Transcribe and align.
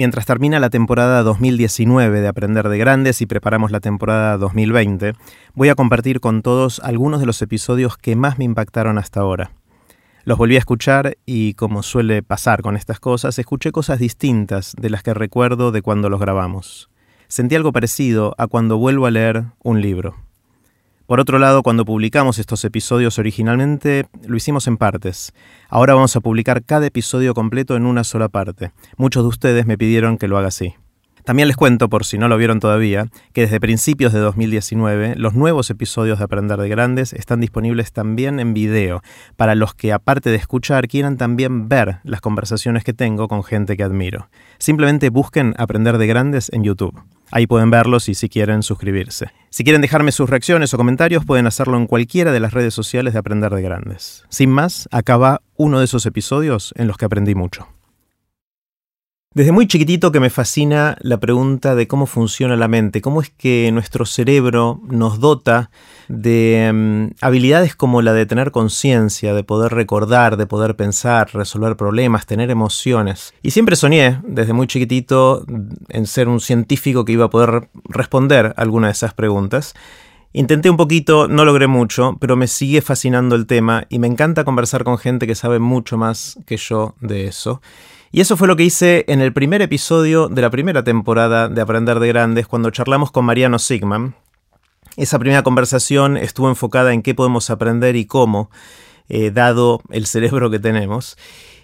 Mientras 0.00 0.24
termina 0.24 0.58
la 0.60 0.70
temporada 0.70 1.22
2019 1.22 2.22
de 2.22 2.26
Aprender 2.26 2.70
de 2.70 2.78
Grandes 2.78 3.20
y 3.20 3.26
preparamos 3.26 3.70
la 3.70 3.80
temporada 3.80 4.38
2020, 4.38 5.12
voy 5.52 5.68
a 5.68 5.74
compartir 5.74 6.20
con 6.20 6.40
todos 6.40 6.80
algunos 6.82 7.20
de 7.20 7.26
los 7.26 7.42
episodios 7.42 7.98
que 7.98 8.16
más 8.16 8.38
me 8.38 8.46
impactaron 8.46 8.96
hasta 8.96 9.20
ahora. 9.20 9.50
Los 10.24 10.38
volví 10.38 10.54
a 10.54 10.58
escuchar 10.58 11.18
y, 11.26 11.52
como 11.52 11.82
suele 11.82 12.22
pasar 12.22 12.62
con 12.62 12.78
estas 12.78 12.98
cosas, 12.98 13.38
escuché 13.38 13.72
cosas 13.72 13.98
distintas 13.98 14.74
de 14.80 14.88
las 14.88 15.02
que 15.02 15.12
recuerdo 15.12 15.70
de 15.70 15.82
cuando 15.82 16.08
los 16.08 16.18
grabamos. 16.18 16.88
Sentí 17.28 17.54
algo 17.54 17.70
parecido 17.70 18.34
a 18.38 18.46
cuando 18.46 18.78
vuelvo 18.78 19.04
a 19.04 19.10
leer 19.10 19.48
un 19.62 19.82
libro. 19.82 20.16
Por 21.10 21.18
otro 21.18 21.40
lado, 21.40 21.64
cuando 21.64 21.84
publicamos 21.84 22.38
estos 22.38 22.64
episodios 22.64 23.18
originalmente, 23.18 24.06
lo 24.28 24.36
hicimos 24.36 24.68
en 24.68 24.76
partes. 24.76 25.32
Ahora 25.68 25.94
vamos 25.94 26.14
a 26.14 26.20
publicar 26.20 26.62
cada 26.62 26.86
episodio 26.86 27.34
completo 27.34 27.74
en 27.74 27.84
una 27.84 28.04
sola 28.04 28.28
parte. 28.28 28.70
Muchos 28.96 29.24
de 29.24 29.28
ustedes 29.30 29.66
me 29.66 29.76
pidieron 29.76 30.18
que 30.18 30.28
lo 30.28 30.38
haga 30.38 30.46
así. 30.46 30.76
También 31.24 31.48
les 31.48 31.56
cuento, 31.56 31.88
por 31.88 32.04
si 32.04 32.16
no 32.16 32.28
lo 32.28 32.36
vieron 32.36 32.60
todavía, 32.60 33.08
que 33.32 33.40
desde 33.40 33.58
principios 33.58 34.12
de 34.12 34.20
2019 34.20 35.16
los 35.16 35.34
nuevos 35.34 35.68
episodios 35.70 36.18
de 36.18 36.24
Aprender 36.26 36.60
de 36.60 36.68
Grandes 36.68 37.12
están 37.12 37.40
disponibles 37.40 37.92
también 37.92 38.38
en 38.38 38.54
video, 38.54 39.02
para 39.34 39.56
los 39.56 39.74
que 39.74 39.92
aparte 39.92 40.30
de 40.30 40.36
escuchar 40.36 40.86
quieran 40.86 41.16
también 41.16 41.68
ver 41.68 41.98
las 42.04 42.20
conversaciones 42.20 42.84
que 42.84 42.92
tengo 42.92 43.26
con 43.26 43.42
gente 43.42 43.76
que 43.76 43.82
admiro. 43.82 44.28
Simplemente 44.58 45.10
busquen 45.10 45.54
Aprender 45.58 45.98
de 45.98 46.06
Grandes 46.06 46.52
en 46.52 46.62
YouTube. 46.62 47.02
Ahí 47.30 47.46
pueden 47.46 47.70
verlos 47.70 48.08
y 48.08 48.14
si 48.14 48.28
quieren 48.28 48.62
suscribirse. 48.62 49.30
Si 49.50 49.64
quieren 49.64 49.82
dejarme 49.82 50.12
sus 50.12 50.28
reacciones 50.28 50.74
o 50.74 50.76
comentarios 50.76 51.24
pueden 51.24 51.46
hacerlo 51.46 51.76
en 51.76 51.86
cualquiera 51.86 52.32
de 52.32 52.40
las 52.40 52.52
redes 52.52 52.74
sociales 52.74 53.12
de 53.12 53.18
Aprender 53.18 53.54
de 53.54 53.62
Grandes. 53.62 54.24
Sin 54.28 54.50
más, 54.50 54.88
acá 54.90 55.16
va 55.16 55.42
uno 55.56 55.78
de 55.78 55.84
esos 55.84 56.06
episodios 56.06 56.72
en 56.76 56.86
los 56.86 56.96
que 56.96 57.04
aprendí 57.04 57.34
mucho. 57.34 57.68
Desde 59.32 59.52
muy 59.52 59.68
chiquitito 59.68 60.10
que 60.10 60.18
me 60.18 60.28
fascina 60.28 60.96
la 60.98 61.20
pregunta 61.20 61.76
de 61.76 61.86
cómo 61.86 62.06
funciona 62.06 62.56
la 62.56 62.66
mente, 62.66 63.00
cómo 63.00 63.20
es 63.20 63.30
que 63.30 63.70
nuestro 63.72 64.04
cerebro 64.04 64.80
nos 64.88 65.20
dota 65.20 65.70
de 66.08 66.68
mm, 66.74 67.14
habilidades 67.20 67.76
como 67.76 68.02
la 68.02 68.12
de 68.12 68.26
tener 68.26 68.50
conciencia, 68.50 69.32
de 69.32 69.44
poder 69.44 69.72
recordar, 69.72 70.36
de 70.36 70.48
poder 70.48 70.74
pensar, 70.74 71.30
resolver 71.32 71.76
problemas, 71.76 72.26
tener 72.26 72.50
emociones. 72.50 73.32
Y 73.40 73.52
siempre 73.52 73.76
soñé, 73.76 74.18
desde 74.24 74.52
muy 74.52 74.66
chiquitito, 74.66 75.46
en 75.90 76.06
ser 76.08 76.26
un 76.26 76.40
científico 76.40 77.04
que 77.04 77.12
iba 77.12 77.26
a 77.26 77.30
poder 77.30 77.68
responder 77.84 78.52
alguna 78.56 78.88
de 78.88 78.94
esas 78.94 79.14
preguntas. 79.14 79.74
Intenté 80.32 80.70
un 80.70 80.76
poquito, 80.76 81.28
no 81.28 81.44
logré 81.44 81.68
mucho, 81.68 82.16
pero 82.20 82.34
me 82.34 82.48
sigue 82.48 82.82
fascinando 82.82 83.36
el 83.36 83.46
tema 83.46 83.84
y 83.90 84.00
me 84.00 84.08
encanta 84.08 84.42
conversar 84.42 84.82
con 84.82 84.98
gente 84.98 85.28
que 85.28 85.36
sabe 85.36 85.60
mucho 85.60 85.96
más 85.96 86.36
que 86.46 86.56
yo 86.56 86.96
de 87.00 87.26
eso. 87.26 87.60
Y 88.12 88.20
eso 88.20 88.36
fue 88.36 88.48
lo 88.48 88.56
que 88.56 88.64
hice 88.64 89.04
en 89.06 89.20
el 89.20 89.32
primer 89.32 89.62
episodio 89.62 90.28
de 90.28 90.42
la 90.42 90.50
primera 90.50 90.82
temporada 90.82 91.48
de 91.48 91.60
Aprender 91.60 92.00
de 92.00 92.08
Grandes, 92.08 92.48
cuando 92.48 92.70
charlamos 92.70 93.12
con 93.12 93.24
Mariano 93.24 93.60
Sigman. 93.60 94.16
Esa 94.96 95.20
primera 95.20 95.44
conversación 95.44 96.16
estuvo 96.16 96.48
enfocada 96.48 96.92
en 96.92 97.02
qué 97.02 97.14
podemos 97.14 97.50
aprender 97.50 97.94
y 97.94 98.06
cómo, 98.06 98.50
eh, 99.08 99.30
dado 99.30 99.80
el 99.90 100.06
cerebro 100.06 100.50
que 100.50 100.58
tenemos. 100.58 101.16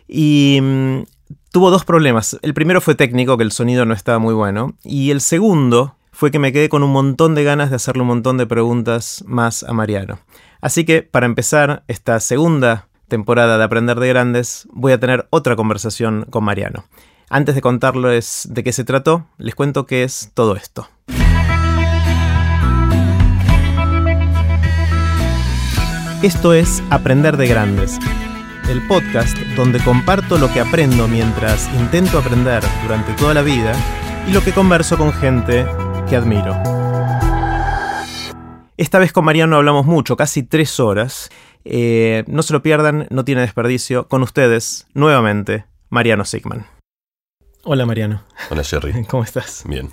Y 0.06 0.60
mm, 0.62 1.02
tuvo 1.50 1.72
dos 1.72 1.84
problemas. 1.84 2.38
El 2.42 2.54
primero 2.54 2.80
fue 2.80 2.94
técnico, 2.94 3.36
que 3.36 3.42
el 3.42 3.50
sonido 3.50 3.84
no 3.84 3.92
estaba 3.92 4.20
muy 4.20 4.32
bueno. 4.32 4.74
Y 4.84 5.10
el 5.10 5.22
segundo 5.22 5.96
fue 6.12 6.30
que 6.30 6.38
me 6.38 6.52
quedé 6.52 6.68
con 6.68 6.84
un 6.84 6.92
montón 6.92 7.34
de 7.34 7.42
ganas 7.42 7.70
de 7.70 7.76
hacerle 7.76 8.02
un 8.02 8.08
montón 8.08 8.38
de 8.38 8.46
preguntas 8.46 9.24
más 9.26 9.64
a 9.64 9.72
Mariano. 9.72 10.20
Así 10.60 10.84
que, 10.84 11.02
para 11.02 11.26
empezar 11.26 11.82
esta 11.88 12.20
segunda 12.20 12.86
temporada 13.08 13.58
de 13.58 13.64
Aprender 13.64 13.98
de 14.00 14.08
Grandes, 14.08 14.66
voy 14.72 14.92
a 14.92 15.00
tener 15.00 15.26
otra 15.30 15.56
conversación 15.56 16.26
con 16.30 16.44
Mariano. 16.44 16.84
Antes 17.28 17.54
de 17.54 17.60
contarles 17.60 18.48
de 18.50 18.62
qué 18.62 18.72
se 18.72 18.84
trató, 18.84 19.26
les 19.38 19.54
cuento 19.54 19.86
qué 19.86 20.04
es 20.04 20.30
todo 20.34 20.56
esto. 20.56 20.88
Esto 26.22 26.54
es 26.54 26.82
Aprender 26.90 27.36
de 27.36 27.46
Grandes, 27.46 27.98
el 28.68 28.86
podcast 28.86 29.36
donde 29.56 29.78
comparto 29.80 30.38
lo 30.38 30.52
que 30.52 30.60
aprendo 30.60 31.06
mientras 31.08 31.68
intento 31.74 32.18
aprender 32.18 32.62
durante 32.82 33.12
toda 33.14 33.34
la 33.34 33.42
vida 33.42 33.74
y 34.26 34.32
lo 34.32 34.42
que 34.42 34.52
converso 34.52 34.96
con 34.96 35.12
gente 35.12 35.66
que 36.08 36.16
admiro. 36.16 36.56
Esta 38.78 38.98
vez 38.98 39.12
con 39.12 39.24
Mariano 39.24 39.56
hablamos 39.56 39.86
mucho, 39.86 40.16
casi 40.16 40.42
tres 40.42 40.80
horas, 40.80 41.30
eh, 41.68 42.24
no 42.26 42.42
se 42.42 42.52
lo 42.52 42.62
pierdan, 42.62 43.06
no 43.10 43.24
tiene 43.24 43.40
desperdicio. 43.40 44.08
Con 44.08 44.22
ustedes, 44.22 44.86
nuevamente, 44.94 45.64
Mariano 45.90 46.24
Sigman. 46.24 46.66
Hola 47.64 47.86
Mariano. 47.86 48.22
Hola 48.50 48.64
Jerry. 48.64 49.04
¿Cómo 49.08 49.24
estás? 49.24 49.64
Bien. 49.66 49.90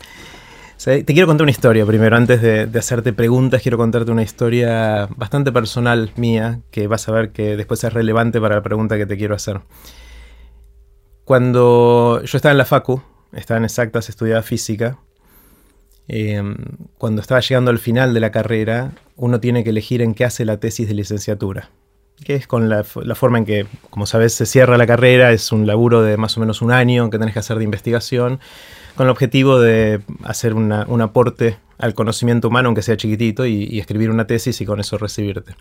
te 0.84 1.06
quiero 1.06 1.28
contar 1.28 1.44
una 1.44 1.52
historia 1.52 1.86
primero, 1.86 2.16
antes 2.16 2.42
de, 2.42 2.70
hacerte 2.78 3.14
preguntas, 3.14 3.62
quiero 3.62 3.78
contarte 3.78 4.12
una 4.12 4.24
historia 4.24 5.08
bastante 5.16 5.52
personal 5.52 6.12
mía, 6.16 6.62
que 6.72 6.88
vas 6.88 7.08
a 7.10 7.12
ver 7.12 7.32
que 7.32 7.58
después 7.58 7.84
es 7.84 7.94
relevante 7.94 8.40
para 8.40 8.56
la 8.56 8.64
pregunta 8.64 8.98
que 8.98 9.06
te 9.06 9.18
quiero 9.18 9.36
hacer. 9.36 9.62
Cuando 11.26 12.22
yo 12.24 12.38
estaba 12.38 12.52
en 12.52 12.58
la 12.58 12.66
Facu, 12.66 13.02
estaba 13.32 13.58
en 13.58 13.64
exactas, 13.64 14.10
estudiaba 14.10 14.42
física, 14.44 15.00
Em, 16.08 16.56
cuando 16.98 17.22
estaba 17.22 17.40
llegando 17.40 17.72
al 17.72 17.80
final 17.80 18.14
de 18.14 18.20
la 18.20 18.32
carrera, 18.32 18.92
uno 19.16 19.40
tiene 19.40 19.64
que 19.64 19.70
elegir 19.72 20.02
en 20.02 20.14
qué 20.14 20.26
hace 20.26 20.46
la 20.46 20.60
tesis 20.60 20.88
de 20.88 20.94
licenciatura, 20.94 21.70
que 22.24 22.36
es 22.36 22.48
con 22.48 22.70
la, 22.70 22.84
forma 22.84 23.38
en 23.38 23.46
que, 23.46 23.66
como 23.90 24.06
sabes, 24.06 24.34
se 24.34 24.46
cierra 24.46 24.78
la 24.78 24.88
carrera, 24.88 25.32
es 25.32 25.52
un 25.52 25.68
laburo 25.68 26.02
de 26.02 26.18
más 26.18 26.38
o 26.38 26.40
menos 26.40 26.62
un 26.62 26.72
año 26.72 27.10
que 27.10 27.20
tenés 27.20 27.34
que 27.34 27.40
hacer 27.40 27.58
de 27.58 27.64
investigación, 27.64 28.40
con 28.96 29.08
el 29.08 29.12
objetivo 29.12 29.60
de 29.60 30.02
hacer 30.24 30.54
un 30.54 31.02
aporte 31.02 31.58
al 31.80 31.94
conocimiento 31.96 32.48
humano, 32.48 32.70
aunque 32.70 32.84
sea 32.84 32.98
chiquitito, 32.98 33.46
y, 33.46 33.80
escribir 33.80 34.10
una 34.10 34.28
tesis 34.28 34.60
y 34.62 34.66
con 34.66 34.80
eso 34.80 34.98
recibirte. 34.98 35.56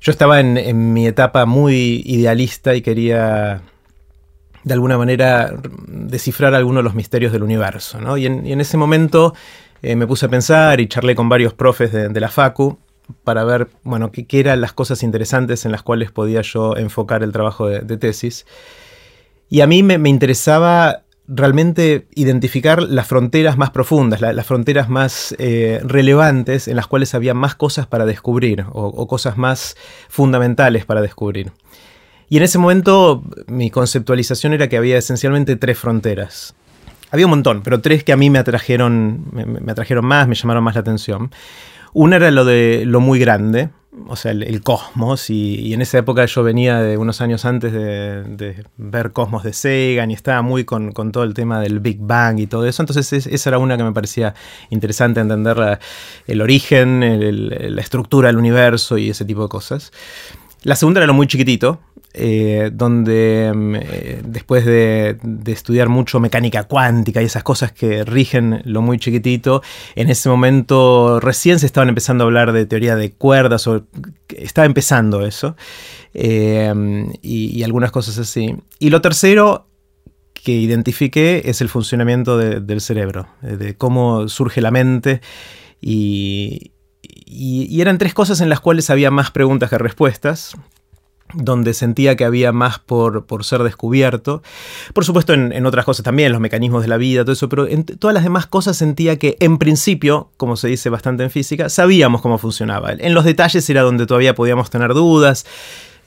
Yo 0.00 0.10
estaba 0.10 0.40
en 0.40 0.92
mi 0.92 1.06
etapa 1.06 1.46
muy 1.46 2.02
idealista 2.04 2.74
y 2.74 2.82
quería 2.82 3.62
de 4.64 4.74
alguna 4.74 4.96
manera 4.96 5.54
descifrar 5.86 6.54
algunos 6.54 6.80
de 6.80 6.84
los 6.84 6.94
misterios 6.94 7.32
del 7.32 7.42
universo. 7.42 8.00
¿no? 8.00 8.16
Y, 8.16 8.26
en, 8.26 8.60
ese 8.60 8.76
momento 8.76 9.34
eh, 9.82 9.96
me 9.96 10.06
puse 10.06 10.26
a 10.26 10.28
pensar 10.28 10.80
y 10.80 10.86
charlé 10.86 11.14
con 11.14 11.28
varios 11.28 11.54
profes 11.54 11.92
de, 11.92 12.20
la 12.20 12.28
Facu 12.28 12.78
para 13.24 13.44
ver 13.44 13.68
bueno, 13.82 14.10
qué, 14.12 14.26
eran 14.30 14.60
las 14.60 14.72
cosas 14.72 15.02
interesantes 15.02 15.64
en 15.64 15.72
las 15.72 15.82
cuales 15.82 16.10
podía 16.12 16.40
yo 16.42 16.76
enfocar 16.76 17.22
el 17.22 17.32
trabajo 17.32 17.68
de, 17.68 17.96
tesis. 17.96 18.46
Y 19.48 19.60
a 19.60 19.66
mí 19.66 19.82
me, 19.82 20.08
interesaba 20.08 21.02
realmente 21.26 22.06
identificar 22.14 22.82
las 22.82 23.06
fronteras 23.06 23.58
más 23.58 23.70
profundas, 23.70 24.20
las 24.20 24.46
fronteras 24.46 24.88
más 24.88 25.34
eh, 25.38 25.80
relevantes 25.84 26.68
en 26.68 26.76
las 26.76 26.86
cuales 26.86 27.14
había 27.14 27.34
más 27.34 27.54
cosas 27.54 27.86
para 27.86 28.06
descubrir 28.06 28.64
o 28.72 29.06
cosas 29.06 29.36
más 29.36 29.76
fundamentales 30.08 30.84
para 30.84 31.02
descubrir. 31.02 31.52
Y 32.32 32.38
en 32.38 32.44
ese 32.44 32.56
momento 32.56 33.22
mi 33.46 33.70
conceptualización 33.70 34.54
era 34.54 34.66
que 34.68 34.78
había 34.78 34.96
esencialmente 34.96 35.56
tres 35.56 35.78
fronteras. 35.78 36.54
Había 37.12 37.26
un 37.26 37.30
montón, 37.30 37.62
pero 37.62 37.82
tres 37.82 38.04
que 38.04 38.12
a 38.12 38.16
mí 38.16 38.30
me 38.30 38.38
atrajeron, 38.38 39.26
me, 39.32 39.70
atrajeron 39.70 40.06
más, 40.06 40.26
me 40.26 40.34
llamaron 40.34 40.64
más 40.64 40.74
la 40.74 40.80
atención. 40.80 41.30
Una 41.92 42.16
era 42.16 42.30
lo 42.30 42.46
de 42.46 42.84
lo 42.86 43.00
muy 43.00 43.18
grande, 43.18 43.68
o 44.08 44.16
sea, 44.16 44.32
el, 44.32 44.62
cosmos, 44.62 45.28
y, 45.28 45.74
en 45.74 45.82
esa 45.82 45.98
época 45.98 46.24
yo 46.24 46.42
venía 46.42 46.80
de 46.80 46.96
unos 46.96 47.20
años 47.20 47.44
antes 47.44 47.70
de, 47.70 48.64
ver 48.78 49.12
Cosmos 49.12 49.42
de 49.42 49.52
Sagan 49.52 50.10
y 50.10 50.14
estaba 50.14 50.40
muy 50.40 50.64
con, 50.64 50.92
todo 51.12 51.24
el 51.24 51.34
tema 51.34 51.60
del 51.60 51.80
Big 51.80 51.98
Bang 52.00 52.38
y 52.38 52.46
todo 52.46 52.64
eso, 52.64 52.80
entonces 52.80 53.12
esa 53.26 53.50
era 53.50 53.58
una 53.58 53.76
que 53.76 53.84
me 53.84 53.92
parecía 53.92 54.32
interesante 54.70 55.20
entender 55.20 55.78
el 56.26 56.40
origen, 56.40 57.00
la 57.76 57.82
estructura 57.82 58.28
del 58.28 58.38
universo 58.38 58.96
y 58.96 59.10
ese 59.10 59.26
tipo 59.26 59.42
de 59.42 59.50
cosas. 59.50 59.92
La 60.64 60.76
segunda 60.76 61.00
era 61.00 61.06
lo 61.06 61.14
muy 61.14 61.26
chiquitito, 61.26 61.80
eh, 62.14 62.70
donde 62.72 63.52
mm, 63.54 63.74
eh, 63.74 64.22
después 64.24 64.64
de, 64.66 65.16
estudiar 65.46 65.88
mucho 65.88 66.20
mecánica 66.20 66.64
cuántica 66.64 67.22
y 67.22 67.24
esas 67.24 67.42
cosas 67.42 67.72
que 67.72 68.04
rigen 68.04 68.60
lo 68.64 68.82
muy 68.82 68.98
chiquitito, 68.98 69.62
en 69.96 70.10
ese 70.10 70.28
momento 70.28 71.20
recién 71.20 71.58
se 71.58 71.66
estaban 71.66 71.88
empezando 71.88 72.24
a 72.24 72.26
hablar 72.26 72.52
de 72.52 72.66
teoría 72.66 72.96
de 72.96 73.12
cuerdas, 73.12 73.66
o 73.66 73.86
estaba 74.28 74.66
empezando 74.66 75.24
eso, 75.24 75.56
eh, 76.12 76.72
y, 77.22 77.62
algunas 77.62 77.90
cosas 77.90 78.18
así. 78.18 78.54
Y 78.78 78.90
lo 78.90 79.00
tercero 79.00 79.66
que 80.34 80.52
identifiqué 80.52 81.42
es 81.46 81.60
el 81.60 81.68
funcionamiento 81.68 82.36
del 82.36 82.80
cerebro, 82.80 83.28
de 83.40 83.76
cómo 83.76 84.28
surge 84.28 84.60
la 84.60 84.70
mente 84.70 85.22
y, 85.80 86.72
y, 87.32 87.80
eran 87.80 87.98
tres 87.98 88.14
cosas 88.14 88.40
en 88.40 88.48
las 88.48 88.60
cuales 88.60 88.90
había 88.90 89.10
más 89.10 89.30
preguntas 89.30 89.70
que 89.70 89.78
respuestas 89.78 90.56
donde 91.34 91.72
sentía 91.72 92.14
que 92.14 92.26
había 92.26 92.52
más 92.52 92.78
por, 92.78 93.24
ser 93.42 93.62
descubierto. 93.62 94.42
Por 94.92 95.06
supuesto, 95.06 95.32
en, 95.32 95.64
otras 95.64 95.86
cosas 95.86 96.04
también, 96.04 96.30
los 96.30 96.42
mecanismos 96.42 96.82
de 96.82 96.88
la 96.88 96.98
vida, 96.98 97.22
todo 97.22 97.32
eso, 97.32 97.48
pero 97.48 97.66
en 97.66 97.84
todas 97.84 98.12
las 98.12 98.22
demás 98.22 98.46
cosas 98.46 98.76
sentía 98.76 99.18
que, 99.18 99.36
en 99.40 99.56
principio, 99.56 100.30
como 100.36 100.56
se 100.56 100.68
dice 100.68 100.90
bastante 100.90 101.22
en 101.22 101.30
física, 101.30 101.70
sabíamos 101.70 102.20
cómo 102.20 102.36
funcionaba. 102.36 102.92
En 102.92 103.14
los 103.14 103.24
detalles 103.24 103.68
era 103.70 103.80
donde 103.80 104.06
todavía 104.06 104.34
podíamos 104.34 104.68
tener 104.68 104.92
dudas. 104.92 105.46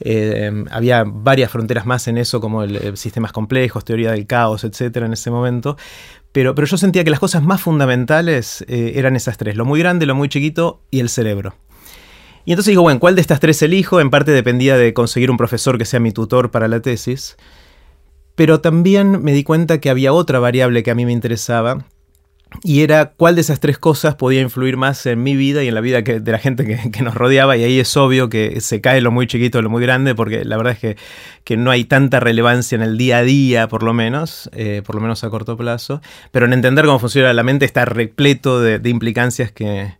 Eh, 0.00 0.64
había 0.70 1.04
varias 1.04 1.50
fronteras 1.50 1.86
más 1.86 2.06
en 2.06 2.18
eso, 2.18 2.40
como 2.40 2.62
el, 2.62 2.96
sistemas 2.96 3.32
complejos, 3.32 3.84
teoría 3.84 4.12
del 4.12 4.26
caos, 4.26 4.64
etcétera, 4.64 5.06
en 5.06 5.14
ese 5.14 5.30
momento. 5.30 5.76
Pero, 6.36 6.54
pero 6.54 6.66
yo 6.66 6.76
sentía 6.76 7.02
que 7.02 7.08
las 7.08 7.18
cosas 7.18 7.42
más 7.42 7.62
fundamentales 7.62 8.62
eh, 8.68 8.92
eran 8.96 9.16
esas 9.16 9.38
tres: 9.38 9.56
lo 9.56 9.64
muy 9.64 9.80
grande, 9.80 10.04
lo 10.04 10.14
muy 10.14 10.28
chiquito 10.28 10.82
y 10.90 11.00
el 11.00 11.08
cerebro. 11.08 11.54
Y 12.44 12.52
entonces 12.52 12.72
digo, 12.72 12.82
bueno, 12.82 13.00
¿cuál 13.00 13.14
de 13.14 13.22
estas 13.22 13.40
tres 13.40 13.62
elijo? 13.62 14.02
En 14.02 14.10
parte 14.10 14.32
dependía 14.32 14.76
de 14.76 14.92
conseguir 14.92 15.30
un 15.30 15.38
profesor 15.38 15.78
que 15.78 15.86
sea 15.86 15.98
mi 15.98 16.12
tutor 16.12 16.50
para 16.50 16.68
la 16.68 16.80
tesis. 16.80 17.38
Pero 18.34 18.60
también 18.60 19.22
me 19.22 19.32
di 19.32 19.44
cuenta 19.44 19.80
que 19.80 19.88
había 19.88 20.12
otra 20.12 20.38
variable 20.38 20.82
que 20.82 20.90
a 20.90 20.94
mí 20.94 21.06
me 21.06 21.12
interesaba, 21.12 21.86
y 22.62 22.82
era 22.82 23.12
cuál 23.16 23.34
de 23.34 23.40
esas 23.40 23.60
tres 23.60 23.78
cosas 23.78 24.14
podía 24.14 24.40
influir 24.40 24.76
más 24.76 25.04
en 25.06 25.22
mi 25.22 25.36
vida 25.36 25.62
y 25.62 25.68
en 25.68 25.74
la 25.74 25.80
vida 25.80 26.02
de 26.02 26.32
la 26.32 26.38
gente 26.38 26.64
que, 26.64 27.02
nos 27.02 27.14
rodeaba. 27.14 27.56
Y 27.56 27.64
ahí 27.64 27.78
es 27.78 27.96
obvio 27.96 28.28
que 28.28 28.60
se 28.60 28.80
cae 28.80 29.00
lo 29.00 29.10
muy 29.10 29.26
chiquito, 29.26 29.62
lo 29.62 29.70
muy 29.70 29.82
grande, 29.82 30.14
porque 30.14 30.44
la 30.44 30.56
verdad 30.56 30.76
es 30.80 30.96
que, 31.44 31.56
no 31.56 31.70
hay 31.70 31.84
tanta 31.84 32.20
relevancia 32.20 32.76
en 32.76 32.82
el 32.82 32.98
día 32.98 33.18
a 33.18 33.22
día, 33.22 33.68
por 33.68 33.82
lo 33.82 33.94
menos, 33.94 34.50
eh, 34.52 34.82
por 34.84 34.96
lo 34.96 35.00
menos 35.00 35.24
a 35.24 35.30
corto 35.30 35.56
plazo. 35.56 36.00
Pero 36.32 36.46
en 36.46 36.52
entender 36.52 36.84
cómo 36.84 36.98
funciona 36.98 37.32
la 37.32 37.42
mente 37.42 37.64
está 37.64 37.84
repleto 37.84 38.60
de 38.60 38.88
implicancias 38.88 39.52
que, 39.52 39.94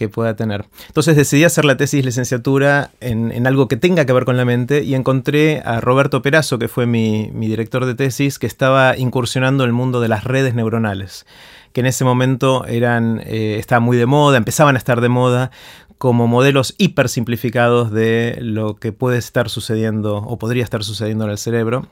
que 0.00 0.08
pueda 0.08 0.34
tener. 0.34 0.64
Entonces 0.86 1.14
decidí 1.14 1.44
hacer 1.44 1.66
la 1.66 1.76
tesis 1.76 2.02
licenciatura 2.02 2.90
en, 3.00 3.46
algo 3.46 3.68
que 3.68 3.76
tenga 3.76 4.06
que 4.06 4.14
ver 4.14 4.24
con 4.24 4.38
la 4.38 4.46
mente 4.46 4.82
y 4.82 4.94
encontré 4.94 5.60
a 5.62 5.78
Roberto 5.82 6.22
Perazo, 6.22 6.58
que 6.58 6.68
fue 6.68 6.86
mi, 6.86 7.30
director 7.34 7.84
de 7.84 7.94
tesis, 7.94 8.38
que 8.38 8.46
estaba 8.46 8.96
incursionando 8.96 9.62
en 9.62 9.68
el 9.68 9.74
mundo 9.74 10.00
de 10.00 10.08
las 10.08 10.24
redes 10.24 10.54
neuronales, 10.54 11.26
que 11.72 11.80
en 11.80 11.86
ese 11.86 12.04
momento 12.04 12.64
eran, 12.66 13.20
eh, 13.24 13.56
estaban 13.58 13.82
muy 13.82 13.96
de 13.96 14.06
moda, 14.06 14.36
empezaban 14.36 14.74
a 14.74 14.78
estar 14.78 15.00
de 15.00 15.08
moda 15.08 15.50
como 15.98 16.26
modelos 16.26 16.74
hiper 16.78 17.08
simplificados 17.08 17.90
de 17.90 18.38
lo 18.40 18.76
que 18.76 18.92
puede 18.92 19.18
estar 19.18 19.48
sucediendo 19.50 20.16
o 20.16 20.38
podría 20.38 20.64
estar 20.64 20.82
sucediendo 20.82 21.24
en 21.24 21.30
el 21.30 21.38
cerebro. 21.38 21.86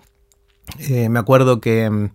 Eh, 0.78 1.08
me 1.08 1.18
acuerdo 1.18 1.60
que 1.60 1.88
mm, 1.88 2.10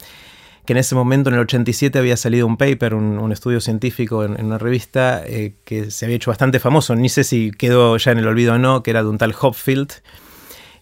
que 0.65 0.74
en 0.74 0.77
ese 0.77 0.95
momento, 0.95 1.30
en 1.30 1.36
el 1.36 1.42
87, 1.42 2.00
había 2.00 2.15
salido 2.15 2.48
un 2.48 2.57
paper, 2.57 2.94
un, 2.94 3.31
estudio 3.31 3.60
científico 3.60 4.24
en, 4.24 4.44
una 4.44 4.57
revista 4.57 5.21
eh, 5.25 5.56
que 5.66 5.92
se 5.92 6.06
había 6.06 6.16
hecho 6.16 6.31
bastante 6.31 6.59
famoso, 6.59 6.95
ni 6.95 7.09
sé 7.09 7.24
si 7.24 7.51
quedó 7.51 7.98
ya 7.98 8.12
en 8.12 8.19
el 8.19 8.27
olvido 8.27 8.54
o 8.54 8.57
no, 8.57 8.81
que 8.83 8.92
era 8.92 9.04
de 9.04 9.09
un 9.09 9.18
tal 9.18 9.36
Hopfield, 9.39 9.92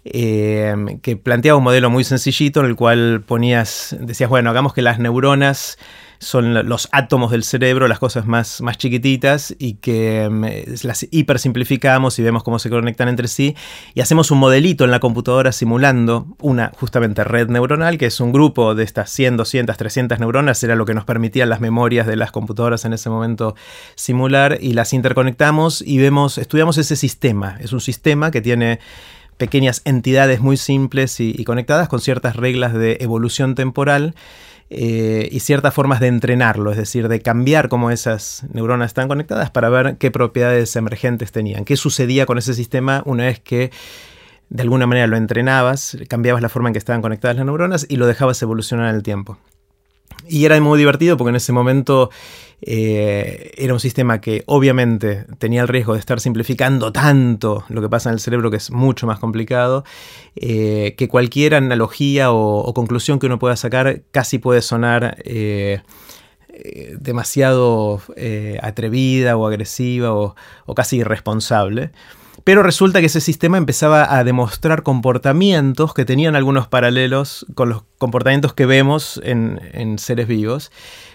eh, 0.05 0.75
que 1.01 1.17
planteaba 1.17 1.57
un 1.57 1.63
modelo 1.63 1.89
muy 1.89 2.03
sencillito 2.03 2.61
en 2.61 2.67
el 2.67 2.75
cual 2.75 3.23
ponías, 3.25 3.95
decías, 3.99 4.29
bueno, 4.29 4.49
hagamos 4.49 4.73
que 4.73 4.81
las 4.81 4.99
neuronas 4.99 5.77
son 6.21 6.53
los 6.69 6.87
átomos 6.91 7.31
del 7.31 7.43
cerebro, 7.43 7.87
las 7.87 7.97
cosas 7.97 8.27
más, 8.27 8.61
más 8.61 8.77
chiquititas 8.77 9.55
y 9.57 9.73
que 9.75 10.29
mm, 10.29 10.85
las 10.85 11.07
hipersimplificamos 11.09 12.19
y 12.19 12.21
vemos 12.21 12.43
cómo 12.43 12.59
se 12.59 12.69
conectan 12.69 13.07
entre 13.07 13.27
sí 13.27 13.55
y 13.95 14.01
hacemos 14.01 14.29
un 14.29 14.37
modelito 14.37 14.83
en 14.83 14.91
la 14.91 14.99
computadora 14.99 15.51
simulando 15.51 16.27
una 16.39 16.71
justamente 16.79 17.23
red 17.23 17.49
neuronal 17.49 17.97
que 17.97 18.05
es 18.05 18.19
un 18.19 18.31
grupo 18.31 18.75
de 18.75 18.83
estas 18.83 19.09
100, 19.09 19.37
200, 19.37 19.75
300 19.75 20.19
neuronas, 20.19 20.63
era 20.63 20.75
lo 20.75 20.85
que 20.85 20.93
nos 20.93 21.05
permitían 21.05 21.49
las 21.49 21.59
memorias 21.59 22.05
de 22.05 22.15
las 22.15 22.31
computadoras 22.31 22.85
en 22.85 22.93
ese 22.93 23.09
momento 23.09 23.55
simular 23.95 24.59
y 24.61 24.73
las 24.73 24.93
interconectamos 24.93 25.81
y 25.81 25.97
vemos, 25.97 26.37
estudiamos 26.37 26.77
ese 26.77 26.95
sistema, 26.95 27.57
es 27.59 27.73
un 27.73 27.81
sistema 27.81 28.29
que 28.29 28.41
tiene 28.41 28.79
pequeñas 29.41 29.81
entidades 29.85 30.39
muy 30.39 30.55
simples 30.55 31.19
y 31.19 31.43
conectadas 31.45 31.89
con 31.89 31.99
ciertas 31.99 32.35
reglas 32.35 32.75
de 32.75 32.97
evolución 32.99 33.55
temporal 33.55 34.13
eh, 34.73 35.27
y 35.31 35.39
ciertas 35.39 35.73
formas 35.73 35.99
de 35.99 36.07
entrenarlo, 36.07 36.69
es 36.69 36.77
decir, 36.77 37.07
de 37.07 37.21
cambiar 37.21 37.67
cómo 37.67 37.89
esas 37.91 38.45
neuronas 38.53 38.91
están 38.91 39.07
conectadas 39.07 39.49
para 39.49 39.67
ver 39.67 39.97
qué 39.97 40.11
propiedades 40.11 40.73
emergentes 40.77 41.33
tenían, 41.33 41.65
qué 41.65 41.75
sucedía 41.75 42.25
con 42.25 42.37
ese 42.37 42.53
sistema 42.53 43.01
una 43.05 43.25
vez 43.25 43.41
que 43.41 43.69
de 44.47 44.61
alguna 44.61 44.87
manera 44.87 45.07
lo 45.07 45.17
entrenabas, 45.17 45.97
cambiabas 46.07 46.41
la 46.41 46.47
forma 46.47 46.69
en 46.69 46.73
que 46.73 46.79
estaban 46.79 47.01
conectadas 47.01 47.35
las 47.35 47.45
neuronas 47.45 47.85
y 47.89 47.97
lo 47.97 48.07
dejabas 48.07 48.41
evolucionar 48.43 48.89
en 48.89 48.95
el 48.95 49.03
tiempo. 49.03 49.37
Y 50.27 50.45
era 50.45 50.59
muy 50.61 50.77
divertido 50.77 51.17
porque 51.17 51.29
en 51.29 51.35
ese 51.35 51.51
momento 51.51 52.09
eh, 52.61 53.51
era 53.57 53.73
un 53.73 53.79
sistema 53.79 54.21
que 54.21 54.43
obviamente 54.45 55.25
tenía 55.39 55.61
el 55.61 55.67
riesgo 55.67 55.93
de 55.93 55.99
estar 55.99 56.19
simplificando 56.19 56.91
tanto 56.91 57.63
lo 57.69 57.81
que 57.81 57.89
pasa 57.89 58.09
en 58.09 58.13
el 58.13 58.19
cerebro, 58.19 58.51
que 58.51 58.57
es 58.57 58.71
mucho 58.71 59.07
más 59.07 59.19
complicado, 59.19 59.83
eh, 60.35 60.93
que 60.97 61.07
cualquier 61.07 61.55
analogía 61.55 62.31
o, 62.31 62.71
conclusión 62.73 63.19
que 63.19 63.25
uno 63.25 63.39
pueda 63.39 63.55
sacar 63.55 64.01
casi 64.11 64.37
puede 64.37 64.61
sonar 64.61 65.17
eh, 65.25 65.81
demasiado 66.99 68.01
atrevida 68.61 69.37
o 69.37 69.47
agresiva 69.47 70.13
o 70.13 70.35
casi 70.75 70.97
irresponsable. 70.97 71.91
Pero 72.43 72.63
resulta 72.63 72.99
que 72.99 73.05
ese 73.05 73.21
sistema 73.21 73.57
empezaba 73.57 74.17
a 74.17 74.23
demostrar 74.23 74.83
comportamientos 74.83 75.93
que 75.93 76.05
tenían 76.05 76.35
algunos 76.35 76.67
paralelos 76.67 77.45
con 77.53 77.69
los 77.69 77.83
comportamientos 77.97 78.53
que 78.53 78.65
vemos 78.65 79.21
en, 79.23 79.99
seres 79.99 80.27
vivos 80.27 80.71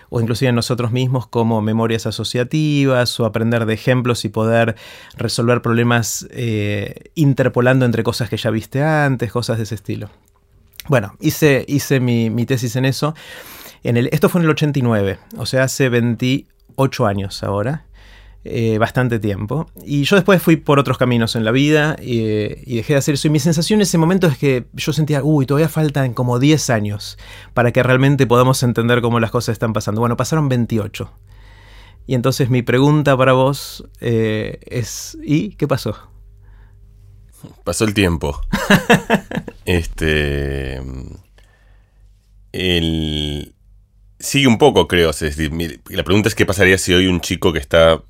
o 0.09 0.21
inclusive 0.21 0.51
en 0.51 0.55
nosotros 0.55 0.93
mismos 0.93 1.27
como 1.27 1.61
memorias 1.63 2.07
asociativas 2.07 3.19
o 3.19 3.25
aprender 3.25 3.67
de 3.67 3.75
ejemplos 3.75 4.25
y 4.25 4.29
poder 4.29 4.77
resolver 5.17 5.63
problemas 5.63 6.29
eh, 6.31 7.11
interpolando 7.17 7.85
entre 7.85 8.05
cosas 8.05 8.31
que 8.31 8.37
ya 8.37 8.51
viste 8.51 8.85
antes, 8.85 9.33
cosas 9.33 9.57
de 9.57 9.65
ese 9.65 9.75
estilo. 9.75 10.11
Bueno, 10.89 11.17
hice, 11.21 11.65
hice 11.67 11.99
mi, 11.99 12.47
tesis 12.47 12.77
en 12.77 12.85
eso. 12.85 13.15
En 13.83 13.97
el, 13.97 14.09
esto 14.13 14.29
fue 14.29 14.41
en 14.41 14.45
el 14.45 14.51
89, 14.51 15.19
o 15.37 15.47
sea, 15.47 15.65
hace 15.65 15.89
28 15.89 17.07
años 17.07 17.43
ahora. 17.43 17.87
Eh, 18.49 18.79
bastante 18.79 19.19
tiempo. 19.19 19.69
Y 19.85 20.05
yo 20.05 20.15
después 20.15 20.41
fui 20.41 20.55
por 20.55 20.79
otros 20.79 20.99
caminos 20.99 21.35
en 21.35 21.45
la 21.45 21.51
vida 21.51 21.97
y, 22.01 22.77
dejé 22.77 22.93
de 22.93 22.99
hacer 22.99 23.15
eso. 23.15 23.27
Y 23.27 23.31
mi 23.31 23.41
sensación 23.41 23.79
en 23.79 23.83
ese 23.83 23.99
momento 23.99 24.29
es 24.29 24.39
que 24.39 24.67
yo 24.73 24.93
sentía, 24.93 25.25
uy, 25.25 25.47
todavía 25.47 25.69
faltan 25.69 26.15
como 26.15 26.39
10 26.39 26.71
años 26.71 27.19
para 27.55 27.73
que 27.73 27.83
realmente 27.83 28.25
podamos 28.25 28.63
entender 28.63 29.01
cómo 29.01 29.19
las 29.19 29.33
cosas 29.33 29.55
están 29.55 29.73
pasando. 29.73 30.01
Bueno, 30.01 30.17
pasaron 30.17 30.49
28. 30.49 31.11
Y 32.07 32.15
entonces 32.15 32.49
mi 32.49 32.63
pregunta 32.63 33.17
para 33.17 33.33
vos 33.33 33.85
eh, 34.01 34.61
es, 34.67 35.19
¿y 35.25 35.57
qué 35.57 35.67
pasó? 35.67 35.97
Pasó 37.65 37.85
el 37.85 37.95
tiempo. 37.95 38.41
este... 39.65 40.81
El, 42.53 43.55
sigue 44.21 44.47
un 44.47 44.59
poco, 44.59 44.87
creo. 44.87 45.11
la 45.89 46.05
pregunta 46.05 46.29
es 46.29 46.37
qué 46.37 46.47
pasaría 46.47 46.79
si 46.79 46.95
hoy 46.95 47.09
un 47.09 47.21
chico 47.21 47.53
que 47.53 47.59
está 47.59 48.03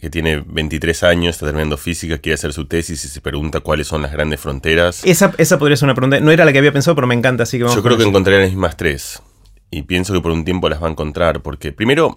que 0.00 0.08
tiene 0.08 0.42
23 0.46 1.02
años, 1.02 1.36
está 1.36 1.46
terminando 1.46 1.76
física, 1.76 2.16
quiere 2.18 2.34
hacer 2.34 2.54
su 2.54 2.64
tesis 2.66 3.04
y 3.04 3.08
se 3.08 3.20
pregunta 3.20 3.60
cuáles 3.60 3.86
son 3.86 4.00
las 4.00 4.10
grandes 4.10 4.40
fronteras. 4.40 5.04
Esa, 5.04 5.34
esa 5.36 5.58
podría 5.58 5.76
ser 5.76 5.86
una 5.86 5.94
pregunta. 5.94 6.18
No 6.20 6.30
era 6.30 6.46
la 6.46 6.52
que 6.52 6.58
había 6.58 6.72
pensado, 6.72 6.94
pero 6.94 7.06
me 7.06 7.14
encanta, 7.14 7.42
así 7.42 7.58
que 7.58 7.64
Yo 7.64 7.82
creo 7.82 7.98
que 7.98 8.04
encontraría 8.04 8.40
las 8.40 8.50
mismas 8.50 8.78
tres. 8.78 9.22
Y 9.70 9.82
pienso 9.82 10.14
que 10.14 10.20
por 10.20 10.32
un 10.32 10.44
tiempo 10.44 10.70
las 10.70 10.82
va 10.82 10.88
a 10.88 10.90
encontrar, 10.90 11.42
porque 11.42 11.72
primero 11.72 12.16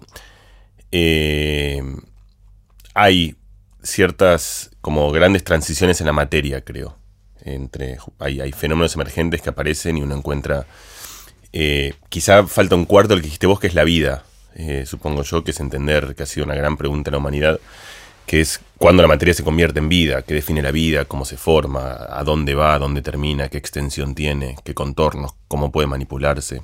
eh, 0.92 1.82
hay 2.94 3.36
ciertas 3.82 4.70
como 4.80 5.12
grandes 5.12 5.44
transiciones 5.44 6.00
en 6.00 6.06
la 6.06 6.14
materia, 6.14 6.62
creo. 6.62 6.96
Entre, 7.42 7.98
hay, 8.18 8.40
hay 8.40 8.52
fenómenos 8.52 8.94
emergentes 8.94 9.42
que 9.42 9.50
aparecen 9.50 9.98
y 9.98 10.02
uno 10.02 10.16
encuentra... 10.16 10.66
Eh, 11.52 11.92
quizá 12.08 12.46
falta 12.46 12.74
un 12.74 12.84
cuarto 12.86 13.14
del 13.14 13.20
que 13.20 13.26
dijiste 13.26 13.46
vos, 13.46 13.60
que 13.60 13.68
es 13.68 13.74
la 13.74 13.84
vida 13.84 14.24
eh, 14.54 14.84
supongo 14.86 15.22
yo, 15.22 15.42
que 15.42 15.50
es 15.50 15.60
entender 15.60 16.14
que 16.14 16.22
ha 16.22 16.26
sido 16.26 16.46
una 16.46 16.54
gran 16.54 16.76
pregunta 16.76 17.10
en 17.10 17.12
la 17.12 17.18
humanidad, 17.18 17.60
que 18.26 18.40
es 18.40 18.60
cuándo 18.78 19.02
la 19.02 19.08
materia 19.08 19.34
se 19.34 19.44
convierte 19.44 19.80
en 19.80 19.88
vida, 19.88 20.22
qué 20.22 20.34
define 20.34 20.62
la 20.62 20.70
vida, 20.70 21.04
cómo 21.04 21.24
se 21.24 21.36
forma, 21.36 22.06
a 22.08 22.22
dónde 22.24 22.54
va, 22.54 22.74
a 22.74 22.78
dónde 22.78 23.02
termina, 23.02 23.48
qué 23.48 23.58
extensión 23.58 24.14
tiene, 24.14 24.56
qué 24.64 24.74
contornos, 24.74 25.34
cómo 25.48 25.70
puede 25.70 25.86
manipularse. 25.86 26.62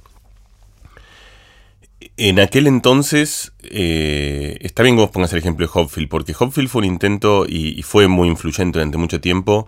En 2.16 2.40
aquel 2.40 2.66
entonces, 2.66 3.52
eh, 3.62 4.56
está 4.60 4.82
bien 4.82 4.96
que 4.96 5.02
vos 5.02 5.10
pongas 5.10 5.32
el 5.32 5.38
ejemplo 5.38 5.66
de 5.66 5.72
Hopfield, 5.74 6.08
porque 6.08 6.34
Hopfield 6.38 6.68
fue 6.68 6.80
un 6.80 6.86
intento, 6.86 7.44
y, 7.46 7.82
fue 7.82 8.08
muy 8.08 8.28
influyente 8.28 8.78
durante 8.78 8.96
mucho 8.96 9.20
tiempo, 9.20 9.66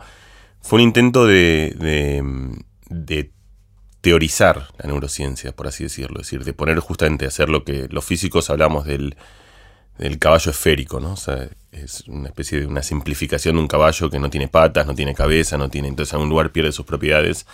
fue 0.61 0.79
un 0.79 0.85
intento 0.85 1.26
de, 1.26 1.75
de 2.88 3.31
teorizar 4.02 4.66
la 4.78 4.88
neurociencia, 4.88 5.52
por 5.52 5.68
así 5.68 5.85
decirlo, 5.85 6.21
es 6.21 6.26
decir, 6.26 6.44
de 6.44 6.52
poner 6.52 6.78
justamente 6.80 7.25
hacer 7.25 7.49
lo 7.49 7.64
que 7.64 7.87
los 7.88 8.04
físicos 8.04 8.50
hablamos 8.50 8.85
del, 8.85 9.16
caballo 10.18 10.50
esférico, 10.50 10.99
¿no? 10.99 11.12
O 11.12 11.16
sea, 11.16 11.49
es 11.71 12.02
una 12.09 12.28
especie 12.28 12.61
de 12.61 12.66
una 12.66 12.82
simplificación 12.82 13.54
de 13.54 13.62
un 13.62 13.68
caballo 13.68 14.11
que 14.11 14.18
no 14.18 14.28
tiene 14.28 14.49
patas, 14.49 14.87
no 14.87 14.94
tiene 14.97 15.14
cabeza, 15.14 15.56
no 15.56 15.68
tiene, 15.68 15.87
entonces 15.87 16.12
en 16.12 16.16
algún 16.16 16.30
lugar 16.30 16.50
pierde 16.50 16.73
sus 16.73 16.85
propiedades, 16.85 17.47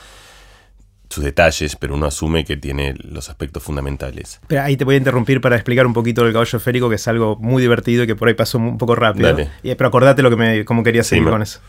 sus 1.10 1.22
detalles, 1.22 1.76
pero 1.76 1.94
uno 1.94 2.06
asume 2.06 2.46
que 2.46 2.56
tiene 2.56 2.94
los 2.96 3.28
aspectos 3.28 3.62
fundamentales. 3.62 4.40
Pero 4.46 4.62
ahí 4.62 4.78
te 4.78 4.84
voy 4.84 4.94
a 4.94 4.98
interrumpir 4.98 5.42
para 5.42 5.56
explicar 5.56 5.86
un 5.86 5.92
poquito 5.92 6.24
del 6.24 6.32
caballo 6.32 6.56
esférico, 6.56 6.88
que 6.88 6.94
es 6.94 7.06
algo 7.08 7.36
muy 7.36 7.60
divertido 7.60 8.04
y 8.04 8.06
que 8.06 8.16
por 8.16 8.28
ahí 8.28 8.34
pasó 8.34 8.56
un 8.56 8.78
poco 8.78 8.94
rápido. 8.94 9.36
pero 9.62 9.86
acordate 9.86 10.22
lo 10.22 10.30
que 10.30 10.36
me, 10.36 10.64
cómo 10.64 10.82
quería 10.82 11.04
seguir 11.04 11.28
con 11.28 11.42
eso 11.42 11.60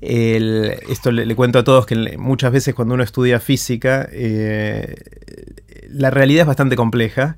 esto 0.00 1.10
le, 1.10 1.34
cuento 1.34 1.58
a 1.58 1.64
todos 1.64 1.86
que 1.86 2.16
muchas 2.18 2.52
veces 2.52 2.74
cuando 2.74 2.94
uno 2.94 3.02
estudia 3.02 3.40
física, 3.40 4.08
eh, 4.12 4.94
la 5.90 6.10
realidad 6.10 6.42
es 6.42 6.46
bastante 6.46 6.76
compleja 6.76 7.36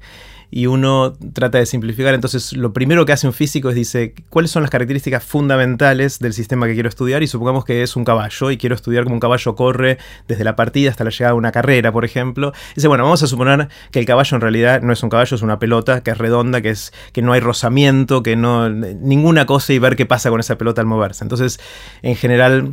y 0.50 0.66
uno 0.66 1.12
trata 1.32 1.58
de 1.58 1.66
simplificar. 1.66 2.14
Entonces, 2.14 2.52
lo 2.52 2.72
primero 2.72 3.06
que 3.06 3.12
hace 3.12 3.26
un 3.26 3.32
físico 3.32 3.68
es 3.70 3.74
dice, 3.74 4.14
¿cuáles 4.28 4.50
son 4.50 4.62
las 4.62 4.70
características 4.70 5.24
fundamentales 5.24 6.18
del 6.18 6.32
sistema 6.32 6.66
que 6.66 6.74
quiero 6.74 6.88
estudiar? 6.88 7.22
Y 7.22 7.26
supongamos 7.26 7.64
que 7.64 7.82
es 7.82 7.96
un 7.96 8.04
caballo 8.04 8.50
y 8.50 8.56
quiero 8.56 8.74
estudiar 8.74 9.04
cómo 9.04 9.14
un 9.14 9.20
caballo 9.20 9.54
corre 9.54 9.98
desde 10.28 10.44
la 10.44 10.56
partida 10.56 10.90
hasta 10.90 11.04
la 11.04 11.10
llegada 11.10 11.32
de 11.32 11.38
una 11.38 11.52
carrera, 11.52 11.92
por 11.92 12.04
ejemplo. 12.04 12.52
Dice, 12.74 12.88
bueno, 12.88 13.04
vamos 13.04 13.22
a 13.22 13.26
suponer 13.26 13.68
que 13.92 14.00
el 14.00 14.06
caballo 14.06 14.34
en 14.34 14.40
realidad 14.40 14.82
no 14.82 14.92
es 14.92 15.02
un 15.02 15.10
caballo, 15.10 15.34
es 15.34 15.42
una 15.42 15.58
pelota 15.58 16.02
que 16.02 16.10
es 16.10 16.18
redonda, 16.18 16.60
que 16.60 16.70
es 16.70 16.92
que 17.12 17.22
no 17.22 17.32
hay 17.32 17.40
rozamiento, 17.40 18.22
que 18.22 18.36
no 18.36 18.68
ninguna 18.68 19.46
cosa 19.46 19.72
y 19.72 19.78
ver 19.78 19.96
qué 19.96 20.06
pasa 20.06 20.30
con 20.30 20.40
esa 20.40 20.58
pelota 20.58 20.80
al 20.80 20.86
moverse. 20.86 21.24
Entonces, 21.24 21.60
en 22.02 22.16
general 22.16 22.72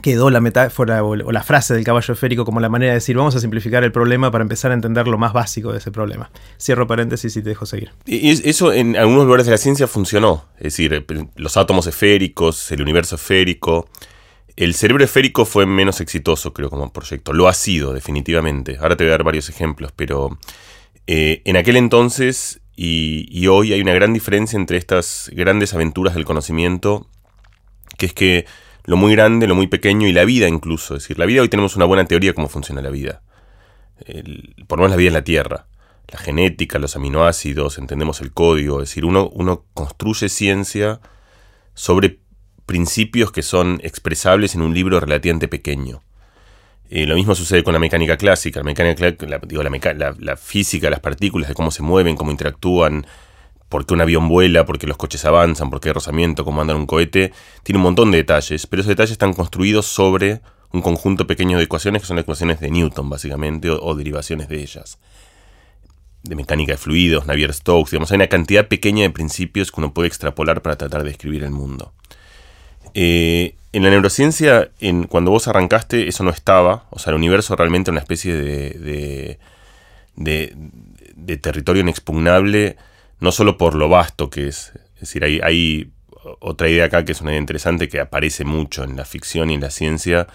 quedó 0.00 0.30
la 0.30 0.40
metáfora 0.40 1.04
o 1.04 1.14
la 1.14 1.42
frase 1.42 1.74
del 1.74 1.84
caballo 1.84 2.14
esférico 2.14 2.44
como 2.44 2.60
la 2.60 2.70
manera 2.70 2.92
de 2.92 2.98
decir 2.98 3.16
vamos 3.16 3.34
a 3.36 3.40
simplificar 3.40 3.84
el 3.84 3.92
problema 3.92 4.30
para 4.30 4.42
empezar 4.42 4.70
a 4.70 4.74
entender 4.74 5.06
lo 5.06 5.18
más 5.18 5.32
básico 5.32 5.72
de 5.72 5.78
ese 5.78 5.90
problema. 5.90 6.30
Cierro 6.58 6.86
paréntesis 6.86 7.36
y 7.36 7.42
te 7.42 7.50
dejo 7.50 7.66
seguir. 7.66 7.90
Y 8.06 8.48
eso 8.48 8.72
en 8.72 8.96
algunos 8.96 9.26
lugares 9.26 9.46
de 9.46 9.52
la 9.52 9.58
ciencia 9.58 9.86
funcionó. 9.86 10.46
Es 10.56 10.64
decir, 10.64 10.94
eh, 10.94 11.26
los 11.36 11.56
átomos 11.56 11.86
esféricos, 11.86 12.70
el 12.72 12.80
universo 12.80 13.16
esférico. 13.16 13.88
El 14.56 14.74
cerebro 14.74 15.04
esférico 15.04 15.44
fue 15.44 15.66
menos 15.66 16.00
exitoso, 16.00 16.52
creo, 16.52 16.70
como 16.70 16.92
proyecto. 16.92 17.32
Lo 17.32 17.48
ha 17.48 17.54
sido, 17.54 17.92
definitivamente. 17.92 18.78
Ahora 18.80 18.96
te 18.96 19.04
voy 19.04 19.08
a 19.08 19.12
dar 19.12 19.24
varios 19.24 19.48
ejemplos, 19.48 19.92
pero 19.94 20.38
eh, 21.06 21.42
en 21.44 21.56
aquel 21.56 21.76
entonces 21.76 22.60
y, 22.76 23.26
y 23.30 23.46
hoy 23.48 23.72
hay 23.72 23.80
una 23.80 23.92
gran 23.92 24.12
diferencia 24.14 24.56
entre 24.56 24.78
estas 24.78 25.30
grandes 25.34 25.74
aventuras 25.74 26.14
del 26.14 26.24
conocimiento, 26.24 27.06
que 27.98 28.06
es 28.06 28.14
que 28.14 28.46
lo 28.84 28.96
muy 28.96 29.12
grande, 29.12 29.46
lo 29.46 29.54
muy 29.54 29.66
pequeño 29.66 30.08
y 30.08 30.12
la 30.12 30.24
vida 30.24 30.48
incluso. 30.48 30.96
Es 30.96 31.02
decir, 31.02 31.18
la 31.18 31.26
vida 31.26 31.42
hoy 31.42 31.48
tenemos 31.48 31.76
una 31.76 31.84
buena 31.84 32.04
teoría 32.04 32.30
de 32.30 32.34
cómo 32.34 32.48
funciona 32.48 32.82
la 32.82 32.90
vida. 32.90 33.22
por 34.66 34.78
lo 34.78 34.84
menos 34.84 34.90
la 34.90 34.96
vida 34.96 35.08
en 35.08 35.14
la 35.14 35.24
Tierra. 35.24 35.66
La 36.08 36.18
genética, 36.18 36.78
los 36.78 36.96
aminoácidos, 36.96 37.78
entendemos 37.78 38.20
el 38.20 38.32
código. 38.32 38.82
Es 38.82 38.90
decir, 38.90 39.04
uno, 39.04 39.30
uno 39.32 39.64
construye 39.72 40.28
ciencia 40.28 41.00
sobre 41.74 42.18
principios 42.66 43.32
que 43.32 43.42
son 43.42 43.80
expresables 43.82 44.54
en 44.54 44.62
un 44.62 44.74
libro 44.74 45.00
relativamente 45.00 45.48
pequeño. 45.48 46.02
Eh, 46.90 47.06
lo 47.06 47.14
mismo 47.14 47.34
sucede 47.34 47.64
con 47.64 47.72
la 47.72 47.78
mecánica 47.78 48.16
clásica. 48.16 48.60
La, 48.60 48.64
mecánica, 48.64 49.10
digo, 49.46 49.62
la, 49.62 50.14
la, 50.18 50.36
física, 50.36 50.90
las 50.90 51.00
partículas, 51.00 51.48
de 51.48 51.54
cómo 51.54 51.70
se 51.70 51.82
mueven, 51.82 52.16
cómo 52.16 52.30
interactúan, 52.30 53.06
por 53.72 53.86
qué 53.86 53.94
un 53.94 54.02
avión 54.02 54.28
vuela, 54.28 54.66
por 54.66 54.78
qué 54.78 54.86
los 54.86 54.98
coches 54.98 55.24
avanzan, 55.24 55.70
por 55.70 55.80
qué 55.80 55.88
hay 55.88 55.94
rozamiento, 55.94 56.44
cómo 56.44 56.60
andan 56.60 56.76
un 56.76 56.84
cohete, 56.84 57.32
tiene 57.62 57.78
un 57.78 57.84
montón 57.84 58.10
de 58.10 58.18
detalles, 58.18 58.66
pero 58.66 58.82
esos 58.82 58.88
detalles 58.90 59.12
están 59.12 59.32
construidos 59.32 59.86
sobre 59.86 60.42
un 60.72 60.82
conjunto 60.82 61.26
pequeño 61.26 61.56
de 61.56 61.64
ecuaciones 61.64 62.02
que 62.02 62.08
son 62.08 62.18
ecuaciones 62.18 62.60
de 62.60 62.70
Newton, 62.70 63.08
básicamente, 63.08 63.70
o, 63.70 63.94
derivaciones 63.94 64.48
de 64.48 64.60
ellas. 64.60 64.98
De 66.22 66.36
mecánica 66.36 66.72
de 66.72 66.76
fluidos, 66.76 67.24
Navier-Stokes, 67.26 67.92
digamos, 67.92 68.12
hay 68.12 68.16
una 68.16 68.26
cantidad 68.26 68.68
pequeña 68.68 69.04
de 69.04 69.10
principios 69.10 69.72
que 69.72 69.80
uno 69.80 69.94
puede 69.94 70.08
extrapolar 70.08 70.60
para 70.60 70.76
tratar 70.76 71.02
de 71.02 71.08
describir 71.08 71.42
el 71.42 71.50
mundo. 71.50 71.94
Eh, 72.92 73.54
en 73.72 73.84
la 73.84 73.88
neurociencia, 73.88 74.70
en, 74.80 75.04
cuando 75.04 75.30
vos 75.30 75.48
arrancaste, 75.48 76.08
eso 76.08 76.24
no 76.24 76.30
estaba, 76.30 76.84
o 76.90 76.98
sea, 76.98 77.12
el 77.12 77.16
universo 77.16 77.56
realmente 77.56 77.90
era 77.90 77.94
una 77.94 78.02
especie 78.02 78.34
de, 78.34 79.38
de, 80.14 80.56
de 81.16 81.36
territorio 81.38 81.80
inexpugnable 81.80 82.76
no 83.22 83.30
solo 83.30 83.56
por 83.56 83.76
lo 83.76 83.88
vasto 83.88 84.28
que 84.28 84.48
es. 84.48 84.72
Es 84.94 85.00
decir, 85.00 85.24
hay, 85.24 85.92
otra 86.40 86.68
idea 86.68 86.86
acá 86.86 87.04
que 87.04 87.12
es 87.12 87.20
una 87.20 87.30
idea 87.30 87.40
interesante 87.40 87.88
que 87.88 88.00
aparece 88.00 88.44
mucho 88.44 88.82
en 88.82 88.96
la 88.96 89.04
ficción 89.04 89.50
y 89.50 89.54
en 89.54 89.60
la 89.60 89.70
ciencia, 89.70 90.26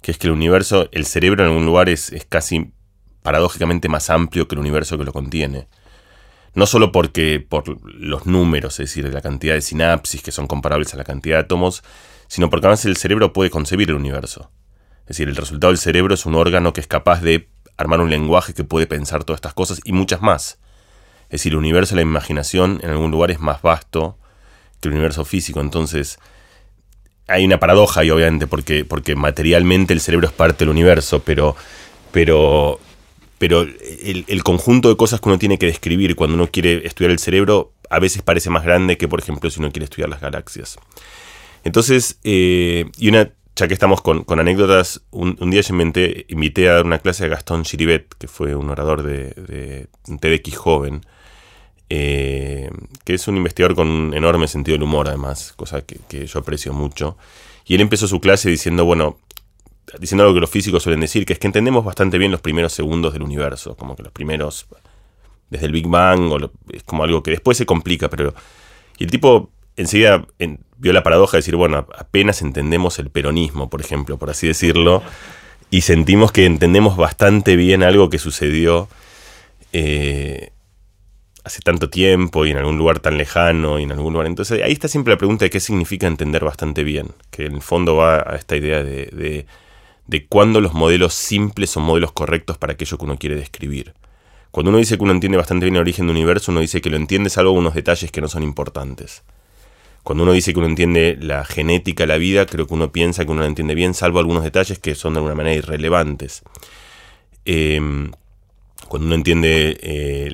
que 0.00 0.12
es 0.12 0.18
que 0.18 0.28
el 0.28 0.32
universo, 0.32 0.88
el 0.92 1.06
cerebro 1.06 1.42
en 1.42 1.50
algún 1.50 1.66
lugar 1.66 1.88
es, 1.88 2.12
casi 2.28 2.72
paradójicamente 3.22 3.88
más 3.88 4.10
amplio 4.10 4.46
que 4.46 4.54
el 4.54 4.60
universo 4.60 4.96
que 4.96 5.04
lo 5.04 5.12
contiene. 5.12 5.66
No 6.54 6.66
solo 6.66 6.92
porque 6.92 7.44
por 7.46 7.84
los 7.92 8.26
números, 8.26 8.74
es 8.78 8.90
decir, 8.90 9.12
la 9.12 9.20
cantidad 9.20 9.54
de 9.54 9.60
sinapsis 9.60 10.22
que 10.22 10.30
son 10.30 10.46
comparables 10.46 10.94
a 10.94 10.96
la 10.96 11.04
cantidad 11.04 11.38
de 11.38 11.42
átomos, 11.42 11.82
sino 12.28 12.48
porque 12.48 12.66
además 12.66 12.84
el 12.84 12.96
cerebro 12.96 13.32
puede 13.32 13.50
concebir 13.50 13.90
el 13.90 13.96
universo. 13.96 14.52
Es 15.00 15.16
decir, 15.16 15.28
el 15.28 15.36
resultado 15.36 15.72
del 15.72 15.78
cerebro 15.78 16.14
es 16.14 16.24
un 16.26 16.36
órgano 16.36 16.72
que 16.72 16.80
es 16.80 16.86
capaz 16.86 17.22
de 17.22 17.50
armar 17.76 18.00
un 18.00 18.10
lenguaje 18.10 18.54
que 18.54 18.62
puede 18.62 18.86
pensar 18.86 19.24
todas 19.24 19.38
estas 19.38 19.54
cosas 19.54 19.80
y 19.84 19.92
muchas 19.92 20.22
más. 20.22 20.60
Es 21.26 21.40
decir, 21.40 21.52
el 21.52 21.58
universo 21.58 21.94
de 21.94 22.02
la 22.02 22.08
imaginación 22.08 22.80
en 22.82 22.90
algún 22.90 23.10
lugar 23.10 23.30
es 23.30 23.40
más 23.40 23.62
vasto 23.62 24.16
que 24.80 24.88
el 24.88 24.94
universo 24.94 25.24
físico. 25.24 25.60
Entonces, 25.60 26.18
hay 27.28 27.44
una 27.44 27.58
paradoja 27.58 28.00
ahí, 28.00 28.10
obviamente, 28.10 28.46
porque, 28.46 28.84
porque 28.84 29.16
materialmente 29.16 29.92
el 29.92 30.00
cerebro 30.00 30.28
es 30.28 30.32
parte 30.32 30.60
del 30.60 30.68
universo, 30.70 31.20
pero, 31.24 31.56
pero, 32.12 32.78
pero 33.38 33.62
el, 33.62 34.42
conjunto 34.44 34.88
de 34.88 34.96
cosas 34.96 35.20
que 35.20 35.28
uno 35.28 35.38
tiene 35.38 35.58
que 35.58 35.66
describir 35.66 36.14
cuando 36.14 36.34
uno 36.34 36.48
quiere 36.48 36.86
estudiar 36.86 37.10
el 37.10 37.18
cerebro 37.18 37.72
a 37.90 37.98
veces 37.98 38.22
parece 38.22 38.50
más 38.50 38.64
grande 38.64 38.96
que, 38.96 39.08
por 39.08 39.20
ejemplo, 39.20 39.50
si 39.50 39.60
uno 39.60 39.70
quiere 39.70 39.84
estudiar 39.84 40.08
las 40.08 40.20
galaxias. 40.20 40.78
Entonces, 41.64 42.18
eh, 42.22 42.86
y 42.96 43.08
una, 43.08 43.30
ya 43.56 43.68
que 43.68 43.74
estamos 43.74 44.02
con, 44.02 44.24
anécdotas, 44.28 45.02
un, 45.10 45.50
día 45.50 45.62
yo 45.62 45.74
invité 46.28 46.68
a 46.68 46.74
dar 46.74 46.84
una 46.84 46.98
clase 46.98 47.24
a 47.24 47.28
Gastón 47.28 47.64
Chiribet, 47.64 48.14
que 48.18 48.28
fue 48.28 48.54
un 48.54 48.70
orador 48.70 49.02
de, 49.02 49.88
de 50.06 50.52
joven, 50.54 51.02
eh, 51.88 52.70
que 53.04 53.14
es 53.14 53.28
un 53.28 53.36
investigador 53.36 53.76
con 53.76 53.88
un 53.88 54.14
enorme 54.14 54.48
sentido 54.48 54.74
del 54.74 54.82
humor 54.82 55.08
además, 55.08 55.52
cosa 55.56 55.82
que, 55.82 56.26
yo 56.26 56.40
aprecio 56.40 56.72
mucho. 56.72 57.16
Y 57.66 57.74
él 57.74 57.80
empezó 57.80 58.08
su 58.08 58.20
clase 58.20 58.50
diciendo, 58.50 58.84
bueno, 58.84 59.18
diciendo 59.98 60.24
algo 60.24 60.34
que 60.34 60.40
los 60.40 60.50
físicos 60.50 60.82
suelen 60.82 61.00
decir, 61.00 61.24
que 61.24 61.32
es 61.32 61.38
que 61.38 61.46
entendemos 61.46 61.84
bastante 61.84 62.18
bien 62.18 62.32
los 62.32 62.40
primeros 62.40 62.72
segundos 62.72 63.12
del 63.12 63.22
universo, 63.22 63.76
como 63.76 63.94
que 63.96 64.02
los 64.02 64.12
primeros, 64.12 64.66
desde 65.50 65.66
el 65.66 65.72
Big 65.72 65.86
Bang, 65.86 66.32
o 66.32 66.50
es 66.72 66.82
como 66.84 67.04
algo 67.04 67.22
que 67.22 67.30
después 67.30 67.56
se 67.56 67.66
complica, 67.66 68.08
pero... 68.08 68.34
Y 68.98 69.04
el 69.04 69.10
tipo 69.10 69.50
enseguida 69.76 70.26
vio 70.78 70.92
la 70.92 71.02
paradoja 71.02 71.36
de 71.36 71.38
decir, 71.38 71.56
bueno, 71.56 71.86
apenas 71.96 72.42
entendemos 72.42 72.98
el 72.98 73.10
peronismo, 73.10 73.68
por 73.68 73.80
ejemplo, 73.80 74.18
por 74.18 74.30
así 74.30 74.46
decirlo, 74.46 75.02
y 75.70 75.82
sentimos 75.82 76.32
que 76.32 76.46
entendemos 76.46 76.96
bastante 76.96 77.56
bien 77.56 77.82
algo 77.82 78.08
que 78.08 78.18
sucedió 78.18 78.88
eh, 79.72 80.52
hace 81.46 81.60
tanto 81.60 81.88
tiempo 81.88 82.44
y 82.44 82.50
en 82.50 82.56
algún 82.56 82.76
lugar 82.76 82.98
tan 82.98 83.16
lejano 83.16 83.78
y 83.78 83.84
en 83.84 83.92
algún 83.92 84.12
lugar. 84.12 84.26
Entonces 84.26 84.60
ahí 84.64 84.72
está 84.72 84.88
siempre 84.88 85.14
la 85.14 85.16
pregunta 85.16 85.44
de 85.44 85.50
qué 85.50 85.60
significa 85.60 86.08
entender 86.08 86.44
bastante 86.44 86.82
bien, 86.82 87.12
que 87.30 87.46
en 87.46 87.54
el 87.54 87.62
fondo 87.62 87.94
va 87.94 88.16
a 88.16 88.34
esta 88.34 88.56
idea 88.56 88.82
de, 88.82 89.46
de, 90.06 90.26
cuándo 90.26 90.60
los 90.60 90.74
modelos 90.74 91.14
simples 91.14 91.70
son 91.70 91.84
modelos 91.84 92.10
correctos 92.10 92.58
para 92.58 92.72
aquello 92.72 92.98
que 92.98 93.04
uno 93.04 93.16
quiere 93.16 93.36
describir. 93.36 93.94
Cuando 94.50 94.70
uno 94.70 94.78
dice 94.78 94.96
que 94.96 95.04
uno 95.04 95.12
entiende 95.12 95.38
bastante 95.38 95.66
bien 95.66 95.76
el 95.76 95.82
origen 95.82 96.08
del 96.08 96.16
universo, 96.16 96.50
uno 96.50 96.60
dice 96.60 96.80
que 96.80 96.90
lo 96.90 96.96
entiende 96.96 97.30
salvo 97.30 97.52
unos 97.52 97.74
detalles 97.74 98.10
que 98.10 98.20
no 98.20 98.26
son 98.26 98.42
importantes. 98.42 99.22
Cuando 100.02 100.24
uno 100.24 100.32
dice 100.32 100.52
que 100.52 100.58
uno 100.58 100.68
entiende 100.68 101.16
la 101.20 101.44
genética 101.44 102.06
la 102.06 102.16
vida, 102.16 102.46
creo 102.46 102.66
que 102.66 102.74
uno 102.74 102.90
piensa 102.90 103.24
que 103.24 103.30
uno 103.30 103.42
la 103.42 103.46
entiende 103.46 103.76
bien, 103.76 103.94
salvo 103.94 104.18
algunos 104.18 104.42
detalles 104.42 104.80
que 104.80 104.96
son 104.96 105.14
de 105.14 105.18
alguna 105.18 105.36
manera 105.36 105.54
irrelevantes. 105.54 106.42
Eh, 107.44 108.10
cuando 108.88 109.06
uno 109.06 109.14
entiende 109.14 109.78
eh, 109.80 110.26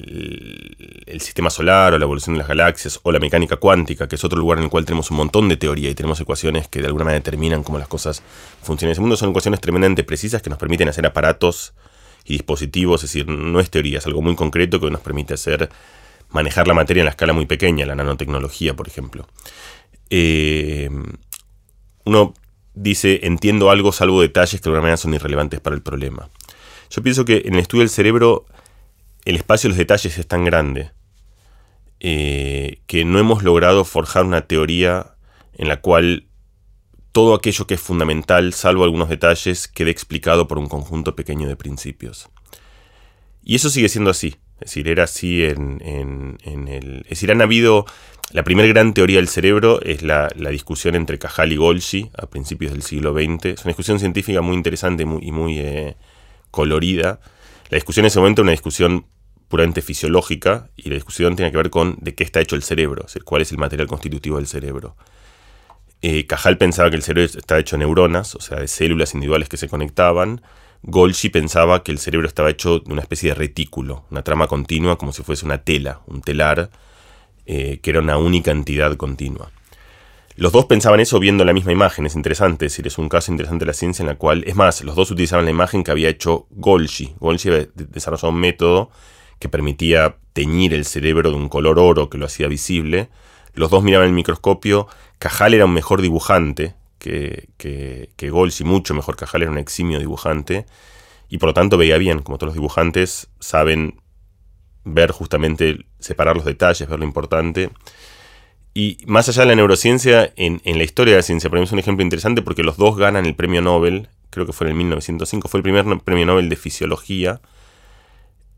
el, 1.06 1.20
sistema 1.20 1.50
solar 1.50 1.94
o 1.94 1.98
la 1.98 2.04
evolución 2.04 2.34
de 2.34 2.38
las 2.38 2.48
galaxias 2.48 3.00
o 3.02 3.12
la 3.12 3.18
mecánica 3.18 3.56
cuántica, 3.56 4.08
que 4.08 4.16
es 4.16 4.24
otro 4.24 4.38
lugar 4.38 4.58
en 4.58 4.64
el 4.64 4.70
cual 4.70 4.84
tenemos 4.84 5.10
un 5.10 5.18
montón 5.18 5.48
de 5.48 5.56
teoría 5.56 5.90
y 5.90 5.94
tenemos 5.94 6.20
ecuaciones 6.20 6.68
que 6.68 6.80
de 6.80 6.86
alguna 6.86 7.04
manera 7.04 7.20
determinan 7.20 7.62
cómo 7.62 7.78
las 7.78 7.88
cosas 7.88 8.22
funcionan 8.62 8.90
en 8.90 8.92
ese 8.92 9.00
mundo, 9.00 9.16
son 9.16 9.30
ecuaciones 9.30 9.60
tremendamente 9.60 10.04
precisas 10.04 10.42
que 10.42 10.50
nos 10.50 10.58
permiten 10.58 10.88
hacer 10.88 11.06
aparatos 11.06 11.74
y 12.24 12.34
dispositivos, 12.34 13.02
es 13.04 13.10
decir, 13.12 13.28
no 13.28 13.60
es 13.60 13.70
teoría, 13.70 13.98
es 13.98 14.06
algo 14.06 14.22
muy 14.22 14.34
concreto 14.36 14.80
que 14.80 14.90
nos 14.90 15.00
permite 15.00 15.34
hacer 15.34 15.68
manejar 16.30 16.66
la 16.66 16.74
materia 16.74 17.02
en 17.02 17.06
la 17.06 17.10
escala 17.10 17.32
muy 17.32 17.46
pequeña, 17.46 17.86
la 17.86 17.94
nanotecnología, 17.94 18.74
por 18.74 18.88
ejemplo. 18.88 19.26
Eh, 20.10 20.90
uno 22.04 22.34
dice, 22.74 23.20
entiendo 23.22 23.70
algo 23.70 23.92
salvo 23.92 24.20
detalles 24.20 24.60
que 24.60 24.64
de 24.64 24.70
alguna 24.70 24.82
manera 24.82 24.96
son 24.96 25.14
irrelevantes 25.14 25.60
para 25.60 25.76
el 25.76 25.82
problema. 25.82 26.28
Yo 26.92 27.02
pienso 27.02 27.24
que 27.24 27.42
en 27.46 27.54
el 27.54 27.60
estudio 27.60 27.80
del 27.80 27.88
cerebro 27.88 28.44
el 29.24 29.36
espacio 29.36 29.68
de 29.68 29.70
los 29.70 29.78
detalles 29.78 30.18
es 30.18 30.26
tan 30.26 30.44
grande 30.44 30.90
eh, 32.00 32.80
que 32.86 33.06
no 33.06 33.18
hemos 33.18 33.42
logrado 33.42 33.84
forjar 33.84 34.26
una 34.26 34.42
teoría 34.42 35.14
en 35.54 35.68
la 35.68 35.80
cual 35.80 36.26
todo 37.12 37.34
aquello 37.34 37.66
que 37.66 37.74
es 37.74 37.80
fundamental, 37.80 38.52
salvo 38.52 38.84
algunos 38.84 39.08
detalles, 39.08 39.68
quede 39.68 39.90
explicado 39.90 40.46
por 40.48 40.58
un 40.58 40.68
conjunto 40.68 41.16
pequeño 41.16 41.48
de 41.48 41.56
principios. 41.56 42.28
Y 43.42 43.54
eso 43.54 43.70
sigue 43.70 43.88
siendo 43.88 44.10
así. 44.10 44.36
Es 44.54 44.70
decir, 44.70 44.88
era 44.88 45.04
así 45.04 45.44
en, 45.44 45.80
el... 46.44 47.00
Es 47.04 47.10
decir, 47.10 47.30
han 47.32 47.40
habido... 47.40 47.86
La 48.32 48.44
primera 48.44 48.68
gran 48.68 48.94
teoría 48.94 49.18
del 49.18 49.28
cerebro 49.28 49.80
es 49.82 50.02
la, 50.02 50.28
discusión 50.50 50.94
entre 50.94 51.18
Cajal 51.18 51.52
y 51.52 51.56
Golgi 51.56 52.10
a 52.16 52.26
principios 52.26 52.72
del 52.72 52.82
siglo 52.82 53.12
XX. 53.12 53.46
Es 53.46 53.64
una 53.64 53.70
discusión 53.70 53.98
científica 53.98 54.40
muy 54.40 54.56
interesante 54.56 55.02
y 55.02 55.32
muy, 55.32 55.58
eh, 55.58 55.96
colorida. 56.52 57.18
La 57.70 57.76
discusión 57.76 58.04
en 58.04 58.08
ese 58.08 58.20
momento 58.20 58.42
era 58.42 58.44
una 58.44 58.52
discusión 58.52 59.06
puramente 59.48 59.82
fisiológica 59.82 60.70
y 60.76 60.88
la 60.88 60.94
discusión 60.94 61.34
tiene 61.34 61.50
que 61.50 61.56
ver 61.56 61.70
con 61.70 61.96
de 62.00 62.14
qué 62.14 62.22
está 62.22 62.40
hecho 62.40 62.54
el 62.54 62.62
cerebro, 62.62 63.04
cuál 63.24 63.42
es 63.42 63.50
el 63.50 63.58
material 63.58 63.88
constitutivo 63.88 64.36
del 64.36 64.46
cerebro. 64.46 64.96
Eh, 66.00 66.26
Cajal 66.26 66.58
pensaba 66.58 66.90
que 66.90 66.96
el 66.96 67.02
cerebro 67.02 67.30
está 67.38 67.58
hecho 67.58 67.76
de 67.76 67.80
neuronas, 67.80 68.34
o 68.34 68.40
sea, 68.40 68.60
de 68.60 68.68
células 68.68 69.14
individuales 69.14 69.48
que 69.48 69.56
se 69.56 69.68
conectaban. 69.68 70.42
Golgi 70.82 71.28
pensaba 71.28 71.82
que 71.82 71.92
el 71.92 71.98
cerebro 71.98 72.26
estaba 72.26 72.50
hecho 72.50 72.80
de 72.80 72.92
una 72.92 73.02
especie 73.02 73.30
de 73.30 73.34
retículo, 73.34 74.04
una 74.10 74.22
trama 74.22 74.46
continua 74.46 74.96
como 74.98 75.12
si 75.12 75.22
fuese 75.22 75.44
una 75.44 75.58
tela, 75.58 76.00
un 76.06 76.22
telar, 76.22 76.70
eh, 77.46 77.78
que 77.82 77.90
era 77.90 78.00
una 78.00 78.16
única 78.16 78.50
entidad 78.50 78.96
continua. 78.96 79.50
Los 80.36 80.52
dos 80.52 80.64
pensaban 80.64 81.00
eso 81.00 81.18
viendo 81.18 81.44
la 81.44 81.52
misma 81.52 81.72
imagen, 81.72 82.06
es 82.06 82.16
interesante, 82.16 82.66
es 82.66 82.72
decir, 82.72 82.86
es 82.86 82.96
un 82.96 83.08
caso 83.08 83.30
interesante 83.30 83.64
de 83.64 83.70
la 83.70 83.74
ciencia 83.74 84.02
en 84.02 84.08
la 84.08 84.14
cual, 84.14 84.44
es 84.46 84.54
más, 84.54 84.82
los 84.82 84.96
dos 84.96 85.10
utilizaban 85.10 85.44
la 85.44 85.50
imagen 85.50 85.84
que 85.84 85.90
había 85.90 86.08
hecho 86.08 86.46
Golgi. 86.50 87.14
Golgi 87.20 87.48
había 87.50 87.68
desarrollado 87.74 88.30
un 88.30 88.40
método 88.40 88.90
que 89.38 89.48
permitía 89.48 90.16
teñir 90.32 90.72
el 90.72 90.86
cerebro 90.86 91.30
de 91.30 91.36
un 91.36 91.48
color 91.48 91.78
oro 91.78 92.08
que 92.08 92.16
lo 92.16 92.26
hacía 92.26 92.48
visible. 92.48 93.10
Los 93.54 93.70
dos 93.70 93.82
miraban 93.82 94.08
el 94.08 94.14
microscopio, 94.14 94.88
Cajal 95.18 95.52
era 95.52 95.66
un 95.66 95.74
mejor 95.74 96.00
dibujante 96.00 96.74
que, 96.98 97.48
que, 97.58 98.10
que 98.16 98.30
Golgi, 98.30 98.64
mucho 98.64 98.94
mejor, 98.94 99.16
Cajal 99.16 99.42
era 99.42 99.50
un 99.50 99.58
eximio 99.58 99.98
dibujante, 99.98 100.64
y 101.28 101.38
por 101.38 101.48
lo 101.48 101.54
tanto 101.54 101.76
veía 101.76 101.98
bien, 101.98 102.20
como 102.20 102.38
todos 102.38 102.48
los 102.48 102.54
dibujantes 102.54 103.28
saben 103.38 104.00
ver 104.84 105.12
justamente, 105.12 105.86
separar 105.98 106.36
los 106.36 106.44
detalles, 106.44 106.88
ver 106.88 106.98
lo 106.98 107.04
importante. 107.04 107.70
Y 108.74 108.98
más 109.06 109.28
allá 109.28 109.42
de 109.42 109.48
la 109.48 109.54
neurociencia, 109.54 110.32
en, 110.36 110.60
la 110.64 110.82
historia 110.82 111.12
de 111.12 111.18
la 111.18 111.22
ciencia, 111.22 111.50
para 111.50 111.60
mí 111.60 111.66
es 111.66 111.72
un 111.72 111.78
ejemplo 111.78 112.02
interesante 112.02 112.40
porque 112.40 112.62
los 112.62 112.76
dos 112.76 112.96
ganan 112.96 113.26
el 113.26 113.34
premio 113.34 113.60
Nobel, 113.60 114.08
creo 114.30 114.46
que 114.46 114.52
fue 114.52 114.66
en 114.66 114.70
el 114.70 114.76
1905, 114.78 115.48
fue 115.48 115.58
el 115.58 115.62
primer 115.62 115.84
premio 116.00 116.24
Nobel 116.24 116.48
de 116.48 116.56
fisiología, 116.56 117.40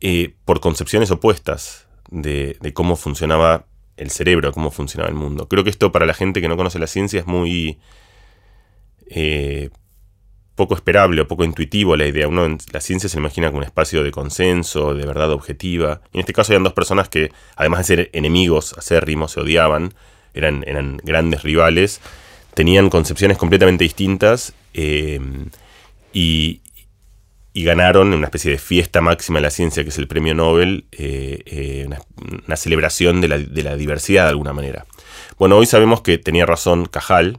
eh, 0.00 0.34
por 0.44 0.60
concepciones 0.60 1.10
opuestas 1.10 1.88
de, 2.10 2.56
cómo 2.74 2.94
funcionaba 2.94 3.66
el 3.96 4.10
cerebro, 4.10 4.52
cómo 4.52 4.70
funcionaba 4.70 5.08
el 5.08 5.16
mundo. 5.16 5.48
Creo 5.48 5.64
que 5.64 5.70
esto 5.70 5.90
para 5.90 6.06
la 6.06 6.14
gente 6.14 6.40
que 6.40 6.48
no 6.48 6.56
conoce 6.56 6.78
la 6.78 6.86
ciencia 6.86 7.20
es 7.20 7.26
muy 7.26 7.78
eh, 9.08 9.70
poco 10.54 10.74
esperable 10.74 11.20
o 11.20 11.28
poco 11.28 11.44
intuitivo 11.44 11.96
la 11.96 12.06
idea. 12.06 12.28
Uno 12.28 12.56
la 12.72 12.80
ciencia 12.80 13.08
se 13.08 13.18
imagina 13.18 13.48
como 13.48 13.58
un 13.58 13.64
espacio 13.64 14.02
de 14.02 14.10
consenso, 14.10 14.94
de 14.94 15.06
verdad 15.06 15.30
objetiva. 15.32 16.00
en 16.12 16.20
este 16.20 16.32
caso 16.32 16.52
eran 16.52 16.64
dos 16.64 16.72
personas 16.72 17.08
que, 17.08 17.32
además 17.56 17.80
de 17.80 17.84
ser 17.84 18.10
enemigos 18.12 18.74
acérrimos, 18.78 19.32
se 19.32 19.40
odiaban, 19.40 19.94
eran, 20.32 20.64
eran 20.66 20.98
grandes 20.98 21.42
rivales, 21.42 22.00
tenían 22.54 22.88
concepciones 22.88 23.36
completamente 23.36 23.84
distintas 23.84 24.54
eh, 24.72 25.20
y, 26.12 26.60
ganaron 27.56 28.08
en 28.08 28.18
una 28.18 28.26
especie 28.26 28.50
de 28.50 28.58
fiesta 28.58 29.00
máxima 29.00 29.38
de 29.38 29.42
la 29.42 29.50
ciencia, 29.50 29.84
que 29.84 29.88
es 29.88 29.98
el 29.98 30.08
premio 30.08 30.34
Nobel, 30.34 30.86
eh, 30.90 31.40
eh, 31.46 31.88
una, 32.46 32.56
celebración 32.56 33.20
de 33.20 33.28
la, 33.28 33.38
de 33.38 33.62
la 33.62 33.76
diversidad 33.76 34.24
de 34.24 34.30
alguna 34.30 34.52
manera. 34.52 34.86
Bueno, 35.38 35.56
hoy 35.56 35.66
sabemos 35.66 36.02
que 36.02 36.18
tenía 36.18 36.46
razón 36.46 36.86
Cajal, 36.86 37.38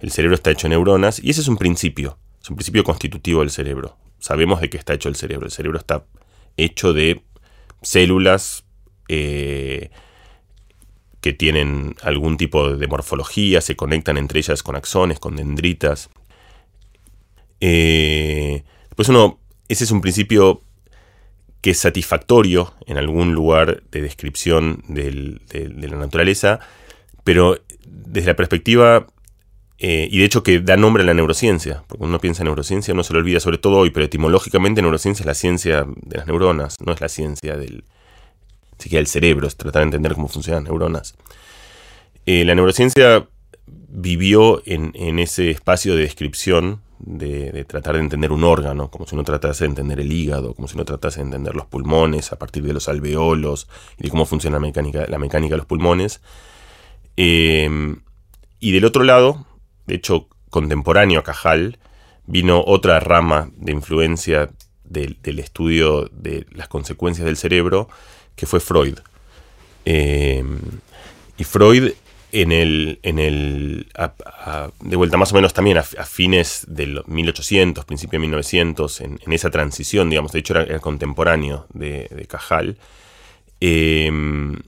el 0.00 0.12
cerebro 0.12 0.34
está 0.34 0.50
hecho 0.50 0.68
de 0.68 0.74
neuronas, 0.74 1.18
y 1.18 1.30
ese 1.30 1.40
es 1.40 1.48
un 1.48 1.56
principio. 1.56 2.18
Es 2.44 2.50
un 2.50 2.56
principio 2.56 2.84
constitutivo 2.84 3.40
del 3.40 3.48
cerebro. 3.48 3.96
Sabemos 4.18 4.60
de 4.60 4.68
qué 4.68 4.76
está 4.76 4.92
hecho 4.92 5.08
el 5.08 5.16
cerebro. 5.16 5.46
El 5.46 5.50
cerebro 5.50 5.78
está 5.78 6.04
hecho 6.58 6.92
de 6.92 7.22
células 7.80 8.66
eh, 9.08 9.88
que 11.22 11.32
tienen 11.32 11.96
algún 12.02 12.36
tipo 12.36 12.76
de 12.76 12.86
morfología, 12.86 13.62
se 13.62 13.76
conectan 13.76 14.18
entre 14.18 14.40
ellas 14.40 14.62
con 14.62 14.76
axones, 14.76 15.20
con 15.20 15.36
dendritas. 15.36 16.10
Eh, 17.60 18.62
pues 18.94 19.08
uno, 19.08 19.38
ese 19.68 19.84
es 19.84 19.90
un 19.90 20.02
principio 20.02 20.60
que 21.62 21.70
es 21.70 21.78
satisfactorio 21.78 22.74
en 22.84 22.98
algún 22.98 23.32
lugar 23.32 23.84
de 23.90 24.02
descripción 24.02 24.84
de 24.86 25.40
la 25.88 25.96
naturaleza, 25.96 26.60
pero 27.24 27.58
desde 27.86 28.26
la 28.26 28.36
perspectiva 28.36 29.06
eh, 29.86 30.08
y 30.10 30.16
de 30.16 30.24
hecho 30.24 30.42
que 30.42 30.60
da 30.60 30.78
nombre 30.78 31.02
a 31.02 31.06
la 31.06 31.12
neurociencia, 31.12 31.84
porque 31.86 32.04
uno 32.04 32.18
piensa 32.18 32.40
en 32.40 32.46
neurociencia 32.46 32.94
uno 32.94 33.04
se 33.04 33.12
lo 33.12 33.18
olvida, 33.18 33.38
sobre 33.38 33.58
todo 33.58 33.76
hoy, 33.76 33.90
pero 33.90 34.06
etimológicamente 34.06 34.80
neurociencia 34.80 35.24
es 35.24 35.26
la 35.26 35.34
ciencia 35.34 35.86
de 35.94 36.16
las 36.16 36.26
neuronas, 36.26 36.76
no 36.80 36.94
es 36.94 37.02
la 37.02 37.10
ciencia 37.10 37.58
del, 37.58 37.84
siquiera 38.78 39.00
del 39.00 39.08
cerebro, 39.08 39.46
es 39.46 39.56
tratar 39.56 39.80
de 39.80 39.88
entender 39.88 40.14
cómo 40.14 40.28
funcionan 40.28 40.62
las 40.62 40.70
neuronas. 40.70 41.14
Eh, 42.24 42.46
la 42.46 42.54
neurociencia 42.54 43.28
vivió 43.66 44.62
en, 44.64 45.18
ese 45.18 45.50
espacio 45.50 45.94
de 45.94 46.00
descripción, 46.00 46.80
de, 46.98 47.66
tratar 47.66 47.96
de 47.96 48.00
entender 48.00 48.32
un 48.32 48.42
órgano, 48.42 48.90
como 48.90 49.06
si 49.06 49.14
uno 49.14 49.22
tratase 49.22 49.64
de 49.64 49.68
entender 49.68 50.00
el 50.00 50.10
hígado, 50.10 50.54
como 50.54 50.66
si 50.66 50.76
uno 50.76 50.86
tratase 50.86 51.20
de 51.20 51.26
entender 51.26 51.54
los 51.54 51.66
pulmones 51.66 52.32
a 52.32 52.38
partir 52.38 52.62
de 52.62 52.72
los 52.72 52.88
alveolos 52.88 53.68
y 53.98 54.04
de 54.04 54.08
cómo 54.08 54.24
funciona 54.24 54.56
la 54.56 54.60
mecánica, 54.60 55.04
la 55.08 55.18
mecánica 55.18 55.56
de 55.56 55.58
los 55.58 55.66
pulmones. 55.66 56.22
Eh, 57.18 57.96
y 58.60 58.72
del 58.72 58.86
otro 58.86 59.04
lado, 59.04 59.44
de 59.86 59.94
hecho, 59.94 60.28
contemporáneo 60.50 61.20
a 61.20 61.24
Cajal, 61.24 61.78
vino 62.26 62.62
otra 62.66 63.00
rama 63.00 63.50
de 63.56 63.72
influencia 63.72 64.50
del, 64.84 65.38
estudio 65.38 66.08
de 66.12 66.46
las 66.52 66.68
consecuencias 66.68 67.26
del 67.26 67.36
cerebro, 67.36 67.88
que 68.36 68.46
fue 68.46 68.60
Freud. 68.60 68.98
Em, 69.84 70.58
y 71.36 71.44
Freud, 71.44 71.92
en 72.32 72.52
el, 72.52 72.98
en 73.02 73.18
el 73.18 73.88
de 74.80 74.96
vuelta 74.96 75.16
más 75.16 75.32
o 75.32 75.34
menos 75.36 75.54
también 75.54 75.78
a, 75.78 75.82
fines 75.82 76.64
del 76.68 77.02
1800, 77.06 77.84
principio 77.84 78.18
de 78.18 78.26
1900, 78.26 79.00
en, 79.02 79.18
esa 79.26 79.50
transición, 79.50 80.10
digamos, 80.10 80.32
de 80.32 80.40
hecho 80.40 80.58
era, 80.58 80.78
contemporáneo 80.80 81.66
de, 81.72 82.26
Cajal, 82.28 82.78
em, 83.60 84.58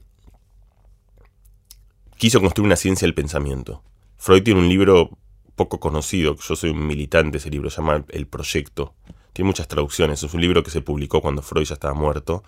quiso 2.17 2.39
construir 2.39 2.67
una 2.67 2.75
ciencia 2.75 3.05
del 3.05 3.13
pensamiento. 3.13 3.83
Freud 4.17 4.43
tiene 4.43 4.59
un 4.59 4.67
libro 4.67 5.17
poco 5.55 5.79
conocido, 5.79 6.35
yo 6.35 6.55
soy 6.55 6.69
un 6.71 6.85
militante 6.85 7.31
de 7.33 7.37
ese 7.39 7.49
libro, 7.49 7.69
se 7.69 7.77
llama 7.77 8.03
El 8.09 8.27
Proyecto. 8.27 8.93
Tiene 9.33 9.47
muchas 9.47 9.67
traducciones, 9.67 10.21
es 10.21 10.33
un 10.33 10.41
libro 10.41 10.63
que 10.63 10.71
se 10.71 10.81
publicó 10.81 11.21
cuando 11.21 11.41
Freud 11.41 11.65
ya 11.65 11.73
estaba 11.73 11.93
muerto. 11.93 12.43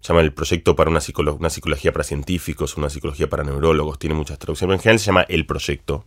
Se 0.00 0.08
llama 0.08 0.20
El 0.20 0.32
Proyecto 0.32 0.76
para 0.76 0.90
una, 0.90 1.00
psicología 1.00 1.92
para 1.92 2.04
científicos, 2.04 2.76
una 2.76 2.90
psicología 2.90 3.28
para 3.28 3.44
neurólogos, 3.44 3.98
tiene 3.98 4.14
muchas 4.14 4.38
traducciones, 4.38 4.68
pero 4.68 4.78
en 4.78 4.82
general 4.82 4.98
se 5.00 5.06
llama 5.06 5.22
El 5.22 5.46
Proyecto, 5.46 6.04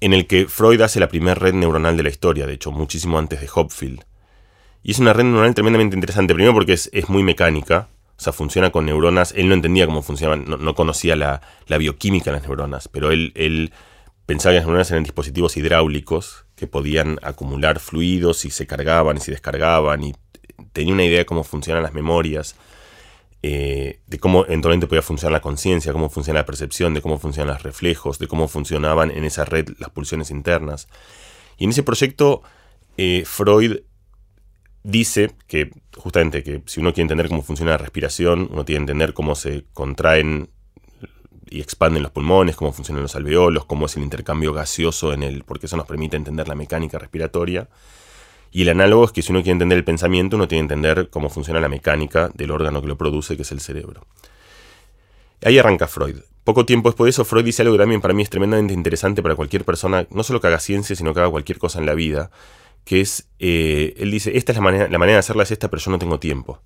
en 0.00 0.12
el 0.12 0.26
que 0.26 0.46
Freud 0.46 0.80
hace 0.80 0.98
la 0.98 1.08
primera 1.08 1.34
red 1.34 1.54
neuronal 1.54 1.96
de 1.96 2.02
la 2.02 2.08
historia, 2.08 2.46
de 2.46 2.54
hecho, 2.54 2.72
muchísimo 2.72 3.18
antes 3.18 3.40
de 3.40 3.48
Hopfield. 3.54 4.04
Y 4.82 4.90
es 4.90 4.98
una 4.98 5.12
red 5.12 5.24
neuronal 5.24 5.54
tremendamente 5.54 5.96
interesante, 5.96 6.34
primero 6.34 6.52
porque 6.52 6.72
es 6.72 7.08
muy 7.08 7.22
mecánica, 7.22 7.88
o 8.16 8.22
sea, 8.22 8.32
funciona 8.32 8.70
con 8.70 8.86
neuronas. 8.86 9.32
Él 9.36 9.48
no 9.48 9.54
entendía 9.54 9.86
cómo 9.86 10.02
funcionaban, 10.02 10.44
no, 10.46 10.74
conocía 10.74 11.16
la, 11.16 11.40
bioquímica 11.66 12.30
de 12.30 12.38
las 12.38 12.42
neuronas, 12.46 12.88
pero 12.88 13.10
él, 13.10 13.72
pensaba 14.26 14.52
que 14.52 14.58
las 14.58 14.66
neuronas 14.66 14.90
eran 14.90 15.04
dispositivos 15.04 15.56
hidráulicos 15.56 16.46
que 16.56 16.66
podían 16.66 17.18
acumular 17.22 17.80
fluidos 17.80 18.44
y 18.44 18.50
se 18.50 18.66
cargaban 18.66 19.16
y 19.16 19.20
se 19.20 19.32
descargaban 19.32 20.02
y 20.02 20.14
tenía 20.72 20.94
una 20.94 21.04
idea 21.04 21.18
de 21.18 21.26
cómo 21.26 21.44
funcionan 21.44 21.82
las 21.82 21.92
memorias, 21.92 22.56
eh, 23.42 24.00
de 24.06 24.18
cómo 24.18 24.46
eventualmente 24.46 24.86
podía 24.86 25.02
funcionar 25.02 25.32
la 25.32 25.40
conciencia, 25.40 25.92
cómo 25.92 26.08
funciona 26.08 26.40
la 26.40 26.46
percepción, 26.46 26.94
de 26.94 27.02
cómo 27.02 27.18
funcionan 27.18 27.54
los 27.54 27.62
reflejos, 27.62 28.18
de 28.18 28.28
cómo 28.28 28.48
funcionaban 28.48 29.10
en 29.10 29.24
esa 29.24 29.44
red 29.44 29.68
las 29.78 29.90
pulsiones 29.90 30.30
internas. 30.30 30.88
Y 31.58 31.64
en 31.64 31.70
ese 31.70 31.82
proyecto 31.82 32.42
eh, 32.96 33.24
Freud 33.26 33.80
dice 34.84 35.34
que 35.46 35.70
justamente 35.96 36.42
que 36.42 36.62
si 36.66 36.80
uno 36.80 36.92
quiere 36.92 37.02
entender 37.02 37.28
cómo 37.28 37.42
funciona 37.42 37.72
la 37.72 37.78
respiración, 37.78 38.48
uno 38.50 38.64
tiene 38.64 38.78
que 38.78 38.82
entender 38.82 39.14
cómo 39.14 39.34
se 39.34 39.64
contraen 39.72 40.48
y 41.48 41.60
expanden 41.60 42.02
los 42.02 42.12
pulmones, 42.12 42.56
cómo 42.56 42.72
funcionan 42.72 43.02
los 43.02 43.14
alveolos, 43.16 43.64
cómo 43.64 43.86
es 43.86 43.96
el 43.96 44.02
intercambio 44.02 44.52
gaseoso 44.52 45.12
en 45.12 45.22
el, 45.22 45.44
porque 45.44 45.66
eso 45.66 45.76
nos 45.76 45.86
permite 45.86 46.16
entender 46.16 46.48
la 46.48 46.54
mecánica 46.54 46.98
respiratoria. 46.98 47.68
Y 48.50 48.62
el 48.62 48.68
análogo 48.68 49.04
es 49.04 49.12
que 49.12 49.22
si 49.22 49.32
uno 49.32 49.40
quiere 49.40 49.52
entender 49.52 49.78
el 49.78 49.84
pensamiento, 49.84 50.36
uno 50.36 50.48
tiene 50.48 50.60
que 50.60 50.74
entender 50.74 51.10
cómo 51.10 51.28
funciona 51.28 51.60
la 51.60 51.68
mecánica 51.68 52.30
del 52.34 52.50
órgano 52.50 52.80
que 52.80 52.88
lo 52.88 52.96
produce, 52.96 53.36
que 53.36 53.42
es 53.42 53.52
el 53.52 53.60
cerebro. 53.60 54.06
Ahí 55.44 55.58
arranca 55.58 55.86
Freud. 55.86 56.18
Poco 56.44 56.64
tiempo 56.66 56.88
después 56.88 57.06
de 57.06 57.10
eso, 57.10 57.24
Freud 57.24 57.44
dice 57.44 57.62
algo 57.62 57.74
que 57.74 57.80
también 57.80 58.00
para 58.00 58.14
mí 58.14 58.22
es 58.22 58.30
tremendamente 58.30 58.74
interesante 58.74 59.22
para 59.22 59.34
cualquier 59.34 59.64
persona, 59.64 60.06
no 60.10 60.22
solo 60.22 60.40
que 60.40 60.46
haga 60.46 60.60
ciencia, 60.60 60.94
sino 60.94 61.14
que 61.14 61.20
haga 61.20 61.30
cualquier 61.30 61.58
cosa 61.58 61.78
en 61.78 61.86
la 61.86 61.94
vida, 61.94 62.30
que 62.84 63.00
es, 63.00 63.30
eh, 63.38 63.94
él 63.98 64.10
dice, 64.10 64.36
esta 64.36 64.52
es 64.52 64.56
la 64.56 64.62
manera, 64.62 64.88
la 64.88 64.98
manera 64.98 65.16
de 65.16 65.20
hacerla 65.20 65.42
es 65.42 65.50
esta, 65.50 65.70
pero 65.70 65.82
yo 65.82 65.90
no 65.90 65.98
tengo 65.98 66.18
tiempo. 66.18 66.60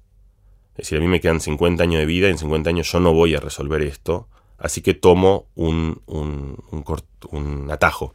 Es 0.72 0.84
decir, 0.84 0.98
a 0.98 1.00
mí 1.00 1.08
me 1.08 1.20
quedan 1.20 1.40
50 1.40 1.82
años 1.82 1.98
de 1.98 2.06
vida 2.06 2.28
y 2.28 2.30
en 2.30 2.38
50 2.38 2.70
años 2.70 2.90
yo 2.90 3.00
no 3.00 3.12
voy 3.12 3.34
a 3.34 3.40
resolver 3.40 3.82
esto, 3.82 4.28
así 4.58 4.80
que 4.80 4.94
tomo 4.94 5.46
un, 5.54 6.02
un, 6.06 6.56
un, 7.30 7.70
atajo. 7.70 8.14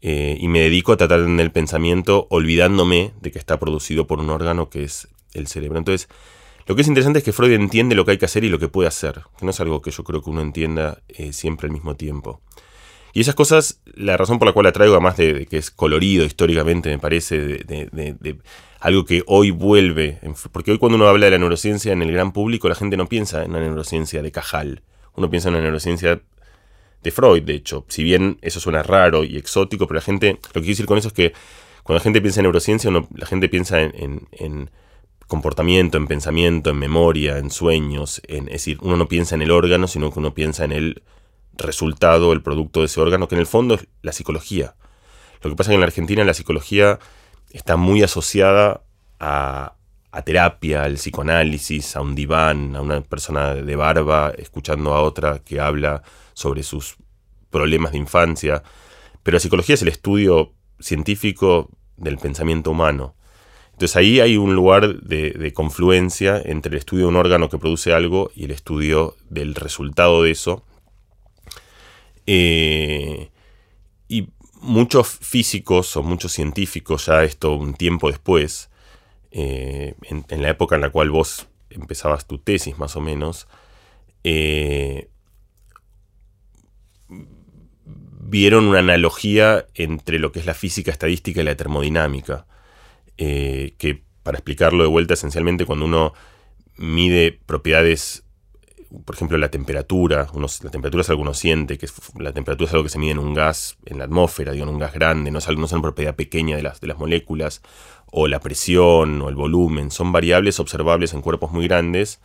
Eh, 0.00 0.36
y 0.38 0.48
me 0.48 0.60
dedico 0.60 0.92
a 0.92 0.96
tratar 0.96 1.20
entender 1.20 1.46
el 1.46 1.52
pensamiento 1.52 2.26
olvidándome 2.30 3.12
de 3.20 3.32
que 3.32 3.38
está 3.38 3.58
producido 3.58 4.06
por 4.06 4.20
un 4.20 4.30
órgano 4.30 4.68
que 4.68 4.84
es 4.84 5.08
el 5.32 5.46
cerebro. 5.46 5.78
Entonces, 5.78 6.08
lo 6.66 6.74
que 6.74 6.82
es 6.82 6.88
interesante 6.88 7.18
es 7.18 7.24
que 7.24 7.32
Freud 7.32 7.52
entiende 7.52 7.94
lo 7.94 8.04
que 8.04 8.12
hay 8.12 8.18
que 8.18 8.24
hacer 8.24 8.44
y 8.44 8.48
lo 8.48 8.58
que 8.58 8.68
puede 8.68 8.88
hacer, 8.88 9.22
que 9.38 9.44
no 9.44 9.50
es 9.50 9.60
algo 9.60 9.82
que 9.82 9.90
yo 9.90 10.04
creo 10.04 10.22
que 10.22 10.30
uno 10.30 10.42
entienda 10.42 11.02
eh, 11.08 11.32
siempre 11.32 11.66
al 11.66 11.72
mismo 11.72 11.94
tiempo. 11.94 12.40
Y 13.14 13.20
esas 13.20 13.36
cosas, 13.36 13.80
la 13.94 14.16
razón 14.16 14.40
por 14.40 14.46
la 14.46 14.52
cual 14.52 14.64
la 14.64 14.72
traigo, 14.72 14.94
además 14.94 15.16
de, 15.16 15.46
que 15.46 15.56
es 15.56 15.70
colorido 15.70 16.24
históricamente, 16.24 16.90
me 16.90 16.98
parece, 16.98 17.38
de, 17.38 18.38
algo 18.80 19.04
que 19.04 19.22
hoy 19.26 19.52
vuelve, 19.52 20.18
porque 20.50 20.72
hoy 20.72 20.78
cuando 20.78 20.96
uno 20.96 21.06
habla 21.06 21.26
de 21.26 21.30
la 21.30 21.38
neurociencia 21.38 21.92
en 21.92 22.02
el 22.02 22.10
gran 22.10 22.32
público, 22.32 22.68
la 22.68 22.74
gente 22.74 22.96
no 22.96 23.06
piensa 23.06 23.44
en 23.44 23.52
la 23.52 23.60
neurociencia 23.60 24.20
de 24.20 24.32
Cajal, 24.32 24.82
uno 25.14 25.30
piensa 25.30 25.48
en 25.48 25.54
la 25.54 25.60
neurociencia 25.60 26.22
de 27.04 27.10
Freud, 27.12 27.44
de 27.44 27.54
hecho, 27.54 27.84
si 27.88 28.02
bien 28.02 28.36
eso 28.42 28.58
suena 28.58 28.82
raro 28.82 29.22
y 29.22 29.36
exótico, 29.36 29.86
pero 29.86 29.98
la 29.98 30.04
gente, 30.04 30.32
lo 30.32 30.38
que 30.40 30.60
quiero 30.60 30.72
decir 30.72 30.86
con 30.86 30.98
eso 30.98 31.08
es 31.08 31.14
que 31.14 31.32
Cuando 31.84 31.98
la 32.00 32.02
gente 32.02 32.20
piensa 32.20 32.40
en 32.40 32.44
neurociencia, 32.44 32.90
la 32.90 33.26
gente 33.26 33.48
piensa 33.48 33.80
en, 33.80 34.70
comportamiento, 35.28 35.98
en 35.98 36.08
pensamiento, 36.08 36.70
en 36.70 36.78
memoria, 36.78 37.38
en 37.38 37.50
sueños. 37.50 38.20
En, 38.26 38.46
es 38.46 38.54
decir, 38.54 38.78
uno 38.82 38.96
no 38.96 39.06
piensa 39.06 39.34
en 39.34 39.42
el 39.42 39.50
órgano, 39.50 39.86
sino 39.86 40.10
que 40.10 40.18
uno 40.18 40.34
piensa 40.34 40.64
en 40.64 40.72
el 40.72 41.02
resultado, 41.56 42.32
el 42.32 42.42
producto 42.42 42.80
de 42.80 42.86
ese 42.86 43.00
órgano, 43.00 43.28
que 43.28 43.34
en 43.34 43.40
el 43.40 43.46
fondo 43.46 43.74
es 43.74 43.86
la 44.02 44.12
psicología. 44.12 44.74
Lo 45.42 45.50
que 45.50 45.56
pasa 45.56 45.70
es 45.70 45.72
que 45.72 45.74
en 45.74 45.80
la 45.80 45.86
Argentina 45.86 46.24
la 46.24 46.34
psicología 46.34 46.98
está 47.50 47.76
muy 47.76 48.02
asociada 48.02 48.82
a, 49.20 49.74
a 50.10 50.22
terapia, 50.22 50.84
al 50.84 50.94
psicoanálisis, 50.94 51.96
a 51.96 52.00
un 52.00 52.14
diván, 52.14 52.76
a 52.76 52.80
una 52.80 53.00
persona 53.02 53.54
de 53.54 53.76
barba 53.76 54.32
escuchando 54.36 54.94
a 54.94 55.02
otra 55.02 55.40
que 55.40 55.60
habla 55.60 56.02
sobre 56.32 56.62
sus 56.62 56.96
problemas 57.50 57.92
de 57.92 57.98
infancia. 57.98 58.62
Pero 59.22 59.36
la 59.36 59.40
psicología 59.40 59.74
es 59.74 59.82
el 59.82 59.88
estudio 59.88 60.52
científico 60.80 61.70
del 61.96 62.18
pensamiento 62.18 62.70
humano. 62.70 63.14
Entonces 63.72 63.96
ahí 63.96 64.20
hay 64.20 64.36
un 64.36 64.54
lugar 64.54 65.00
de, 65.00 65.52
confluencia 65.52 66.40
entre 66.44 66.70
el 66.70 66.78
estudio 66.78 67.04
de 67.04 67.08
un 67.08 67.16
órgano 67.16 67.48
que 67.48 67.58
produce 67.58 67.92
algo 67.92 68.30
y 68.34 68.44
el 68.44 68.52
estudio 68.52 69.16
del 69.28 69.56
resultado 69.56 70.22
de 70.22 70.30
eso. 70.30 70.64
Eh, 72.26 73.30
y 74.08 74.28
muchos 74.60 75.08
físicos 75.08 75.96
o 75.96 76.02
muchos 76.02 76.32
científicos, 76.32 77.06
ya 77.06 77.24
esto 77.24 77.54
un 77.54 77.74
tiempo 77.74 78.10
después, 78.10 78.70
eh, 79.30 79.94
en, 80.02 80.42
la 80.42 80.50
época 80.50 80.76
en 80.76 80.82
la 80.82 80.90
cual 80.90 81.10
vos 81.10 81.48
empezabas 81.70 82.26
tu 82.26 82.38
tesis 82.38 82.78
más 82.78 82.96
o 82.96 83.00
menos, 83.00 83.48
eh, 84.22 85.08
vieron 87.08 88.66
una 88.66 88.78
analogía 88.78 89.66
entre 89.74 90.18
lo 90.18 90.32
que 90.32 90.40
es 90.40 90.46
la 90.46 90.54
física 90.54 90.90
estadística 90.90 91.40
y 91.40 91.44
la 91.44 91.56
termodinámica, 91.56 92.46
que 93.16 94.02
para 94.24 94.38
explicarlo 94.38 94.82
de 94.82 94.88
vuelta 94.88 95.14
esencialmente 95.14 95.66
cuando 95.66 95.84
uno 95.84 96.14
mide 96.76 97.38
propiedades, 97.46 98.23
por 99.04 99.14
ejemplo 99.14 99.38
la 99.38 99.50
temperatura, 99.50 100.28
la 100.34 100.70
temperatura 100.70 101.00
es 101.02 101.10
algo 101.10 101.20
que 101.20 101.28
uno 101.28 101.34
siente, 101.34 101.78
que 101.78 101.88
la 102.18 102.32
temperatura 102.32 102.68
es 102.68 102.72
algo 102.72 102.84
que 102.84 102.90
se 102.90 102.98
mide 102.98 103.12
en 103.12 103.18
un 103.18 103.34
gas, 103.34 103.76
en 103.86 103.98
la 103.98 104.04
atmósfera, 104.04 104.52
digo, 104.52 104.64
en 104.64 104.70
un 104.70 104.78
gas 104.78 104.92
grande, 104.92 105.30
no 105.30 105.38
es, 105.38 105.48
no 105.48 105.64
es 105.64 105.72
una 105.72 105.82
propiedad 105.82 106.14
pequeña 106.14 106.56
de 106.56 106.62
las, 106.62 106.80
de 106.80 106.86
las 106.86 106.98
moléculas, 106.98 107.62
o 108.10 108.28
la 108.28 108.40
presión, 108.40 109.20
o 109.22 109.28
el 109.28 109.34
volumen, 109.34 109.90
son 109.90 110.12
variables 110.12 110.60
observables 110.60 111.14
en 111.14 111.22
cuerpos 111.22 111.50
muy 111.50 111.66
grandes, 111.66 112.20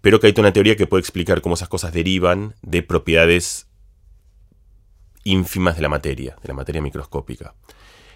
pero 0.00 0.20
que 0.20 0.26
hay 0.26 0.34
una 0.38 0.52
teoría 0.52 0.76
que 0.76 0.86
puede 0.86 1.00
explicar 1.00 1.40
cómo 1.40 1.54
esas 1.54 1.68
cosas 1.68 1.92
derivan 1.92 2.54
de 2.62 2.82
propiedades 2.82 3.68
ínfimas 5.24 5.76
de 5.76 5.82
la 5.82 5.88
materia, 5.88 6.36
de 6.42 6.48
la 6.48 6.54
materia 6.54 6.82
microscópica. 6.82 7.54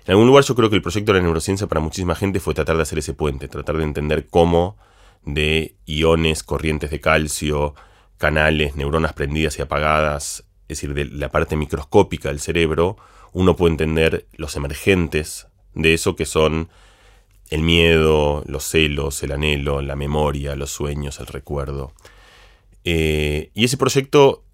En 0.04 0.12
algún 0.12 0.26
lugar 0.26 0.44
yo 0.44 0.54
creo 0.54 0.70
que 0.70 0.76
el 0.76 0.82
proyecto 0.82 1.12
de 1.12 1.18
la 1.18 1.24
neurociencia 1.24 1.66
para 1.66 1.80
muchísima 1.80 2.14
gente 2.14 2.40
fue 2.40 2.54
tratar 2.54 2.76
de 2.76 2.82
hacer 2.82 2.98
ese 2.98 3.14
puente, 3.14 3.48
tratar 3.48 3.76
de 3.76 3.84
entender 3.84 4.26
cómo 4.28 4.76
de 5.34 5.76
iones, 5.84 6.42
corrientes 6.42 6.90
de 6.90 7.00
calcio, 7.00 7.74
canales, 8.16 8.76
neuronas 8.76 9.12
prendidas 9.12 9.58
y 9.58 9.62
apagadas, 9.62 10.44
es 10.62 10.80
decir, 10.80 10.94
de 10.94 11.04
la 11.04 11.30
parte 11.30 11.56
microscópica 11.56 12.28
del 12.28 12.40
cerebro, 12.40 12.96
uno 13.32 13.56
puede 13.56 13.72
entender 13.72 14.26
los 14.32 14.56
emergentes 14.56 15.46
de 15.74 15.94
eso 15.94 16.16
que 16.16 16.26
son 16.26 16.68
el 17.50 17.62
miedo, 17.62 18.42
los 18.46 18.64
celos, 18.64 19.22
el 19.22 19.32
anhelo, 19.32 19.80
la 19.82 19.96
memoria, 19.96 20.56
los 20.56 20.70
sueños, 20.70 21.20
el 21.20 21.26
recuerdo. 21.26 21.92
Eh, 22.84 23.50
y 23.54 23.64
ese 23.64 23.76
proyecto 23.76 24.44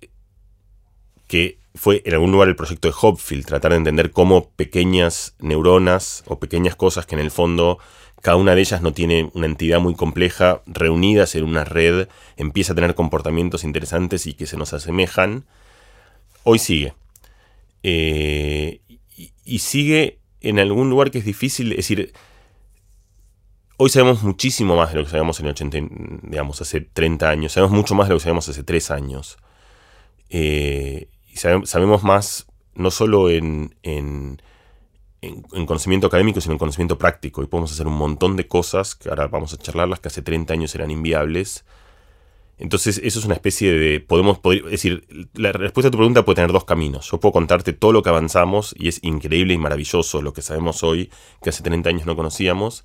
que 1.27 1.59
fue 1.75 2.03
en 2.05 2.15
algún 2.15 2.33
lugar 2.33 2.49
el 2.49 2.57
proyecto 2.57 2.89
de 2.89 2.95
Hopfield, 3.01 3.47
tratar 3.47 3.73
de 3.73 3.79
entender 3.79 4.11
cómo 4.11 4.51
pequeñas 4.51 5.35
neuronas 5.39 6.23
o 6.27 6.39
pequeñas 6.39 6.77
cosas 6.77 7.07
que 7.07 7.15
en 7.15 7.21
el 7.21 7.31
fondo 7.31 7.79
cada 8.25 8.39
una 8.39 8.55
de 8.55 8.63
ellas 8.63 8.81
no 8.81 8.95
tiene 8.95 9.31
una 9.35 9.45
entidad 9.45 9.81
muy 9.81 9.95
compleja, 9.95 10.63
reunidas 10.65 11.35
en 11.35 11.45
una 11.45 11.63
red, 11.63 12.09
empieza 12.39 12.73
a 12.73 12.75
tener 12.75 12.95
comportamientos 12.95 13.65
interesantes 13.65 14.27
y 14.27 14.33
que 14.33 14.47
se 14.47 14.57
nos 14.57 14.73
asemejan, 14.73 15.45
hoy 16.43 16.59
sigue. 16.59 16.95
Eh, 17.83 18.81
y, 19.45 19.59
sigue 19.59 20.21
en 20.41 20.59
algún 20.59 20.89
lugar 20.89 21.11
que 21.11 21.19
es 21.19 21.27
difícil, 21.27 21.73
es 21.73 21.77
decir, 21.77 22.15
hoy 23.77 23.91
sabemos 23.91 24.23
muchísimo 24.23 24.75
más 24.75 24.93
de 24.95 25.01
lo 25.01 25.05
que 25.05 25.11
sabíamos 25.11 25.39
en 25.41 25.45
el 25.45 25.53
80, 25.53 25.79
digamos, 26.23 26.63
hace 26.63 26.81
30 26.81 27.29
años, 27.29 27.53
sabemos 27.53 27.77
mucho 27.77 27.95
más 27.95 28.09
de 28.09 28.15
lo 28.15 28.19
que 28.21 28.23
sabíamos 28.23 28.49
hace 28.49 28.63
3 28.63 28.91
años. 28.91 29.37
Eh, 30.31 31.09
y 31.31 31.37
sabemos 31.37 32.03
más 32.03 32.47
no 32.75 32.91
solo 32.91 33.29
en, 33.29 33.75
en, 33.83 34.41
conocimiento 35.67 36.07
académico, 36.07 36.41
sino 36.41 36.53
en 36.53 36.59
conocimiento 36.59 36.99
práctico. 36.99 37.43
Y 37.43 37.47
podemos 37.47 37.73
hacer 37.73 37.87
un 37.87 37.97
montón 37.97 38.37
de 38.37 38.47
cosas, 38.47 38.95
que 38.95 39.09
ahora 39.09 39.29
vamos 39.29 39.53
a 39.53 39.57
charlarlas, 39.57 40.01
que 40.01 40.09
hace 40.09 40.23
30 40.23 40.53
años 40.53 40.75
eran 40.75 40.91
inviables. 40.91 41.65
Entonces, 42.59 43.01
eso 43.03 43.19
es 43.19 43.25
una 43.25 43.35
especie 43.35 43.73
de. 43.73 44.01
Podemos. 44.01 44.39
es 44.45 44.71
decir, 44.71 45.29
la 45.35 45.53
respuesta 45.53 45.89
a 45.89 45.91
tu 45.91 45.99
pregunta 45.99 46.25
puede 46.25 46.37
tener 46.37 46.53
dos 46.53 46.65
caminos. 46.65 47.11
Yo 47.11 47.19
puedo 47.19 47.33
contarte 47.33 47.73
todo 47.73 47.93
lo 47.93 48.03
que 48.03 48.11
avanzamos 48.11 48.75
y 48.79 48.89
es 48.89 49.01
increíble 49.03 49.55
y 49.55 49.59
maravilloso 49.59 50.23
lo 50.23 50.33
que 50.33 50.43
sabemos 50.43 50.83
hoy, 50.83 51.11
que 51.43 51.51
hace 51.51 51.63
30 51.63 51.89
años 51.89 52.07
no 52.07 52.17
conocíamos. 52.17 52.85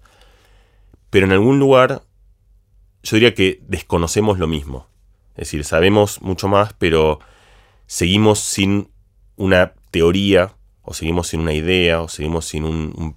Pero 1.09 1.25
en 1.25 1.31
algún 1.33 1.59
lugar, 1.59 2.03
yo 3.03 3.15
diría 3.15 3.33
que 3.33 3.61
desconocemos 3.67 4.39
lo 4.39 4.47
mismo. 4.47 4.87
Es 5.31 5.47
decir, 5.47 5.63
sabemos 5.63 6.21
mucho 6.21 6.47
más, 6.47 6.73
pero 6.73 7.19
seguimos 7.85 8.39
sin 8.39 8.91
una 9.35 9.73
teoría, 9.91 10.55
o 10.89 10.93
seguimos 10.95 11.27
sin 11.27 11.41
una 11.41 11.53
idea, 11.53 12.01
o 12.01 12.07
seguimos 12.07 12.45
sin 12.45 12.63
un, 12.63 13.15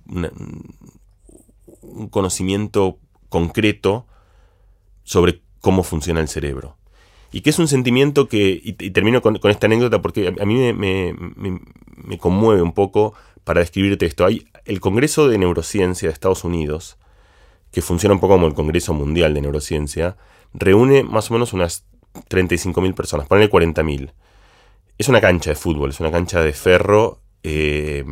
conocimiento 2.11 2.99
concreto 3.31 4.07
sobre 5.05 5.41
cómo 5.63 5.83
funciona 5.83 6.21
el 6.21 6.29
cerebro. 6.29 6.77
Y 7.33 7.41
que 7.41 7.49
es 7.49 7.59
un 7.59 7.69
sentimiento 7.69 8.29
que, 8.29 8.61
y, 8.63 8.75
termino 8.91 9.23
con, 9.23 9.41
esta 9.45 9.69
anécdota 9.69 10.03
porque 10.03 10.35
a, 10.39 10.45
mí 10.45 10.75
me, 10.75 12.19
conmueve 12.19 12.61
un 12.61 12.75
poco 12.75 13.15
para 13.43 13.61
describirte 13.61 14.05
esto. 14.05 14.27
Hay 14.27 14.47
el 14.67 14.81
Congreso 14.81 15.29
de 15.29 15.39
Neurociencia 15.39 16.11
de 16.11 16.13
Estados 16.13 16.45
Unidos, 16.45 16.99
que 17.71 17.81
funciona 17.81 18.15
un 18.15 18.21
poco 18.21 18.35
como 18.35 18.49
el 18.49 18.55
Congreso 18.55 18.93
Mundial 18.93 19.33
de 19.33 19.41
Neurociencia, 19.41 20.19
reúne 20.53 21.05
más 21.05 21.31
o 21.31 21.33
menos 21.33 21.55
unas 21.55 21.87
35.000 22.29 22.95
personas, 22.95 23.27
ponle 23.29 23.51
40.000 23.51 24.13
es 24.99 25.09
una 25.09 25.21
cancha 25.21 25.51
de 25.51 25.57
fútbol, 25.57 25.91
es 25.91 26.01
una 26.01 26.11
cancha 26.11 26.43
de 26.43 26.53
ferro, 26.53 27.22
eh, 27.43 28.05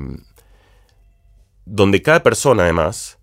donde 1.65 2.03
cada 2.03 2.23
persona 2.23 2.65
además 2.65 3.19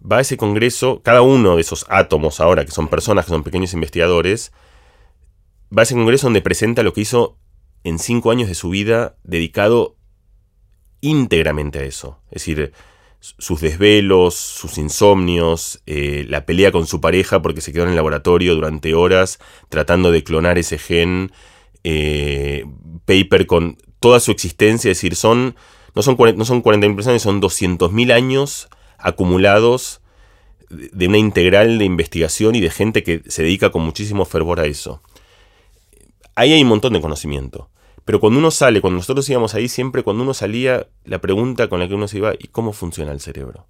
va 0.00 0.18
a 0.18 0.20
ese 0.20 0.36
congreso, 0.36 1.00
cada 1.02 1.22
uno 1.22 1.56
de 1.56 1.62
esos 1.62 1.86
átomos 1.88 2.40
ahora, 2.40 2.64
que 2.64 2.70
son 2.70 2.88
personas, 2.88 3.24
que 3.24 3.30
son 3.30 3.42
pequeños 3.42 3.72
investigadores, 3.72 4.52
va 5.76 5.82
a 5.82 5.84
ese 5.84 5.94
congreso 5.94 6.26
donde 6.26 6.42
presenta 6.42 6.82
lo 6.82 6.92
que 6.92 7.02
hizo 7.02 7.38
en 7.84 7.98
cinco 7.98 8.30
años 8.30 8.48
de 8.48 8.54
su 8.54 8.70
vida 8.70 9.16
dedicado 9.22 9.96
íntegramente 11.00 11.78
a 11.78 11.84
eso. 11.84 12.18
Es 12.30 12.42
decir, 12.42 12.72
sus 13.20 13.60
desvelos, 13.60 14.34
sus 14.34 14.76
insomnios, 14.78 15.82
eh, 15.86 16.26
la 16.28 16.44
pelea 16.44 16.72
con 16.72 16.86
su 16.86 17.00
pareja 17.00 17.40
porque 17.40 17.60
se 17.60 17.72
quedó 17.72 17.84
en 17.84 17.90
el 17.90 17.96
laboratorio 17.96 18.54
durante 18.54 18.94
horas 18.94 19.38
tratando 19.68 20.12
de 20.12 20.22
clonar 20.22 20.58
ese 20.58 20.78
gen, 20.78 21.32
eh, 21.84 22.64
paper 23.06 23.46
con 23.46 23.78
toda 24.04 24.20
su 24.20 24.32
existencia, 24.32 24.90
es 24.90 24.98
decir, 24.98 25.16
son, 25.16 25.56
no 25.94 26.02
son, 26.02 26.18
no 26.36 26.44
son 26.44 26.62
40.000 26.62 26.94
personas, 26.94 27.22
son 27.22 27.40
200.000 27.40 28.12
años 28.12 28.68
acumulados 28.98 30.02
de 30.68 31.08
una 31.08 31.16
integral 31.16 31.78
de 31.78 31.86
investigación 31.86 32.54
y 32.54 32.60
de 32.60 32.68
gente 32.68 33.02
que 33.02 33.22
se 33.28 33.44
dedica 33.44 33.70
con 33.70 33.80
muchísimo 33.80 34.26
fervor 34.26 34.60
a 34.60 34.66
eso. 34.66 35.00
Ahí 36.34 36.52
hay 36.52 36.60
un 36.60 36.68
montón 36.68 36.92
de 36.92 37.00
conocimiento. 37.00 37.70
Pero 38.04 38.20
cuando 38.20 38.40
uno 38.40 38.50
sale, 38.50 38.82
cuando 38.82 38.98
nosotros 38.98 39.26
íbamos 39.30 39.54
ahí, 39.54 39.68
siempre 39.68 40.02
cuando 40.02 40.22
uno 40.22 40.34
salía, 40.34 40.86
la 41.06 41.22
pregunta 41.22 41.68
con 41.68 41.80
la 41.80 41.88
que 41.88 41.94
uno 41.94 42.06
se 42.06 42.18
iba, 42.18 42.34
¿y 42.38 42.48
cómo 42.48 42.74
funciona 42.74 43.10
el 43.10 43.20
cerebro? 43.20 43.64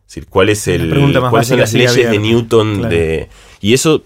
Es 0.00 0.08
decir, 0.08 0.26
¿cuál 0.26 0.50
es 0.50 0.68
el, 0.68 0.90
¿cuáles 1.30 1.48
son 1.48 1.60
las 1.60 1.72
leyes 1.72 2.10
de 2.10 2.18
Newton? 2.18 2.90
De, 2.90 3.30
y 3.62 3.72
eso 3.72 4.02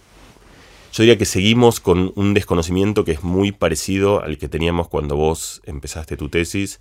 yo 0.92 1.02
diría 1.02 1.16
que 1.16 1.24
seguimos 1.24 1.80
con 1.80 2.12
un 2.16 2.34
desconocimiento 2.34 3.04
que 3.04 3.12
es 3.12 3.22
muy 3.22 3.50
parecido 3.50 4.22
al 4.22 4.36
que 4.36 4.48
teníamos 4.48 4.88
cuando 4.88 5.16
vos 5.16 5.62
empezaste 5.64 6.18
tu 6.18 6.28
tesis. 6.28 6.80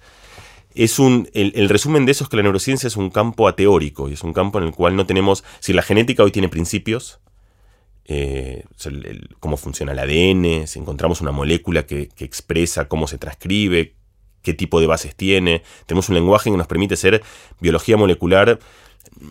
Es 0.75 0.99
un, 0.99 1.29
el, 1.33 1.69
resumen 1.69 2.05
de 2.05 2.11
eso 2.11 2.25
es 2.25 2.29
que 2.29 2.35
la 2.37 2.43
neurociencia 2.43 2.87
es 2.87 2.97
un 2.97 3.09
campo 3.09 3.47
ateórico 3.47 4.09
y 4.09 4.13
es 4.13 4.23
un 4.23 4.33
campo 4.33 4.59
en 4.59 4.65
el 4.65 4.73
cual 4.73 4.97
no 4.97 5.05
tenemos, 5.05 5.43
si 5.59 5.71
la 5.71 5.81
genética 5.81 6.23
hoy 6.23 6.31
tiene 6.31 6.49
principios, 6.49 7.21
eh, 8.05 8.65
cómo 9.39 9.55
funciona 9.55 9.93
el 9.93 9.99
ADN, 9.99 10.67
si 10.67 10.79
encontramos 10.79 11.21
una 11.21 11.31
molécula 11.31 11.85
que, 11.85 12.09
que, 12.09 12.25
expresa 12.25 12.89
cómo 12.89 13.07
se 13.07 13.17
transcribe, 13.17 13.95
qué 14.41 14.53
tipo 14.53 14.81
de 14.81 14.87
bases 14.87 15.15
tiene, 15.15 15.63
tenemos 15.85 16.09
un 16.09 16.15
lenguaje 16.15 16.51
que 16.51 16.57
nos 16.57 16.67
permite 16.67 16.95
hacer 16.95 17.21
biología 17.61 17.95
molecular 17.95 18.59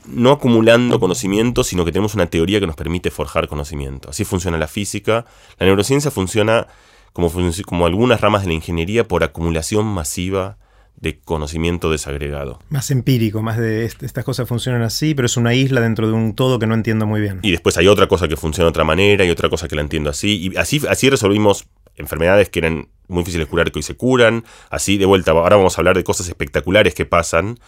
no 0.07 0.31
acumulando 0.31 1.01
conocimiento, 1.01 1.65
sino 1.65 1.85
que 1.85 1.93
tenemos 1.93 2.15
una 2.15 2.27
teoría 2.27 2.61
que 2.61 2.67
nos 2.67 2.77
permite 2.77 3.11
forjar 3.11 3.49
conocimiento. 3.49 4.11
Así 4.11 4.25
funciona 4.25 4.59
la 4.59 4.69
física. 4.69 5.27
La 5.59 5.67
neurociencia 5.67 6.11
funciona 6.11 6.69
como, 7.13 7.31
como 7.67 7.87
algunas 7.87 8.21
ramas 8.21 8.43
de 8.43 8.49
la 8.49 8.55
ingeniería 8.55 9.07
por 9.07 9.25
acumulación 9.25 9.87
masiva 9.87 10.59
de 10.97 11.19
conocimiento 11.19 11.91
desagregado. 11.91 12.61
Más 12.69 12.91
empírico, 12.91 13.43
más 13.43 13.57
de 13.57 13.87
estas 13.87 14.25
cosas 14.25 14.47
funcionan 14.47 14.83
así, 14.83 15.15
pero 15.15 15.27
es 15.27 15.37
una 15.37 15.55
isla 15.55 15.81
dentro 15.81 16.07
de 16.07 16.13
un 16.13 16.35
todo 16.35 16.59
que 16.59 16.67
no 16.67 16.75
entiendo 16.75 17.07
muy 17.07 17.21
bien. 17.21 17.41
Y 17.43 17.51
después 17.51 17.77
hay 17.79 17.89
otra 17.89 18.07
cosa 18.07 18.29
que 18.29 18.37
funciona 18.37 18.67
de 18.67 18.71
otra 18.71 18.85
manera 18.85 19.25
y 19.25 19.31
otra 19.31 19.49
cosa 19.49 19.67
que 19.67 19.77
la 19.77 19.81
entiendo 19.81 20.11
así. 20.11 20.51
Y 20.53 20.57
así, 20.57 20.81
así 20.89 21.09
resolvimos 21.09 21.67
enfermedades 21.97 22.51
que 22.51 22.59
eran 22.61 22.89
muy 23.09 23.23
difíciles 23.23 23.47
de 23.47 23.51
curar 23.51 23.73
que 23.73 23.79
hoy 23.79 23.83
se 23.83 23.97
curan. 23.97 24.45
Así, 24.69 24.99
de 24.99 25.07
vuelta, 25.07 25.31
ahora 25.33 25.57
vamos 25.57 25.77
a 25.77 25.81
hablar 25.81 25.97
de 25.97 26.05
cosas 26.05 26.29
espectaculares 26.29 26.95
que 26.95 27.07
pasan. 27.07 27.59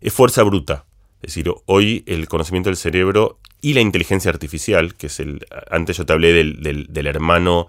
Es 0.00 0.12
fuerza 0.12 0.42
bruta. 0.42 0.84
Es 1.24 1.34
decir, 1.34 1.50
hoy 1.66 2.04
el 2.06 2.28
conocimiento 2.28 2.68
del 2.68 2.76
cerebro 2.76 3.38
y 3.62 3.72
la 3.72 3.80
inteligencia 3.80 4.30
artificial, 4.30 4.94
que 4.94 5.06
es 5.06 5.20
el. 5.20 5.46
Antes 5.70 5.96
yo 5.96 6.04
te 6.04 6.12
hablé 6.12 6.34
del, 6.34 6.86
del 6.88 7.06
hermano 7.06 7.66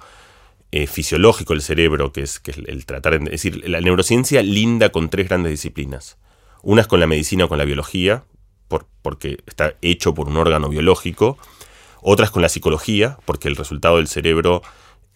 eh, 0.74 0.88
fisiológico 0.88 1.54
del 1.54 1.62
cerebro, 1.62 2.12
que 2.12 2.22
es, 2.22 2.42
que 2.42 2.52
el, 2.52 2.86
tratar, 2.86 3.14
es 3.14 3.24
decir, 3.24 3.70
la 3.70 3.80
neurociencia 3.80 4.44
linda 4.44 4.90
con 4.90 5.10
tres 5.10 5.30
grandes 5.30 5.52
disciplinas. 5.52 6.18
Una 6.64 6.82
es 6.82 6.88
con 6.88 7.00
la 7.00 7.08
medicina 7.08 7.46
o 7.46 7.48
con 7.48 7.58
la 7.58 7.64
biología, 7.64 8.26
por, 8.68 8.86
porque 9.02 9.38
está 9.48 9.76
hecho 9.82 10.14
por 10.14 10.28
un 10.28 10.36
órgano 10.36 10.68
biológico. 10.68 11.38
Otra 12.02 12.26
es 12.26 12.32
con 12.32 12.42
la 12.42 12.50
psicología, 12.50 13.18
porque 13.24 13.48
el 13.48 13.56
resultado 13.56 13.98
del 13.98 14.10
cerebro 14.10 14.64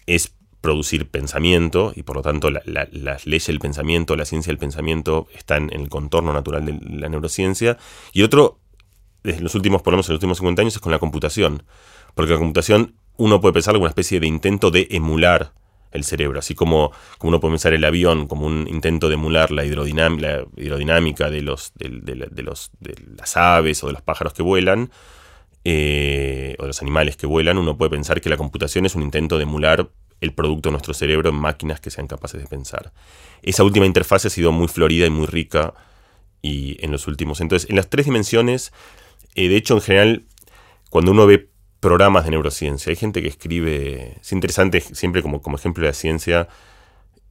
es 0.06 0.34
producir 0.62 1.10
pensamiento 1.10 1.94
y 1.96 2.04
por 2.04 2.18
lo 2.18 2.22
tanto 2.22 2.50
las 2.52 3.26
leyes 3.26 3.48
del 3.48 3.60
pensamiento, 3.60 4.16
la 4.16 4.26
ciencia 4.26 4.52
del 4.52 4.58
pensamiento 4.58 5.28
están 5.34 5.72
en 5.74 5.82
el 5.82 5.90
contorno 5.90 6.34
natural 6.34 6.66
de 6.66 6.80
la 6.98 7.10
neurociencia. 7.10 7.78
Y 8.14 8.24
otro, 8.24 8.60
desde 9.24 9.42
los 9.42 9.56
últimos, 9.56 9.82
por 9.82 9.94
lo 9.94 9.98
menos 9.98 10.10
en 10.10 10.14
los 10.14 10.18
últimos 10.18 10.38
50 10.40 10.62
años, 10.62 10.76
es 10.76 10.82
con 10.82 10.92
la 10.92 11.00
computación. 11.00 11.64
Porque 12.14 12.34
la 12.34 12.40
computación 12.40 12.96
uno 13.18 13.40
puede 13.42 13.54
pensar 13.54 13.74
como 13.74 13.84
una 13.84 13.90
especie 13.90 14.20
de 14.20 14.28
intento 14.28 14.72
de 14.72 14.88
emular 14.92 15.54
el 15.92 16.04
cerebro, 16.04 16.40
así 16.40 16.54
como, 16.54 16.92
como 17.18 17.30
uno 17.30 17.40
puede 17.40 17.54
pensar 17.54 17.74
el 17.74 17.84
avión 17.84 18.28
como 18.28 18.46
un 18.46 18.68
intento 18.68 19.08
de 19.08 19.16
emular 19.16 19.52
la, 19.52 19.66
hidrodinámica, 19.66 21.30
de, 21.30 21.42
los, 21.42 21.72
de, 21.76 21.90
los, 22.44 22.72
de 22.80 22.96
las 23.18 23.38
aves 23.38 23.84
o 23.84 23.88
de 23.88 23.94
los 23.94 24.02
pájaros 24.04 24.34
que 24.34 24.44
vuelan, 24.44 24.92
eh, 25.64 26.56
o 26.60 26.64
de 26.64 26.68
los 26.68 26.82
animales 26.82 27.18
que 27.18 27.26
vuelan, 27.26 27.58
uno 27.58 27.78
puede 27.78 27.92
pensar 27.92 28.22
que 28.22 28.30
la 28.30 28.38
computación 28.38 28.86
es 28.86 28.96
un 28.96 29.02
intento 29.02 29.38
de 29.38 29.44
emular 29.44 29.90
el 30.22 30.34
producto 30.34 30.70
de 30.70 30.72
nuestro 30.72 30.94
cerebro 30.94 31.30
en 31.30 31.36
máquinas 31.36 31.80
que 31.80 31.90
sean 31.90 32.08
capaces 32.08 32.42
de 32.42 32.48
pensar. 32.48 32.92
Esa 33.42 33.64
última 33.64 33.86
interfaz 33.86 34.26
ha 34.26 34.30
sido 34.30 34.52
muy 34.52 34.68
florida 34.68 35.06
y 35.06 35.10
muy 35.10 35.26
rica 35.26 35.74
y 36.42 36.78
en 36.84 36.92
los 36.92 37.08
últimos. 37.08 37.42
Entonces, 37.42 37.70
en 37.70 37.76
las 37.76 37.90
tres 37.90 38.06
dimensiones, 38.06 38.72
eh, 39.36 39.50
de 39.50 39.56
hecho, 39.56 39.76
en 39.76 39.82
general, 39.82 40.24
cuando 40.90 41.12
uno 41.12 41.26
ve 41.26 41.50
programas 41.80 42.26
de 42.26 42.32
neurociencia. 42.32 42.90
Hay 42.90 42.96
gente 42.96 43.22
que 43.22 43.28
escribe, 43.28 44.18
es 44.22 44.32
interesante, 44.32 44.82
siempre 44.82 45.22
como, 45.22 45.42
como 45.42 45.58
ejemplo 45.58 45.84
de 45.84 45.90
la 45.90 45.94
ciencia, 45.94 46.48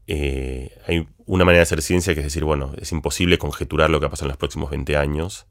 eh, 0.06 0.70
hay 0.86 1.06
una 1.26 1.44
manera 1.44 1.58
de 1.58 1.64
hacer 1.64 1.82
ciencia 1.82 2.14
que 2.14 2.20
es 2.20 2.26
decir, 2.26 2.44
bueno, 2.44 2.72
es 2.80 2.92
imposible 2.92 3.38
conjeturar 3.38 3.90
lo 3.90 4.00
que 4.00 4.04
va 4.04 4.08
a 4.08 4.10
pasar 4.10 4.26
en 4.26 4.30
los 4.30 4.38
próximos 4.38 4.70
20 4.70 4.96
años. 4.96 5.46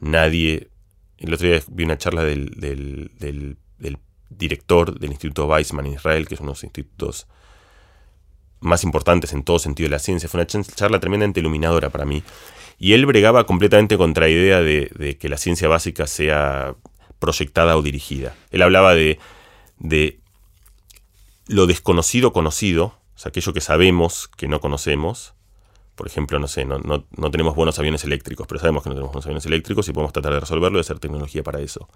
Nadie, 0.00 0.70
el 1.18 1.32
otro 1.32 1.48
día 1.48 1.60
vi 1.68 1.84
una 1.84 1.98
charla 1.98 2.24
del, 2.24 2.50
del, 2.58 3.98
director 4.28 4.98
del 4.98 5.10
Instituto 5.10 5.46
Weizmann 5.46 5.86
en 5.86 5.94
Israel, 5.94 6.26
que 6.26 6.34
es 6.34 6.40
uno 6.40 6.50
de 6.50 6.52
los 6.52 6.64
institutos 6.64 7.26
más 8.60 8.84
importantes 8.84 9.32
en 9.32 9.42
todo 9.42 9.58
sentido 9.58 9.86
de 9.86 9.92
la 9.92 9.98
ciencia. 9.98 10.28
Fue 10.28 10.40
una 10.40 10.46
charla 10.46 11.00
tremendamente 11.00 11.40
iluminadora 11.40 11.90
para 11.90 12.04
mí. 12.04 12.22
Y 12.78 12.92
él 12.92 13.06
bregaba 13.06 13.46
completamente 13.46 13.96
contra 13.96 14.26
la 14.26 14.32
idea 14.32 14.60
de, 14.60 15.16
que 15.18 15.28
la 15.28 15.38
ciencia 15.38 15.68
básica 15.68 16.06
sea 16.06 16.74
proyectada 17.18 17.76
o 17.76 17.82
dirigida. 17.82 18.34
Él 18.50 18.62
hablaba 18.62 18.94
de, 18.94 19.18
de 19.78 20.20
lo 21.46 21.66
desconocido 21.66 22.32
conocido, 22.32 22.98
o 23.14 23.18
sea, 23.18 23.30
aquello 23.30 23.54
que 23.54 23.62
sabemos 23.62 24.28
que 24.36 24.48
no 24.48 24.60
conocemos. 24.60 25.34
Por 25.96 26.06
ejemplo, 26.06 26.38
no 26.38 26.46
sé, 26.46 26.64
no, 26.64 26.78
no, 26.78 27.30
tenemos 27.30 27.56
buenos 27.56 27.78
aviones 27.78 28.04
eléctricos, 28.04 28.46
pero 28.46 28.60
sabemos 28.60 28.82
que 28.82 28.90
no 28.90 28.94
tenemos 28.94 29.12
buenos 29.12 29.26
aviones 29.26 29.46
eléctricos 29.46 29.88
y 29.88 29.92
podemos 29.92 30.12
tratar 30.12 30.34
de 30.34 30.40
resolverlo 30.40 30.78
y 30.78 30.82
hacer 30.82 30.98
tecnología 30.98 31.42
para 31.42 31.60
eso. 31.60 31.88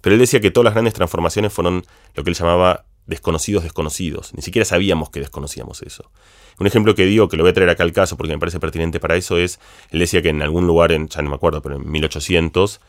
Pero 0.00 0.14
él 0.14 0.20
decía 0.20 0.40
que 0.40 0.50
todas 0.50 0.64
las 0.64 0.74
grandes 0.74 0.94
transformaciones 0.94 1.52
fueron 1.52 1.84
lo 2.14 2.24
que 2.24 2.30
él 2.30 2.36
llamaba 2.36 2.86
desconocidos 3.06 3.64
desconocidos. 3.64 4.32
Ni 4.34 4.42
siquiera 4.42 4.64
sabíamos 4.64 5.10
que 5.10 5.20
desconocíamos 5.20 5.82
eso. 5.82 6.10
Un 6.58 6.66
ejemplo 6.66 6.94
que 6.94 7.04
digo, 7.04 7.28
que 7.28 7.36
lo 7.36 7.42
voy 7.42 7.50
a 7.50 7.54
traer 7.54 7.70
acá 7.70 7.82
al 7.82 7.92
caso 7.92 8.16
porque 8.16 8.32
me 8.32 8.38
parece 8.38 8.60
pertinente 8.60 9.00
para 9.00 9.16
eso, 9.16 9.38
es, 9.38 9.58
él 9.90 9.98
decía 9.98 10.22
que 10.22 10.28
en 10.28 10.42
algún 10.42 10.66
lugar, 10.66 10.92
en, 10.92 11.08
ya 11.08 11.22
no 11.22 11.30
me 11.30 11.36
acuerdo, 11.36 11.62
pero 11.62 11.76
en 11.76 11.90
1800, 11.90 12.80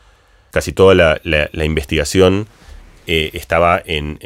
casi 0.50 0.72
toda 0.72 0.94
la, 0.94 1.64
investigación 1.64 2.46
eh, 3.06 3.30
estaba 3.32 3.82
en, 3.84 4.18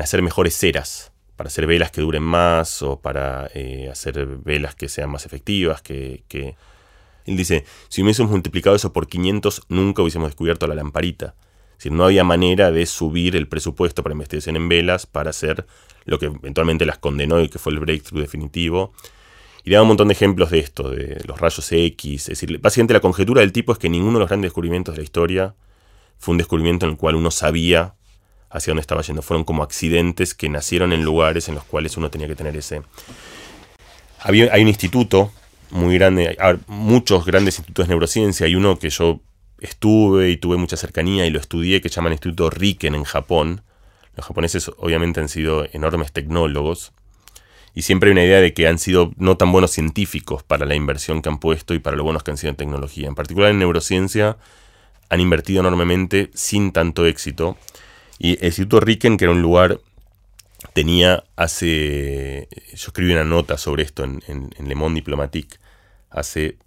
hacer 0.00 0.22
mejores 0.22 0.56
ceras, 0.56 1.12
para 1.36 1.48
hacer 1.48 1.66
velas 1.66 1.90
que 1.90 2.00
duren 2.00 2.22
más 2.22 2.82
o 2.82 3.00
para 3.00 3.50
eh, 3.54 3.88
hacer 3.90 4.26
velas 4.26 4.74
que 4.74 4.88
sean 4.88 5.10
más 5.10 5.26
efectivas, 5.26 5.82
que, 5.82 6.24
Él 7.26 7.36
dice, 7.36 7.64
si 7.88 8.02
hubiésemos 8.02 8.32
multiplicado 8.32 8.74
eso 8.74 8.92
por 8.92 9.06
500, 9.06 9.62
nunca 9.68 10.02
hubiésemos 10.02 10.28
descubierto 10.28 10.66
la 10.66 10.74
lamparita. 10.74 11.34
Es 11.72 11.78
decir, 11.78 11.92
no 11.92 12.04
había 12.04 12.24
manera 12.24 12.72
de 12.72 12.86
subir 12.86 13.36
el 13.36 13.48
presupuesto 13.48 14.02
para 14.02 14.14
investigación 14.14 14.56
en 14.56 14.68
velas 14.68 15.04
para 15.04 15.30
hacer 15.30 15.66
lo 16.06 16.18
que 16.18 16.26
eventualmente 16.26 16.86
las 16.86 16.98
condenó 16.98 17.40
y 17.42 17.50
que 17.50 17.58
fue 17.58 17.72
el 17.72 17.80
breakthrough 17.80 18.20
definitivo. 18.20 18.94
Y 19.62 19.70
daba 19.72 19.82
un 19.82 19.88
montón 19.88 20.08
de 20.08 20.14
ejemplos 20.14 20.50
de 20.50 20.60
esto, 20.60 20.90
de 20.90 21.20
los 21.26 21.38
rayos 21.38 21.70
X. 21.70 22.22
Es 22.22 22.40
decir, 22.40 22.58
básicamente 22.60 22.94
la 22.94 23.00
conjetura 23.00 23.42
del 23.42 23.52
tipo 23.52 23.72
es 23.72 23.78
que 23.78 23.90
ninguno 23.90 24.14
de 24.14 24.20
los 24.20 24.28
grandes 24.28 24.48
descubrimientos 24.48 24.94
de 24.94 25.00
la 25.00 25.04
historia 25.04 25.54
fue 26.18 26.32
un 26.32 26.38
descubrimiento 26.38 26.86
en 26.86 26.92
el 26.92 26.98
cual 26.98 27.16
uno 27.16 27.30
sabía 27.30 27.94
hacia 28.56 28.72
dónde 28.72 28.80
estaba 28.80 29.02
yendo. 29.02 29.22
Fueron 29.22 29.44
como 29.44 29.62
accidentes 29.62 30.34
que 30.34 30.48
nacieron 30.48 30.92
en 30.92 31.04
lugares 31.04 31.48
en 31.48 31.54
los 31.54 31.64
cuales 31.64 31.96
uno 31.96 32.10
tenía 32.10 32.28
que 32.28 32.36
tener 32.36 32.56
ese... 32.56 32.82
Hay 34.20 34.42
un 34.42 34.68
instituto 34.68 35.30
muy 35.70 35.94
grande, 35.94 36.36
hay 36.40 36.56
muchos 36.66 37.24
grandes 37.24 37.58
institutos 37.58 37.86
de 37.86 37.90
neurociencia. 37.90 38.46
Hay 38.46 38.54
uno 38.54 38.78
que 38.78 38.90
yo 38.90 39.20
estuve 39.60 40.30
y 40.30 40.36
tuve 40.36 40.56
mucha 40.56 40.76
cercanía 40.76 41.26
y 41.26 41.30
lo 41.30 41.38
estudié, 41.38 41.80
que 41.80 41.88
se 41.88 41.96
llama 41.96 42.08
el 42.08 42.14
Instituto 42.14 42.50
Riken 42.50 42.94
en 42.94 43.04
Japón. 43.04 43.62
Los 44.16 44.26
japoneses 44.26 44.70
obviamente 44.78 45.20
han 45.20 45.28
sido 45.28 45.66
enormes 45.72 46.12
tecnólogos 46.12 46.92
y 47.76 47.82
siempre 47.82 48.08
hay 48.08 48.12
una 48.12 48.24
idea 48.24 48.40
de 48.40 48.54
que 48.54 48.66
han 48.66 48.78
sido 48.78 49.12
no 49.18 49.36
tan 49.36 49.52
buenos 49.52 49.70
científicos 49.70 50.42
para 50.42 50.64
la 50.64 50.74
inversión 50.74 51.20
que 51.20 51.28
han 51.28 51.38
puesto 51.38 51.74
y 51.74 51.78
para 51.78 51.94
lo 51.94 52.04
buenos 52.04 52.22
que 52.22 52.30
han 52.30 52.38
sido 52.38 52.48
en 52.50 52.56
tecnología. 52.56 53.06
En 53.06 53.14
particular 53.14 53.50
en 53.50 53.58
neurociencia 53.58 54.38
han 55.10 55.20
invertido 55.20 55.60
enormemente 55.60 56.30
sin 56.32 56.72
tanto 56.72 57.04
éxito. 57.04 57.58
Y 58.18 58.38
el 58.38 58.46
Instituto 58.46 58.80
Riken, 58.80 59.16
que 59.16 59.24
era 59.24 59.32
un 59.32 59.42
lugar, 59.42 59.80
tenía 60.72 61.24
hace... 61.36 62.48
Yo 62.74 62.88
escribí 62.88 63.12
una 63.12 63.24
nota 63.24 63.58
sobre 63.58 63.82
esto 63.82 64.04
en, 64.04 64.50
Le 64.58 64.74
Monde 64.74 65.00
Diplomatique 65.00 65.58
hace... 66.10 66.58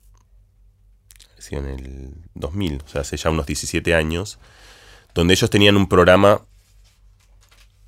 en 1.51 1.65
el 1.65 2.13
2000, 2.35 2.83
o 2.85 2.87
sea, 2.87 3.01
hace 3.01 3.17
ya 3.17 3.29
unos 3.29 3.45
17 3.47 3.95
años, 3.95 4.39
donde 5.13 5.33
ellos 5.33 5.49
tenían 5.49 5.77
un 5.77 5.87
programa 5.87 6.41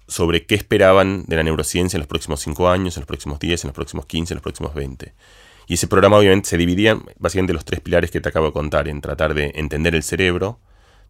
sobre 0.08 0.46
qué 0.46 0.56
esperaban 0.56 1.24
de 1.28 1.38
la 1.38 1.44
neurociencia 1.44 1.98
en 1.98 2.02
los 2.02 2.08
próximos 2.08 2.42
5 2.42 2.70
años, 2.70 2.98
en 2.98 3.02
los 3.02 3.08
próximos 3.08 3.40
10, 3.40 3.64
en 3.64 3.68
los 3.70 3.76
próximos 3.76 4.06
15, 4.06 4.34
en 4.34 4.36
los 4.36 4.44
próximos 4.44 4.74
20. 4.74 5.14
Y 5.68 5.76
ese 5.76 5.88
programa 5.88 6.18
obviamente 6.18 6.50
se 6.50 6.58
dividía 6.58 7.00
básicamente 7.18 7.52
en 7.52 7.56
los 7.56 7.66
tres 7.66 7.80
pilares 7.80 8.12
que 8.12 8.20
te 8.20 8.28
acabo 8.28 8.48
de 8.48 8.52
contar, 8.52 8.90
en 8.90 9.00
tratar 9.00 9.34
de 9.34 9.54
entender 9.56 9.96
el 9.96 10.04
cerebro, 10.04 10.60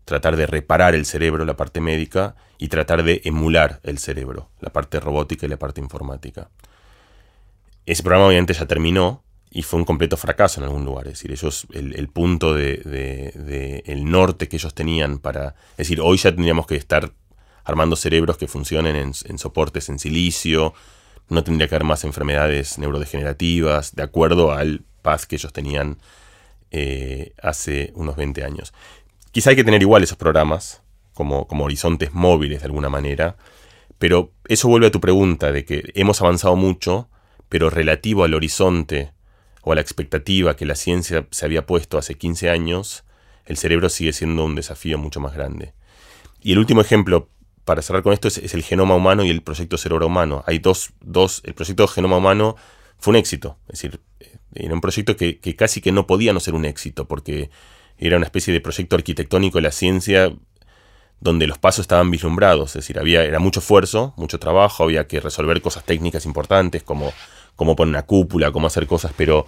tratar 0.06 0.36
de 0.36 0.48
reparar 0.48 0.96
el 0.96 1.06
cerebro, 1.06 1.46
la 1.46 1.56
parte 1.56 1.82
médica, 1.82 2.36
y 2.58 2.68
tratar 2.68 3.04
de 3.04 3.22
emular 3.26 3.80
el 3.84 3.98
cerebro, 3.98 4.50
la 4.60 4.72
parte 4.72 5.00
robótica 5.00 5.46
y 5.46 5.50
la 5.50 5.58
parte 5.58 5.82
informática. 5.82 6.50
Ese 7.86 8.04
programa 8.04 8.28
obviamente 8.28 8.54
ya 8.54 8.68
terminó 8.68 9.24
y 9.50 9.64
fue 9.64 9.80
un 9.80 9.86
completo 9.86 10.16
fracaso 10.16 10.62
en 10.62 10.66
algún 10.66 10.86
lugar. 10.86 11.08
Es 11.08 11.14
decir, 11.14 11.32
ellos, 11.32 11.68
el, 11.74 12.08
punto 12.08 12.54
de, 12.54 13.84
el 13.86 14.10
norte 14.10 14.48
que 14.48 14.56
ellos 14.56 14.74
tenían 14.74 15.20
para... 15.20 15.56
Es 15.72 15.88
decir, 15.88 16.00
hoy 16.00 16.18
ya 16.18 16.32
tendríamos 16.32 16.68
que 16.68 16.76
estar 16.76 17.12
armando 17.66 17.96
cerebros 17.96 18.38
que 18.38 18.48
funcionen 18.48 18.96
en, 18.96 19.38
soportes 19.38 19.90
en 19.90 20.00
silicio, 20.00 20.74
no 21.30 21.44
tendría 21.44 21.68
que 21.68 21.76
haber 21.76 21.86
más 21.86 22.04
enfermedades 22.04 22.78
neurodegenerativas, 22.78 23.96
de 23.96 24.04
acuerdo 24.04 24.52
al 24.54 24.84
paz 25.02 25.26
que 25.26 25.36
ellos 25.36 25.52
tenían 25.52 25.98
eh, 26.72 27.34
hace 27.42 27.92
unos 27.96 28.16
20 28.16 28.44
años. 28.44 28.74
Quizá 29.32 29.52
hay 29.52 29.56
que 29.56 29.64
tener 29.64 29.82
igual 29.82 30.04
esos 30.04 30.18
programas, 30.18 30.82
como, 31.14 31.48
como 31.48 31.66
horizontes 31.66 32.14
móviles 32.14 32.60
de 32.60 32.66
alguna 32.66 32.90
manera, 32.90 33.38
pero 33.98 34.32
eso 34.48 34.68
vuelve 34.68 34.88
a 34.88 34.92
tu 34.92 35.00
pregunta 35.00 35.52
de 35.52 35.66
que 35.66 35.92
hemos 35.96 36.22
avanzado 36.22 36.56
mucho, 36.56 37.10
pero 37.50 37.70
relativo 37.70 38.24
al 38.24 38.34
horizonte 38.34 39.14
o 39.62 39.72
a 39.72 39.76
la 39.76 39.82
expectativa 39.82 40.56
que 40.56 40.66
la 40.66 40.76
ciencia 40.76 41.28
se 41.32 41.46
había 41.46 41.66
puesto 41.66 41.98
hace 41.98 42.16
15 42.16 42.50
años, 42.50 43.04
el 43.46 43.58
cerebro 43.58 43.90
sigue 43.90 44.14
siendo 44.14 44.46
un 44.46 44.56
desafío 44.56 44.98
mucho 44.98 45.20
más 45.20 45.34
grande. 45.34 45.74
Y 46.42 46.54
el 46.54 46.60
último 46.60 46.82
ejemplo 46.82 47.30
para 47.66 47.82
cerrar 47.82 48.04
con 48.04 48.14
esto, 48.14 48.28
es, 48.28 48.54
el 48.54 48.64
genoma 48.64 48.96
humano 48.96 49.24
y 49.24 49.30
el 49.30 49.42
proyecto 49.42 49.78
cerebro 49.78 50.08
humano. 50.08 50.44
Hay 50.48 50.60
dos, 50.60 50.92
dos, 51.02 51.42
el 51.46 51.54
proyecto 51.54 51.88
genoma 51.88 52.18
humano 52.18 52.56
fue 52.98 53.12
un 53.12 53.18
éxito, 53.18 53.58
es 53.68 53.82
decir, 53.82 54.02
eh, 54.20 54.38
era 54.54 54.74
un 54.74 54.82
proyecto 54.82 55.16
que, 55.16 55.40
casi 55.56 55.82
que 55.82 55.92
no 55.92 56.08
podía 56.08 56.34
no 56.34 56.40
ser 56.40 56.54
un 56.54 56.66
éxito, 56.66 57.08
porque 57.08 57.50
era 58.08 58.18
una 58.18 58.26
especie 58.26 58.54
de 58.54 58.62
proyecto 58.62 58.96
arquitectónico 58.96 59.58
de 59.58 59.64
la 59.64 59.72
ciencia 59.72 60.34
donde 61.20 61.48
los 61.48 61.60
pasos 61.60 61.84
estaban 61.84 62.10
vislumbrados, 62.10 62.72
es 62.72 62.82
decir, 62.82 62.98
había, 62.98 63.24
era 63.24 63.40
mucho 63.40 63.60
esfuerzo, 63.60 64.14
mucho 64.18 64.40
trabajo, 64.40 64.84
había 64.84 65.08
que 65.08 65.20
resolver 65.20 65.62
cosas 65.62 65.84
técnicas 65.84 66.26
importantes 66.26 66.82
como 66.82 67.14
cómo 67.56 67.76
poner 67.76 67.92
una 67.92 68.06
cúpula, 68.08 68.52
cómo 68.52 68.68
hacer 68.68 68.88
cosas, 68.88 69.14
pero 69.16 69.46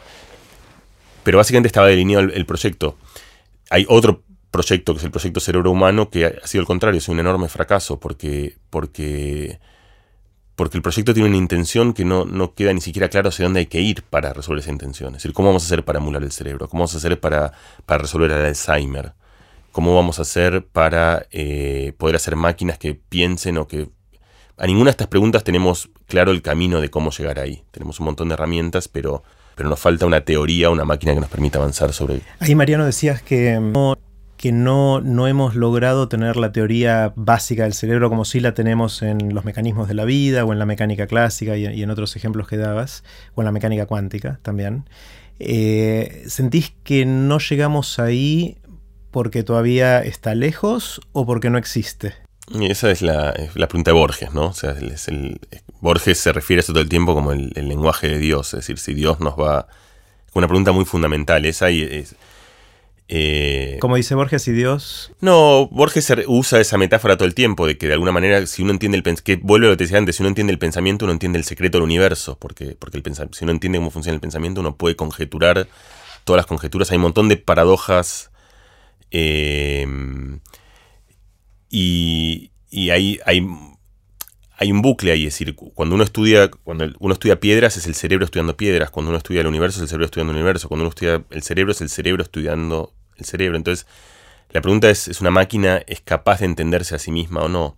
pero 1.24 1.38
básicamente 1.38 1.68
estaba 1.68 1.88
delineado 1.88 2.26
el, 2.26 2.46
proyecto. 2.46 2.98
Hay 3.70 3.86
otro 3.90 4.24
proyecto, 4.52 4.94
que 4.94 5.00
es 5.00 5.04
el 5.06 5.12
proyecto 5.12 5.40
Cerebro 5.40 5.72
Humano, 5.72 6.10
que 6.10 6.26
ha, 6.26 6.48
sido 6.48 6.62
el 6.62 6.68
contrario, 6.68 6.98
es 6.98 7.08
un 7.08 7.20
enorme 7.20 7.48
fracaso, 7.48 8.00
porque, 8.00 8.58
porque, 8.70 9.60
porque 10.56 10.78
el 10.78 10.84
proyecto 10.84 11.14
tiene 11.14 11.30
una 11.30 11.38
intención 11.38 11.94
que 11.94 12.06
no, 12.06 12.26
no, 12.26 12.54
queda 12.54 12.74
ni 12.74 12.82
siquiera 12.82 13.10
claro 13.10 13.30
hacia 13.30 13.46
dónde 13.46 13.62
hay 13.62 13.66
que 13.66 13.82
ir 13.82 14.04
para 14.04 14.34
resolver 14.34 14.62
esa 14.62 14.72
intención. 14.72 15.10
Es 15.10 15.24
decir, 15.24 15.34
¿cómo 15.34 15.50
vamos 15.50 15.64
a 15.64 15.66
hacer 15.66 15.84
para 15.84 16.00
emular 16.00 16.24
el 16.24 16.32
cerebro? 16.32 16.68
¿Cómo 16.70 16.82
vamos 16.82 16.94
a 16.94 16.98
hacer 16.98 17.20
para, 17.20 17.54
para 17.86 18.04
resolver 18.04 18.32
el 18.32 18.46
Alzheimer? 18.46 19.14
¿Cómo 19.72 19.96
vamos 19.96 20.20
a 20.20 20.22
hacer 20.22 20.66
para 20.66 21.26
eh, 21.32 21.94
poder 21.98 22.16
hacer 22.16 22.36
máquinas 22.36 22.78
que 22.78 22.94
piensen 22.94 23.58
o 23.58 23.68
que... 23.68 23.90
A 24.58 24.68
ninguna 24.68 24.86
de 24.86 24.92
estas 24.92 25.08
preguntas 25.08 25.44
tenemos 25.44 25.90
claro 26.06 26.32
el 26.32 26.44
camino 26.44 26.80
de 26.80 26.90
cómo 26.92 27.10
llegar 27.10 27.40
ahí. 27.40 27.64
Tenemos 27.72 28.00
un 28.00 28.06
montón 28.06 28.28
de 28.30 28.36
herramientas, 28.36 28.88
pero 28.88 29.24
pero 29.56 29.70
nos 29.70 29.80
falta 29.80 30.06
una 30.06 30.22
teoría, 30.22 30.70
una 30.70 30.86
máquina 30.86 31.14
que 31.14 31.20
nos 31.20 31.30
permita 31.30 31.60
avanzar 31.60 31.94
sobre 31.94 32.22
Ahí, 32.40 32.56
Mariano, 32.56 32.86
decías 32.86 33.22
que 33.22 33.60
no, 33.62 33.98
que 34.44 34.52
no, 34.52 35.00
no 35.00 35.30
hemos 35.30 35.56
logrado 35.56 36.10
tener 36.10 36.36
la 36.36 36.52
teoría 36.52 37.14
básica 37.16 37.64
del 37.64 37.72
cerebro 37.72 38.10
como 38.10 38.26
sí 38.26 38.42
la 38.42 38.54
tenemos 38.54 39.02
en 39.02 39.34
los 39.34 39.46
mecanismos 39.46 39.88
de 39.88 39.94
la 39.94 40.04
vida 40.04 40.44
o 40.44 40.52
en 40.52 40.60
la 40.60 40.66
mecánica 40.66 41.08
clásica 41.08 41.56
y, 41.56 41.82
en 41.82 41.90
otros 41.90 42.18
ejemplos 42.18 42.50
que 42.50 42.58
dabas, 42.58 43.06
o 43.36 43.42
en 43.42 43.46
la 43.46 43.54
mecánica 43.54 43.86
cuántica 43.86 44.42
también. 44.42 44.84
Eh, 45.40 46.26
¿Sentís 46.28 46.74
que 46.84 47.06
no 47.06 47.40
llegamos 47.40 48.00
ahí 48.00 48.58
porque 49.12 49.44
todavía 49.44 50.02
está 50.02 50.36
lejos 50.36 51.00
o 51.14 51.26
porque 51.26 51.50
no 51.50 51.58
existe? 51.58 52.14
esa 52.64 52.92
es 52.92 53.02
la, 53.02 53.34
pregunta 53.54 53.92
de 53.92 53.98
Borges, 53.98 54.34
¿no? 54.34 54.48
O 54.48 54.54
sea, 54.54 54.72
el, 54.72 55.40
Borges 55.80 56.20
se 56.20 56.34
refiere 56.34 56.60
a 56.60 56.64
eso 56.64 56.74
todo 56.74 56.84
el 56.84 56.90
tiempo 56.90 57.16
como 57.16 57.32
el, 57.32 57.54
lenguaje 57.56 58.10
de 58.10 58.18
Dios, 58.18 58.48
es 58.48 58.60
decir, 58.60 58.78
si 58.78 58.94
Dios 58.94 59.22
nos 59.22 59.40
va... 59.40 59.70
Una 60.34 60.50
pregunta 60.50 60.74
muy 60.74 60.84
fundamental, 60.84 61.46
esa 61.46 61.72
y 61.72 61.82
es... 61.84 62.18
Eh, 63.08 63.78
como 63.82 63.96
dice 63.96 64.16
Borges, 64.16 64.48
y 64.48 64.52
Dios... 64.54 65.12
No, 65.20 65.68
Borges 65.68 66.12
usa 66.28 66.60
esa 66.60 66.78
metáfora 66.78 67.18
todo 67.18 67.28
el 67.28 67.36
tiempo, 67.36 67.68
de 67.68 67.78
que 67.78 67.88
de 67.88 67.94
alguna 67.94 68.12
manera, 68.12 68.46
si 68.48 68.64
uno 68.64 68.72
entiende 68.72 68.98
el 68.98 69.04
pensamiento, 69.04 69.24
que 69.24 69.46
vuelve 69.46 69.68
a 69.68 69.70
lo 69.72 69.78
que 69.78 69.84
decía 69.84 69.98
antes, 69.98 70.16
si 70.16 70.24
uno 70.24 70.30
entiende 70.30 70.54
el 70.54 70.60
pensamiento, 70.60 71.06
uno 71.06 71.12
entiende 71.12 71.38
el 71.38 71.46
secreto 71.46 71.78
del 71.78 71.84
universo, 71.84 72.38
porque, 72.40 72.76
porque 72.80 72.98
el 72.98 73.04
si 73.04 73.44
uno 73.44 73.52
entiende 73.52 73.78
cómo 73.78 73.92
funciona 73.92 74.16
el 74.16 74.22
pensamiento, 74.22 74.62
uno 74.62 74.78
puede 74.78 74.96
conjeturar 74.96 75.68
todas 76.24 76.38
las 76.38 76.46
conjeturas, 76.46 76.90
hay 76.92 76.98
un 76.98 77.04
montón 77.04 77.28
de 77.28 77.38
paradojas 77.38 78.32
eh, 79.12 79.86
y, 81.70 82.52
hay, 82.90 83.20
hay, 83.26 83.48
hay, 84.64 84.72
un 84.72 84.82
bucle 84.82 85.12
ahí, 85.12 85.26
es 85.28 85.34
decir, 85.34 85.56
cuando 85.56 85.96
uno 85.96 86.04
estudia, 86.04 86.50
cuando 86.50 86.86
uno 87.00 87.14
estudia 87.14 87.40
piedras 87.40 87.78
es 87.78 87.88
el 87.88 87.96
cerebro 87.96 88.26
estudiando 88.26 88.58
piedras, 88.58 88.90
cuando 88.90 89.10
uno 89.10 89.18
estudia 89.18 89.42
el 89.42 89.48
universo 89.48 89.78
es 89.78 89.84
el 89.84 89.88
cerebro 89.90 90.06
estudiando 90.06 90.32
el 90.32 90.38
universo, 90.38 90.68
cuando 90.68 90.84
uno 90.84 90.90
estudia 90.90 91.24
el 91.30 91.44
cerebro 91.44 91.72
es 91.72 91.82
el 91.82 91.90
cerebro 91.90 92.24
estudiando 92.24 92.94
el 93.18 93.26
cerebro. 93.26 93.58
Entonces, 93.58 93.86
la 94.52 94.62
pregunta 94.62 94.90
es, 94.90 95.08
¿es 95.08 95.22
una 95.22 95.32
máquina 95.32 95.82
es 95.88 96.02
capaz 96.02 96.40
de 96.40 96.46
entenderse 96.46 96.96
a 96.96 97.00
sí 97.00 97.12
misma 97.12 97.42
o 97.42 97.50
no? 97.50 97.78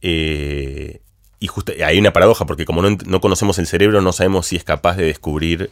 Eh, 0.00 1.00
y 1.38 1.46
justo, 1.48 1.72
hay 1.84 1.98
una 1.98 2.12
paradoja, 2.12 2.46
porque 2.46 2.64
como 2.64 2.82
no, 2.82 3.20
conocemos 3.20 3.58
el 3.58 3.66
cerebro, 3.66 4.00
no 4.00 4.12
sabemos 4.12 4.46
si 4.46 4.56
es 4.56 4.64
capaz 4.64 4.96
de 4.96 5.04
descubrirse 5.04 5.70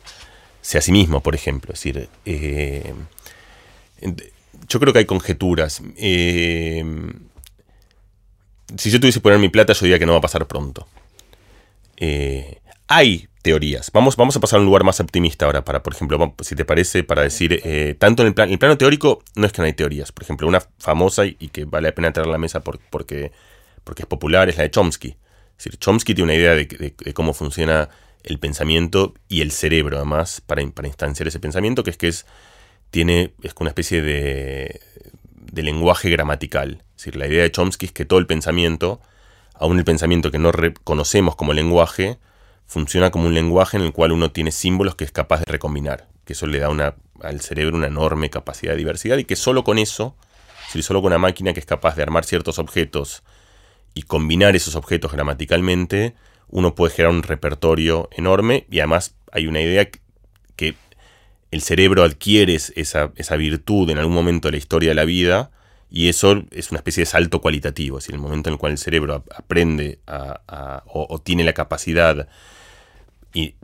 a 0.76 0.80
sí 0.80 0.92
mismo, 0.92 1.22
por 1.22 1.34
ejemplo. 1.34 1.72
Es 1.72 1.80
decir, 1.80 2.08
eh, 2.24 2.92
yo 4.68 4.80
creo 4.80 4.92
que 4.92 5.00
hay 5.00 5.04
conjeturas. 5.04 5.82
Eh, 5.96 6.84
si 8.76 8.90
yo 8.90 9.00
tuviese 9.00 9.18
que 9.18 9.22
poner 9.22 9.38
mi 9.38 9.48
plata, 9.48 9.72
yo 9.72 9.80
diría 9.80 9.98
que 9.98 10.06
no 10.06 10.12
va 10.12 10.18
a 10.18 10.22
pasar 10.22 10.46
pronto. 10.46 10.86
Eh, 11.96 12.60
hay 12.88 13.28
teorías. 13.42 13.90
Vamos, 13.92 14.16
vamos 14.16 14.36
a 14.36 14.40
pasar 14.40 14.58
a 14.58 14.60
un 14.60 14.66
lugar 14.66 14.84
más 14.84 15.00
optimista 15.00 15.46
ahora, 15.46 15.64
para, 15.64 15.82
por 15.82 15.94
ejemplo, 15.94 16.34
si 16.40 16.54
te 16.54 16.64
parece, 16.64 17.04
para 17.04 17.22
decir, 17.22 17.60
eh, 17.64 17.94
tanto 17.98 18.22
en 18.22 18.28
el, 18.28 18.34
plan, 18.34 18.50
el 18.50 18.58
plano 18.58 18.76
teórico 18.76 19.22
no 19.34 19.46
es 19.46 19.52
que 19.52 19.62
no 19.62 19.66
hay 19.66 19.72
teorías. 19.72 20.12
Por 20.12 20.24
ejemplo, 20.24 20.46
una 20.46 20.60
famosa 20.78 21.24
y, 21.26 21.34
que 21.34 21.64
vale 21.64 21.88
la 21.88 21.94
pena 21.94 22.12
traer 22.12 22.28
a 22.28 22.32
la 22.32 22.38
mesa 22.38 22.60
porque, 22.60 23.32
porque 23.84 24.02
es 24.02 24.08
popular 24.08 24.48
es 24.48 24.56
la 24.56 24.64
de 24.64 24.70
Chomsky. 24.70 25.08
Es 25.08 25.64
decir, 25.64 25.78
Chomsky 25.78 26.14
tiene 26.14 26.32
una 26.32 26.34
idea 26.34 26.54
de, 26.54 27.12
cómo 27.14 27.32
funciona 27.32 27.88
el 28.22 28.38
pensamiento 28.38 29.14
y 29.28 29.40
el 29.40 29.50
cerebro, 29.50 29.96
además, 29.96 30.42
para, 30.44 30.66
para 30.70 30.88
instanciar 30.88 31.28
ese 31.28 31.40
pensamiento, 31.40 31.82
que 31.82 31.90
es 31.90 31.96
que 31.96 32.08
es, 32.08 32.26
tiene, 32.90 33.32
es 33.42 33.54
una 33.58 33.70
especie 33.70 34.02
de, 34.02 34.80
de 35.34 35.62
lenguaje 35.62 36.10
gramatical. 36.10 36.82
La 37.12 37.26
idea 37.26 37.42
de 37.42 37.50
Chomsky 37.50 37.86
es 37.86 37.92
que 37.92 38.04
todo 38.04 38.18
el 38.18 38.26
pensamiento, 38.26 39.00
aun 39.54 39.78
el 39.78 39.84
pensamiento 39.84 40.30
que 40.30 40.38
no 40.38 40.52
reconocemos 40.52 41.36
como 41.36 41.52
lenguaje, 41.52 42.18
funciona 42.66 43.10
como 43.10 43.26
un 43.26 43.34
lenguaje 43.34 43.76
en 43.76 43.82
el 43.82 43.92
cual 43.92 44.12
uno 44.12 44.30
tiene 44.30 44.52
símbolos 44.52 44.94
que 44.94 45.04
es 45.04 45.10
capaz 45.10 45.40
de 45.40 45.46
recombinar, 45.50 46.08
que 46.24 46.34
eso 46.34 46.46
le 46.46 46.60
da 46.60 46.94
al 47.22 47.40
cerebro 47.40 47.76
una 47.76 47.88
enorme 47.88 48.30
capacidad 48.30 48.72
de 48.72 48.78
diversidad 48.78 49.18
y 49.18 49.24
que 49.24 49.36
solo 49.36 49.64
con 49.64 49.78
eso, 49.78 50.14
si 50.70 50.82
solo 50.82 51.02
con 51.02 51.08
una 51.08 51.18
máquina 51.18 51.52
que 51.52 51.60
es 51.60 51.66
capaz 51.66 51.96
de 51.96 52.02
armar 52.02 52.24
ciertos 52.24 52.58
objetos 52.58 53.22
y 53.94 54.02
combinar 54.02 54.54
esos 54.54 54.76
objetos 54.76 55.12
gramaticalmente, 55.12 56.14
uno 56.48 56.74
puede 56.74 56.94
generar 56.94 57.14
un 57.14 57.22
repertorio 57.22 58.08
enorme 58.12 58.66
y 58.70 58.80
además 58.80 59.14
hay 59.32 59.46
una 59.46 59.60
idea 59.60 59.88
que 60.56 60.74
el 61.50 61.62
cerebro 61.62 62.04
adquiere 62.04 62.54
esa, 62.54 63.36
virtud 63.36 63.90
en 63.90 63.98
algún 63.98 64.14
momento 64.14 64.48
de 64.48 64.52
la 64.52 64.58
historia 64.58 64.90
de 64.90 64.94
la 64.94 65.04
vida 65.04 65.50
y 65.90 66.08
eso 66.08 66.44
es 66.52 66.70
una 66.70 66.78
especie 66.78 67.02
de 67.02 67.06
salto 67.06 67.40
cualitativo, 67.40 67.98
es 67.98 68.04
decir, 68.04 68.14
el 68.14 68.20
momento 68.20 68.48
en 68.48 68.54
el 68.54 68.58
cual 68.58 68.72
el 68.72 68.78
cerebro 68.78 69.24
aprende 69.34 69.98
o, 70.06 71.20
tiene 71.22 71.42
la 71.42 71.52
capacidad 71.52 72.28
y 73.34 73.56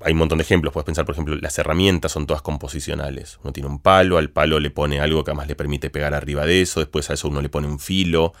hay 0.00 0.12
un 0.12 0.18
montón 0.18 0.38
de 0.38 0.44
ejemplos, 0.44 0.72
puedes 0.72 0.86
pensar, 0.86 1.04
por 1.04 1.14
ejemplo, 1.14 1.34
las 1.36 1.58
herramientas 1.58 2.12
son 2.12 2.26
todas 2.26 2.42
composicionales. 2.42 3.38
Uno 3.42 3.52
tiene 3.52 3.68
un 3.68 3.78
palo, 3.78 4.18
al 4.18 4.28
palo 4.28 4.58
le 4.58 4.70
pone 4.70 5.00
algo 5.00 5.24
que 5.24 5.30
además 5.30 5.46
le 5.46 5.54
permite 5.54 5.88
pegar 5.88 6.14
arriba 6.14 6.44
de 6.44 6.62
eso, 6.62 6.80
después 6.80 7.10
a 7.10 7.14
eso 7.14 7.28
uno 7.28 7.40
le 7.40 7.48
pone 7.48 7.68
un 7.68 7.78
filo. 7.78 8.32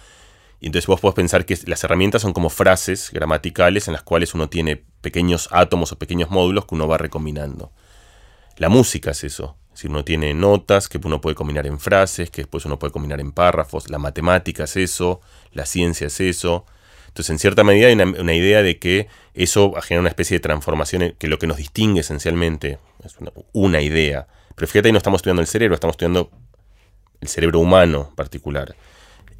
Y 0.60 0.66
entonces 0.66 0.86
vos 0.86 1.00
podés 1.00 1.14
pensar 1.14 1.46
que 1.46 1.56
las 1.66 1.82
herramientas 1.84 2.22
son 2.22 2.32
como 2.32 2.50
frases 2.50 3.10
gramaticales 3.12 3.86
en 3.88 3.92
las 3.92 4.02
cuales 4.02 4.34
uno 4.34 4.48
tiene 4.48 4.84
pequeños 5.00 5.48
átomos 5.52 5.92
o 5.92 5.98
pequeños 5.98 6.30
módulos 6.30 6.66
que 6.66 6.74
uno 6.74 6.88
va 6.88 6.98
recombinando. 6.98 7.72
La 8.56 8.68
música 8.68 9.12
es 9.12 9.24
eso. 9.24 9.56
Es 9.74 9.78
decir, 9.78 9.90
uno 9.90 10.04
tiene 10.04 10.32
notas 10.34 10.88
que 10.88 11.00
uno 11.02 11.20
puede 11.20 11.34
combinar 11.34 11.66
en 11.66 11.80
frases, 11.80 12.30
que 12.30 12.42
después 12.42 12.64
uno 12.64 12.78
puede 12.78 12.92
combinar 12.92 13.20
en 13.20 13.32
párrafos. 13.32 13.90
La 13.90 13.98
matemática 13.98 14.64
es 14.64 14.76
eso, 14.76 15.20
la 15.52 15.66
ciencia 15.66 16.06
es 16.06 16.20
eso. 16.20 16.64
Entonces, 17.08 17.30
en 17.30 17.38
cierta 17.40 17.64
medida 17.64 17.88
hay 17.88 17.94
una, 17.94 18.34
idea 18.34 18.62
de 18.62 18.78
que 18.78 19.08
eso 19.34 19.74
genera 19.82 20.00
una 20.00 20.10
especie 20.10 20.36
de 20.36 20.40
transformación, 20.40 21.16
que 21.18 21.26
lo 21.26 21.40
que 21.40 21.48
nos 21.48 21.56
distingue 21.56 22.02
esencialmente 22.02 22.78
es 23.04 23.16
una, 23.52 23.80
idea. 23.80 24.28
Pero 24.54 24.68
fíjate, 24.68 24.88
ahí 24.88 24.92
no 24.92 24.98
estamos 24.98 25.18
estudiando 25.18 25.42
el 25.42 25.48
cerebro, 25.48 25.74
estamos 25.74 25.94
estudiando 25.94 26.30
el 27.20 27.26
cerebro 27.26 27.58
humano 27.58 28.06
en 28.10 28.14
particular. 28.14 28.76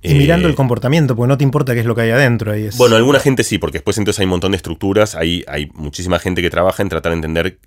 Y 0.02 0.14
mirando 0.14 0.48
el 0.48 0.54
eh, 0.54 0.56
comportamiento, 0.56 1.14
porque 1.14 1.28
no 1.28 1.38
te 1.38 1.44
importa 1.44 1.74
qué 1.74 1.80
es 1.80 1.86
lo 1.86 1.94
que 1.94 2.00
hay 2.00 2.10
adentro. 2.10 2.50
Ahí 2.50 2.70
Bueno, 2.76 2.96
alguna 2.96 3.20
gente 3.20 3.44
sí, 3.44 3.58
porque 3.58 3.78
después 3.78 3.98
entonces 3.98 4.18
hay 4.18 4.24
un 4.24 4.30
montón 4.30 4.50
de 4.50 4.56
estructuras, 4.56 5.14
hay, 5.14 5.44
hay 5.46 5.70
muchísima 5.74 6.18
gente 6.18 6.42
que 6.42 6.50
trabaja 6.50 6.82
en 6.82 6.88
tratar 6.88 7.12
de 7.12 7.16
entender 7.16 7.58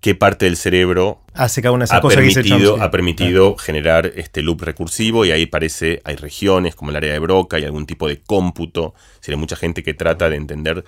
qué 0.00 0.14
parte 0.14 0.44
del 0.44 0.56
cerebro 0.56 1.22
Hace 1.36 1.60
cada 1.60 1.72
una 1.72 1.84
ha, 1.90 2.00
permitido, 2.00 2.82
ha 2.82 2.90
permitido 2.90 3.56
generar 3.58 4.10
este 4.16 4.42
loop 4.42 4.62
recursivo 4.62 5.26
y 5.26 5.32
ahí 5.32 5.44
parece, 5.44 6.00
hay 6.04 6.16
regiones 6.16 6.74
como 6.74 6.90
el 6.90 6.96
área 6.96 7.12
de 7.12 7.18
Broca 7.18 7.58
y 7.58 7.64
algún 7.64 7.84
tipo 7.84 8.08
de 8.08 8.22
cómputo. 8.22 8.94
Si 9.20 9.32
hay 9.32 9.36
mucha 9.36 9.54
gente 9.54 9.82
que 9.82 9.92
trata 9.92 10.30
de 10.30 10.36
entender 10.36 10.82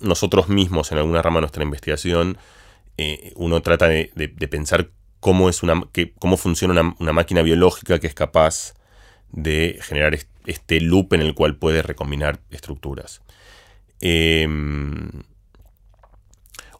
nosotros 0.00 0.48
mismos 0.48 0.90
en 0.90 0.98
alguna 0.98 1.20
rama 1.20 1.36
de 1.36 1.40
nuestra 1.42 1.64
investigación, 1.64 2.38
eh, 2.96 3.32
uno 3.36 3.60
trata 3.60 3.88
de, 3.88 4.08
pensar 4.50 4.88
cómo, 5.20 5.50
es 5.50 5.62
una, 5.62 5.82
cómo 6.18 6.38
funciona 6.38 6.94
una, 6.98 7.12
máquina 7.12 7.42
biológica 7.42 7.98
que 7.98 8.06
es 8.06 8.14
capaz 8.14 8.72
de 9.32 9.78
generar 9.82 10.18
este 10.46 10.80
loop 10.80 11.12
en 11.12 11.20
el 11.20 11.34
cual 11.34 11.56
puede 11.56 11.82
recombinar 11.82 12.40
estructuras. 12.50 13.20
Em, 14.00 15.10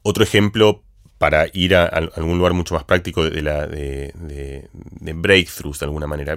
otro 0.02 0.24
ejemplo 0.24 0.82
para 1.18 1.46
ir 1.52 1.74
a, 1.74 1.84
algún 1.86 2.38
lugar 2.38 2.52
mucho 2.52 2.74
más 2.74 2.84
práctico 2.84 3.28
de, 3.28 3.42
la, 3.42 3.66
de, 3.66 4.68
breakthroughs 5.14 5.78
de 5.78 5.86
alguna 5.86 6.06
manera. 6.06 6.36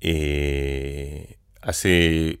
Eh, 0.00 1.36
hace, 1.62 2.40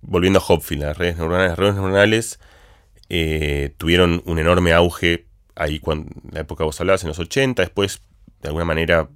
volviendo 0.00 0.38
a 0.38 0.42
Hopfield, 0.46 0.82
las 0.82 0.96
redes 0.96 1.16
neuronales, 1.16 1.50
las 1.50 1.58
redes 1.58 1.74
neuronales 1.74 2.40
eh, 3.08 3.74
tuvieron 3.76 4.22
un 4.24 4.38
enorme 4.38 4.72
auge 4.72 5.26
ahí 5.56 5.78
cuando 5.80 6.10
en 6.24 6.34
la 6.34 6.40
época 6.40 6.62
que 6.62 6.66
vos 6.66 6.80
hablabas, 6.80 7.02
en 7.02 7.08
los 7.08 7.18
80, 7.18 7.62
después 7.62 8.00
de 8.40 8.48
alguna 8.48 8.64
manera 8.64 9.08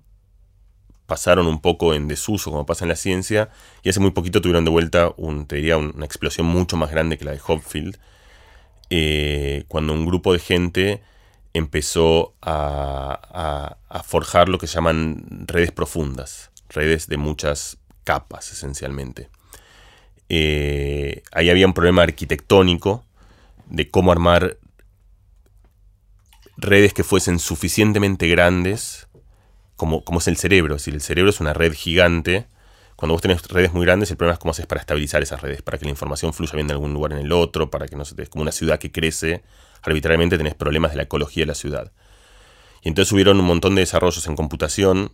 pasaron 1.06 1.46
un 1.46 1.60
poco 1.60 1.94
en 1.94 2.08
desuso 2.08 2.50
como 2.50 2.66
pasa 2.66 2.84
en 2.84 2.88
la 2.88 2.96
ciencia 2.96 3.50
y 3.82 3.90
hace 3.90 4.00
muy 4.00 4.10
poquito 4.10 4.40
tuvieron 4.40 4.64
de 4.64 4.70
vuelta 4.70 5.12
un, 5.16 5.46
te 5.46 5.56
diría, 5.56 5.76
una 5.76 6.04
explosión 6.04 6.46
mucho 6.46 6.76
más 6.76 6.90
grande 6.90 7.18
que 7.18 7.24
la 7.24 7.32
de 7.32 7.40
Hopfield 7.46 7.98
eh, 8.90 9.64
cuando 9.68 9.92
un 9.92 10.06
grupo 10.06 10.32
de 10.32 10.38
gente 10.38 11.02
empezó 11.52 12.34
a, 12.42 13.76
forjar 14.04 14.48
lo 14.48 14.58
que 14.58 14.66
llaman 14.66 15.44
redes 15.46 15.72
profundas, 15.72 16.50
redes 16.68 17.06
de 17.06 17.16
muchas 17.16 17.78
capas 18.02 18.52
esencialmente. 18.52 19.30
Eh, 20.28 21.22
ahí 21.32 21.50
había 21.50 21.66
un 21.66 21.74
problema 21.74 22.02
arquitectónico 22.02 23.04
de 23.66 23.90
cómo 23.90 24.12
armar 24.12 24.58
redes 26.56 26.92
que 26.92 27.04
fuesen 27.04 27.38
suficientemente 27.38 28.28
grandes 28.28 29.08
como, 29.76 30.04
como 30.04 30.18
es 30.18 30.28
el 30.28 30.36
cerebro. 30.36 30.74
Es 30.74 30.82
decir, 30.82 30.94
el 30.94 31.00
cerebro 31.00 31.30
es 31.30 31.40
una 31.40 31.52
red 31.52 31.72
gigante. 31.72 32.46
Cuando 32.96 33.14
vos 33.14 33.22
tenés 33.22 33.42
redes 33.48 33.72
muy 33.72 33.84
grandes, 33.84 34.10
el 34.10 34.16
problema 34.16 34.34
es 34.34 34.38
cómo 34.38 34.52
haces 34.52 34.66
para 34.66 34.80
estabilizar 34.80 35.22
esas 35.22 35.42
redes, 35.42 35.62
para 35.62 35.78
que 35.78 35.84
la 35.84 35.90
información 35.90 36.32
fluya 36.32 36.54
bien 36.54 36.68
de 36.68 36.74
algún 36.74 36.94
lugar 36.94 37.12
en 37.12 37.18
el 37.18 37.32
otro, 37.32 37.70
para 37.70 37.88
que 37.88 37.96
no 37.96 38.04
se 38.04 38.14
te... 38.14 38.26
Como 38.26 38.42
una 38.42 38.52
ciudad 38.52 38.78
que 38.78 38.92
crece. 38.92 39.42
Arbitrariamente 39.82 40.38
tenés 40.38 40.54
problemas 40.54 40.92
de 40.92 40.98
la 40.98 41.02
ecología 41.02 41.42
de 41.42 41.48
la 41.48 41.54
ciudad. 41.54 41.92
Y 42.82 42.88
entonces 42.88 43.12
hubieron 43.12 43.40
un 43.40 43.46
montón 43.46 43.74
de 43.74 43.80
desarrollos 43.80 44.26
en 44.26 44.36
computación, 44.36 45.12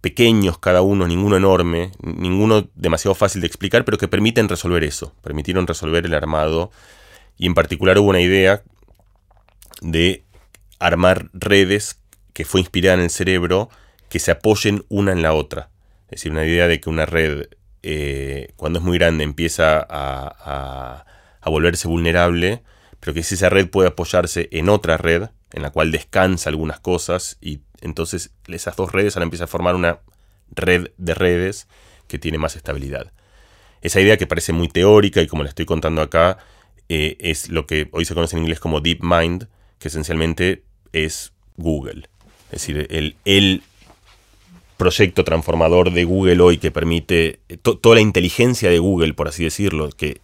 pequeños 0.00 0.58
cada 0.58 0.82
uno, 0.82 1.06
ninguno 1.06 1.36
enorme, 1.36 1.92
ninguno 2.02 2.68
demasiado 2.74 3.14
fácil 3.14 3.40
de 3.40 3.46
explicar, 3.46 3.84
pero 3.84 3.98
que 3.98 4.08
permiten 4.08 4.48
resolver 4.48 4.82
eso, 4.84 5.14
permitieron 5.22 5.66
resolver 5.66 6.04
el 6.06 6.14
armado. 6.14 6.70
Y 7.36 7.46
en 7.46 7.54
particular 7.54 7.98
hubo 7.98 8.08
una 8.08 8.20
idea 8.20 8.62
de 9.80 10.24
armar 10.78 11.30
redes 11.32 12.00
que 12.32 12.44
fue 12.44 12.60
inspirada 12.60 12.94
en 12.94 13.02
el 13.02 13.10
cerebro 13.10 13.68
que 14.08 14.18
se 14.18 14.30
apoyen 14.30 14.84
una 14.88 15.12
en 15.12 15.22
la 15.22 15.34
otra. 15.34 15.70
Es 16.08 16.22
decir, 16.22 16.32
una 16.32 16.44
idea 16.44 16.66
de 16.68 16.80
que 16.80 16.88
una 16.88 17.04
red, 17.04 17.48
eh, 17.82 18.52
cuando 18.56 18.78
es 18.78 18.84
muy 18.84 18.98
grande, 18.98 19.24
empieza 19.24 19.78
a, 19.78 21.04
a, 21.40 21.50
volverse 21.50 21.88
vulnerable, 21.88 22.62
pero 23.00 23.14
que 23.14 23.22
si 23.22 23.34
esa 23.34 23.48
red 23.48 23.68
puede 23.68 23.88
apoyarse 23.88 24.48
en 24.52 24.68
otra 24.68 24.98
red, 24.98 25.28
en 25.52 25.62
la 25.62 25.70
cual 25.70 25.92
descansa 25.92 26.50
algunas 26.50 26.80
cosas, 26.80 27.38
y 27.40 27.60
entonces 27.80 28.32
esas 28.46 28.76
dos 28.76 28.92
redes 28.92 29.16
ahora 29.16 29.24
empiezan 29.24 29.44
a 29.44 29.48
formar 29.48 29.74
una 29.74 30.00
red 30.50 30.90
de 30.98 31.14
redes 31.14 31.68
que 32.06 32.18
tiene 32.18 32.38
más 32.38 32.56
estabilidad. 32.56 33.12
Esa 33.80 34.00
idea 34.00 34.16
que 34.16 34.26
parece 34.26 34.52
muy 34.52 34.68
teórica 34.68 35.22
y 35.22 35.26
como 35.26 35.42
le 35.42 35.50
estoy 35.50 35.64
contando 35.64 36.02
acá, 36.02 36.38
eh, 36.88 37.16
es 37.20 37.48
lo 37.48 37.66
que 37.66 37.88
hoy 37.92 38.04
se 38.04 38.14
conoce 38.14 38.36
en 38.36 38.42
inglés 38.42 38.60
como 38.60 38.80
Deep 38.80 39.00
Mind, 39.02 39.48
que 39.78 39.88
esencialmente 39.88 40.64
es 40.92 41.32
Google. 41.56 42.08
Es 42.46 42.62
decir, 42.62 42.86
el, 42.90 43.16
el 43.24 43.62
proyecto 44.78 45.24
transformador 45.24 45.92
de 45.92 46.04
Google 46.04 46.40
hoy 46.40 46.58
que 46.58 46.70
permite 46.70 47.40
toda 47.62 47.96
la 47.96 48.00
inteligencia 48.00 48.70
de 48.70 48.78
Google, 48.78 49.12
por 49.12 49.28
así 49.28 49.44
decirlo, 49.44 49.90
que 49.90 50.22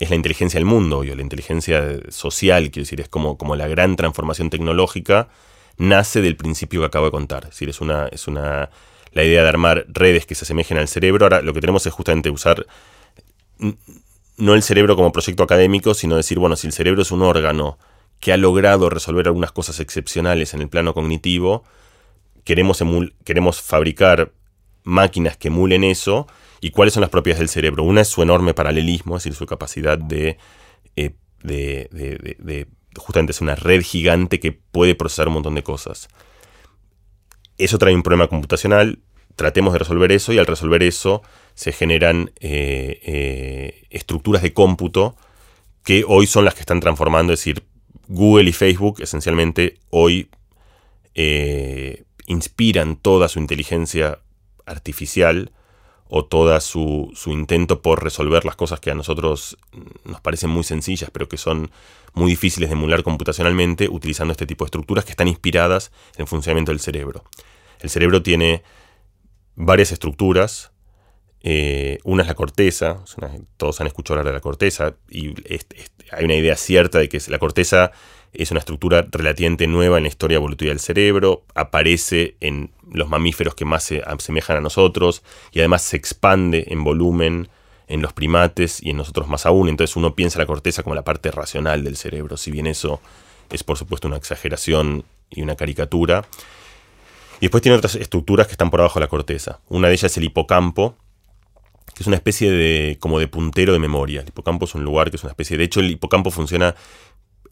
es 0.00 0.10
la 0.10 0.16
inteligencia 0.16 0.58
del 0.58 0.64
mundo, 0.64 1.04
la 1.04 1.22
inteligencia 1.22 2.00
social, 2.08 2.70
quiero 2.70 2.84
decir, 2.84 3.00
es 3.00 3.08
como, 3.08 3.38
como 3.38 3.54
la 3.54 3.68
gran 3.68 3.94
transformación 3.94 4.50
tecnológica, 4.50 5.28
nace 5.76 6.22
del 6.22 6.36
principio 6.36 6.80
que 6.80 6.86
acabo 6.86 7.04
de 7.04 7.12
contar. 7.12 7.44
Es 7.44 7.50
decir, 7.50 7.68
es 7.68 7.80
una, 7.80 8.08
es 8.08 8.26
una, 8.26 8.70
la 9.12 9.24
idea 9.24 9.42
de 9.42 9.48
armar 9.48 9.86
redes 9.88 10.26
que 10.26 10.34
se 10.34 10.44
asemejen 10.44 10.78
al 10.78 10.88
cerebro. 10.88 11.26
Ahora 11.26 11.42
lo 11.42 11.52
que 11.52 11.60
tenemos 11.60 11.86
es 11.86 11.92
justamente 11.92 12.30
usar 12.30 12.66
no 14.38 14.54
el 14.54 14.62
cerebro 14.62 14.96
como 14.96 15.12
proyecto 15.12 15.42
académico, 15.42 15.94
sino 15.94 16.16
decir, 16.16 16.38
bueno, 16.38 16.56
si 16.56 16.66
el 16.66 16.72
cerebro 16.72 17.02
es 17.02 17.10
un 17.10 17.22
órgano 17.22 17.78
que 18.20 18.32
ha 18.32 18.36
logrado 18.36 18.88
resolver 18.90 19.26
algunas 19.26 19.52
cosas 19.52 19.80
excepcionales 19.80 20.54
en 20.54 20.62
el 20.62 20.68
plano 20.68 20.94
cognitivo, 20.94 21.64
queremos, 22.46 22.82
queremos 23.24 23.60
fabricar 23.60 24.32
máquinas 24.84 25.36
que 25.36 25.48
emulen 25.48 25.84
eso. 25.84 26.26
¿Y 26.60 26.70
cuáles 26.70 26.94
son 26.94 27.02
las 27.02 27.10
propiedades 27.10 27.40
del 27.40 27.48
cerebro? 27.50 27.82
Una 27.82 28.00
es 28.00 28.08
su 28.08 28.22
enorme 28.22 28.54
paralelismo, 28.54 29.16
es 29.16 29.24
decir, 29.24 29.36
su 29.36 29.44
capacidad 29.44 29.98
de, 29.98 30.38
eh, 30.94 31.10
de, 31.42 31.88
de, 32.38 32.66
justamente 32.96 33.34
ser 33.34 33.42
una 33.42 33.56
red 33.56 33.82
gigante 33.82 34.40
que 34.40 34.52
puede 34.52 34.94
procesar 34.94 35.28
un 35.28 35.34
montón 35.34 35.54
de 35.54 35.62
cosas. 35.62 36.08
Eso 37.58 37.78
trae 37.78 37.94
un 37.94 38.02
problema 38.02 38.28
computacional, 38.28 39.00
tratemos 39.34 39.72
de 39.74 39.80
resolver 39.80 40.12
eso 40.12 40.32
y 40.32 40.38
al 40.38 40.46
resolver 40.46 40.82
eso 40.82 41.22
se 41.54 41.72
generan 41.72 42.30
eh, 42.40 43.00
eh, 43.02 43.86
estructuras 43.90 44.42
de 44.42 44.54
cómputo 44.54 45.16
que 45.84 46.04
hoy 46.06 46.26
son 46.26 46.44
las 46.44 46.54
que 46.54 46.60
están 46.60 46.80
transformando, 46.80 47.32
es 47.32 47.40
decir, 47.40 47.64
Google 48.08 48.48
y 48.48 48.52
Facebook 48.52 49.02
esencialmente 49.02 49.78
hoy 49.90 50.30
inspiran 52.26 52.96
toda 52.96 53.28
su 53.28 53.38
inteligencia 53.38 54.20
artificial 54.66 55.52
o 56.08 56.24
toda 56.24 56.60
su, 56.60 57.10
su, 57.14 57.32
intento 57.32 57.82
por 57.82 58.02
resolver 58.02 58.44
las 58.44 58.54
cosas 58.54 58.78
que 58.78 58.90
a 58.90 58.94
nosotros 58.94 59.58
nos 60.04 60.20
parecen 60.20 60.50
muy 60.50 60.62
sencillas, 60.62 61.10
pero 61.10 61.28
que 61.28 61.36
son 61.36 61.70
muy 62.14 62.30
difíciles 62.30 62.70
de 62.70 62.74
emular 62.74 63.02
computacionalmente, 63.02 63.88
utilizando 63.88 64.32
este 64.32 64.46
tipo 64.46 64.64
de 64.64 64.68
estructuras 64.68 65.04
que 65.04 65.10
están 65.10 65.28
inspiradas 65.28 65.90
en 66.14 66.22
el 66.22 66.28
funcionamiento 66.28 66.70
del 66.70 66.80
cerebro. 66.80 67.24
El 67.80 67.90
cerebro 67.90 68.22
tiene 68.22 68.62
varias 69.56 69.90
estructuras. 69.92 70.70
Eh, 71.42 71.98
una 72.04 72.22
es 72.22 72.28
la 72.28 72.34
corteza, 72.34 73.04
todos 73.56 73.80
han 73.80 73.86
escuchado 73.86 74.18
hablar 74.18 74.32
de 74.32 74.38
la 74.38 74.40
corteza, 74.40 74.96
y 75.08 75.34
hay 76.10 76.24
una 76.24 76.34
idea 76.34 76.56
cierta 76.56 76.98
de 76.98 77.08
que 77.08 77.20
la 77.28 77.38
corteza 77.38 77.92
es 78.38 78.50
una 78.50 78.60
estructura 78.60 79.06
relativamente 79.10 79.66
nueva 79.66 79.96
en 79.96 80.04
la 80.04 80.08
historia 80.08 80.36
evolutiva 80.36 80.70
del 80.70 80.80
cerebro, 80.80 81.44
aparece 81.54 82.36
en 82.40 82.70
los 82.90 83.08
mamíferos 83.08 83.54
que 83.54 83.64
más 83.64 83.84
se 83.84 84.02
asemejan 84.02 84.58
a 84.58 84.60
nosotros 84.60 85.22
y 85.52 85.60
además 85.60 85.82
se 85.82 85.96
expande 85.96 86.66
en 86.68 86.84
volumen 86.84 87.48
en 87.88 88.02
los 88.02 88.12
primates 88.12 88.82
y 88.82 88.90
en 88.90 88.96
nosotros 88.96 89.28
más 89.28 89.46
aún. 89.46 89.68
Entonces 89.68 89.96
uno 89.96 90.14
piensa 90.14 90.38
la 90.38 90.46
corteza 90.46 90.82
como 90.82 90.94
la 90.94 91.04
parte 91.04 91.30
racional 91.30 91.84
del 91.84 91.96
cerebro, 91.96 92.36
si 92.36 92.50
bien 92.50 92.66
eso 92.66 93.00
es 93.50 93.62
por 93.62 93.78
supuesto 93.78 94.08
una 94.08 94.16
exageración 94.16 95.04
y 95.30 95.42
una 95.42 95.56
caricatura. 95.56 96.24
Y 97.38 97.46
después 97.46 97.62
tiene 97.62 97.76
otras 97.76 97.94
estructuras 97.96 98.46
que 98.46 98.52
están 98.52 98.70
por 98.70 98.80
abajo 98.80 98.98
de 98.98 99.04
la 99.04 99.08
corteza. 99.08 99.60
Una 99.68 99.88
de 99.88 99.94
ellas 99.94 100.12
es 100.12 100.16
el 100.16 100.24
hipocampo, 100.24 100.96
que 101.94 102.02
es 102.02 102.06
una 102.06 102.16
especie 102.16 102.50
de 102.50 102.96
como 102.98 103.18
de 103.18 103.28
puntero 103.28 103.72
de 103.72 103.78
memoria. 103.78 104.22
El 104.22 104.28
hipocampo 104.28 104.64
es 104.64 104.74
un 104.74 104.84
lugar 104.84 105.10
que 105.10 105.16
es 105.16 105.22
una 105.22 105.32
especie... 105.32 105.56
De 105.56 105.64
hecho, 105.64 105.80
el 105.80 105.90
hipocampo 105.90 106.30
funciona... 106.30 106.74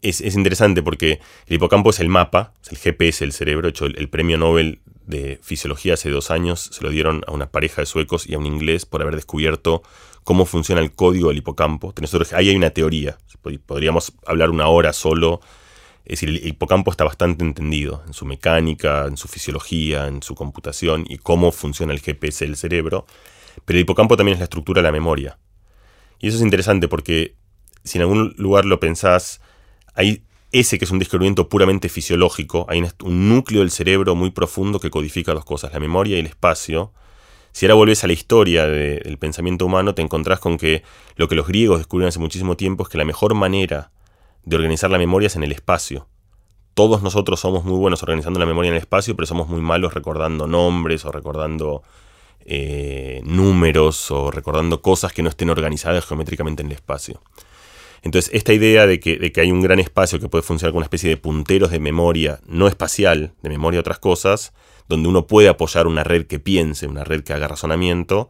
Es, 0.01 0.21
interesante 0.21 0.81
porque 0.83 1.19
el 1.47 1.55
hipocampo 1.55 1.89
es 1.89 1.99
el 1.99 2.09
mapa, 2.09 2.53
es 2.61 2.71
el 2.71 2.77
GPS 2.77 3.23
del 3.23 3.33
cerebro. 3.33 3.63
De 3.63 3.69
hecho, 3.69 3.85
el, 3.85 4.09
premio 4.09 4.37
Nobel 4.37 4.79
de 5.05 5.39
Fisiología 5.41 5.95
hace 5.95 6.09
dos 6.09 6.31
años 6.31 6.69
se 6.71 6.83
lo 6.83 6.89
dieron 6.89 7.23
a 7.27 7.31
una 7.31 7.51
pareja 7.51 7.81
de 7.81 7.85
suecos 7.85 8.27
y 8.27 8.33
a 8.33 8.39
un 8.39 8.45
inglés 8.45 8.85
por 8.85 9.01
haber 9.01 9.15
descubierto 9.15 9.83
cómo 10.23 10.45
funciona 10.45 10.81
el 10.81 10.93
código 10.93 11.29
del 11.29 11.37
hipocampo. 11.37 11.93
Ahí 12.33 12.49
hay 12.49 12.55
una 12.55 12.71
teoría. 12.71 13.17
Podríamos 13.65 14.13
hablar 14.25 14.49
una 14.49 14.67
hora 14.67 14.93
solo 14.93 15.41
es 16.05 16.19
decir, 16.19 16.29
el 16.29 16.47
hipocampo 16.47 16.91
está 16.91 17.03
bastante 17.03 17.43
entendido 17.43 18.03
en 18.05 18.13
su 18.13 18.25
mecánica, 18.25 19.05
en 19.07 19.17
su 19.17 19.27
fisiología, 19.27 20.05
en 20.07 20.21
su 20.21 20.35
computación 20.35 21.03
y 21.09 21.17
cómo 21.17 21.51
funciona 21.51 21.93
el 21.93 21.99
GPS 21.99 22.45
del 22.45 22.57
cerebro. 22.57 23.07
Pero 23.65 23.77
el 23.77 23.81
hipocampo 23.83 24.15
también 24.15 24.33
es 24.33 24.39
la 24.39 24.43
estructura 24.43 24.83
de 24.83 24.87
la 24.87 24.91
memoria. 24.91 25.39
Y 26.19 26.27
eso 26.27 26.37
es 26.37 26.43
interesante 26.43 26.87
porque 26.87 27.35
si 27.83 27.97
en 27.97 28.03
algún 28.03 28.35
lugar 28.37 28.65
lo 28.65 28.79
pensás, 28.79 29.41
hay 29.95 30.21
ese 30.51 30.77
que 30.77 30.85
es 30.85 30.91
un 30.91 30.99
descubrimiento 30.99 31.49
puramente 31.49 31.89
fisiológico, 31.89 32.65
hay 32.69 32.81
un 33.03 33.29
núcleo 33.29 33.61
del 33.61 33.71
cerebro 33.71 34.15
muy 34.15 34.29
profundo 34.29 34.79
que 34.79 34.89
codifica 34.89 35.33
dos 35.33 35.43
cosas, 35.43 35.73
la 35.73 35.79
memoria 35.79 36.15
y 36.15 36.19
el 36.19 36.27
espacio. 36.27 36.93
Si 37.51 37.65
ahora 37.65 37.75
volvés 37.75 38.03
a 38.03 38.07
la 38.07 38.13
historia 38.13 38.65
del 38.67 39.17
pensamiento 39.17 39.65
humano, 39.65 39.95
te 39.95 40.01
encontrás 40.01 40.39
con 40.39 40.57
que 40.57 40.83
lo 41.15 41.27
que 41.27 41.35
los 41.35 41.47
griegos 41.47 41.79
descubrieron 41.79 42.09
hace 42.09 42.19
muchísimo 42.19 42.55
tiempo 42.55 42.83
es 42.83 42.89
que 42.89 42.97
la 42.97 43.05
mejor 43.05 43.33
manera 43.33 43.91
de 44.43 44.55
organizar 44.55 44.89
la 44.89 44.97
memoria 44.97 45.27
es 45.27 45.35
en 45.35 45.43
el 45.43 45.51
espacio. 45.51 46.07
Todos 46.73 47.01
nosotros 47.01 47.39
somos 47.39 47.63
muy 47.63 47.77
buenos 47.77 48.03
organizando 48.03 48.39
la 48.39 48.45
memoria 48.45 48.69
en 48.69 48.75
el 48.75 48.81
espacio, 48.81 49.15
pero 49.15 49.25
somos 49.25 49.47
muy 49.47 49.61
malos 49.61 49.93
recordando 49.93 50.47
nombres 50.47 51.05
o 51.05 51.11
recordando 51.11 51.83
eh, 52.45 53.21
números 53.23 54.11
o 54.11 54.31
recordando 54.31 54.81
cosas 54.81 55.13
que 55.13 55.23
no 55.23 55.29
estén 55.29 55.49
organizadas 55.49 56.05
geométricamente 56.05 56.61
en 56.61 56.67
el 56.67 56.73
espacio. 56.73 57.21
Entonces, 58.05 58.31
esta 58.35 58.53
idea 58.53 58.85
de 58.85 58.99
que, 58.99 59.33
hay 59.35 59.51
un 59.51 59.61
gran 59.61 59.79
espacio 59.79 60.19
que 60.19 60.29
puede 60.29 60.43
funcionar 60.43 60.71
como 60.71 60.77
una 60.77 60.85
especie 60.85 61.09
de 61.09 61.17
punteros 61.17 61.71
de 61.71 61.79
memoria 61.79 62.39
no 62.45 62.67
espacial, 62.67 63.33
de 63.41 63.49
memoria 63.49 63.77
de 63.77 63.81
otras 63.81 63.97
cosas, 63.97 64.53
donde 64.87 65.09
uno 65.09 65.25
puede 65.25 65.49
apoyar 65.49 65.87
una 65.87 66.03
red 66.03 66.27
que 66.27 66.39
piense, 66.39 66.85
una 66.85 67.03
red 67.03 67.23
que 67.23 67.33
haga 67.33 67.47
razonamiento, 67.47 68.29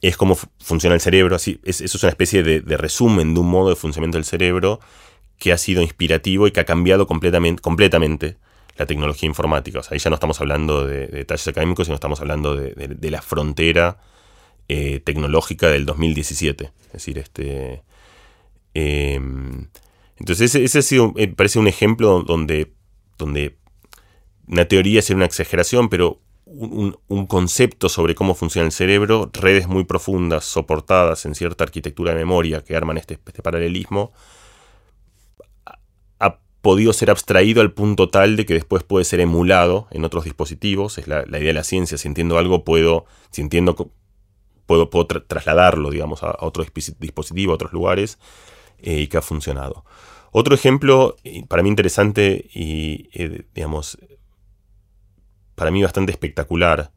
es 0.00 0.16
como 0.16 0.36
funciona 0.60 0.94
el 0.94 1.00
cerebro. 1.00 1.34
Así, 1.34 1.60
eso 1.64 1.84
es 1.84 2.02
una 2.04 2.10
especie 2.10 2.44
de, 2.44 2.60
de, 2.60 2.76
resumen 2.76 3.34
de 3.34 3.40
un 3.40 3.50
modo 3.50 3.70
de 3.70 3.74
funcionamiento 3.74 4.16
del 4.16 4.24
cerebro 4.24 4.78
que 5.38 5.52
ha 5.52 5.58
sido 5.58 5.82
inspirativo 5.82 6.46
y 6.46 6.52
que 6.52 6.60
ha 6.60 6.64
cambiado 6.64 7.08
completamente, 7.08 7.60
completamente 7.60 8.36
la 8.76 8.86
tecnología 8.86 9.26
informática. 9.26 9.80
O 9.80 9.82
sea, 9.82 9.96
ahí 9.96 9.98
ya 9.98 10.10
no 10.10 10.14
estamos 10.14 10.40
hablando 10.40 10.86
de, 10.86 11.08
detalles 11.08 11.48
académicos, 11.48 11.88
sino 11.88 11.96
estamos 11.96 12.20
hablando 12.20 12.54
de, 12.54 13.10
la 13.10 13.22
frontera 13.22 13.98
eh, 14.68 15.00
tecnológica 15.00 15.66
del 15.66 15.84
2017. 15.84 16.70
Es 16.86 16.92
decir, 16.92 17.18
este. 17.18 17.82
Em, 18.74 19.68
entonces, 20.16 20.54
ese, 20.54 20.78
ha 20.78 20.82
sido, 20.82 21.12
eh, 21.16 21.28
parece 21.28 21.58
un 21.58 21.68
ejemplo 21.68 22.22
donde, 22.22 22.72
donde 23.18 23.56
una 24.46 24.66
teoría 24.66 24.98
es 24.98 25.10
una 25.10 25.24
exageración, 25.24 25.88
pero 25.88 26.20
un, 26.46 26.96
concepto 27.26 27.88
sobre 27.88 28.14
cómo 28.14 28.34
funciona 28.34 28.66
el 28.66 28.72
cerebro, 28.72 29.30
redes 29.32 29.66
muy 29.66 29.84
profundas, 29.84 30.44
soportadas 30.44 31.24
en 31.24 31.34
cierta 31.34 31.64
arquitectura 31.64 32.12
de 32.12 32.18
memoria 32.18 32.62
que 32.62 32.76
arman 32.76 32.98
este, 32.98 33.18
este 33.26 33.42
paralelismo, 33.42 34.12
podido 36.64 36.94
ser 36.94 37.10
abstraído 37.10 37.60
al 37.60 37.72
punto 37.72 38.08
tal 38.08 38.36
de 38.36 38.46
que 38.46 38.54
después 38.54 38.82
puede 38.82 39.04
ser 39.04 39.20
emulado 39.20 39.86
en 39.90 40.02
otros 40.02 40.24
dispositivos. 40.24 40.96
Es 40.96 41.06
la, 41.06 41.22
idea 41.28 41.48
de 41.48 41.52
la 41.52 41.62
ciencia. 41.62 41.98
Si 41.98 42.08
entiendo 42.08 42.38
algo, 42.38 42.64
puedo, 42.64 43.04
si 43.30 43.42
entiendo, 43.42 43.90
puedo, 44.64 44.88
trasladarlo, 44.88 45.90
digamos, 45.90 46.22
a, 46.22 46.34
otro 46.40 46.64
dispositivo, 46.98 47.52
a 47.52 47.56
otros 47.56 47.74
lugares, 47.74 48.18
eh, 48.86 49.00
y 49.00 49.06
que 49.06 49.16
ha 49.16 49.22
funcionado. 49.22 49.82
Otro 50.30 50.54
ejemplo 50.54 51.16
para 51.48 51.62
mí 51.62 51.70
interesante 51.70 52.50
y, 52.52 53.08
eh, 53.14 53.46
digamos, 53.54 53.96
para 55.54 55.70
mí 55.70 55.82
bastante 55.82 56.12
espectacular 56.12 56.90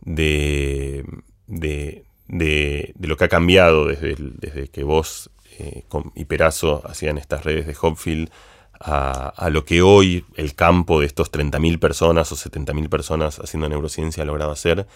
de, 0.00 1.04
de, 1.46 2.94
lo 2.98 3.16
que 3.18 3.24
ha 3.24 3.28
cambiado 3.28 3.88
desde, 3.88 4.16
desde 4.18 4.68
que 4.68 4.84
vos 4.84 5.30
eh, 5.58 5.84
y 6.14 6.24
Perazo 6.24 6.80
hacían 6.88 7.18
estas 7.18 7.44
redes 7.44 7.66
de 7.66 7.76
Hopfield 7.78 8.30
a, 8.80 9.50
lo 9.50 9.66
que 9.66 9.82
hoy 9.82 10.24
el 10.36 10.54
campo 10.54 11.00
de 11.00 11.06
estos 11.06 11.30
30.000 11.30 11.78
personas 11.78 12.32
o 12.32 12.36
70.000 12.36 12.88
personas 12.88 13.38
haciendo 13.38 13.68
neurociencia 13.68 14.22
ha 14.22 14.26
logrado 14.26 14.52
hacer, 14.52 14.86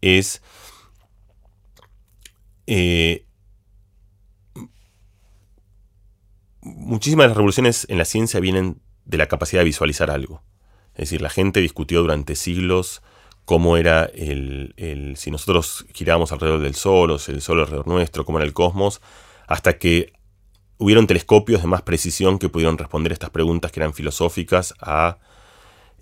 es 0.00 0.40
muchísimas 6.64 7.24
de 7.24 7.28
las 7.28 7.36
revoluciones 7.36 7.86
en 7.88 7.98
la 7.98 8.04
ciencia 8.04 8.40
vienen 8.40 8.80
de 9.04 9.18
la 9.18 9.26
capacidad 9.26 9.60
de 9.60 9.66
visualizar 9.66 10.10
algo. 10.10 10.42
Es 10.94 11.10
decir, 11.10 11.20
la 11.20 11.30
gente 11.30 11.60
discutió 11.60 12.00
durante 12.02 12.34
siglos 12.36 13.02
cómo 13.44 13.76
era 13.76 14.04
el, 14.04 15.14
si 15.16 15.30
nosotros 15.30 15.86
girábamos 15.92 16.32
alrededor 16.32 16.60
del 16.60 16.74
Sol 16.74 17.10
o 17.10 17.18
si 17.18 17.32
el 17.32 17.42
Sol 17.42 17.60
alrededor 17.60 17.86
nuestro, 17.86 18.24
cómo 18.24 18.38
era 18.38 18.46
el 18.46 18.54
cosmos, 18.54 19.00
hasta 19.46 19.78
que 19.78 20.12
hubieron 20.78 21.06
telescopios 21.06 21.62
de 21.62 21.68
más 21.68 21.82
precisión 21.82 22.38
que 22.38 22.48
pudieron 22.48 22.78
responder 22.78 23.12
estas 23.12 23.30
preguntas 23.30 23.70
que 23.70 23.80
eran 23.80 23.92
filosóficas 23.92 24.74
a 24.80 25.18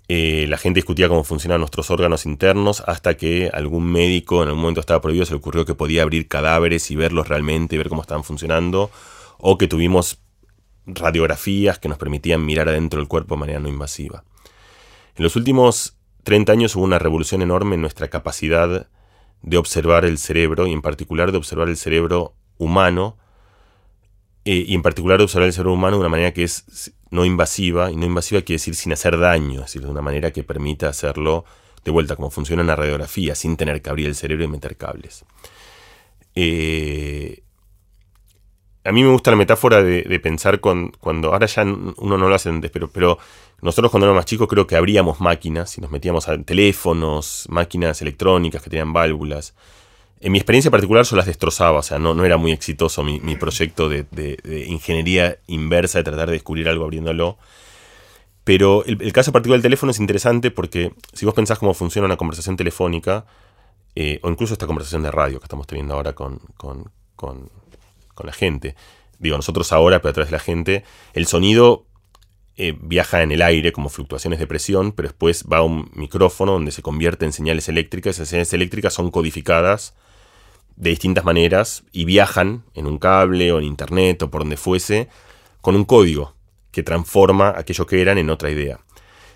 eh, 0.09 0.47
la 0.49 0.57
gente 0.57 0.79
discutía 0.79 1.07
cómo 1.07 1.23
funcionaban 1.23 1.61
nuestros 1.61 1.89
órganos 1.89 2.25
internos 2.25 2.83
hasta 2.85 3.15
que 3.15 3.49
algún 3.53 3.85
médico 3.85 4.43
en 4.43 4.49
algún 4.49 4.61
momento 4.61 4.81
estaba 4.81 4.99
prohibido, 4.99 5.25
se 5.25 5.31
le 5.31 5.37
ocurrió 5.37 5.65
que 5.65 5.75
podía 5.75 6.01
abrir 6.01 6.27
cadáveres 6.27 6.91
y 6.91 6.95
verlos 6.95 7.29
realmente 7.29 7.75
y 7.75 7.77
ver 7.77 7.87
cómo 7.87 8.01
estaban 8.01 8.23
funcionando, 8.23 8.91
o 9.37 9.57
que 9.57 9.67
tuvimos 9.67 10.19
radiografías 10.85 11.79
que 11.79 11.89
nos 11.89 11.97
permitían 11.97 12.45
mirar 12.45 12.69
adentro 12.69 12.99
del 12.99 13.07
cuerpo 13.07 13.35
de 13.35 13.39
manera 13.39 13.59
no 13.59 13.69
invasiva. 13.69 14.23
En 15.15 15.23
los 15.23 15.35
últimos 15.35 15.97
30 16.23 16.51
años 16.51 16.75
hubo 16.75 16.83
una 16.83 16.99
revolución 16.99 17.41
enorme 17.41 17.75
en 17.75 17.81
nuestra 17.81 18.09
capacidad 18.09 18.87
de 19.41 19.57
observar 19.57 20.05
el 20.05 20.17
cerebro 20.17 20.67
y 20.67 20.73
en 20.73 20.81
particular 20.81 21.31
de 21.31 21.37
observar 21.37 21.69
el 21.69 21.77
cerebro 21.77 22.33
humano 22.57 23.17
eh, 24.45 24.65
y 24.67 24.73
en 24.73 24.81
particular 24.81 25.17
de 25.17 25.25
observar 25.25 25.47
el 25.47 25.53
cerebro 25.53 25.73
humano 25.73 25.97
de 25.97 26.01
una 26.01 26.09
manera 26.09 26.33
que 26.33 26.43
es 26.43 26.93
no 27.11 27.25
invasiva, 27.25 27.91
y 27.91 27.95
no 27.95 28.05
invasiva 28.05 28.41
quiere 28.41 28.55
decir 28.55 28.75
sin 28.75 28.91
hacer 28.91 29.19
daño, 29.19 29.59
es 29.59 29.67
decir, 29.67 29.83
de 29.83 29.89
una 29.89 30.01
manera 30.01 30.31
que 30.31 30.43
permita 30.43 30.89
hacerlo 30.89 31.45
de 31.85 31.91
vuelta 31.91 32.15
como 32.15 32.31
funciona 32.31 32.61
en 32.61 32.67
la 32.67 32.75
radiografía, 32.75 33.35
sin 33.35 33.55
tener 33.55 33.81
que 33.81 33.89
abrir 33.89 34.07
el 34.07 34.15
cerebro 34.15 34.45
y 34.45 34.47
meter 34.47 34.75
cables. 34.75 35.23
Eh, 36.33 37.42
a 38.83 38.91
mí 38.91 39.03
me 39.03 39.11
gusta 39.11 39.31
la 39.31 39.37
metáfora 39.37 39.81
de, 39.81 40.19
pensar 40.19 40.59
con, 40.59 40.91
cuando, 40.99 41.33
ahora 41.33 41.45
ya 41.47 41.63
uno 41.63 42.17
no 42.17 42.27
lo 42.27 42.35
hace 42.35 42.49
antes, 42.49 42.69
pero, 42.69 42.89
pero 42.89 43.17
nosotros 43.61 43.91
cuando 43.91 44.07
éramos 44.07 44.19
más 44.19 44.25
chicos 44.25 44.47
creo 44.47 44.67
que 44.67 44.75
abríamos 44.75 45.21
máquinas 45.21 45.77
y 45.77 45.81
nos 45.81 45.89
metíamos 45.89 46.27
a 46.27 46.37
teléfonos, 46.41 47.45
máquinas 47.49 48.01
electrónicas 48.01 48.61
que 48.61 48.69
tenían 48.69 48.91
válvulas. 48.91 49.53
En 50.19 50.31
mi 50.31 50.37
experiencia 50.37 50.71
particular 50.71 51.05
yo 51.05 51.15
las 51.15 51.25
destrozaba, 51.25 51.79
o 51.79 51.83
sea, 51.83 51.99
no, 51.99 52.13
no 52.13 52.25
era 52.25 52.37
muy 52.37 52.51
exitoso 52.51 53.03
mi, 53.03 53.35
proyecto 53.35 53.89
de, 53.89 54.65
ingeniería 54.67 55.37
inversa, 55.47 55.99
de 55.99 56.03
tratar 56.03 56.27
de 56.27 56.33
descubrir 56.33 56.67
algo 56.67 56.83
abriéndolo. 56.83 57.37
Pero 58.43 58.83
el, 58.85 59.13
caso 59.13 59.31
particular 59.31 59.57
del 59.57 59.63
teléfono 59.63 59.91
es 59.91 59.99
interesante 59.99 60.51
porque 60.51 60.93
si 61.13 61.25
vos 61.25 61.33
pensás 61.33 61.59
cómo 61.59 61.73
funciona 61.73 62.05
una 62.05 62.17
conversación 62.17 62.57
telefónica, 62.57 63.25
eh, 63.95 64.19
o 64.23 64.29
incluso 64.29 64.53
esta 64.53 64.67
conversación 64.67 65.03
de 65.03 65.11
radio 65.11 65.39
que 65.39 65.45
estamos 65.45 65.67
teniendo 65.67 65.93
ahora 65.93 66.13
con, 66.13 66.41
con 68.13 68.27
la 68.27 68.33
gente, 68.33 68.75
digo 69.19 69.37
nosotros 69.37 69.71
ahora, 69.71 70.01
pero 70.01 70.11
a 70.11 70.13
través 70.13 70.29
de 70.29 70.37
la 70.37 70.43
gente, 70.43 70.83
el 71.13 71.27
sonido 71.27 71.85
eh, 72.55 72.77
viaja 72.79 73.23
en 73.23 73.31
el 73.31 73.41
aire 73.41 73.71
como 73.71 73.89
fluctuaciones 73.89 74.37
de 74.39 74.45
presión, 74.45 74.91
pero 74.91 75.07
después 75.09 75.45
va 75.51 75.57
a 75.57 75.61
un 75.63 75.89
micrófono 75.95 76.51
donde 76.51 76.71
se 76.71 76.83
convierte 76.83 77.25
en 77.25 77.33
señales 77.33 77.67
eléctricas. 77.67 78.15
Esas 78.15 78.29
señales 78.29 78.53
eléctricas 78.53 78.93
son 78.93 79.09
codificadas 79.09 79.95
de 80.75 80.91
distintas 80.91 81.25
maneras 81.25 81.83
y 81.91 82.05
viajan 82.05 82.63
en 82.75 82.85
un 82.85 82.99
cable 82.99 83.51
o 83.51 83.59
en 83.59 83.65
internet 83.65 84.21
o 84.21 84.29
por 84.29 84.41
donde 84.41 84.57
fuese 84.57 85.09
con 85.61 85.75
un 85.75 85.85
código 85.85 86.35
que 86.71 86.83
transforma 86.83 87.53
aquello 87.55 87.87
que 87.87 88.01
eran 88.01 88.19
en 88.19 88.29
otra 88.29 88.51
idea. 88.51 88.79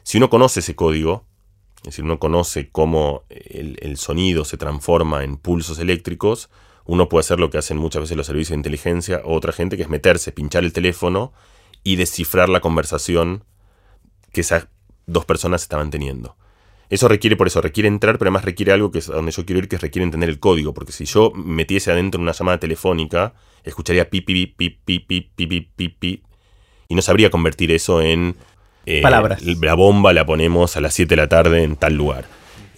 Si 0.04 0.18
uno 0.18 0.30
conoce 0.30 0.60
ese 0.60 0.76
código, 0.76 1.26
es 1.78 1.84
decir, 1.84 2.06
uno 2.06 2.20
conoce 2.20 2.70
cómo 2.70 3.24
el, 3.30 3.78
el 3.82 3.98
sonido 3.98 4.46
se 4.46 4.58
transforma 4.58 5.24
en 5.24 5.38
pulsos 5.38 5.80
eléctricos, 5.80 6.50
uno 6.88 7.10
puede 7.10 7.22
hacer 7.22 7.40
lo 7.40 7.50
que 7.50 7.58
hacen 7.58 7.78
muchas 7.78 8.02
veces 8.02 8.18
los 8.18 8.26
servicios 8.26 8.50
de 8.50 8.56
inteligencia 8.56 9.22
o 9.24 9.36
otra 9.36 9.52
gente, 9.52 9.78
que 9.78 9.84
es 9.84 9.90
meterse, 9.90 10.32
pinchar 10.32 10.64
el 10.64 10.74
teléfono 10.74 11.34
y 11.84 11.98
descifrar 11.98 12.50
la 12.50 12.62
conversación 12.62 13.44
que 14.32 14.42
esas 14.42 14.68
dos 15.06 15.26
personas 15.26 15.62
estaban 15.62 15.92
teniendo. 15.92 16.36
Eso 16.90 17.10
requiere, 17.10 17.36
por 17.36 17.48
eso, 17.48 17.62
requiere 17.62 17.90
entrar, 17.90 18.18
pero 18.18 18.30
además 18.30 18.46
requiere 18.46 18.72
algo 18.72 18.92
que 18.92 19.00
es 19.00 19.08
donde 19.08 19.32
yo 19.32 19.46
quiero 19.46 19.60
ir, 19.60 19.68
que 19.68 19.78
requiere 19.78 20.06
entender 20.06 20.30
el 20.30 20.40
código. 20.40 20.74
Porque 20.74 20.94
si 20.94 21.04
yo 21.06 21.32
metiese 21.36 21.92
adentro 21.92 22.22
una 22.22 22.32
llamada 22.32 22.60
telefónica, 22.60 23.34
escucharía 23.64 24.10
pi, 24.10 24.22
pi, 24.22 24.48
pi, 24.48 24.70
pi, 24.70 25.00
pi, 25.00 25.22
pi, 25.30 25.48
pi, 25.48 25.62
pi, 25.76 25.90
pi, 25.90 26.24
y 26.88 26.96
no 26.96 27.02
sabría 27.02 27.30
convertir 27.30 27.72
eso 27.72 28.02
en... 28.02 28.36
Eh, 28.86 29.02
Palabras. 29.02 29.42
La 29.44 29.74
bomba 29.74 30.14
la 30.14 30.26
ponemos 30.26 30.78
a 30.78 30.82
las 30.82 30.94
7 30.94 31.10
de 31.10 31.16
la 31.18 31.28
tarde 31.28 31.64
en 31.64 31.76
tal 31.76 31.96
lugar. 31.96 32.26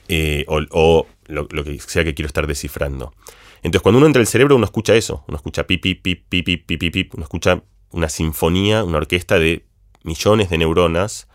Eh, 0.08 0.44
o, 0.48 1.06
lo, 1.28 1.48
que 1.48 1.80
sea 1.80 2.04
que 2.04 2.16
quiero 2.16 2.26
estar 2.26 2.48
descifrando. 2.48 3.14
Entonces, 3.62 3.82
cuando 3.82 3.98
uno 3.98 4.08
entra 4.08 4.22
al 4.22 4.28
cerebro, 4.28 4.56
uno 4.56 4.66
escucha 4.66 4.96
eso. 4.96 5.24
Uno 5.28 5.38
escucha 5.38 5.66
pi, 5.66 5.78
pi, 5.78 5.96
pi, 5.96 6.16
pi, 6.16 6.42
pi, 6.42 6.58
pi, 6.58 6.78
pi, 6.78 6.90
pi. 6.90 7.10
Uno 7.14 7.24
escucha 7.24 7.64
una 7.92 8.10
sinfonía, 8.10 8.84
una 8.84 8.98
orquesta 8.98 9.40
de 9.40 9.66
millones 10.04 10.50
de 10.50 10.58
neuronas 10.58 11.28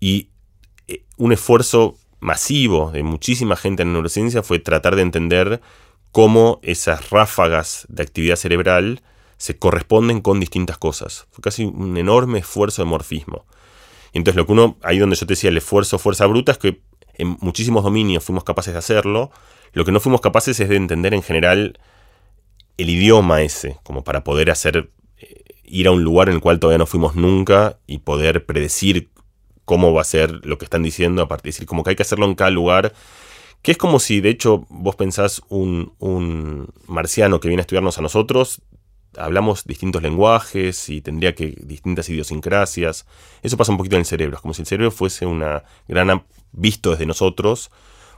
y 0.00 0.28
eh, 0.86 1.04
un 1.16 1.32
esfuerzo 1.32 1.96
masivo 2.20 2.90
de 2.90 3.02
muchísima 3.02 3.56
gente 3.56 3.82
en 3.82 3.88
la 3.88 3.94
neurociencia 3.94 4.42
fue 4.42 4.58
tratar 4.58 4.96
de 4.96 5.02
entender 5.02 5.60
cómo 6.12 6.58
esas 6.62 7.10
ráfagas 7.10 7.86
de 7.88 8.02
actividad 8.02 8.36
cerebral 8.36 9.02
se 9.36 9.58
corresponden 9.58 10.20
con 10.20 10.40
distintas 10.40 10.78
cosas. 10.78 11.26
Fue 11.30 11.42
casi 11.42 11.64
un 11.64 11.96
enorme 11.96 12.40
esfuerzo 12.40 12.82
de 12.82 12.86
morfismo. 12.86 13.46
entonces 14.12 14.36
lo 14.36 14.46
que 14.46 14.52
uno, 14.52 14.76
ahí 14.82 14.98
donde 14.98 15.16
yo 15.16 15.26
te 15.26 15.32
decía 15.32 15.50
el 15.50 15.56
esfuerzo, 15.56 15.98
fuerza 15.98 16.26
bruta, 16.26 16.52
es 16.52 16.58
que 16.58 16.82
en 17.14 17.36
muchísimos 17.40 17.84
dominios 17.84 18.24
fuimos 18.24 18.44
capaces 18.44 18.72
de 18.72 18.78
hacerlo. 18.78 19.30
Lo 19.72 19.84
que 19.84 19.92
no 19.92 20.00
fuimos 20.00 20.20
capaces 20.20 20.58
es 20.60 20.68
de 20.68 20.76
entender 20.76 21.14
en 21.14 21.22
general 21.22 21.78
el 22.76 22.90
idioma 22.90 23.42
ese, 23.42 23.78
como 23.82 24.04
para 24.04 24.24
poder 24.24 24.50
hacer 24.50 24.90
ir 25.64 25.86
a 25.86 25.90
un 25.90 26.02
lugar 26.02 26.28
en 26.28 26.36
el 26.36 26.40
cual 26.40 26.58
todavía 26.58 26.78
no 26.78 26.86
fuimos 26.86 27.14
nunca 27.14 27.78
y 27.86 27.98
poder 27.98 28.46
predecir 28.46 29.10
cómo 29.64 29.92
va 29.92 30.00
a 30.00 30.04
ser 30.04 30.46
lo 30.46 30.56
que 30.56 30.64
están 30.64 30.82
diciendo, 30.82 31.22
a 31.22 31.28
partir 31.28 31.52
decir, 31.52 31.66
como 31.66 31.84
que 31.84 31.90
hay 31.90 31.96
que 31.96 32.02
hacerlo 32.02 32.24
en 32.24 32.34
cada 32.34 32.50
lugar, 32.50 32.94
que 33.60 33.72
es 33.72 33.78
como 33.78 34.00
si 34.00 34.20
de 34.20 34.30
hecho 34.30 34.66
vos 34.70 34.96
pensás 34.96 35.42
un, 35.48 35.92
un 35.98 36.68
marciano 36.86 37.38
que 37.38 37.48
viene 37.48 37.60
a 37.60 37.64
estudiarnos 37.64 37.98
a 37.98 38.02
nosotros, 38.02 38.62
hablamos 39.16 39.64
distintos 39.64 40.02
lenguajes 40.02 40.88
y 40.88 41.00
tendría 41.00 41.34
que 41.34 41.54
distintas 41.60 42.08
idiosincrasias. 42.08 43.06
Eso 43.42 43.56
pasa 43.56 43.72
un 43.72 43.78
poquito 43.78 43.96
en 43.96 44.00
el 44.00 44.06
cerebro, 44.06 44.36
es 44.36 44.42
como 44.42 44.54
si 44.54 44.62
el 44.62 44.66
cerebro 44.66 44.90
fuese 44.90 45.26
una 45.26 45.64
gran, 45.86 46.24
visto 46.52 46.92
desde 46.92 47.06
nosotros, 47.06 47.70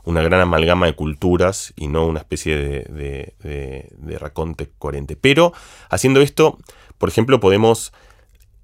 una 0.04 0.22
gran 0.22 0.40
amalgama 0.40 0.86
de 0.86 0.94
culturas 0.94 1.72
y 1.76 1.88
no 1.88 2.06
una 2.06 2.20
especie 2.20 2.56
de, 2.56 3.34
de, 3.42 3.88
de, 3.96 4.18
raconte 4.18 4.70
coherente. 4.78 5.16
Pero 5.16 5.52
haciendo 5.88 6.20
esto, 6.20 6.58
por 6.98 7.08
ejemplo, 7.08 7.40
podemos 7.40 7.92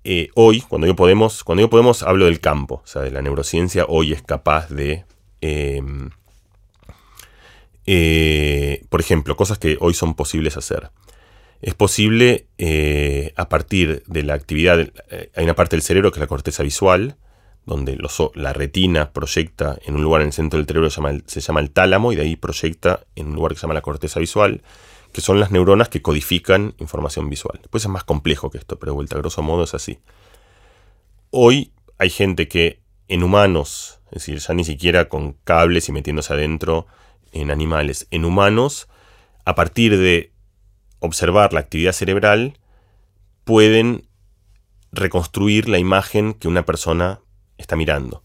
eh, 0.09 0.31
hoy, 0.35 0.61
cuando 0.61 0.87
yo 0.87 0.95
podemos, 0.95 1.43
cuando 1.43 1.63
yo 1.63 1.69
podemos, 1.69 2.05
hablo 2.05 2.27
del 2.27 2.39
campo, 2.39 2.81
o 2.85 2.87
sea, 2.87 3.03
de 3.03 3.11
la 3.11 3.23
neurociencia, 3.23 3.87
hoy 3.89 4.13
es 4.13 4.23
capaz 4.23 4.69
de, 4.69 5.05
em, 5.41 6.11
eh, 7.87 8.85
por 8.89 9.01
ejemplo, 9.01 9.37
cosas 9.37 9.59
que 9.59 9.77
hoy 9.81 9.95
son 9.95 10.15
posibles 10.15 10.57
hacer. 10.57 10.91
Es 11.61 11.75
posible 11.75 12.47
eh, 12.59 13.33
a 13.35 13.49
partir 13.49 14.05
de 14.07 14.23
la 14.23 14.35
actividad, 14.35 14.79
hay 15.35 15.45
una 15.45 15.57
parte 15.57 15.75
del 15.75 15.83
cerebro 15.83 16.13
que 16.13 16.19
es 16.19 16.21
la 16.21 16.29
corteza 16.29 16.63
visual, 16.63 17.17
donde 17.67 17.99
la 18.35 18.53
retina 18.53 19.13
proyecta 19.13 19.79
en 19.85 19.97
un 19.97 20.03
lugar 20.03 20.23
en 20.23 20.29
el 20.29 20.33
centro 20.33 20.59
del 20.59 20.67
cerebro 20.67 20.89
se 20.89 20.97
llama, 20.97 21.19
se 21.27 21.41
llama 21.41 21.61
el 21.61 21.71
tálamo 21.71 22.13
y 22.13 22.17
de 22.17 22.23
ahí 22.23 22.37
proyecta 22.37 23.01
en 23.17 23.27
un 23.27 23.35
lugar 23.35 23.53
que 23.53 23.59
se 23.59 23.63
llama 23.63 23.75
la 23.75 23.83
corteza 23.83 24.21
visual 24.21 24.63
que 25.17 25.23
son 25.23 25.41
las 25.41 25.51
neuronas 25.51 25.89
que 25.89 26.03
codifican 26.03 26.75
información 26.77 27.31
visual. 27.31 27.59
Después 27.63 27.83
es 27.83 27.89
más 27.89 28.05
complejo 28.05 28.51
que 28.51 28.59
esto, 28.59 28.79
pero 28.79 28.93
de 28.93 28.97
vuelta, 28.97 29.17
a 29.17 29.19
grosso 29.19 29.43
modo 29.43 29.65
es 29.65 29.73
así. 29.73 29.99
Hoy 31.31 31.73
hay 31.97 32.11
gente 32.11 32.49
que 32.49 32.83
en 33.09 33.23
humanos, 33.23 34.01
es 34.11 34.27
decir, 34.27 34.39
ya 34.41 34.53
ni 34.53 34.63
siquiera 34.63 35.09
con 35.09 35.33
cables 35.33 35.89
y 35.89 35.93
metiéndose 35.93 36.35
adentro 36.35 36.87
en 37.33 37.51
animales, 37.51 38.07
en 38.11 38.27
humanos, 38.27 38.89
a 39.47 39.55
partir 39.55 39.97
de 39.97 40.33
observar 40.99 41.55
la 41.55 41.61
actividad 41.61 41.93
cerebral, 41.93 42.59
pueden 43.45 44.07
reconstruir 44.93 45.67
la 45.67 45.79
imagen 45.79 46.35
que 46.35 46.49
una 46.49 46.67
persona 46.67 47.21
está 47.59 47.77
mirando. 47.77 48.23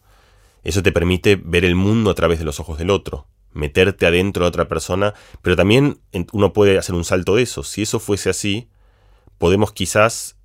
Eso 0.63 0.83
te 0.83 0.91
permite 0.91 1.35
ver 1.43 1.65
el 1.65 1.75
mundo 1.75 2.11
a 2.11 2.15
través 2.15 2.39
de 2.39 2.45
los 2.45 2.59
ojos 2.59 2.77
del 2.77 2.89
otro 2.89 3.27
meterte 3.53 4.05
adentro 4.05 4.45
de 4.45 4.49
otra 4.49 4.67
persona, 4.67 5.13
pero 5.41 5.55
también 5.55 5.99
uno 6.31 6.53
puede 6.53 6.77
hacer 6.77 6.95
un 6.95 7.03
salto 7.03 7.35
de 7.35 7.43
eso. 7.43 7.63
Si 7.63 7.81
eso 7.81 7.99
fuese 7.99 8.29
así, 8.29 8.69
podemos 9.37 9.71
quizás 9.71 10.37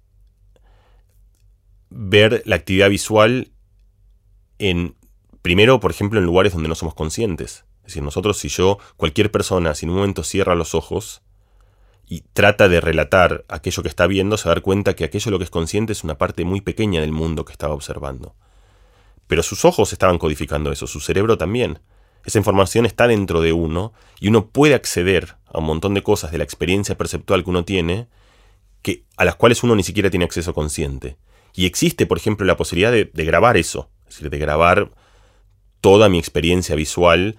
ver 1.91 2.43
la 2.47 2.57
actividad 2.57 2.91
visual 2.91 3.53
en, 4.59 4.97
primero, 5.43 5.81
por 5.81 5.91
ejemplo, 5.91 6.19
en 6.19 6.27
lugares 6.27 6.53
donde 6.53 6.69
no 6.69 6.75
somos 6.75 6.95
conscientes. 6.95 7.65
Es 7.81 7.93
decir, 7.93 8.03
nosotros, 8.03 8.39
si 8.39 8.49
yo, 8.49 8.79
cualquier 8.97 9.31
persona, 9.31 9.75
si 9.75 9.87
en 9.87 9.91
un 9.91 9.97
momento 9.97 10.25
cierra 10.25 10.55
los 10.57 10.75
ojos 10.75 11.23
y 12.09 12.23
trata 12.33 12.69
de 12.69 12.81
relatar 12.81 13.45
aquello 13.49 13.83
que 13.83 13.89
está 13.89 14.07
viendo, 14.07 14.37
se 14.37 14.49
va 14.49 14.53
a 14.53 14.55
dar 14.57 14.63
cuenta 14.63 14.95
que 14.95 15.05
aquello 15.05 15.31
lo 15.31 15.39
que 15.39 15.45
es 15.45 15.51
consciente 15.51 15.93
es 15.93 16.03
una 16.03 16.19
parte 16.19 16.45
muy 16.45 16.61
pequeña 16.61 17.01
del 17.01 17.13
mundo 17.13 17.45
que 17.45 17.53
estaba 17.53 17.75
observando. 17.75 18.35
Pero 19.27 19.43
sus 19.43 19.65
ojos 19.65 19.93
estaban 19.93 20.19
codificando 20.19 20.73
eso, 20.73 20.87
su 20.87 21.01
cerebro 21.01 21.39
también. 21.39 21.81
Esa 22.25 22.39
información 22.39 22.87
está 22.87 23.07
dentro 23.07 23.41
de 23.41 23.53
uno 23.53 23.93
y 24.21 24.29
uno 24.29 24.49
puede 24.49 24.75
acceder 24.75 25.37
a 25.47 25.59
un 25.59 25.65
montón 25.65 25.95
de 25.95 26.03
cosas 26.03 26.33
de 26.33 26.39
la 26.39 26.45
experiencia 26.45 26.97
perceptual 26.97 27.45
que 27.45 27.51
uno 27.51 27.65
tiene 27.65 28.09
que, 28.83 29.05
a 29.17 29.25
las 29.25 29.37
cuales 29.37 29.63
uno 29.63 29.77
ni 29.77 29.83
siquiera 29.83 30.11
tiene 30.11 30.25
acceso 30.25 30.53
consciente. 30.53 31.17
Y 31.55 31.67
existe, 31.67 32.07
por 32.07 32.19
ejemplo, 32.19 32.47
la 32.47 32.57
posibilidad 32.57 32.93
de, 32.93 33.25
grabar 33.25 33.57
eso, 33.57 33.89
es 34.09 34.17
decir, 34.17 34.31
de 34.31 34.39
grabar 34.39 34.91
toda 35.81 36.09
mi 36.09 36.19
experiencia 36.19 36.75
visual, 36.75 37.39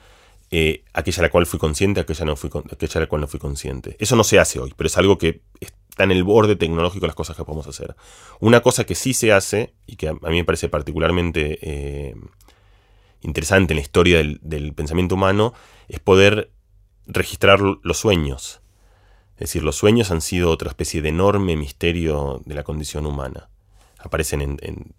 eh, 0.49 0.83
aquella 0.93 1.19
a 1.19 1.23
la 1.23 1.29
cual 1.29 1.45
fui 1.45 1.59
consciente, 1.59 1.99
aquella, 1.99 2.25
no 2.25 2.35
fui, 2.35 2.49
aquella 2.71 2.97
a 2.97 2.99
la 3.01 3.07
cual 3.07 3.21
no 3.21 3.27
fui 3.27 3.39
consciente. 3.39 3.95
Eso 3.99 4.15
no 4.15 4.23
se 4.23 4.39
hace 4.39 4.59
hoy, 4.59 4.73
pero 4.75 4.87
es 4.87 4.97
algo 4.97 5.17
que 5.17 5.41
está 5.97 6.03
en 6.03 6.11
el 6.11 6.23
borde 6.23 6.55
tecnológico 6.55 7.07
las 7.07 7.15
cosas 7.15 7.35
que 7.35 7.43
podemos 7.43 7.65
hacer. 7.65 7.95
Una 8.39 8.61
cosa 8.61 8.83
que 8.83 8.93
sí 8.93 9.15
se 9.15 9.33
hace, 9.33 9.73
y 9.87 9.95
que 9.95 10.09
a, 10.09 10.13
mí 10.13 10.37
me 10.37 10.43
parece 10.43 10.69
particularmente 10.69 11.57
eh, 11.59 12.15
interesante 13.21 13.73
en 13.73 13.77
la 13.77 13.81
historia 13.81 14.17
del, 14.19 14.73
pensamiento 14.75 15.15
humano, 15.15 15.55
es 15.87 15.99
poder 15.99 16.51
registrar 17.07 17.61
los 17.61 17.97
sueños. 17.97 18.61
Es 19.37 19.49
decir, 19.49 19.63
los 19.63 19.75
sueños 19.75 20.11
han 20.11 20.21
sido 20.21 20.51
otra 20.51 20.69
especie 20.69 21.01
de 21.01 21.09
enorme 21.09 21.55
misterio 21.55 22.43
de 22.45 22.53
la 22.53 22.61
condición 22.61 23.07
humana. 23.07 23.49
Aparecen 23.97 24.59
en, 24.61 24.93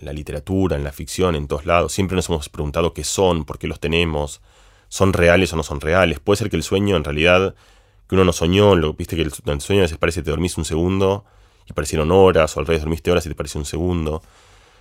la, 0.00 0.12
literatura, 0.14 0.74
en 0.74 0.84
la 0.84 0.92
ficción, 0.92 1.34
en 1.34 1.48
todos 1.48 1.66
lados. 1.66 1.92
Siempre 1.92 2.16
nos 2.16 2.30
hemos 2.30 2.48
preguntado 2.48 2.94
qué 2.94 3.04
son, 3.04 3.44
por 3.44 3.58
qué 3.58 3.68
los 3.68 3.78
tenemos, 3.78 4.40
son 4.88 5.12
reales 5.12 5.52
o 5.52 5.56
no 5.56 5.62
son 5.62 5.82
reales. 5.82 6.18
Puede 6.18 6.38
ser 6.38 6.48
que 6.48 6.56
el 6.56 6.62
sueño 6.62 6.96
en 6.96 7.04
realidad, 7.04 7.54
que 8.10 8.16
uno 8.16 8.24
no 8.24 8.32
soñó, 8.32 8.74
lo, 8.74 8.92
viste 8.92 9.14
que 9.14 9.22
el, 9.22 9.32
el 9.46 9.60
sueño 9.60 9.82
a 9.82 9.84
veces 9.84 9.96
parece 9.96 10.18
que 10.18 10.24
te 10.24 10.30
dormís 10.30 10.58
un 10.58 10.64
segundo 10.64 11.24
y 11.64 11.72
parecieron 11.72 12.10
horas, 12.10 12.56
o 12.56 12.60
al 12.60 12.66
revés 12.66 12.82
dormiste 12.82 13.08
horas 13.08 13.24
y 13.24 13.28
te 13.28 13.36
pareció 13.36 13.60
un 13.60 13.64
segundo. 13.64 14.20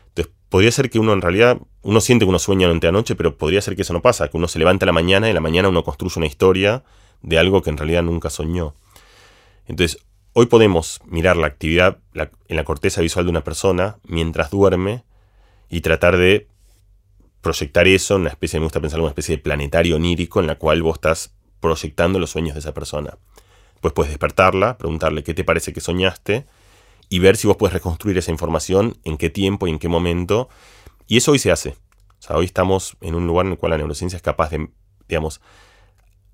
Entonces, 0.08 0.34
podría 0.50 0.72
ser 0.72 0.90
que 0.90 0.98
uno 0.98 1.14
en 1.14 1.22
realidad, 1.22 1.60
uno 1.84 2.02
siente 2.02 2.26
que 2.26 2.30
uno 2.30 2.40
sueña 2.40 2.66
durante 2.66 2.88
la 2.88 2.92
noche, 2.92 3.14
pero 3.16 3.38
podría 3.38 3.62
ser 3.62 3.76
que 3.76 3.84
eso 3.84 3.94
no 3.94 4.02
pasa, 4.02 4.30
que 4.30 4.38
uno 4.38 4.48
se 4.48 4.58
levanta 4.58 4.86
a 4.86 4.88
la 4.88 4.94
mañana 4.94 5.28
y 5.28 5.30
en 5.30 5.36
la 5.36 5.42
mañana 5.42 5.70
uno 5.70 5.84
construye 5.84 6.16
una 6.18 6.26
historia 6.26 6.84
de 7.22 7.38
algo 7.38 7.62
que 7.62 7.70
en 7.70 7.78
realidad 7.78 8.02
nunca 8.02 8.32
soñó. 8.32 8.74
Entonces, 9.68 10.04
hoy 10.34 10.48
podemos 10.48 11.00
mirar 11.06 11.38
la 11.38 11.46
actividad 11.46 12.00
en 12.16 12.56
la 12.56 12.64
corteza 12.64 13.02
visual 13.02 13.26
de 13.26 13.30
una 13.30 13.44
persona 13.44 13.98
mientras 14.06 14.50
duerme 14.50 15.04
y 15.70 15.82
tratar 15.82 16.18
de 16.18 16.48
proyectar 17.42 17.88
eso 17.88 18.16
en 18.16 18.22
una 18.22 18.32
especie, 18.32 18.60
me 18.60 18.66
gusta 18.66 18.82
pensar, 18.82 19.00
una 19.00 19.10
especie 19.10 19.38
de 19.38 19.44
planetario 19.44 19.98
onírico 19.98 20.40
en 20.40 20.48
la 20.48 20.56
cual 20.56 20.82
vos 20.82 20.96
estás 20.96 21.36
proyectando 21.60 22.20
los 22.20 22.32
sueños 22.32 22.56
de 22.56 22.60
esa 22.60 22.74
persona. 22.74 23.18
Pues 23.82 23.94
puedes 23.94 24.12
despertarla, 24.12 24.78
preguntarle 24.78 25.24
qué 25.24 25.34
te 25.34 25.44
parece 25.44 25.74
que 25.74 25.82
soñaste 25.82 26.46
y 27.10 27.20
ver 27.20 27.38
si 27.38 27.48
vos 27.48 27.58
puedes 27.58 27.74
reconstruir 27.74 28.18
esa 28.18 28.32
información, 28.32 28.98
en 29.04 29.18
qué 29.18 29.30
tiempo 29.30 29.68
y 29.68 29.72
en 29.72 29.80
qué 29.80 29.88
momento. 29.88 30.50
Y 31.08 31.18
eso 31.18 31.32
hoy 31.32 31.40
se 31.40 31.52
hace. 31.52 31.70
O 32.20 32.22
sea, 32.22 32.36
hoy 32.36 32.46
estamos 32.46 32.98
en 33.02 33.16
un 33.16 33.26
lugar 33.26 33.46
en 33.46 33.54
el 33.54 33.58
cual 33.58 33.72
la 33.72 33.78
neurociencia 33.78 34.18
es 34.18 34.24
capaz 34.24 34.50
de, 34.52 34.70
digamos, 35.08 35.42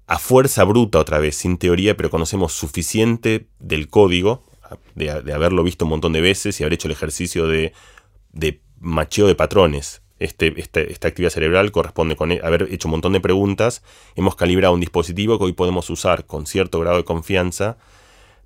a 0.08 0.20
fuerza 0.20 0.64
bruta 0.64 1.00
otra 1.00 1.20
vez, 1.20 1.36
sin 1.36 1.58
teoría, 1.58 1.96
pero 1.96 2.10
conocemos 2.10 2.54
suficiente 2.54 3.48
del 3.60 3.90
código, 3.90 4.44
de, 4.96 5.10
haberlo 5.10 5.64
visto 5.64 5.86
un 5.86 5.90
montón 5.90 6.14
de 6.14 6.22
veces 6.22 6.60
y 6.60 6.64
haber 6.64 6.74
hecho 6.74 6.88
el 6.88 6.94
ejercicio 6.94 7.48
de, 7.48 7.74
de 8.32 8.62
macheo 8.80 9.28
de 9.28 9.36
patrones. 9.36 10.02
Este, 10.18 10.54
este 10.60 10.92
esta 10.94 11.10
actividad 11.10 11.30
cerebral 11.30 11.72
corresponde 11.72 12.16
con 12.16 12.32
haber 12.32 12.70
hecho 12.72 12.88
un 12.88 12.92
montón 12.92 13.14
de 13.14 13.20
preguntas. 13.20 13.84
Hemos 14.16 14.36
calibrado 14.36 14.74
un 14.74 14.80
dispositivo 14.80 15.38
que 15.38 15.46
hoy 15.46 15.54
podemos 15.54 15.90
usar 15.90 16.26
con 16.26 16.46
cierto 16.46 16.80
grado 16.80 16.98
de 16.98 17.04
confianza 17.04 17.78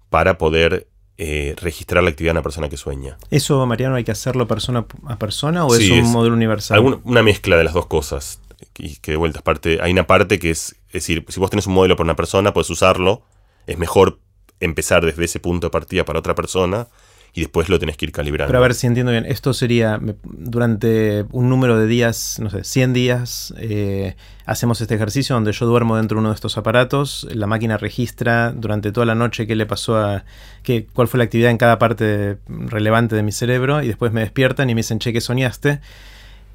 para 0.09 0.37
poder 0.37 0.87
eh, 1.17 1.53
registrar 1.61 2.03
la 2.03 2.09
actividad 2.09 2.31
de 2.31 2.37
una 2.37 2.43
persona 2.43 2.69
que 2.69 2.77
sueña. 2.77 3.17
¿Eso, 3.29 3.63
Mariano, 3.65 3.95
hay 3.95 4.03
que 4.03 4.11
hacerlo 4.11 4.47
persona 4.47 4.85
a 5.05 5.19
persona 5.19 5.65
o 5.65 5.75
es 5.75 5.89
un 5.91 6.11
modelo 6.11 6.33
universal? 6.33 6.79
una 7.03 7.21
mezcla 7.21 7.57
de 7.57 7.63
las 7.63 7.73
dos 7.73 7.85
cosas. 7.85 8.41
Y 8.77 8.95
que 8.97 9.11
de 9.11 9.17
vuelta, 9.17 9.41
parte, 9.41 9.79
hay 9.81 9.91
una 9.91 10.07
parte 10.07 10.39
que 10.39 10.49
es, 10.49 10.75
es 10.87 10.93
decir, 10.93 11.25
si 11.27 11.39
vos 11.39 11.49
tenés 11.49 11.67
un 11.67 11.73
modelo 11.73 11.95
para 11.95 12.05
una 12.05 12.15
persona, 12.15 12.53
puedes 12.53 12.69
usarlo. 12.69 13.21
Es 13.67 13.77
mejor 13.77 14.19
empezar 14.59 15.05
desde 15.05 15.25
ese 15.25 15.39
punto 15.39 15.67
de 15.67 15.71
partida 15.71 16.05
para 16.05 16.19
otra 16.19 16.35
persona 16.35 16.87
y 17.33 17.41
después 17.41 17.69
lo 17.69 17.79
tenés 17.79 17.97
que 17.97 18.05
ir 18.05 18.11
calibrando. 18.11 18.49
Pero 18.49 18.59
a 18.59 18.61
ver 18.61 18.73
si 18.73 18.87
entiendo 18.87 19.11
bien, 19.11 19.25
esto 19.25 19.53
sería 19.53 19.99
durante 20.23 21.25
un 21.31 21.49
número 21.49 21.77
de 21.77 21.87
días, 21.87 22.39
no 22.39 22.49
sé, 22.49 22.63
100 22.63 22.93
días, 22.93 23.53
eh, 23.57 24.15
hacemos 24.45 24.81
este 24.81 24.95
ejercicio 24.95 25.35
donde 25.35 25.51
yo 25.51 25.65
duermo 25.65 25.97
dentro 25.97 26.15
de 26.15 26.19
uno 26.21 26.29
de 26.29 26.35
estos 26.35 26.57
aparatos, 26.57 27.27
la 27.31 27.47
máquina 27.47 27.77
registra 27.77 28.51
durante 28.51 28.91
toda 28.91 29.05
la 29.05 29.15
noche 29.15 29.45
qué 29.45 29.55
le 29.55 29.65
pasó 29.65 29.97
a, 29.97 30.25
qué, 30.63 30.87
cuál 30.91 31.07
fue 31.07 31.19
la 31.19 31.25
actividad 31.25 31.51
en 31.51 31.57
cada 31.57 31.77
parte 31.77 32.37
relevante 32.47 33.15
de 33.15 33.23
mi 33.23 33.31
cerebro 33.31 33.83
y 33.83 33.87
después 33.87 34.11
me 34.11 34.21
despiertan 34.21 34.69
y 34.69 34.75
me 34.75 34.79
dicen, 34.79 34.99
che, 34.99 35.13
¿qué 35.13 35.21
soñaste? 35.21 35.81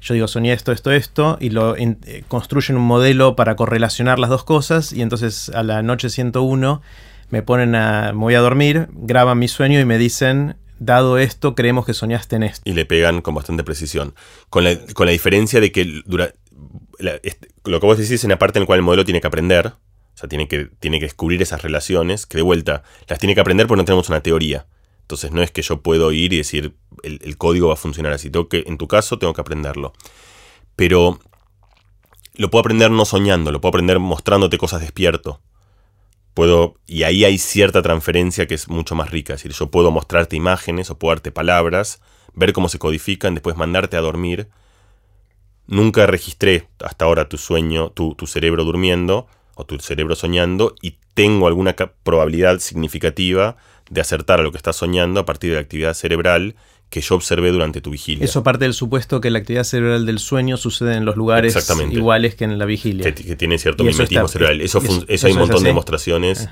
Yo 0.01 0.13
digo, 0.13 0.27
soñé 0.27 0.53
esto, 0.53 0.71
esto, 0.71 0.91
esto, 0.91 1.37
y 1.39 1.49
lo 1.49 1.75
eh, 1.75 2.23
construyen 2.27 2.77
un 2.77 2.83
modelo 2.83 3.35
para 3.35 3.55
correlacionar 3.55 4.19
las 4.19 4.29
dos 4.29 4.43
cosas, 4.43 4.93
y 4.93 5.01
entonces 5.01 5.49
a 5.49 5.63
la 5.63 5.81
noche 5.81 6.09
101 6.09 6.81
me 7.31 7.41
ponen 7.41 7.73
a, 7.73 8.13
me 8.13 8.19
voy 8.19 8.35
a 8.35 8.39
dormir, 8.39 8.87
graban 8.91 9.39
mi 9.39 9.47
sueño 9.47 9.79
y 9.79 9.85
me 9.85 9.97
dicen, 9.97 10.57
dado 10.79 11.17
esto, 11.17 11.55
creemos 11.55 11.85
que 11.85 11.93
soñaste 11.93 12.35
en 12.35 12.43
esto. 12.43 12.61
Y 12.69 12.73
le 12.73 12.85
pegan 12.85 13.21
con 13.21 13.35
bastante 13.35 13.63
precisión. 13.63 14.15
Con 14.49 14.63
la, 14.63 14.77
con 14.93 15.05
la 15.05 15.11
diferencia 15.11 15.59
de 15.59 15.71
que 15.71 16.01
dura, 16.05 16.33
lo 16.99 17.79
que 17.79 17.85
vos 17.85 17.97
decís 17.97 18.11
es 18.11 18.23
en 18.23 18.31
la 18.31 18.39
parte 18.39 18.59
en 18.59 18.63
la 18.63 18.67
cual 18.67 18.79
el 18.79 18.83
modelo 18.83 19.05
tiene 19.05 19.21
que 19.21 19.27
aprender, 19.27 19.67
o 19.67 20.17
sea, 20.17 20.29
tiene 20.29 20.47
que, 20.47 20.65
tiene 20.79 20.99
que 20.99 21.05
descubrir 21.05 21.41
esas 21.41 21.61
relaciones, 21.61 22.25
que 22.25 22.37
de 22.37 22.43
vuelta 22.43 22.83
las 23.07 23.19
tiene 23.19 23.35
que 23.35 23.41
aprender 23.41 23.67
porque 23.67 23.81
no 23.81 23.85
tenemos 23.85 24.09
una 24.09 24.21
teoría. 24.21 24.67
Entonces 25.01 25.31
no 25.31 25.43
es 25.43 25.51
que 25.51 25.61
yo 25.61 25.81
puedo 25.81 26.11
ir 26.11 26.33
y 26.33 26.37
decir 26.37 26.75
el, 27.03 27.37
código 27.37 27.67
va 27.67 27.73
a 27.73 27.77
funcionar 27.77 28.13
así. 28.13 28.31
Tengo 28.31 28.49
que, 28.49 28.63
en 28.65 28.77
tu 28.77 28.87
caso 28.87 29.19
tengo 29.19 29.33
que 29.33 29.41
aprenderlo. 29.41 29.93
Pero 30.75 31.19
lo 32.33 32.49
puedo 32.49 32.61
aprender 32.61 32.89
no 32.89 33.05
soñando, 33.05 33.51
lo 33.51 33.61
puedo 33.61 33.69
aprender 33.69 33.99
mostrándote 33.99 34.57
cosas 34.57 34.81
despierto 34.81 35.41
puedo, 36.35 36.75
y 36.85 37.03
ahí 37.03 37.25
hay 37.25 37.39
cierta 37.39 37.81
transferencia 37.81 38.45
que 38.45 38.53
es 38.53 38.69
mucho 38.69 38.93
más 38.93 39.09
rica. 39.09 39.33
Es 39.33 39.41
decir, 39.41 39.57
yo 39.57 39.71
puedo 39.71 39.89
mostrarte 39.89 40.35
imágenes 40.35 40.91
o 40.91 40.99
puedo 40.99 41.15
darte 41.15 41.31
palabras, 41.31 42.01
ver 42.35 42.53
cómo 42.53 42.69
se 42.69 42.77
codifican, 42.77 43.33
después 43.33 43.55
mandarte 43.55 43.97
a 43.97 44.01
dormir. 44.01 44.49
Nunca 45.65 46.05
registré 46.05 46.67
hasta 46.83 47.05
ahora 47.05 47.27
tu 47.27 47.37
sueño, 47.37 47.89
tu, 47.89 48.13
tu 48.13 48.27
cerebro 48.27 48.63
durmiendo 48.65 49.27
o 49.55 49.65
tu 49.65 49.79
cerebro 49.79 50.15
soñando 50.15 50.75
y 50.81 50.97
tengo 51.15 51.47
alguna 51.47 51.75
probabilidad 51.75 52.59
significativa 52.59 53.55
de 53.89 54.01
acertar 54.01 54.39
a 54.39 54.43
lo 54.43 54.51
que 54.51 54.57
estás 54.57 54.75
soñando 54.75 55.21
a 55.21 55.25
partir 55.25 55.51
de 55.51 55.55
la 55.55 55.61
actividad 55.61 55.93
cerebral 55.93 56.55
que 56.95 57.01
yo 57.01 57.15
observé 57.15 57.51
durante 57.51 57.81
tu 57.81 57.91
vigilia. 57.91 58.23
Eso 58.23 58.41
parte 58.41 58.63
del 58.63 58.73
supuesto 58.73 59.19
que 59.19 59.29
la 59.29 59.39
actividad 59.39 59.65
cerebral 59.65 60.05
del 60.05 60.17
sueño 60.17 60.55
sucede 60.55 60.95
en 60.95 61.03
los 61.03 61.17
lugares 61.17 61.53
iguales 61.91 62.35
que 62.35 62.45
en 62.45 62.57
la 62.57 62.63
vigilia. 62.63 63.13
Que, 63.13 63.35
tiene 63.35 63.57
cierto 63.57 63.83
mimetismo 63.83 64.29
cerebral. 64.29 64.61
Eso, 64.61 64.79
hay 64.79 65.33
un 65.33 65.39
montón 65.39 65.61
de 65.61 65.67
demostraciones. 65.67 66.47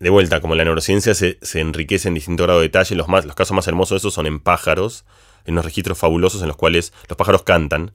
De 0.00 0.08
vuelta, 0.08 0.40
como 0.40 0.54
la 0.54 0.64
neurociencia 0.64 1.12
se, 1.12 1.36
enriquece 1.60 2.08
en 2.08 2.14
distinto 2.14 2.44
grado 2.44 2.60
de 2.60 2.68
detalle, 2.68 2.96
los, 2.96 3.06
más, 3.06 3.26
los 3.26 3.34
casos 3.34 3.54
más 3.54 3.68
hermosos 3.68 3.96
de 3.96 3.98
eso 3.98 4.10
son 4.10 4.24
en 4.26 4.40
pájaros, 4.40 5.04
en 5.44 5.52
unos 5.52 5.66
registros 5.66 5.98
fabulosos 5.98 6.40
en 6.40 6.48
los 6.48 6.56
cuales 6.56 6.94
los 7.06 7.18
pájaros 7.18 7.42
cantan. 7.42 7.92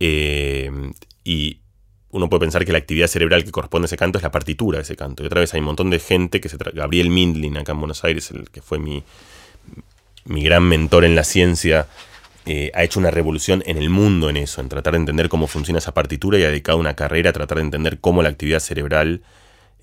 Eh, 0.00 0.70
y 1.24 1.60
uno 2.08 2.30
puede 2.30 2.40
pensar 2.40 2.64
que 2.64 2.72
la 2.72 2.78
actividad 2.78 3.08
cerebral 3.08 3.44
que 3.44 3.50
corresponde 3.50 3.84
a 3.84 3.88
ese 3.88 3.98
canto 3.98 4.16
es 4.16 4.22
la 4.22 4.30
partitura 4.30 4.78
de 4.78 4.84
ese 4.84 4.96
canto. 4.96 5.22
Y 5.22 5.26
otra 5.26 5.40
vez 5.40 5.52
hay 5.52 5.60
un 5.60 5.66
montón 5.66 5.90
de 5.90 5.98
gente 5.98 6.40
que 6.40 6.48
se... 6.48 6.56
Gabriel 6.56 7.10
Mindlin 7.10 7.58
acá 7.58 7.72
en 7.72 7.80
Buenos 7.80 8.02
Aires, 8.02 8.30
el 8.30 8.48
que 8.48 8.62
fue 8.62 8.78
mi, 8.78 9.04
mi 10.24 10.42
gran 10.42 10.64
mentor 10.64 11.04
en 11.04 11.14
la 11.14 11.24
ciencia, 11.24 11.86
eh, 12.46 12.70
ha 12.74 12.82
hecho 12.82 13.00
una 13.00 13.10
revolución 13.10 13.62
en 13.66 13.78
el 13.78 13.88
mundo 13.88 14.28
en 14.28 14.36
eso, 14.36 14.60
en 14.60 14.68
tratar 14.68 14.92
de 14.92 15.00
entender 15.00 15.28
cómo 15.28 15.46
funciona 15.46 15.78
esa 15.78 15.94
partitura 15.94 16.38
y 16.38 16.42
ha 16.42 16.48
dedicado 16.48 16.78
una 16.78 16.94
carrera 16.94 17.30
a 17.30 17.32
tratar 17.32 17.56
de 17.58 17.64
entender 17.64 18.00
cómo 18.00 18.22
la 18.22 18.28
actividad 18.28 18.60
cerebral 18.60 19.22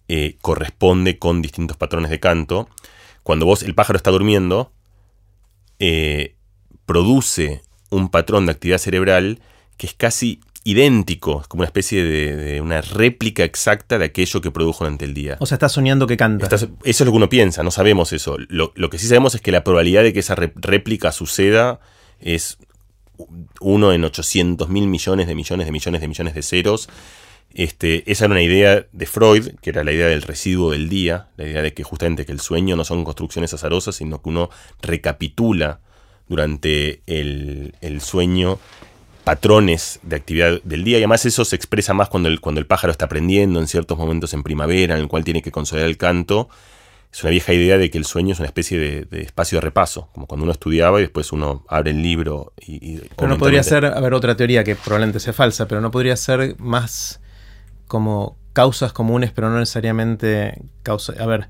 eh, 0.08 0.38
corresponde 0.42 1.18
con 1.18 1.42
distintos 1.42 1.78
patrones 1.78 2.12
de 2.12 2.20
canto. 2.20 2.70
Cuando 3.24 3.46
vos, 3.46 3.64
el 3.64 3.74
pájaro 3.74 3.98
está 3.98 4.12
durmiendo, 4.12 4.72
eh, 5.80 6.36
produce 6.86 7.64
un 7.90 8.10
patrón 8.10 8.46
de 8.46 8.52
actividad 8.52 8.78
cerebral 8.78 9.42
que 9.78 9.88
es 9.88 9.94
casi 9.94 10.42
idéntico, 10.64 11.44
como 11.48 11.62
una 11.62 11.68
especie 11.68 12.04
de, 12.04 12.62
una 12.62 12.82
réplica 12.82 13.44
exacta 13.44 13.98
de 13.98 14.06
aquello 14.06 14.42
que 14.42 14.52
produjo 14.52 14.84
durante 14.84 15.06
el 15.06 15.14
día. 15.14 15.38
O 15.40 15.46
sea, 15.46 15.56
está 15.56 15.70
soñando 15.70 16.08
que 16.08 16.18
canta. 16.18 16.48
eso 16.54 16.68
es 16.84 17.00
lo 17.02 17.12
que 17.12 17.18
uno 17.18 17.30
piensa, 17.30 17.64
no 17.64 17.72
sabemos 17.72 18.14
eso. 18.14 18.38
Lo, 18.48 18.72
que 18.90 18.98
sí 18.98 19.08
sabemos 19.08 19.36
es 19.36 19.42
que 19.42 19.52
la 19.52 19.64
probabilidad 19.64 20.04
de 20.04 20.14
que 20.14 20.20
esa 20.20 20.36
réplica 20.36 21.12
suceda 21.12 21.80
es 22.20 22.58
uno 23.60 23.94
en 23.94 24.04
800 24.04 24.70
mil 24.70 24.88
millones 24.88 25.28
de 25.28 25.36
millones 25.36 25.66
de 25.66 25.72
millones 25.72 26.02
de 26.02 26.08
millones 26.08 26.36
de 26.36 26.42
ceros. 26.42 26.90
Este, 27.54 28.10
esa 28.10 28.26
era 28.26 28.34
una 28.34 28.42
idea 28.42 28.86
de 28.92 29.06
Freud, 29.06 29.50
que 29.62 29.72
era 29.72 29.84
la 29.84 29.92
idea 29.92 30.08
del 30.08 30.22
residuo 30.22 30.72
del 30.72 30.88
día, 30.88 31.28
la 31.36 31.46
idea 31.46 31.62
de 31.62 31.74
que 31.74 31.84
justamente 31.84 32.26
que 32.26 32.32
el 32.32 32.40
sueño 32.40 32.76
no 32.76 32.86
son 32.86 33.04
construcciones 33.04 33.54
azarosas, 33.54 33.96
sino 33.96 34.22
que 34.22 34.30
uno 34.30 34.50
recapitula 34.82 35.82
durante 36.32 37.02
el, 37.08 38.00
sueño 38.00 38.58
patrones 39.32 40.02
de 40.04 40.18
actividad 40.18 40.62
del 40.66 40.84
día 40.84 40.98
y 40.98 41.02
además 41.04 41.26
eso 41.26 41.46
se 41.46 41.56
expresa 41.56 41.94
más 41.94 42.10
cuando 42.10 42.28
el, 42.28 42.42
cuando 42.42 42.60
el 42.60 42.68
pájaro 42.68 42.92
está 42.92 43.06
aprendiendo 43.06 43.62
en 43.62 43.68
ciertos 43.68 43.98
momentos 43.98 44.34
en 44.34 44.44
primavera 44.44 44.96
en 44.96 45.00
el 45.00 45.08
cual 45.08 45.24
tiene 45.24 45.42
que 45.42 45.52
consolidar 45.52 45.88
el 45.88 45.96
canto. 45.96 46.50
Es 47.14 47.24
una 47.24 47.30
vieja 47.30 47.54
idea 47.54 47.78
de 47.78 47.90
que 47.90 47.98
el 47.98 48.04
sueño 48.04 48.34
es 48.34 48.40
una 48.40 48.48
especie 48.48 48.78
de, 48.78 49.22
espacio 49.22 49.56
de 49.56 49.62
repaso, 49.62 50.10
como 50.12 50.28
cuando 50.28 50.44
uno 50.44 50.52
estudiaba 50.52 51.00
y 51.00 51.04
después 51.04 51.32
uno 51.32 51.64
abre 51.70 51.92
el 51.92 52.02
libro 52.02 52.52
y... 52.60 52.98
pero 53.16 53.30
no 53.30 53.38
podría 53.38 53.64
ser, 53.64 53.86
a 53.86 53.98
ver, 54.02 54.14
otra 54.14 54.36
teoría 54.36 54.66
que 54.66 54.76
probablemente 54.76 55.22
sea 55.22 55.32
falsa, 55.32 55.66
pero 55.66 55.80
no 55.80 55.92
podría 55.92 56.18
ser 56.18 56.58
más 56.60 57.22
como 57.88 58.36
causas 58.52 58.92
comunes, 58.92 59.32
pero 59.32 59.50
no 59.50 59.60
necesariamente 59.60 60.62
causa. 60.84 61.14
A 61.18 61.26
ver, 61.26 61.48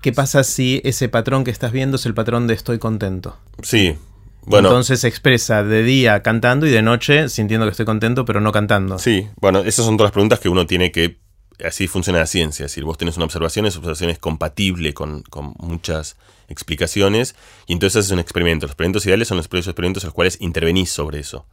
¿qué 0.00 0.14
pasa 0.14 0.44
si 0.44 0.80
ese 0.82 1.10
patrón 1.10 1.44
que 1.44 1.50
estás 1.50 1.72
viendo 1.72 1.96
es 1.96 2.06
el 2.06 2.14
patrón 2.14 2.46
de 2.46 2.54
estoy 2.54 2.78
contento? 2.78 3.36
Sí. 3.62 3.98
Bueno, 4.44 4.68
Entonces 4.68 5.00
se 5.00 5.08
expresa 5.08 5.62
de 5.62 5.82
día 5.82 6.22
cantando 6.22 6.66
y 6.66 6.70
de 6.70 6.82
noche 6.82 7.28
sintiendo 7.28 7.66
que 7.66 7.72
estoy 7.72 7.86
contento, 7.86 8.24
pero 8.24 8.40
no 8.40 8.52
cantando. 8.52 8.98
Sí, 8.98 9.28
bueno, 9.36 9.60
esas 9.60 9.84
son 9.84 9.96
todas 9.96 10.08
las 10.08 10.12
preguntas 10.12 10.40
que 10.40 10.48
uno 10.48 10.66
tiene 10.66 10.90
que. 10.90 11.18
Así 11.64 11.88
funciona 11.88 12.20
la 12.20 12.26
ciencia. 12.26 12.66
Es 12.66 12.72
decir, 12.72 12.84
vos 12.84 12.96
tenés 12.96 13.16
una 13.16 13.26
observación, 13.26 13.66
esa 13.66 13.78
observación 13.78 14.10
es 14.10 14.18
compatible 14.18 14.94
con, 14.94 15.24
muchas 15.58 16.16
explicaciones, 16.48 17.34
y 17.66 17.72
entonces 17.72 17.96
haces 17.96 18.12
un 18.12 18.20
experimento. 18.20 18.66
Los 18.66 18.72
experimentos 18.72 19.04
ideales 19.06 19.28
son 19.28 19.36
los 19.36 19.46
experimentos 19.46 20.04
en 20.04 20.06
los 20.06 20.14
cuales 20.14 20.38
intervenís 20.40 20.90
sobre 20.90 21.18
eso. 21.18 21.46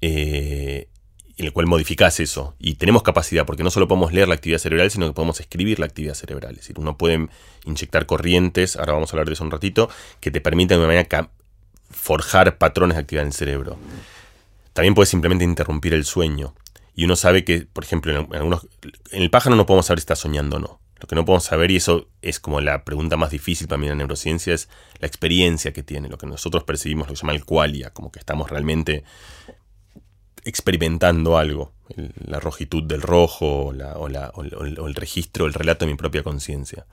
Eh, 0.00 0.88
en 1.40 1.46
el 1.46 1.52
cual 1.52 1.66
modificás 1.66 2.20
eso. 2.20 2.54
Y 2.58 2.74
tenemos 2.74 3.02
capacidad, 3.02 3.46
porque 3.46 3.62
no 3.62 3.70
solo 3.70 3.88
podemos 3.88 4.12
leer 4.12 4.28
la 4.28 4.34
actividad 4.34 4.58
cerebral, 4.58 4.90
sino 4.90 5.06
que 5.06 5.14
podemos 5.14 5.40
escribir 5.40 5.78
la 5.78 5.86
actividad 5.86 6.14
cerebral. 6.14 6.52
Es 6.52 6.60
decir, 6.60 6.78
uno 6.78 6.98
puede 6.98 7.28
inyectar 7.64 8.04
corrientes, 8.06 8.76
ahora 8.76 8.92
vamos 8.92 9.10
a 9.10 9.12
hablar 9.14 9.26
de 9.26 9.32
eso 9.32 9.44
un 9.44 9.50
ratito, 9.50 9.88
que 10.20 10.30
te 10.30 10.42
permiten 10.42 10.76
de 10.76 10.84
una 10.84 10.88
manera 10.88 11.08
forjar 11.90 12.58
patrones 12.58 12.96
de 12.96 13.02
actividad 13.02 13.22
en 13.22 13.28
el 13.28 13.34
cerebro. 13.34 13.76
También 14.72 14.94
puedes 14.94 15.08
simplemente 15.08 15.44
interrumpir 15.44 15.94
el 15.94 16.04
sueño. 16.04 16.54
Y 16.94 17.04
uno 17.04 17.16
sabe 17.16 17.44
que, 17.44 17.66
por 17.72 17.84
ejemplo, 17.84 18.12
en, 18.12 18.34
algunos, 18.34 18.66
en 19.10 19.22
el 19.22 19.30
pájaro 19.30 19.56
no 19.56 19.66
podemos 19.66 19.86
saber 19.86 20.00
si 20.00 20.02
está 20.02 20.16
soñando 20.16 20.56
o 20.56 20.60
no. 20.60 20.80
Lo 21.00 21.08
que 21.08 21.14
no 21.14 21.24
podemos 21.24 21.44
saber, 21.44 21.70
y 21.70 21.76
eso 21.76 22.08
es 22.20 22.40
como 22.40 22.60
la 22.60 22.84
pregunta 22.84 23.16
más 23.16 23.30
difícil 23.30 23.68
para 23.68 23.78
mí 23.78 23.86
en 23.86 23.92
la 23.92 23.96
neurociencia, 23.96 24.52
es 24.52 24.68
la 24.98 25.06
experiencia 25.06 25.72
que 25.72 25.82
tiene, 25.82 26.08
lo 26.08 26.18
que 26.18 26.26
nosotros 26.26 26.64
percibimos, 26.64 27.08
lo 27.08 27.14
que 27.14 27.16
se 27.16 27.22
llama 27.22 27.32
el 27.32 27.44
qualia, 27.44 27.90
como 27.90 28.12
que 28.12 28.18
estamos 28.18 28.50
realmente 28.50 29.02
experimentando 30.44 31.38
algo, 31.38 31.72
la 32.24 32.38
rojitud 32.38 32.82
del 32.84 33.02
rojo 33.02 33.72
o, 33.72 34.06
el, 34.06 34.94
registro, 34.94 35.46
el 35.46 35.54
relato 35.54 35.86
de 35.86 35.92
mi 35.92 35.96
propia 35.96 36.22
conciencia. 36.22 36.86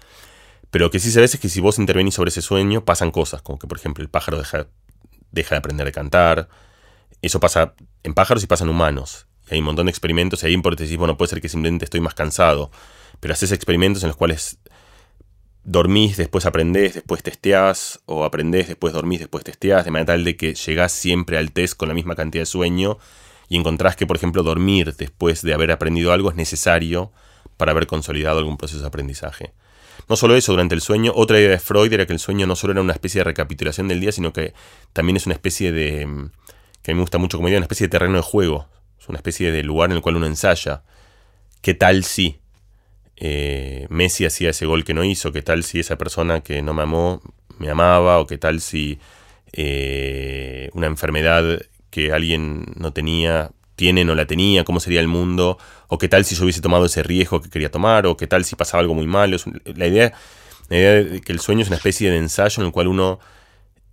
Pero 0.69 0.85
lo 0.85 0.91
que 0.91 0.99
sí 0.99 1.11
se 1.11 1.19
ve 1.19 1.25
es 1.25 1.37
que 1.37 1.49
si 1.49 1.59
vos 1.59 1.79
intervenís 1.79 2.15
sobre 2.15 2.29
ese 2.29 2.41
sueño, 2.41 2.83
pasan 2.83 3.11
cosas, 3.11 3.41
como 3.41 3.59
que 3.59 3.67
por 3.67 3.77
ejemplo 3.77 4.03
el 4.03 4.09
pájaro 4.09 4.37
deja, 4.37 4.67
deja 5.31 5.55
de 5.55 5.59
aprender 5.59 5.87
a 5.87 5.91
cantar, 5.91 6.49
eso 7.21 7.39
pasa 7.39 7.73
en 8.03 8.13
pájaros 8.13 8.43
y 8.43 8.47
pasa 8.47 8.63
en 8.63 8.69
humanos. 8.69 9.27
Y 9.49 9.55
hay 9.55 9.59
un 9.59 9.65
montón 9.65 9.85
de 9.85 9.91
experimentos 9.91 10.43
y 10.43 10.47
ahí 10.47 10.57
por 10.57 10.75
bueno, 10.97 11.17
puede 11.17 11.29
ser 11.29 11.41
que 11.41 11.49
simplemente 11.49 11.85
estoy 11.85 12.01
más 12.01 12.13
cansado, 12.13 12.71
pero 13.19 13.33
haces 13.33 13.51
experimentos 13.51 14.03
en 14.03 14.09
los 14.09 14.17
cuales 14.17 14.59
dormís, 15.63 16.15
después 16.15 16.45
aprendés, 16.45 16.93
después 16.93 17.23
testeás, 17.23 17.99
o 18.05 18.23
aprendés, 18.23 18.67
después 18.67 18.93
dormís, 18.93 19.19
después 19.19 19.43
testeás, 19.43 19.83
de 19.83 19.91
manera 19.91 20.13
tal 20.13 20.23
de 20.23 20.37
que 20.37 20.53
llegás 20.53 20.93
siempre 20.93 21.37
al 21.37 21.51
test 21.51 21.75
con 21.75 21.89
la 21.89 21.93
misma 21.93 22.15
cantidad 22.15 22.41
de 22.41 22.45
sueño 22.45 22.97
y 23.49 23.57
encontrás 23.57 23.95
que, 23.95 24.07
por 24.07 24.15
ejemplo, 24.15 24.43
dormir 24.43 24.95
después 24.95 25.41
de 25.41 25.53
haber 25.53 25.71
aprendido 25.71 26.13
algo 26.13 26.29
es 26.29 26.35
necesario 26.35 27.11
para 27.57 27.71
haber 27.71 27.87
consolidado 27.87 28.39
algún 28.39 28.57
proceso 28.57 28.81
de 28.81 28.87
aprendizaje. 28.87 29.53
No 30.09 30.15
solo 30.15 30.35
eso, 30.35 30.53
durante 30.53 30.73
el 30.73 30.81
sueño, 30.81 31.11
otra 31.15 31.39
idea 31.39 31.49
de 31.49 31.59
Freud 31.59 31.91
era 31.91 32.05
que 32.05 32.13
el 32.13 32.19
sueño 32.19 32.47
no 32.47 32.55
solo 32.55 32.71
era 32.71 32.81
una 32.81 32.93
especie 32.93 33.19
de 33.19 33.25
recapitulación 33.25 33.87
del 33.87 33.99
día, 33.99 34.11
sino 34.11 34.31
que 34.31 34.53
también 34.93 35.17
es 35.17 35.25
una 35.25 35.35
especie 35.35 35.71
de, 35.71 36.05
mm, 36.05 36.31
que 36.81 36.91
a 36.91 36.93
mí 36.93 36.95
me 36.95 37.01
gusta 37.01 37.17
mucho 37.17 37.37
como 37.37 37.49
idea, 37.49 37.59
una 37.59 37.65
especie 37.65 37.87
de 37.87 37.91
terreno 37.91 38.15
de 38.15 38.21
juego, 38.21 38.67
es 38.99 39.09
una 39.09 39.17
especie 39.17 39.51
de 39.51 39.63
lugar 39.63 39.89
en 39.89 39.97
el 39.97 40.01
cual 40.01 40.15
uno 40.15 40.25
ensaya. 40.25 40.83
¿Qué 41.61 41.73
tal 41.73 42.03
si 42.05 42.39
eh, 43.17 43.87
Messi 43.89 44.25
hacía 44.25 44.51
ese 44.51 44.65
gol 44.65 44.85
que 44.85 44.93
no 44.93 45.03
hizo? 45.03 45.31
¿Qué 45.31 45.41
tal 45.41 45.63
si 45.63 45.79
esa 45.79 45.97
persona 45.97 46.41
que 46.41 46.61
no 46.61 46.73
me 46.73 46.83
amó 46.83 47.21
me 47.57 47.69
amaba? 47.69 48.19
¿O 48.19 48.27
qué 48.27 48.37
tal 48.37 48.61
si 48.61 48.99
eh, 49.51 50.69
una 50.73 50.87
enfermedad 50.87 51.61
que 51.89 52.11
alguien 52.13 52.65
no 52.75 52.93
tenía, 52.93 53.51
tiene, 53.77 54.03
no 54.03 54.15
la 54.15 54.25
tenía, 54.25 54.65
cómo 54.65 54.81
sería 54.81 54.99
el 54.99 55.07
mundo, 55.07 55.59
o 55.87 55.97
qué 55.99 56.09
tal 56.09 56.25
si 56.25 56.35
yo 56.35 56.43
hubiese 56.43 56.61
tomado 56.61 56.85
ese 56.87 57.03
riesgo 57.03 57.41
que 57.41 57.49
quería 57.49 57.71
tomar, 57.71 58.07
o 58.07 58.17
qué 58.17 58.25
tal 58.27 58.43
si 58.43 58.55
pasaba 58.55 58.81
algo 58.81 58.95
muy 58.95 59.05
malo. 59.05 59.37
La 59.75 59.87
idea, 59.87 60.13
la 60.67 60.77
idea 60.77 60.91
de 61.03 61.21
que 61.21 61.31
el 61.31 61.39
sueño 61.39 61.61
es 61.61 61.67
una 61.67 61.77
especie 61.77 62.09
de 62.09 62.17
ensayo 62.17 62.61
en 62.61 62.65
el 62.65 62.73
cual 62.73 62.87
uno 62.87 63.19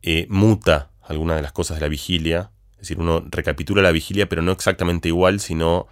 eh, 0.03 0.27
muta 0.31 0.91
algunas 1.03 1.37
de 1.37 1.43
las 1.43 1.53
cosas 1.53 1.77
de 1.77 1.83
la 1.83 1.89
vigilia, 1.89 2.51
es 2.73 2.79
decir, 2.79 2.99
uno 2.99 3.23
recapitula 3.31 3.83
la 3.83 3.93
vigilia, 3.93 4.27
pero 4.27 4.41
no 4.41 4.53
exactamente 4.53 5.09
igual, 5.09 5.39
sino 5.39 5.87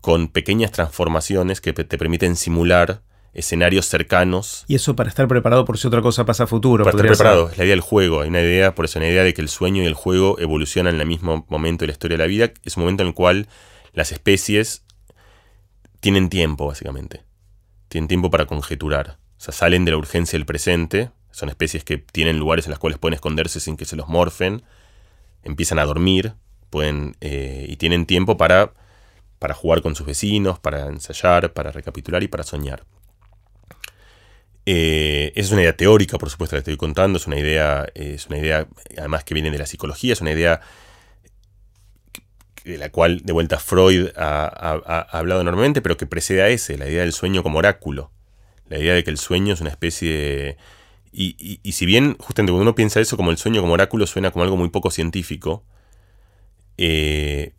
con 0.00 0.28
pequeñas 0.28 0.70
transformaciones 0.70 1.60
que 1.60 1.72
te 1.72 1.98
permiten 1.98 2.36
simular 2.36 3.02
escenarios 3.34 3.86
cercanos. 3.86 4.64
Y 4.68 4.74
eso 4.74 4.96
para 4.96 5.08
estar 5.08 5.28
preparado 5.28 5.64
por 5.64 5.78
si 5.78 5.86
otra 5.86 6.02
cosa 6.02 6.24
pasa 6.24 6.44
a 6.44 6.46
futuro. 6.46 6.84
Para 6.84 6.96
estar 6.96 7.08
preparado, 7.08 7.50
es 7.50 7.58
la 7.58 7.64
idea 7.64 7.74
del 7.74 7.80
juego. 7.80 8.20
Hay 8.22 8.28
una 8.28 8.40
idea, 8.40 8.74
por 8.74 8.84
eso, 8.84 8.98
una 8.98 9.08
idea 9.08 9.22
de 9.22 9.34
que 9.34 9.40
el 9.40 9.48
sueño 9.48 9.82
y 9.82 9.86
el 9.86 9.94
juego 9.94 10.38
evolucionan 10.38 10.94
en 10.94 11.00
el 11.00 11.06
mismo 11.06 11.46
momento 11.48 11.82
de 11.82 11.88
la 11.88 11.92
historia 11.92 12.16
de 12.16 12.24
la 12.24 12.28
vida. 12.28 12.52
Es 12.64 12.76
un 12.76 12.82
momento 12.82 13.02
en 13.02 13.08
el 13.08 13.14
cual 13.14 13.48
las 13.92 14.12
especies 14.12 14.82
tienen 16.00 16.28
tiempo, 16.28 16.66
básicamente. 16.66 17.22
Tienen 17.88 18.08
tiempo 18.08 18.30
para 18.30 18.46
conjeturar. 18.46 19.18
O 19.38 19.40
sea, 19.40 19.52
salen 19.52 19.84
de 19.84 19.92
la 19.92 19.96
urgencia 19.96 20.38
del 20.38 20.46
presente. 20.46 21.10
Son 21.30 21.48
especies 21.48 21.84
que 21.84 21.98
tienen 21.98 22.38
lugares 22.38 22.66
en 22.66 22.70
los 22.70 22.78
cuales 22.78 22.98
pueden 22.98 23.14
esconderse 23.14 23.60
sin 23.60 23.76
que 23.76 23.84
se 23.84 23.96
los 23.96 24.08
morfen. 24.08 24.62
Empiezan 25.42 25.78
a 25.78 25.84
dormir. 25.84 26.34
Pueden, 26.70 27.16
eh, 27.20 27.66
y 27.68 27.76
tienen 27.76 28.04
tiempo 28.04 28.36
para, 28.36 28.74
para 29.38 29.54
jugar 29.54 29.80
con 29.80 29.94
sus 29.94 30.06
vecinos, 30.06 30.58
para 30.58 30.86
ensayar, 30.86 31.52
para 31.54 31.70
recapitular 31.70 32.22
y 32.22 32.28
para 32.28 32.44
soñar. 32.44 32.84
Eh, 34.70 35.32
es 35.34 35.50
una 35.50 35.62
idea 35.62 35.74
teórica, 35.74 36.18
por 36.18 36.28
supuesto, 36.28 36.54
la 36.54 36.58
estoy 36.58 36.76
contando, 36.76 37.16
es 37.16 37.26
una 37.26 37.38
idea, 37.38 37.86
es 37.94 38.26
una 38.26 38.36
idea 38.36 38.68
además 38.98 39.24
que 39.24 39.32
viene 39.32 39.50
de 39.50 39.56
la 39.56 39.64
psicología, 39.64 40.12
es 40.12 40.20
una 40.20 40.32
idea 40.32 40.60
de 42.64 42.76
la 42.76 42.90
cual 42.90 43.22
de 43.24 43.32
vuelta 43.32 43.58
Freud 43.58 44.08
ha, 44.14 45.06
hablado 45.10 45.40
enormemente, 45.40 45.80
pero 45.80 45.96
que 45.96 46.04
precede 46.04 46.42
a 46.42 46.50
ese, 46.50 46.76
la 46.76 46.86
idea 46.86 47.00
del 47.00 47.14
sueño 47.14 47.42
como 47.42 47.60
oráculo, 47.60 48.10
la 48.68 48.78
idea 48.78 48.92
de 48.92 49.04
que 49.04 49.10
el 49.10 49.16
sueño 49.16 49.54
es 49.54 49.62
una 49.62 49.70
especie 49.70 50.12
de... 50.12 50.56
Y, 51.12 51.72
si 51.72 51.86
bien 51.86 52.16
justamente 52.18 52.52
cuando 52.52 52.60
uno 52.60 52.74
piensa 52.74 53.00
eso 53.00 53.16
como 53.16 53.30
el 53.30 53.38
sueño 53.38 53.62
como 53.62 53.72
oráculo 53.72 54.06
suena 54.06 54.32
como 54.32 54.42
algo 54.42 54.58
muy 54.58 54.68
poco 54.68 54.90
científico, 54.90 55.64
eh, 56.76 57.54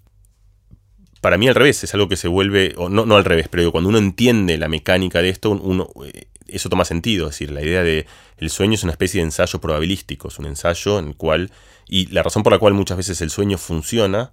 para 1.21 1.39
mí 1.39 1.47
al 1.47 1.55
revés, 1.55 1.83
es 1.83 1.91
algo 1.95 2.07
que 2.07 2.17
se 2.17 2.27
vuelve, 2.27 2.75
o 2.77 2.87
no, 2.87 3.07
no 3.07 3.15
al 3.15 3.25
revés, 3.25 3.47
pero 3.49 3.71
cuando 3.71 3.89
uno 3.89 3.97
entiende 3.97 4.59
la 4.59 4.69
mecánica 4.69 5.23
de 5.23 5.29
esto, 5.29 5.49
uno, 5.49 5.89
eh, 6.05 6.28
eso 6.53 6.69
toma 6.69 6.85
sentido, 6.85 7.27
es 7.27 7.35
decir, 7.35 7.51
la 7.51 7.61
idea 7.61 7.83
de 7.83 8.05
el 8.37 8.49
sueño 8.49 8.75
es 8.75 8.83
una 8.83 8.91
especie 8.91 9.19
de 9.19 9.25
ensayo 9.25 9.59
probabilístico, 9.59 10.27
es 10.27 10.39
un 10.39 10.45
ensayo 10.45 10.99
en 10.99 11.07
el 11.07 11.15
cual, 11.15 11.51
y 11.87 12.07
la 12.07 12.23
razón 12.23 12.43
por 12.43 12.53
la 12.53 12.59
cual 12.59 12.73
muchas 12.73 12.97
veces 12.97 13.21
el 13.21 13.29
sueño 13.29 13.57
funciona 13.57 14.31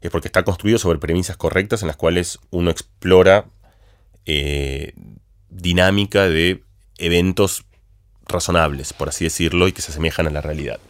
es 0.00 0.10
porque 0.10 0.28
está 0.28 0.44
construido 0.44 0.78
sobre 0.78 0.98
premisas 0.98 1.36
correctas 1.36 1.82
en 1.82 1.88
las 1.88 1.96
cuales 1.96 2.38
uno 2.50 2.70
explora 2.70 3.46
eh, 4.26 4.94
dinámica 5.48 6.28
de 6.28 6.62
eventos 6.98 7.64
razonables, 8.26 8.92
por 8.92 9.08
así 9.08 9.24
decirlo, 9.24 9.68
y 9.68 9.72
que 9.72 9.82
se 9.82 9.92
asemejan 9.92 10.26
a 10.26 10.30
la 10.30 10.40
realidad. 10.40 10.80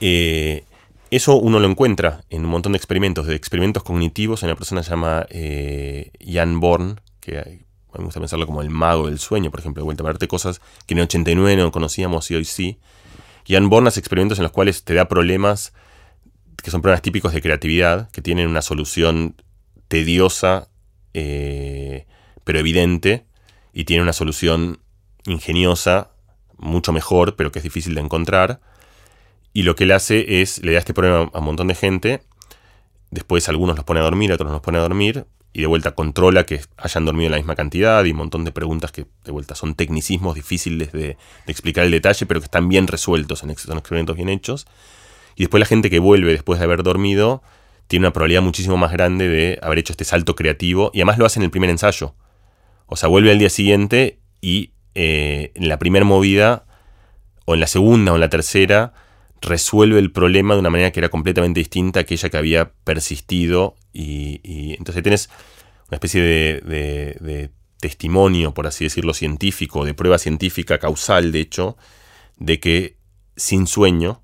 Eh, 0.00 0.64
eso 1.10 1.36
uno 1.36 1.58
lo 1.58 1.68
encuentra 1.68 2.22
en 2.28 2.44
un 2.44 2.50
montón 2.50 2.72
de 2.72 2.78
experimentos, 2.78 3.26
de 3.26 3.34
experimentos 3.34 3.82
cognitivos. 3.82 4.42
Una 4.42 4.56
persona 4.56 4.82
se 4.82 4.90
llama 4.90 5.26
eh, 5.30 6.10
Jan 6.20 6.60
Born, 6.60 7.00
que 7.20 7.64
me 7.96 8.04
gusta 8.04 8.20
pensarlo 8.20 8.46
como 8.46 8.62
el 8.62 8.70
mago 8.70 9.06
del 9.06 9.18
sueño, 9.18 9.50
por 9.50 9.60
ejemplo, 9.60 9.82
de 9.82 9.84
vuelta 9.84 10.02
a 10.02 10.06
verte 10.06 10.28
cosas 10.28 10.60
que 10.86 10.94
en 10.94 10.98
el 10.98 11.04
89 11.04 11.56
no 11.56 11.72
conocíamos 11.72 12.30
y 12.30 12.34
hoy 12.34 12.44
sí. 12.44 12.78
Y 13.46 13.56
han 13.56 13.70
Born 13.70 13.86
hace 13.86 14.00
experimentos 14.00 14.38
en 14.38 14.42
los 14.42 14.52
cuales 14.52 14.84
te 14.84 14.94
da 14.94 15.08
problemas 15.08 15.72
que 16.62 16.70
son 16.70 16.82
problemas 16.82 17.02
típicos 17.02 17.32
de 17.32 17.40
creatividad, 17.40 18.10
que 18.10 18.22
tienen 18.22 18.48
una 18.48 18.62
solución 18.62 19.36
tediosa, 19.88 20.68
eh, 21.14 22.06
pero 22.44 22.58
evidente, 22.58 23.24
y 23.72 23.84
tiene 23.84 24.02
una 24.02 24.12
solución 24.12 24.80
ingeniosa, 25.26 26.10
mucho 26.56 26.92
mejor, 26.92 27.36
pero 27.36 27.52
que 27.52 27.60
es 27.60 27.62
difícil 27.62 27.94
de 27.94 28.00
encontrar. 28.00 28.60
Y 29.52 29.62
lo 29.62 29.76
que 29.76 29.84
él 29.84 29.92
hace 29.92 30.42
es, 30.42 30.62
le 30.62 30.72
da 30.72 30.78
este 30.78 30.94
problema 30.94 31.30
a 31.32 31.38
un 31.38 31.44
montón 31.44 31.68
de 31.68 31.74
gente, 31.74 32.22
después 33.10 33.48
algunos 33.48 33.76
los 33.76 33.84
pone 33.84 34.00
a 34.00 34.02
dormir, 34.02 34.32
otros 34.32 34.50
los 34.50 34.60
pone 34.60 34.78
a 34.78 34.82
dormir, 34.82 35.26
y 35.52 35.60
de 35.60 35.66
vuelta 35.66 35.92
controla 35.92 36.44
que 36.44 36.60
hayan 36.76 37.04
dormido 37.04 37.30
la 37.30 37.36
misma 37.36 37.56
cantidad 37.56 38.04
y 38.04 38.10
un 38.10 38.18
montón 38.18 38.44
de 38.44 38.52
preguntas 38.52 38.92
que 38.92 39.06
de 39.24 39.32
vuelta 39.32 39.54
son 39.54 39.74
tecnicismos 39.74 40.34
difíciles 40.34 40.92
de, 40.92 41.16
explicar 41.46 41.84
el 41.84 41.90
detalle, 41.90 42.26
pero 42.26 42.40
que 42.40 42.44
están 42.44 42.68
bien 42.68 42.86
resueltos, 42.86 43.42
en, 43.42 43.56
son 43.56 43.78
experimentos 43.78 44.16
bien 44.16 44.28
hechos. 44.28 44.66
Y 45.34 45.44
después 45.44 45.60
la 45.60 45.66
gente 45.66 45.90
que 45.90 45.98
vuelve 45.98 46.32
después 46.32 46.58
de 46.58 46.64
haber 46.64 46.82
dormido 46.82 47.42
tiene 47.86 48.06
una 48.06 48.12
probabilidad 48.12 48.42
muchísimo 48.42 48.76
más 48.76 48.92
grande 48.92 49.28
de 49.28 49.58
haber 49.62 49.78
hecho 49.78 49.92
este 49.92 50.04
salto 50.04 50.36
creativo 50.36 50.90
y 50.92 50.98
además 50.98 51.18
lo 51.18 51.26
hace 51.26 51.38
en 51.40 51.44
el 51.44 51.50
primer 51.50 51.70
ensayo. 51.70 52.14
O 52.86 52.96
sea, 52.96 53.08
vuelve 53.08 53.30
al 53.30 53.38
día 53.38 53.50
siguiente 53.50 54.18
y 54.40 54.72
eh, 54.94 55.52
en 55.54 55.68
la 55.68 55.78
primera 55.78 56.04
movida, 56.04 56.66
o 57.48 57.54
en 57.54 57.60
la 57.60 57.66
segunda 57.66 58.12
o 58.12 58.16
en 58.16 58.20
la 58.20 58.28
tercera, 58.28 58.92
resuelve 59.40 59.98
el 59.98 60.10
problema 60.10 60.54
de 60.54 60.60
una 60.60 60.70
manera 60.70 60.90
que 60.90 61.00
era 61.00 61.08
completamente 61.08 61.60
distinta 61.60 62.00
a 62.00 62.02
aquella 62.02 62.28
que 62.28 62.36
había 62.36 62.72
persistido. 62.84 63.76
Y, 63.92 64.74
entonces 64.78 65.02
tienes 65.02 65.30
una 65.88 65.96
especie 65.96 66.22
de, 66.22 67.50
testimonio, 67.80 68.54
por 68.54 68.66
así 68.66 68.84
decirlo, 68.84 69.14
científico, 69.14 69.84
de 69.84 69.94
prueba 69.94 70.18
científica 70.18 70.78
causal, 70.78 71.30
de 71.30 71.40
hecho, 71.40 71.76
de 72.36 72.58
que 72.58 72.96
sin 73.36 73.68
sueño 73.68 74.22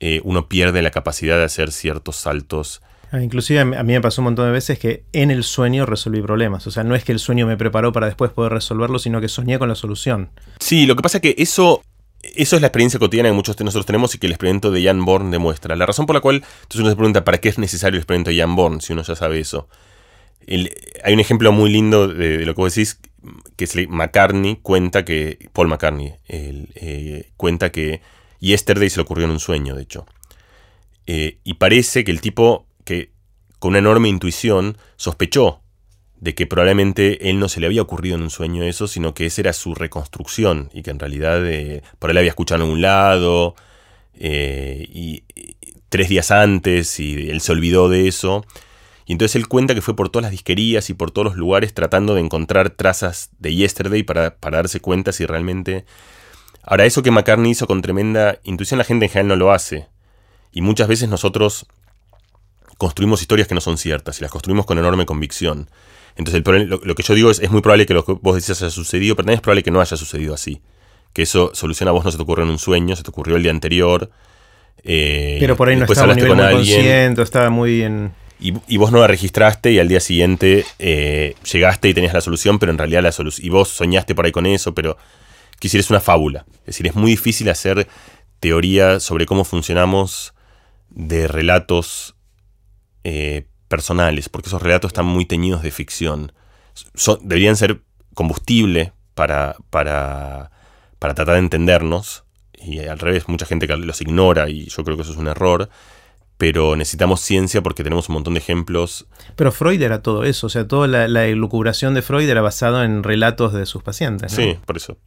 eh, 0.00 0.20
uno 0.24 0.48
pierde 0.48 0.82
la 0.82 0.90
capacidad 0.90 1.36
de 1.36 1.44
hacer 1.44 1.70
ciertos 1.70 2.16
saltos. 2.16 2.82
Ah, 3.12 3.20
inclusive 3.20 3.60
a 3.60 3.64
mí 3.64 3.92
me 3.92 4.00
pasó 4.00 4.22
un 4.22 4.26
montón 4.26 4.46
de 4.46 4.52
veces 4.52 4.78
que 4.78 5.04
en 5.12 5.30
el 5.30 5.42
sueño 5.42 5.84
resolví 5.84 6.22
problemas. 6.22 6.66
O 6.66 6.70
sea, 6.70 6.84
no 6.84 6.94
es 6.94 7.04
que 7.04 7.12
el 7.12 7.18
sueño 7.18 7.46
me 7.46 7.56
preparó 7.56 7.92
para 7.92 8.06
después 8.06 8.30
poder 8.30 8.52
resolverlo, 8.52 8.98
sino 8.98 9.20
que 9.20 9.28
soñé 9.28 9.58
con 9.58 9.68
la 9.68 9.74
solución. 9.74 10.30
Sí, 10.60 10.86
lo 10.86 10.94
que 10.94 11.02
pasa 11.02 11.18
es 11.18 11.22
que 11.22 11.34
eso 11.38 11.82
eso 12.22 12.56
es 12.56 12.62
la 12.62 12.68
experiencia 12.68 12.98
cotidiana 12.98 13.30
que 13.30 13.34
muchos 13.34 13.56
de 13.56 13.64
nosotros 13.64 13.86
tenemos 13.86 14.14
y 14.14 14.18
que 14.18 14.26
el 14.26 14.32
experimento 14.32 14.70
de 14.70 14.84
Jan 14.84 15.04
Born 15.04 15.30
demuestra. 15.30 15.76
La 15.76 15.86
razón 15.86 16.06
por 16.06 16.14
la 16.14 16.20
cual, 16.20 16.36
entonces 16.36 16.80
uno 16.80 16.90
se 16.90 16.96
pregunta, 16.96 17.24
¿para 17.24 17.38
qué 17.38 17.48
es 17.48 17.58
necesario 17.58 17.96
el 17.96 18.02
experimento 18.02 18.30
de 18.30 18.38
Jan 18.38 18.54
Born 18.56 18.80
si 18.80 18.92
uno 18.92 19.02
ya 19.02 19.16
sabe 19.16 19.40
eso? 19.40 19.68
hay 21.04 21.14
un 21.14 21.20
ejemplo 21.20 21.52
muy 21.52 21.70
lindo 21.70 22.08
de, 22.08 22.44
lo 22.44 22.54
que 22.54 22.60
vos 22.60 22.74
decís, 22.74 22.98
que 23.56 23.64
es 23.64 23.88
McCartney 23.88 24.56
cuenta 24.56 25.04
que, 25.04 25.50
Paul 25.52 25.68
McCartney, 25.68 26.14
eh, 26.28 27.30
cuenta 27.36 27.70
que 27.70 28.00
Yesterday 28.40 28.90
se 28.90 28.96
le 28.96 29.02
ocurrió 29.02 29.26
en 29.26 29.32
un 29.32 29.40
sueño, 29.40 29.76
de 29.76 29.82
hecho. 29.82 30.06
Eh, 31.06 31.38
y 31.44 31.54
parece 31.54 32.04
que 32.04 32.10
el 32.10 32.20
tipo, 32.20 32.66
que 32.84 33.12
con 33.58 33.70
una 33.70 33.78
enorme 33.78 34.08
intuición, 34.08 34.78
sospechó 34.96 35.60
de 36.20 36.34
que 36.34 36.46
probablemente 36.46 37.30
él 37.30 37.38
no 37.38 37.48
se 37.48 37.60
le 37.60 37.66
había 37.66 37.82
ocurrido 37.82 38.16
en 38.16 38.22
un 38.22 38.30
sueño 38.30 38.62
eso, 38.62 38.86
sino 38.86 39.14
que 39.14 39.26
esa 39.26 39.40
era 39.40 39.52
su 39.54 39.74
reconstrucción 39.74 40.70
y 40.72 40.82
que 40.82 40.90
en 40.90 40.98
realidad 40.98 41.46
eh, 41.46 41.82
por 41.98 42.10
él 42.10 42.18
había 42.18 42.28
escuchado 42.28 42.62
en 42.62 42.70
un 42.70 42.82
lado 42.82 43.54
eh, 44.14 44.86
y, 44.92 45.24
tres 45.88 46.08
días 46.08 46.30
antes 46.30 47.00
y 47.00 47.30
él 47.30 47.40
se 47.40 47.52
olvidó 47.52 47.88
de 47.88 48.06
eso. 48.06 48.44
Y 49.06 49.12
entonces 49.12 49.34
él 49.34 49.48
cuenta 49.48 49.74
que 49.74 49.80
fue 49.80 49.96
por 49.96 50.08
todas 50.08 50.24
las 50.24 50.30
disquerías 50.30 50.88
y 50.88 50.94
por 50.94 51.10
todos 51.10 51.24
los 51.24 51.36
lugares 51.36 51.74
tratando 51.74 52.14
de 52.14 52.20
encontrar 52.20 52.70
trazas 52.70 53.30
de 53.38 53.54
Yesterday 53.54 54.02
para, 54.02 54.36
para 54.36 54.58
darse 54.58 54.80
cuenta 54.80 55.12
si 55.12 55.26
realmente... 55.26 55.84
Ahora, 56.62 56.84
eso 56.84 57.02
que 57.02 57.10
McCartney 57.10 57.52
hizo 57.52 57.66
con 57.66 57.80
tremenda 57.80 58.38
intuición, 58.44 58.76
la 58.78 58.84
gente 58.84 59.06
en 59.06 59.10
general 59.10 59.28
no 59.28 59.36
lo 59.36 59.50
hace. 59.50 59.88
Y 60.52 60.60
muchas 60.60 60.86
veces 60.86 61.08
nosotros 61.08 61.66
construimos 62.76 63.22
historias 63.22 63.48
que 63.48 63.54
no 63.54 63.62
son 63.62 63.78
ciertas 63.78 64.18
y 64.18 64.22
las 64.22 64.30
construimos 64.30 64.66
con 64.66 64.78
enorme 64.78 65.06
convicción. 65.06 65.68
Entonces, 66.16 66.42
lo, 66.66 66.94
que 66.94 67.02
yo 67.02 67.14
digo 67.14 67.30
es, 67.30 67.40
es 67.40 67.50
muy 67.50 67.60
probable 67.60 67.86
que 67.86 67.94
lo 67.94 68.04
que 68.04 68.12
vos 68.12 68.34
decías 68.34 68.60
haya 68.62 68.70
sucedido, 68.70 69.16
pero 69.16 69.24
también 69.24 69.36
es 69.36 69.42
probable 69.42 69.62
que 69.62 69.70
no 69.70 69.80
haya 69.80 69.96
sucedido 69.96 70.34
así. 70.34 70.60
Que 71.12 71.22
eso 71.22 71.50
soluciona 71.54 71.90
a 71.90 71.92
vos 71.92 72.04
no 72.04 72.10
se 72.10 72.16
te 72.16 72.22
ocurrió 72.22 72.44
en 72.44 72.50
un 72.50 72.58
sueño, 72.58 72.96
se 72.96 73.02
te 73.02 73.10
ocurrió 73.10 73.36
el 73.36 73.42
día 73.42 73.52
anterior. 73.52 74.10
Eh, 74.82 75.38
pero 75.40 75.56
por 75.56 75.68
ahí 75.68 75.76
no 75.76 75.84
estaba 75.84 76.12
a 76.12 76.16
nivel 76.16 76.34
muy 76.34 76.52
consciente, 76.52 77.22
estaba 77.22 77.50
muy 77.50 77.74
bien... 77.76 78.12
Y, 78.42 78.76
vos 78.78 78.90
no 78.90 79.00
la 79.00 79.06
registraste 79.06 79.70
y 79.70 79.78
al 79.78 79.88
día 79.88 80.00
siguiente 80.00 80.64
eh, 80.78 81.34
llegaste 81.52 81.90
y 81.90 81.94
tenías 81.94 82.14
la 82.14 82.22
solución, 82.22 82.58
pero 82.58 82.72
en 82.72 82.78
realidad 82.78 83.02
la 83.02 83.12
solución... 83.12 83.46
Y 83.46 83.50
vos 83.50 83.68
soñaste 83.68 84.14
por 84.14 84.24
ahí 84.24 84.32
con 84.32 84.46
eso, 84.46 84.74
pero... 84.74 84.96
Quisiera 85.58 85.82
es 85.82 85.90
una 85.90 86.00
fábula. 86.00 86.46
Es 86.60 86.66
decir, 86.68 86.86
es 86.86 86.94
muy 86.94 87.10
difícil 87.10 87.50
hacer 87.50 87.86
teoría 88.40 88.98
sobre 88.98 89.26
cómo 89.26 89.44
funcionamos 89.44 90.32
de 90.88 91.28
relatos 91.28 92.16
eh, 93.04 93.44
personales, 93.70 94.28
porque 94.28 94.48
esos 94.48 94.60
relatos 94.60 94.88
están 94.88 95.06
muy 95.06 95.24
teñidos 95.24 95.62
de 95.62 95.70
ficción. 95.70 96.32
deberían 97.22 97.56
ser 97.56 97.82
combustible 98.14 98.92
para, 99.14 99.54
para, 99.70 100.50
para 100.98 101.14
tratar 101.14 101.34
de 101.34 101.40
entendernos, 101.40 102.24
y 102.58 102.80
al 102.80 102.98
revés, 102.98 103.28
mucha 103.28 103.46
gente 103.46 103.68
los 103.68 104.00
ignora 104.02 104.50
y 104.50 104.66
yo 104.66 104.84
creo 104.84 104.96
que 104.96 105.02
eso 105.02 105.12
es 105.12 105.18
un 105.18 105.28
error, 105.28 105.70
pero 106.36 106.74
necesitamos 106.74 107.20
ciencia 107.20 107.62
porque 107.62 107.84
tenemos 107.84 108.08
un 108.08 108.14
montón 108.14 108.34
de 108.34 108.40
ejemplos. 108.40 109.06
Pero 109.36 109.52
Freud 109.52 109.80
era 109.80 110.02
todo 110.02 110.24
eso, 110.24 110.48
o 110.48 110.50
sea, 110.50 110.66
toda 110.66 110.88
la, 110.88 111.06
la 111.06 111.26
elucubración 111.26 111.94
de 111.94 112.02
Freud 112.02 112.28
era 112.28 112.42
basada 112.42 112.84
en 112.84 113.04
relatos 113.04 113.52
de 113.52 113.66
sus 113.66 113.84
pacientes. 113.84 114.32
Sí, 114.32 114.58
por 114.66 114.78
eso, 114.78 114.98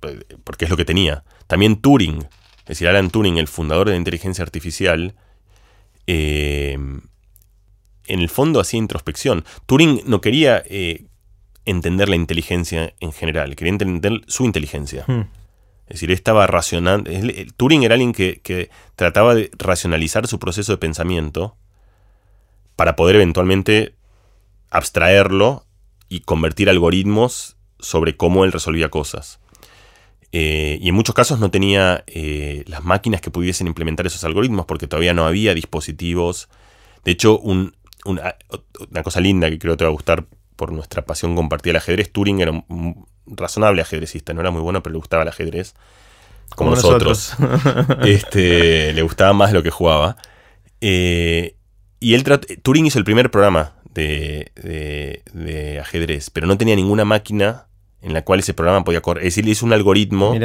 porque 0.46 0.66
es 0.66 0.72
lo 0.72 0.78
que 0.78 0.86
tenía. 0.86 1.26
También 1.48 1.82
Turing, 1.82 2.20
es 2.20 2.66
decir, 2.66 2.88
Alan 2.88 3.10
Turing, 3.10 3.38
el 3.38 3.50
fundador 3.50 3.88
de 3.88 3.92
la 3.92 3.98
inteligencia 3.98 4.42
artificial, 4.42 5.16
eh, 6.08 6.78
en 8.08 8.20
el 8.20 8.30
fondo 8.30 8.60
hacía 8.60 8.78
introspección. 8.78 9.46
Turing 9.66 10.02
no 10.06 10.22
quería 10.22 10.64
eh, 10.66 11.06
entender 11.66 12.10
la 12.10 12.16
inteligencia 12.16 12.94
en 13.00 13.12
general, 13.12 13.56
quería 13.56 13.72
entender 13.72 14.22
su 14.28 14.46
inteligencia. 14.46 15.06
Hmm. 15.08 15.22
Es 15.88 15.96
decir, 15.96 16.12
estaba 16.12 16.48
racionando. 16.48 17.12
Turing 17.58 17.84
era 17.84 17.96
alguien 17.96 18.14
que, 18.14 18.70
trataba 18.96 19.36
de 19.36 19.52
racionalizar 19.58 20.28
su 20.28 20.40
proceso 20.40 20.72
de 20.72 20.78
pensamiento 20.78 21.56
para 22.76 22.96
poder 22.96 23.18
eventualmente 23.18 23.96
abstraerlo 24.70 25.66
y 26.10 26.22
convertir 26.22 26.70
algoritmos 26.70 27.58
sobre 27.80 28.16
cómo 28.16 28.46
él 28.46 28.52
resolvía 28.52 28.90
cosas. 28.90 29.40
Eh, 30.32 30.80
y 30.82 30.90
en 30.90 30.96
muchos 30.96 31.14
casos 31.14 31.40
no 31.40 31.52
tenía 31.52 32.04
eh, 32.08 32.64
las 32.66 32.84
máquinas 32.84 33.22
que 33.22 33.30
pudiesen 33.30 33.68
implementar 33.68 34.08
esos 34.08 34.24
algoritmos 34.24 34.66
porque 34.66 34.88
todavía 34.88 35.14
no 35.14 35.28
había 35.28 35.54
dispositivos. 35.54 36.50
De 37.04 37.12
hecho, 37.12 37.38
un, 37.38 37.76
una, 38.06 38.36
cosa 39.04 39.20
linda 39.22 39.50
que 39.50 39.60
creo 39.60 39.78
te 39.78 39.84
va 39.84 39.90
a 39.90 39.94
gustar 39.94 40.26
por 40.56 40.72
nuestra 40.72 41.06
pasión 41.06 41.36
compartida 41.36 41.72
el 41.72 41.78
ajedrez. 41.78 42.12
Turing 42.12 42.42
era 42.42 42.52
un, 42.52 43.06
razonable 43.26 43.82
ajedrecista, 43.82 44.34
no 44.34 44.42
era 44.42 44.52
muy 44.52 44.62
bueno, 44.62 44.84
pero 44.84 44.94
le 44.94 44.98
gustaba 44.98 45.24
el 45.24 45.30
ajedrez. 45.30 45.74
Como, 46.56 46.72
nosotros. 46.72 47.36
este, 48.04 48.94
le 48.94 49.02
gustaba 49.02 49.34
más 49.34 49.54
lo 49.54 49.64
que 49.64 49.72
jugaba. 49.72 50.18
Eh, 50.82 51.56
y 52.00 52.14
él 52.14 52.24
Turing 52.62 52.86
hizo 52.86 53.00
el 53.00 53.06
primer 53.06 53.32
programa 53.32 53.76
de, 53.94 54.52
de, 55.34 55.80
ajedrez, 55.80 56.30
pero 56.30 56.48
no 56.48 56.58
tenía 56.58 56.76
ninguna 56.76 57.06
máquina 57.06 57.68
en 58.02 58.14
la 58.14 58.24
cual 58.24 58.42
ese 58.42 58.54
programa 58.54 58.84
podía 58.84 59.02
correr. 59.02 59.26
Es 59.26 59.36
decir, 59.36 59.50
hizo 59.50 59.66
un 59.66 59.74
algoritmo 59.74 60.36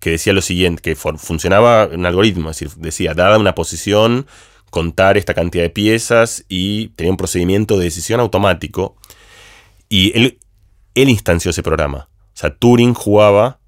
que 0.00 0.10
decía 0.10 0.32
lo 0.32 0.42
siguiente, 0.42 0.82
que 0.82 0.96
funcionaba 0.96 1.86
un 1.86 2.04
algoritmo, 2.04 2.50
es 2.50 2.58
decir, 2.58 2.76
decía, 2.76 3.14
dada 3.14 3.38
una 3.38 3.54
posición, 3.54 4.26
contar 4.74 5.16
esta 5.16 5.34
cantidad 5.34 5.62
de 5.62 5.70
piezas 5.70 6.44
y 6.48 6.88
tenía 6.96 7.12
un 7.12 7.16
procedimiento 7.16 7.78
de 7.78 7.84
decisión 7.84 8.18
automático. 8.18 8.96
Y 9.88 10.10
él, 10.18 10.38
él 10.96 11.08
instanció 11.08 11.52
ese 11.52 11.62
programa. 11.62 12.08
O 12.10 12.36
sea, 12.36 12.52
Turing 12.52 12.92
jugaba. 12.92 13.60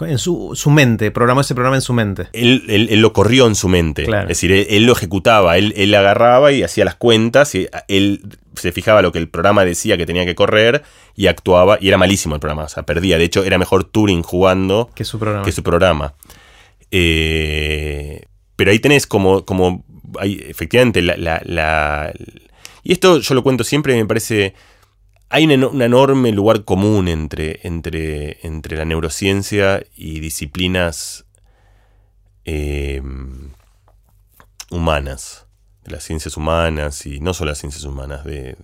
En 0.00 0.18
su, 0.18 0.52
mente, 0.66 1.12
programó 1.12 1.42
ese 1.42 1.54
programa 1.54 1.76
en 1.76 1.80
su 1.80 1.92
mente. 1.92 2.26
Él, 2.32 3.00
lo 3.00 3.12
corrió 3.12 3.46
en 3.46 3.54
su 3.54 3.68
mente. 3.68 4.02
Es 4.02 4.28
decir, 4.28 4.50
él, 4.50 4.84
lo 4.84 4.92
ejecutaba, 4.94 5.56
él, 5.58 5.72
él, 5.76 5.94
agarraba 5.94 6.50
y 6.50 6.64
hacía 6.64 6.84
las 6.84 6.96
cuentas, 6.96 7.54
y 7.54 7.68
él 7.86 8.20
se 8.56 8.72
fijaba 8.72 9.00
lo 9.02 9.12
que 9.12 9.20
el 9.20 9.28
programa 9.28 9.64
decía 9.64 9.96
que 9.96 10.06
tenía 10.06 10.26
que 10.26 10.34
correr 10.34 10.82
y 11.14 11.28
actuaba, 11.28 11.78
y 11.80 11.86
era 11.86 11.98
malísimo 11.98 12.34
el 12.34 12.40
programa, 12.40 12.64
o 12.64 12.68
sea, 12.68 12.82
perdía. 12.82 13.16
De 13.16 13.24
hecho, 13.24 13.44
era 13.44 13.58
mejor 13.58 13.84
Turing 13.84 14.22
jugando 14.22 14.90
que 14.92 15.04
su 15.04 15.20
programa. 15.20 15.44
Que 15.44 15.52
su 15.52 15.62
programa. 15.62 16.14
Eh, 16.90 18.26
pero 18.56 18.70
ahí 18.70 18.78
tenés 18.78 19.06
como, 19.06 19.44
como 19.44 19.84
hay 20.18 20.44
efectivamente 20.48 21.02
la, 21.02 22.12
Y 22.82 22.92
esto 22.92 23.20
yo 23.20 23.34
lo 23.34 23.42
cuento 23.42 23.64
siempre 23.64 23.94
me 23.94 24.06
parece... 24.06 24.54
Hay 25.28 25.44
un, 25.44 25.82
enorme 25.82 26.30
lugar 26.30 26.64
común 26.64 27.08
entre, 27.08 27.58
entre, 27.64 28.38
entre 28.46 28.76
la 28.76 28.84
neurociencia 28.84 29.84
y 29.96 30.20
disciplinas 30.20 31.26
em, 32.44 33.50
humanas, 34.70 35.46
de 35.86 35.92
las 35.92 36.04
ciencias 36.04 36.36
humanas 36.36 37.06
y 37.06 37.20
no 37.20 37.34
solo 37.34 37.50
las 37.50 37.58
ciencias 37.58 37.84
humanas, 37.84 38.24
de, 38.24 38.56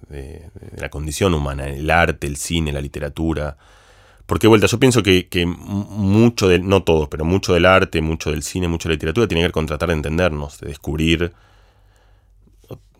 la 0.76 0.88
condición 0.88 1.34
humana, 1.34 1.68
el 1.68 1.90
arte, 1.90 2.26
el 2.26 2.36
cine, 2.36 2.72
la 2.72 2.80
literatura. 2.80 3.56
Porque, 4.32 4.48
vuelta, 4.48 4.66
yo 4.66 4.80
pienso 4.80 5.02
que, 5.02 5.44
mucho 5.44 6.48
del, 6.48 6.66
no 6.66 6.82
todo, 6.84 7.10
pero 7.10 7.22
mucho 7.22 7.52
del 7.52 7.66
arte, 7.66 8.00
mucho 8.00 8.30
del 8.30 8.42
cine, 8.42 8.66
mucho 8.66 8.88
de 8.88 8.92
la 8.92 8.94
literatura 8.94 9.28
tiene 9.28 9.42
que 9.42 9.48
ver 9.48 9.52
con 9.52 9.66
tratar 9.66 9.90
de 9.90 9.96
entendernos, 9.96 10.58
de 10.58 10.68
descubrir 10.68 11.34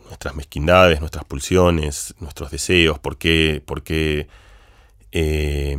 nuestras 0.09 0.35
mezquindades, 0.35 1.01
nuestras 1.01 1.25
pulsiones, 1.25 2.15
nuestros 2.21 2.51
deseos, 2.51 2.99
por 2.99 3.17
qué, 3.17 3.63
por 3.65 3.83
qué. 3.83 4.29
Eh, 5.11 5.79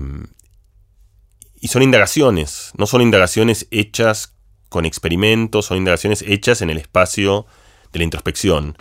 y 1.61 1.67
son 1.67 1.83
indagaciones, 1.83 2.71
no 2.75 2.87
son 2.87 3.03
indagaciones 3.03 3.67
hechas 3.69 4.33
con 4.69 4.85
experimentos, 4.85 5.67
son 5.67 5.77
indagaciones 5.77 6.23
hechas 6.23 6.63
en 6.63 6.71
el 6.71 6.79
espacio 6.79 7.45
de 7.91 7.99
la 7.99 8.05
introspección. 8.05 8.75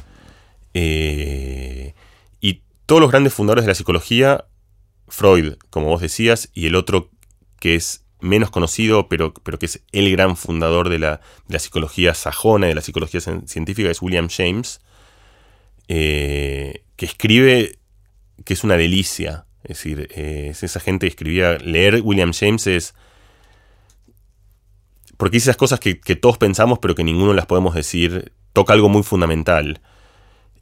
Eh, 0.73 1.93
y 2.41 2.63
todos 2.87 3.03
los 3.03 3.11
grandes 3.11 3.35
fundadores 3.35 3.67
de 3.67 3.73
la 3.73 3.75
psicología 3.75 4.47
Freud, 5.13 5.55
como 5.71 5.89
vos 5.89 6.01
decías, 6.01 6.49
y 6.55 6.67
el 6.67 6.75
otro 6.75 7.11
que 7.61 7.75
es 7.75 8.05
menos 8.21 8.51
conocido, 8.51 9.09
pero, 9.09 9.35
pero 9.35 9.59
que 9.59 9.67
es 9.67 9.83
el 9.93 10.11
gran 10.11 10.37
fundador 10.37 10.89
de 10.89 10.99
la, 10.99 11.21
psicología 11.59 12.15
sajona, 12.15 12.69
de 12.69 12.75
la 12.75 12.81
psicología 12.81 13.21
científica, 13.21 13.91
es 13.91 14.01
William 14.01 14.29
James, 14.29 14.81
eh, 15.89 16.83
que 16.97 17.05
escribe 17.05 17.79
que 18.45 18.55
es 18.55 18.65
una 18.65 18.77
delicia. 18.77 19.45
Es 19.65 19.77
decir, 19.79 20.09
es 20.13 20.63
esa 20.63 20.81
gente 20.81 21.07
que 21.07 21.11
escribía, 21.11 21.59
leer 21.59 22.01
William 22.03 22.33
James 22.33 22.67
es... 22.67 22.95
porque 25.17 25.37
dice 25.37 25.51
esas 25.51 25.57
cosas 25.57 25.79
que, 25.79 25.95
todos 26.17 26.39
pensamos 26.39 26.79
pero 26.81 26.95
que 26.95 27.05
ninguno 27.05 27.33
las 27.35 27.47
podemos 27.47 27.75
decir, 27.75 28.33
toca 28.53 28.73
algo 28.73 28.89
muy 28.89 29.03
fundamental. 29.03 29.81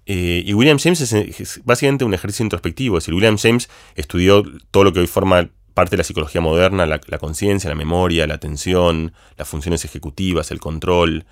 Eh, 0.06 0.42
y 0.44 0.54
William 0.54 0.78
James 0.78 1.00
es, 1.00 1.60
básicamente 1.64 2.04
un 2.04 2.14
ejercicio 2.14 2.42
introspectivo, 2.42 2.98
es 2.98 3.04
decir, 3.04 3.14
William 3.14 3.36
James 3.38 3.68
estudió 3.94 4.42
todo 4.70 4.84
lo 4.84 4.92
que 4.92 5.00
hoy 5.00 5.06
forma 5.06 5.50
parte 5.74 5.92
de 5.92 5.98
la 5.98 6.04
psicología 6.04 6.40
moderna, 6.40 6.86
la, 6.86 6.98
conciencia, 7.18 7.70
la 7.70 7.76
memoria, 7.76 8.26
la 8.26 8.34
atención, 8.34 9.12
las 9.36 9.48
funciones 9.48 9.84
ejecutivas, 9.84 10.50
el 10.50 10.58
control, 10.58 11.26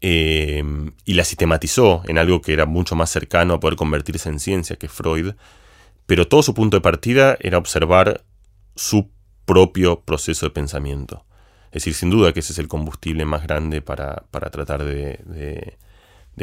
eh, 0.00 0.62
y 1.04 1.14
la 1.14 1.24
sistematizó 1.24 2.02
en 2.06 2.18
algo 2.18 2.42
que 2.42 2.52
era 2.52 2.66
mucho 2.66 2.96
más 2.96 3.10
cercano 3.10 3.54
a 3.54 3.60
poder 3.60 3.76
convertirse 3.76 4.28
en 4.28 4.40
ciencia 4.40 4.76
que 4.76 4.88
Freud, 4.88 5.34
pero 6.06 6.28
todo 6.28 6.42
su 6.42 6.54
punto 6.54 6.76
de 6.76 6.80
partida 6.80 7.36
era 7.40 7.58
observar 7.58 8.24
su 8.74 9.10
propio 9.44 10.00
proceso 10.00 10.46
de 10.46 10.50
pensamiento. 10.50 11.24
Es 11.66 11.84
decir, 11.84 11.94
sin 11.94 12.10
duda 12.10 12.32
que 12.32 12.40
ese 12.40 12.52
es 12.52 12.58
el 12.58 12.68
combustible 12.68 13.24
más 13.24 13.42
grande 13.44 13.80
para, 13.80 14.24
tratar 14.30 14.84
de, 14.84 15.78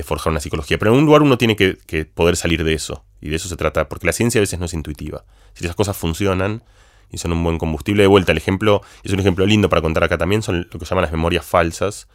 forjar 0.03 0.31
una 0.31 0.39
psicología. 0.39 0.77
Pero 0.77 0.93
en 0.93 0.99
un 0.99 1.05
lugar 1.05 1.21
uno 1.21 1.37
tiene 1.37 1.55
que, 1.55 2.05
poder 2.05 2.35
salir 2.35 2.63
de 2.63 2.73
eso. 2.73 3.03
Y 3.21 3.29
de 3.29 3.35
eso 3.35 3.49
se 3.49 3.57
trata, 3.57 3.89
porque 3.89 4.05
la 4.05 4.13
ciencia 4.13 4.39
a 4.39 4.41
veces 4.41 4.59
no 4.59 4.65
es 4.65 4.73
intuitiva. 4.73 5.25
Si 5.53 5.65
esas 5.65 5.75
cosas 5.75 5.97
funcionan 5.97 6.63
y 7.11 7.17
son 7.17 7.33
un 7.33 7.43
buen 7.43 7.57
combustible, 7.57 8.03
de 8.03 8.07
vuelta, 8.07 8.31
el 8.31 8.37
ejemplo, 8.37 8.81
es 9.03 9.11
un 9.11 9.19
ejemplo 9.19 9.45
lindo 9.45 9.67
para 9.67 9.81
contar 9.81 10.03
acá 10.03 10.17
también, 10.17 10.41
son 10.41 10.67
lo 10.71 10.79
que 10.79 10.85
llaman 10.85 11.03
las 11.03 11.11
memorias 11.11 11.45
falsas. 11.45 12.07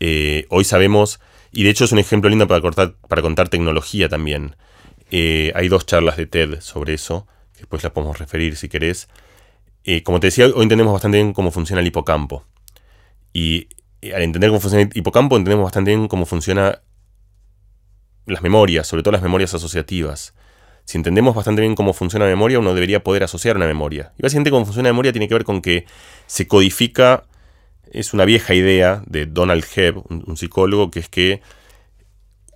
Eh, 0.00 0.46
hoy 0.48 0.64
sabemos, 0.64 1.20
y 1.50 1.64
de 1.64 1.70
hecho 1.70 1.84
es 1.84 1.92
un 1.92 1.98
ejemplo 1.98 2.30
lindo 2.30 2.46
para, 2.46 2.60
cortar, 2.60 2.94
para 3.08 3.20
contar 3.20 3.48
tecnología 3.48 4.08
también. 4.08 4.56
Eh, 5.10 5.52
hay 5.54 5.68
dos 5.68 5.84
charlas 5.84 6.16
de 6.16 6.26
TED 6.26 6.60
sobre 6.60 6.94
eso, 6.94 7.26
que 7.52 7.60
después 7.60 7.82
las 7.82 7.92
podemos 7.92 8.18
referir 8.18 8.56
si 8.56 8.68
querés. 8.68 9.08
Eh, 9.84 10.02
como 10.02 10.20
te 10.20 10.28
decía, 10.28 10.46
hoy 10.46 10.62
entendemos 10.62 10.92
bastante 10.92 11.18
bien 11.18 11.32
cómo 11.32 11.50
funciona 11.50 11.80
el 11.80 11.86
hipocampo. 11.86 12.44
Y 13.32 13.68
al 14.14 14.22
entender 14.22 14.50
cómo 14.50 14.60
funciona 14.60 14.82
el 14.82 14.96
hipocampo, 14.96 15.36
entendemos 15.36 15.64
bastante 15.64 15.90
bien 15.90 16.08
cómo 16.08 16.26
funciona 16.26 16.80
las 18.26 18.42
memorias, 18.42 18.86
sobre 18.86 19.02
todo 19.02 19.12
las 19.12 19.22
memorias 19.22 19.54
asociativas. 19.54 20.34
Si 20.84 20.98
entendemos 20.98 21.34
bastante 21.34 21.62
bien 21.62 21.74
cómo 21.74 21.92
funciona 21.92 22.24
la 22.24 22.30
memoria, 22.30 22.58
uno 22.58 22.74
debería 22.74 23.02
poder 23.02 23.22
asociar 23.22 23.56
una 23.56 23.66
memoria. 23.66 24.12
Y 24.18 24.22
básicamente 24.22 24.50
cómo 24.50 24.64
funciona 24.64 24.88
la 24.88 24.92
memoria 24.92 25.12
tiene 25.12 25.28
que 25.28 25.34
ver 25.34 25.44
con 25.44 25.62
que 25.62 25.86
se 26.26 26.46
codifica, 26.48 27.24
es 27.90 28.14
una 28.14 28.24
vieja 28.24 28.54
idea 28.54 29.02
de 29.06 29.26
Donald 29.26 29.64
Hebb, 29.74 30.02
un 30.08 30.36
psicólogo, 30.36 30.90
que 30.90 31.00
es 31.00 31.08
que 31.08 31.42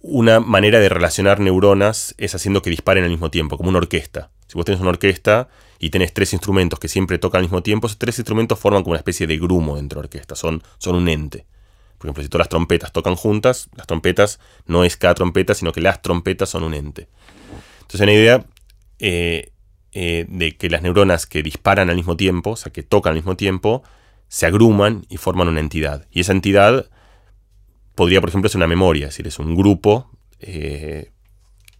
una 0.08 0.40
manera 0.40 0.78
de 0.78 0.88
relacionar 0.88 1.40
neuronas 1.40 2.14
es 2.16 2.34
haciendo 2.34 2.62
que 2.62 2.70
disparen 2.70 3.04
al 3.04 3.10
mismo 3.10 3.30
tiempo, 3.30 3.56
como 3.56 3.70
una 3.70 3.78
orquesta. 3.78 4.30
Si 4.46 4.54
vos 4.54 4.64
tenés 4.64 4.80
una 4.80 4.90
orquesta 4.90 5.48
y 5.78 5.90
tenés 5.90 6.14
tres 6.14 6.32
instrumentos 6.32 6.78
que 6.78 6.88
siempre 6.88 7.18
tocan 7.18 7.40
al 7.40 7.44
mismo 7.44 7.62
tiempo, 7.62 7.88
esos 7.88 7.98
tres 7.98 8.18
instrumentos 8.18 8.58
forman 8.58 8.82
como 8.82 8.92
una 8.92 8.98
especie 8.98 9.26
de 9.26 9.36
grumo 9.36 9.76
dentro 9.76 9.98
de 10.00 10.04
la 10.04 10.06
orquesta, 10.06 10.36
son, 10.36 10.62
son 10.78 10.94
un 10.94 11.08
ente. 11.08 11.46
Por 11.98 12.06
ejemplo, 12.06 12.22
si 12.22 12.28
todas 12.28 12.46
las 12.46 12.48
trompetas 12.48 12.92
tocan 12.92 13.16
juntas, 13.16 13.68
las 13.76 13.86
trompetas 13.86 14.38
no 14.66 14.84
es 14.84 14.96
cada 14.96 15.14
trompeta, 15.14 15.54
sino 15.54 15.72
que 15.72 15.80
las 15.80 16.02
trompetas 16.02 16.48
son 16.48 16.62
un 16.62 16.74
ente. 16.74 17.08
Entonces, 17.80 18.00
una 18.00 18.12
idea 18.12 18.44
eh, 18.98 19.52
eh, 19.92 20.26
de 20.28 20.56
que 20.56 20.68
las 20.68 20.82
neuronas 20.82 21.26
que 21.26 21.42
disparan 21.42 21.88
al 21.88 21.96
mismo 21.96 22.16
tiempo, 22.16 22.50
o 22.50 22.56
sea, 22.56 22.72
que 22.72 22.82
tocan 22.82 23.12
al 23.12 23.16
mismo 23.16 23.36
tiempo, 23.36 23.82
se 24.28 24.46
agruman 24.46 25.06
y 25.08 25.16
forman 25.16 25.48
una 25.48 25.60
entidad. 25.60 26.06
Y 26.10 26.20
esa 26.20 26.32
entidad 26.32 26.90
podría, 27.94 28.20
por 28.20 28.28
ejemplo, 28.28 28.48
ser 28.48 28.58
una 28.58 28.66
memoria, 28.66 29.06
es 29.06 29.14
decir, 29.14 29.26
es 29.26 29.38
un 29.38 29.56
grupo 29.56 30.10
eh, 30.40 31.12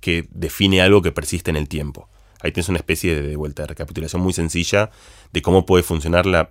que 0.00 0.26
define 0.30 0.80
algo 0.80 1.02
que 1.02 1.12
persiste 1.12 1.50
en 1.50 1.56
el 1.56 1.68
tiempo. 1.68 2.08
Ahí 2.40 2.52
tienes 2.52 2.68
una 2.68 2.78
especie 2.78 3.20
de, 3.20 3.36
vuelta 3.36 3.62
de 3.62 3.68
recapitulación 3.68 4.22
muy 4.22 4.32
sencilla 4.32 4.90
de 5.32 5.42
cómo 5.42 5.66
puede 5.66 5.82
funcionar 5.82 6.26
la, 6.26 6.48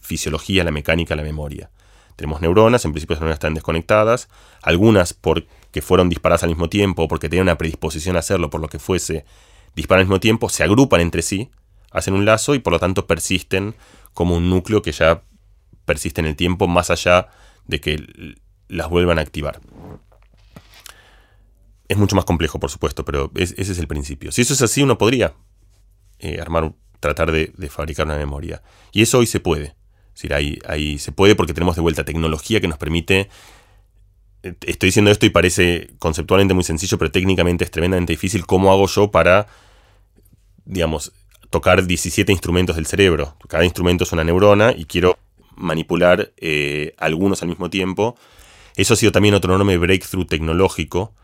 fisiología, 0.00 0.64
la 0.64 0.70
mecánica, 0.70 1.14
la 1.14 1.22
memoria. 1.22 1.70
Tenemos 2.16 2.40
neuronas, 2.40 2.84
en 2.84 2.92
principio 2.92 3.14
las 3.14 3.20
neuronas 3.20 3.36
están 3.36 3.54
desconectadas, 3.54 4.28
algunas 4.62 5.14
porque 5.14 5.82
fueron 5.82 6.08
disparadas 6.08 6.42
al 6.44 6.50
mismo 6.50 6.68
tiempo 6.68 7.08
porque 7.08 7.28
tenían 7.28 7.44
una 7.44 7.58
predisposición 7.58 8.16
a 8.16 8.20
hacerlo, 8.20 8.50
por 8.50 8.60
lo 8.60 8.68
que 8.68 8.78
fuese, 8.78 9.24
disparan 9.74 10.02
al 10.02 10.06
mismo 10.06 10.20
tiempo, 10.20 10.48
se 10.48 10.62
agrupan 10.62 11.00
entre 11.00 11.22
sí, 11.22 11.50
hacen 11.90 12.14
un 12.14 12.24
lazo 12.24 12.54
y 12.54 12.58
por 12.58 12.72
lo 12.72 12.78
tanto 12.78 13.06
persisten 13.06 13.74
como 14.12 14.36
un 14.36 14.48
núcleo 14.48 14.82
que 14.82 14.92
ya 14.92 15.22
persiste 15.84 16.20
en 16.20 16.26
el 16.26 16.36
tiempo 16.36 16.66
más 16.68 16.90
allá 16.90 17.28
de 17.66 17.80
que 17.80 18.36
las 18.68 18.88
vuelvan 18.88 19.18
a 19.18 19.22
activar. 19.22 19.60
Es 21.88 21.98
mucho 21.98 22.16
más 22.16 22.24
complejo, 22.24 22.58
por 22.58 22.70
supuesto, 22.70 23.04
pero 23.04 23.30
ese 23.34 23.60
es 23.60 23.78
el 23.78 23.86
principio. 23.86 24.32
Si 24.32 24.42
eso 24.42 24.54
es 24.54 24.62
así, 24.62 24.82
uno 24.82 24.96
podría 24.96 25.34
eh, 26.18 26.40
armar, 26.40 26.72
tratar 27.00 27.30
de, 27.30 27.52
fabricar 27.68 28.06
una 28.06 28.16
memoria. 28.16 28.62
Y 28.92 29.02
eso 29.02 29.18
hoy 29.18 29.26
se 29.26 29.40
puede. 29.40 29.74
Es 30.14 30.22
decir, 30.22 30.34
ahí, 30.34 30.58
ahí 30.66 30.98
se 30.98 31.12
puede 31.12 31.34
porque 31.34 31.52
tenemos 31.52 31.74
de 31.74 31.82
vuelta 31.82 32.04
tecnología 32.04 32.60
que 32.60 32.68
nos 32.68 32.78
permite 32.78 33.28
eh, 34.44 34.54
estoy 34.66 34.88
diciendo 34.88 35.10
esto 35.10 35.24
y 35.24 35.30
parece 35.30 35.88
conceptualmente 35.98 36.52
muy 36.52 36.64
sencillo, 36.64 36.98
pero 36.98 37.10
técnicamente 37.10 37.64
es 37.64 37.70
tremendamente 37.70 38.12
difícil. 38.12 38.46
¿Cómo 38.46 38.70
hago 38.72 38.86
yo 38.86 39.10
para, 39.10 39.46
digamos, 40.66 41.12
tocar 41.48 41.86
17 41.86 42.30
instrumentos 42.30 42.76
del 42.76 42.86
cerebro? 42.86 43.36
Cada 43.48 43.64
instrumento 43.64 44.04
es 44.04 44.12
una 44.12 44.22
neurona 44.22 44.72
y 44.76 44.84
quiero 44.84 45.18
manipular 45.56 46.32
eh, 46.36 46.94
algunos 46.98 47.42
al 47.42 47.48
mismo 47.48 47.70
tiempo. 47.70 48.16
Eso 48.76 48.94
ha 48.94 48.96
sido 48.96 49.12
también 49.12 49.34
otro 49.34 49.54
enorme 49.54 49.78
breakthrough 49.78 50.26
tecnológico, 50.26 51.14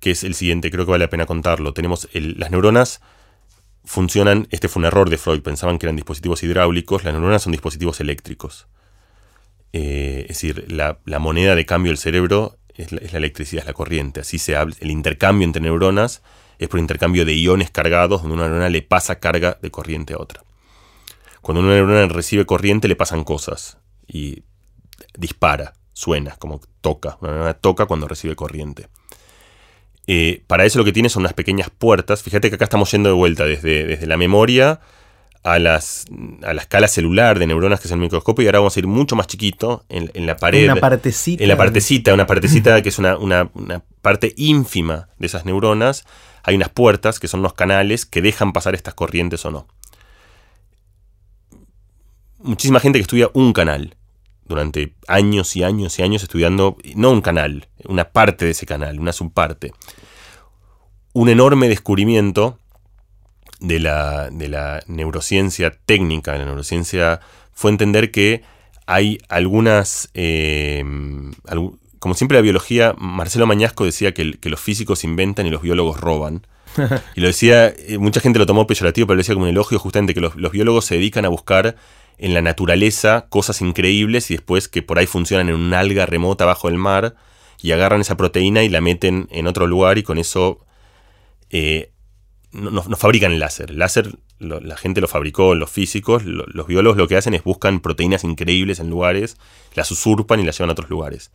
que 0.00 0.12
es 0.12 0.24
el 0.24 0.34
siguiente, 0.34 0.70
creo 0.70 0.86
que 0.86 0.92
vale 0.92 1.04
la 1.04 1.10
pena 1.10 1.26
contarlo. 1.26 1.74
Tenemos 1.74 2.08
las 2.12 2.50
neuronas 2.50 3.02
funcionan, 3.86 4.48
este 4.50 4.68
fue 4.68 4.80
un 4.80 4.86
error 4.86 5.08
de 5.08 5.16
Freud, 5.16 5.40
pensaban 5.42 5.78
que 5.78 5.86
eran 5.86 5.96
dispositivos 5.96 6.42
hidráulicos, 6.42 7.04
las 7.04 7.14
neuronas 7.14 7.42
son 7.42 7.52
dispositivos 7.52 8.00
eléctricos. 8.00 8.66
Eh, 9.72 10.22
es 10.22 10.28
decir, 10.28 10.70
la, 10.70 10.98
moneda 11.18 11.54
de 11.54 11.64
cambio 11.66 11.90
del 11.90 11.98
cerebro 11.98 12.58
es 12.74 12.92
la, 12.92 13.00
electricidad, 13.18 13.62
es 13.62 13.66
la 13.66 13.72
corriente. 13.72 14.20
Así 14.20 14.38
se 14.38 14.56
habla, 14.56 14.74
el 14.80 14.90
intercambio 14.90 15.44
entre 15.44 15.62
neuronas 15.62 16.22
es 16.58 16.68
por 16.68 16.80
intercambio 16.80 17.24
de 17.24 17.34
iones 17.34 17.70
cargados, 17.70 18.22
donde 18.22 18.34
una 18.34 18.44
neurona 18.44 18.68
le 18.68 18.82
pasa 18.82 19.18
carga 19.20 19.58
de 19.60 19.70
corriente 19.70 20.14
a 20.14 20.18
otra. 20.18 20.42
Cuando 21.40 21.62
una 21.62 21.74
neurona 21.74 22.06
recibe 22.08 22.44
corriente 22.44 22.88
le 22.88 22.96
pasan 22.96 23.24
cosas 23.24 23.78
y 24.06 24.42
dispara 25.16 25.74
suena, 25.92 26.36
como 26.36 26.60
toca. 26.80 27.18
Una 27.20 27.32
neurona 27.32 27.54
toca 27.54 27.86
cuando 27.86 28.08
recibe 28.08 28.34
corriente. 28.34 28.88
Eh, 30.06 30.42
para 30.46 30.64
eso 30.64 30.78
lo 30.78 30.84
que 30.84 30.92
tiene 30.92 31.08
son 31.08 31.22
unas 31.22 31.32
pequeñas 31.32 31.70
puertas. 31.70 32.22
Fíjate 32.22 32.48
que 32.48 32.56
acá 32.56 32.64
estamos 32.64 32.90
yendo 32.92 33.08
de 33.08 33.14
vuelta 33.14 33.44
desde, 33.44 33.84
desde 33.84 34.06
la 34.06 34.16
memoria 34.16 34.80
a, 35.46 35.58
las, 35.58 36.06
a 36.42 36.54
la 36.54 36.62
escala 36.62 36.88
celular 36.88 37.38
de 37.38 37.46
neuronas 37.46 37.80
que 37.80 37.86
es 37.86 37.92
el 37.92 37.98
microscopio 37.98 38.44
y 38.44 38.46
ahora 38.46 38.58
vamos 38.58 38.76
a 38.76 38.80
ir 38.80 38.86
mucho 38.86 39.14
más 39.14 39.26
chiquito 39.28 39.84
en, 39.88 40.26
la 40.26 40.36
pared. 40.36 40.64
Una 40.64 40.80
partecita. 40.80 41.42
En 41.42 41.48
la 41.48 41.56
partecita, 41.56 42.14
una 42.14 42.26
partecita 42.26 42.82
que 42.82 42.88
es 42.88 42.98
una, 42.98 43.16
una, 43.16 43.50
parte 44.02 44.34
ínfima 44.36 45.08
de 45.18 45.26
esas 45.26 45.44
neuronas. 45.44 46.04
Hay 46.42 46.54
unas 46.54 46.68
puertas 46.68 47.18
que 47.18 47.28
son 47.28 47.40
unos 47.40 47.54
canales 47.54 48.06
que 48.06 48.22
dejan 48.22 48.52
pasar 48.52 48.74
estas 48.74 48.94
corrientes 48.94 49.44
o 49.44 49.50
no. 49.50 49.66
Muchísima 52.38 52.78
gente 52.80 52.98
que 52.98 53.02
estudia 53.02 53.30
un 53.32 53.52
canal 53.52 53.96
durante 54.48 54.94
años 55.08 55.56
y 55.56 55.62
años 55.62 55.98
y 55.98 56.02
años 56.02 56.22
estudiando, 56.22 56.76
no 56.94 57.10
un 57.10 57.20
canal, 57.20 57.68
una 57.84 58.10
parte 58.10 58.44
de 58.44 58.52
ese 58.52 58.66
canal, 58.66 58.98
una 59.00 59.12
subparte. 59.12 59.72
Un 61.12 61.28
enorme 61.28 61.68
descubrimiento 61.68 62.58
de 63.60 63.80
la, 63.80 64.30
de 64.30 64.48
la 64.48 64.82
neurociencia 64.86 65.70
técnica, 65.70 66.32
de 66.32 66.38
la 66.40 66.44
neurociencia, 66.44 67.20
fue 67.52 67.70
entender 67.70 68.10
que 68.10 68.42
hay 68.86 69.18
algunas, 69.28 70.10
eh, 70.14 70.84
como 71.98 72.14
siempre 72.14 72.38
la 72.38 72.42
biología, 72.42 72.94
Marcelo 72.98 73.46
Mañasco 73.46 73.84
decía 73.84 74.14
que, 74.14 74.38
los 74.42 74.60
físicos 74.60 75.04
inventan 75.04 75.46
y 75.46 75.50
los 75.50 75.62
biólogos 75.62 76.00
roban. 76.00 76.46
Y 77.16 77.20
lo 77.20 77.28
decía, 77.28 77.68
eh, 77.68 77.96
mucha 77.98 78.20
gente 78.20 78.38
lo 78.38 78.44
tomó 78.44 78.66
peyorativo, 78.66 79.06
pero 79.06 79.16
lo 79.16 79.20
decía 79.22 79.34
como 79.34 79.46
un 79.46 79.50
elogio 79.50 79.78
justamente 79.78 80.12
que 80.12 80.20
los 80.20 80.52
biólogos 80.52 80.84
se 80.84 80.96
dedican 80.96 81.24
a 81.24 81.28
buscar 81.28 81.76
en 82.18 82.34
la 82.34 82.42
naturaleza 82.42 83.26
cosas 83.28 83.60
increíbles 83.60 84.30
y 84.30 84.34
después 84.34 84.68
que 84.68 84.82
por 84.82 84.98
ahí 84.98 85.06
funcionan 85.06 85.48
en 85.48 85.54
un 85.54 85.74
alga 85.74 86.06
remota 86.06 86.44
bajo 86.44 86.68
el 86.68 86.78
mar 86.78 87.14
y 87.60 87.72
agarran 87.72 88.00
esa 88.00 88.16
proteína 88.16 88.62
y 88.62 88.68
la 88.68 88.80
meten 88.80 89.28
en 89.30 89.46
otro 89.46 89.66
lugar 89.66 89.98
y 89.98 90.02
con 90.02 90.18
eso 90.18 90.64
eh, 91.50 91.92
no, 92.52 92.82
fabrican 92.82 93.38
láser. 93.38 93.70
Láser 93.70 94.12
la 94.38 94.76
gente 94.76 95.00
lo 95.00 95.08
fabricó, 95.08 95.54
los 95.54 95.70
físicos, 95.70 96.24
los 96.24 96.66
biólogos 96.66 96.98
lo 96.98 97.08
que 97.08 97.16
hacen 97.16 97.34
es 97.34 97.42
buscan 97.42 97.80
proteínas 97.80 98.24
increíbles 98.24 98.80
en 98.80 98.90
lugares, 98.90 99.38
las 99.74 99.90
usurpan 99.90 100.40
y 100.40 100.44
las 100.44 100.58
llevan 100.58 100.70
a 100.70 100.72
otros 100.72 100.90
lugares. 100.90 101.30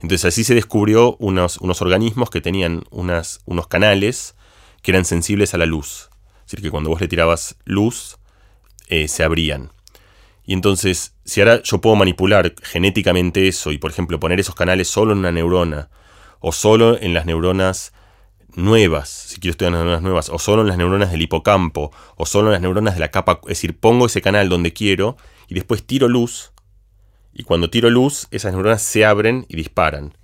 Entonces 0.00 0.26
así 0.26 0.44
se 0.44 0.54
descubrió 0.54 1.16
unos, 1.18 1.58
unos 1.58 1.80
organismos 1.80 2.28
que 2.28 2.40
tenían 2.40 2.84
unas, 2.90 3.40
unos 3.46 3.68
canales 3.68 4.34
que 4.82 4.90
eran 4.90 5.04
sensibles 5.04 5.54
a 5.54 5.58
la 5.58 5.66
luz. 5.66 6.10
Es 6.40 6.52
decir, 6.52 6.62
que 6.62 6.70
cuando 6.70 6.90
vos 6.90 7.00
le 7.00 7.08
tirabas 7.08 7.56
luz, 7.64 8.18
eh, 8.88 9.08
se 9.08 9.22
abrían. 9.22 9.70
Y 10.44 10.54
entonces, 10.54 11.14
si 11.24 11.40
ahora 11.40 11.62
yo 11.62 11.80
puedo 11.80 11.96
manipular 11.96 12.54
genéticamente 12.62 13.46
eso 13.46 13.70
y, 13.72 13.78
por 13.78 13.90
ejemplo, 13.90 14.18
poner 14.18 14.40
esos 14.40 14.54
canales 14.54 14.88
solo 14.88 15.12
en 15.12 15.18
una 15.18 15.32
neurona, 15.32 15.88
o 16.40 16.52
solo 16.52 17.00
en 17.00 17.14
las 17.14 17.26
neuronas 17.26 17.92
nuevas, 18.54 19.08
si 19.08 19.40
quiero 19.40 19.52
estudiar 19.52 19.72
las 19.72 19.80
neuronas 19.80 20.02
nuevas, 20.02 20.28
o 20.28 20.38
solo 20.38 20.62
en 20.62 20.68
las 20.68 20.76
neuronas 20.78 21.12
del 21.12 21.22
hipocampo, 21.22 21.92
o 22.16 22.26
solo 22.26 22.48
en 22.48 22.52
las 22.52 22.60
neuronas 22.60 22.94
de 22.94 23.00
la 23.00 23.10
capa, 23.10 23.40
es 23.42 23.48
decir, 23.48 23.78
pongo 23.78 24.06
ese 24.06 24.20
canal 24.20 24.48
donde 24.48 24.72
quiero 24.72 25.16
y 25.48 25.54
después 25.54 25.84
tiro 25.84 26.08
luz, 26.08 26.52
y 27.32 27.44
cuando 27.44 27.70
tiro 27.70 27.88
luz, 27.88 28.26
esas 28.30 28.52
neuronas 28.52 28.82
se 28.82 29.04
abren 29.04 29.46
y 29.48 29.56
disparan. 29.56 30.16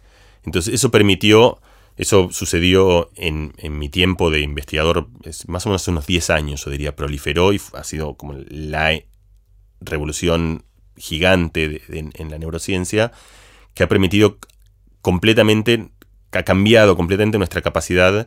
Entonces 0.45 0.75
eso 0.75 0.91
permitió, 0.91 1.61
eso 1.97 2.29
sucedió 2.31 3.11
en, 3.17 3.55
mi 3.71 3.89
tiempo 3.89 4.31
de 4.31 4.41
investigador, 4.41 5.09
más 5.47 5.67
o 5.67 5.69
menos 5.71 5.83
hace 5.83 5.91
unos 5.91 6.07
10 6.07 6.31
años, 6.31 6.65
yo 6.65 6.71
diría, 6.71 6.97
proliferó 6.97 7.53
y 7.53 7.61
ha 7.75 7.85
sido 7.85 8.15
como 8.15 8.35
la 8.49 9.01
revolución 9.81 10.65
gigante 10.97 11.83
en 11.89 12.31
la 12.31 12.39
neurociencia 12.39 13.13
que 13.75 13.85
ha 13.85 13.89
permitido 13.89 14.39
completamente, 15.03 15.91
que 16.31 16.39
ha 16.39 16.45
cambiado 16.45 16.97
completamente 16.97 17.39
nuestra 17.39 17.63
capacidad, 17.63 18.27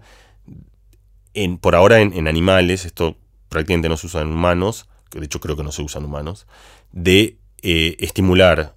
en, 1.33 1.57
por 1.57 1.75
ahora 1.75 1.99
en, 2.01 2.27
animales, 2.27 2.85
esto 2.85 3.17
prácticamente 3.49 3.89
no 3.89 3.97
se 3.97 4.07
usa 4.07 4.21
en 4.21 4.29
humanos, 4.29 4.87
que 5.09 5.19
de 5.19 5.25
hecho 5.25 5.39
creo 5.39 5.55
que 5.55 5.63
no 5.63 5.71
se 5.71 5.81
usa 5.81 5.99
en 5.99 6.05
humanos, 6.05 6.47
de 6.91 7.37
eh, 7.61 7.97
estimular 7.99 8.75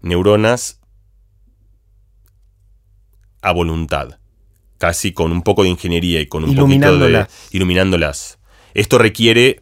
neuronas 0.00 0.80
a 3.42 3.52
voluntad, 3.52 4.18
casi 4.78 5.12
con 5.12 5.30
un 5.30 5.42
poco 5.42 5.62
de 5.64 5.68
ingeniería 5.68 6.20
y 6.20 6.26
con 6.26 6.44
un 6.44 6.56
poquito 6.56 6.98
de 6.98 7.26
iluminándolas. 7.50 8.38
Esto 8.72 8.98
requiere 8.98 9.60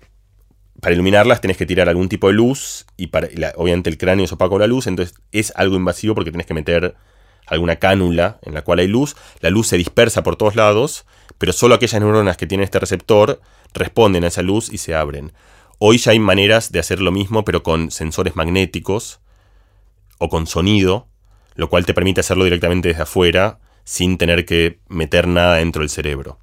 para 0.82 0.96
iluminarlas 0.96 1.40
tenés 1.40 1.56
que 1.56 1.64
tirar 1.64 1.88
algún 1.88 2.08
tipo 2.08 2.26
de 2.26 2.32
luz 2.32 2.86
y 2.96 3.06
para, 3.06 3.28
obviamente 3.54 3.88
el 3.88 3.96
cráneo 3.96 4.24
es 4.24 4.32
opaco 4.32 4.56
a 4.56 4.58
la 4.58 4.66
luz, 4.66 4.88
entonces 4.88 5.14
es 5.30 5.52
algo 5.54 5.76
invasivo 5.76 6.16
porque 6.16 6.32
tenés 6.32 6.44
que 6.44 6.54
meter 6.54 6.96
alguna 7.46 7.76
cánula 7.76 8.40
en 8.42 8.52
la 8.52 8.62
cual 8.62 8.80
hay 8.80 8.88
luz. 8.88 9.14
La 9.38 9.50
luz 9.50 9.68
se 9.68 9.76
dispersa 9.76 10.24
por 10.24 10.34
todos 10.34 10.56
lados, 10.56 11.06
pero 11.38 11.52
solo 11.52 11.76
aquellas 11.76 12.00
neuronas 12.00 12.36
que 12.36 12.48
tienen 12.48 12.64
este 12.64 12.80
receptor 12.80 13.40
responden 13.72 14.24
a 14.24 14.26
esa 14.26 14.42
luz 14.42 14.72
y 14.72 14.78
se 14.78 14.96
abren. 14.96 15.32
Hoy 15.78 15.98
ya 15.98 16.10
hay 16.10 16.18
maneras 16.18 16.72
de 16.72 16.80
hacer 16.80 17.00
lo 17.00 17.12
mismo, 17.12 17.44
pero 17.44 17.62
con 17.62 17.92
sensores 17.92 18.34
magnéticos 18.34 19.20
o 20.18 20.28
con 20.28 20.48
sonido, 20.48 21.06
lo 21.54 21.68
cual 21.68 21.86
te 21.86 21.94
permite 21.94 22.22
hacerlo 22.22 22.42
directamente 22.42 22.88
desde 22.88 23.04
afuera 23.04 23.60
sin 23.84 24.18
tener 24.18 24.44
que 24.46 24.80
meter 24.88 25.28
nada 25.28 25.58
dentro 25.58 25.82
del 25.82 25.90
cerebro. 25.90 26.40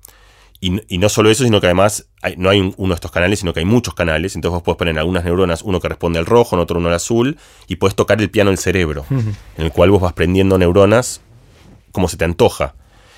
Y, 0.61 0.97
no 0.97 1.07
solo 1.07 1.29
eso, 1.29 1.45
sino 1.45 1.61
que 1.61 1.67
además 1.67 2.09
no 2.35 2.49
hay 2.49 2.59
uno 2.59 2.89
de 2.89 2.95
estos 2.95 3.11
canales, 3.11 3.39
sino 3.39 3.53
que 3.53 3.61
hay 3.61 3.65
muchos 3.65 3.93
canales. 3.93 4.35
Entonces 4.35 4.55
vos 4.55 4.63
puedes 4.63 4.77
poner 4.77 4.99
algunas 4.99 5.23
neuronas, 5.23 5.61
uno 5.61 5.79
que 5.79 5.87
responde 5.87 6.19
al 6.19 6.25
rojo, 6.25 6.57
otro 6.57 6.79
uno 6.79 6.89
al 6.89 6.95
azul, 6.95 7.37
y 7.67 7.77
puedes 7.77 7.95
tocar 7.95 8.21
el 8.21 8.29
piano 8.29 8.49
del 8.49 8.57
cerebro, 8.57 9.05
en 9.09 9.35
el 9.57 9.71
cual 9.71 9.91
vos 9.91 10.01
vas 10.01 10.13
prendiendo 10.13 10.57
neuronas 10.57 11.21
como 11.91 12.09
se 12.09 12.17
te 12.17 12.25
antoja. 12.25 12.75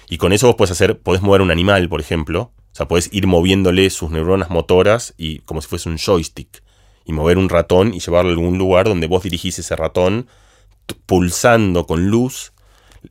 Y 0.07 0.17
con 0.17 0.33
eso 0.33 0.47
vos 0.47 0.55
puedes 0.55 0.71
hacer, 0.71 0.99
podés 0.99 1.21
mover 1.21 1.41
un 1.41 1.51
animal, 1.51 1.89
por 1.89 1.99
ejemplo. 1.99 2.51
O 2.73 2.75
sea, 2.75 2.87
podés 2.87 3.09
ir 3.11 3.27
moviéndole 3.27 3.89
sus 3.89 4.11
neuronas 4.11 4.49
motoras 4.49 5.13
y 5.17 5.39
como 5.39 5.61
si 5.61 5.67
fuese 5.67 5.89
un 5.89 5.97
joystick. 5.97 6.63
Y 7.05 7.13
mover 7.13 7.37
un 7.37 7.49
ratón 7.49 7.93
y 7.93 7.99
llevarlo 7.99 8.29
a 8.29 8.33
algún 8.33 8.57
lugar 8.57 8.87
donde 8.87 9.07
vos 9.07 9.23
dirigís 9.23 9.57
ese 9.57 9.75
ratón 9.75 10.27
pulsando 11.05 11.87
con 11.87 12.07
luz 12.07 12.53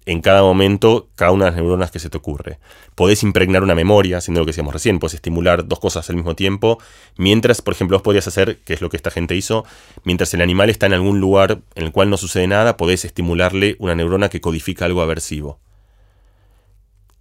en 0.06 0.20
cada 0.20 0.42
momento 0.42 1.08
cada 1.14 1.32
una 1.32 1.46
de 1.46 1.50
las 1.52 1.60
neuronas 1.60 1.90
que 1.90 1.98
se 1.98 2.10
te 2.10 2.16
ocurre. 2.16 2.58
Podés 2.94 3.22
impregnar 3.22 3.62
una 3.62 3.74
memoria, 3.74 4.18
haciendo 4.18 4.40
lo 4.40 4.46
que 4.46 4.50
decíamos 4.50 4.74
recién, 4.74 4.98
puedes 4.98 5.14
estimular 5.14 5.66
dos 5.66 5.80
cosas 5.80 6.08
al 6.10 6.16
mismo 6.16 6.34
tiempo, 6.34 6.78
mientras, 7.16 7.62
por 7.62 7.74
ejemplo, 7.74 7.96
vos 7.96 8.02
podrías 8.02 8.26
hacer, 8.26 8.58
que 8.58 8.74
es 8.74 8.80
lo 8.80 8.90
que 8.90 8.96
esta 8.96 9.10
gente 9.10 9.34
hizo, 9.34 9.64
mientras 10.04 10.32
el 10.34 10.42
animal 10.42 10.70
está 10.70 10.86
en 10.86 10.94
algún 10.94 11.20
lugar 11.20 11.60
en 11.74 11.84
el 11.84 11.92
cual 11.92 12.10
no 12.10 12.16
sucede 12.16 12.46
nada, 12.46 12.76
podés 12.76 13.04
estimularle 13.04 13.76
una 13.78 13.94
neurona 13.94 14.28
que 14.28 14.40
codifica 14.40 14.84
algo 14.84 15.02
aversivo. 15.02 15.58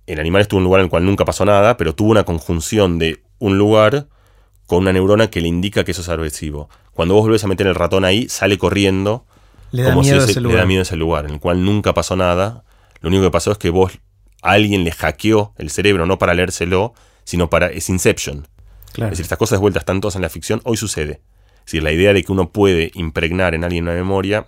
El 0.05 0.19
animal 0.19 0.41
estuvo 0.41 0.59
en 0.59 0.63
un 0.63 0.65
lugar 0.65 0.79
en 0.81 0.85
el 0.85 0.89
cual 0.89 1.05
nunca 1.05 1.25
pasó 1.25 1.45
nada, 1.45 1.77
pero 1.77 1.93
tuvo 1.93 2.11
una 2.11 2.23
conjunción 2.23 2.97
de 2.97 3.21
un 3.37 3.57
lugar 3.57 4.07
con 4.65 4.79
una 4.79 4.93
neurona 4.93 5.29
que 5.29 5.41
le 5.41 5.47
indica 5.47 5.83
que 5.83 5.91
eso 5.91 6.01
es 6.01 6.09
aversivo. 6.09 6.69
Cuando 6.93 7.13
vos 7.13 7.23
volvés 7.23 7.43
a 7.43 7.47
meter 7.47 7.67
el 7.67 7.75
ratón 7.75 8.05
ahí, 8.05 8.27
sale 8.27 8.57
corriendo 8.57 9.25
le 9.71 9.83
da, 9.83 9.95
miedo 9.95 10.23
ese, 10.23 10.41
le 10.41 10.53
da 10.53 10.65
miedo 10.65 10.81
ese 10.81 10.95
lugar, 10.95 11.25
en 11.25 11.31
el 11.31 11.39
cual 11.39 11.63
nunca 11.63 11.93
pasó 11.93 12.15
nada. 12.15 12.63
Lo 13.01 13.09
único 13.09 13.23
que 13.23 13.31
pasó 13.31 13.51
es 13.51 13.57
que 13.57 13.69
vos, 13.69 13.99
alguien 14.41 14.83
le 14.83 14.91
hackeó 14.91 15.53
el 15.57 15.69
cerebro, 15.69 16.05
no 16.05 16.17
para 16.17 16.33
leérselo, 16.33 16.93
sino 17.23 17.49
para. 17.49 17.67
Es 17.67 17.89
Inception. 17.89 18.47
Es 18.93 19.09
decir, 19.11 19.23
estas 19.23 19.37
cosas 19.37 19.59
vueltas 19.59 19.81
están 19.81 20.01
todas 20.01 20.15
en 20.15 20.21
la 20.21 20.29
ficción, 20.29 20.61
hoy 20.63 20.77
sucede. 20.77 21.21
Es 21.59 21.65
decir, 21.65 21.83
la 21.83 21.91
idea 21.91 22.13
de 22.13 22.23
que 22.23 22.31
uno 22.31 22.49
puede 22.49 22.91
impregnar 22.95 23.53
en 23.53 23.63
alguien 23.63 23.83
una 23.83 23.93
memoria. 23.93 24.45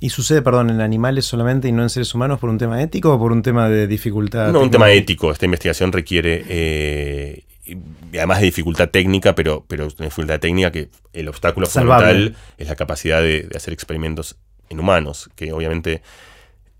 ¿Y 0.00 0.10
sucede, 0.10 0.42
perdón, 0.42 0.70
en 0.70 0.80
animales 0.80 1.26
solamente 1.26 1.68
y 1.68 1.72
no 1.72 1.82
en 1.82 1.90
seres 1.90 2.14
humanos 2.14 2.38
por 2.38 2.50
un 2.50 2.58
tema 2.58 2.82
ético 2.82 3.12
o 3.12 3.18
por 3.18 3.32
un 3.32 3.42
tema 3.42 3.68
de 3.68 3.86
dificultad? 3.86 4.52
No, 4.52 4.60
un 4.60 4.70
tema 4.70 4.90
ético. 4.90 5.30
Esta 5.30 5.44
investigación 5.44 5.92
requiere 5.92 6.44
eh, 6.48 7.44
además 8.12 8.40
de 8.40 8.46
dificultad 8.46 8.88
técnica, 8.90 9.34
pero, 9.34 9.64
pero 9.66 9.86
una 9.86 10.06
dificultad 10.06 10.40
técnica 10.40 10.72
que 10.72 10.90
el 11.12 11.28
obstáculo 11.28 11.66
fundamental 11.66 12.36
es 12.56 12.68
la 12.68 12.76
capacidad 12.76 13.20
de, 13.20 13.48
hacer 13.54 13.72
experimentos 13.72 14.36
en 14.68 14.80
humanos, 14.80 15.30
que 15.34 15.52
obviamente, 15.52 16.02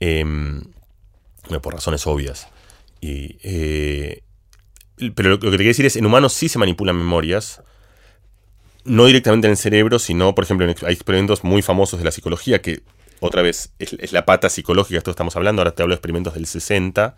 em, 0.00 0.62
por 1.62 1.74
razones 1.74 2.06
obvias. 2.06 2.48
Y, 3.00 3.38
eh, 3.42 4.22
pero 5.14 5.30
lo, 5.30 5.38
que 5.38 5.50
te 5.50 5.56
quiero 5.56 5.68
decir 5.68 5.86
es, 5.86 5.96
en 5.96 6.06
humanos 6.06 6.32
sí 6.32 6.48
se 6.48 6.58
manipulan 6.58 6.96
memorias, 6.96 7.62
no 8.84 9.06
directamente 9.06 9.46
en 9.46 9.52
el 9.52 9.56
cerebro, 9.56 9.98
sino, 9.98 10.34
por 10.34 10.44
ejemplo, 10.44 10.66
hay 10.66 10.94
experimentos 10.94 11.44
muy 11.44 11.62
famosos 11.62 11.98
de 11.98 12.04
la 12.04 12.10
psicología 12.10 12.62
que, 12.62 12.82
otra 13.20 13.42
vez, 13.42 13.72
es, 13.78 13.94
es 13.94 14.12
la 14.12 14.24
pata 14.24 14.48
psicológica, 14.48 14.98
esto 14.98 15.10
estamos 15.10 15.36
hablando, 15.36 15.62
ahora 15.62 15.74
te 15.74 15.82
hablo 15.82 15.92
de 15.92 15.96
experimentos 15.96 16.34
del 16.34 16.46
60, 16.46 17.16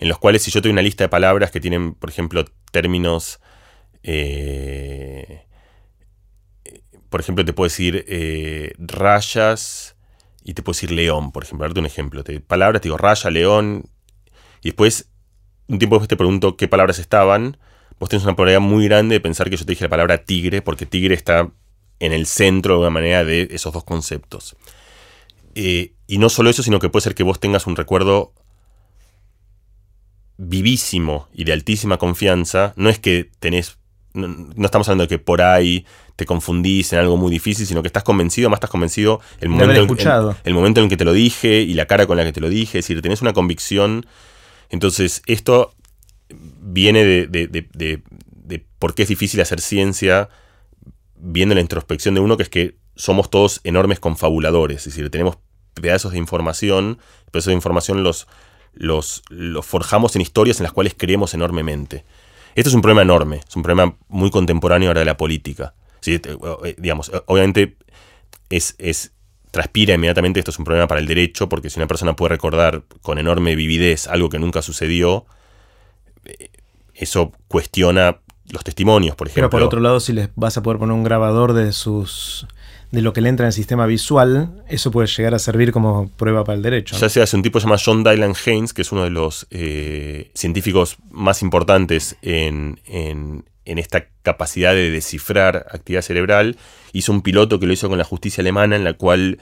en 0.00 0.08
los 0.08 0.18
cuales 0.18 0.42
si 0.42 0.50
yo 0.50 0.62
tengo 0.62 0.72
una 0.72 0.82
lista 0.82 1.04
de 1.04 1.08
palabras 1.08 1.50
que 1.50 1.60
tienen, 1.60 1.94
por 1.94 2.10
ejemplo, 2.10 2.44
términos... 2.72 3.38
Eh, 4.02 5.44
por 7.10 7.20
ejemplo, 7.20 7.44
te 7.44 7.52
puedo 7.52 7.68
decir 7.68 8.06
eh, 8.08 8.72
rayas 8.78 9.96
y 10.42 10.54
te 10.54 10.62
puedo 10.62 10.74
decir 10.74 10.90
león, 10.90 11.32
por 11.32 11.44
ejemplo. 11.44 11.66
Darte 11.66 11.80
un 11.80 11.86
ejemplo. 11.86 12.24
Te, 12.24 12.40
palabras, 12.40 12.80
te 12.80 12.86
digo 12.86 12.96
raya, 12.96 13.28
león. 13.28 13.90
Y 14.62 14.70
después, 14.70 15.10
un 15.68 15.78
tiempo 15.78 15.96
después 15.96 16.08
te 16.08 16.16
pregunto 16.16 16.56
qué 16.56 16.66
palabras 16.66 16.98
estaban. 16.98 17.58
Vos 17.98 18.08
tenés 18.08 18.24
una 18.24 18.34
probabilidad 18.34 18.60
muy 18.60 18.86
grande 18.86 19.16
de 19.16 19.20
pensar 19.20 19.50
que 19.50 19.58
yo 19.58 19.66
te 19.66 19.72
dije 19.72 19.84
la 19.84 19.90
palabra 19.90 20.24
tigre, 20.24 20.62
porque 20.62 20.86
tigre 20.86 21.14
está 21.14 21.50
en 21.98 22.12
el 22.12 22.24
centro 22.24 22.74
de 22.74 22.76
alguna 22.76 22.90
manera 22.90 23.24
de 23.24 23.48
esos 23.50 23.74
dos 23.74 23.84
conceptos. 23.84 24.56
Eh, 25.54 25.92
y 26.06 26.16
no 26.16 26.30
solo 26.30 26.48
eso, 26.48 26.62
sino 26.62 26.78
que 26.78 26.88
puede 26.88 27.02
ser 27.02 27.14
que 27.14 27.22
vos 27.22 27.38
tengas 27.38 27.66
un 27.66 27.76
recuerdo 27.76 28.32
vivísimo 30.42 31.28
y 31.34 31.44
de 31.44 31.52
altísima 31.52 31.98
confianza, 31.98 32.72
no 32.76 32.88
es 32.88 32.98
que 32.98 33.30
tenés, 33.40 33.76
no, 34.14 34.64
estamos 34.64 34.88
hablando 34.88 35.04
de 35.04 35.08
que 35.08 35.18
por 35.18 35.42
ahí 35.42 35.84
te 36.16 36.24
confundís 36.24 36.94
en 36.94 36.98
algo 36.98 37.18
muy 37.18 37.30
difícil, 37.30 37.66
sino 37.66 37.82
que 37.82 37.88
estás 37.88 38.04
convencido, 38.04 38.48
más 38.48 38.56
estás 38.56 38.70
convencido 38.70 39.20
el 39.40 39.50
momento, 39.50 39.72
en, 39.72 40.36
el, 40.44 40.54
momento 40.54 40.80
en 40.80 40.88
que 40.88 40.96
te 40.96 41.04
lo 41.04 41.12
dije 41.12 41.60
y 41.60 41.74
la 41.74 41.84
cara 41.84 42.06
con 42.06 42.16
la 42.16 42.24
que 42.24 42.32
te 42.32 42.40
lo 42.40 42.48
dije, 42.48 42.78
es 42.78 42.86
decir, 42.86 43.02
tenés 43.02 43.20
una 43.20 43.34
convicción. 43.34 44.06
Entonces, 44.70 45.22
esto 45.26 45.74
viene 46.30 47.04
de, 47.04 47.26
de 47.26 48.64
por 48.78 48.94
qué 48.94 49.02
es 49.02 49.08
difícil 49.08 49.42
hacer 49.42 49.60
ciencia 49.60 50.30
viendo 51.16 51.54
la 51.54 51.60
introspección 51.60 52.14
de 52.14 52.20
uno, 52.20 52.38
que 52.38 52.44
es 52.44 52.48
que 52.48 52.76
somos 52.96 53.28
todos 53.28 53.60
enormes 53.64 54.00
confabuladores, 54.00 54.78
es 54.78 54.84
decir, 54.86 55.10
tenemos 55.10 55.36
pedazos 55.74 56.12
de 56.12 56.18
información, 56.18 56.98
pedazos 57.30 57.50
de 57.50 57.54
información 57.54 58.02
los, 58.02 58.26
los, 58.74 59.22
forjamos 59.62 60.16
en 60.16 60.22
historias 60.22 60.60
en 60.60 60.64
las 60.64 60.72
cuales 60.72 60.94
creemos 60.96 61.34
enormemente. 61.34 62.04
Esto 62.54 62.68
es 62.70 62.74
un 62.74 62.82
problema 62.82 63.02
enorme, 63.02 63.40
es 63.46 63.56
un 63.56 63.62
problema 63.62 63.96
muy 64.08 64.30
contemporáneo 64.30 64.88
ahora 64.88 65.00
de 65.00 65.06
la 65.06 65.16
política. 65.16 65.74
Eh, 66.06 66.20
eh, 66.64 66.74
digamos, 66.78 67.10
eh, 67.12 67.20
obviamente 67.26 67.76
es, 68.48 68.74
es, 68.78 69.12
transpira 69.50 69.94
inmediatamente 69.94 70.40
esto 70.40 70.50
es 70.50 70.58
un 70.58 70.64
problema 70.64 70.86
para 70.86 71.00
el 71.00 71.06
derecho, 71.06 71.48
porque 71.48 71.70
si 71.70 71.78
una 71.78 71.86
persona 71.86 72.16
puede 72.16 72.30
recordar 72.30 72.82
con 73.02 73.18
enorme 73.18 73.54
vividez 73.54 74.06
algo 74.06 74.28
que 74.28 74.38
nunca 74.38 74.62
sucedió, 74.62 75.26
eso 76.94 77.32
cuestiona 77.48 78.18
los 78.52 78.64
testimonios, 78.64 79.16
por 79.16 79.28
ejemplo. 79.28 79.50
Pero 79.50 79.60
por 79.60 79.66
otro 79.66 79.80
lado, 79.80 80.00
si 80.00 80.12
les 80.12 80.28
vas 80.34 80.56
a 80.56 80.62
poder 80.62 80.78
poner 80.78 80.94
un 80.94 81.04
grabador 81.04 81.52
de 81.52 81.72
sus 81.72 82.46
de 82.90 83.02
lo 83.02 83.12
que 83.12 83.20
le 83.20 83.28
entra 83.28 83.44
en 83.44 83.48
el 83.48 83.52
sistema 83.52 83.86
visual, 83.86 84.64
eso 84.68 84.90
puede 84.90 85.06
llegar 85.06 85.34
a 85.34 85.38
servir 85.38 85.70
como 85.70 86.08
prueba 86.16 86.42
para 86.44 86.56
el 86.56 86.62
derecho. 86.62 86.96
Ya 86.96 87.08
se 87.08 87.22
hace 87.22 87.36
un 87.36 87.42
tipo 87.42 87.58
llamado 87.58 87.80
John 87.84 88.02
Dylan 88.02 88.34
Haynes, 88.44 88.72
que 88.72 88.82
es 88.82 88.90
uno 88.90 89.04
de 89.04 89.10
los 89.10 89.46
eh, 89.50 90.30
científicos 90.34 90.96
más 91.10 91.42
importantes 91.42 92.16
en, 92.22 92.80
en, 92.86 93.44
esta 93.64 94.06
capacidad 94.22 94.72
de 94.72 94.90
descifrar 94.90 95.66
actividad 95.70 96.02
cerebral, 96.02 96.56
hizo 96.92 97.12
un 97.12 97.22
piloto 97.22 97.60
que 97.60 97.66
lo 97.66 97.72
hizo 97.72 97.88
con 97.88 97.98
la 97.98 98.04
justicia 98.04 98.42
alemana, 98.42 98.74
en 98.74 98.82
la 98.82 98.94
cual 98.94 99.38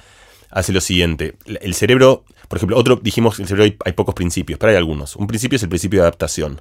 hace 0.51 0.75
lo 0.75 0.83
siguiente. 0.83 1.37
El 1.47 1.73
cerebro, 1.73 2.25
por 2.49 2.59
ejemplo, 2.59 2.77
otro 2.77 2.97
dijimos 2.97 3.37
que 3.37 3.43
el 3.43 3.49
cerebro 3.49 3.65
hay, 3.65 3.77
hay 3.87 3.93
pocos 3.93 4.15
principios, 4.15 4.59
pero 4.59 4.71
hay 4.71 4.77
algunos. 4.77 5.17
Un 5.17 5.27
principio 5.27 5.57
es 5.57 5.63
el 5.63 5.71
principio 5.71 6.01
de 6.01 6.03
adaptación. 6.03 6.61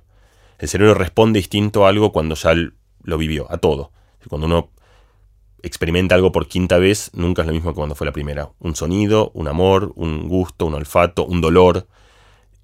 El 0.59 0.69
cerebro 0.69 0.93
responde 0.93 1.39
distinto 1.39 1.85
a 1.85 1.89
algo 1.89 2.13
cuando 2.13 2.35
ya 2.35 2.53
lo 3.03 3.17
vivió, 3.17 3.51
a 3.51 3.57
todo. 3.57 3.91
Cuando 4.29 4.47
uno 4.47 4.71
experimenta 5.67 6.15
algo 6.15 6.31
por 6.31 6.47
quinta 6.47 6.77
vez, 6.77 7.11
nunca 7.13 7.41
es 7.41 7.47
lo 7.47 7.53
mismo 7.53 7.71
que 7.71 7.75
cuando 7.75 7.95
fue 7.95 8.05
la 8.05 8.13
primera. 8.13 8.49
Un 8.59 8.75
sonido, 8.75 9.31
un 9.33 9.47
amor, 9.47 9.93
un 9.95 10.27
gusto, 10.27 10.65
un 10.65 10.73
olfato, 10.73 11.25
un 11.25 11.41
dolor. 11.41 11.87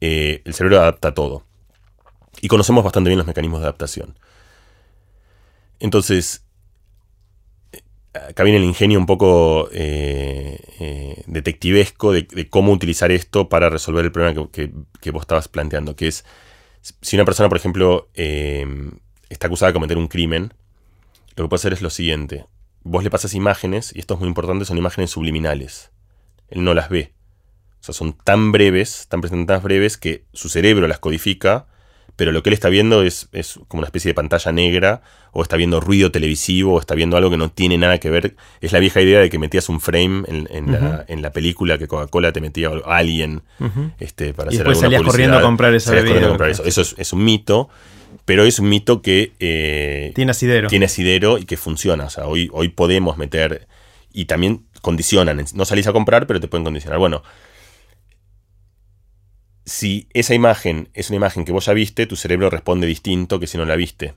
Eh, 0.02 0.42
el 0.46 0.54
cerebro 0.54 0.80
adapta 0.80 1.14
todo. 1.14 1.44
Y 2.42 2.48
conocemos 2.48 2.84
bastante 2.84 3.10
bien 3.10 3.18
los 3.18 3.28
mecanismos 3.28 3.62
de 3.62 3.68
adaptación. 3.68 4.18
Entonces, 5.80 6.46
acá 8.14 8.44
viene 8.44 8.58
el 8.58 8.66
ingenio 8.66 9.00
un 9.00 9.06
poco 9.06 9.70
eh, 9.72 10.60
eh, 10.80 11.24
detectivesco 11.28 12.12
de, 12.12 12.50
cómo 12.50 12.72
utilizar 12.72 13.12
esto 13.12 13.50
para 13.50 13.70
resolver 13.70 14.06
el 14.06 14.12
problema 14.12 14.50
que, 14.52 15.12
vos 15.12 15.22
estabas 15.22 15.48
planteando, 15.48 15.96
que 15.96 16.08
es 16.08 16.26
si 17.02 17.16
una 17.16 17.26
persona, 17.26 17.50
por 17.50 17.58
ejemplo, 17.58 18.10
está 18.14 19.48
acusada 19.48 19.72
de 19.72 19.74
cometer 19.74 19.98
un 19.98 20.08
crimen, 20.08 20.54
lo 21.36 21.46
que 21.46 21.50
puede 21.50 21.60
hacer 21.60 21.74
es 21.74 21.82
lo 21.82 21.90
siguiente. 21.90 22.46
Vos 22.84 23.04
le 23.04 23.10
pasas 23.10 23.34
imágenes, 23.34 23.94
y 23.96 24.00
esto 24.00 24.14
es 24.16 24.20
muy 24.20 24.30
importante, 24.30 24.66
son 24.66 24.78
imágenes 24.78 25.12
subliminales. 25.12 25.92
Él 26.50 26.64
no 26.64 26.74
las 26.74 26.90
ve. 26.90 27.14
O 27.80 27.84
sea, 27.84 27.94
son 27.94 28.14
tan 28.14 28.52
breves, 28.52 29.08
tan 29.10 29.22
presentadas 29.22 29.64
breves, 29.64 29.98
que 29.98 30.26
su 30.34 30.50
cerebro 30.50 30.88
las 30.88 31.00
codifica 31.00 31.68
pero 32.16 32.32
lo 32.32 32.44
que 32.44 32.50
él 32.50 32.54
está 32.54 32.70
viendo 32.70 33.02
es, 33.02 33.28
como 33.68 33.80
una 33.80 33.88
especie 33.88 34.10
de 34.10 34.14
pantalla 34.14 34.52
negra, 34.52 35.02
o 35.32 35.42
está 35.42 35.58
viendo 35.58 35.80
ruido 35.80 36.12
televisivo, 36.12 36.76
o 36.76 36.80
está 36.80 36.94
viendo 36.94 37.18
algo 37.18 37.32
que 37.32 37.38
no 37.38 37.50
tiene 37.50 37.78
nada 37.78 37.98
que 37.98 38.12
ver. 38.12 38.36
Es 38.62 38.72
la 38.72 38.80
vieja 38.80 39.02
idea 39.02 39.20
de 39.20 39.30
que 39.32 39.40
metías 39.40 39.68
un 39.68 39.82
frame 39.82 40.24
en, 40.28 41.22
la, 41.22 41.32
película 41.32 41.80
que 41.80 41.88
Coca-Cola 41.88 42.32
te 42.32 42.40
metía 42.40 42.70
a 42.70 42.98
alguien 42.98 43.42
este, 44.00 44.34
para 44.34 44.54
y 44.54 44.58
después 44.58 44.80
salías 44.80 45.02
corriendo 45.02 45.38
a 45.38 45.42
comprar 45.42 45.74
esa 45.74 45.92
bebida. 45.92 46.36
eso. 46.50 46.64
eso 46.66 46.82
es, 46.98 47.14
un 47.14 47.24
mito, 47.24 47.70
pero 48.26 48.44
es 48.44 48.60
un 48.60 48.70
mito 48.70 49.02
que 49.02 49.34
eh, 49.40 50.12
tiene 50.16 50.32
asidero. 50.32 50.68
Tiene 50.68 50.86
asidero 50.86 51.38
y 51.38 51.46
que 51.46 51.58
funciona. 51.58 52.06
O 52.06 52.10
sea, 52.10 52.28
hoy, 52.28 52.50
hoy 52.54 52.70
podemos 52.70 53.18
meter 53.18 53.68
y 54.12 54.26
también 54.26 54.66
condicionan. 54.82 55.44
No 55.54 55.66
salís 55.66 55.88
a 55.88 55.94
comprar, 55.94 56.28
pero 56.28 56.40
te 56.40 56.48
pueden 56.48 56.64
condicionar. 56.64 57.00
Bueno, 57.00 57.24
si 59.66 60.08
esa 60.14 60.34
imagen 60.34 60.90
es 60.94 61.10
una 61.10 61.18
imagen 61.18 61.46
que 61.46 61.52
vos 61.52 61.66
ya 61.66 61.74
viste, 61.74 62.06
tu 62.06 62.16
cerebro 62.16 62.50
responde 62.50 62.88
distinto 62.88 63.40
que 63.40 63.48
si 63.48 63.58
no 63.58 63.66
la 63.66 63.76
viste. 63.76 64.14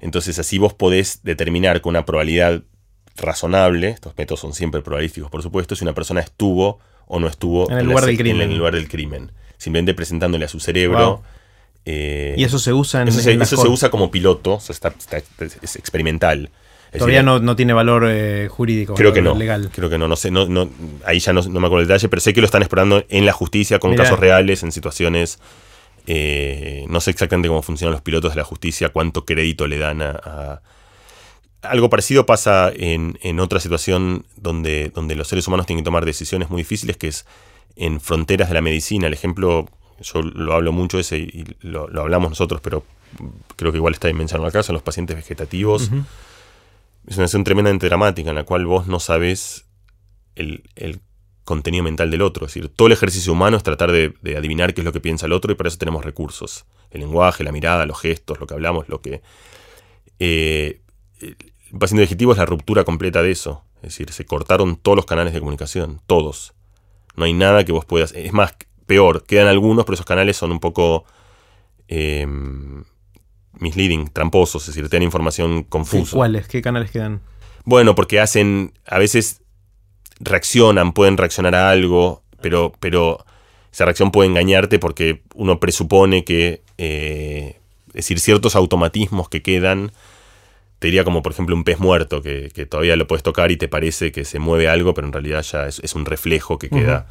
Entonces 0.00 0.38
así 0.38 0.58
vos 0.58 0.74
podés 0.74 1.22
determinar 1.22 1.80
con 1.80 1.90
una 1.90 2.04
probabilidad 2.04 2.62
razonable, 3.16 3.90
estos 3.90 4.16
métodos 4.16 4.40
son 4.40 4.52
siempre 4.52 4.82
probabilísticos 4.82 5.30
por 5.30 5.42
supuesto, 5.42 5.74
si 5.74 5.84
una 5.84 5.94
persona 5.94 6.20
estuvo 6.20 6.80
o 7.06 7.18
no 7.18 7.28
estuvo 7.28 7.70
en 7.70 7.78
el, 7.78 7.86
lugar, 7.86 8.04
del 8.04 8.16
crimen. 8.16 8.42
En 8.42 8.50
el 8.50 8.58
lugar 8.58 8.74
del 8.74 8.88
crimen. 8.88 9.32
Simplemente 9.56 9.94
presentándole 9.94 10.44
a 10.44 10.48
su 10.48 10.60
cerebro. 10.60 11.22
Eh, 11.88 12.34
y 12.36 12.42
eso 12.42 12.58
se 12.58 12.72
usa 12.72 13.02
en 13.02 13.08
Eso, 13.08 13.20
se, 13.20 13.32
eso 13.32 13.56
se 13.56 13.68
usa 13.68 13.90
como 13.90 14.10
piloto, 14.10 14.58
es 14.58 15.76
experimental. 15.76 16.50
Todavía 16.98 17.22
no, 17.22 17.56
tiene 17.56 17.72
valor 17.72 18.06
eh, 18.08 18.48
jurídico. 18.50 18.94
Creo 18.94 19.12
que 19.12 19.22
no. 19.22 19.34
Legal. 19.34 19.70
Creo 19.72 19.88
que 19.88 19.98
no. 19.98 20.08
No 20.08 20.16
sé, 20.16 20.30
no, 20.30 20.46
no, 20.46 20.68
ahí 21.04 21.18
ya 21.20 21.32
no, 21.32 21.42
me 21.42 21.58
acuerdo 21.58 21.80
el 21.80 21.88
detalle, 21.88 22.08
pero 22.08 22.20
sé 22.20 22.32
que 22.32 22.40
lo 22.40 22.46
están 22.46 22.62
explorando 22.62 23.04
en 23.08 23.24
la 23.26 23.32
justicia 23.32 23.78
con 23.78 23.94
casos 23.94 24.18
reales, 24.18 24.62
en 24.62 24.72
situaciones. 24.72 25.38
Eh, 26.08 26.84
no 26.88 27.00
sé 27.00 27.10
exactamente 27.10 27.48
cómo 27.48 27.62
funcionan 27.62 27.92
los 27.92 28.02
pilotos 28.02 28.32
de 28.32 28.36
la 28.36 28.44
justicia, 28.44 28.90
cuánto 28.90 29.24
crédito 29.24 29.66
le 29.66 29.78
dan 29.78 30.02
a. 30.02 30.62
algo 31.62 31.90
parecido 31.90 32.26
pasa 32.26 32.70
en, 32.74 33.18
en, 33.22 33.40
otra 33.40 33.58
situación 33.58 34.24
donde, 34.36 34.92
donde 34.94 35.16
los 35.16 35.26
seres 35.26 35.48
humanos 35.48 35.66
tienen 35.66 35.82
que 35.82 35.86
tomar 35.86 36.04
decisiones 36.04 36.48
muy 36.48 36.60
difíciles, 36.62 36.96
que 36.96 37.08
es 37.08 37.26
en 37.74 38.00
fronteras 38.00 38.48
de 38.48 38.54
la 38.54 38.60
medicina. 38.60 39.08
El 39.08 39.12
ejemplo, 39.12 39.66
yo 40.00 40.22
lo 40.22 40.54
hablo 40.54 40.72
mucho 40.72 40.98
ese 40.98 41.18
y 41.18 41.44
lo, 41.60 41.88
hablamos 42.00 42.30
nosotros, 42.30 42.60
pero 42.62 42.84
creo 43.56 43.72
que 43.72 43.78
igual 43.78 43.94
está 43.94 44.12
mencionado 44.12 44.48
acá, 44.48 44.62
son 44.62 44.74
los 44.74 44.82
pacientes 44.82 45.16
vegetativos 45.16 45.90
es 47.06 47.16
una 47.16 47.26
situación 47.26 47.44
tremendamente 47.44 47.86
dramática 47.86 48.30
en 48.30 48.36
la 48.36 48.44
cual 48.44 48.66
vos 48.66 48.86
no 48.86 48.98
sabes 49.00 49.66
el, 50.34 50.62
contenido 51.44 51.84
mental 51.84 52.10
del 52.10 52.22
otro. 52.22 52.44
Es 52.44 52.54
decir, 52.54 52.68
todo 52.74 52.88
el 52.88 52.92
ejercicio 52.92 53.32
humano 53.32 53.56
es 53.56 53.62
tratar 53.62 53.92
de, 53.92 54.12
adivinar 54.36 54.74
qué 54.74 54.80
es 54.80 54.84
lo 54.84 54.92
que 54.92 54.98
piensa 54.98 55.26
el 55.26 55.32
otro 55.32 55.52
y 55.52 55.54
para 55.54 55.68
eso 55.68 55.78
tenemos 55.78 56.04
recursos. 56.04 56.64
El 56.90 57.02
lenguaje, 57.02 57.44
la 57.44 57.52
mirada, 57.52 57.86
los 57.86 58.00
gestos, 58.00 58.40
lo 58.40 58.48
que 58.48 58.54
hablamos, 58.54 58.88
lo 58.88 59.00
que... 59.00 59.22
Eh, 60.18 60.80
el 61.20 61.36
paciente 61.78 62.00
vegetativo 62.00 62.32
es 62.32 62.38
la 62.38 62.46
ruptura 62.46 62.82
completa 62.82 63.22
de 63.22 63.30
eso. 63.30 63.62
Es 63.76 63.90
decir, 63.90 64.10
se 64.10 64.26
cortaron 64.26 64.74
todos 64.74 64.96
los 64.96 65.06
canales 65.06 65.32
de 65.34 65.38
comunicación, 65.38 66.00
todos. 66.08 66.52
No 67.14 67.26
hay 67.26 67.32
nada 67.32 67.64
que 67.64 67.70
vos 67.70 67.84
puedas... 67.84 68.10
Es 68.10 68.32
más, 68.32 68.56
peor, 68.86 69.24
quedan 69.24 69.48
algunos, 69.48 69.84
pero 69.84 69.94
esos 69.94 70.06
canales 70.06 70.36
son 70.36 70.52
un 70.52 70.60
poco... 70.60 71.04
Eh, 71.88 72.26
misleading, 73.58 74.08
tramposos, 74.08 74.68
es 74.68 74.74
decir, 74.74 74.88
tienen 74.88 75.06
información 75.06 75.64
confusa. 75.64 76.16
¿Cuáles? 76.16 76.48
¿Qué 76.48 76.62
canales 76.62 76.90
quedan? 76.90 77.20
Bueno, 77.64 77.94
porque 77.94 78.20
hacen, 78.20 78.72
a 78.86 78.98
veces 78.98 79.42
reaccionan, 80.20 80.92
pueden 80.92 81.16
reaccionar 81.16 81.54
a 81.54 81.70
algo, 81.70 82.22
pero, 82.40 82.72
pero 82.80 83.24
esa 83.72 83.84
reacción 83.84 84.10
puede 84.10 84.28
engañarte 84.28 84.78
porque 84.78 85.22
uno 85.34 85.58
presupone 85.58 86.24
que, 86.24 86.62
eh, 86.78 87.56
es 87.88 87.94
decir, 87.94 88.20
ciertos 88.20 88.56
automatismos 88.56 89.28
que 89.28 89.42
quedan, 89.42 89.92
te 90.78 90.88
diría 90.88 91.04
como 91.04 91.22
por 91.22 91.32
ejemplo 91.32 91.56
un 91.56 91.64
pez 91.64 91.78
muerto, 91.78 92.22
que, 92.22 92.50
todavía 92.68 92.96
lo 92.96 93.06
puedes 93.06 93.22
tocar 93.22 93.50
y 93.50 93.56
te 93.56 93.68
parece 93.68 94.12
que 94.12 94.24
se 94.24 94.38
mueve 94.38 94.68
algo, 94.68 94.94
pero 94.94 95.06
en 95.06 95.12
realidad 95.12 95.42
ya 95.42 95.66
es, 95.66 95.94
un 95.94 96.04
reflejo 96.04 96.58
que 96.58 96.68
queda 96.68 97.06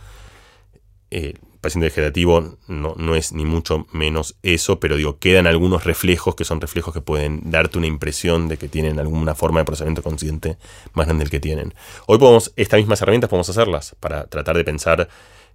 paciente 1.66 1.88
vegetativo 1.88 2.58
no, 2.68 2.94
no, 2.96 3.16
es 3.16 3.34
ni 3.34 3.44
mucho 3.44 3.88
menos 3.92 4.36
eso, 4.44 4.80
pero 4.80 4.96
digo, 4.96 5.18
quedan 5.18 5.48
algunos 5.48 5.84
reflejos 5.84 6.36
que 6.36 6.46
son 6.46 6.62
reflejos 6.62 6.94
que 6.94 7.02
pueden 7.02 7.42
darte 7.50 7.78
una 7.78 7.88
impresión 7.88 8.48
de 8.48 8.58
que 8.58 8.68
tienen 8.68 9.00
alguna 9.00 9.34
forma 9.34 9.60
de 9.60 9.66
procesamiento 9.66 10.04
consciente 10.04 10.58
más 10.94 11.08
grande 11.08 11.24
del 11.24 11.32
que 11.32 11.40
tienen. 11.40 11.74
Hoy 12.06 12.20
podemos, 12.20 12.54
estas 12.56 12.80
mismas 12.80 13.02
herramientas 13.02 13.30
podemos 13.30 13.50
hacerlas 13.50 13.96
para 14.00 14.28
tratar 14.28 14.56
de 14.58 14.64
pensar 14.64 15.10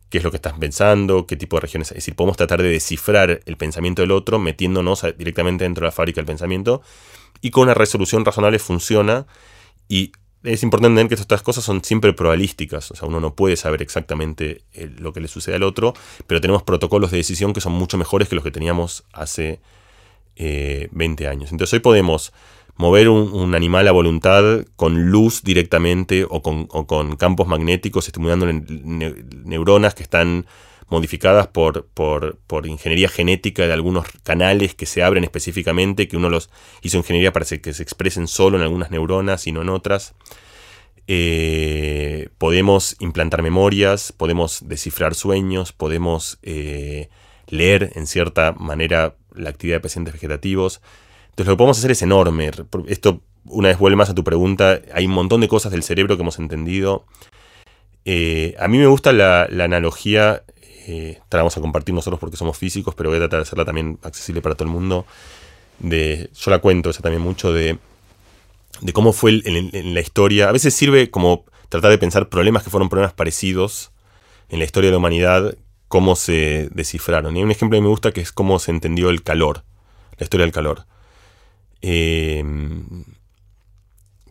qué 0.08 0.18
es 0.18 0.24
lo 0.24 0.30
que 0.30 0.38
estás 0.38 0.54
pensando, 0.58 1.26
qué 1.26 1.36
tipo 1.36 1.56
de 1.56 1.60
regiones. 1.60 1.92
Es 1.92 1.98
decir, 1.98 2.16
podemos 2.16 2.36
tratar 2.36 2.60
de 2.60 2.68
descifrar 2.68 3.40
el 3.46 3.56
pensamiento 3.56 4.02
del 4.02 4.10
otro 4.10 4.40
metiéndonos 4.40 5.06
directamente 5.16 5.64
dentro 5.64 5.82
de 5.82 5.88
la 5.88 5.92
fábrica 5.92 6.16
del 6.16 6.26
pensamiento 6.26 6.82
y 7.40 7.50
con 7.50 7.62
una 7.64 7.74
resolución 7.74 8.24
razonable 8.24 8.58
funciona 8.58 9.26
y 9.88 10.10
es 10.42 10.62
importante 10.62 11.00
entender 11.00 11.16
que 11.16 11.22
estas 11.22 11.42
cosas 11.42 11.64
son 11.64 11.84
siempre 11.84 12.12
probabilísticas, 12.12 12.90
o 12.90 12.96
sea, 12.96 13.08
uno 13.08 13.20
no 13.20 13.34
puede 13.34 13.56
saber 13.56 13.82
exactamente 13.82 14.62
eh, 14.72 14.90
lo 14.98 15.12
que 15.12 15.20
le 15.20 15.28
sucede 15.28 15.56
al 15.56 15.62
otro, 15.62 15.94
pero 16.26 16.40
tenemos 16.40 16.62
protocolos 16.62 17.10
de 17.10 17.18
decisión 17.18 17.52
que 17.52 17.60
son 17.60 17.72
mucho 17.72 17.98
mejores 17.98 18.28
que 18.28 18.34
los 18.34 18.44
que 18.44 18.50
teníamos 18.50 19.04
hace 19.12 19.60
20 20.36 21.24
eh, 21.24 21.28
años. 21.28 21.52
Entonces 21.52 21.74
hoy 21.74 21.80
podemos 21.80 22.32
mover 22.76 23.10
un, 23.10 23.54
animal 23.54 23.86
a 23.88 23.92
voluntad 23.92 24.64
con 24.76 25.10
luz 25.10 25.42
directamente 25.42 26.24
o 26.28 26.40
con, 26.40 27.16
campos 27.16 27.46
magnéticos 27.46 28.06
estimulando 28.06 28.46
neuronas 29.44 29.94
que 29.94 30.02
están 30.02 30.46
modificadas 30.90 31.46
por, 31.46 31.86
por, 31.86 32.66
ingeniería 32.66 33.08
genética 33.08 33.66
de 33.66 33.72
algunos 33.72 34.06
canales 34.22 34.74
que 34.74 34.86
se 34.86 35.02
abren 35.02 35.24
específicamente, 35.24 36.08
que 36.08 36.16
uno 36.16 36.28
los 36.28 36.50
hizo 36.82 36.98
ingeniería 36.98 37.32
para 37.32 37.46
que 37.46 37.72
se 37.72 37.82
expresen 37.82 38.26
solo 38.26 38.58
en 38.58 38.64
algunas 38.64 38.90
neuronas 38.90 39.46
y 39.46 39.52
no 39.52 39.62
en 39.62 39.68
otras. 39.68 40.14
Eh, 41.06 42.28
podemos 42.38 42.96
implantar 43.00 43.42
memorias, 43.42 44.12
podemos 44.12 44.68
descifrar 44.68 45.14
sueños, 45.14 45.72
podemos 45.72 46.38
eh, 46.42 47.08
leer 47.48 47.92
en 47.94 48.06
cierta 48.06 48.52
manera 48.52 49.16
la 49.34 49.50
actividad 49.50 49.76
de 49.76 49.80
pacientes 49.80 50.14
vegetativos. 50.14 50.80
Entonces 51.30 51.46
lo 51.46 51.54
que 51.54 51.58
podemos 51.58 51.78
hacer 51.78 51.92
es 51.92 52.02
enorme. 52.02 52.50
Esto, 52.88 53.22
una 53.44 53.68
vez 53.68 53.78
vuelve 53.78 53.96
más 53.96 54.10
a 54.10 54.14
tu 54.14 54.24
pregunta, 54.24 54.80
hay 54.92 55.06
un 55.06 55.12
montón 55.12 55.40
de 55.40 55.48
cosas 55.48 55.72
del 55.72 55.82
cerebro 55.82 56.16
que 56.16 56.22
hemos 56.22 56.38
entendido. 56.38 57.06
Eh, 58.04 58.54
a 58.58 58.66
mí 58.68 58.78
me 58.78 58.86
gusta 58.86 59.12
la 59.12 59.46
analogía 59.64 60.44
eh, 60.90 61.20
vamos 61.30 61.56
a 61.56 61.60
compartir 61.60 61.94
nosotros 61.94 62.18
porque 62.18 62.36
somos 62.36 62.58
físicos, 62.58 62.94
pero 62.94 63.10
voy 63.10 63.18
a 63.18 63.20
tratar 63.20 63.38
de 63.38 63.42
hacerla 63.42 63.64
también 63.64 63.98
accesible 64.02 64.42
para 64.42 64.54
todo 64.56 64.66
el 64.66 64.74
mundo. 64.74 65.06
De, 65.78 66.30
yo 66.34 66.50
la 66.50 66.58
cuento 66.58 66.90
esa 66.90 67.00
también 67.00 67.22
mucho 67.22 67.52
de, 67.52 67.78
cómo 68.92 69.12
fue 69.12 69.40
en, 69.44 69.94
la 69.94 70.00
historia. 70.00 70.48
A 70.48 70.52
veces 70.52 70.74
sirve 70.74 71.10
como 71.10 71.44
tratar 71.68 71.90
de 71.90 71.98
pensar 71.98 72.28
problemas 72.28 72.64
que 72.64 72.70
fueron 72.70 72.88
problemas 72.88 73.12
parecidos 73.12 73.92
en 74.48 74.58
la 74.58 74.64
historia 74.64 74.88
de 74.88 74.92
la 74.92 74.98
humanidad, 74.98 75.56
cómo 75.86 76.16
se 76.16 76.68
descifraron. 76.72 77.36
Y 77.36 77.38
hay 77.38 77.44
un 77.44 77.52
ejemplo 77.52 77.78
que 77.78 77.82
me 77.82 77.88
gusta 77.88 78.12
que 78.12 78.20
es 78.20 78.32
cómo 78.32 78.58
se 78.58 78.72
entendió 78.72 79.10
el 79.10 79.22
calor, 79.22 79.62
la 80.18 80.24
historia 80.24 80.44
del 80.44 80.52
calor. 80.52 80.86
Eh, 81.82 82.44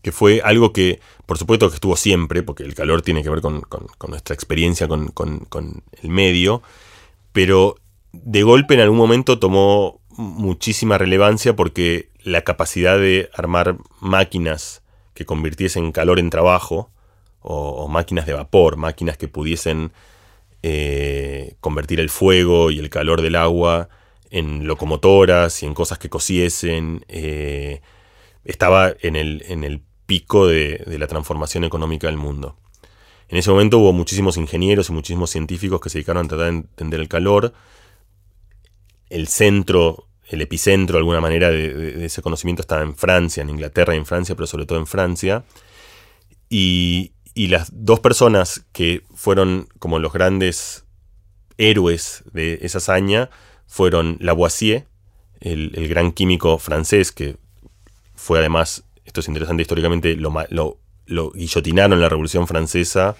que 0.01 0.11
fue 0.11 0.41
algo 0.43 0.73
que, 0.73 0.99
por 1.29 1.37
supuesto, 1.37 1.69
que 1.69 1.75
estuvo 1.75 1.95
siempre, 1.95 2.41
porque 2.41 2.63
el 2.63 2.73
calor 2.73 3.03
tiene 3.03 3.21
que 3.21 3.29
ver 3.29 3.39
con, 3.39 3.63
nuestra 4.07 4.33
experiencia 4.33 4.87
con, 4.87 5.83
el 6.01 6.09
medio, 6.09 6.63
pero 7.33 7.75
de 8.13 8.41
golpe 8.41 8.73
en 8.73 8.79
algún 8.79 8.97
momento 8.97 9.37
tomó 9.37 10.01
muchísima 10.09 10.97
relevancia 10.97 11.55
porque 11.55 12.09
la 12.23 12.41
capacidad 12.41 12.97
de 12.97 13.29
armar 13.35 13.77
máquinas 13.99 14.81
que 15.13 15.27
convirtiesen 15.27 15.91
calor 15.91 16.17
en 16.17 16.31
trabajo, 16.31 16.89
o, 17.41 17.87
máquinas 17.87 18.25
de 18.25 18.33
vapor, 18.33 18.77
máquinas 18.77 19.15
que 19.15 19.27
pudiesen 19.27 19.91
eh, 20.63 21.57
convertir 21.59 21.99
el 21.99 22.09
fuego 22.09 22.71
y 22.71 22.79
el 22.79 22.89
calor 22.89 23.21
del 23.21 23.35
agua 23.35 23.89
en 24.31 24.65
locomotoras 24.65 25.61
y 25.61 25.67
en 25.67 25.75
cosas 25.75 25.99
que 25.99 26.09
cosiesen, 26.09 27.05
eh, 27.07 27.81
estaba 28.45 28.95
en 28.99 29.15
el, 29.15 29.43
en 29.47 29.63
el 29.63 29.83
pico 30.09 30.47
de, 30.47 30.83
la 30.97 31.05
transformación 31.05 31.63
económica 31.65 32.07
del 32.07 32.17
mundo. 32.17 32.57
En 33.27 33.37
ese 33.37 33.51
momento 33.51 33.77
hubo 33.77 33.93
muchísimos 33.93 34.37
ingenieros 34.37 34.89
y 34.89 34.91
muchísimos 34.91 35.29
científicos 35.29 35.79
que 35.79 35.91
se 35.91 35.99
dedicaron 35.99 36.25
a 36.25 36.27
tratar 36.27 36.51
de 36.51 36.57
entender 36.57 36.99
el 36.99 37.07
calor. 37.07 37.53
El 39.11 39.27
centro, 39.27 40.07
el 40.27 40.41
epicentro 40.41 40.95
de 40.95 41.01
alguna 41.01 41.21
manera 41.21 41.51
de, 41.51 42.05
ese 42.05 42.23
conocimiento 42.23 42.63
estaba 42.63 42.81
en 42.81 42.95
Francia, 42.95 43.43
en 43.43 43.51
Inglaterra 43.51 43.93
y 43.93 43.99
en 43.99 44.07
Francia, 44.07 44.33
pero 44.33 44.47
sobre 44.47 44.65
todo 44.65 44.79
en 44.79 44.87
Francia. 44.87 45.45
Y, 46.49 47.13
las 47.35 47.69
dos 47.71 48.01
personas 48.01 48.65
que 48.73 49.03
fueron 49.15 49.69
como 49.79 49.99
los 49.99 50.11
grandes 50.11 50.85
héroes 51.57 52.23
de 52.33 52.59
esa 52.63 52.79
hazaña 52.79 53.29
fueron 53.65 54.17
Lavoisier, 54.19 54.87
el, 55.39 55.87
gran 55.87 56.11
químico 56.11 56.57
francés 56.57 57.13
que 57.13 57.37
fue 58.15 58.39
además, 58.39 58.83
esto 59.09 59.21
es 59.21 59.27
interesante 59.27 59.63
históricamente, 59.63 60.15
lo, 60.15 60.31
lo, 60.49 60.77
lo 61.07 61.31
guillotinaron 61.31 61.93
en 61.93 62.01
la 62.01 62.09
Revolución 62.09 62.47
Francesa 62.47 63.15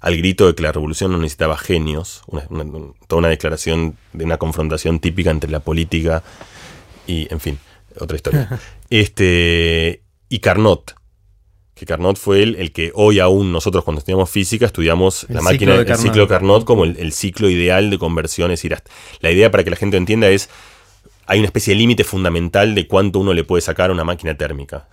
al 0.00 0.16
grito 0.18 0.46
de 0.46 0.54
que 0.54 0.62
la 0.62 0.70
revolución 0.70 1.12
no 1.12 1.16
necesitaba 1.16 1.56
genios, 1.56 2.22
toda 3.08 3.18
una 3.20 3.28
declaración 3.28 3.96
de 4.12 4.26
una 4.26 4.36
confrontación 4.36 5.00
típica 5.00 5.30
entre 5.30 5.50
la 5.50 5.60
política 5.60 6.22
y, 7.06 7.26
en 7.32 7.40
fin, 7.40 7.58
otra 7.98 8.14
historia. 8.14 8.60
este, 8.90 10.02
y 10.28 10.40
Carnot, 10.40 10.94
que 11.74 11.86
Carnot 11.86 12.18
fue 12.18 12.42
el, 12.42 12.56
el, 12.56 12.72
que 12.72 12.92
hoy 12.94 13.18
aún 13.18 13.50
nosotros 13.50 13.82
cuando 13.82 14.00
estudiamos 14.00 14.28
física 14.28 14.66
estudiamos 14.66 15.24
la 15.30 15.40
máquina, 15.40 15.74
el 15.74 15.96
ciclo 15.96 16.22
de 16.22 16.28
Carnot 16.28 16.64
como 16.64 16.84
el, 16.84 17.12
ciclo 17.12 17.48
ideal 17.48 17.88
de 17.88 17.98
conversión. 17.98 18.50
Es 18.50 18.60
decir, 18.60 18.76
la 19.20 19.30
idea 19.30 19.50
para 19.50 19.64
que 19.64 19.70
la 19.70 19.76
gente 19.76 19.96
entienda 19.96 20.28
es 20.28 20.50
hay 21.26 21.38
una 21.38 21.46
especie 21.46 21.74
de 21.74 21.78
límite 21.78 22.04
fundamental 22.04 22.74
de 22.74 22.86
cuánto 22.86 23.18
uno 23.18 23.32
le 23.32 23.44
puede 23.44 23.62
sacar 23.62 23.90
a 23.90 23.92
una 23.92 24.04
máquina 24.04 24.36
térmica. 24.36 24.88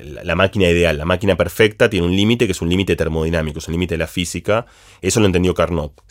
La, 0.00 0.34
máquina 0.34 0.68
ideal, 0.68 0.98
la 0.98 1.04
máquina 1.04 1.36
perfecta 1.36 1.88
tiene 1.88 2.06
un 2.06 2.16
límite 2.16 2.46
que 2.46 2.52
es 2.52 2.62
un 2.62 2.68
límite 2.68 2.96
termodinámico, 2.96 3.58
es 3.58 3.68
un 3.68 3.72
límite 3.72 3.94
de 3.94 3.98
la 3.98 4.06
física. 4.06 4.66
Eso 5.00 5.20
lo 5.20 5.26
entendió 5.26 5.54
Carnot. 5.54 6.02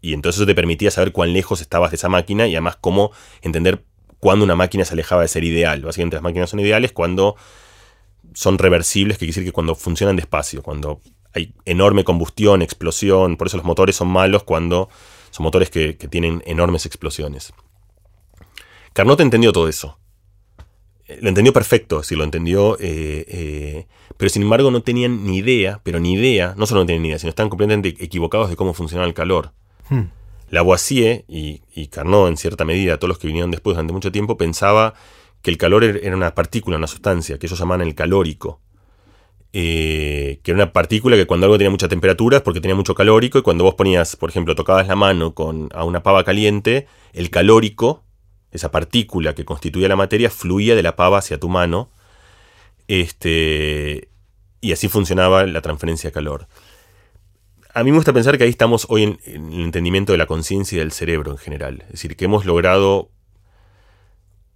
y 0.00 0.12
entonces 0.12 0.38
eso 0.38 0.46
te 0.46 0.54
permitía 0.54 0.90
saber 0.90 1.12
cuán 1.12 1.32
lejos 1.32 1.60
estabas 1.60 1.90
de 1.90 1.96
esa 1.96 2.08
máquina 2.08 2.46
y 2.46 2.54
además 2.54 2.76
cómo 2.80 3.10
entender 3.42 3.84
cuándo 4.18 4.44
una 4.44 4.54
máquina 4.54 4.84
se 4.84 4.94
alejaba 4.94 5.22
de 5.22 5.28
ser 5.28 5.42
ideal. 5.42 5.82
Básicamente 5.82 6.16
las 6.16 6.22
máquinas 6.22 6.50
son 6.50 6.60
ideales 6.60 6.92
cuando 6.92 7.36
son 8.34 8.58
reversibles, 8.58 9.16
que 9.16 9.26
quiere 9.26 9.32
decir 9.32 9.44
que 9.44 9.52
cuando 9.52 9.74
funcionan 9.74 10.14
despacio, 10.14 10.62
cuando 10.62 11.00
hay 11.32 11.54
enorme 11.64 12.04
combustión, 12.04 12.62
explosión, 12.62 13.36
por 13.36 13.48
eso 13.48 13.56
los 13.56 13.66
motores 13.66 13.96
son 13.96 14.08
malos 14.08 14.44
cuando 14.44 14.88
son 15.30 15.44
motores 15.44 15.70
que 15.70 15.94
tienen 15.94 16.42
enormes 16.46 16.86
explosiones. 16.86 17.52
Carnot 18.92 19.20
entendió 19.20 19.52
todo 19.52 19.68
eso. 19.68 19.98
Lo 21.20 21.28
entendió 21.28 21.52
perfecto, 21.52 22.02
sí, 22.02 22.14
lo 22.14 22.22
entendió, 22.22 22.76
eh, 22.78 23.24
eh, 23.28 23.86
pero 24.16 24.28
sin 24.28 24.42
embargo 24.42 24.70
no 24.70 24.82
tenían 24.82 25.24
ni 25.24 25.38
idea, 25.38 25.80
pero 25.82 25.98
ni 25.98 26.12
idea, 26.12 26.54
no 26.56 26.66
solo 26.66 26.82
no 26.82 26.86
tenían 26.86 27.02
ni 27.02 27.08
idea, 27.08 27.18
sino 27.18 27.30
están 27.30 27.48
completamente 27.48 27.88
equivocados 27.88 28.48
de 28.48 28.56
cómo 28.56 28.74
funcionaba 28.74 29.08
el 29.08 29.14
calor. 29.14 29.52
Hmm. 29.88 30.04
Lavoisier 30.50 31.24
y, 31.26 31.62
y 31.74 31.88
Carnot, 31.88 32.28
en 32.28 32.36
cierta 32.36 32.64
medida, 32.64 32.96
todos 32.98 33.08
los 33.08 33.18
que 33.18 33.26
vinieron 33.26 33.50
después 33.50 33.74
durante 33.74 33.92
mucho 33.92 34.12
tiempo, 34.12 34.36
pensaba 34.36 34.94
que 35.42 35.50
el 35.50 35.58
calor 35.58 35.82
er, 35.82 36.00
era 36.04 36.16
una 36.16 36.34
partícula, 36.34 36.76
una 36.76 36.86
sustancia, 36.86 37.38
que 37.38 37.46
ellos 37.46 37.58
llamaban 37.58 37.86
el 37.86 37.94
calórico. 37.94 38.60
Eh, 39.52 40.38
que 40.44 40.52
era 40.52 40.62
una 40.62 40.72
partícula 40.72 41.16
que 41.16 41.26
cuando 41.26 41.46
algo 41.46 41.58
tenía 41.58 41.70
mucha 41.70 41.88
temperatura 41.88 42.36
es 42.36 42.42
porque 42.44 42.60
tenía 42.60 42.76
mucho 42.76 42.94
calórico 42.94 43.36
y 43.38 43.42
cuando 43.42 43.64
vos 43.64 43.74
ponías, 43.74 44.14
por 44.14 44.30
ejemplo, 44.30 44.54
tocabas 44.54 44.86
la 44.86 44.94
mano 44.94 45.34
con, 45.34 45.68
a 45.74 45.82
una 45.82 46.04
pava 46.04 46.22
caliente, 46.22 46.86
el 47.12 47.30
calórico 47.30 48.04
esa 48.52 48.70
partícula 48.70 49.34
que 49.34 49.44
constituía 49.44 49.88
la 49.88 49.96
materia, 49.96 50.30
fluía 50.30 50.74
de 50.74 50.82
la 50.82 50.96
pava 50.96 51.18
hacia 51.18 51.38
tu 51.38 51.48
mano. 51.48 51.90
Este, 52.88 54.08
y 54.60 54.72
así 54.72 54.88
funcionaba 54.88 55.46
la 55.46 55.62
transferencia 55.62 56.08
de 56.08 56.12
calor. 56.12 56.48
A 57.72 57.84
mí 57.84 57.92
me 57.92 57.98
gusta 57.98 58.12
pensar 58.12 58.36
que 58.36 58.44
ahí 58.44 58.50
estamos 58.50 58.86
hoy 58.88 59.04
en, 59.04 59.18
el 59.24 59.60
entendimiento 59.60 60.12
de 60.12 60.18
la 60.18 60.26
conciencia 60.26 60.76
y 60.76 60.78
del 60.80 60.92
cerebro 60.92 61.30
en 61.30 61.38
general. 61.38 61.82
Es 61.86 61.92
decir, 61.92 62.16
que 62.16 62.24
hemos 62.24 62.44
logrado 62.44 63.10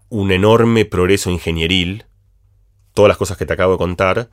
un 0.08 0.32
enorme 0.32 0.84
progreso 0.84 1.30
ingenieril, 1.30 2.04
todas 2.92 3.08
las 3.08 3.16
cosas 3.16 3.36
que 3.36 3.46
te 3.46 3.52
acabo 3.52 3.72
de 3.72 3.78
contar, 3.78 4.30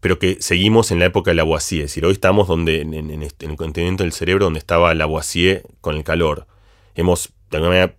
pero 0.00 0.18
que 0.18 0.36
seguimos 0.40 0.90
en 0.90 0.98
la 0.98 1.06
época 1.06 1.30
de 1.30 1.36
Lavoisier. 1.36 1.84
Es 1.84 1.90
decir, 1.90 2.04
hoy 2.04 2.12
estamos 2.12 2.48
donde, 2.48 2.82
en, 2.82 3.22
este, 3.22 3.46
el 3.46 3.52
entendimiento 3.52 4.04
del 4.04 4.12
cerebro 4.12 4.44
donde 4.44 4.58
estaba 4.58 4.94
Lavoisier 4.94 5.62
con 5.80 5.96
el 5.96 6.04
calor. 6.04 6.46
Hemos, 6.94 7.32
de 7.50 7.56
alguna 7.56 7.70
manera, 7.70 7.96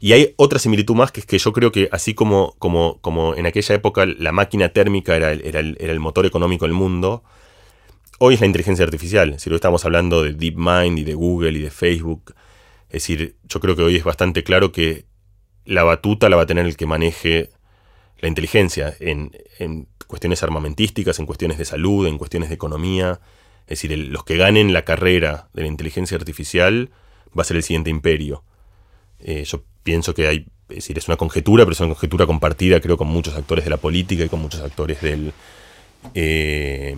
y 0.00 0.14
hay 0.14 0.32
otra 0.36 0.58
similitud 0.58 0.94
más 0.94 1.12
que 1.12 1.20
es 1.20 1.26
que 1.26 1.38
yo 1.38 1.52
creo 1.52 1.70
que 1.70 1.90
así 1.92 2.14
como, 2.14 2.54
como, 2.58 2.98
como 3.02 3.34
en 3.34 3.44
aquella 3.44 3.74
época 3.74 4.06
la 4.06 4.32
máquina 4.32 4.70
térmica 4.70 5.14
era 5.14 5.30
el, 5.30 5.42
era, 5.44 5.60
el, 5.60 6.00
motor 6.00 6.24
económico 6.24 6.64
del 6.64 6.72
mundo, 6.72 7.22
hoy 8.18 8.34
es 8.34 8.40
la 8.40 8.46
inteligencia 8.46 8.82
artificial. 8.82 9.38
Si 9.38 9.50
lo 9.50 9.56
estamos 9.56 9.84
hablando 9.84 10.22
de 10.22 10.32
DeepMind 10.32 10.98
y 10.98 11.04
de 11.04 11.14
Google 11.14 11.52
y 11.58 11.60
de 11.60 11.70
Facebook. 11.70 12.34
Es 12.88 13.02
decir, 13.02 13.36
yo 13.46 13.60
creo 13.60 13.76
que 13.76 13.82
hoy 13.82 13.96
es 13.96 14.04
bastante 14.04 14.42
claro 14.42 14.72
que 14.72 15.04
la 15.66 15.84
batuta 15.84 16.30
la 16.30 16.36
va 16.36 16.42
a 16.42 16.46
tener 16.46 16.64
el 16.64 16.78
que 16.78 16.86
maneje 16.86 17.50
la 18.20 18.28
inteligencia 18.28 18.96
en, 19.00 19.36
en 19.58 19.86
cuestiones 20.06 20.42
armamentísticas, 20.42 21.18
en 21.18 21.26
cuestiones 21.26 21.58
de 21.58 21.66
salud, 21.66 22.06
en 22.06 22.16
cuestiones 22.16 22.48
de 22.48 22.54
economía. 22.54 23.20
Es 23.66 23.82
decir, 23.82 23.96
los 23.98 24.24
que 24.24 24.38
ganen 24.38 24.72
la 24.72 24.86
carrera 24.86 25.50
de 25.52 25.60
la 25.60 25.68
inteligencia 25.68 26.16
artificial 26.16 26.90
va 27.38 27.42
a 27.42 27.44
ser 27.44 27.58
el 27.58 27.62
siguiente 27.62 27.90
imperio. 27.90 28.44
Eh, 29.18 29.44
yo 29.44 29.62
pienso 29.82 30.14
que 30.14 30.26
hay, 30.26 30.46
es 30.68 30.76
decir, 30.76 30.98
es 30.98 31.08
una 31.08 31.16
conjetura, 31.16 31.64
pero 31.64 31.72
es 31.72 31.80
una 31.80 31.90
conjetura 31.90 32.26
compartida, 32.26 32.80
creo, 32.80 32.96
con 32.96 33.08
muchos 33.08 33.34
actores 33.34 33.64
de 33.64 33.70
la 33.70 33.76
política 33.76 34.24
y 34.24 34.28
con 34.28 34.40
muchos 34.40 34.60
actores 34.60 35.00
del... 35.00 35.32
Eh, 36.14 36.96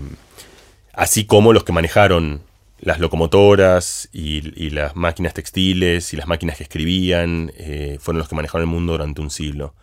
así 0.92 1.24
como 1.24 1.52
los 1.52 1.64
que 1.64 1.72
manejaron 1.72 2.42
las 2.82 2.98
locomotoras 2.98 4.08
y, 4.12 4.70
las 4.70 4.96
máquinas 4.96 5.34
textiles 5.34 6.12
y 6.12 6.16
las 6.16 6.26
máquinas 6.26 6.56
que 6.56 6.64
escribían, 6.64 7.52
eh, 7.56 7.98
fueron 8.00 8.18
los 8.18 8.28
que 8.28 8.34
manejaron 8.34 8.68
el 8.68 8.74
mundo 8.74 8.92
durante 8.92 9.20
un 9.20 9.30
siglo. 9.30 9.74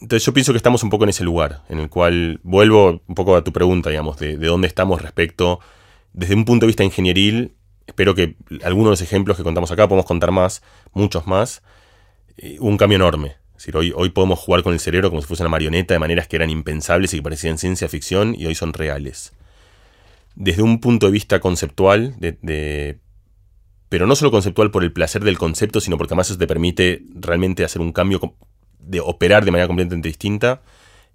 Entonces 0.00 0.24
yo 0.24 0.34
pienso 0.34 0.52
que 0.52 0.58
estamos 0.58 0.82
un 0.82 0.90
poco 0.90 1.04
en 1.04 1.10
ese 1.10 1.24
lugar, 1.24 1.62
en 1.70 1.78
el 1.78 1.88
cual 1.88 2.40
vuelvo 2.42 3.02
un 3.06 3.14
poco 3.14 3.36
a 3.36 3.44
tu 3.44 3.52
pregunta, 3.52 3.88
digamos, 3.88 4.18
de, 4.18 4.36
de 4.36 4.46
dónde 4.46 4.68
estamos 4.68 5.00
respecto, 5.00 5.60
desde 6.12 6.34
un 6.34 6.44
punto 6.44 6.64
de 6.64 6.68
vista 6.68 6.84
ingenieril, 6.84 7.54
espero 7.86 8.14
que 8.14 8.36
algunos 8.62 8.88
de 8.88 8.92
los 8.92 9.02
ejemplos 9.02 9.36
que 9.36 9.42
contamos 9.42 9.70
acá, 9.70 9.88
podemos 9.88 10.06
contar 10.06 10.30
más, 10.30 10.62
muchos 10.92 11.26
más, 11.26 11.62
eh, 12.36 12.56
un 12.60 12.76
cambio 12.76 12.96
enorme. 12.96 13.36
hoy, 13.74 13.92
hoy 13.94 14.10
podemos 14.10 14.38
jugar 14.38 14.62
con 14.62 14.72
el 14.72 14.80
cerebro 14.80 15.10
como 15.10 15.22
si 15.22 15.28
fuese 15.28 15.42
una 15.42 15.50
marioneta 15.50 15.94
de 15.94 16.00
maneras 16.00 16.28
que 16.28 16.36
eran 16.36 16.50
impensables 16.50 17.12
y 17.12 17.18
que 17.18 17.22
parecían 17.22 17.58
ciencia 17.58 17.88
ficción 17.88 18.34
y 18.36 18.46
hoy 18.46 18.54
son 18.54 18.72
reales. 18.72 19.32
Desde 20.34 20.62
un 20.62 20.80
punto 20.80 21.06
de 21.06 21.12
vista 21.12 21.40
conceptual, 21.40 22.16
de, 22.18 22.98
pero 23.88 24.06
no 24.06 24.16
solo 24.16 24.32
conceptual 24.32 24.72
por 24.72 24.82
el 24.82 24.92
placer 24.92 25.22
del 25.22 25.38
concepto, 25.38 25.80
sino 25.80 25.96
porque 25.96 26.14
además 26.14 26.30
eso 26.30 26.38
te 26.38 26.48
permite 26.48 27.02
realmente 27.14 27.64
hacer 27.64 27.80
un 27.80 27.92
cambio, 27.92 28.34
de 28.80 29.00
operar 29.00 29.44
de 29.44 29.52
manera 29.52 29.68
completamente 29.68 30.08
distinta, 30.08 30.62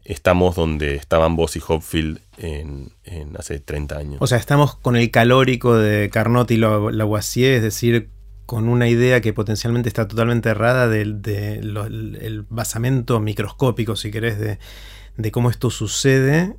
estamos 0.04 0.56
donde 0.56 0.96
estaban 0.96 1.36
vos 1.36 1.56
y 1.56 1.62
Hopfield 1.66 2.20
en, 2.38 2.92
hace 3.38 3.60
30 3.60 3.98
años. 3.98 4.18
O 4.20 4.28
sea, 4.28 4.38
estamos 4.38 4.76
con 4.76 4.96
el 4.96 5.12
calórico 5.12 5.76
de 5.76 6.10
Carnot 6.10 6.50
y 6.52 6.58
Lavoisier, 6.58 7.54
es 7.54 7.64
decir, 7.64 8.10
con 8.46 8.68
una 8.68 8.88
idea 8.88 9.22
que 9.22 9.34
potencialmente 9.34 9.90
está 9.90 10.08
totalmente 10.08 10.50
errada 10.50 10.88
del 10.88 12.46
basamento 12.50 13.20
microscópico, 13.20 13.96
si 13.96 14.10
querés, 14.10 14.40
de, 14.40 14.58
de 15.18 15.32
cómo 15.32 15.50
esto 15.50 15.70
sucede, 15.70 16.56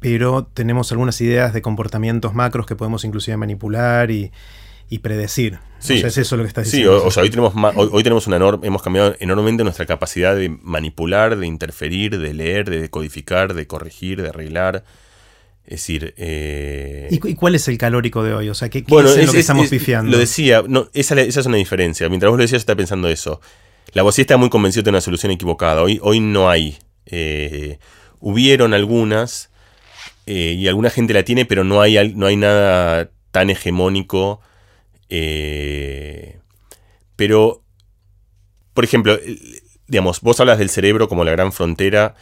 pero 0.00 0.46
tenemos 0.46 0.90
algunas 0.92 1.20
ideas 1.20 1.52
de 1.52 1.60
comportamientos 1.60 2.34
macros 2.34 2.66
que 2.66 2.76
podemos 2.76 3.04
inclusive 3.04 3.36
manipular 3.36 4.10
y, 4.10 4.32
y 4.88 4.98
predecir. 4.98 5.58
Sí, 5.78 5.94
es 5.94 6.18
eso 6.18 6.36
lo 6.36 6.42
que 6.42 6.48
estás 6.48 6.64
diciendo. 6.64 7.00
Sí, 7.00 7.06
o, 7.06 7.10
sea, 7.10 7.22
hoy 7.22 7.30
tenemos, 7.30 7.52
hoy, 7.76 8.02
tenemos 8.02 8.26
una 8.26 8.36
enorme, 8.36 8.66
hemos 8.66 8.82
cambiado 8.82 9.14
enormemente 9.20 9.62
nuestra 9.62 9.86
capacidad 9.86 10.34
de 10.34 10.48
manipular, 10.48 11.36
de 11.36 11.46
interferir, 11.46 12.18
de 12.18 12.34
leer, 12.34 12.68
de 12.68 12.80
decodificar, 12.80 13.54
de 13.54 13.66
corregir, 13.66 14.22
de 14.22 14.30
arreglar. 14.30 14.84
Es 15.64 15.80
decir. 15.80 16.14
Eh... 16.16 17.08
¿Y, 17.10 17.34
cuál 17.34 17.54
es 17.54 17.68
el 17.68 17.78
calórico 17.78 18.24
de 18.24 18.34
hoy? 18.34 18.48
O 18.48 18.54
sea, 18.54 18.70
¿qué, 18.70 18.78
es, 18.78 18.88
lo 18.88 19.32
que 19.32 19.38
estamos 19.38 19.68
pifiando? 19.68 20.10
Lo 20.10 20.18
decía, 20.18 20.64
no, 20.66 20.88
esa, 20.94 21.20
esa, 21.20 21.40
es 21.40 21.46
una 21.46 21.58
diferencia. 21.58 22.08
Mientras 22.08 22.30
vos 22.30 22.38
lo 22.38 22.42
decías, 22.42 22.60
yo 22.60 22.62
estaba 22.62 22.78
pensando 22.78 23.08
eso. 23.08 23.40
La 23.92 24.02
voz 24.02 24.18
está 24.18 24.36
muy 24.36 24.50
convencida 24.50 24.82
de 24.82 24.90
una 24.90 25.00
solución 25.00 25.30
equivocada. 25.30 25.82
Hoy, 25.82 26.00
hoy 26.02 26.20
no 26.20 26.50
hay. 26.50 26.78
Eh, 27.06 27.78
hubieron 28.18 28.74
algunas. 28.74 29.50
Eh, 30.26 30.56
y 30.58 30.68
alguna 30.68 30.90
gente 30.90 31.14
la 31.14 31.22
tiene, 31.22 31.44
pero 31.44 31.64
no 31.64 31.80
hay, 31.80 32.14
no 32.14 32.26
hay 32.26 32.36
nada 32.36 33.10
tan 33.30 33.48
hegemónico 33.50 34.40
eh, 35.08 36.40
pero, 37.16 37.62
por 38.74 38.84
ejemplo, 38.84 39.18
digamos, 39.86 40.20
vos 40.20 40.38
hablas 40.40 40.58
del 40.58 40.70
cerebro 40.70 41.08
como 41.08 41.24
la 41.24 41.32
gran 41.32 41.52
frontera. 41.52 42.14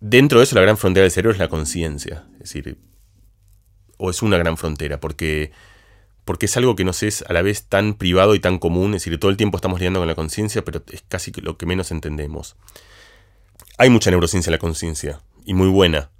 Dentro 0.00 0.38
de 0.38 0.44
eso, 0.44 0.54
la 0.54 0.62
gran 0.62 0.76
frontera 0.76 1.02
del 1.02 1.10
cerebro 1.10 1.32
es 1.32 1.38
la 1.38 1.48
conciencia. 1.48 2.26
Es 2.34 2.52
decir, 2.52 2.78
o 3.98 4.10
es 4.10 4.22
una 4.22 4.38
gran 4.38 4.56
frontera, 4.56 5.00
porque, 5.00 5.50
porque 6.24 6.46
es 6.46 6.56
algo 6.56 6.76
que 6.76 6.84
nos 6.84 7.02
es 7.02 7.22
a 7.22 7.32
la 7.32 7.42
vez 7.42 7.64
tan 7.64 7.94
privado 7.94 8.34
y 8.34 8.40
tan 8.40 8.58
común. 8.58 8.94
Es 8.94 9.04
decir, 9.04 9.18
todo 9.18 9.30
el 9.30 9.36
tiempo 9.36 9.58
estamos 9.58 9.80
lidiando 9.80 10.00
con 10.00 10.08
la 10.08 10.14
conciencia, 10.14 10.64
pero 10.64 10.82
es 10.90 11.02
casi 11.08 11.32
lo 11.40 11.58
que 11.58 11.66
menos 11.66 11.90
entendemos. 11.90 12.56
Hay 13.76 13.90
mucha 13.90 14.10
neurociencia 14.10 14.50
en 14.50 14.52
la 14.52 14.58
conciencia, 14.58 15.20
y 15.44 15.54
muy 15.54 15.68
buena. 15.68 16.10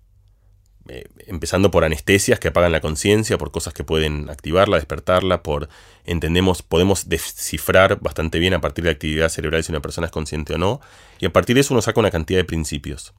Eh, 0.91 1.05
empezando 1.27 1.71
por 1.71 1.85
anestesias 1.85 2.41
que 2.41 2.49
apagan 2.49 2.73
la 2.73 2.81
conciencia, 2.81 3.37
por 3.37 3.51
cosas 3.51 3.75
que 3.75 3.85
pueden 3.85 4.31
activarla, 4.31 4.79
despertarla, 4.79 5.43
por 5.43 5.69
entendemos, 6.07 6.63
podemos 6.63 7.11
descifrar 7.11 8.01
bastante 8.01 8.39
bien 8.39 8.55
a 8.55 8.63
partir 8.63 8.85
de 8.85 8.91
actividad 8.91 9.29
cerebral 9.29 9.63
si 9.63 9.71
una 9.71 9.83
persona 9.83 10.07
es 10.07 10.13
consciente 10.13 10.55
o 10.55 10.59
no, 10.59 10.81
y 11.19 11.27
a 11.27 11.33
partir 11.33 11.55
de 11.55 11.61
eso 11.61 11.75
uno 11.75 11.83
saca 11.83 12.01
una 12.01 12.11
cantidad 12.11 12.39
de 12.39 12.47
principios. 12.47 13.13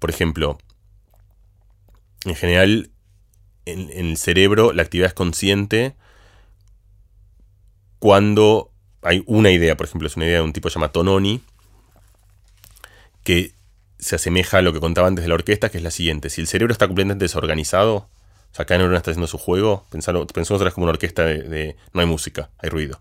Por 0.00 0.10
ejemplo, 0.10 0.58
en 2.24 2.34
general, 2.34 2.90
en, 3.66 3.90
el 3.90 4.16
cerebro 4.16 4.72
la 4.72 4.82
actividad 4.82 5.06
es 5.06 5.14
consciente 5.14 5.94
cuando 8.00 8.72
hay 9.00 9.22
una 9.26 9.52
idea, 9.52 9.76
por 9.76 9.86
ejemplo, 9.86 10.08
es 10.08 10.16
una 10.16 10.26
idea 10.26 10.38
de 10.38 10.44
un 10.44 10.52
tipo 10.52 10.68
llamado 10.68 10.90
Tononi, 10.90 11.40
que 13.22 13.54
se 14.04 14.16
asemeja 14.16 14.58
a 14.58 14.62
lo 14.62 14.74
que 14.74 14.80
contaba 14.80 15.08
antes 15.08 15.24
de 15.24 15.28
la 15.30 15.34
orquesta, 15.34 15.70
que 15.70 15.78
es 15.78 15.82
la 15.82 15.90
siguiente. 15.90 16.28
Si 16.28 16.42
el 16.42 16.46
cerebro 16.46 16.72
está 16.72 16.86
completamente 16.86 17.24
desorganizado, 17.24 17.94
o 17.96 18.54
sea, 18.54 18.66
cada 18.66 18.78
neurona 18.78 18.98
está 18.98 19.12
haciendo 19.12 19.26
su 19.26 19.38
juego, 19.38 19.86
pensamos 19.90 20.26
otra 20.50 20.64
vez 20.64 20.74
como 20.74 20.84
una 20.84 20.90
orquesta 20.90 21.24
de, 21.24 21.74
no 21.94 22.02
hay 22.02 22.06
música, 22.06 22.50
hay 22.58 22.68
ruido. 22.68 23.00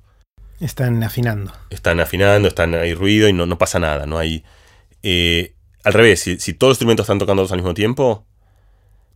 Están 0.61 1.03
afinando. 1.03 1.51
Están 1.69 1.99
afinando, 1.99 2.47
están, 2.47 2.73
hay 2.73 2.93
ruido 2.93 3.27
y 3.27 3.33
no, 3.33 3.45
no 3.45 3.57
pasa 3.57 3.79
nada, 3.79 4.05
no 4.05 4.17
hay... 4.17 4.45
Eh, 5.03 5.55
al 5.83 5.91
revés, 5.91 6.21
si, 6.21 6.53
todos 6.53 6.69
los 6.69 6.75
instrumentos 6.75 7.03
están 7.03 7.19
tocando 7.19 7.43
al 7.43 7.57
mismo 7.57 7.73
tiempo, 7.73 8.25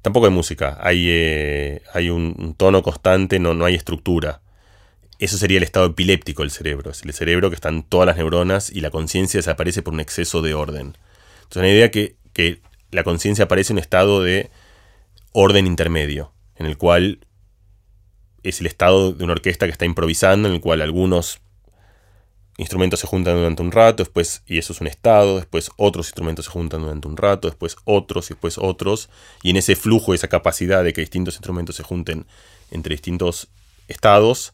tampoco 0.01 0.25
hay 0.25 0.33
música, 0.33 0.77
hay, 0.81 1.05
eh, 1.07 1.83
hay 1.93 2.09
un, 2.09 2.53
tono 2.57 2.83
constante, 2.83 3.39
no, 3.39 3.53
no 3.53 3.63
hay 3.63 3.75
estructura. 3.75 4.41
Eso 5.19 5.37
sería 5.37 5.57
el 5.57 5.63
estado 5.63 5.85
epiléptico 5.85 6.41
del 6.41 6.51
cerebro. 6.51 6.91
Es 6.91 7.03
el 7.03 7.13
cerebro 7.13 7.49
que 7.49 7.55
están 7.55 7.83
todas 7.83 8.07
las 8.07 8.17
neuronas 8.17 8.69
y 8.69 8.81
la 8.81 8.91
conciencia 8.91 9.37
desaparece 9.37 9.81
por 9.81 9.93
un 9.93 10.01
exceso 10.01 10.41
de 10.41 10.53
orden. 10.53 10.97
Entonces, 11.47 11.61
una 11.61 11.69
idea 11.69 11.91
que, 11.91 12.15
que 12.33 12.61
la 12.91 13.03
conciencia 13.03 13.45
aparece 13.45 13.73
en 13.73 13.77
un 13.77 13.81
estado 13.81 14.21
de 14.21 14.51
orden 15.31 15.67
intermedio, 15.67 16.33
en 16.55 16.65
el 16.65 16.77
cual 16.77 17.25
es 18.43 18.59
el 18.59 18.67
estado 18.67 19.13
de 19.13 19.23
una 19.23 19.33
orquesta 19.33 19.65
que 19.65 19.71
está 19.71 19.85
improvisando, 19.85 20.47
en 20.47 20.55
el 20.55 20.61
cual 20.61 20.81
algunos 20.81 21.39
instrumentos 22.57 22.99
se 22.99 23.07
juntan 23.07 23.35
durante 23.35 23.61
un 23.61 23.71
rato, 23.71 24.03
después, 24.03 24.43
y 24.47 24.57
eso 24.57 24.73
es 24.73 24.81
un 24.81 24.87
estado, 24.87 25.37
después 25.37 25.69
otros 25.77 26.07
instrumentos 26.07 26.45
se 26.45 26.51
juntan 26.51 26.81
durante 26.81 27.07
un 27.07 27.15
rato, 27.15 27.47
después 27.47 27.77
otros, 27.85 28.27
después 28.27 28.57
otros, 28.57 29.09
y 29.43 29.51
en 29.51 29.57
ese 29.57 29.75
flujo, 29.75 30.13
esa 30.13 30.27
capacidad 30.27 30.83
de 30.83 30.91
que 30.91 31.01
distintos 31.01 31.35
instrumentos 31.35 31.75
se 31.75 31.83
junten 31.83 32.25
entre 32.71 32.93
distintos 32.93 33.47
estados, 33.87 34.53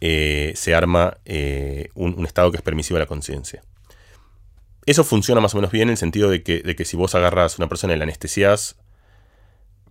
eh, 0.00 0.52
se 0.56 0.74
arma 0.74 1.18
eh, 1.24 1.88
un, 1.94 2.24
estado 2.26 2.50
que 2.50 2.56
es 2.56 2.62
permisivo 2.62 2.96
a 2.96 3.00
la 3.00 3.06
conciencia. 3.06 3.62
Eso 4.86 5.04
funciona 5.04 5.40
más 5.40 5.54
o 5.54 5.58
menos 5.58 5.70
bien 5.70 5.84
en 5.84 5.90
el 5.90 5.96
sentido 5.96 6.28
de 6.28 6.42
que, 6.42 6.60
de 6.60 6.74
que 6.74 6.84
si 6.84 6.96
vos 6.96 7.14
agarras 7.14 7.54
a 7.54 7.56
una 7.58 7.68
persona 7.68 7.94
y 7.94 7.98
la 7.98 8.04
anestesias, 8.04 8.76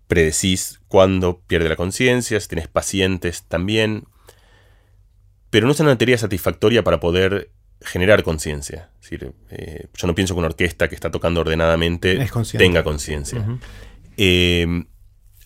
predecís 0.08 0.82
cuándo 0.90 1.40
pierde 1.48 1.70
la 1.70 1.78
conciencia, 1.78 2.40
si 2.40 2.48
tenés 2.50 2.68
pacientes 2.68 3.44
también, 3.44 4.06
pero 5.50 5.66
no 5.68 5.74
es 5.74 5.80
una 5.80 5.98
teoría 5.98 6.18
satisfactoria 6.18 6.84
para 6.84 7.00
poder 7.00 7.52
generar 7.82 8.24
conciencia. 8.24 8.90
Eh, 9.50 9.88
yo 9.94 10.08
no 10.08 10.16
pienso 10.16 10.34
que 10.34 10.40
una 10.40 10.48
orquesta 10.48 10.88
que 10.88 10.96
está 10.96 11.12
tocando 11.12 11.42
ordenadamente 11.42 12.28
tenga 12.58 12.84
conciencia. 12.84 13.60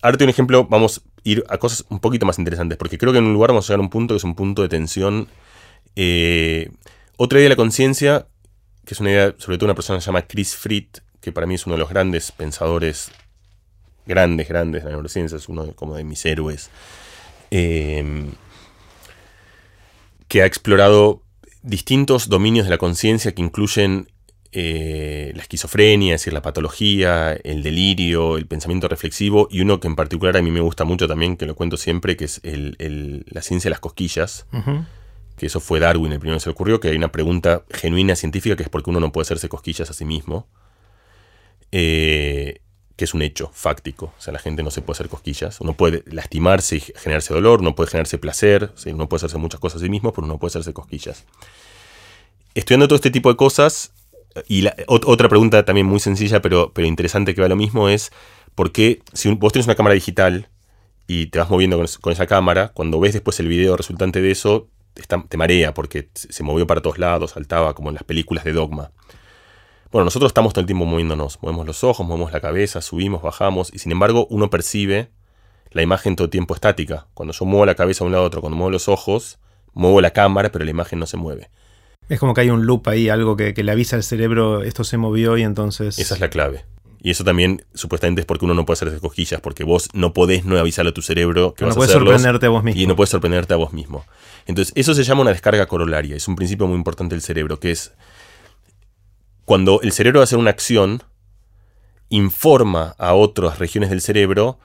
ahora 0.02 0.18
un 0.20 0.28
ejemplo, 0.28 0.66
vamos 0.66 0.98
a 0.98 1.10
ir 1.24 1.44
a 1.48 1.58
cosas 1.58 1.84
un 1.88 2.00
poquito 2.00 2.26
más 2.26 2.38
interesantes, 2.38 2.78
porque 2.78 2.98
creo 2.98 3.12
que 3.12 3.18
en 3.18 3.24
un 3.24 3.32
lugar 3.32 3.50
vamos 3.50 3.66
a 3.66 3.68
llegar 3.68 3.80
a 3.80 3.82
un 3.82 3.90
punto 3.90 4.14
que 4.14 4.18
es 4.18 4.24
un 4.24 4.34
punto 4.34 4.62
de 4.62 4.68
tensión. 4.68 5.28
Eh, 5.96 6.70
otra 7.16 7.38
idea 7.38 7.46
de 7.46 7.50
la 7.50 7.56
conciencia 7.56 8.26
que 8.86 8.94
es 8.94 9.00
una 9.00 9.10
idea, 9.10 9.34
sobre 9.36 9.58
todo 9.58 9.66
una 9.66 9.74
persona 9.74 9.98
que 9.98 10.02
se 10.02 10.06
llama 10.06 10.22
Chris 10.22 10.54
Fritt, 10.54 10.98
que 11.20 11.32
para 11.32 11.46
mí 11.46 11.56
es 11.56 11.66
uno 11.66 11.74
de 11.74 11.80
los 11.80 11.90
grandes 11.90 12.30
pensadores, 12.30 13.10
grandes, 14.06 14.48
grandes 14.48 14.82
de 14.82 14.86
la 14.86 14.92
neurociencia, 14.92 15.36
es 15.36 15.48
uno 15.48 15.66
de, 15.66 15.72
como 15.72 15.96
de 15.96 16.04
mis 16.04 16.24
héroes, 16.24 16.70
em, 17.50 18.30
que 20.28 20.42
ha 20.42 20.46
explorado 20.46 21.20
distintos 21.62 22.28
dominios 22.28 22.66
de 22.66 22.70
la 22.70 22.78
conciencia 22.78 23.34
que 23.34 23.42
incluyen 23.42 24.08
eh, 24.52 25.32
la 25.34 25.42
esquizofrenia, 25.42 26.14
es 26.14 26.20
decir, 26.20 26.32
la 26.32 26.42
patología, 26.42 27.32
el 27.32 27.64
delirio, 27.64 28.36
el 28.36 28.46
pensamiento 28.46 28.86
reflexivo, 28.86 29.48
y 29.50 29.62
uno 29.62 29.80
que 29.80 29.88
en 29.88 29.96
particular 29.96 30.36
a 30.36 30.42
mí 30.42 30.52
me 30.52 30.60
gusta 30.60 30.84
mucho 30.84 31.08
también, 31.08 31.36
que 31.36 31.46
lo 31.46 31.56
cuento 31.56 31.76
siempre, 31.76 32.16
que 32.16 32.26
es 32.26 32.40
la 32.44 33.42
ciencia 33.42 33.68
de 33.68 33.72
las 33.72 33.80
cosquillas 33.80 34.46
que 35.36 35.46
eso 35.46 35.60
fue 35.60 35.80
Darwin 35.80 36.12
el 36.12 36.18
primero 36.18 36.38
que 36.38 36.44
se 36.44 36.50
ocurrió, 36.50 36.80
que 36.80 36.88
hay 36.88 36.96
una 36.96 37.12
pregunta 37.12 37.64
genuina 37.70 38.16
científica 38.16 38.56
que 38.56 38.62
es 38.62 38.68
por 38.68 38.82
qué 38.82 38.90
uno 38.90 39.00
no 39.00 39.12
puede 39.12 39.22
hacerse 39.22 39.48
cosquillas 39.48 39.90
a 39.90 39.92
sí 39.92 40.04
mismo, 40.04 40.48
eh, 41.72 42.60
que 42.96 43.04
es 43.04 43.12
un 43.12 43.22
hecho 43.22 43.50
fáctico, 43.52 44.14
o 44.18 44.20
sea, 44.20 44.32
la 44.32 44.38
gente 44.38 44.62
no 44.62 44.70
se 44.70 44.80
puede 44.80 44.96
hacer 44.96 45.08
cosquillas, 45.08 45.60
uno 45.60 45.74
puede 45.74 46.02
lastimarse 46.06 46.76
y 46.76 46.80
generarse 46.80 47.34
dolor, 47.34 47.60
uno 47.60 47.74
puede 47.74 47.90
generarse 47.90 48.16
placer, 48.16 48.72
uno 48.86 49.08
puede 49.08 49.18
hacerse 49.18 49.36
muchas 49.36 49.60
cosas 49.60 49.82
a 49.82 49.84
sí 49.84 49.90
mismo, 49.90 50.12
pero 50.12 50.24
uno 50.24 50.34
no 50.34 50.38
puede 50.38 50.52
hacerse 50.52 50.72
cosquillas. 50.72 51.24
Estudiando 52.54 52.88
todo 52.88 52.96
este 52.96 53.10
tipo 53.10 53.28
de 53.28 53.36
cosas, 53.36 53.92
y 54.48 54.62
la, 54.62 54.74
otra 54.86 55.28
pregunta 55.28 55.64
también 55.64 55.86
muy 55.86 56.00
sencilla, 56.00 56.40
pero, 56.40 56.72
pero 56.72 56.86
interesante 56.86 57.34
que 57.34 57.42
va 57.42 57.48
lo 57.48 57.56
mismo, 57.56 57.88
es 57.90 58.12
por 58.54 58.72
qué 58.72 59.02
si 59.12 59.32
vos 59.34 59.52
tenés 59.52 59.66
una 59.66 59.74
cámara 59.74 59.94
digital 59.94 60.48
y 61.06 61.26
te 61.26 61.38
vas 61.38 61.50
moviendo 61.50 61.82
con, 62.00 62.12
esa 62.12 62.26
cámara, 62.26 62.72
cuando 62.74 62.98
ves 62.98 63.12
después 63.12 63.38
el 63.40 63.48
video 63.48 63.76
resultante 63.76 64.20
de 64.20 64.30
eso, 64.30 64.68
te 65.28 65.36
marea 65.36 65.74
porque 65.74 66.08
se 66.14 66.42
movió 66.42 66.66
para 66.66 66.80
todos 66.80 66.98
lados, 66.98 67.32
saltaba 67.32 67.74
como 67.74 67.90
en 67.90 67.94
las 67.94 68.04
películas 68.04 68.44
de 68.44 68.52
Dogma. 68.52 68.90
Bueno, 69.92 70.04
nosotros 70.06 70.30
estamos 70.30 70.52
todo 70.52 70.60
el 70.60 70.66
tiempo 70.66 70.84
moviéndonos, 70.84 71.38
movemos 71.42 71.66
los 71.66 71.84
ojos, 71.84 72.06
movemos 72.06 72.32
la 72.32 72.40
cabeza, 72.40 72.82
subimos, 72.82 73.22
bajamos, 73.22 73.72
y 73.72 73.78
sin 73.78 73.92
embargo 73.92 74.26
uno 74.30 74.50
percibe 74.50 75.10
la 75.70 75.82
imagen 75.82 76.16
todo 76.16 76.24
el 76.24 76.30
tiempo 76.30 76.54
estática. 76.54 77.06
Cuando 77.14 77.32
yo 77.32 77.44
muevo 77.44 77.66
la 77.66 77.74
cabeza 77.74 78.02
a 78.02 78.06
un 78.06 78.12
lado 78.12 78.24
a 78.24 78.26
otro, 78.26 78.40
cuando 78.40 78.56
muevo 78.56 78.70
los 78.70 78.88
ojos, 78.88 79.38
muevo 79.74 80.00
la 80.00 80.10
cámara, 80.10 80.50
pero 80.50 80.64
la 80.64 80.70
imagen 80.70 80.98
no 80.98 81.06
se 81.06 81.16
mueve. 81.16 81.50
Es 82.08 82.20
como 82.20 82.34
que 82.34 82.40
hay 82.42 82.50
un 82.50 82.66
loop 82.66 82.88
ahí, 82.88 83.08
algo 83.08 83.36
que, 83.36 83.54
que 83.54 83.62
le 83.62 83.72
avisa 83.72 83.96
al 83.96 84.02
cerebro, 84.02 84.62
esto 84.62 84.84
se 84.84 84.96
movió 84.96 85.36
y 85.36 85.42
entonces... 85.42 85.98
Esa 85.98 86.14
es 86.14 86.20
la 86.20 86.30
clave. 86.30 86.64
Y 87.00 87.10
eso 87.10 87.24
también 87.24 87.64
supuestamente 87.74 88.20
es 88.20 88.26
porque 88.26 88.44
uno 88.44 88.54
no 88.54 88.64
puede 88.64 88.76
hacer 88.76 89.00
cosquillas, 89.00 89.40
porque 89.40 89.64
vos 89.64 89.88
no 89.92 90.12
podés 90.12 90.44
no 90.44 90.58
avisarle 90.58 90.90
a 90.90 90.94
tu 90.94 91.02
cerebro 91.02 91.54
que 91.54 91.64
no 91.64 91.68
vas 91.68 91.76
a 91.76 91.80
hacerlos, 91.84 92.08
sorprenderte 92.08 92.46
a 92.46 92.48
vos 92.48 92.64
mismo. 92.64 92.80
Y 92.80 92.86
no 92.86 92.96
puedes 92.96 93.10
sorprenderte 93.10 93.54
a 93.54 93.56
vos 93.56 93.72
mismo. 93.72 94.04
Entonces, 94.46 94.72
eso 94.76 94.94
se 94.94 95.04
llama 95.04 95.22
una 95.22 95.30
descarga 95.30 95.66
corolaria. 95.66 96.16
Es 96.16 96.28
un 96.28 96.36
principio 96.36 96.66
muy 96.66 96.76
importante 96.76 97.14
del 97.14 97.22
cerebro, 97.22 97.60
que 97.60 97.70
es 97.70 97.92
cuando 99.44 99.80
el 99.82 99.92
cerebro 99.92 100.18
va 100.18 100.22
a 100.22 100.24
hacer 100.24 100.38
una 100.38 100.50
acción, 100.50 101.02
informa 102.08 102.94
a 102.98 103.14
otras 103.14 103.58
regiones 103.58 103.90
del 103.90 104.00
cerebro 104.00 104.58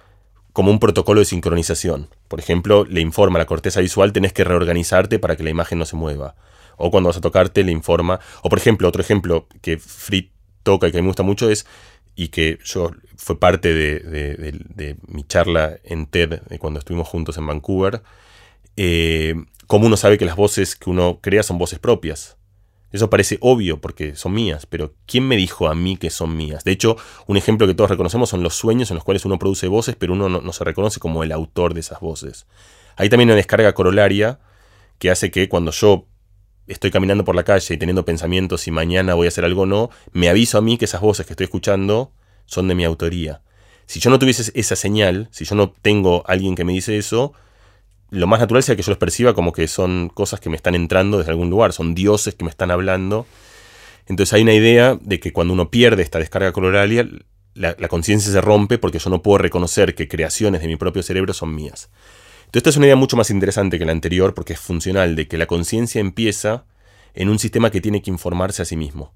como 0.54 0.72
un 0.72 0.80
protocolo 0.80 1.20
de 1.20 1.26
sincronización. 1.26 2.10
Por 2.28 2.40
ejemplo, 2.40 2.86
le 2.86 3.02
informa 3.02 3.38
a 3.38 3.44
la 3.44 3.46
corteza 3.46 3.80
visual, 3.82 4.12
tenés 4.12 4.34
que 4.34 4.44
reorganizarte 4.44 5.20
para 5.20 5.36
que 5.36 5.44
la 5.44 5.50
imagen 5.50 5.80
no 5.80 5.86
se 5.86 5.96
mueva. 5.96 6.36
O 6.78 6.92
cuando 6.92 7.10
vas 7.10 7.18
a 7.18 7.22
tocarte, 7.22 7.64
le 7.64 7.72
informa. 7.72 8.20
O 8.42 8.50
por 8.50 8.58
ejemplo, 8.58 8.88
otro 8.88 9.02
ejemplo 9.02 9.48
que 9.62 9.78
Fritz 9.78 10.32
toca 10.64 10.88
y 10.88 10.92
que 10.92 11.02
me 11.02 11.08
gusta 11.08 11.24
mucho 11.24 11.50
es 11.50 11.66
y 12.16 12.30
que 12.30 12.60
yo 12.64 12.92
fue 13.16 13.40
parte 13.40 13.74
de, 13.74 14.98
mi 15.08 15.24
charla 15.24 15.78
en 15.84 16.06
TED 16.06 16.42
cuando 16.60 16.80
estuvimos 16.80 17.08
juntos 17.08 17.38
en 17.38 17.48
Vancouver, 17.48 18.02
eh, 18.78 19.36
cómo 19.68 19.88
uno 19.88 19.98
sabe 19.98 20.18
que 20.18 20.26
las 20.26 20.36
voces 20.36 20.76
que 20.76 20.90
uno 20.90 21.20
crea 21.22 21.44
son 21.44 21.58
voces 21.58 21.80
propias. 21.80 22.38
Eso 22.92 23.10
parece 23.10 23.38
obvio 23.40 23.80
porque 23.80 24.16
son 24.16 24.34
mías, 24.34 24.66
pero 24.66 24.94
¿quién 25.06 25.26
me 25.26 25.38
dijo 25.38 25.70
a 25.70 25.76
mí 25.76 25.96
que 25.96 26.10
son 26.10 26.36
mías? 26.36 26.66
De 26.66 26.72
hecho, 26.72 26.98
un 27.26 27.38
ejemplo 27.38 27.66
que 27.66 27.74
todos 27.74 27.90
reconocemos 27.90 28.30
son 28.30 28.44
los 28.44 28.56
sueños 28.56 28.92
en 28.92 28.96
los 28.96 29.06
cuales 29.06 29.24
uno 29.24 29.40
produce 29.40 29.68
voces, 29.68 29.96
pero 29.98 30.12
uno 30.12 30.28
no, 30.28 30.42
no 30.42 30.52
se 30.52 30.66
reconoce 30.66 31.00
como 31.00 31.24
el 31.24 31.32
autor 31.32 31.74
de 31.74 31.80
esas 31.80 32.02
voces. 32.02 32.48
Hay 32.98 33.08
también 33.08 33.30
una 33.30 33.38
descarga 33.38 33.74
corolaria 33.74 34.40
que 35.00 35.10
hace 35.10 35.32
que 35.32 35.48
cuando 35.48 35.72
yo 35.72 36.06
estoy 36.72 36.92
caminando 36.92 37.26
por 37.26 37.36
la 37.36 37.44
calle 37.44 37.74
y 37.74 37.78
teniendo 37.78 38.06
pensamientos 38.06 38.62
si 38.62 38.72
mañana 38.72 39.14
voy 39.14 39.28
a 39.28 39.30
hacer 39.30 39.46
algo 39.46 39.64
o 39.64 39.66
no, 39.66 39.90
me 40.14 40.30
aviso 40.30 40.58
a 40.58 40.62
mí 40.62 40.78
que 40.78 40.86
esas 40.86 41.02
voces 41.02 41.26
que 41.26 41.34
estoy 41.34 41.46
escuchando 41.46 42.12
son 42.46 42.68
de 42.68 42.76
mi 42.76 42.84
autoría. 42.84 43.42
Si 43.86 44.00
yo 44.00 44.10
no 44.10 44.20
tuviese 44.20 44.52
esa 44.56 44.76
señal, 44.76 45.28
si 45.32 45.46
yo 45.46 45.56
no 45.56 45.72
tengo 45.82 46.24
alguien 46.28 46.56
que 46.56 46.64
me 46.64 46.74
dice 46.74 46.98
eso, 46.98 47.34
lo 48.10 48.28
más 48.28 48.40
natural 48.40 48.64
sería 48.64 48.78
que 48.78 48.84
yo 48.84 48.92
los 48.92 48.98
perciba 48.98 49.34
como 49.34 49.52
que 49.52 49.68
son 49.68 50.10
cosas 50.10 50.40
que 50.40 50.50
me 50.50 50.56
están 50.56 50.76
entrando 50.76 51.18
desde 51.18 51.32
algún 51.32 51.50
lugar, 51.50 51.74
son 51.74 51.94
dioses 51.94 52.36
que 52.36 52.46
me 52.46 52.50
están 52.50 52.72
hablando. 52.72 53.26
Entonces 54.08 54.34
hay 54.34 54.44
una 54.44 54.54
idea 54.54 54.98
de 55.02 55.20
que 55.20 55.34
cuando 55.34 55.54
uno 55.54 55.70
pierde 55.70 56.04
esta 56.04 56.20
descarga 56.20 56.52
coloralia, 56.52 57.08
la, 57.54 57.76
la 57.78 57.88
conciencia 57.88 58.32
se 58.32 58.42
rompe 58.42 58.78
porque 58.78 59.00
yo 59.00 59.10
no 59.10 59.22
puedo 59.22 59.38
reconocer 59.38 59.96
que 59.96 60.08
creaciones 60.08 60.62
de 60.62 60.68
mi 60.68 60.78
propio 60.78 61.04
cerebro 61.04 61.34
son 61.34 61.54
mías. 61.56 61.90
Entonces 62.52 62.64
esta 62.64 62.70
es 62.72 62.78
una 62.78 62.88
idea 62.88 62.98
mucho 62.98 63.16
más 63.16 63.30
interesante 63.30 63.80
que 63.80 63.86
la 63.86 63.94
anterior 63.94 64.34
porque 64.34 64.52
es 64.52 64.60
funcional, 64.60 65.16
de 65.16 65.26
que 65.30 65.38
la 65.38 65.46
conciencia 65.46 66.02
empieza 66.02 66.66
en 67.14 67.30
un 67.30 67.40
sistema 67.40 67.72
que 67.72 67.80
tiene 67.80 68.02
que 68.02 68.12
informarse 68.12 68.62
a 68.62 68.66
sí 68.66 68.76
mismo. 68.76 69.14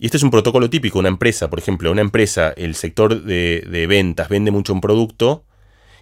Y 0.00 0.06
este 0.06 0.16
es 0.16 0.24
un 0.24 0.32
protocolo 0.32 0.68
típico, 0.68 0.98
una 0.98 1.10
empresa, 1.10 1.48
por 1.48 1.60
ejemplo, 1.60 1.92
una 1.92 2.00
empresa, 2.00 2.52
el 2.56 2.74
sector 2.74 3.22
de, 3.22 3.86
ventas 3.88 4.28
vende 4.28 4.50
mucho 4.50 4.72
un 4.72 4.80
producto 4.80 5.44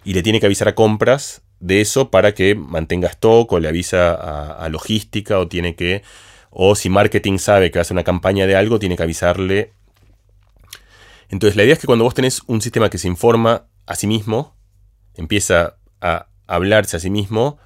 y 0.03 0.15
le 0.15 0.23
tiene 0.23 0.39
que 0.39 0.47
avisar 0.47 0.67
a 0.67 0.73
compras 0.73 1.43
de 1.59 1.81
eso 1.81 2.09
para 2.09 2.33
que 2.33 2.55
mantenga 2.55 3.09
stock 3.09 3.51
o 3.51 3.59
le 3.59 3.67
avisa 3.67 4.15
a, 4.55 4.67
logística 4.69 5.37
o 5.37 5.47
tiene 5.47 5.75
que, 5.75 6.01
o 6.49 6.73
si 6.73 6.89
marketing 6.89 7.37
sabe 7.37 7.69
que 7.69 7.77
hace 7.77 7.93
una 7.93 8.03
campaña 8.03 8.47
de 8.47 8.55
algo, 8.55 8.79
tiene 8.79 8.97
que 8.97 9.03
avisarle. 9.03 9.71
Entonces 11.29 11.55
la 11.55 11.63
idea 11.63 11.73
es 11.73 11.79
que 11.79 11.85
cuando 11.85 12.05
vos 12.05 12.15
tenés 12.15 12.41
un 12.47 12.59
sistema 12.59 12.89
que 12.89 12.97
se 12.97 13.07
informa 13.07 13.67
a 13.85 13.93
sí 13.93 14.07
mismo, 14.07 14.55
empieza 15.15 15.75
a 16.03 16.27
hablarse 16.45 16.97
a 16.97 16.99
sí 16.99 17.09
mismo, 17.09 17.57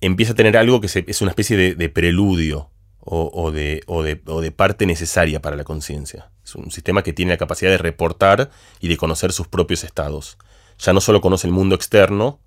empieza 0.00 0.32
a 0.32 0.36
tener 0.36 0.56
algo 0.56 0.80
que 0.80 0.88
es 1.06 1.22
una 1.22 1.30
especie 1.30 1.74
de, 1.74 1.88
preludio 1.88 2.70
o, 3.00 3.50
de, 3.52 4.52
parte 4.54 4.84
necesaria 4.84 5.40
para 5.40 5.56
la 5.56 5.64
conciencia. 5.64 6.30
Es 6.44 6.54
un 6.54 6.70
sistema 6.70 7.02
que 7.02 7.12
tiene 7.12 7.32
la 7.32 7.38
capacidad 7.38 7.70
de 7.70 7.78
reportar 7.78 8.50
y 8.80 8.88
de 8.88 8.96
conocer 8.96 9.32
sus 9.32 9.48
propios 9.48 9.84
estados. 9.84 10.36
Ya 10.78 10.92
no 10.92 11.00
solo 11.00 11.20
conoce 11.20 11.46
el 11.46 11.52
mundo 11.52 11.74
externo, 11.74 12.40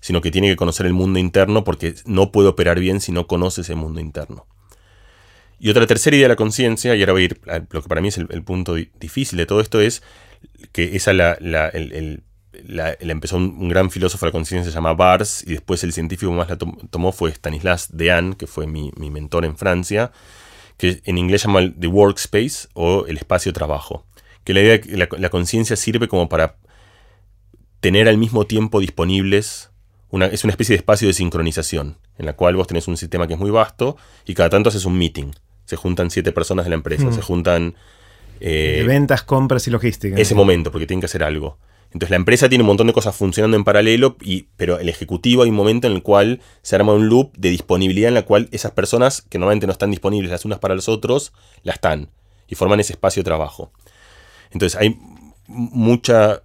sino 0.00 0.20
que 0.20 0.30
tiene 0.30 0.48
que 0.48 0.56
conocer 0.56 0.86
el 0.86 0.92
mundo 0.92 1.18
interno 1.18 1.64
porque 1.64 1.94
no 2.04 2.32
puede 2.32 2.48
operar 2.48 2.80
bien 2.80 3.00
si 3.00 3.12
no 3.12 3.26
conoce 3.26 3.62
ese 3.62 3.76
mundo 3.76 4.00
interno. 4.00 4.46
Y 5.60 5.70
otra 5.70 5.86
tercera 5.86 6.16
idea 6.16 6.24
de 6.24 6.30
la 6.30 6.36
conciencia, 6.36 6.96
y 6.96 7.00
ahora 7.00 7.12
voy 7.12 7.22
a 7.22 7.24
ir 7.26 7.40
a 7.46 7.58
lo 7.70 7.82
que 7.82 7.88
para 7.88 8.00
mí 8.00 8.08
es 8.08 8.18
el, 8.18 8.42
punto 8.42 8.74
difícil 8.74 9.38
de 9.38 9.46
todo 9.46 9.60
esto, 9.60 9.80
es 9.80 10.02
que 10.72 10.96
esa 10.96 11.12
la, 11.12 11.38
la, 11.40 11.70
empezó 12.52 13.36
un, 13.36 13.68
gran 13.68 13.90
filósofo 13.90 14.26
de 14.26 14.30
la 14.30 14.32
conciencia 14.32 14.70
se 14.70 14.74
llama 14.74 14.94
Bars, 14.94 15.44
y 15.46 15.52
después 15.52 15.82
el 15.84 15.92
científico 15.92 16.30
que 16.30 16.38
más 16.38 16.48
la 16.48 16.58
tomó 16.58 17.12
fue 17.12 17.32
Stanislas 17.32 17.88
Dehaene, 17.92 18.36
que 18.36 18.46
fue 18.46 18.66
mi, 18.66 18.92
mentor 18.96 19.44
en 19.44 19.56
Francia, 19.56 20.12
que 20.76 21.00
en 21.04 21.18
inglés 21.18 21.44
llama 21.44 21.60
el 21.60 21.74
the 21.74 21.86
workspace 21.86 22.68
o 22.74 23.06
el 23.06 23.16
espacio 23.16 23.52
trabajo. 23.52 24.06
Que 24.44 24.54
la 24.54 24.60
idea 24.60 24.80
que 24.80 24.96
la 24.96 25.28
conciencia 25.28 25.76
sirve 25.76 26.08
como 26.08 26.28
para 26.28 26.56
tener 27.80 28.08
al 28.08 28.18
mismo 28.18 28.46
tiempo 28.46 28.80
disponibles 28.80 29.72
es 30.20 30.44
una 30.44 30.52
especie 30.52 30.74
de 30.74 30.78
espacio 30.78 31.08
de 31.08 31.14
sincronización, 31.14 31.96
en 32.18 32.26
la 32.26 32.34
cual 32.34 32.54
vos 32.54 32.66
tenés 32.66 32.86
un 32.86 32.96
sistema 32.96 33.26
que 33.26 33.34
es 33.34 33.40
muy 33.40 33.50
vasto 33.50 33.96
y 34.26 34.34
cada 34.34 34.50
tanto 34.50 34.68
haces 34.68 34.84
un 34.84 34.98
meeting. 34.98 35.32
Se 35.64 35.76
juntan 35.76 36.10
siete 36.10 36.32
personas 36.32 36.66
de 36.66 36.70
la 36.70 36.76
empresa, 36.76 37.06
mm. 37.06 37.12
se 37.14 37.22
juntan... 37.22 37.74
Eh, 38.40 38.76
de 38.78 38.84
ventas, 38.84 39.22
compras 39.22 39.66
y 39.68 39.70
logística. 39.70 40.16
Ese 40.16 40.34
momento, 40.34 40.70
porque 40.70 40.86
tienen 40.86 41.00
que 41.00 41.06
hacer 41.06 41.24
algo. 41.24 41.58
Entonces 41.92 42.10
la 42.10 42.16
empresa 42.16 42.48
tiene 42.48 42.62
un 42.62 42.68
montón 42.68 42.86
de 42.86 42.94
cosas 42.94 43.14
funcionando 43.14 43.56
en 43.56 43.64
paralelo, 43.64 44.16
y, 44.22 44.46
pero 44.56 44.78
el 44.78 44.88
ejecutivo 44.88 45.42
hay 45.42 45.50
un 45.50 45.56
momento 45.56 45.86
en 45.86 45.92
el 45.92 46.02
cual 46.02 46.40
se 46.62 46.74
arma 46.74 46.94
un 46.94 47.08
loop 47.08 47.36
de 47.36 47.50
disponibilidad 47.50 48.08
en 48.08 48.14
la 48.14 48.24
cual 48.24 48.48
esas 48.50 48.72
personas 48.72 49.22
que 49.22 49.38
normalmente 49.38 49.66
no 49.66 49.72
están 49.72 49.90
disponibles 49.90 50.30
las 50.30 50.44
unas 50.44 50.58
para 50.58 50.74
los 50.74 50.88
otros, 50.88 51.32
las 51.62 51.76
están 51.76 52.08
y 52.48 52.54
forman 52.54 52.80
ese 52.80 52.94
espacio 52.94 53.20
de 53.20 53.24
trabajo. 53.24 53.72
Entonces 54.52 54.80
hay 54.80 54.98
mucha 55.46 56.42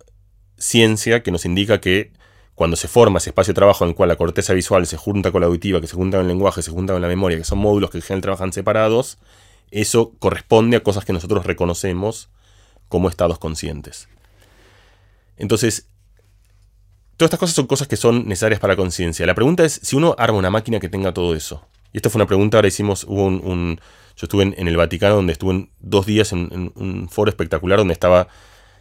ciencia 0.58 1.24
que 1.24 1.32
nos 1.32 1.46
indica 1.46 1.80
que 1.80 2.12
cuando 2.56 2.76
se 2.76 2.88
forma 2.88 3.20
ese 3.20 3.30
espacio 3.30 3.54
de 3.54 3.56
trabajo 3.56 3.86
en 3.86 3.92
el 3.92 3.96
cual 3.96 4.10
la 4.10 4.16
corteza 4.16 4.54
visual 4.54 4.86
se 4.86 4.98
junta 4.98 5.32
con 5.32 5.42
la 5.42 5.48
auditiva, 5.48 5.80
que 5.80 5.88
se 5.88 5.96
junta 5.96 6.18
con 6.18 6.26
el 6.26 6.30
lenguaje, 6.30 6.62
se 6.62 6.72
junta 6.72 6.94
con 6.94 7.02
la 7.02 7.08
memoria, 7.08 7.38
que 7.38 7.44
son 7.44 7.60
módulos 7.60 7.90
que 7.90 8.00
en 8.00 8.02
general 8.02 8.22
trabajan 8.22 8.52
separados, 8.52 9.18
eso 9.72 10.14
corresponde 10.20 10.78
a 10.78 10.84
cosas 10.84 11.06
que 11.06 11.14
nosotros 11.14 11.46
reconocemos 11.46 12.30
como 12.90 13.10
estados 13.10 13.38
conscientes. 13.38 14.10
Entonces, 15.38 15.88
todas 17.16 17.30
estas 17.30 17.40
cosas 17.40 17.56
son 17.56 17.68
cosas 17.68 17.88
que 17.88 17.98
son 17.98 18.28
necesarias 18.28 18.60
para 18.60 18.76
conciencia. 18.76 19.26
La 19.26 19.36
pregunta 19.36 19.64
es 19.64 19.80
si 19.84 19.96
uno 19.96 20.16
arma 20.18 20.38
una 20.38 20.50
máquina 20.50 20.80
que 20.80 20.90
tenga 20.90 21.14
todo 21.14 21.36
eso. 21.36 21.66
Y 21.94 21.98
esto 21.98 22.10
fue 22.10 22.20
una 22.20 22.28
pregunta, 22.28 22.58
ahora 22.58 22.68
hicimos, 22.68 23.06
hubo 23.06 23.26
un, 23.26 23.80
yo 24.16 24.26
estuve 24.26 24.44
en, 24.44 24.68
el 24.68 24.78
Vaticano 24.78 25.16
donde 25.16 25.34
estuve 25.34 25.70
dos 25.80 26.06
días 26.06 26.32
en 26.34 26.72
un 26.76 27.08
foro 27.10 27.30
espectacular 27.30 27.80
donde 27.80 27.94
estaba 27.94 28.28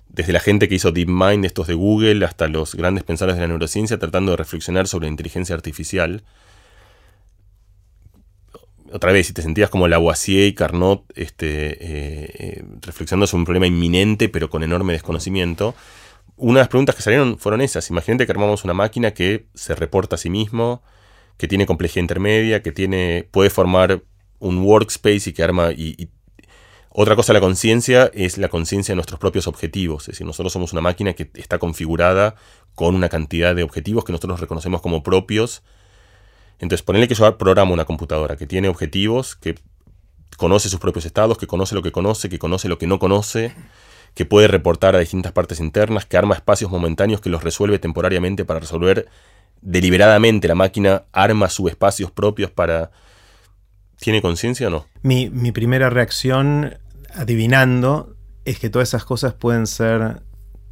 desde 0.08 0.32
la 0.32 0.40
gente 0.40 0.68
que 0.68 0.76
hizo 0.76 0.92
DeepMind, 0.92 1.44
estos 1.44 1.66
de 1.66 1.74
Google, 1.74 2.24
hasta 2.24 2.48
los 2.48 2.74
grandes 2.74 3.04
pensadores 3.04 3.36
de 3.36 3.42
la 3.42 3.48
neurociencia, 3.48 3.98
tratando 3.98 4.32
de 4.32 4.36
reflexionar 4.36 4.86
sobre 4.86 5.06
la 5.06 5.10
inteligencia 5.10 5.54
artificial. 5.54 6.22
Otra 8.92 9.12
vez, 9.12 9.26
si 9.26 9.32
te 9.32 9.42
sentías 9.42 9.68
como 9.68 9.88
Lavoisier 9.88 10.46
y 10.46 10.54
Carnot 10.54 11.04
este, 11.16 11.72
eh, 11.72 12.30
eh, 12.38 12.64
reflexionando 12.82 13.26
sobre 13.26 13.40
un 13.40 13.44
problema 13.44 13.66
inminente, 13.66 14.28
pero 14.28 14.48
con 14.48 14.62
enorme 14.62 14.92
desconocimiento, 14.92 15.74
una 16.36 16.60
de 16.60 16.62
las 16.62 16.68
preguntas 16.68 16.94
que 16.94 17.02
salieron 17.02 17.38
fueron 17.38 17.60
esas. 17.60 17.90
Imagínate 17.90 18.26
que 18.26 18.32
armamos 18.32 18.64
una 18.64 18.74
máquina 18.74 19.12
que 19.12 19.48
se 19.54 19.74
reporta 19.74 20.16
a 20.16 20.18
sí 20.18 20.30
mismo, 20.30 20.82
que 21.36 21.48
tiene 21.48 21.66
complejidad 21.66 22.02
intermedia, 22.02 22.62
que 22.62 22.72
tiene, 22.72 23.28
puede 23.30 23.50
formar 23.50 24.02
un 24.38 24.58
workspace 24.58 25.30
y 25.30 25.32
que 25.32 25.42
arma 25.42 25.70
otra 26.98 27.14
cosa 27.14 27.34
la 27.34 27.40
conciencia 27.40 28.10
es 28.14 28.38
la 28.38 28.48
conciencia 28.48 28.92
de 28.92 28.96
nuestros 28.96 29.20
propios 29.20 29.46
objetivos. 29.46 30.04
Es 30.04 30.14
decir, 30.14 30.26
nosotros 30.26 30.50
somos 30.50 30.72
una 30.72 30.80
máquina 30.80 31.12
que 31.12 31.30
está 31.34 31.58
configurada 31.58 32.36
con 32.74 32.94
una 32.94 33.10
cantidad 33.10 33.54
de 33.54 33.62
objetivos 33.62 34.02
que 34.02 34.12
nosotros 34.12 34.40
reconocemos 34.40 34.80
como 34.80 35.02
propios. 35.02 35.62
Entonces, 36.58 36.82
ponerle 36.82 37.06
que 37.06 37.14
yo 37.14 37.36
programa 37.36 37.72
una 37.72 37.84
computadora 37.84 38.36
que 38.36 38.46
tiene 38.46 38.68
objetivos, 38.68 39.36
que 39.36 39.56
conoce 40.38 40.70
sus 40.70 40.80
propios 40.80 41.04
estados, 41.04 41.36
que 41.36 41.46
conoce 41.46 41.74
lo 41.74 41.82
que 41.82 41.92
conoce, 41.92 42.30
que 42.30 42.38
conoce 42.38 42.66
lo 42.66 42.78
que 42.78 42.86
no 42.86 42.98
conoce, 42.98 43.54
que 44.16 44.24
puede 44.24 44.48
reportar 44.48 44.96
a 44.96 44.98
distintas 44.98 45.32
partes 45.32 45.60
internas, 45.60 46.06
que 46.06 46.16
arma 46.16 46.34
espacios 46.34 46.70
momentáneos 46.70 47.20
que 47.20 47.28
los 47.28 47.44
resuelve 47.44 47.78
temporariamente 47.78 48.46
para 48.46 48.58
resolver 48.58 49.08
deliberadamente. 49.60 50.48
La 50.48 50.54
máquina 50.54 51.04
arma 51.12 51.50
subespacios 51.50 52.10
propios 52.10 52.50
para... 52.50 52.90
¿Tiene 54.00 54.22
conciencia 54.22 54.68
o 54.68 54.70
no? 54.70 54.86
Mi, 55.02 55.28
mi 55.28 55.52
primera 55.52 55.90
reacción 55.90 56.78
adivinando 57.14 58.16
es 58.46 58.58
que 58.58 58.70
todas 58.70 58.88
esas 58.88 59.04
cosas 59.04 59.34
pueden 59.34 59.66
ser 59.66 60.22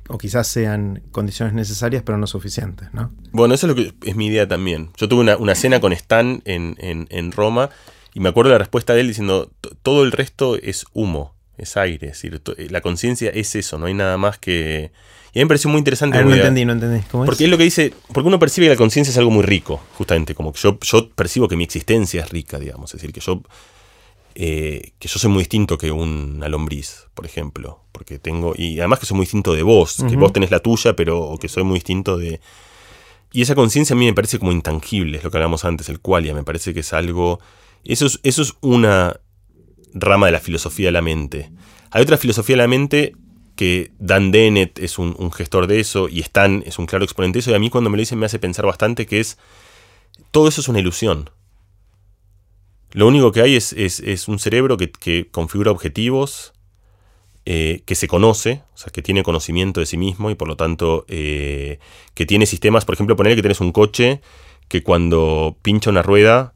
o 0.09 0.17
quizás 0.17 0.49
sean 0.49 1.03
condiciones 1.11 1.55
necesarias 1.55 2.03
pero 2.03 2.17
no 2.17 2.27
suficientes, 2.27 2.89
¿no? 2.95 3.13
Bueno, 3.31 3.55
eso 3.55 3.67
es 3.67 3.69
lo 3.69 3.75
que 3.77 3.95
es 4.09 4.17
mi 4.17 4.27
idea 4.27 4.49
también. 4.49 4.91
Yo 4.97 5.07
tuve 5.07 5.35
una, 5.37 5.55
cena 5.55 5.81
con 5.81 5.93
Stan 5.93 6.43
en, 6.47 7.33
Roma 7.33 7.69
y 8.15 8.21
me 8.21 8.31
acuerdo 8.31 8.53
la 8.53 8.59
respuesta 8.59 8.95
de 8.95 9.03
él 9.03 9.09
diciendo, 9.09 9.51
todo 9.83 10.03
el 10.03 10.13
resto 10.13 10.57
es 10.57 10.87
humo, 10.95 11.34
es 11.59 11.77
aire, 11.77 12.09
es 12.09 12.23
decir, 12.23 12.41
la 12.71 12.81
conciencia 12.81 13.31
es 13.31 13.55
eso, 13.55 13.79
no 13.79 13.87
hay 13.87 13.95
nada 13.95 14.17
más 14.17 14.39
que... 14.39 14.91
Y 15.33 15.39
a 15.39 15.41
mí 15.41 15.47
me 15.47 15.49
pareció 15.49 15.69
muy 15.69 15.79
interesante. 15.79 16.17
Ah, 16.17 16.23
no 16.23 16.33
entendí, 16.33 16.65
no 16.65 16.75
entendí. 16.75 17.03
porque 17.11 17.45
es? 17.45 17.51
lo 17.51 17.59
que 17.59 17.65
dice, 17.65 17.93
porque 18.13 18.29
uno 18.29 18.39
percibe 18.39 18.67
que 18.67 18.71
la 18.71 18.77
conciencia 18.77 19.11
es 19.11 19.19
algo 19.19 19.33
muy 19.33 19.43
rico, 19.43 19.83
justamente, 19.95 20.33
como 20.33 20.53
que 20.53 20.61
yo, 20.61 20.79
yo 20.81 21.11
percibo 21.11 21.49
que 21.49 21.57
mi 21.57 21.65
existencia 21.65 22.23
es 22.23 22.31
rica, 22.31 22.61
digamos, 22.61 22.95
es 22.95 23.01
decir, 23.01 23.13
que 23.13 23.21
yo 23.21 23.43
eh, 24.37 24.93
que 24.99 25.07
yo 25.07 25.21
soy 25.21 25.31
muy 25.31 25.41
distinto 25.43 25.79
que 25.79 25.93
una 25.93 26.49
lombriz, 26.49 27.07
por 27.15 27.25
ejemplo, 27.25 27.81
porque 27.93 28.19
tengo, 28.19 28.53
y 28.57 28.81
además 28.81 28.99
que 28.99 29.07
soy 29.07 29.17
muy 29.17 29.27
distinto 29.27 29.55
de 29.55 29.63
vos, 29.63 30.03
que 30.09 30.17
vos 30.17 30.33
tenés 30.33 30.51
la 30.51 30.59
tuya, 30.59 30.97
pero 30.97 31.37
que 31.41 31.49
soy 31.49 31.63
muy 31.63 31.75
distinto 31.75 32.17
de... 32.19 32.41
Y 33.33 33.43
esa 33.43 33.55
conciencia 33.55 33.95
a 33.95 33.99
mí 33.99 34.07
me 34.07 34.13
parece 34.13 34.41
como 34.41 34.51
intangible, 34.51 35.19
es 35.19 35.25
lo 35.25 35.31
que 35.31 35.37
hablamos 35.37 35.65
antes, 35.65 35.89
el 35.89 36.01
qualia, 36.01 36.35
me 36.35 36.43
parece 36.43 36.75
que 36.75 36.81
es 36.81 36.93
algo... 36.93 37.39
Eso 37.85 38.07
es, 38.07 38.19
eso 38.25 38.43
es 38.43 38.55
una 38.61 39.21
rama 39.95 40.27
de 40.27 40.33
la 40.33 40.41
filosofía 40.41 40.89
de 40.89 40.93
la 40.93 41.03
mente. 41.03 41.51
Hay 41.91 42.03
otra 42.03 42.19
filosofía 42.19 42.57
de 42.57 42.63
la 42.63 42.69
mente 42.69 43.15
que 43.57 43.93
Dan 43.99 44.33
Dennett 44.33 44.79
es 44.81 44.99
un, 44.99 45.31
gestor 45.33 45.67
de 45.67 45.81
eso 45.81 46.09
y 46.09 46.21
Stan 46.21 46.63
es 46.67 46.79
un 46.79 46.87
claro 46.87 47.05
exponente 47.05 47.37
de 47.37 47.41
eso 47.41 47.51
y 47.53 47.55
a 47.55 47.59
mí 47.59 47.71
cuando 47.71 47.89
me 47.89 47.97
lo 47.97 48.01
dicen 48.01 48.19
me 48.19 48.27
hace 48.27 48.39
pensar 48.39 48.67
bastante 48.67 49.07
que 49.07 49.21
es 49.21 49.39
todo 50.31 50.49
eso 50.49 50.61
es 50.61 50.69
una 50.69 50.81
ilusión. 50.81 51.31
Lo 52.91 53.09
único 53.09 53.33
que 53.33 53.41
hay 53.41 53.57
es, 53.57 53.73
un 54.29 54.39
cerebro 54.39 54.77
que, 54.77 55.29
configura 55.31 55.73
objetivos, 55.73 56.53
eh, 57.45 57.83
que 57.87 57.97
se 57.97 58.07
conoce, 58.07 58.63
o 58.75 58.79
sea, 58.79 58.93
que 58.93 59.03
tiene 59.03 59.25
conocimiento 59.25 59.81
de 59.81 59.87
sí 59.87 59.97
mismo 59.97 60.31
y 60.31 60.35
por 60.35 60.47
lo 60.49 60.57
tanto 60.57 61.05
eh, 61.09 61.79
que 62.15 62.25
tiene 62.25 62.47
sistemas, 62.47 62.85
por 62.85 62.95
ejemplo, 62.95 63.17
poner 63.17 63.35
que 63.35 63.43
tienes 63.43 63.61
un 63.61 63.73
coche 63.73 64.21
que 64.69 64.83
cuando 64.83 65.57
pincha 65.63 65.91
una 65.91 66.03
rueda 66.03 66.55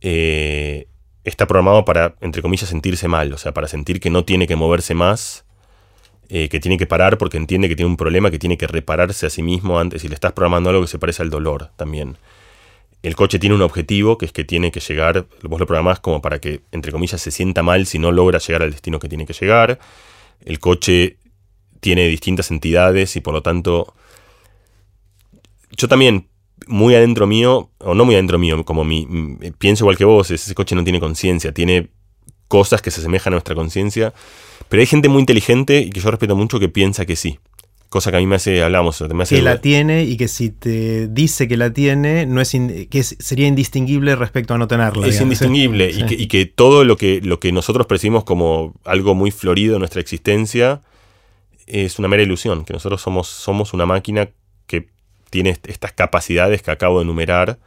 eh, 0.00 0.88
está 1.30 1.46
programado 1.46 1.84
para, 1.84 2.14
entre 2.20 2.42
comillas, 2.42 2.68
sentirse 2.68 3.08
mal, 3.08 3.32
o 3.32 3.38
sea, 3.38 3.52
para 3.52 3.68
sentir 3.68 4.00
que 4.00 4.10
no 4.10 4.24
tiene 4.24 4.46
que 4.46 4.56
moverse 4.56 4.94
más, 4.94 5.44
que 6.28 6.60
tiene 6.60 6.78
que 6.78 6.86
parar 6.86 7.18
porque 7.18 7.38
entiende 7.38 7.68
que 7.68 7.74
tiene 7.74 7.90
un 7.90 7.96
problema, 7.96 8.30
que 8.30 8.38
tiene 8.38 8.56
que 8.56 8.68
repararse 8.68 9.26
a 9.26 9.30
sí 9.30 9.42
mismo 9.42 9.80
antes 9.80 10.04
y 10.04 10.08
le 10.08 10.14
estás 10.14 10.32
programando 10.32 10.70
algo 10.70 10.82
que 10.82 10.88
se 10.88 10.98
parece 10.98 11.22
al 11.22 11.30
dolor 11.30 11.70
también 11.76 12.18
el 13.02 13.16
coche 13.16 13.38
tiene 13.38 13.54
un 13.54 13.62
objetivo, 13.62 14.18
que 14.18 14.26
es 14.26 14.32
que 14.32 14.44
tiene 14.44 14.70
que 14.70 14.80
llegar, 14.80 15.26
vos 15.42 15.58
lo 15.58 15.66
programás 15.66 16.00
como 16.00 16.20
para 16.20 16.38
que, 16.38 16.60
entre 16.70 16.92
comillas, 16.92 17.20
se 17.20 17.30
sienta 17.30 17.62
mal 17.62 17.86
si 17.86 17.98
no 17.98 18.12
logra 18.12 18.38
llegar 18.38 18.62
al 18.62 18.72
destino 18.72 18.98
que 18.98 19.08
tiene 19.08 19.26
que 19.26 19.32
llegar. 19.32 19.78
El 20.44 20.58
coche 20.58 21.16
tiene 21.80 22.06
distintas 22.08 22.50
entidades 22.50 23.16
y 23.16 23.20
por 23.20 23.32
lo 23.32 23.42
tanto, 23.42 23.94
yo 25.70 25.88
también, 25.88 26.28
muy 26.66 26.94
adentro 26.94 27.26
mío, 27.26 27.70
o 27.78 27.94
no 27.94 28.04
muy 28.04 28.14
adentro 28.14 28.38
mío, 28.38 28.64
como 28.64 28.84
mi, 28.84 29.06
pienso 29.58 29.84
igual 29.84 29.96
que 29.96 30.04
vos, 30.04 30.30
ese 30.30 30.54
coche 30.54 30.74
no 30.74 30.84
tiene 30.84 31.00
conciencia, 31.00 31.52
tiene 31.52 31.90
cosas 32.48 32.82
que 32.82 32.90
se 32.90 33.00
asemejan 33.00 33.32
a 33.32 33.36
nuestra 33.36 33.54
conciencia, 33.54 34.12
pero 34.68 34.80
hay 34.80 34.86
gente 34.86 35.08
muy 35.08 35.20
inteligente 35.20 35.80
y 35.80 35.90
que 35.90 36.00
yo 36.00 36.10
respeto 36.10 36.36
mucho 36.36 36.58
que 36.58 36.68
piensa 36.68 37.06
que 37.06 37.16
sí. 37.16 37.38
Cosa 37.88 38.12
que 38.12 38.18
a 38.18 38.20
mí 38.20 38.26
me 38.26 38.36
hace, 38.36 38.62
hablamos, 38.62 39.00
me 39.12 39.24
hace... 39.24 39.36
Que 39.36 39.42
la 39.42 39.60
tiene 39.60 40.04
y 40.04 40.16
que 40.16 40.28
si 40.28 40.50
te 40.50 41.08
dice 41.08 41.48
que 41.48 41.56
la 41.56 41.72
tiene, 41.72 42.24
no 42.24 42.40
es 42.40 42.52
que 42.88 43.02
sería 43.02 43.48
indistinguible 43.48 44.14
respecto 44.14 44.54
a 44.54 44.58
no 44.58 44.68
tenerla. 44.68 45.08
Es 45.08 45.20
indistinguible 45.20 45.90
y, 45.90 46.28
que, 46.28 46.46
todo 46.46 46.84
lo 46.84 46.96
que, 46.96 47.20
lo 47.20 47.40
que 47.40 47.50
nosotros 47.50 47.86
percibimos 47.86 48.22
como 48.22 48.74
algo 48.84 49.16
muy 49.16 49.32
florido 49.32 49.74
en 49.74 49.80
nuestra 49.80 50.00
existencia 50.00 50.82
es 51.66 51.98
una 51.98 52.06
mera 52.06 52.22
ilusión, 52.22 52.64
que 52.64 52.72
nosotros 52.72 53.00
somos, 53.00 53.26
somos 53.26 53.72
una 53.72 53.86
máquina 53.86 54.30
que 54.66 54.88
tiene 55.30 55.58
estas 55.64 55.92
capacidades 55.92 56.62
que 56.62 56.70
acabo 56.70 56.98
de 56.98 57.04
enumerar. 57.04 57.58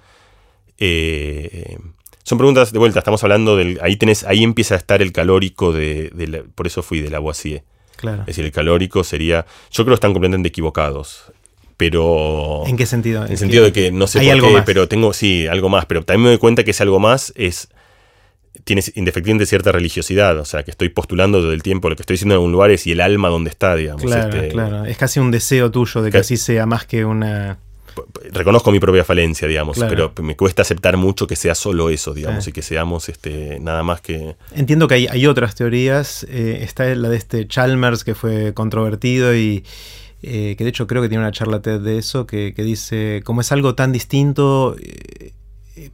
Eh, 0.78 1.78
son 2.24 2.38
preguntas 2.38 2.72
de 2.72 2.80
vuelta, 2.80 3.00
estamos 3.00 3.24
hablando 3.24 3.58
del... 3.58 3.80
Ahí, 3.82 3.96
tenés, 3.96 4.24
ahí 4.24 4.44
empieza 4.44 4.76
a 4.76 4.78
estar 4.78 5.02
el 5.02 5.12
calórico 5.12 5.74
de... 5.74 6.46
por 6.56 6.68
eso 6.68 6.84
fui 6.84 7.00
de 7.00 7.10
la 7.10 7.18
Lavoisier. 7.18 7.64
Es 8.02 8.26
decir, 8.26 8.46
el 8.46 8.52
calórico 8.52 9.04
sería. 9.04 9.46
Yo 9.72 9.84
creo 9.84 9.94
que 9.94 9.96
están 9.96 10.14
completamente 10.14 10.50
equivocados. 10.50 11.32
Pero. 11.78 12.64
¿En 12.68 12.78
qué 12.78 12.86
sentido? 12.86 13.26
En 13.26 13.32
el 13.32 13.38
sentido 13.38 13.64
de 13.64 13.72
que 13.72 13.92
no 13.92 14.08
sé 14.08 14.20
por 14.20 14.42
qué, 14.42 14.64
pero 14.66 14.88
tengo. 14.88 15.14
Sí, 15.14 15.48
algo 15.48 15.70
más. 15.70 15.86
Pero 15.86 16.04
también 16.04 16.24
me 16.24 16.30
doy 16.30 16.38
cuenta 16.38 16.64
que 16.64 16.72
ese 16.72 16.84
algo 16.84 17.00
más 17.00 17.34
es. 17.36 17.70
Tiene 18.64 18.82
indefectiblemente 18.96 19.46
cierta 19.46 19.72
religiosidad, 19.72 20.38
o 20.38 20.46
sea, 20.46 20.64
que 20.64 20.72
estoy 20.72 20.90
postulando 20.90 21.40
todo 21.40 21.54
el 21.54 21.64
tiempo, 21.64 21.90
lo 21.90 21.96
que 21.96 22.04
estoy 22.04 22.16
diciendo 22.16 22.36
en 22.36 22.38
algún 22.38 22.52
lugar 22.52 22.72
es 22.72 22.88
y 22.88 22.92
el 22.92 23.02
alma 23.02 23.30
donde 23.30 23.50
está, 23.50 23.76
digamos. 23.76 24.02
Claro, 24.02 24.36
este, 24.36 24.50
claro. 24.50 24.86
Es 24.86 24.98
casi 24.98 25.20
un 25.20 25.32
deseo 25.32 25.72
tuyo 25.72 26.02
de 26.02 26.12
que, 26.12 26.18
así 26.18 26.38
sea 26.38 26.66
más 26.66 26.86
que 26.86 27.06
una... 27.06 27.58
Reconozco 28.32 28.72
mi 28.72 28.80
propia 28.80 29.04
falencia, 29.04 29.48
digamos, 29.48 29.78
pero 29.78 30.14
me 30.22 30.36
cuesta 30.36 30.64
aceptar 30.64 30.98
mucho 30.98 31.28
que 31.28 31.36
sea 31.36 31.54
solo 31.54 31.90
eso, 31.90 32.14
digamos, 32.14 32.48
y 32.48 32.52
que 32.52 32.62
seamos 32.62 33.10
este, 33.10 33.60
nada 33.60 33.84
más 33.84 34.02
que... 34.02 34.36
Entiendo 34.56 34.88
que 34.88 34.96
hay, 34.96 35.28
otras 35.28 35.56
teorías, 35.56 36.26
eh, 36.30 36.60
está 36.62 36.86
la 36.96 37.10
de 37.10 37.18
este 37.18 37.48
Chalmers 37.48 38.04
que 38.04 38.16
fue 38.16 38.54
controvertido 38.54 39.36
y... 39.36 39.64
Eh, 40.26 40.56
que 40.58 40.64
de 40.64 40.70
hecho 40.70 40.88
creo 40.88 41.02
que 41.02 41.10
tiene 41.10 41.22
una 41.22 41.34
charla 41.34 41.62
TED 41.62 41.82
de 41.82 41.98
eso, 41.98 42.26
que, 42.26 42.54
que 42.56 42.64
dice, 42.64 43.22
como 43.26 43.42
es 43.42 43.52
algo 43.52 43.76
tan 43.76 43.92
distinto, 43.92 44.78
eh, 44.82 45.34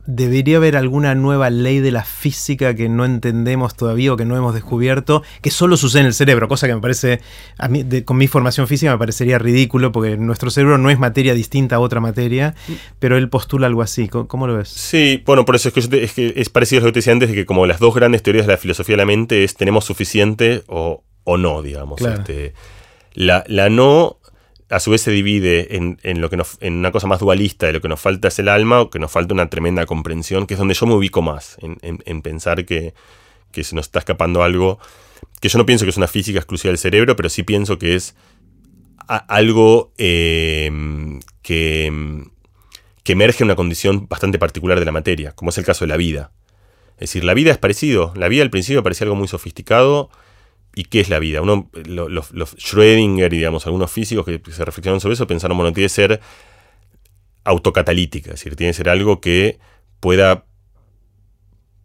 debería 0.06 0.58
haber 0.58 0.76
alguna 0.76 1.16
nueva 1.16 1.50
ley 1.50 1.80
de 1.80 1.92
la 1.92 2.04
física 2.04 2.76
que 2.76 2.90
no 2.90 3.06
entendemos 3.06 3.76
todavía 3.76 4.14
o 4.14 4.18
que 4.18 4.26
no 4.26 4.36
hemos 4.36 4.54
descubierto, 4.54 5.24
que 5.42 5.52
solo 5.52 5.78
sucede 5.78 6.02
en 6.02 6.08
el 6.08 6.14
cerebro, 6.14 6.50
cosa 6.50 6.68
que 6.68 6.76
me 6.76 6.82
parece, 6.82 7.22
a 7.58 7.70
mí, 7.70 7.86
con 8.04 8.18
mi 8.18 8.28
formación 8.28 8.68
física 8.68 8.92
me 8.92 8.98
parecería 8.98 9.40
ridículo, 9.40 9.92
porque 9.92 10.18
nuestro 10.18 10.50
cerebro 10.50 10.78
no 10.78 10.90
es 10.90 11.00
materia 11.00 11.34
distinta 11.34 11.78
a 11.78 11.80
otra 11.80 12.02
materia, 12.02 12.56
pero 13.00 13.18
él 13.18 13.30
postula 13.30 13.68
algo 13.68 13.82
así. 13.82 14.10
¿Cómo, 14.10 14.48
lo 14.48 14.58
ves? 14.58 14.70
Sí, 14.70 15.24
bueno, 15.26 15.46
por 15.46 15.56
eso 15.56 15.70
es 15.70 15.74
que, 15.74 16.04
es, 16.04 16.14
que 16.14 16.34
es 16.36 16.50
parecido 16.50 16.82
a 16.82 16.82
lo 16.82 16.88
que 16.88 16.94
te 16.94 17.00
decía 17.00 17.14
antes, 17.14 17.30
de 17.30 17.36
que 17.36 17.46
como 17.46 17.66
las 17.66 17.80
dos 17.80 17.96
grandes 17.96 18.22
teorías 18.22 18.48
de 18.48 18.54
la 18.54 18.58
filosofía 18.58 18.94
de 18.94 18.98
la 18.98 19.06
mente 19.06 19.44
es 19.44 19.56
tenemos 19.56 19.86
suficiente 19.86 20.64
o, 20.68 21.04
no, 21.26 21.62
digamos. 21.62 22.02
Este, 22.02 22.54
la, 23.14 23.44
la 23.48 23.70
no 23.70 24.18
a 24.70 24.80
su 24.80 24.92
vez 24.92 25.02
se 25.02 25.12
divide 25.12 25.76
en, 25.76 26.22
lo 26.22 26.30
que 26.30 26.38
en 26.62 26.74
una 26.74 26.92
cosa 26.92 27.08
más 27.08 27.20
dualista 27.20 27.66
de 27.66 27.74
lo 27.74 27.82
que 27.82 27.88
nos 27.88 28.00
falta 28.00 28.28
es 28.28 28.38
el 28.40 28.48
alma 28.48 28.82
o 28.82 28.90
que 28.90 29.00
nos 29.00 29.12
falta 29.12 29.34
una 29.34 29.50
tremenda 29.50 29.86
comprensión, 29.86 30.46
que 30.46 30.54
es 30.54 30.58
donde 30.60 30.76
yo 30.76 30.86
me 30.86 30.94
ubico 30.94 31.22
más, 31.22 31.58
en, 31.62 32.22
pensar 32.22 32.66
que, 32.66 32.94
se 33.52 33.76
nos 33.76 33.88
está 33.88 34.00
escapando 34.00 34.44
algo, 34.44 34.80
que 35.42 35.50
yo 35.50 35.58
no 35.58 35.66
pienso 35.66 35.86
que 35.86 35.90
es 35.90 35.98
una 35.98 36.08
física 36.08 36.40
exclusiva 36.40 36.70
del 36.70 36.78
cerebro, 36.78 37.16
pero 37.16 37.30
sí 37.30 37.44
pienso 37.44 37.80
que 37.80 37.96
es 37.96 38.16
algo 39.08 39.92
eh, 39.98 40.72
que, 41.42 42.24
que 43.04 43.12
emerge 43.14 43.44
en 43.44 43.48
una 43.48 43.56
condición 43.56 44.08
bastante 44.08 44.38
particular 44.38 44.80
de 44.80 44.86
la 44.86 44.92
materia, 44.92 45.32
como 45.32 45.50
es 45.50 45.58
el 45.58 45.66
caso 45.66 45.86
de 45.86 45.90
la 45.90 45.98
vida. 45.98 46.32
Es 46.94 47.10
decir, 47.10 47.24
la 47.24 47.34
vida 47.34 47.52
es 47.52 47.58
parecido, 47.58 48.14
la 48.16 48.28
vida 48.28 48.44
al 48.44 48.52
principio 48.52 48.84
parecía 48.84 49.06
algo 49.06 49.16
muy 49.16 49.28
sofisticado, 49.28 50.12
¿Y 50.76 50.86
qué 50.86 51.00
es 51.00 51.10
la 51.10 51.20
vida? 51.20 51.42
Uno, 51.42 51.70
los, 51.86 52.34
Schrödinger 52.34 53.34
y 53.34 53.38
digamos, 53.38 53.66
algunos 53.66 53.92
físicos 53.92 54.26
que 54.26 54.40
se 54.52 54.64
reflexionaron 54.64 55.02
sobre 55.02 55.14
eso 55.14 55.28
pensaron, 55.28 55.58
bueno, 55.58 55.74
tiene 55.74 55.86
que 55.86 55.94
ser 55.94 56.22
autocatalítica, 57.44 58.30
es 58.30 58.40
decir, 58.40 58.56
tiene 58.56 58.72
que 58.72 58.78
ser 58.78 58.90
algo 58.90 59.20
que 59.20 59.60
pueda 60.00 60.46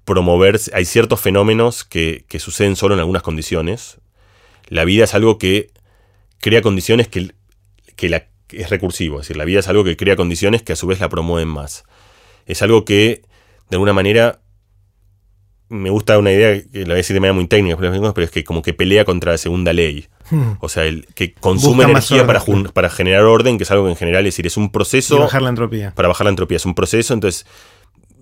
promover, 0.04 0.60
hay 0.72 0.84
ciertos 0.84 1.20
fenómenos 1.20 1.84
que, 1.84 2.24
suceden 2.38 2.76
solo 2.76 2.94
en 2.94 3.00
algunas 3.00 3.22
condiciones. 3.22 3.98
La 4.68 4.84
vida 4.84 5.04
es 5.04 5.14
algo 5.14 5.38
que 5.38 5.70
crea 6.40 6.62
condiciones 6.62 7.08
que, 7.08 7.32
que, 7.96 8.08
la, 8.08 8.26
es 8.50 8.70
recursivo, 8.70 9.16
es 9.16 9.22
decir, 9.22 9.36
la 9.36 9.44
vida 9.44 9.60
es 9.60 9.68
algo 9.68 9.84
que 9.84 9.96
crea 9.96 10.16
condiciones 10.16 10.62
que 10.62 10.74
a 10.74 10.76
su 10.76 10.86
vez 10.86 11.00
la 11.00 11.08
promueven 11.08 11.48
más. 11.48 11.84
Es 12.46 12.60
algo 12.60 12.84
que, 12.84 13.22
de 13.70 13.76
alguna 13.76 13.94
manera, 13.94 14.40
me 15.74 15.90
gusta 15.90 16.18
una 16.18 16.32
idea 16.32 16.62
que 16.62 16.80
la 16.80 16.86
voy 16.86 16.92
a 16.92 16.96
decir 16.96 17.14
de 17.14 17.20
manera 17.20 17.34
muy 17.34 17.46
técnica, 17.46 17.76
pero 17.76 18.24
es 18.24 18.30
que 18.30 18.44
como 18.44 18.62
que 18.62 18.72
pelea 18.72 19.04
contra 19.04 19.32
la 19.32 19.38
segunda 19.38 19.72
ley. 19.72 20.06
Hmm. 20.30 20.52
O 20.60 20.68
sea, 20.68 20.84
el 20.84 21.06
que 21.14 21.34
consume 21.34 21.84
energía 21.84 22.26
para, 22.26 22.42
para, 22.72 22.88
generar 22.88 23.24
orden, 23.24 23.58
que 23.58 23.64
es 23.64 23.70
algo 23.70 23.84
que 23.84 23.90
en 23.90 23.96
general 23.96 24.26
es 24.26 24.34
decir, 24.34 24.46
es 24.46 24.56
un 24.56 24.70
proceso. 24.70 25.16
Para 25.16 25.26
bajar 25.26 25.42
la 25.42 25.48
entropía. 25.50 25.94
Para 25.94 26.08
bajar 26.08 26.24
la 26.24 26.30
entropía. 26.30 26.56
Es 26.56 26.66
un 26.66 26.74
proceso, 26.74 27.14
entonces. 27.14 27.46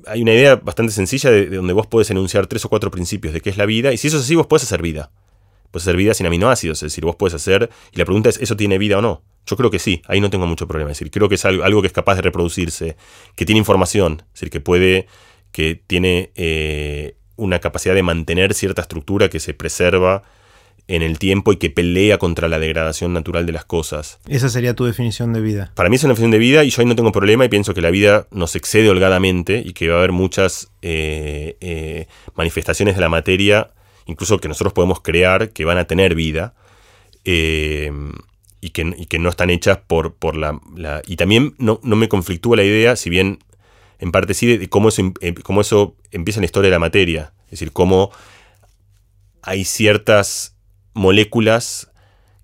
Hay 0.08 0.20
una 0.20 0.32
idea 0.32 0.56
bastante 0.56 0.92
sencilla 0.92 1.30
de, 1.30 1.46
donde 1.46 1.72
vos 1.72 1.86
podés 1.86 2.10
enunciar 2.10 2.48
tres 2.48 2.64
o 2.64 2.68
cuatro 2.68 2.90
principios 2.90 3.32
de 3.32 3.40
qué 3.40 3.50
es 3.50 3.56
la 3.56 3.66
vida, 3.66 3.92
y 3.92 3.96
si 3.96 4.08
eso 4.08 4.16
es 4.16 4.24
así, 4.24 4.34
vos 4.34 4.48
podés 4.48 4.64
hacer 4.64 4.82
vida. 4.82 5.12
Puedes 5.70 5.84
hacer 5.84 5.96
vida 5.96 6.12
sin 6.12 6.26
aminoácidos, 6.26 6.78
es 6.78 6.90
decir, 6.90 7.04
vos 7.04 7.14
podés 7.14 7.34
hacer. 7.34 7.70
Y 7.92 7.98
la 7.98 8.04
pregunta 8.04 8.28
es: 8.28 8.38
¿eso 8.38 8.56
tiene 8.56 8.78
vida 8.78 8.98
o 8.98 9.02
no? 9.02 9.22
Yo 9.46 9.56
creo 9.56 9.70
que 9.70 9.78
sí, 9.78 10.02
ahí 10.08 10.20
no 10.20 10.28
tengo 10.28 10.46
mucho 10.46 10.66
problema. 10.66 10.90
Es 10.90 10.98
decir, 10.98 11.10
creo 11.12 11.28
que 11.28 11.36
es 11.36 11.44
algo, 11.44 11.62
algo 11.62 11.82
que 11.82 11.86
es 11.86 11.92
capaz 11.92 12.16
de 12.16 12.22
reproducirse, 12.22 12.96
que 13.36 13.46
tiene 13.46 13.60
información, 13.60 14.22
es 14.26 14.32
decir, 14.32 14.50
que 14.50 14.60
puede. 14.60 15.06
que 15.52 15.80
tiene. 15.86 16.32
Eh, 16.34 17.14
una 17.36 17.58
capacidad 17.58 17.94
de 17.94 18.02
mantener 18.02 18.54
cierta 18.54 18.82
estructura 18.82 19.28
que 19.28 19.40
se 19.40 19.54
preserva 19.54 20.22
en 20.88 21.02
el 21.02 21.18
tiempo 21.18 21.52
y 21.52 21.56
que 21.56 21.70
pelea 21.70 22.18
contra 22.18 22.48
la 22.48 22.58
degradación 22.58 23.12
natural 23.12 23.46
de 23.46 23.52
las 23.52 23.64
cosas. 23.64 24.18
Esa 24.28 24.48
sería 24.48 24.74
tu 24.74 24.84
definición 24.84 25.32
de 25.32 25.40
vida. 25.40 25.72
Para 25.74 25.88
mí 25.88 25.96
es 25.96 26.04
una 26.04 26.12
definición 26.12 26.32
de 26.32 26.38
vida 26.38 26.64
y 26.64 26.70
yo 26.70 26.82
ahí 26.82 26.86
no 26.86 26.96
tengo 26.96 27.12
problema 27.12 27.44
y 27.44 27.48
pienso 27.48 27.72
que 27.72 27.80
la 27.80 27.90
vida 27.90 28.26
nos 28.30 28.56
excede 28.56 28.90
holgadamente 28.90 29.62
y 29.64 29.72
que 29.72 29.88
va 29.88 29.96
a 29.96 29.98
haber 29.98 30.12
muchas 30.12 30.70
eh, 30.82 31.56
eh, 31.60 32.06
manifestaciones 32.34 32.96
de 32.96 33.00
la 33.00 33.08
materia, 33.08 33.70
incluso 34.06 34.38
que 34.38 34.48
nosotros 34.48 34.72
podemos 34.72 35.00
crear, 35.00 35.50
que 35.50 35.64
van 35.64 35.78
a 35.78 35.84
tener 35.84 36.14
vida. 36.14 36.54
Eh, 37.24 37.90
y, 38.64 38.70
que, 38.70 39.18
no 39.18 39.28
están 39.28 39.50
hechas 39.50 39.78
por, 39.84 40.14
por 40.14 40.36
la, 40.36 40.60
Y 41.04 41.16
también 41.16 41.54
no, 41.58 41.80
no 41.82 41.96
me 41.96 42.08
conflictúa 42.08 42.56
la 42.56 42.62
idea, 42.62 42.94
si 42.94 43.10
bien 43.10 43.40
en 44.02 44.10
parte 44.10 44.34
sí 44.34 44.56
de 44.56 44.68
cómo 44.68 44.88
eso, 44.88 45.12
em, 45.20 45.34
cómo 45.44 45.60
eso 45.60 45.94
empieza 46.10 46.40
en 46.40 46.42
la 46.42 46.46
historia 46.46 46.66
de 46.66 46.74
la 46.74 46.80
materia. 46.80 47.32
Es 47.44 47.52
decir, 47.52 47.70
cómo 47.72 48.10
hay 49.42 49.64
ciertas 49.64 50.56
moléculas 50.92 51.88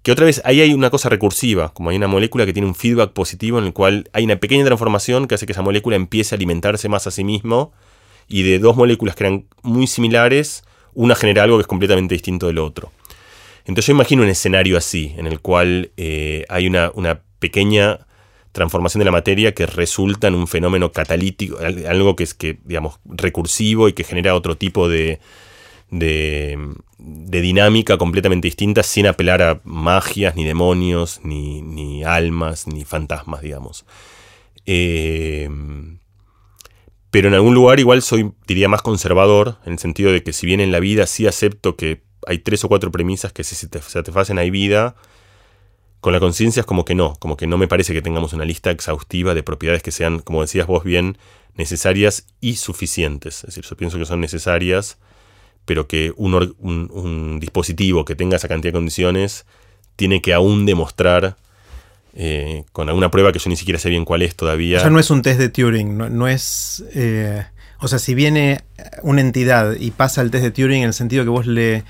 que 0.05 0.13
otra 0.13 0.25
vez 0.25 0.41
ahí 0.45 0.61
hay 0.61 0.73
una 0.73 0.89
cosa 0.91 1.09
recursiva, 1.09 1.75
como 1.75 1.91
hay 1.91 1.97
una 1.97 2.07
molécula 2.07 2.47
que 2.47 2.53
tiene 2.53 2.69
un 2.69 2.77
feedback 2.77 3.13
positivo 3.13 3.59
en 3.59 3.65
el 3.65 3.73
cual 3.73 4.09
hay 4.13 4.25
una 4.25 4.37
pequeña 4.37 4.65
transformación 4.65 5.27
que 5.27 5.35
hace 5.35 5.47
que 5.47 5.53
esa 5.53 5.63
molécula 5.63 5.97
empiece 5.97 6.33
a 6.33 6.37
alimentarse 6.37 6.89
más 6.89 7.09
a 7.09 7.11
sí 7.11 7.25
mismo 7.25 7.73
y 8.29 8.45
de 8.45 8.61
dos 8.61 8.77
moléculas 8.77 9.17
que 9.17 9.25
eran 9.25 9.47
muy 9.63 9.89
similares, 9.89 10.63
una 10.95 11.17
genera 11.17 11.43
algo 11.43 11.57
que 11.57 11.63
es 11.63 11.67
completamente 11.67 12.15
distinto 12.15 12.47
del 12.47 12.59
otro. 12.59 12.93
Entonces 13.65 13.87
yo 13.87 13.95
imagino 13.95 14.23
un 14.23 14.29
escenario 14.29 14.79
así, 14.79 15.13
en 15.17 15.27
el 15.27 15.41
cual 15.41 15.91
eh, 15.97 16.45
hay 16.49 16.69
una, 16.69 16.93
una 16.95 17.23
pequeña 17.41 18.07
transformación 18.53 19.01
de 19.01 19.05
la 19.05 19.13
materia 19.13 19.55
que 19.55 19.67
resulta 19.67 20.29
en 20.29 20.35
un 20.35 20.47
fenómeno 20.47 20.93
catalítico, 20.93 21.59
algo 21.59 22.17
que 22.17 22.25
es 22.25 22.35
que, 22.35 22.59
digamos, 22.65 23.01
recursivo 23.05 23.89
y 23.89 23.93
que 23.93 24.05
genera 24.05 24.35
otro 24.35 24.57
tipo 24.57 24.89
de, 24.89 25.21
de, 25.91 26.59
dinámica 26.99 27.99
completamente 27.99 28.49
distinta 28.49 28.83
sin 28.83 29.07
apelar 29.07 29.43
a 29.43 29.61
magias, 29.65 30.35
ni 30.37 30.45
demonios, 30.45 31.21
ni, 31.23 32.03
almas, 32.05 32.67
ni 32.67 32.85
fantasmas, 32.85 33.43
digamos. 33.43 33.85
Eh, 34.67 35.49
pero 37.11 37.29
en 37.29 37.35
algún 37.35 37.55
lugar 37.55 37.81
igual 37.81 38.03
soy, 38.03 38.33
diría, 38.47 38.69
más 38.69 38.83
conservador, 38.83 39.57
en 39.65 39.73
el 39.73 39.79
sentido 39.79 40.13
de 40.13 40.23
que 40.23 40.33
si 40.33 40.47
bien 40.47 40.61
en 40.61 40.73
la 40.73 40.81
vida 40.81 41.07
sí 41.07 41.27
acepto 41.27 41.77
que 41.77 42.03
hay 42.27 42.39
tres 42.39 42.65
o 42.65 42.69
cuatro 42.69 42.91
premisas 42.91 43.33
que 43.33 43.45
si 43.45 43.55
se 43.55 43.69
te 43.69 43.81
satisfacen 43.81 44.39
hay 44.39 44.51
vida, 44.51 44.95
con 46.01 46.13
la 46.13 46.21
conciencia 46.21 46.61
es 46.61 46.67
como 46.67 46.85
que 46.85 46.95
no, 46.95 47.15
como 47.17 47.37
que 47.37 47.47
no 47.47 47.59
me 47.59 47.69
parece 47.69 47.93
que 47.93 48.03
tengamos 48.03 48.33
una 48.33 48.45
lista 48.45 48.71
exhaustiva 48.71 49.35
de 49.35 49.43
propiedades 49.43 49.83
que 49.83 49.91
sean, 49.91 50.21
como 50.21 50.43
decías 50.43 50.67
vos 50.67 50.85
bien, 50.85 51.19
necesarias 51.57 52.27
y 52.41 52.57
suficientes. 52.57 53.39
Es 53.39 53.47
decir, 53.55 53.65
yo 53.65 53.77
pienso 53.77 53.99
que 53.99 54.05
son 54.05 54.21
necesarias, 54.21 54.99
pero 55.65 55.89
que 55.89 56.13
un, 56.17 57.39
dispositivo 57.41 58.05
que 58.05 58.15
tenga 58.15 58.37
esa 58.37 58.49
cantidad 58.49 58.73
de 58.73 58.79
condiciones 58.79 59.45
tiene 59.97 60.23
que 60.23 60.33
aún 60.33 60.67
demostrar 60.67 61.37
eh, 62.15 62.65
con 62.73 62.89
alguna 62.89 63.11
prueba 63.11 63.33
que 63.33 63.41
yo 63.41 63.51
ni 63.51 63.57
siquiera 63.57 63.81
sé 63.81 63.91
bien 63.91 64.05
cuál 64.05 64.23
es 64.23 64.37
todavía. 64.37 64.81
Sea, 64.81 64.91
no 64.91 65.01
es 65.01 65.11
un 65.11 65.23
test 65.23 65.41
de 65.41 65.49
Turing, 65.49 65.97
no, 65.97 66.29
es... 66.29 66.85
Eh, 66.95 67.45
o 67.81 67.87
sea, 67.87 67.99
si 67.99 68.15
viene 68.15 68.63
una 69.03 69.21
entidad 69.21 69.77
y 69.79 69.91
pasa 69.91 70.23
el 70.23 70.31
test 70.31 70.45
de 70.45 70.51
Turing 70.53 70.83
en 70.83 70.89
el 70.89 70.95
sentido 70.95 71.25
que 71.25 71.31
vos 71.31 71.47
le 71.47 71.85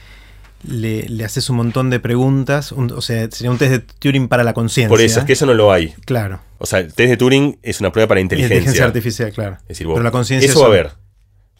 le, 0.66 1.24
haces 1.24 1.48
un 1.51 1.56
montón 1.56 1.90
de 1.90 2.01
preguntas, 2.01 2.72
o 2.72 3.01
sea, 3.01 3.30
sería 3.30 3.51
un 3.51 3.59
test 3.59 3.72
de 3.72 3.78
Turing 3.78 4.28
para 4.28 4.44
la 4.44 4.55
conciencia. 4.55 4.89
Por 4.89 5.01
eso, 5.01 5.20
es 5.20 5.26
que 5.26 5.35
eso 5.35 5.47
no 5.47 5.55
lo 5.55 5.72
hay. 5.72 5.94
Claro. 6.05 6.40
O 6.59 6.66
sea, 6.66 6.80
el 6.80 6.93
test 6.93 7.10
de 7.10 7.16
Turing 7.16 7.59
es 7.62 7.80
una 7.80 7.93
prueba 7.93 8.09
para 8.09 8.20
inteligencia. 8.20 8.56
Inteligencia 8.56 8.85
artificial, 8.85 9.32
claro. 9.32 9.56
Es 9.62 9.68
decir, 9.68 9.86
Pero 9.86 10.02
la 10.02 10.10
conciencia 10.10 10.51
eso 10.51 10.60
va 10.60 10.66
a 10.66 10.68
haber. 10.68 10.90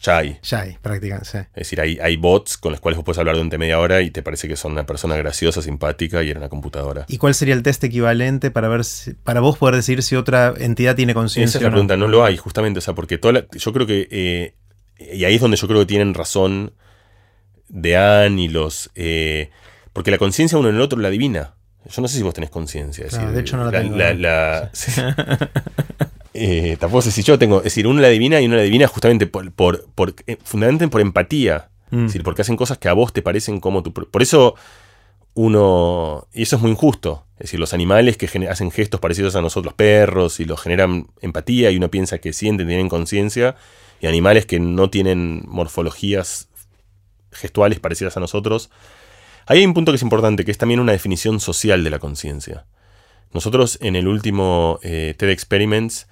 Ya 0.01 0.17
hay. 0.17 0.39
Ya 0.43 0.61
hay, 0.61 0.77
prácticamente, 0.81 1.29
sí. 1.29 1.37
Es 1.37 1.55
decir, 1.55 1.81
hay, 1.81 1.99
hay 2.01 2.15
bots 2.15 2.57
con 2.57 2.71
los 2.71 2.79
cuales 2.79 2.95
vos 2.95 3.03
puedes 3.03 3.19
hablar 3.19 3.35
durante 3.35 3.57
media 3.57 3.79
hora 3.79 4.01
y 4.01 4.11
te 4.11 4.23
parece 4.23 4.47
que 4.47 4.55
son 4.55 4.71
una 4.71 4.85
persona 4.85 5.17
graciosa, 5.17 5.61
simpática 5.61 6.23
y 6.23 6.29
era 6.29 6.39
una 6.39 6.47
computadora. 6.47 7.05
¿Y 7.09 7.17
cuál 7.17 7.35
sería 7.35 7.53
el 7.53 7.63
test 7.63 7.83
equivalente 7.83 8.49
para 8.49 8.69
ver 8.69 8.85
si, 8.85 9.13
para 9.13 9.41
vos 9.41 9.57
poder 9.57 9.75
decir 9.75 10.01
si 10.01 10.15
otra 10.15 10.53
entidad 10.57 10.95
tiene 10.95 11.13
conciencia? 11.13 11.49
Esa 11.49 11.57
es 11.57 11.63
la 11.63 11.71
pregunta, 11.71 11.97
no 11.97 12.07
lo 12.07 12.23
hay, 12.23 12.37
justamente. 12.37 12.79
O 12.79 12.81
sea, 12.81 12.95
porque 12.95 13.17
toda 13.17 13.45
yo 13.51 13.73
creo 13.73 13.85
que. 13.85 14.07
Eh, 14.09 14.55
y 14.99 15.25
ahí 15.25 15.35
es 15.35 15.41
donde 15.41 15.57
yo 15.57 15.67
creo 15.67 15.81
que 15.81 15.85
tienen 15.85 16.13
razón 16.13 16.73
de 17.69 17.97
Anne 17.97 18.43
y 18.43 18.47
los. 18.49 18.91
Eh, 18.95 19.51
porque 19.93 20.11
la 20.11 20.17
conciencia 20.17 20.57
uno 20.57 20.69
en 20.69 20.75
el 20.75 20.81
otro 20.81 20.99
la 20.99 21.07
adivina. 21.07 21.53
Yo 21.89 22.01
no 22.01 22.07
sé 22.07 22.17
si 22.17 22.23
vos 22.23 22.33
tenés 22.33 22.49
conciencia. 22.49 23.05
de 23.05 23.39
hecho 23.39 23.57
no 23.57 23.71
la, 23.71 23.81
tengo. 23.81 23.95
eh, 26.33 26.77
tampoco 26.79 27.01
sé 27.01 27.11
si 27.11 27.23
yo 27.23 27.39
tengo. 27.39 27.57
Es 27.59 27.65
decir, 27.65 27.87
uno 27.87 28.01
la 28.01 28.07
adivina 28.07 28.41
y 28.41 28.45
uno 28.45 28.55
la 28.55 28.61
adivina 28.61 28.87
justamente 28.87 29.27
por, 29.27 29.51
por, 29.51 29.87
por 29.95 30.13
eh, 30.27 30.37
fundamentalmente 30.43 30.91
por 30.91 31.01
empatía. 31.01 31.69
Mm. 31.89 31.99
Es 31.99 32.03
decir, 32.07 32.23
porque 32.23 32.41
hacen 32.41 32.57
cosas 32.57 32.77
que 32.77 32.89
a 32.89 32.93
vos 32.93 33.13
te 33.13 33.21
parecen 33.21 33.59
como 33.59 33.81
tu. 33.81 33.93
Por 33.93 34.21
eso 34.21 34.55
uno. 35.33 36.27
Y 36.33 36.43
eso 36.43 36.57
es 36.57 36.61
muy 36.61 36.71
injusto. 36.71 37.25
Es 37.35 37.43
decir, 37.45 37.59
los 37.59 37.73
animales 37.73 38.17
que 38.17 38.27
hacen 38.49 38.71
gestos 38.71 38.99
parecidos 38.99 39.35
a 39.35 39.41
nosotros, 39.41 39.73
perros, 39.73 40.41
y 40.41 40.45
los 40.45 40.59
generan 40.61 41.07
empatía 41.21 41.71
y 41.71 41.77
uno 41.77 41.89
piensa 41.89 42.17
que 42.17 42.33
sienten, 42.33 42.67
tienen 42.67 42.89
conciencia, 42.89 43.55
y 44.01 44.07
animales 44.07 44.45
que 44.45 44.59
no 44.59 44.89
tienen 44.89 45.43
morfologías 45.47 46.48
gestuales 47.31 47.79
parecidas 47.79 48.17
a 48.17 48.19
nosotros. 48.19 48.69
Hay 49.45 49.65
un 49.65 49.73
punto 49.73 49.91
que 49.91 49.97
es 49.97 50.01
importante, 50.03 50.45
que 50.45 50.51
es 50.51 50.57
también 50.57 50.79
una 50.79 50.91
definición 50.91 51.39
social 51.39 51.83
de 51.83 51.89
la 51.89 51.99
conciencia. 51.99 52.65
Nosotros 53.33 53.77
en 53.81 53.95
el 53.95 54.07
último 54.07 54.79
eh, 54.81 55.13
TED 55.17 55.29
Experiments 55.29 56.07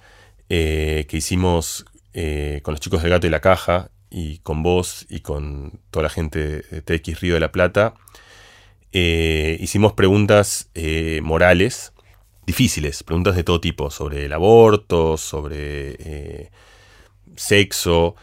eh, 0.48 1.06
que 1.08 1.16
hicimos 1.16 1.84
eh, 2.14 2.60
con 2.62 2.72
los 2.72 2.80
chicos 2.80 3.02
del 3.02 3.10
gato 3.10 3.26
y 3.26 3.30
la 3.30 3.40
caja 3.40 3.90
y 4.10 4.38
con 4.38 4.62
vos 4.62 5.06
y 5.08 5.20
con 5.20 5.80
toda 5.90 6.04
la 6.04 6.08
gente 6.08 6.62
de 6.62 6.82
TX 6.82 7.20
Río 7.20 7.34
de 7.34 7.40
la 7.40 7.52
Plata, 7.52 7.94
hicimos 8.90 9.92
preguntas 9.92 10.70
morales 11.22 11.92
difíciles, 12.46 13.02
preguntas 13.02 13.36
de 13.36 13.44
todo 13.44 13.60
tipo, 13.60 13.90
sobre 13.90 14.24
el 14.24 14.32
aborto, 14.32 15.18
sobre 15.18 16.50
sexo. 17.36 18.16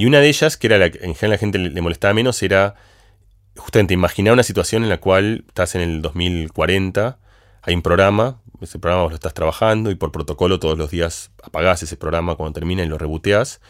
Y 0.00 0.06
una 0.06 0.20
de 0.20 0.30
ellas, 0.30 0.56
que 0.56 0.66
era 0.66 0.78
la 0.78 0.88
que 0.88 0.96
en 1.04 1.14
general 1.14 1.32
la 1.32 1.36
gente 1.36 1.58
le 1.58 1.80
molestaba 1.82 2.14
menos, 2.14 2.42
era 2.42 2.74
justamente 3.58 3.92
imaginar 3.92 4.32
una 4.32 4.42
situación 4.42 4.82
en 4.82 4.88
la 4.88 4.96
cual 4.96 5.44
estás 5.46 5.74
en 5.74 5.82
el 5.82 6.00
2040, 6.00 7.18
hay 7.60 7.74
un 7.74 7.82
programa, 7.82 8.40
ese 8.62 8.78
programa 8.78 9.02
vos 9.02 9.12
lo 9.12 9.16
estás 9.16 9.34
trabajando 9.34 9.90
y 9.90 9.96
por 9.96 10.10
protocolo 10.10 10.58
todos 10.58 10.78
los 10.78 10.90
días 10.90 11.32
apagás 11.42 11.82
ese 11.82 11.98
programa 11.98 12.36
cuando 12.36 12.54
termina 12.54 12.82
y 12.82 12.86
lo 12.86 12.96
reboteás. 12.96 13.60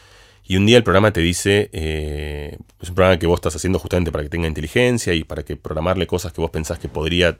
Y 0.44 0.56
un 0.56 0.66
día 0.66 0.76
el 0.76 0.84
programa 0.84 1.12
te 1.12 1.20
dice, 1.20 1.68
eh, 1.72 2.56
es 2.80 2.88
un 2.90 2.94
programa 2.94 3.18
que 3.18 3.26
vos 3.26 3.38
estás 3.38 3.56
haciendo 3.56 3.80
justamente 3.80 4.12
para 4.12 4.22
que 4.22 4.30
tenga 4.30 4.46
inteligencia 4.46 5.12
y 5.14 5.24
para 5.24 5.42
que 5.42 5.56
programarle 5.56 6.06
cosas 6.06 6.32
que 6.32 6.40
vos 6.40 6.52
pensás 6.52 6.78
que 6.78 6.88
podría 6.88 7.38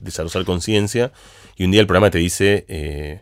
desarrollar 0.00 0.44
conciencia. 0.44 1.12
Y 1.56 1.66
un 1.66 1.70
día 1.70 1.80
el 1.80 1.86
programa 1.86 2.10
te 2.10 2.18
dice, 2.18 2.64
eh, 2.66 3.20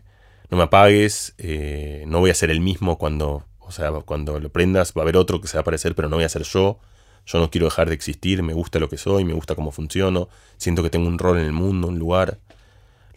no 0.49 0.57
me 0.57 0.63
apagues, 0.63 1.35
eh, 1.37 2.03
no 2.07 2.19
voy 2.19 2.31
a 2.31 2.33
ser 2.33 2.49
el 2.49 2.61
mismo 2.61 2.97
cuando, 2.97 3.45
sea, 3.73 3.91
cuando 4.05 4.39
lo 4.39 4.49
prendas 4.49 4.93
va 4.97 5.01
a 5.01 5.03
haber 5.03 5.17
otro 5.17 5.41
que 5.41 5.47
se 5.47 5.57
va 5.57 5.59
a 5.59 5.61
aparecer, 5.61 5.95
pero 5.95 6.09
no 6.09 6.15
voy 6.15 6.25
a 6.25 6.29
ser 6.29 6.43
yo. 6.43 6.79
Yo 7.25 7.39
no 7.39 7.49
quiero 7.49 7.67
dejar 7.67 7.87
de 7.87 7.95
existir, 7.95 8.43
me 8.43 8.53
gusta 8.53 8.79
lo 8.79 8.89
que 8.89 8.97
soy, 8.97 9.23
me 9.23 9.33
gusta 9.33 9.55
cómo 9.55 9.71
funciono, 9.71 10.27
siento 10.57 10.83
que 10.83 10.89
tengo 10.89 11.07
un 11.07 11.17
rol 11.17 11.37
en 11.37 11.45
el 11.45 11.53
mundo, 11.53 11.87
un 11.87 11.97
lugar. 11.97 12.39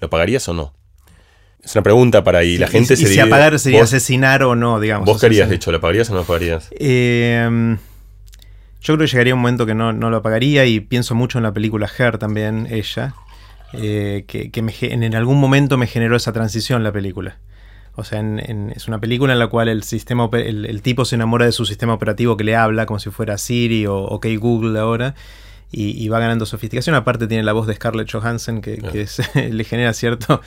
¿Lo 0.01 0.11
pagarías 0.11 0.49
o 0.49 0.55
no? 0.55 0.74
Es 1.62 1.74
una 1.74 1.83
pregunta 1.83 2.23
para 2.23 2.39
ahí. 2.39 2.59
la 2.59 2.69
gente 2.69 2.95
y, 2.95 2.97
se 2.97 3.03
y 3.03 3.07
si 3.07 3.20
apagar 3.20 3.59
sería 3.59 3.83
asesinar 3.83 4.45
o 4.45 4.55
no, 4.55 4.78
digamos. 4.78 5.07
¿Vos 5.07 5.20
querías, 5.20 5.49
de 5.49 5.57
hecho, 5.57 5.73
lo 5.73 5.81
pagarías 5.81 6.09
o 6.11 6.12
no 6.12 6.20
lo 6.20 6.24
pagarías? 6.24 6.69
Eh, 6.78 7.77
yo 8.87 8.95
creo 8.95 9.05
que 9.05 9.11
llegaría 9.11 9.35
un 9.35 9.41
momento 9.41 9.66
que 9.66 9.74
no, 9.74 9.93
lo 9.93 10.23
pagaría 10.23 10.65
y 10.65 10.78
pienso 10.78 11.16
mucho 11.16 11.39
en 11.39 11.43
la 11.43 11.53
película 11.53 11.91
Her 11.99 12.19
también, 12.19 12.69
ella, 12.70 13.16
eh, 13.73 14.24
que, 14.28 14.49
en 14.55 15.15
algún 15.16 15.41
momento 15.41 15.77
me 15.77 15.89
generó 15.89 16.15
esa 16.15 16.33
transición 16.33 16.85
la 16.85 16.93
película. 16.93 17.39
O 17.97 18.05
sea, 18.05 18.20
es 18.74 18.89
una 18.89 19.01
película 19.01 19.32
en 19.32 19.39
la 19.39 19.47
cual 19.47 19.68
el, 19.68 19.82
sistema, 19.82 20.28
el, 20.32 20.82
tipo 20.82 21.06
se 21.06 21.14
enamora 21.14 21.47
de 21.47 21.52
su 21.52 21.64
sistema 21.64 21.94
operativo 21.94 22.36
que 22.36 22.44
le 22.44 22.55
habla 22.55 22.85
como 22.85 23.01
si 23.01 23.10
fuera 23.10 23.39
Siri 23.39 23.86
o 23.86 23.97
OK 23.97 24.27
Google 24.39 24.78
ahora. 24.78 25.14
Y, 25.73 26.09
va 26.09 26.20
ganando 26.20 26.47
sofisticación. 26.47 26.94
Aparte 26.94 27.27
tiene 27.27 27.43
la 27.43 27.52
voz 27.52 27.66
de 27.66 27.74
Scarlett 27.74 28.10
Johansson 28.10 28.60
que, 28.60 29.06
le 29.51 29.64
genera 29.64 29.93
cierto... 29.93 30.40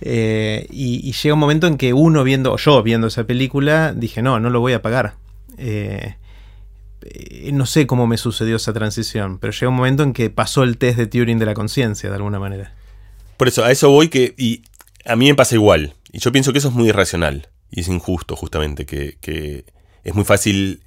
Eh, 0.00 0.66
y, 0.70 1.12
llega 1.12 1.34
un 1.34 1.40
momento 1.40 1.66
en 1.66 1.76
que 1.76 1.92
uno 1.92 2.24
viendo, 2.24 2.52
o 2.52 2.56
yo 2.56 2.82
viendo 2.82 3.06
esa 3.06 3.24
película, 3.24 3.92
dije, 3.92 4.22
no, 4.22 4.40
no 4.40 4.50
lo 4.50 4.60
voy 4.60 4.72
a 4.72 4.82
pagar. 4.82 5.14
Eh, 5.58 6.16
no 7.52 7.66
sé 7.66 7.86
cómo 7.86 8.06
me 8.06 8.18
sucedió 8.18 8.56
esa 8.56 8.72
transición, 8.72 9.38
pero 9.38 9.52
llega 9.52 9.68
un 9.68 9.76
momento 9.76 10.02
en 10.02 10.12
que 10.12 10.30
pasó 10.30 10.62
el 10.62 10.78
test 10.78 10.98
de 10.98 11.06
Turing 11.06 11.38
de 11.38 11.46
la 11.46 11.54
conciencia, 11.54 12.10
de 12.10 12.16
alguna 12.16 12.38
manera. 12.38 12.72
Por 13.36 13.48
eso, 13.48 13.64
a 13.64 13.70
eso 13.70 13.90
voy 13.90 14.08
que... 14.08 14.34
Y 14.36 14.62
a 15.04 15.16
mí 15.16 15.26
me 15.26 15.34
pasa 15.34 15.54
igual. 15.54 15.94
Y 16.14 16.20
yo 16.20 16.30
pienso 16.30 16.52
que 16.52 16.58
eso 16.58 16.68
es 16.68 16.74
muy 16.74 16.90
irracional. 16.90 17.48
Y 17.72 17.80
es 17.80 17.88
injusto, 17.88 18.36
justamente, 18.36 18.86
que, 18.86 19.64
es 20.04 20.14
muy 20.14 20.22
fácil 20.22 20.80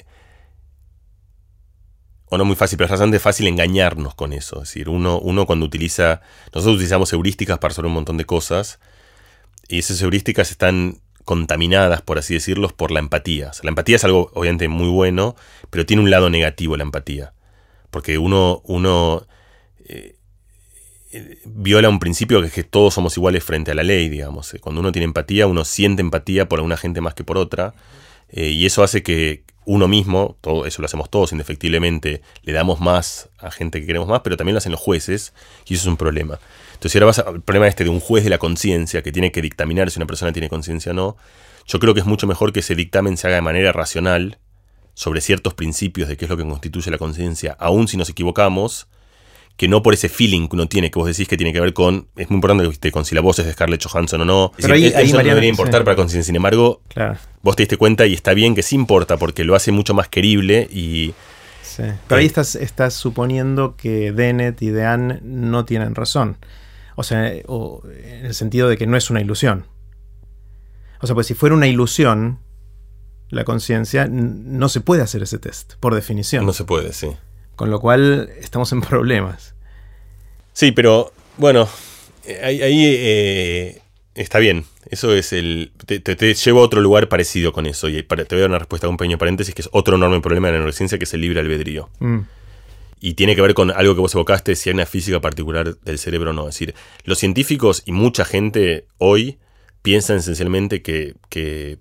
o 2.30 2.38
no 2.38 2.46
muy 2.46 2.56
fácil, 2.56 2.78
pero 2.78 2.86
es 2.86 2.92
bastante 2.92 3.20
fácil 3.20 3.48
engañarnos 3.48 4.16
con 4.16 4.32
eso. 4.32 4.64
Es 4.64 4.70
decir, 4.70 4.88
uno, 4.88 5.22
cuando 5.46 5.66
utiliza, 5.66 6.22
nosotros 6.54 6.76
utilizamos 6.76 7.12
heurísticas 7.12 7.60
para 7.60 7.70
resolver 7.70 7.90
un 7.90 7.96
montón 7.96 8.16
de 8.16 8.24
cosas, 8.24 8.80
y 9.68 9.80
esas 9.80 10.02
heurísticas 10.02 10.50
están 10.50 11.02
contaminadas, 11.26 12.02
por 12.02 12.18
así 12.18 12.34
decirlo, 12.34 12.70
por 12.70 12.92
la 12.92 13.00
empatía. 13.00 13.52
la 13.64 13.70
empatía 13.70 13.98
es 13.98 14.06
algo 14.06 14.32
obviamente 14.34 14.70
muy 14.70 14.88
bueno, 14.88 15.36
pero 15.70 15.86
tiene 15.86 16.04
un 16.04 16.10
lado 16.10 16.30
negativo 16.30 16.78
la 16.78 16.84
empatía. 16.84 17.34
Porque 17.92 18.18
uno, 18.18 18.62
uno 18.64 19.28
eh, 19.86 20.17
viola 21.46 21.90
un 21.90 22.00
principio 22.00 22.42
que 22.42 22.48
es 22.48 22.54
que 22.54 22.64
todos 22.64 22.94
somos 22.94 23.16
iguales 23.18 23.44
frente 23.44 23.72
a 23.72 23.76
la 23.76 23.84
ley, 23.84 24.10
digamos. 24.10 24.54
Eh, 24.54 24.60
cuando 24.60 24.82
uno 24.82 24.92
tiene 24.92 25.06
empatía, 25.06 25.48
uno 25.48 25.66
siente 25.66 26.02
empatía 26.02 26.48
por 26.48 26.60
alguna 26.60 26.78
gente 26.78 27.02
más 27.02 27.14
que 27.14 27.24
por 27.24 27.38
otra. 27.38 27.74
Eh, 28.30 28.50
y 28.50 28.66
eso 28.66 28.84
hace 28.84 29.04
que 29.04 29.44
uno 29.68 29.90
mismo, 29.90 30.38
todo 30.40 30.66
eso 30.66 30.82
lo 30.82 30.86
hacemos 30.86 31.10
todos 31.10 31.34
indefectiblemente, 31.34 32.22
le 32.44 32.54
damos 32.54 32.80
más 32.80 33.30
a 33.38 33.52
gente 33.52 33.82
que 33.82 33.86
queremos 33.86 34.08
más, 34.08 34.22
pero 34.22 34.38
también 34.38 34.54
lo 34.54 34.60
hacen 34.60 34.72
los 34.72 34.80
jueces, 34.80 35.34
y 35.66 35.74
eso 35.74 35.84
es 35.84 35.88
un 35.88 35.98
problema. 35.98 36.40
Entonces, 36.70 36.94
si 36.94 36.98
ahora 36.98 37.08
vas 37.08 37.20
al 37.20 37.42
problema 37.42 37.68
este 37.68 37.84
de 37.84 37.90
un 37.90 38.00
juez 38.00 38.24
de 38.24 38.30
la 38.30 38.38
conciencia 38.38 39.02
que 39.02 39.12
tiene 39.12 39.32
que 39.34 39.42
dictaminar 39.42 39.92
si 39.92 40.00
una 40.00 40.06
persona 40.06 40.32
tiene 40.32 40.48
conciencia 40.48 40.94
o 40.94 40.96
no, 40.96 41.18
yo 41.66 41.80
creo 41.80 41.94
que 41.94 42.00
es 42.00 42.06
mucho 42.06 42.28
mejor 42.28 42.54
que 42.54 42.62
ese 42.62 42.76
dictamen 42.76 43.18
se 43.18 43.28
haga 43.28 43.36
de 43.36 43.42
manera 43.42 43.74
racional 43.74 44.40
sobre 44.94 45.20
ciertos 45.20 45.54
principios 45.54 46.08
de 46.08 46.16
qué 46.16 46.26
es 46.26 46.30
lo 46.30 46.38
que 46.38 46.46
constituye 46.48 46.90
la 46.90 46.98
conciencia, 46.98 47.58
aun 47.60 47.90
si 47.90 47.98
nos 47.98 48.10
equivocamos, 48.10 48.88
que 49.58 49.68
no 49.68 49.82
por 49.82 49.96
ese 49.96 50.08
feeling 50.08 50.48
que 50.48 50.56
uno 50.56 50.68
tiene, 50.68 50.92
que 50.92 51.00
vos 51.00 51.08
decís 51.08 51.28
que 51.28 51.36
tiene 51.36 51.52
que 51.52 51.60
ver 51.60 51.74
con. 51.74 52.08
Es 52.16 52.30
muy 52.30 52.36
importante 52.36 52.70
que 52.80 52.92
con 52.92 53.06
si 53.06 53.16
la 53.16 53.22
voz 53.22 53.40
es 53.40 53.46
de 53.48 53.54
Scarlett 53.54 53.84
Johansson 53.84 54.22
o 54.22 54.26
no. 54.26 54.52
Pero 54.56 54.76
ahí, 54.76 54.86
eso 54.86 55.18
no 55.18 55.24
debería 55.24 55.50
importar 55.50 55.84
para 55.84 55.96
conciencia. 55.96 56.28
Sin 56.28 56.36
embargo, 56.36 56.82
vos 57.42 57.56
te 57.56 57.64
diste 57.64 57.76
cuenta 57.76 58.06
y 58.06 58.14
está 58.14 58.36
bien 58.36 58.54
que 58.54 58.62
sí 58.62 58.76
importa 58.76 59.18
porque 59.18 59.44
lo 59.44 59.56
hace 59.56 59.72
mucho 59.72 59.96
más 59.96 60.08
querible 60.08 60.70
y. 60.72 61.16
Sí. 61.64 61.84
Pero 62.08 62.20
ahí 62.20 62.26
eh, 62.26 62.28
estás, 62.28 62.56
estás 62.56 62.94
suponiendo 62.94 63.76
que 63.76 64.12
Dennett 64.12 64.62
y 64.62 64.70
Dean 64.70 65.20
no 65.24 65.66
tienen 65.66 65.96
razón. 65.96 66.38
O 66.96 67.04
sea, 67.04 67.28
en 67.32 68.26
el 68.26 68.34
sentido 68.34 68.70
de 68.70 68.78
que 68.78 68.88
no 68.88 68.96
es 68.96 69.10
una 69.10 69.22
ilusión. 69.22 69.66
O 71.02 71.08
sea, 71.08 71.14
pues 71.14 71.28
si 71.28 71.34
fuera 71.34 71.56
una 71.56 71.68
ilusión, 71.68 72.40
la 73.30 73.44
conciencia, 73.44 74.08
no 74.08 74.70
se 74.70 74.82
puede 74.82 75.02
hacer 75.02 75.22
ese 75.22 75.38
test, 75.38 75.74
por 75.80 75.94
definición. 75.94 76.46
No 76.46 76.54
se 76.54 76.64
puede, 76.64 76.94
sí. 76.94 77.10
Con 77.58 77.72
lo 77.72 77.82
cual 77.82 78.30
estamos 78.40 78.72
en 78.72 78.82
problemas. 78.90 79.56
Sí, 80.54 80.72
pero 80.72 81.12
bueno, 81.38 81.68
ahí, 82.44 82.60
eh, 82.62 83.82
está 84.16 84.40
bien. 84.40 84.64
Eso 84.90 85.14
es 85.14 85.34
el. 85.34 85.72
Te, 85.86 86.34
llevo 86.34 86.62
a 86.62 86.64
otro 86.64 86.82
lugar 86.82 87.10
parecido 87.10 87.52
con 87.52 87.66
eso. 87.66 87.90
Y 87.90 88.02
te 88.04 88.16
voy 88.16 88.38
a 88.38 88.42
dar 88.42 88.50
una 88.50 88.60
respuesta 88.60 88.88
a 88.88 88.90
un 88.90 88.96
pequeño 88.96 89.18
paréntesis, 89.18 89.54
que 89.54 89.64
es 89.64 89.70
otro 89.72 89.98
enorme 89.98 90.22
problema 90.22 90.48
de 90.48 90.54
la 90.54 90.60
neurociencia, 90.60 90.98
que 90.98 91.04
es 91.04 91.14
el 91.14 91.22
libre 91.22 91.40
albedrío. 91.40 91.90
Mm. 92.00 92.20
Y 93.00 93.16
tiene 93.16 93.36
que 93.36 93.42
ver 93.42 93.54
con 93.54 93.72
algo 93.72 93.96
que 93.96 94.02
vos 94.02 94.14
evocaste, 94.14 94.56
si 94.56 94.70
hay 94.70 94.76
una 94.76 94.86
física 94.86 95.20
particular 95.20 95.78
del 95.78 95.98
cerebro 95.98 96.30
o 96.30 96.34
no. 96.34 96.48
Es 96.48 96.56
decir, 96.56 96.76
los 97.04 97.18
científicos 97.18 97.84
y 97.86 97.92
mucha 97.92 98.24
gente 98.24 98.86
hoy 98.98 99.40
piensan 99.82 100.18
esencialmente 100.18 100.82
que, 100.82 101.16
que, 101.30 101.80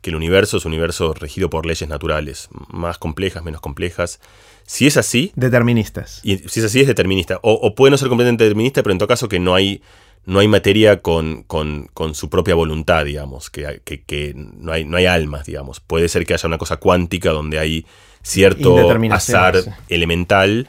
que 0.00 0.10
el 0.10 0.16
universo 0.16 0.56
es 0.56 0.64
un 0.64 0.72
universo 0.72 1.14
regido 1.14 1.48
por 1.48 1.64
leyes 1.64 1.88
naturales, 1.88 2.48
más 2.68 2.98
complejas, 2.98 3.44
menos 3.44 3.60
complejas 3.60 4.20
si 4.66 4.86
es 4.86 4.96
así. 4.96 5.32
Deterministas. 5.36 6.20
Y 6.24 6.38
si 6.38 6.60
es 6.60 6.66
así, 6.66 6.80
es 6.80 6.88
determinista. 6.88 7.38
O, 7.42 7.74
puede 7.74 7.92
no 7.92 7.98
ser 7.98 8.08
completamente 8.08 8.44
determinista, 8.44 8.82
pero 8.82 8.92
en 8.92 8.98
todo 8.98 9.08
caso 9.08 9.28
que 9.28 9.38
no 9.38 9.54
hay, 9.54 9.80
no 10.24 10.40
hay 10.40 10.48
materia 10.48 11.00
con, 11.00 11.44
con, 11.44 11.88
su 12.14 12.28
propia 12.28 12.56
voluntad, 12.56 13.04
digamos. 13.04 13.48
Que, 13.48 13.80
que, 13.84 14.34
no, 14.34 14.72
hay, 14.72 14.84
no 14.84 14.96
hay 14.96 15.06
almas, 15.06 15.46
digamos. 15.46 15.78
Puede 15.78 16.08
ser 16.08 16.26
que 16.26 16.34
haya 16.34 16.48
una 16.48 16.58
cosa 16.58 16.78
cuántica 16.78 17.30
donde 17.30 17.60
hay 17.60 17.86
cierto 18.22 18.76
azar 19.12 19.56
elemental. 19.88 20.68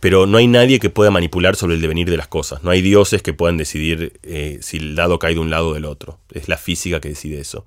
Pero 0.00 0.26
no 0.26 0.36
hay 0.36 0.46
nadie 0.46 0.80
que 0.80 0.90
pueda 0.90 1.10
manipular 1.10 1.56
sobre 1.56 1.76
el 1.76 1.80
devenir 1.80 2.10
de 2.10 2.18
las 2.18 2.28
cosas. 2.28 2.62
No 2.62 2.70
hay 2.70 2.82
dioses 2.82 3.22
que 3.22 3.32
puedan 3.32 3.56
decidir 3.56 4.18
eh, 4.22 4.58
si 4.60 4.76
el 4.76 4.96
dado 4.96 5.18
cae 5.18 5.32
de 5.32 5.40
un 5.40 5.48
lado 5.48 5.68
o 5.68 5.74
del 5.74 5.86
otro. 5.86 6.18
Es 6.30 6.46
la 6.48 6.58
física 6.58 7.00
que 7.00 7.08
decide 7.08 7.40
eso. 7.40 7.64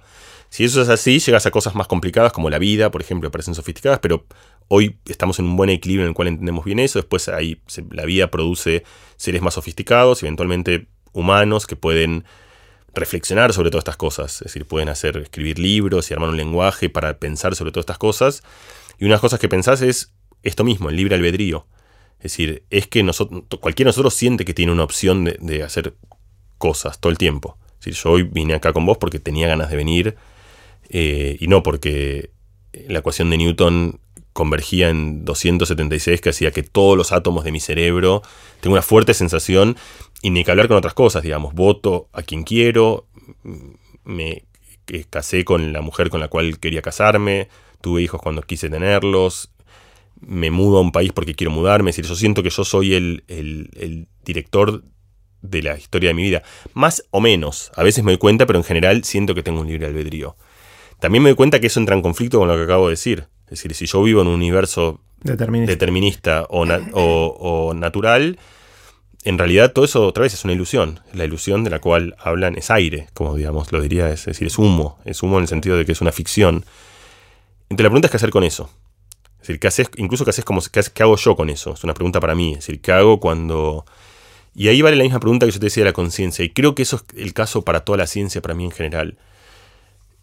Si 0.49 0.63
eso 0.63 0.81
es 0.81 0.89
así, 0.89 1.19
llegas 1.19 1.45
a 1.45 1.51
cosas 1.51 1.75
más 1.75 1.87
complicadas 1.87 2.31
como 2.31 2.49
la 2.49 2.59
vida, 2.59 2.89
por 2.91 3.01
ejemplo, 3.01 3.29
parecen 3.31 3.55
sofisticadas, 3.55 3.99
pero 3.99 4.25
hoy 4.67 4.97
estamos 5.05 5.39
en 5.39 5.45
un 5.45 5.55
buen 5.55 5.69
equilibrio 5.69 6.05
en 6.05 6.09
el 6.09 6.15
cual 6.15 6.29
entendemos 6.29 6.65
bien 6.65 6.79
eso. 6.79 6.99
Después 6.99 7.27
ahí 7.29 7.61
la 7.91 8.05
vida 8.05 8.29
produce 8.29 8.83
seres 9.15 9.41
más 9.41 9.55
sofisticados, 9.55 10.23
eventualmente 10.23 10.87
humanos 11.13 11.65
que 11.67 11.75
pueden 11.75 12.25
reflexionar 12.93 13.53
sobre 13.53 13.69
todas 13.69 13.81
estas 13.81 13.97
cosas. 13.97 14.35
Es 14.41 14.45
decir, 14.45 14.65
pueden 14.65 14.89
hacer, 14.89 15.17
escribir 15.17 15.59
libros 15.59 16.09
y 16.09 16.13
armar 16.13 16.29
un 16.29 16.37
lenguaje 16.37 16.89
para 16.89 17.17
pensar 17.19 17.55
sobre 17.55 17.71
todas 17.71 17.83
estas 17.83 17.97
cosas. 17.97 18.43
Y 18.99 19.05
una 19.05 19.11
de 19.11 19.15
las 19.15 19.21
cosas 19.21 19.39
que 19.39 19.49
pensás 19.49 19.81
es 19.81 20.13
esto 20.43 20.63
mismo, 20.63 20.89
el 20.89 20.95
libre 20.95 21.15
albedrío. 21.15 21.67
Es 22.17 22.23
decir, 22.31 22.63
es 22.69 22.87
que 22.87 23.03
nosotros, 23.03 23.43
cualquiera 23.59 23.87
de 23.87 23.93
nosotros 23.93 24.13
siente 24.15 24.43
que 24.43 24.53
tiene 24.53 24.71
una 24.71 24.83
opción 24.83 25.25
de, 25.25 25.63
hacer 25.63 25.95
cosas 26.57 26.99
todo 26.99 27.11
el 27.11 27.17
tiempo. 27.17 27.57
Es 27.85 28.01
yo 28.03 28.11
hoy 28.11 28.23
vine 28.23 28.55
acá 28.55 28.73
con 28.73 28.85
vos 28.85 28.97
porque 28.97 29.19
tenía 29.19 29.47
ganas 29.47 29.69
de 29.69 29.77
venir 29.77 30.15
eh, 30.89 31.37
y 31.39 31.47
no 31.47 31.63
porque 31.63 32.31
la 32.87 32.99
ecuación 32.99 33.29
de 33.29 33.37
Newton 33.37 33.99
convergía 34.37 34.89
en 34.89 35.25
276 35.25 36.21
que 36.21 36.29
hacía 36.29 36.51
que 36.51 36.61
todos 36.61 36.95
los 36.95 37.11
átomos 37.11 37.43
de 37.43 37.51
mi 37.51 37.59
cerebro 37.59 38.21
tengan 38.59 38.73
una 38.73 38.81
fuerte 38.83 39.15
sensación 39.15 39.77
y 40.21 40.29
ni 40.29 40.43
que 40.43 40.51
hablar 40.51 40.67
con 40.67 40.77
otras 40.77 40.93
cosas, 40.93 41.23
digamos, 41.23 41.55
voto 41.55 42.07
a 42.13 42.21
quien 42.21 42.43
quiero, 42.43 43.07
me 44.03 44.43
casé 45.09 45.43
con 45.43 45.73
la 45.73 45.81
mujer 45.81 46.11
con 46.11 46.19
la 46.19 46.27
cual 46.27 46.59
quería 46.59 46.83
casarme, 46.83 47.49
tuve 47.81 48.03
hijos 48.03 48.21
cuando 48.21 48.43
quise 48.43 48.69
tenerlos, 48.69 49.49
me 50.21 50.51
mudo 50.51 50.77
a 50.77 50.81
un 50.81 50.91
país 50.91 51.13
porque 51.13 51.33
quiero 51.33 51.49
mudarme. 51.49 51.89
Es 51.89 51.95
decir, 51.95 52.07
yo 52.07 52.15
siento 52.15 52.43
que 52.43 52.51
yo 52.51 52.63
soy 52.63 52.93
el, 52.93 53.23
el, 53.27 54.07
director 54.23 54.83
de 55.41 55.63
la 55.63 55.77
historia 55.77 56.09
de 56.09 56.13
mi 56.13 56.21
vida. 56.21 56.43
Más 56.75 57.03
o 57.09 57.21
menos. 57.21 57.71
A 57.75 57.81
veces 57.81 58.03
me 58.03 58.11
doy 58.11 58.19
cuenta, 58.19 58.45
pero 58.45 58.59
en 58.59 58.65
general 58.65 59.03
siento 59.03 59.33
que 59.33 59.41
tengo 59.41 59.61
un 59.61 59.67
libre 59.67 59.87
albedrío. 59.87 60.37
También 60.99 61.23
me 61.23 61.29
doy 61.29 61.35
cuenta 61.35 61.59
que 61.59 61.67
eso 61.67 61.79
entra 61.79 61.95
en 61.95 62.03
conflicto 62.03 62.37
con 62.37 62.47
lo 62.47 62.55
que 62.55 62.63
acabo 62.63 62.87
de 62.87 62.91
decir. 62.91 63.29
Es 63.47 63.51
decir, 63.51 63.73
si 63.73 63.85
yo 63.85 64.03
vivo 64.03 64.21
en 64.21 64.27
un 64.27 64.35
universo 64.35 64.99
determinista, 65.21 66.45
o, 66.49 66.65
o, 66.93 67.73
natural, 67.73 68.37
en 69.23 69.37
realidad 69.37 69.71
todo 69.71 69.85
eso 69.85 70.05
otra 70.05 70.23
vez 70.23 70.33
es 70.33 70.43
una 70.43 70.53
ilusión. 70.53 70.99
La 71.13 71.25
ilusión 71.25 71.63
de 71.63 71.69
la 71.69 71.79
cual 71.79 72.15
hablan 72.19 72.57
es 72.57 72.69
aire, 72.69 73.07
como 73.13 73.35
digamos, 73.35 73.71
lo 73.71 73.81
diría, 73.81 74.09
es 74.09 74.25
decir, 74.25 74.47
es 74.47 74.57
humo. 74.57 74.99
Es 75.05 75.23
humo 75.23 75.37
en 75.37 75.43
el 75.43 75.47
sentido 75.47 75.77
de 75.77 75.85
que 75.85 75.93
es 75.93 76.01
una 76.01 76.11
ficción. 76.11 76.65
Entonces 77.69 77.83
la 77.83 77.89
pregunta 77.89 78.07
es 78.07 78.11
qué 78.11 78.17
hacer 78.17 78.31
con 78.31 78.43
eso. 78.43 78.69
Es 79.35 79.47
decir, 79.47 79.59
¿qué 79.59 79.67
haces, 79.67 79.89
incluso 79.95 80.25
qué 80.25 80.31
haces 80.31 80.45
como 80.45 80.61
qué, 80.61 81.03
hago 81.03 81.15
yo 81.15 81.35
con 81.35 81.49
eso? 81.49 81.73
Es 81.73 81.83
una 81.83 81.93
pregunta 81.93 82.19
para 82.19 82.35
mí. 82.35 82.51
Es 82.51 82.59
decir, 82.59 82.81
¿qué 82.81 82.91
hago 82.91 83.19
cuando. 83.19 83.85
Y 84.53 84.67
ahí 84.67 84.81
vale 84.81 84.97
la 84.97 85.03
misma 85.03 85.19
pregunta 85.19 85.45
que 85.45 85.51
yo 85.51 85.59
te 85.59 85.67
decía 85.67 85.83
de 85.83 85.89
la 85.89 85.93
conciencia. 85.93 86.43
Y 86.43 86.49
creo 86.49 86.75
que 86.75 86.83
eso 86.83 86.97
es 86.97 87.03
el 87.17 87.33
caso 87.33 87.63
para 87.63 87.81
toda 87.81 87.97
la 87.97 88.07
ciencia, 88.07 88.41
para 88.41 88.55
mí 88.55 88.65
en 88.65 88.71
general. 88.71 89.17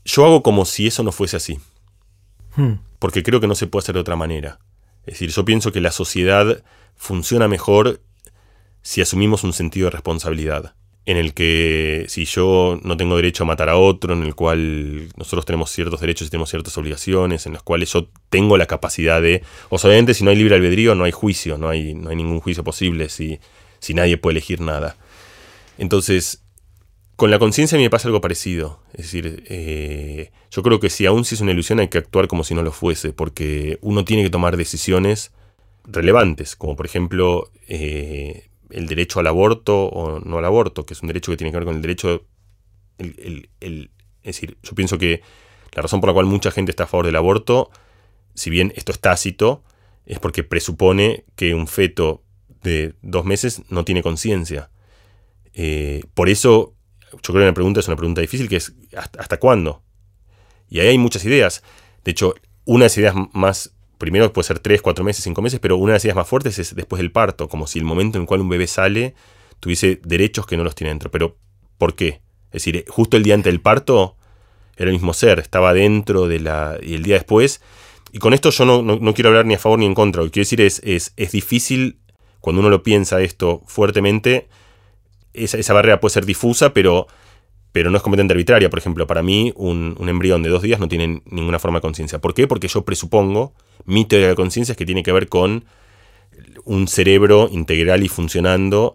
Yo 0.05 0.27
hago 0.27 0.43
como 0.43 0.65
si 0.65 0.87
eso 0.87 1.03
no 1.03 1.13
fuese 1.13 1.37
así. 1.37 1.59
Hmm. 2.57 2.75
Porque 2.99 3.23
creo 3.23 3.41
que 3.41 3.47
no 3.47 3.55
se 3.55 3.67
puede 3.67 3.85
hacer 3.85 3.95
de 3.95 4.01
otra 4.01 4.17
manera. 4.17 4.59
Es 5.07 5.15
decir, 5.15 5.31
yo 5.31 5.45
pienso 5.45 5.73
que 5.73 5.81
la 5.81 5.91
sociedad 5.91 6.63
funciona 6.97 7.49
mejor 7.49 8.01
si 8.83 9.01
asumimos 9.01 9.45
un 9.45 9.53
sentido 9.53 9.87
de 9.87 9.91
responsabilidad 9.91 10.75
en 11.07 11.19
el 11.19 11.35
que 11.35 12.07
si 12.09 12.25
yo 12.25 12.81
no 12.83 12.97
tengo 12.97 13.17
derecho 13.17 13.43
a 13.43 13.47
matar 13.47 13.69
a 13.69 13.77
otro, 13.77 14.15
en 14.15 14.23
el 14.23 14.35
cual 14.35 15.11
nosotros 15.17 15.45
tenemos 15.45 15.71
ciertos 15.71 16.01
derechos 16.01 16.29
y 16.29 16.31
tenemos 16.31 16.49
ciertas 16.49 16.77
obligaciones, 16.79 17.45
en 17.47 17.53
los 17.53 17.63
cuales 17.63 17.93
yo 17.93 18.09
tengo 18.31 18.57
la 18.57 18.67
capacidad 18.67 19.21
de... 19.21 19.43
obviamente 19.69 20.15
si 20.15 20.25
no 20.25 20.31
hay 20.31 20.37
libre 20.37 20.55
albedrío 20.55 20.95
no 20.95 21.05
hay 21.05 21.13
juicio, 21.13 21.59
no 21.59 21.69
hay, 21.69 21.95
no 21.95 22.09
hay 22.09 22.17
ningún 22.17 22.41
juicio 22.41 22.65
posible 22.65 23.11
si, 23.11 23.39
si 23.81 23.93
nadie 23.93 24.17
puede 24.17 24.35
elegir 24.35 24.61
nada. 24.61 24.97
Entonces, 25.77 26.44
con 27.17 27.31
la 27.31 27.39
conciencia 27.39 27.77
a 27.77 27.79
mí 27.79 27.85
me 27.85 27.91
pasa 27.91 28.09
algo 28.09 28.21
parecido. 28.21 28.81
Es 28.93 29.07
decir, 29.07 29.45
eh, 29.49 30.31
yo 30.51 30.63
creo 30.63 30.81
que 30.81 30.91
si 30.91 31.07
aún 31.07 31.25
si 31.25 31.35
es 31.35 31.41
una 31.41 31.53
ilusión 31.53 31.81
hay 31.81 31.89
que 31.89 31.99
actuar 31.99 32.29
como 32.29 32.45
si 32.45 32.55
no 32.55 32.63
lo 32.63 32.73
fuese, 32.73 33.13
porque 33.13 33.79
uno 33.83 34.05
tiene 34.05 34.23
que 34.23 34.31
tomar 34.31 34.57
decisiones 34.57 35.33
relevantes, 35.85 36.57
como 36.57 36.77
por 36.77 36.87
ejemplo... 36.87 37.51
Eh, 37.69 38.49
el 38.75 38.89
derecho 38.89 39.21
al 39.21 39.27
aborto 39.29 39.87
o 39.87 40.21
no 40.21 40.39
al 40.39 40.45
aborto, 40.45 40.85
que 40.85 40.95
es 40.95 41.03
un 41.03 41.07
derecho 41.07 41.31
que 41.31 41.37
tiene 41.37 41.53
que 41.53 41.59
ver 41.59 41.65
con 41.65 41.77
el 41.77 41.83
derecho... 41.83 42.25
Es 42.99 43.89
decir, 44.23 44.57
yo 44.63 44.75
pienso 44.75 44.99
que 44.99 45.23
la 45.73 45.83
razón 45.83 46.01
por 46.01 46.09
la 46.09 46.15
cual 46.15 46.27
mucha 46.27 46.51
gente 46.51 46.71
está 46.71 46.85
a 46.85 46.87
favor 46.87 47.07
del 47.07 47.17
aborto, 47.17 47.71
si 48.35 48.51
bien 48.51 48.73
esto 48.77 48.93
es 48.93 49.01
tácito, 49.01 49.63
es 50.07 50.19
porque 50.19 50.45
presupone 50.45 51.25
que 51.35 51.55
un 51.55 51.67
feto 51.67 52.23
de 52.63 52.95
dos 53.03 53.25
meses 53.25 53.63
no 53.69 53.85
tiene 53.85 54.03
conciencia. 54.03 54.71
Eh, 55.53 56.03
por 56.15 56.29
eso, 56.29 56.74
yo 57.23 57.33
creo 57.33 57.43
que 57.43 57.47
la 57.47 57.55
pregunta 57.55 57.81
es 57.81 57.89
una 57.89 57.97
pregunta 57.97 58.21
difícil, 58.21 58.49
que 58.49 58.57
es 58.57 58.75
¿hasta, 58.97 59.39
cuándo? 59.39 59.83
Y 60.69 60.81
ahí 60.81 60.89
hay 60.89 60.99
muchas 60.99 61.25
ideas. 61.25 61.63
De 62.05 62.11
hecho, 62.11 62.35
una 62.65 62.85
de 62.85 62.87
las 62.87 62.99
ideas 62.99 63.15
más 63.33 63.75
primero 63.99 64.33
puede 64.33 64.47
ser 64.47 64.59
3, 64.59 64.83
4 64.83 65.05
meses, 65.05 65.25
5 65.25 65.41
meses, 65.43 65.61
pero 65.61 65.77
una 65.77 65.93
de 65.93 65.97
las 65.97 66.05
ideas 66.05 66.17
más 66.17 66.29
fuertes 66.29 66.59
es 66.59 66.75
después 66.75 66.99
del 66.99 67.13
parto, 67.13 67.49
como 67.49 67.67
si 67.67 67.79
el 67.79 67.85
momento 67.85 68.19
en 68.19 68.23
el 68.23 68.29
cual 68.29 68.41
un 68.41 68.49
bebé 68.49 68.67
sale 68.67 69.15
tuviese 69.61 70.01
derechos 70.05 70.47
que 70.47 70.57
no 70.57 70.65
los 70.65 70.75
tiene 70.75 70.91
dentro. 70.91 71.11
Pero, 71.11 71.37
¿por 71.79 71.95
qué? 71.95 72.21
Es 72.47 72.65
decir, 72.65 72.85
justo 72.89 73.17
el 73.17 73.23
día 73.23 73.35
antes 73.35 73.53
del 73.53 73.61
parto 73.61 74.17
era 74.77 74.91
el 74.91 74.95
mismo 74.95 75.15
ser, 75.15 75.39
estaba 75.39 75.73
dentro 75.73 76.29
de 76.29 76.41
la. 76.41 76.79
y 76.83 76.95
el 76.95 77.03
día 77.03 77.15
después. 77.15 77.61
Y 78.13 78.19
con 78.19 78.33
esto 78.33 78.51
yo 78.51 78.83
no, 78.83 79.15
quiero 79.15 79.31
hablar 79.31 79.47
ni 79.47 79.55
a 79.55 79.59
favor 79.59 79.79
ni 79.79 79.87
en 79.87 79.95
contra. 79.95 80.23
Lo 80.23 80.29
que 80.29 80.33
quiero 80.33 80.45
decir 80.45 80.61
es, 80.61 80.81
es, 80.85 81.13
es 81.17 81.33
difícil, 81.33 81.99
cuando 82.41 82.61
uno 82.61 82.71
lo 82.71 82.83
piensa 82.83 83.21
esto 83.23 83.63
fuertemente, 83.67 84.49
esa, 85.35 85.59
esa 85.59 85.75
barrera 85.75 86.01
puede 86.01 86.15
ser 86.15 86.25
difusa, 86.25 86.73
pero 86.73 87.07
pero 87.75 87.91
no 87.91 87.97
es 87.97 88.05
completamente 88.05 88.35
arbitraria. 88.35 88.71
Por 88.71 88.79
ejemplo, 88.79 89.05
para 89.09 89.21
mí 89.25 89.53
un, 89.57 89.97
embrión 90.07 90.45
de 90.45 90.49
dos 90.49 90.63
días 90.63 90.79
no 90.79 90.87
tiene 90.87 91.23
ninguna 91.27 91.59
forma 91.59 91.79
de 91.79 91.83
conciencia. 91.83 92.21
¿Por 92.21 92.33
qué? 92.33 92.47
Porque 92.47 92.69
yo 92.69 92.85
presupongo, 92.85 93.53
mi 93.85 94.05
teoría 94.05 94.29
de 94.29 94.37
conciencia 94.37 94.75
es 94.75 94.77
que 94.79 94.87
tiene 94.87 95.03
que 95.03 95.11
ver 95.11 95.29
con 95.29 95.65
un 96.65 96.87
cerebro 96.87 97.49
integral 97.51 98.05
y 98.05 98.09
funcionando. 98.09 98.95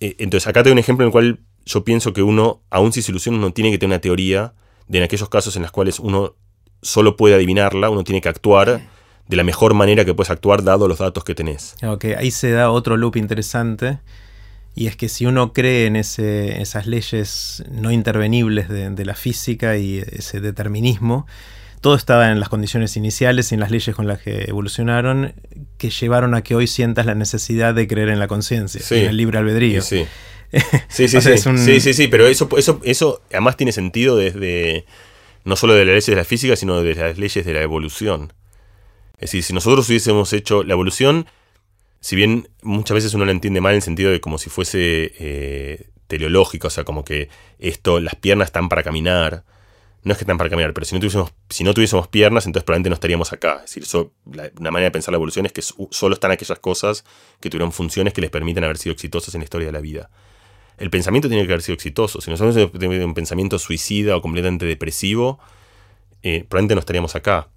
E, 0.00 0.16
entonces, 0.18 0.46
acá 0.46 0.62
tengo 0.62 0.72
un 0.72 0.78
ejemplo 0.78 1.04
en 1.04 1.08
el 1.08 1.12
cual 1.12 1.40
yo 1.66 1.84
pienso 1.84 2.14
que 2.14 2.22
uno, 2.22 2.62
aun 2.70 2.90
si 2.90 3.02
se 3.02 3.12
ilusiona, 3.12 3.36
no 3.36 3.52
tiene 3.52 3.70
que 3.70 3.76
tener 3.76 3.92
una 3.94 4.00
teoría 4.00 4.54
de 4.88 4.96
en 4.96 5.04
aquellos 5.04 5.28
casos 5.28 5.56
en 5.56 5.62
los 5.62 5.70
cuales 5.70 6.00
uno 6.00 6.36
solo 6.80 7.18
puede 7.18 7.34
adivinarla, 7.34 7.90
uno 7.90 8.02
tiene 8.02 8.22
que 8.22 8.30
actuar 8.30 8.80
de 9.28 9.36
la 9.36 9.44
mejor 9.44 9.74
manera 9.74 10.06
que 10.06 10.14
puedes 10.14 10.30
actuar 10.30 10.64
dado 10.64 10.88
los 10.88 11.00
datos 11.00 11.22
que 11.22 11.34
tenés. 11.34 11.74
Ok, 11.86 12.06
ahí 12.16 12.30
se 12.30 12.50
da 12.50 12.70
otro 12.70 12.96
loop 12.96 13.16
interesante 13.16 13.98
y 14.74 14.86
es 14.86 14.96
que 14.96 15.08
si 15.08 15.26
uno 15.26 15.52
cree 15.52 15.86
en 15.86 15.96
ese, 15.96 16.62
esas 16.62 16.86
leyes 16.86 17.64
no 17.70 17.90
intervenibles 17.90 18.68
de, 18.68 19.04
la 19.04 19.14
física 19.14 19.76
y 19.76 19.98
ese 19.98 20.40
determinismo, 20.40 21.26
todo 21.80 21.94
estaba 21.94 22.30
en 22.30 22.38
las 22.38 22.48
condiciones 22.48 22.96
iniciales 22.96 23.50
y 23.50 23.54
en 23.54 23.60
las 23.60 23.70
leyes 23.70 23.94
con 23.96 24.06
las 24.06 24.20
que 24.20 24.44
evolucionaron 24.48 25.34
que 25.78 25.90
llevaron 25.90 26.34
a 26.34 26.42
que 26.42 26.54
hoy 26.54 26.66
sientas 26.66 27.06
la 27.06 27.14
necesidad 27.14 27.74
de 27.74 27.88
creer 27.88 28.10
en 28.10 28.18
la 28.18 28.28
conciencia, 28.28 28.80
en 28.96 29.08
el 29.08 29.16
libre 29.16 29.38
albedrío. 29.38 29.82
Sí, 29.82 30.06
sí, 30.88 31.08
sí, 31.08 31.20
sí, 31.20 31.80
sí, 31.80 31.94
sí, 31.94 32.08
pero 32.08 32.26
eso, 32.26 32.48
eso, 32.56 32.80
eso 32.84 33.22
además 33.30 33.56
tiene 33.56 33.72
sentido 33.72 34.16
desde 34.16 34.84
no 35.44 35.56
solo 35.56 35.74
de 35.74 35.84
las 35.84 35.88
leyes 35.88 36.06
de 36.06 36.16
la 36.16 36.24
física, 36.24 36.56
sino 36.56 36.82
de 36.82 36.94
las 36.94 37.18
leyes 37.18 37.44
de 37.44 37.52
la 37.52 37.62
evolución. 37.62 38.32
Es 39.14 39.30
decir, 39.30 39.42
si 39.42 39.52
nosotros 39.52 39.88
hubiésemos 39.88 40.32
hecho 40.32 40.62
la 40.62 40.72
evolución, 40.72 41.26
si 42.00 42.16
bien 42.16 42.48
muchas 42.62 42.94
veces 42.94 43.14
uno 43.14 43.24
lo 43.24 43.30
entiende 43.30 43.60
mal 43.60 43.72
en 43.72 43.76
el 43.76 43.82
sentido 43.82 44.10
de 44.10 44.20
como 44.20 44.38
si 44.38 44.50
fuese 44.50 45.12
eh, 45.18 45.90
teleológico, 46.06 46.68
o 46.68 46.70
sea, 46.70 46.84
como 46.84 47.04
que 47.04 47.28
esto, 47.58 48.00
las 48.00 48.16
piernas 48.16 48.48
están 48.48 48.68
para 48.68 48.82
caminar. 48.82 49.44
No 50.02 50.12
es 50.12 50.18
que 50.18 50.24
están 50.24 50.38
para 50.38 50.48
caminar, 50.48 50.72
pero 50.72 50.86
si 50.86 50.94
no 50.94 50.98
tuviésemos, 51.00 51.30
si 51.50 51.62
no 51.62 51.74
tuviésemos 51.74 52.08
piernas, 52.08 52.46
entonces 52.46 52.64
probablemente 52.64 52.88
no 52.88 52.94
estaríamos 52.94 53.34
acá. 53.34 53.56
Es 53.56 53.70
decir, 53.70 53.82
eso, 53.82 54.12
una 54.24 54.70
manera 54.70 54.86
de 54.86 54.92
pensar 54.92 55.12
la 55.12 55.16
evolución 55.16 55.44
es 55.44 55.52
que 55.52 55.60
solo 55.60 56.14
están 56.14 56.30
aquellas 56.30 56.58
cosas 56.58 57.04
que 57.38 57.50
tuvieron 57.50 57.70
funciones 57.70 58.14
que 58.14 58.22
les 58.22 58.30
permiten 58.30 58.64
haber 58.64 58.78
sido 58.78 58.94
exitosas 58.94 59.34
en 59.34 59.40
la 59.40 59.44
historia 59.44 59.66
de 59.66 59.72
la 59.72 59.80
vida. 59.80 60.10
El 60.78 60.88
pensamiento 60.88 61.28
tiene 61.28 61.46
que 61.46 61.52
haber 61.52 61.60
sido 61.60 61.74
exitoso. 61.74 62.22
Si 62.22 62.30
nosotros 62.30 62.72
tenemos 62.72 63.04
un 63.04 63.12
pensamiento 63.12 63.58
suicida 63.58 64.16
o 64.16 64.22
completamente 64.22 64.64
depresivo, 64.64 65.38
eh, 66.22 66.46
probablemente 66.48 66.76
no 66.76 66.80
estaríamos 66.80 67.14
acá. 67.14 67.48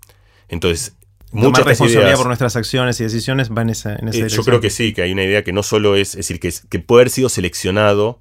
Entonces, 0.49 0.98
mucha 1.34 1.64
responsabilidad 1.64 2.15
por 2.15 2.27
nuestras 2.27 2.55
acciones 2.55 2.99
y 2.99 3.03
decisiones 3.03 3.49
van 3.49 3.68
en 3.68 3.72
esa, 3.72 3.95
en 3.95 4.07
eh, 4.07 4.30
Yo 4.30 4.43
creo 4.43 4.61
que 4.61 4.69
sí, 4.69 4.93
que 4.93 5.01
hay 5.01 5.11
una 5.11 5.23
idea 5.23 5.43
que 5.43 5.51
no 5.51 5.64
solo 5.64 5.95
es, 5.95 6.10
es 6.10 6.27
decir, 6.27 6.39
que, 6.39 6.53
que 6.69 6.80
puede 6.80 7.01
haber 7.01 7.10
sido 7.10 7.30
seleccionado 7.30 8.19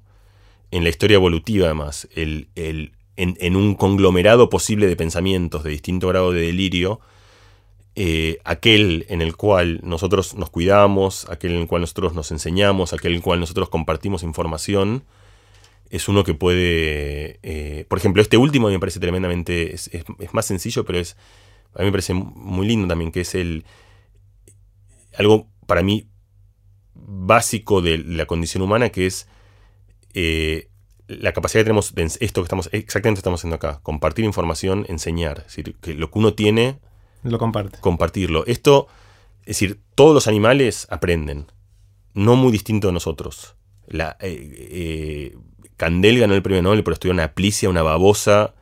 en 0.71 0.83
la 0.83 0.89
historia 0.89 1.15
evolutiva 1.15 1.67
además, 1.67 2.07
el, 2.15 2.47
el, 2.55 2.93
en, 3.15 3.55
un 3.55 3.75
conglomerado 3.75 4.49
posible 4.49 4.87
de 4.87 4.95
pensamientos 4.95 5.63
de 5.63 5.69
distinto 5.69 6.07
grado 6.07 6.31
de 6.31 6.41
delirio, 6.41 6.99
eh, 7.95 8.39
aquel 8.43 9.05
en 9.09 9.21
el 9.21 9.35
cual 9.35 9.81
nosotros 9.83 10.33
nos 10.33 10.49
cuidamos, 10.49 11.29
aquel 11.29 11.51
en 11.51 11.61
el 11.61 11.67
cual 11.67 11.81
nosotros 11.81 12.15
nos 12.15 12.31
enseñamos, 12.31 12.91
aquel 12.91 13.11
en 13.11 13.17
el 13.17 13.23
cual 13.23 13.39
nosotros 13.39 13.69
compartimos 13.69 14.23
información, 14.23 15.03
es 15.91 16.07
uno 16.07 16.23
que 16.23 16.33
puede, 16.33 17.39
eh, 17.43 17.85
por 17.87 17.99
ejemplo, 17.99 18.23
este 18.23 18.37
último 18.37 18.69
me 18.69 18.79
parece 18.79 18.99
tremendamente, 18.99 19.75
es 19.75 19.89
más 20.31 20.47
sencillo, 20.47 20.85
pero 20.85 20.97
es 20.97 21.15
a 21.75 21.79
mí 21.79 21.85
me 21.85 21.91
parece 21.91 22.13
muy 22.13 22.67
lindo 22.67 22.87
también, 22.87 23.11
que 23.11 23.21
es 23.21 23.35
el 23.35 23.65
algo 25.17 25.47
para 25.65 25.83
mí 25.83 26.07
básico 26.93 27.81
de 27.81 27.97
la 27.97 28.25
condición 28.25 28.63
humana, 28.63 28.89
que 28.89 29.05
es 29.05 29.27
eh, 30.13 30.69
la 31.07 31.33
capacidad 31.33 31.61
que 31.61 31.65
tenemos 31.65 31.93
de 31.95 32.03
esto 32.03 32.41
que 32.41 32.45
estamos, 32.45 32.69
exactamente 32.71 33.19
estamos 33.19 33.41
haciendo 33.41 33.55
acá, 33.55 33.79
compartir 33.83 34.25
información, 34.25 34.85
enseñar, 34.89 35.39
es 35.39 35.55
decir, 35.55 35.75
que 35.81 35.93
lo 35.93 36.11
que 36.11 36.19
uno 36.19 36.33
tiene, 36.33 36.79
lo 37.23 37.37
comparte. 37.37 37.79
Compartirlo. 37.79 38.45
Esto, 38.47 38.87
es 39.41 39.47
decir, 39.47 39.81
todos 39.95 40.13
los 40.13 40.27
animales 40.27 40.87
aprenden, 40.89 41.47
no 42.13 42.35
muy 42.35 42.51
distinto 42.51 42.87
de 42.87 42.93
nosotros. 42.93 43.55
La, 43.87 44.17
eh, 44.19 45.31
eh, 45.31 45.37
Candel 45.77 46.19
ganó 46.19 46.33
el 46.35 46.41
premio 46.41 46.61
Nobel 46.61 46.83
por 46.83 46.93
estudiar 46.93 47.13
una 47.13 47.25
aplicia, 47.25 47.69
una 47.69 47.81
babosa, 47.81 48.55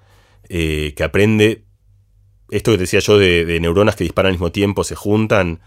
que 0.48 1.02
aprende 1.02 1.64
esto 2.52 2.72
que 2.72 2.78
decía 2.78 3.00
yo 3.00 3.18
de, 3.18 3.60
neuronas 3.60 3.96
que 3.96 4.04
disparan 4.04 4.30
al 4.30 4.34
mismo 4.34 4.52
tiempo, 4.52 4.84
se 4.84 4.94
juntan, 4.94 5.62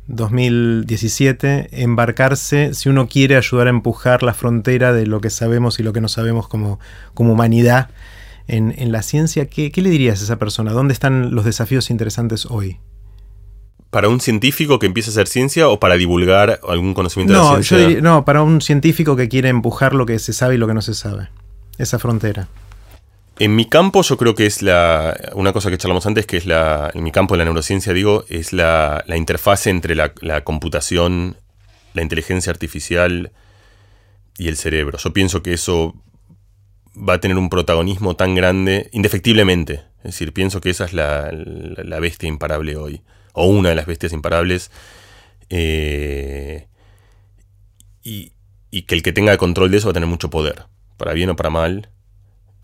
2017, 0.08 1.84
embarcarse 1.84 2.74
si 2.74 2.90
uno 2.90 3.08
quiere 3.08 3.36
ayudar 3.36 3.68
a 3.68 3.72
empujar 3.72 4.24
la 4.24 4.34
frontera 4.34 4.94
de 4.94 5.06
lo 5.06 5.22
que 5.22 5.30
sabemos 5.30 5.80
y 5.80 5.84
lo 5.84 5.94
que 5.94 6.02
no 6.02 6.08
sabemos 6.08 6.48
como, 6.48 6.80
como 7.14 7.34
humanidad 7.34 7.90
en, 8.48 8.92
la 8.92 9.02
ciencia, 9.02 9.48
¿qué, 9.48 9.72
le 9.76 9.90
dirías 9.90 10.22
a 10.22 10.24
esa 10.24 10.38
persona? 10.38 10.72
¿Dónde 10.72 10.94
están 10.94 11.36
los 11.36 11.44
desafíos 11.44 11.90
interesantes 11.90 12.46
hoy? 12.46 12.80
¿Para 13.90 14.10
un 14.10 14.22
científico 14.22 14.80
que 14.80 14.86
empieza 14.86 15.10
a 15.10 15.14
hacer 15.14 15.28
ciencia 15.28 15.70
o 15.70 15.80
para 15.80 15.96
divulgar 15.96 16.60
algún 16.68 16.94
conocimiento 16.94 17.34
de 17.34 17.40
la 17.40 17.64
ciencia? 17.64 18.02
no, 18.02 18.26
para 18.26 18.44
un 18.44 18.62
científico 18.62 19.16
que 19.16 19.28
quiere 19.28 19.50
empujar 19.50 19.94
lo 19.94 20.06
que 20.06 20.20
se 20.20 20.34
sabe 20.34 20.56
y 20.56 20.58
lo 20.58 20.68
que 20.68 20.74
no 20.74 20.82
se 20.82 20.94
sabe. 20.94 21.30
Esa 21.78 22.00
frontera. 22.00 22.48
En 23.40 23.56
mi 23.56 23.66
campo 23.66 24.02
yo 24.02 24.18
creo 24.18 24.34
que 24.34 24.48
es 24.48 24.64
la, 24.64 25.16
una 25.34 25.54
cosa 25.54 25.70
que 25.70 25.78
charlamos 25.78 26.08
antes, 26.08 26.26
que 26.26 26.38
es 26.38 26.46
la, 26.48 26.90
en 26.94 27.04
mi 27.04 27.12
campo 27.12 27.36
de 27.36 27.40
la 27.40 27.46
neurociencia 27.46 27.94
digo, 27.94 28.26
es 28.30 28.52
la, 28.52 29.04
la 29.06 29.16
interfase 29.16 29.70
entre 29.70 29.94
la, 29.94 30.14
la, 30.22 30.44
computación, 30.44 31.38
la 31.94 32.02
inteligencia 32.02 32.52
artificial 32.52 33.32
y 34.38 34.48
el 34.48 34.58
cerebro. 34.58 34.98
Yo 34.98 35.14
pienso 35.14 35.44
que 35.44 35.54
eso 35.54 35.94
va 36.98 37.14
a 37.14 37.20
tener 37.20 37.38
un 37.38 37.50
protagonismo 37.50 38.16
tan 38.16 38.36
grande, 38.36 38.90
indefectiblemente. 38.92 39.84
Es 40.00 40.14
decir, 40.14 40.34
pienso 40.34 40.62
que 40.62 40.70
esa 40.70 40.86
es 40.86 40.94
la, 40.94 41.30
bestia 42.00 42.30
imparable 42.30 42.76
hoy, 42.76 43.02
o 43.34 43.48
una 43.48 43.70
de 43.70 43.76
las 43.76 43.86
bestias 43.86 44.14
imparables. 44.14 44.72
Eh, 45.50 46.68
y, 48.04 48.32
que 48.84 48.96
el 48.96 49.04
que 49.04 49.12
tenga 49.12 49.38
control 49.38 49.72
de 49.72 49.78
eso 49.78 49.88
va 49.88 49.92
a 49.92 49.94
tener 49.94 50.08
mucho 50.08 50.30
poder, 50.30 50.66
para 50.98 51.14
bien 51.14 51.30
o 51.30 51.36
para 51.36 51.50
mal, 51.50 51.90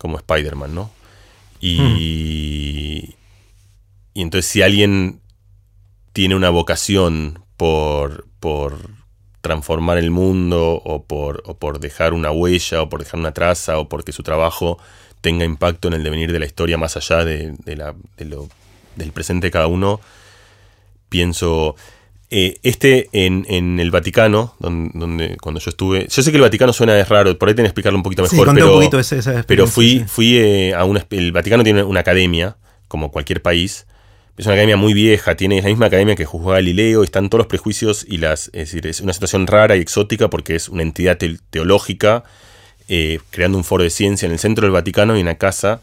como 0.04 0.18
Spider-Man, 0.18 0.74
¿no? 0.74 0.90
Y, 1.62 3.14
y 4.12 4.20
entonces 4.20 4.50
si 4.50 4.60
alguien 4.60 5.18
tiene 6.12 6.34
una 6.34 6.50
vocación 6.50 7.42
por, 7.56 8.26
por 8.38 8.90
transformar 9.40 9.96
el 9.96 10.10
mundo 10.10 10.74
o 10.84 11.04
por, 11.04 11.42
por 11.56 11.80
dejar 11.80 12.12
una 12.12 12.30
huella 12.30 12.82
o 12.82 12.90
por 12.90 13.00
dejar 13.02 13.18
una 13.18 13.32
traza 13.32 13.78
o 13.78 13.88
porque 13.88 14.12
su 14.12 14.22
trabajo 14.22 14.76
tenga 15.22 15.46
impacto 15.46 15.88
en 15.88 15.94
el 15.94 16.02
devenir 16.02 16.32
de 16.32 16.38
la 16.38 16.44
historia 16.44 16.76
más 16.76 16.98
allá 16.98 17.24
de, 17.24 17.56
la, 17.64 17.94
lo, 18.18 18.50
del 18.96 19.12
presente 19.12 19.46
de 19.46 19.50
cada 19.52 19.68
uno, 19.68 20.02
pienso... 21.08 21.76
Eh, 22.36 22.58
este 22.64 23.08
en, 23.12 23.78
el 23.78 23.92
Vaticano, 23.92 24.56
donde, 24.58 25.36
cuando 25.40 25.60
yo 25.60 25.68
estuve, 25.68 26.08
yo 26.10 26.20
sé 26.20 26.32
que 26.32 26.36
el 26.36 26.42
Vaticano 26.42 26.72
suena 26.72 26.94
de 26.94 27.04
raro, 27.04 27.38
por 27.38 27.48
ahí 27.48 27.54
tengo 27.54 27.66
que 27.66 27.68
explicarlo 27.68 27.96
un 27.96 28.02
poquito 28.02 28.22
mejor, 28.22 28.52
pero, 28.56 28.80
pero 29.46 29.66
fui, 29.68 30.04
fui 30.04 30.38
eh, 30.38 30.74
a 30.74 30.84
una, 30.84 31.06
el 31.10 31.30
Vaticano 31.30 31.62
tiene 31.62 31.84
una 31.84 32.00
academia, 32.00 32.56
como 32.88 33.12
cualquier 33.12 33.40
país, 33.40 33.86
es 34.36 34.46
una 34.46 34.54
academia 34.54 34.76
muy 34.76 34.94
vieja, 34.94 35.36
tiene 35.36 35.62
la 35.62 35.68
misma 35.68 35.86
academia 35.86 36.16
que 36.16 36.24
juzgó 36.24 36.50
Galileo, 36.50 37.04
están 37.04 37.30
todos 37.30 37.38
los 37.38 37.46
prejuicios 37.46 38.04
y 38.08 38.16
las. 38.16 38.46
Es 38.46 38.70
decir, 38.70 38.84
es 38.88 39.00
una 39.00 39.12
situación 39.12 39.46
rara 39.46 39.76
y 39.76 39.80
exótica 39.80 40.28
porque 40.28 40.56
es 40.56 40.68
una 40.68 40.82
entidad 40.82 41.16
teológica 41.50 42.24
eh, 42.88 43.20
creando 43.30 43.58
un 43.58 43.62
foro 43.62 43.84
de 43.84 43.90
ciencia 43.90 44.26
en 44.26 44.32
el 44.32 44.40
centro 44.40 44.62
del 44.62 44.72
Vaticano 44.72 45.16
y 45.16 45.20
una 45.20 45.36
casa, 45.36 45.82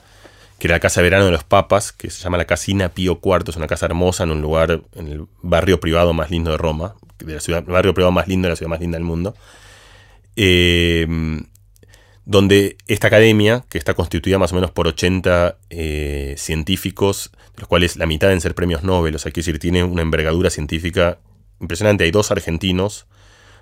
que 0.61 0.67
era 0.67 0.75
la 0.75 0.79
casa 0.79 1.01
verano 1.01 1.25
de 1.25 1.31
los 1.31 1.43
papas, 1.43 1.91
que 1.91 2.11
se 2.11 2.21
llama 2.21 2.37
la 2.37 2.45
Casina 2.45 2.89
Pío 2.89 3.19
IV, 3.23 3.49
es 3.49 3.55
una 3.55 3.65
casa 3.65 3.87
hermosa 3.87 4.25
en 4.25 4.29
un 4.29 4.41
lugar, 4.43 4.83
en 4.93 5.07
el 5.07 5.25
barrio 5.41 5.79
privado 5.79 6.13
más 6.13 6.29
lindo 6.29 6.51
de 6.51 6.57
Roma, 6.57 6.93
el 7.17 7.63
barrio 7.63 7.95
privado 7.95 8.11
más 8.11 8.27
lindo 8.27 8.45
de 8.45 8.51
la 8.51 8.55
ciudad 8.55 8.69
más 8.69 8.79
linda 8.79 8.95
del 8.95 9.03
mundo. 9.03 9.33
Eh, 10.35 11.07
donde 12.25 12.77
esta 12.85 13.07
academia, 13.07 13.65
que 13.69 13.79
está 13.79 13.95
constituida 13.95 14.37
más 14.37 14.51
o 14.51 14.55
menos 14.55 14.69
por 14.69 14.85
80 14.85 15.57
eh, 15.71 16.35
científicos, 16.37 17.31
de 17.55 17.61
los 17.61 17.67
cuales 17.67 17.95
la 17.95 18.05
mitad 18.05 18.27
deben 18.27 18.41
ser 18.41 18.53
premios 18.53 18.83
Nobel, 18.83 19.15
o 19.15 19.17
sea, 19.17 19.31
quiero 19.31 19.47
decir, 19.47 19.57
tiene 19.57 19.83
una 19.83 20.03
envergadura 20.03 20.51
científica 20.51 21.17
impresionante. 21.59 22.03
Hay 22.03 22.11
dos 22.11 22.29
argentinos, 22.29 23.07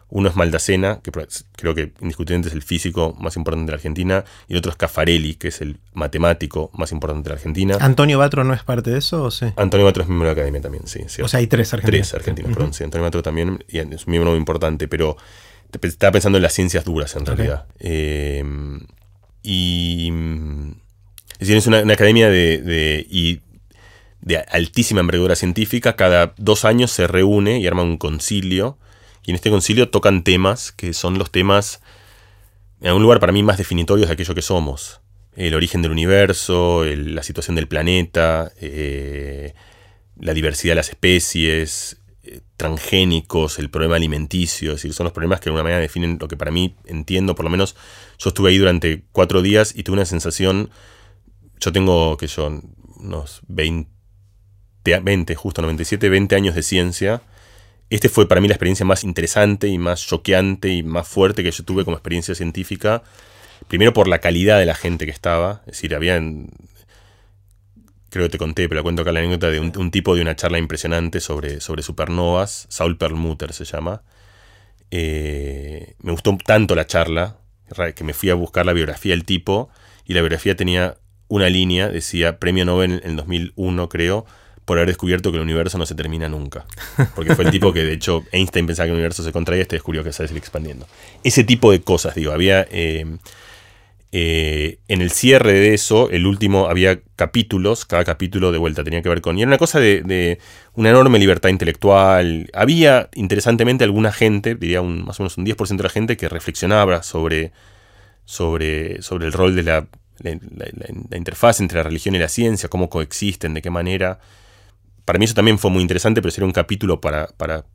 uno 0.09 0.29
es 0.29 0.35
Maldacena, 0.35 1.01
que 1.01 1.11
creo 1.55 1.75
que 1.75 1.93
indiscutiblemente 2.01 2.49
es 2.49 2.55
el 2.55 2.63
físico 2.63 3.15
más 3.19 3.35
importante 3.35 3.67
de 3.67 3.71
la 3.73 3.75
Argentina, 3.75 4.23
y 4.47 4.53
el 4.53 4.59
otro 4.59 4.71
es 4.71 4.77
Caffarelli, 4.77 5.35
que 5.35 5.49
es 5.49 5.61
el 5.61 5.77
matemático 5.93 6.71
más 6.73 6.91
importante 6.91 7.23
de 7.23 7.29
la 7.29 7.35
Argentina. 7.35 7.77
¿Antonio 7.79 8.17
Batro 8.17 8.43
no 8.43 8.53
es 8.53 8.63
parte 8.63 8.89
de 8.89 8.99
eso 8.99 9.23
o 9.23 9.31
sí? 9.31 9.45
Antonio 9.55 9.85
Batro 9.85 10.03
es 10.03 10.09
miembro 10.09 10.29
de 10.29 10.35
la 10.35 10.41
academia 10.41 10.61
también, 10.61 10.87
sí. 10.87 11.01
O 11.21 11.27
sea, 11.27 11.39
hay 11.39 11.47
tres 11.47 11.73
argentinos. 11.73 12.09
Tres 12.09 12.19
argentinos, 12.19 12.53
perdón, 12.53 12.73
sí. 12.73 12.83
Antonio 12.83 13.03
Batro 13.03 13.21
también 13.21 13.63
y 13.67 13.77
es 13.77 14.05
un 14.05 14.11
miembro 14.11 14.31
muy 14.31 14.39
importante, 14.39 14.87
pero 14.87 15.15
estaba 15.81 16.11
pensando 16.11 16.37
en 16.37 16.43
las 16.43 16.53
ciencias 16.53 16.83
duras 16.85 17.15
en 17.15 17.25
realidad. 17.25 17.65
Eh, 17.79 18.43
y. 19.43 20.11
Es 21.33 21.47
decir, 21.47 21.57
es 21.57 21.67
una, 21.67 21.93
academia 21.93 22.29
de, 22.29 23.05
y 23.09 23.39
de 24.21 24.37
altísima 24.37 24.99
envergadura 24.99 25.35
científica. 25.35 25.95
Cada 25.95 26.33
dos 26.37 26.65
años 26.65 26.91
se 26.91 27.07
reúne 27.07 27.59
y 27.59 27.67
arma 27.67 27.83
un 27.83 27.97
concilio. 27.97 28.77
Y 29.25 29.31
en 29.31 29.35
este 29.35 29.49
concilio 29.49 29.89
tocan 29.89 30.23
temas 30.23 30.71
que 30.71 30.93
son 30.93 31.17
los 31.17 31.31
temas, 31.31 31.81
en 32.81 32.87
algún 32.87 33.03
lugar 33.03 33.19
para 33.19 33.31
mí, 33.31 33.43
más 33.43 33.57
definitorios 33.57 34.07
de 34.07 34.13
aquello 34.13 34.35
que 34.35 34.41
somos. 34.41 35.01
El 35.35 35.53
origen 35.55 35.81
del 35.81 35.91
universo, 35.91 36.83
la 36.85 37.23
situación 37.23 37.55
del 37.55 37.67
planeta, 37.67 38.51
eh, 38.59 39.53
la 40.17 40.33
diversidad 40.33 40.71
de 40.71 40.75
las 40.75 40.89
especies, 40.89 41.99
transgénicos, 42.57 43.59
el 43.59 43.69
problema 43.69 43.95
alimenticio, 43.95 44.71
es 44.71 44.77
decir, 44.77 44.93
son 44.93 45.05
los 45.05 45.13
problemas 45.13 45.39
que 45.39 45.45
de 45.45 45.49
alguna 45.51 45.63
manera 45.63 45.79
definen 45.79 46.17
lo 46.19 46.27
que 46.27 46.37
para 46.37 46.51
mí 46.51 46.75
entiendo, 46.85 47.35
por 47.35 47.45
lo 47.45 47.49
menos 47.49 47.75
yo 48.17 48.29
estuve 48.29 48.49
ahí 48.49 48.57
durante 48.57 49.03
cuatro 49.11 49.41
días 49.41 49.73
y 49.75 49.83
tuve 49.83 49.95
una 49.95 50.05
sensación, 50.05 50.69
yo 51.59 51.71
tengo, 51.71 52.17
que 52.17 52.27
son 52.27 52.75
unos 52.97 53.41
20, 53.47 53.89
20, 54.83 55.35
justo 55.35 55.61
97, 55.61 56.09
20 56.09 56.35
años 56.35 56.55
de 56.55 56.63
ciencia, 56.63 57.21
este 57.89 58.09
fue 58.09 58.27
para 58.27 58.41
mí 58.41 58.47
la 58.47 58.53
experiencia 58.53 58.85
más 58.85 59.03
interesante 59.03 59.67
y 59.67 59.77
más 59.77 60.05
choqueante 60.05 60.69
y 60.69 60.83
más 60.83 61.07
fuerte 61.07 61.43
que 61.43 61.51
yo 61.51 61.63
tuve 61.63 61.85
como 61.85 61.97
experiencia 61.97 62.35
científica, 62.35 63.03
primero 63.67 63.93
por 63.93 64.07
la 64.07 64.19
calidad 64.19 64.59
de 64.59 64.65
la 64.65 64.75
gente 64.75 65.05
que 65.05 65.11
estaba, 65.11 65.61
es 65.61 65.73
decir, 65.73 65.95
habían 65.95 66.49
creo 68.09 68.25
que 68.25 68.31
te 68.31 68.37
conté, 68.37 68.67
pero 68.67 68.83
cuento 68.83 69.03
acá 69.03 69.11
la 69.11 69.19
anécdota 69.19 69.49
de 69.49 69.59
un, 69.59 69.91
tipo 69.91 70.15
de 70.15 70.21
una 70.21 70.35
charla 70.35 70.57
impresionante 70.57 71.19
sobre, 71.19 71.61
sobre 71.61 71.83
supernovas, 71.83 72.65
Saul 72.69 72.97
Perlmutter 72.97 73.53
se 73.53 73.65
llama. 73.65 74.01
Eh, 74.91 75.95
me 76.01 76.11
gustó 76.11 76.35
tanto 76.43 76.75
la 76.75 76.87
charla 76.87 77.37
que 77.95 78.03
me 78.03 78.13
fui 78.13 78.31
a 78.31 78.33
buscar 78.33 78.65
la 78.65 78.73
biografía 78.73 79.13
del 79.13 79.25
tipo 79.25 79.69
y 80.05 80.13
la 80.13 80.21
biografía 80.21 80.55
tenía 80.55 80.97
una 81.27 81.49
línea, 81.49 81.89
decía 81.89 82.39
premio 82.39 82.65
Nobel 82.65 83.01
en 83.03 83.11
el 83.11 83.15
2001 83.15 83.89
creo, 83.89 84.25
por 84.69 84.77
haber 84.77 84.89
descubierto 84.89 85.31
que 85.31 85.37
el 85.37 85.41
universo 85.41 85.79
no 85.79 85.87
se 85.87 85.95
termina 85.95 86.29
nunca. 86.29 86.63
Porque 87.15 87.33
fue 87.33 87.43
el 87.43 87.49
tipo 87.49 87.73
que, 87.73 87.83
de 87.83 87.93
hecho, 87.93 88.23
Einstein 88.31 88.67
pensaba 88.67 88.85
que 88.85 88.91
el 88.91 88.97
universo 88.97 89.23
se 89.23 89.31
contraía 89.31 89.57
y 89.57 89.63
este 89.63 89.77
descubrió 89.77 90.03
que 90.03 90.13
se 90.13 90.27
sigue 90.27 90.37
expandiendo. 90.37 90.85
Ese 91.23 91.43
tipo 91.43 91.71
de 91.71 91.81
cosas, 91.81 92.13
digo, 92.13 92.33
había... 92.33 92.67
Eh, 92.69 93.17
eh, 94.11 94.77
en 94.87 95.01
el 95.01 95.09
cierre 95.09 95.53
de 95.53 95.73
eso, 95.73 96.11
el 96.11 96.27
último, 96.27 96.67
había 96.67 96.99
capítulos, 97.15 97.85
cada 97.85 98.03
capítulo 98.03 98.51
de 98.51 98.59
vuelta 98.59 98.83
tenía 98.83 99.01
que 99.01 99.09
ver 99.09 99.21
con... 99.21 99.39
Y 99.39 99.41
era 99.41 99.49
una 99.49 99.57
cosa 99.57 99.79
de, 99.79 100.37
una 100.75 100.91
enorme 100.91 101.17
libertad 101.17 101.49
intelectual. 101.49 102.51
Había, 102.53 103.09
interesantemente, 103.15 103.85
alguna 103.85 104.11
gente, 104.11 104.53
diría 104.53 104.81
un, 104.81 105.03
más 105.03 105.19
o 105.19 105.23
menos 105.23 105.35
un 105.39 105.47
10% 105.47 105.77
de 105.77 105.83
la 105.83 105.89
gente, 105.89 106.15
que 106.15 106.29
reflexionaba 106.29 107.01
sobre, 107.01 107.53
sobre, 108.23 109.01
sobre 109.01 109.25
el 109.25 109.33
rol 109.33 109.55
de 109.55 109.63
la, 109.63 109.87
la, 110.19 111.17
interfaz 111.17 111.59
entre 111.59 111.77
la 111.77 111.83
religión 111.85 112.13
y 112.13 112.19
la 112.19 112.29
ciencia, 112.29 112.69
cómo 112.69 112.87
coexisten, 112.87 113.55
de 113.55 113.63
qué 113.63 113.71
manera. 113.71 114.19
Para 115.09 115.17
mí 115.17 115.25
eso 115.25 115.33
también 115.33 115.57
fue 115.57 115.71
muy 115.71 115.81
interesante, 115.81 116.21
pero 116.21 116.29
sería 116.29 116.45
un 116.45 116.51
capítulo 116.51 117.01
para, 117.01 117.29
para 117.35 117.65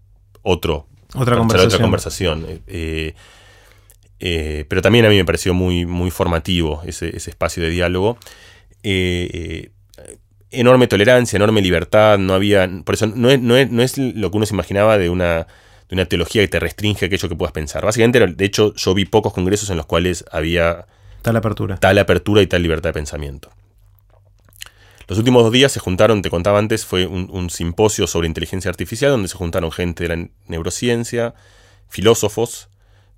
otro. 0.43 0.87
Otra 1.17 1.37
conversación. 1.37 1.67
Otra 1.67 1.81
conversación. 1.81 2.47
Eh, 2.69 3.13
eh, 4.21 4.65
pero 4.69 4.81
también 4.81 5.05
a 5.05 5.09
mí 5.09 5.17
me 5.17 5.25
pareció 5.25 5.53
muy, 5.53 5.85
muy 5.85 6.13
formativo 6.13 6.81
ese, 6.87 7.09
espacio 7.09 7.61
de 7.65 7.71
diálogo. 7.71 8.19
Eh, 8.85 9.73
enorme 10.53 10.87
tolerancia, 10.87 11.37
enorme 11.37 11.61
libertad, 11.61 12.19
no 12.19 12.35
había. 12.35 12.71
Por 12.85 12.95
eso 12.95 13.09
no 13.09 13.29
es, 13.29 13.41
no 13.41 13.57
es, 13.57 13.99
lo 13.99 14.31
que 14.31 14.37
uno 14.37 14.47
se 14.47 14.55
imaginaba 14.55 14.97
de 14.97 15.11
una, 15.11 15.49
de 15.89 15.95
una 15.97 16.05
teología 16.05 16.41
que 16.43 16.47
te 16.47 16.61
restringe 16.61 17.07
aquello 17.07 17.29
que 17.29 17.35
puedas 17.35 17.53
pensar. 17.53 17.85
Básicamente, 17.85 18.25
de 18.25 18.45
hecho, 18.45 18.77
yo 18.77 18.95
vi 18.95 19.07
pocos 19.07 19.33
congresos 19.33 19.71
en 19.71 19.77
los 19.77 19.87
cuales 19.87 20.25
había 20.31 20.87
tal 21.23 21.35
apertura. 21.35 21.79
Tal 21.79 21.99
apertura 21.99 22.43
y 22.43 22.47
tal 22.47 22.63
libertad 22.63 22.91
de 22.91 22.95
pensamiento. 22.95 23.51
Los 25.07 25.19
últimos 25.19 25.43
dos 25.43 25.53
días 25.53 25.71
se 25.73 25.81
juntaron, 25.81 26.23
te 26.23 26.31
contaba 26.31 26.59
antes, 26.59 26.87
fue 26.87 27.07
un, 27.07 27.51
simposio 27.51 28.07
sobre 28.07 28.27
inteligencia 28.27 28.71
artificial 28.71 29.11
donde 29.11 29.29
se 29.29 29.37
juntaron 29.37 29.71
gente 29.71 30.09
de 30.09 30.17
la 30.17 30.29
neurociencia, 30.49 31.35
filósofos, 31.89 32.69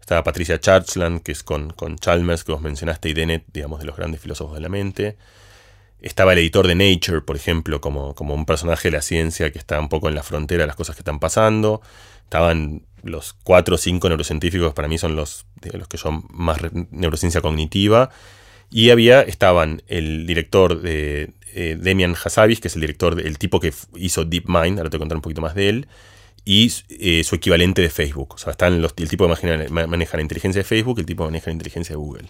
estaba 0.00 0.22
Patricia 0.22 0.60
Churchland, 0.60 1.22
que 1.22 1.32
es 1.32 1.42
con, 1.42 1.74
Chalmers, 2.00 2.44
que 2.44 2.52
vos 2.52 2.60
mencionaste, 2.60 3.08
y 3.08 3.12
Dennett, 3.12 3.44
digamos, 3.52 3.80
de 3.80 3.86
los 3.86 3.96
grandes 3.96 4.20
filósofos 4.20 4.54
de 4.54 4.60
la 4.60 4.68
mente. 4.68 5.16
Estaba 6.00 6.32
el 6.32 6.38
editor 6.38 6.68
de 6.68 6.76
Nature, 6.76 7.22
por 7.22 7.34
ejemplo, 7.34 7.80
como, 7.80 8.14
como 8.14 8.34
un 8.34 8.46
personaje 8.46 8.88
de 8.88 8.96
la 8.96 9.02
ciencia 9.02 9.50
que 9.50 9.58
está 9.58 9.80
un 9.80 9.88
poco 9.88 10.08
en 10.08 10.14
la 10.14 10.22
frontera 10.22 10.62
de 10.62 10.68
las 10.68 10.76
cosas 10.76 10.94
que 10.94 11.00
están 11.00 11.18
pasando. 11.18 11.82
Estaban 12.22 12.82
los 13.02 13.32
cuatro 13.32 13.74
o 13.74 13.78
cinco 13.78 14.08
neurocientíficos, 14.08 14.74
para 14.74 14.86
mí 14.86 14.96
son 14.96 15.16
los, 15.16 15.46
los 15.72 15.88
que 15.88 15.98
son 15.98 16.24
más 16.30 16.58
neurociencia 16.92 17.40
cognitiva. 17.40 18.10
Y 18.70 18.90
había, 18.90 19.22
estaban 19.22 19.82
el 19.88 20.24
director 20.26 20.82
de 20.82 21.32
eh, 21.56 21.76
Demian 21.80 22.14
Hassabis, 22.14 22.60
que 22.60 22.68
es 22.68 22.74
el 22.74 22.82
director, 22.82 23.18
el 23.18 23.38
tipo 23.38 23.60
que 23.60 23.72
hizo 23.96 24.26
DeepMind, 24.26 24.78
ahora 24.78 24.90
te 24.90 24.98
voy 24.98 25.00
a 25.00 25.04
contar 25.04 25.16
un 25.16 25.22
poquito 25.22 25.40
más 25.40 25.54
de 25.54 25.70
él 25.70 25.88
y 26.44 26.72
eh, 26.90 27.24
su 27.24 27.34
equivalente 27.34 27.82
de 27.82 27.90
Facebook. 27.90 28.34
O 28.34 28.38
sea, 28.38 28.52
están 28.52 28.74
el 28.74 29.08
tipo 29.08 29.28
que 29.28 29.68
maneja, 29.70 30.16
la 30.16 30.22
inteligencia 30.22 30.60
de 30.60 30.64
Facebook 30.64 30.98
y 30.98 31.00
el 31.00 31.06
tipo 31.06 31.24
que 31.24 31.28
maneja 31.28 31.46
la 31.46 31.54
inteligencia 31.54 31.94
de 31.94 31.96
Google. 31.96 32.28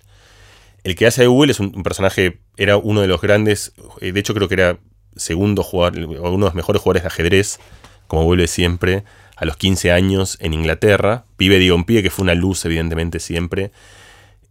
El 0.84 0.94
que 0.94 1.06
hace 1.06 1.22
de 1.22 1.26
Google 1.26 1.52
es 1.52 1.60
un, 1.60 1.82
personaje, 1.82 2.38
era 2.56 2.78
uno 2.78 3.02
de 3.02 3.08
los 3.08 3.20
grandes, 3.20 3.74
eh, 4.00 4.12
de 4.12 4.20
hecho 4.20 4.32
creo 4.32 4.48
que 4.48 4.54
era 4.54 4.78
segundo 5.16 5.62
jugador, 5.62 5.98
uno 5.98 6.30
de 6.30 6.38
los 6.38 6.54
mejores 6.54 6.80
jugadores 6.80 7.02
de 7.02 7.08
ajedrez, 7.08 7.58
como 8.06 8.24
vuelve 8.24 8.46
siempre, 8.46 9.04
a 9.36 9.44
los 9.44 9.56
15 9.56 9.90
años 9.92 10.38
en 10.40 10.54
Inglaterra. 10.54 11.26
Pibe, 11.36 11.58
digo, 11.58 11.76
un 11.76 11.84
pibe 11.84 12.02
que 12.02 12.10
fue 12.10 12.22
una 12.22 12.34
luz, 12.34 12.64
evidentemente, 12.64 13.18
siempre. 13.20 13.70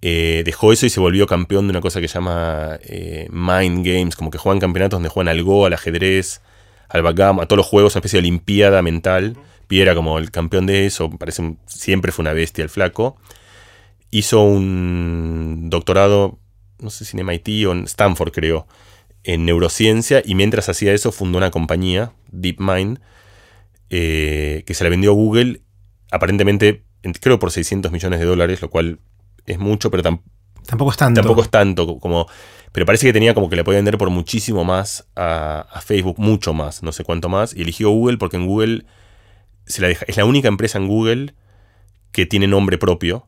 Eh, 0.08 0.44
dejó 0.46 0.72
eso 0.72 0.86
y 0.86 0.92
se 0.92 1.00
volvió 1.00 1.26
campeón 1.26 1.66
de 1.66 1.72
una 1.72 1.82
cosa 1.82 2.00
que 2.00 2.08
se 2.08 2.14
llama 2.14 2.80
Mind 3.32 3.84
Games, 3.84 4.16
como 4.16 4.30
que 4.30 4.38
juegan 4.38 4.60
campeonatos 4.60 4.98
donde 4.98 5.10
juegan 5.10 5.30
al 5.30 5.42
Go, 5.42 5.66
al 5.66 5.74
ajedrez, 5.74 6.42
al 6.90 7.02
backgammon, 7.02 7.44
a 7.44 7.48
todos 7.48 7.58
los 7.58 7.66
juegos, 7.66 7.96
una 7.96 8.02
especie 8.02 8.18
de 8.18 8.28
olimpiada 8.28 8.84
mental. 8.84 9.36
Piera 9.66 9.96
como 9.96 10.20
el 10.20 10.30
campeón 10.30 10.68
de 10.68 10.86
eso, 10.86 11.10
parece 11.10 11.56
siempre 11.66 12.12
fue 12.12 12.22
una 12.22 12.34
bestia 12.34 12.64
el 12.64 12.70
flaco. 12.70 13.18
Hizo 14.12 14.44
un 14.44 15.72
doctorado, 15.72 16.38
no 16.78 16.92
sé 16.92 17.04
si 17.04 17.18
en 17.18 17.26
MIT 17.26 17.66
o 17.66 17.72
en 17.72 17.86
Stanford 17.86 18.32
creo, 18.32 18.68
en 19.24 19.44
neurociencia 19.46 20.22
y 20.24 20.36
mientras 20.36 20.70
hacía 20.70 20.94
eso 20.94 21.12
fundó 21.12 21.40
una 21.40 21.50
compañía, 21.50 22.14
DeepMind, 22.32 23.00
eh, 23.90 24.62
que 24.68 24.74
se 24.76 24.84
la 24.84 24.92
vendió 24.92 25.10
a 25.10 25.14
Google 25.16 25.62
aparentemente, 26.12 26.84
creo 27.22 27.40
por 27.40 27.50
600 27.50 27.92
millones 27.92 28.20
de 28.20 28.26
dólares, 28.28 28.62
lo 28.62 28.70
cual 28.70 29.00
es 29.46 29.60
mucho, 29.60 29.92
pero 29.92 30.04
tampoco 30.04 30.92
es 30.92 30.98
tanto. 30.98 31.22
Tampoco 31.22 31.42
es 31.42 31.50
tanto 31.50 32.00
como... 32.00 32.28
Pero 32.72 32.86
parece 32.86 33.08
que 33.08 33.14
tenía 33.14 33.34
como 33.34 33.50
que 33.50 33.56
le 33.56 33.64
podía 33.64 33.78
vender 33.78 33.98
por 33.98 34.10
muchísimo 34.10 34.66
más 34.66 35.08
a, 35.16 35.66
a 35.72 35.80
Facebook, 35.80 36.20
mucho 36.20 36.54
más, 36.54 36.84
no 36.84 36.92
sé 36.92 37.06
cuánto 37.06 37.30
más, 37.30 37.56
y 37.56 37.62
eligió 37.62 37.90
Google 37.90 38.18
porque 38.18 38.36
en 38.36 38.48
Google 38.48 38.86
es 39.66 40.18
la 40.18 40.26
única 40.26 40.50
empresa 40.50 40.78
en 40.78 40.88
Google 40.88 41.36
que 42.12 42.26
tiene 42.26 42.48
nombre 42.48 42.78
propio. 42.78 43.28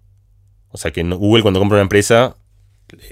O 0.70 0.78
sea 0.78 0.92
que 0.92 1.02
Google 1.04 1.42
cuando 1.42 1.60
compra 1.60 1.78
una 1.78 1.84
empresa 1.84 2.36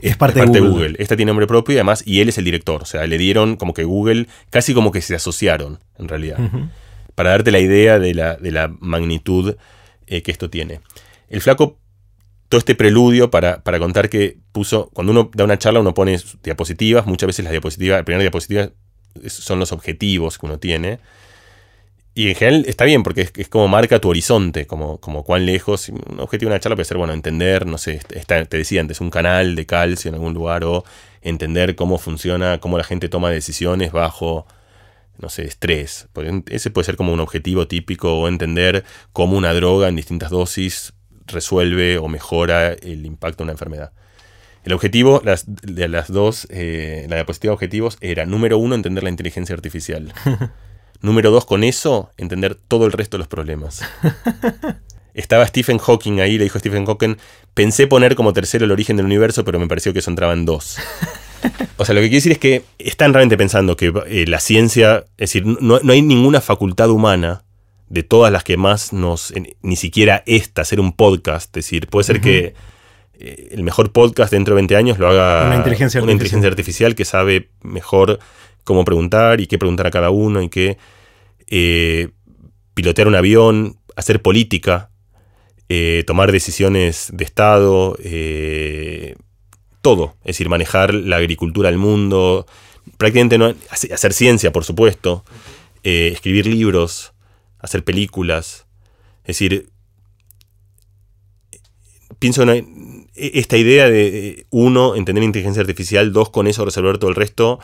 es 0.01 0.15
parte, 0.15 0.39
de, 0.45 0.59
Google. 0.59 0.95
Esta 0.99 1.15
tiene 1.15 1.31
nombre 1.31 1.47
propio 1.47 1.73
y 1.73 1.77
además, 1.77 2.03
y 2.05 2.21
él 2.21 2.29
es 2.29 2.37
el 2.37 2.45
director. 2.45 2.81
O 2.81 2.85
sea, 2.85 3.05
le 3.07 3.17
dieron 3.17 3.57
como 3.57 3.73
que 3.73 3.83
Google, 3.83 4.27
casi 4.49 4.73
como 4.73 4.91
que 4.91 5.01
se 5.01 5.15
asociaron, 5.15 5.79
en 5.97 6.07
realidad. 6.07 6.37
Para 7.13 7.31
darte 7.31 7.51
la 7.51 7.59
idea 7.59 7.99
de 7.99 8.13
la, 8.13 8.35
de 8.35 8.51
la 8.51 8.73
magnitud 8.79 9.55
eh, 10.07 10.21
que 10.21 10.31
esto 10.31 10.49
tiene. 10.49 10.81
El 11.29 11.41
flaco, 11.41 11.77
todo 12.49 12.59
este 12.59 12.75
preludio 12.75 13.31
para, 13.31 13.63
para, 13.63 13.79
contar 13.79 14.09
que 14.09 14.37
puso, 14.51 14.89
cuando 14.93 15.11
uno 15.11 15.31
da 15.33 15.43
una 15.43 15.57
charla, 15.57 15.79
uno 15.79 15.93
pone 15.93 16.19
diapositivas. 16.43 17.05
Muchas 17.05 17.27
veces 17.27 17.43
las 17.43 17.51
diapositivas, 17.51 17.99
la 17.99 18.05
primera 18.05 18.21
diapositiva 18.21 18.69
son 19.27 19.59
los 19.59 19.71
objetivos 19.71 20.37
que 20.37 20.45
uno 20.45 20.59
tiene. 20.59 20.99
Y 22.17 22.29
en 22.29 22.35
general 22.35 22.65
está 22.65 22.85
bien, 22.85 23.03
porque 23.03 23.29
es, 23.35 23.49
como 23.49 23.67
marca 23.67 23.99
tu 23.99 24.09
horizonte, 24.09 24.65
como, 24.65 24.99
como 24.99 25.23
cuán 25.25 25.45
lejos. 25.45 25.89
Un 25.89 26.21
objetivo 26.21 26.49
de 26.49 26.55
una 26.55 26.59
charla 26.61 26.77
puede 26.77 26.85
ser, 26.85 26.97
bueno, 26.97 27.11
entender, 27.11 27.65
no 27.65 27.77
sé, 27.77 27.99
te 27.99 28.57
decía 28.57 28.79
antes, 28.79 29.01
un 29.01 29.09
canal 29.09 29.55
de 29.55 29.65
calcio 29.65 30.09
en 30.09 30.15
algún 30.15 30.33
lugar, 30.33 30.63
o 30.63 30.85
entender 31.21 31.75
cómo 31.75 31.97
funciona, 31.97 32.59
cómo 32.59 32.77
la 32.77 32.85
gente 32.85 33.09
toma 33.09 33.31
decisiones 33.31 33.91
bajo, 33.91 34.47
no 35.17 35.27
sé, 35.27 35.43
estrés. 35.43 36.07
Ese 36.49 36.69
puede 36.69 36.85
ser 36.85 36.95
como 36.95 37.11
un 37.11 37.19
objetivo 37.19 37.67
típico, 37.67 38.17
o 38.17 38.29
entender 38.29 38.85
cómo 39.11 39.35
una 39.35 39.53
droga 39.53 39.89
en 39.89 39.97
distintas 39.97 40.29
dosis 40.29 40.93
resuelve 41.27 41.97
o 41.97 42.07
mejora 42.07 42.73
el 42.73 43.05
impacto 43.05 43.39
de 43.39 43.43
una 43.43 43.53
enfermedad. 43.53 43.91
El 44.63 44.73
objetivo 44.73 45.21
las, 45.23 45.45
de 45.47 45.87
las 45.87 46.11
dos, 46.11 46.47
eh, 46.49 47.05
la 47.09 47.17
diapositiva 47.17 47.51
de 47.51 47.55
objetivos, 47.55 47.97
era, 48.01 48.25
número 48.25 48.57
uno, 48.57 48.75
entender 48.75 49.03
la 49.03 49.11
inteligencia 49.11 49.53
artificial. 49.53 50.13
Número 51.01 51.29
dos, 51.29 51.45
con 51.45 51.63
eso, 51.63 52.09
entender 52.17 52.55
todo 52.55 52.87
el 52.87 52.91
resto 52.91 53.17
de 53.17 53.19
los 53.19 53.27
problemas. 53.27 53.83
Estaba 55.13 55.45
Stephen 55.45 55.77
Hawking 55.77 56.19
ahí, 56.19 56.37
le 56.37 56.45
dijo 56.45 56.57
Stephen 56.57 56.85
Hawking, 56.85 57.17
pensé 57.53 57.85
poner 57.85 58.15
como 58.15 58.33
tercero 58.33 58.65
el 58.65 58.71
origen 58.71 58.97
del 58.97 59.05
universo, 59.05 59.45
pero 59.45 59.59
me 59.59 59.67
pareció 59.67 59.93
que 59.93 59.99
eso 59.99 60.09
entraba 60.09 60.33
en 60.33 60.45
dos. 60.45 60.77
O 61.77 61.85
sea, 61.85 61.93
lo 61.93 62.01
que 62.01 62.07
quiero 62.07 62.17
decir 62.17 62.31
es 62.31 62.39
que 62.39 62.63
están 62.79 63.13
realmente 63.13 63.37
pensando 63.37 63.75
que 63.75 63.93
eh, 64.07 64.25
la 64.27 64.39
ciencia, 64.39 65.05
es 65.17 65.29
decir, 65.29 65.45
no, 65.45 65.79
hay 65.87 66.01
ninguna 66.01 66.41
facultad 66.41 66.89
humana 66.89 67.43
de 67.89 68.03
todas 68.03 68.31
las 68.31 68.43
que 68.43 68.57
más 68.57 68.93
nos, 68.93 69.33
ni 69.61 69.75
siquiera 69.75 70.23
esta, 70.25 70.63
hacer 70.63 70.79
un 70.79 70.93
podcast, 70.93 71.47
es 71.57 71.65
decir, 71.65 71.87
puede 71.87 72.03
ser 72.03 72.21
que 72.21 72.53
eh, 73.19 73.49
el 73.51 73.63
mejor 73.63 73.91
podcast 73.91 74.31
dentro 74.31 74.55
de 74.55 74.61
20 74.61 74.75
años 74.75 74.99
lo 74.99 75.07
haga 75.07 75.45
una 75.45 75.55
inteligencia, 75.55 76.01
una 76.01 76.11
inteligencia 76.11 76.49
artificial. 76.49 76.95
que 76.95 77.05
sabe 77.05 77.49
mejor 77.61 78.19
cómo 78.65 78.83
preguntar 78.83 79.39
y 79.39 79.47
qué 79.47 79.57
preguntar 79.57 79.87
a 79.87 79.91
cada 79.91 80.09
uno 80.09 80.41
y 80.41 80.49
qué 80.49 80.77
eh, 81.47 82.09
pilotear 82.73 83.07
un 83.07 83.15
avión, 83.15 83.77
hacer 83.95 84.21
política, 84.21 84.89
eh, 85.69 86.03
tomar 86.05 86.31
decisiones 86.31 87.09
de 87.13 87.23
Estado, 87.23 87.95
eh, 88.03 89.15
todo, 89.81 90.15
es 90.21 90.35
decir, 90.35 90.49
manejar 90.49 90.93
la 90.93 91.17
agricultura 91.17 91.69
del 91.69 91.77
mundo, 91.77 92.45
prácticamente 92.97 93.37
no, 93.37 93.53
hacer 93.69 94.13
ciencia, 94.13 94.51
por 94.51 94.65
supuesto, 94.65 95.23
escribir 95.83 96.47
libros, 96.47 97.13
hacer 97.65 97.83
películas, 97.83 98.65
es 99.23 99.27
decir, 99.27 99.69
pienso 102.19 102.43
en 102.43 103.09
esta 103.15 103.57
idea 103.57 103.89
de, 103.89 104.45
uno, 104.49 104.95
entender 104.95 105.23
inteligencia 105.23 105.61
artificial, 105.61 106.13
dos, 106.13 106.29
con 106.29 106.47
eso 106.47 106.65
resolver 106.65 106.97
todo 106.97 107.09
el 107.09 107.15
resto, 107.15 107.59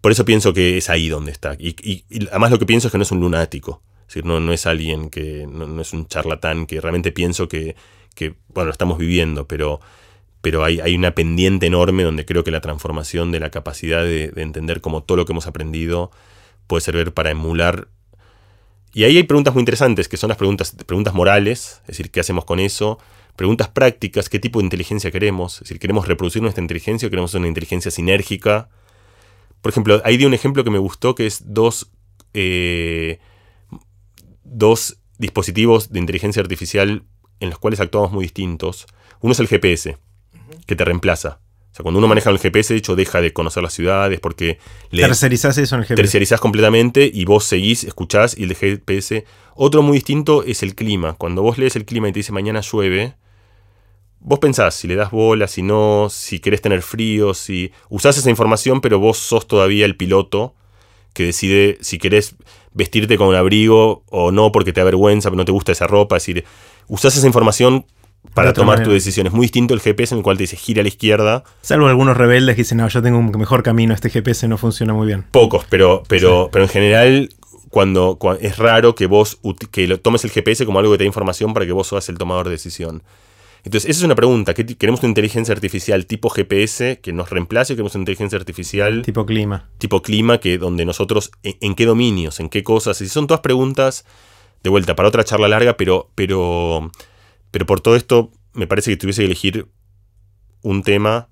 por 0.00 0.12
eso 0.12 0.24
pienso 0.24 0.52
que 0.52 0.78
es 0.78 0.88
ahí 0.88 1.08
donde 1.08 1.30
está. 1.30 1.56
Y, 1.58 2.04
además 2.30 2.50
lo 2.50 2.58
que 2.58 2.66
pienso 2.66 2.88
es 2.88 2.92
que 2.92 2.98
no 2.98 3.02
es 3.02 3.12
un 3.12 3.20
lunático. 3.20 3.82
Es 4.02 4.14
decir, 4.14 4.24
no, 4.24 4.40
no 4.40 4.52
es 4.52 4.66
alguien 4.66 5.10
que. 5.10 5.46
No, 5.46 5.80
es 5.80 5.92
un 5.92 6.06
charlatán 6.06 6.66
que 6.66 6.80
realmente 6.80 7.12
pienso 7.12 7.48
que. 7.48 7.76
bueno, 8.48 8.66
lo 8.66 8.70
estamos 8.70 8.98
viviendo, 8.98 9.46
pero. 9.46 9.80
Pero 10.42 10.64
hay, 10.64 10.94
una 10.94 11.14
pendiente 11.14 11.66
enorme 11.66 12.02
donde 12.02 12.24
creo 12.24 12.42
que 12.44 12.50
la 12.50 12.62
transformación 12.62 13.30
de 13.30 13.40
la 13.40 13.50
capacidad 13.50 14.02
de, 14.02 14.32
entender 14.36 14.80
cómo 14.80 15.02
todo 15.02 15.18
lo 15.18 15.26
que 15.26 15.32
hemos 15.32 15.46
aprendido 15.46 16.10
puede 16.66 16.80
servir 16.80 17.12
para 17.12 17.30
emular. 17.30 17.88
Y 18.92 19.04
ahí 19.04 19.16
hay 19.16 19.22
preguntas 19.22 19.54
muy 19.54 19.60
interesantes, 19.60 20.08
que 20.08 20.16
son 20.16 20.28
las 20.28 20.38
preguntas, 20.38 20.74
preguntas 20.86 21.14
morales, 21.14 21.80
es 21.82 21.86
decir, 21.88 22.10
¿qué 22.10 22.20
hacemos 22.20 22.44
con 22.44 22.58
eso? 22.58 22.98
Preguntas 23.36 23.68
prácticas, 23.68 24.28
¿qué 24.28 24.38
tipo 24.38 24.58
de 24.58 24.64
inteligencia 24.64 25.10
queremos? 25.10 25.54
Es 25.54 25.60
decir, 25.60 25.78
¿queremos 25.78 26.08
reproducir 26.08 26.42
nuestra 26.42 26.62
inteligencia 26.62 27.06
o 27.06 27.10
queremos 27.10 27.32
una 27.34 27.46
inteligencia 27.46 27.90
sinérgica? 27.90 28.68
Por 29.62 29.70
ejemplo, 29.70 30.02
ahí 30.04 30.16
di 30.16 30.24
un 30.24 30.34
ejemplo 30.34 30.64
que 30.64 30.70
me 30.70 30.78
gustó, 30.78 31.14
que 31.14 31.26
es 31.26 31.54
dos 31.54 31.90
eh, 32.34 33.18
dos 34.44 34.98
dispositivos 35.18 35.92
de 35.92 35.98
inteligencia 35.98 36.42
artificial 36.42 37.04
en 37.40 37.50
los 37.50 37.58
cuales 37.58 37.80
actuamos 37.80 38.12
muy 38.12 38.24
distintos. 38.24 38.86
Uno 39.20 39.32
es 39.32 39.40
el 39.40 39.48
GPS, 39.48 39.98
que 40.66 40.76
te 40.76 40.84
reemplaza. 40.84 41.40
O 41.72 41.74
sea, 41.74 41.82
cuando 41.84 41.98
uno 41.98 42.08
maneja 42.08 42.30
el 42.30 42.38
GPS, 42.38 42.74
de 42.74 42.78
hecho, 42.78 42.96
deja 42.96 43.20
de 43.20 43.32
conocer 43.32 43.62
las 43.62 43.72
ciudades 43.72 44.18
porque... 44.18 44.58
Le 44.90 45.04
tercerizás 45.04 45.56
eso 45.56 45.76
en 45.76 45.82
el 45.82 45.86
GPS. 45.86 46.02
Tercerizás 46.02 46.40
completamente 46.40 47.08
y 47.12 47.24
vos 47.24 47.44
seguís, 47.44 47.84
escuchás 47.84 48.36
y 48.36 48.44
el 48.44 48.54
GPS... 48.54 49.24
Otro 49.54 49.82
muy 49.82 49.98
distinto 49.98 50.42
es 50.42 50.62
el 50.62 50.74
clima. 50.74 51.14
Cuando 51.14 51.42
vos 51.42 51.58
lees 51.58 51.76
el 51.76 51.84
clima 51.84 52.08
y 52.08 52.12
te 52.12 52.20
dice 52.20 52.32
mañana 52.32 52.60
llueve, 52.60 53.14
vos 54.18 54.38
pensás 54.38 54.74
si 54.74 54.88
le 54.88 54.96
das 54.96 55.10
bola, 55.10 55.46
si 55.46 55.62
no, 55.62 56.08
si 56.10 56.40
querés 56.40 56.60
tener 56.60 56.82
frío, 56.82 57.34
si 57.34 57.72
usás 57.88 58.16
esa 58.18 58.30
información, 58.30 58.80
pero 58.80 58.98
vos 58.98 59.18
sos 59.18 59.46
todavía 59.46 59.84
el 59.84 59.96
piloto 59.96 60.54
que 61.12 61.24
decide 61.24 61.78
si 61.80 61.98
querés 61.98 62.36
vestirte 62.72 63.16
con 63.16 63.28
un 63.28 63.34
abrigo 63.34 64.04
o 64.08 64.30
no 64.30 64.52
porque 64.52 64.72
te 64.72 64.80
avergüenza, 64.80 65.28
pero 65.28 65.38
no 65.38 65.44
te 65.44 65.52
gusta 65.52 65.72
esa 65.72 65.86
ropa. 65.86 66.16
Es 66.16 66.22
decir, 66.22 66.44
usás 66.88 67.16
esa 67.16 67.26
información 67.26 67.84
para 68.34 68.52
tomar 68.52 68.82
tu 68.82 68.90
decisión. 68.90 69.26
Es 69.26 69.32
muy 69.32 69.42
distinto 69.42 69.74
el 69.74 69.80
GPS 69.80 70.14
en 70.14 70.18
el 70.18 70.24
cual 70.24 70.36
te 70.36 70.44
dice 70.44 70.56
gira 70.56 70.80
a 70.80 70.82
la 70.82 70.88
izquierda. 70.88 71.44
Salvo 71.62 71.88
algunos 71.88 72.16
rebeldes 72.16 72.54
que 72.54 72.62
dicen, 72.62 72.78
no, 72.78 72.88
yo 72.88 73.02
tengo 73.02 73.18
un 73.18 73.30
mejor 73.30 73.62
camino, 73.62 73.94
este 73.94 74.10
GPS 74.10 74.48
no 74.48 74.58
funciona 74.58 74.92
muy 74.92 75.06
bien. 75.06 75.24
Pocos, 75.30 75.64
pero, 75.68 76.02
pero, 76.08 76.48
pero 76.52 76.64
en 76.64 76.70
general 76.70 77.28
cuando, 77.70 78.18
es 78.40 78.58
raro 78.58 78.94
que 78.94 79.06
vos 79.06 79.38
que 79.70 79.86
lo, 79.86 80.00
tomes 80.00 80.24
el 80.24 80.30
GPS 80.30 80.66
como 80.66 80.80
algo 80.80 80.92
que 80.92 80.98
te 80.98 81.04
da 81.04 81.08
información 81.08 81.54
para 81.54 81.64
que 81.64 81.72
vos 81.72 81.88
seas 81.88 82.08
el 82.08 82.18
tomador 82.18 82.46
de 82.46 82.52
decisión. 82.52 83.02
Entonces, 83.62 83.90
esa 83.90 84.00
es 84.00 84.04
una 84.04 84.14
pregunta. 84.14 84.54
¿Queremos 84.54 85.00
una 85.00 85.10
inteligencia 85.10 85.54
artificial 85.54 86.06
tipo 86.06 86.30
GPS 86.30 87.00
que 87.00 87.12
nos 87.12 87.30
reemplace 87.30 87.72
o 87.72 87.76
queremos 87.76 87.94
una 87.94 88.02
inteligencia 88.02 88.38
artificial 88.38 89.02
tipo 89.02 89.26
clima? 89.26 89.68
Tipo 89.78 90.02
clima, 90.02 90.38
que 90.38 90.56
donde 90.56 90.84
nosotros, 90.84 91.30
en, 91.42 91.74
qué 91.74 91.84
dominios, 91.84 92.40
en 92.40 92.48
qué 92.48 92.64
cosas. 92.64 93.00
Y 93.02 93.08
son 93.08 93.26
todas 93.26 93.42
preguntas, 93.42 94.06
de 94.62 94.70
vuelta, 94.70 94.96
para 94.96 95.08
otra 95.08 95.24
charla 95.24 95.46
larga, 95.46 95.76
pero, 95.76 96.08
pero, 96.14 96.90
pero 97.50 97.66
por 97.66 97.80
todo 97.80 97.96
esto, 97.96 98.32
me 98.52 98.66
parece 98.66 98.90
que 98.90 98.96
tuviese 98.96 99.22
que 99.22 99.26
elegir 99.26 99.66
un 100.62 100.82
tema, 100.82 101.28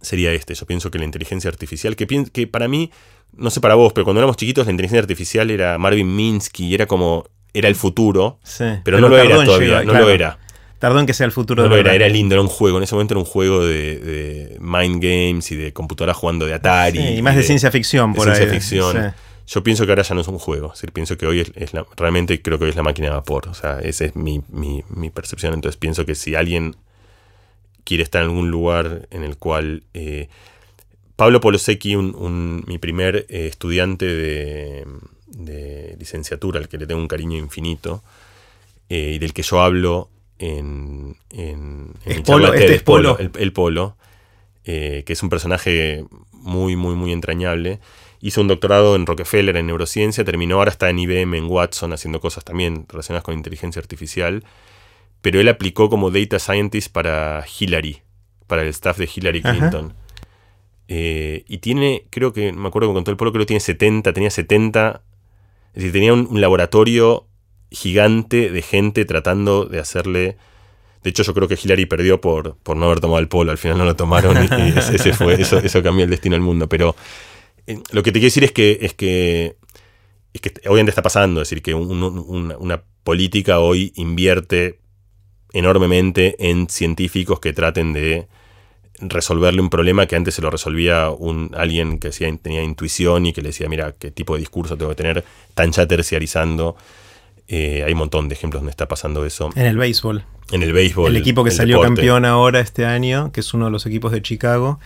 sería 0.00 0.32
este. 0.32 0.54
Yo 0.54 0.66
pienso 0.66 0.90
que 0.90 0.98
la 0.98 1.04
inteligencia 1.04 1.50
artificial, 1.50 1.96
que, 1.96 2.06
que 2.06 2.46
para 2.46 2.68
mí, 2.68 2.90
no 3.36 3.50
sé 3.50 3.60
para 3.60 3.74
vos, 3.74 3.92
pero 3.92 4.04
cuando 4.04 4.20
éramos 4.20 4.36
chiquitos, 4.36 4.66
la 4.66 4.72
inteligencia 4.72 5.00
artificial 5.00 5.50
era 5.50 5.78
Marvin 5.78 6.14
Minsky, 6.14 6.74
era 6.74 6.86
como, 6.86 7.24
era 7.52 7.68
el 7.68 7.74
futuro, 7.74 8.38
pero, 8.84 9.00
no 9.00 9.08
lo 9.08 9.18
era 9.18 9.44
todavía, 9.44 9.82
no 9.82 9.94
lo 9.94 10.10
era. 10.10 10.38
Tardó 10.78 11.00
en 11.00 11.06
que 11.06 11.14
sea 11.14 11.26
el 11.26 11.32
futuro 11.32 11.64
no, 11.64 11.74
de 11.74 11.80
era, 11.80 11.92
era 11.92 12.08
lindo, 12.08 12.36
era 12.36 12.42
un 12.42 12.48
juego. 12.48 12.76
En 12.76 12.84
ese 12.84 12.94
momento 12.94 13.14
era 13.14 13.18
un 13.18 13.26
juego 13.26 13.66
de, 13.66 14.56
mind 14.60 15.02
games 15.02 15.50
y 15.50 15.56
de 15.56 15.72
computadora 15.72 16.14
jugando 16.14 16.46
de 16.46 16.54
Atari. 16.54 17.00
y 17.00 17.22
más 17.22 17.34
de, 17.34 17.42
ciencia 17.42 17.72
ficción, 17.72 18.14
por 18.14 18.26
ciencia 18.26 18.46
ficción. 18.46 19.12
Yo 19.48 19.62
pienso 19.62 19.86
que 19.86 19.92
ahora 19.92 20.02
ya 20.02 20.14
no 20.14 20.20
es 20.20 20.28
un 20.28 20.38
juego. 20.38 20.66
Es 20.68 20.74
decir, 20.74 20.92
pienso 20.92 21.16
que 21.16 21.26
hoy 21.26 21.40
es, 21.40 21.72
realmente 21.96 22.40
creo 22.42 22.58
que 22.58 22.64
hoy 22.64 22.70
es 22.70 22.76
la 22.76 22.82
máquina 22.82 23.08
de 23.08 23.14
vapor. 23.14 23.48
O 23.48 23.54
sea, 23.54 23.80
esa 23.80 24.04
es 24.04 24.14
mi, 24.14 24.42
percepción. 25.14 25.54
Entonces 25.54 25.78
pienso 25.78 26.04
que 26.04 26.14
si 26.14 26.34
alguien 26.34 26.76
quiere 27.84 28.02
estar 28.02 28.22
en 28.22 28.28
algún 28.28 28.50
lugar 28.50 29.08
en 29.10 29.24
el 29.24 29.36
cual. 29.36 29.82
Eh, 29.94 30.28
Pablo 31.18 31.40
Polosecki, 31.40 31.96
un, 31.96 32.62
mi 32.68 32.78
primer 32.78 33.26
eh, 33.28 33.48
estudiante 33.48 34.06
de, 34.06 34.86
licenciatura, 35.98 36.60
al 36.60 36.68
que 36.68 36.78
le 36.78 36.86
tengo 36.86 37.00
un 37.00 37.08
cariño 37.08 37.36
infinito, 37.36 38.04
eh, 38.88 39.14
y 39.16 39.18
del 39.18 39.32
que 39.32 39.42
yo 39.42 39.60
hablo 39.60 40.10
en, 40.38 41.16
en, 41.30 41.88
mi 42.06 42.22
polo, 42.24 42.54
este 42.54 42.76
es 42.76 42.82
Polo, 42.84 43.18
El, 43.18 43.52
Polo, 43.52 43.96
eh, 44.64 45.02
que 45.04 45.12
es 45.12 45.20
un 45.24 45.28
personaje 45.28 46.04
muy, 46.30 46.76
muy, 46.76 46.94
muy 46.94 47.10
entrañable. 47.10 47.80
Hizo 48.20 48.40
un 48.40 48.48
doctorado 48.48 48.96
en 48.96 49.06
Rockefeller 49.06 49.56
en 49.56 49.66
neurociencia, 49.66 50.24
terminó 50.24 50.56
ahora 50.56 50.70
está 50.70 50.90
en 50.90 50.98
IBM, 50.98 51.34
en 51.34 51.46
Watson, 51.46 51.92
haciendo 51.92 52.20
cosas 52.20 52.44
también 52.44 52.86
relacionadas 52.88 53.24
con 53.24 53.34
inteligencia 53.34 53.80
artificial, 53.80 54.44
pero 55.20 55.40
él 55.40 55.48
aplicó 55.48 55.88
como 55.88 56.10
data 56.10 56.38
scientist 56.38 56.92
para 56.92 57.44
Hillary, 57.58 58.02
para 58.46 58.62
el 58.62 58.68
staff 58.68 58.98
de 58.98 59.08
Hillary 59.14 59.42
Clinton. 59.42 59.94
Eh, 60.88 61.44
y 61.46 61.58
tiene, 61.58 62.06
creo 62.10 62.32
que, 62.32 62.52
me 62.52 62.68
acuerdo 62.68 62.88
que 62.88 62.94
contó 62.94 63.10
el 63.10 63.16
Polo, 63.16 63.30
creo 63.30 63.42
que 63.42 63.48
tiene 63.48 63.60
70, 63.60 64.12
tenía 64.12 64.30
70, 64.30 65.02
es 65.68 65.74
decir, 65.74 65.92
tenía 65.92 66.14
un 66.14 66.40
laboratorio 66.40 67.28
gigante 67.70 68.50
de 68.50 68.62
gente 68.62 69.04
tratando 69.04 69.64
de 69.66 69.78
hacerle... 69.78 70.36
De 71.02 71.10
hecho, 71.10 71.22
yo 71.22 71.32
creo 71.32 71.46
que 71.46 71.58
Hillary 71.62 71.86
perdió 71.86 72.20
por, 72.20 72.56
por 72.56 72.76
no 72.76 72.86
haber 72.86 72.98
tomado 72.98 73.20
el 73.20 73.28
polo. 73.28 73.52
Al 73.52 73.58
final 73.58 73.78
no 73.78 73.84
lo 73.84 73.94
tomaron 73.94 74.36
y, 74.36 74.78
ese 74.78 75.12
fue, 75.12 75.40
eso, 75.40 75.58
eso 75.58 75.82
cambió 75.82 76.04
el 76.04 76.10
destino 76.10 76.34
del 76.34 76.42
mundo. 76.42 76.68
Pero 76.68 76.96
lo 77.92 78.02
que 78.02 78.12
te 78.12 78.18
quiero 78.18 78.26
decir 78.26 78.44
es 78.44 78.52
que, 78.52 78.78
es 78.82 78.94
que, 78.94 79.56
es 80.32 80.40
que 80.40 80.52
obviamente 80.68 80.90
está 80.90 81.02
pasando. 81.02 81.42
Es 81.42 81.48
decir, 81.48 81.62
que 81.62 81.74
una 81.74 82.82
política 83.04 83.58
hoy 83.58 83.92
invierte 83.96 84.80
enormemente 85.52 86.36
en 86.50 86.68
científicos 86.68 87.40
que 87.40 87.52
traten 87.52 87.92
de 87.92 88.28
resolverle 89.00 89.60
un 89.60 89.70
problema 89.70 90.06
que 90.06 90.16
antes 90.16 90.34
se 90.34 90.42
lo 90.42 90.50
resolvía 90.50 91.10
un, 91.10 91.52
alguien 91.56 91.98
que 91.98 92.10
tenía 92.10 92.62
intuición 92.62 93.26
y 93.26 93.32
que 93.32 93.42
le 93.42 93.50
decía, 93.50 93.68
mira, 93.68 93.92
qué 93.92 94.10
tipo 94.10 94.34
de 94.34 94.40
discurso 94.40 94.76
tengo 94.76 94.90
que 94.90 94.96
tener, 94.96 95.24
tan 95.54 95.70
ya 95.72 95.86
terciarizando 95.86 96.76
eh, 97.50 97.82
hay 97.84 97.92
un 97.92 97.98
montón 97.98 98.28
de 98.28 98.34
ejemplos 98.34 98.60
donde 98.60 98.70
está 98.70 98.86
pasando 98.86 99.24
eso. 99.24 99.48
En 99.56 99.64
el 99.64 99.78
béisbol. 99.78 100.22
En 100.52 100.62
el 100.62 100.74
béisbol. 100.74 101.10
El 101.10 101.16
equipo 101.16 101.44
que 101.44 101.50
salió 101.50 101.80
campeón 101.80 102.26
ahora 102.26 102.60
este 102.60 102.84
año, 102.84 103.32
que 103.32 103.40
es 103.40 103.54
uno 103.54 103.64
de 103.64 103.70
los 103.70 103.86
equipos 103.86 104.12
de 104.12 104.20
Chicago. 104.20 104.78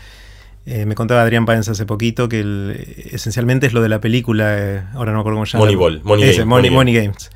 Eh, 0.65 0.87
me 0.87 0.95
contaba 0.95 1.23
Adrián 1.23 1.45
Páez 1.45 1.69
hace 1.69 1.87
poquito 1.87 2.29
que 2.29 3.09
esencialmente 3.11 3.67
es 3.67 3.73
lo 3.73 3.83
de 3.83 3.89
la 3.89 4.01
película, 4.01 4.57
eh, 4.59 4.83
ahora 4.95 5.13
no 5.13 5.19
me 5.19 5.21
acuerdo 5.21 5.37
cómo 5.37 5.47
se 5.47 5.53
llama. 5.53 5.65
Moneyball, 5.65 6.01
Money, 6.05 6.71
Money, 6.71 6.95
Games. 6.95 7.31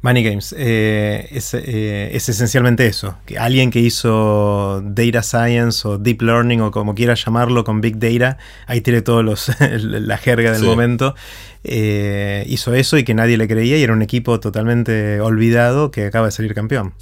Money 0.00 0.22
Games. 0.22 0.52
Es, 0.56 1.54
es, 1.54 2.28
esencialmente 2.28 2.86
eso. 2.86 3.16
Que 3.26 3.36
alguien 3.36 3.70
que 3.70 3.80
hizo 3.80 4.80
Data 4.84 5.24
Science 5.24 5.88
o 5.88 5.98
Deep 5.98 6.22
Learning 6.22 6.60
o 6.60 6.70
como 6.70 6.94
quiera 6.94 7.14
llamarlo 7.14 7.64
con 7.64 7.80
Big 7.80 7.98
Data, 7.98 8.38
ahí 8.66 8.80
tiene 8.80 9.02
todos 9.02 9.24
los 9.24 9.50
la 9.80 10.18
jerga 10.18 10.52
del 10.52 10.62
momento. 10.62 11.16
Eh, 11.64 12.44
hizo 12.48 12.74
eso 12.74 12.96
y 12.96 13.04
que 13.04 13.14
nadie 13.14 13.36
le 13.36 13.48
creía 13.48 13.76
y 13.76 13.82
era 13.82 13.92
un 13.92 14.02
equipo 14.02 14.38
totalmente 14.38 15.20
olvidado 15.20 15.90
que 15.90 16.06
acaba 16.06 16.26
de 16.26 16.32
salir 16.32 16.54
campeón. 16.54 16.94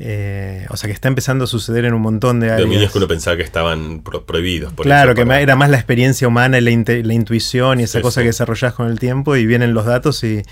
Eh, 0.00 0.64
o 0.70 0.76
sea 0.76 0.86
que 0.86 0.94
está 0.94 1.08
empezando 1.08 1.44
a 1.44 1.46
suceder 1.48 1.84
en 1.84 1.92
un 1.92 2.00
montón 2.00 2.38
de 2.38 2.46
áreas. 2.46 2.60
Dominios 2.60 2.92
que 2.92 2.98
uno 2.98 3.08
pensaba 3.08 3.36
que 3.36 3.42
estaban 3.42 4.02
prohibidos. 4.02 4.72
claro, 4.74 5.14
que 5.14 5.22
era 5.22 5.56
más 5.56 5.70
la 5.70 5.76
experiencia 5.76 6.28
humana 6.28 6.58
y 6.58 6.60
la, 6.60 6.70
intuición 7.14 7.80
y 7.80 7.82
esa 7.82 8.00
cosa 8.00 8.20
que 8.20 8.28
desarrollás 8.28 8.74
con 8.74 8.88
el 8.88 9.00
tiempo 9.00 9.34
y 9.34 9.44
vienen 9.44 9.74
los 9.74 9.86
datos 9.86 10.22
y, 10.22 10.44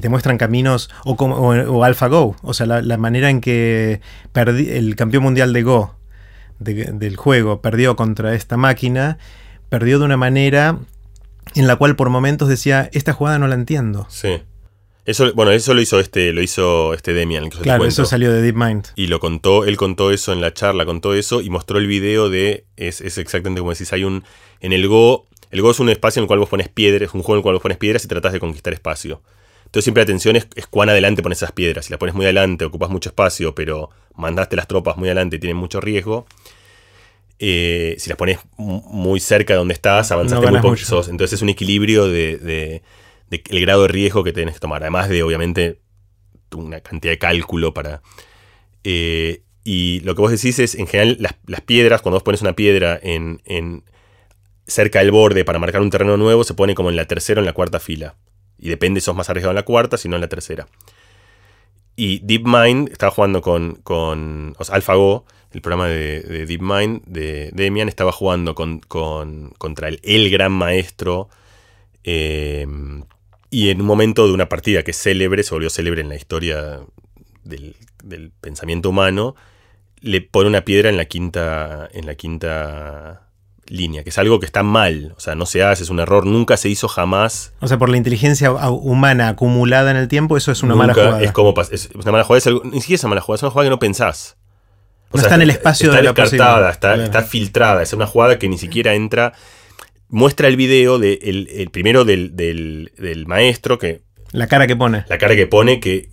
te 0.00 0.08
muestran 0.08 0.38
caminos 0.38 0.90
o, 1.04 1.16
como, 1.16 1.36
o, 1.36 1.84
AlphaGo, 1.84 2.36
o 2.42 2.54
sea, 2.54 2.66
la, 2.66 2.96
manera 2.98 3.30
en 3.30 3.40
que 3.40 4.00
el 4.34 4.96
campeón 4.96 5.22
mundial 5.22 5.52
de 5.52 5.62
Go 5.62 5.96
del 6.58 7.16
juego 7.16 7.62
perdió 7.62 7.96
contra 7.96 8.34
esta 8.34 8.58
máquina, 8.58 9.16
perdió 9.70 9.98
de 9.98 10.04
una 10.04 10.18
manera 10.18 10.78
en 11.54 11.66
la 11.66 11.76
cual 11.76 11.96
por 11.96 12.10
momentos 12.10 12.48
decía, 12.48 12.90
esta 12.92 13.14
jugada 13.14 13.38
no 13.38 13.48
la 13.48 13.54
entiendo. 13.54 14.06
Sí. 14.10 14.42
Eso, 15.06 15.32
bueno, 15.34 15.50
eso 15.50 15.74
lo 15.74 15.80
hizo 15.80 15.98
este, 15.98 16.32
lo 16.32 16.42
hizo 16.42 16.94
este 16.94 17.12
Demian. 17.12 17.48
claro, 17.48 17.84
eso 17.84 18.04
salió 18.04 18.32
de 18.32 18.42
DeepMind. 18.42 18.88
Y 18.96 19.06
lo 19.06 19.18
contó, 19.18 19.64
él 19.64 19.76
contó 19.76 20.10
eso 20.10 20.32
en 20.32 20.40
la 20.40 20.52
charla, 20.52 20.84
contó 20.84 21.14
eso 21.14 21.40
y 21.40 21.50
mostró 21.50 21.78
el 21.78 21.86
video 21.86 22.28
de, 22.28 22.64
es, 22.76 23.00
exactamente 23.00 23.60
como 23.60 23.72
decís, 23.72 23.92
hay 23.92 24.04
un, 24.04 24.24
en 24.60 24.72
el 24.72 24.86
Go, 24.86 25.26
el 25.50 25.62
Go 25.62 25.70
es 25.70 25.80
un 25.80 25.88
espacio 25.88 26.20
en 26.20 26.24
el 26.24 26.26
cual 26.28 26.38
vos 26.38 26.48
pones 26.48 26.68
piedras, 26.68 27.08
es 27.08 27.14
un 27.14 27.22
juego 27.22 27.36
en 27.36 27.38
el 27.38 27.42
cual 27.42 27.54
vos 27.54 27.62
pones 27.62 27.78
piedras 27.78 28.04
y 28.04 28.08
tratás 28.08 28.32
de 28.32 28.40
conquistar 28.40 28.72
espacio. 28.72 29.22
Entonces 29.64 29.84
siempre 29.84 30.02
la 30.02 30.04
atención 30.04 30.36
es, 30.36 30.48
es 30.56 30.66
cuán 30.66 30.88
adelante 30.88 31.22
pones 31.22 31.38
esas 31.38 31.52
piedras. 31.52 31.86
Si 31.86 31.92
las 31.92 31.98
pones 31.98 32.14
muy 32.14 32.26
adelante, 32.26 32.64
ocupas 32.64 32.90
mucho 32.90 33.10
espacio, 33.10 33.54
pero 33.54 33.90
mandaste 34.16 34.56
las 34.56 34.66
tropas 34.66 34.96
muy 34.96 35.08
adelante 35.08 35.36
y 35.36 35.38
tienen 35.38 35.56
mucho 35.56 35.80
riesgo. 35.80 36.26
Eh, 37.38 37.94
si 37.98 38.10
las 38.10 38.18
pones 38.18 38.38
muy 38.58 39.18
cerca 39.18 39.54
de 39.54 39.58
donde 39.58 39.72
estás, 39.72 40.10
avanzaste 40.12 40.46
muy 40.50 40.60
poco. 40.60 40.76
Entonces 41.08 41.32
es 41.32 41.42
un 41.42 41.48
equilibrio 41.48 42.06
de, 42.06 42.82
el 43.30 43.60
grado 43.60 43.82
de 43.82 43.88
riesgo 43.88 44.24
que 44.24 44.32
tienes 44.32 44.54
que 44.54 44.60
tomar. 44.60 44.82
Además 44.82 45.08
de, 45.08 45.22
obviamente, 45.22 45.80
una 46.54 46.80
cantidad 46.80 47.12
de 47.12 47.18
cálculo 47.18 47.74
para. 47.74 48.02
Eh, 48.84 49.42
y 49.64 50.00
lo 50.00 50.14
que 50.14 50.22
vos 50.22 50.30
decís 50.30 50.58
es, 50.58 50.74
en 50.74 50.86
general, 50.86 51.18
las, 51.46 51.60
piedras, 51.60 52.02
cuando 52.02 52.16
vos 52.16 52.22
pones 52.22 52.42
una 52.42 52.54
piedra 52.54 52.98
en, 53.02 53.84
cerca 54.66 55.00
del 55.00 55.10
borde 55.10 55.44
para 55.44 55.58
marcar 55.58 55.80
un 55.82 55.90
terreno 55.90 56.16
nuevo, 56.16 56.44
se 56.44 56.54
pone 56.54 56.74
como 56.74 56.90
en 56.90 56.96
la 56.96 57.04
tercera 57.06 57.40
o 57.40 57.42
en 57.42 57.46
la 57.46 57.52
cuarta 57.52 57.78
fila. 57.80 58.16
Y 58.58 58.68
depende 58.68 59.00
si 59.00 59.06
sos 59.06 59.16
más 59.16 59.30
arriesgado 59.30 59.52
en 59.52 59.56
la 59.56 59.64
cuarta, 59.64 59.96
si 59.96 60.08
no 60.08 60.16
en 60.16 60.22
la 60.22 60.28
tercera. 60.28 60.66
Y 61.96 62.20
DeepMind 62.20 62.90
estaba 62.90 63.12
jugando 63.12 63.42
con, 63.42 63.76
con 63.76 64.54
AlphaGo 64.58 65.24
el 65.52 65.62
programa 65.62 65.88
de, 65.88 66.46
DeepMind 66.46 67.02
de 67.06 67.50
Demian 67.52 67.88
estaba 67.88 68.12
jugando 68.12 68.54
con, 68.54 68.80
contra 68.80 69.88
el, 69.88 70.00
el, 70.04 70.30
gran 70.30 70.52
maestro. 70.52 71.28
Em, 72.04 73.04
y 73.50 73.70
en 73.70 73.80
un 73.80 73.86
momento 73.86 74.26
de 74.26 74.32
una 74.32 74.48
partida 74.48 74.82
que 74.82 74.92
es 74.92 74.96
célebre, 75.02 75.42
se 75.42 75.54
volvió 75.54 75.70
célebre 75.70 76.00
en 76.00 76.08
la 76.08 76.16
historia 76.16 76.80
del, 77.44 77.74
pensamiento 78.40 78.90
humano, 78.90 79.34
le 80.00 80.20
pone 80.20 80.48
una 80.48 80.62
piedra 80.64 80.88
en 80.88 80.96
la 80.96 81.04
quinta. 81.04 81.88
En 81.92 82.06
la 82.06 82.14
quinta. 82.14 83.26
línea, 83.66 84.02
que 84.02 84.10
es 84.10 84.18
algo 84.18 84.40
que 84.40 84.46
está 84.46 84.64
mal, 84.64 85.14
o 85.16 85.20
sea, 85.20 85.36
no 85.36 85.46
se 85.46 85.62
hace, 85.62 85.84
es 85.84 85.90
un 85.90 86.00
error, 86.00 86.26
nunca 86.26 86.56
se 86.56 86.68
hizo 86.68 86.88
jamás. 86.88 87.52
O 87.60 87.68
sea, 87.68 87.78
por 87.78 87.88
la 87.88 87.96
inteligencia 87.98 88.50
humana 88.50 89.28
acumulada 89.28 89.92
en 89.92 89.96
el 89.96 90.08
tiempo, 90.08 90.36
eso 90.36 90.50
es 90.50 90.64
una 90.64 90.74
nunca 90.74 90.86
mala 90.88 90.94
jugada. 90.94 91.22
Es 91.22 91.30
como 91.30 91.54
es 91.70 91.88
una 91.94 92.10
mala 92.10 92.24
jugada, 92.24 92.38
es 92.38 92.46
algo- 92.48 92.62
ni 92.64 92.80
siquiera 92.80 92.96
es 92.96 93.04
una 93.04 93.10
mala 93.10 93.20
jugada, 93.20 93.36
es 93.36 93.42
una 93.44 93.50
jugada 93.52 93.66
que 93.66 93.70
no 93.70 93.78
pensás. 93.78 94.36
O 95.12 95.16
No 95.16 95.22
está 95.22 95.36
en 95.36 95.42
el 95.42 95.50
espacio 95.50 95.90
está 95.90 95.96
de 95.98 96.02
la 96.02 96.12
descartada, 96.12 96.70
está, 96.70 96.88
Claro. 96.94 97.02
está 97.04 97.22
filtrada, 97.22 97.82
es 97.82 97.92
una 97.92 98.06
jugada 98.06 98.40
que 98.40 98.48
ni 98.48 98.58
siquiera 98.58 98.94
entra. 98.94 99.34
Muestra 100.10 100.48
el 100.48 100.56
video 100.56 100.98
de 100.98 101.20
el, 101.22 101.48
el 101.54 101.70
primero 101.70 102.04
del, 102.04 102.36
del- 102.36 102.90
del 102.98 103.26
maestro, 103.26 103.78
que 103.78 104.02
La 104.32 104.48
cara 104.48 104.66
que 104.66 104.76
pone. 104.76 105.04
la 105.08 105.18
cara 105.18 105.36
que 105.36 105.46
pone, 105.46 105.78
que 105.80 106.08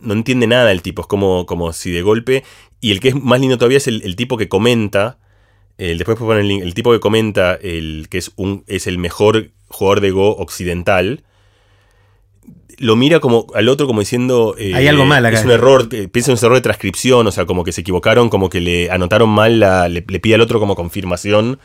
no 0.00 0.14
entiende 0.14 0.46
nada 0.46 0.72
el 0.72 0.82
tipo, 0.82 1.02
es 1.02 1.08
como, 1.08 1.44
como 1.46 1.72
si 1.72 1.90
de 1.92 2.02
golpe. 2.02 2.42
Y 2.80 2.90
el 2.90 3.00
que 3.00 3.08
es 3.08 3.14
más 3.14 3.38
lindo 3.40 3.58
todavía 3.58 3.76
es 3.78 3.86
el, 3.86 4.02
el 4.02 4.16
tipo 4.16 4.36
que 4.36 4.48
comenta. 4.48 5.18
El, 5.78 5.98
después 5.98 6.18
pone 6.18 6.40
el, 6.40 6.50
el 6.62 6.74
tipo 6.74 6.90
que 6.92 7.00
comenta 7.00 7.54
el 7.54 8.06
que 8.10 8.18
es 8.18 8.32
un 8.36 8.64
es 8.66 8.86
el 8.86 8.98
mejor 8.98 9.50
jugador 9.68 10.00
de 10.00 10.10
Go 10.10 10.30
occidental. 10.36 11.22
Lo 12.78 12.96
mira 12.96 13.20
como 13.20 13.46
al 13.54 13.68
otro 13.68 13.86
como 13.86 14.00
diciendo 14.00 14.56
eh, 14.58 14.72
Hay 14.74 14.88
algo 14.88 15.04
mal 15.04 15.24
acá. 15.24 15.38
Es 15.38 15.44
un 15.44 15.50
error, 15.52 15.88
eh, 15.92 16.08
piensa 16.08 16.32
en 16.32 16.38
un 16.38 16.44
error 16.44 16.56
de 16.56 16.62
transcripción, 16.62 17.26
o 17.26 17.30
sea, 17.30 17.44
como 17.46 17.62
que 17.62 17.72
se 17.72 17.82
equivocaron, 17.82 18.28
como 18.28 18.48
que 18.48 18.60
le 18.60 18.90
anotaron 18.90 19.28
mal, 19.28 19.60
la- 19.60 19.88
le, 19.88 20.04
le 20.06 20.20
pide 20.20 20.34
al 20.34 20.40
otro 20.40 20.58
como 20.58 20.74
confirmación. 20.74 21.58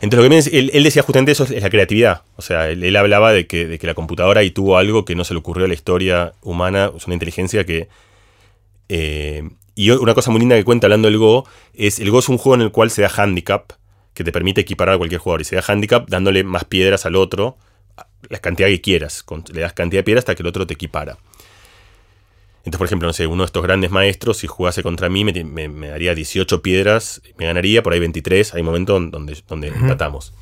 Entonces 0.00 0.16
lo 0.16 0.22
que 0.22 0.28
viene 0.28 0.58
él, 0.58 0.70
él 0.72 0.82
decía 0.82 1.02
justamente 1.02 1.32
eso 1.32 1.44
es 1.44 1.62
la 1.62 1.70
creatividad. 1.70 2.22
O 2.36 2.42
sea, 2.42 2.68
él, 2.70 2.96
hablaba 2.96 3.32
de 3.32 3.46
que, 3.46 3.66
de 3.66 3.78
que 3.78 3.86
la 3.86 3.94
computadora 3.94 4.40
ahí 4.40 4.50
tuvo 4.50 4.78
algo 4.78 5.04
que 5.04 5.14
no 5.14 5.24
se 5.24 5.34
le 5.34 5.40
ocurrió 5.40 5.66
a 5.66 5.68
la 5.68 5.74
historia 5.74 6.32
humana, 6.42 6.90
es 6.96 7.06
una 7.06 7.14
inteligencia 7.14 7.64
que... 7.64 7.88
eh, 8.88 9.48
y 9.74 9.90
una 9.90 10.14
cosa 10.14 10.30
muy 10.30 10.40
linda 10.40 10.56
que 10.56 10.64
cuenta 10.64 10.86
hablando 10.86 11.08
del 11.08 11.16
Go 11.16 11.46
es, 11.74 12.00
el 12.00 12.10
Go 12.10 12.18
es 12.18 12.28
un 12.28 12.36
juego 12.38 12.56
en 12.56 12.62
el 12.62 12.70
cual 12.70 12.90
se 12.90 13.02
da 13.02 13.10
handicap, 13.16 13.72
que 14.12 14.24
te 14.24 14.32
permite 14.32 14.60
equiparar 14.60 14.96
a 14.96 14.98
cualquier 14.98 15.20
jugador. 15.20 15.40
Y 15.40 15.44
se 15.44 15.56
da 15.56 15.62
handicap 15.66 16.08
dándole 16.08 16.44
más 16.44 16.64
piedras 16.64 17.06
al 17.06 17.16
otro, 17.16 17.56
la 18.28 18.38
cantidad 18.40 18.68
que 18.68 18.80
quieras. 18.80 19.22
Con- 19.22 19.44
le 19.52 19.60
das 19.60 19.72
cantidad 19.72 20.00
de 20.00 20.04
piedras 20.04 20.22
hasta 20.22 20.34
que 20.34 20.42
el 20.42 20.48
otro 20.48 20.66
te 20.66 20.74
equipara. 20.74 21.16
Entonces, 22.64 22.78
por 22.78 22.86
ejemplo, 22.86 23.06
no 23.08 23.12
sé, 23.12 23.26
uno 23.26 23.42
de 23.42 23.46
estos 23.46 23.62
grandes 23.62 23.90
maestros, 23.90 24.36
si 24.38 24.46
jugase 24.46 24.82
contra 24.82 25.08
mí, 25.08 25.24
me, 25.24 25.32
me- 25.44 25.68
me 25.68 25.88
daría 25.88 26.14
18 26.14 26.60
piedras, 26.62 27.22
me 27.38 27.46
ganaría, 27.46 27.82
por 27.82 27.92
ahí 27.94 28.00
23, 28.00 28.54
hay 28.54 28.62
momentos 28.62 29.10
donde, 29.10 29.36
donde 29.48 29.68
empatamos. 29.68 30.34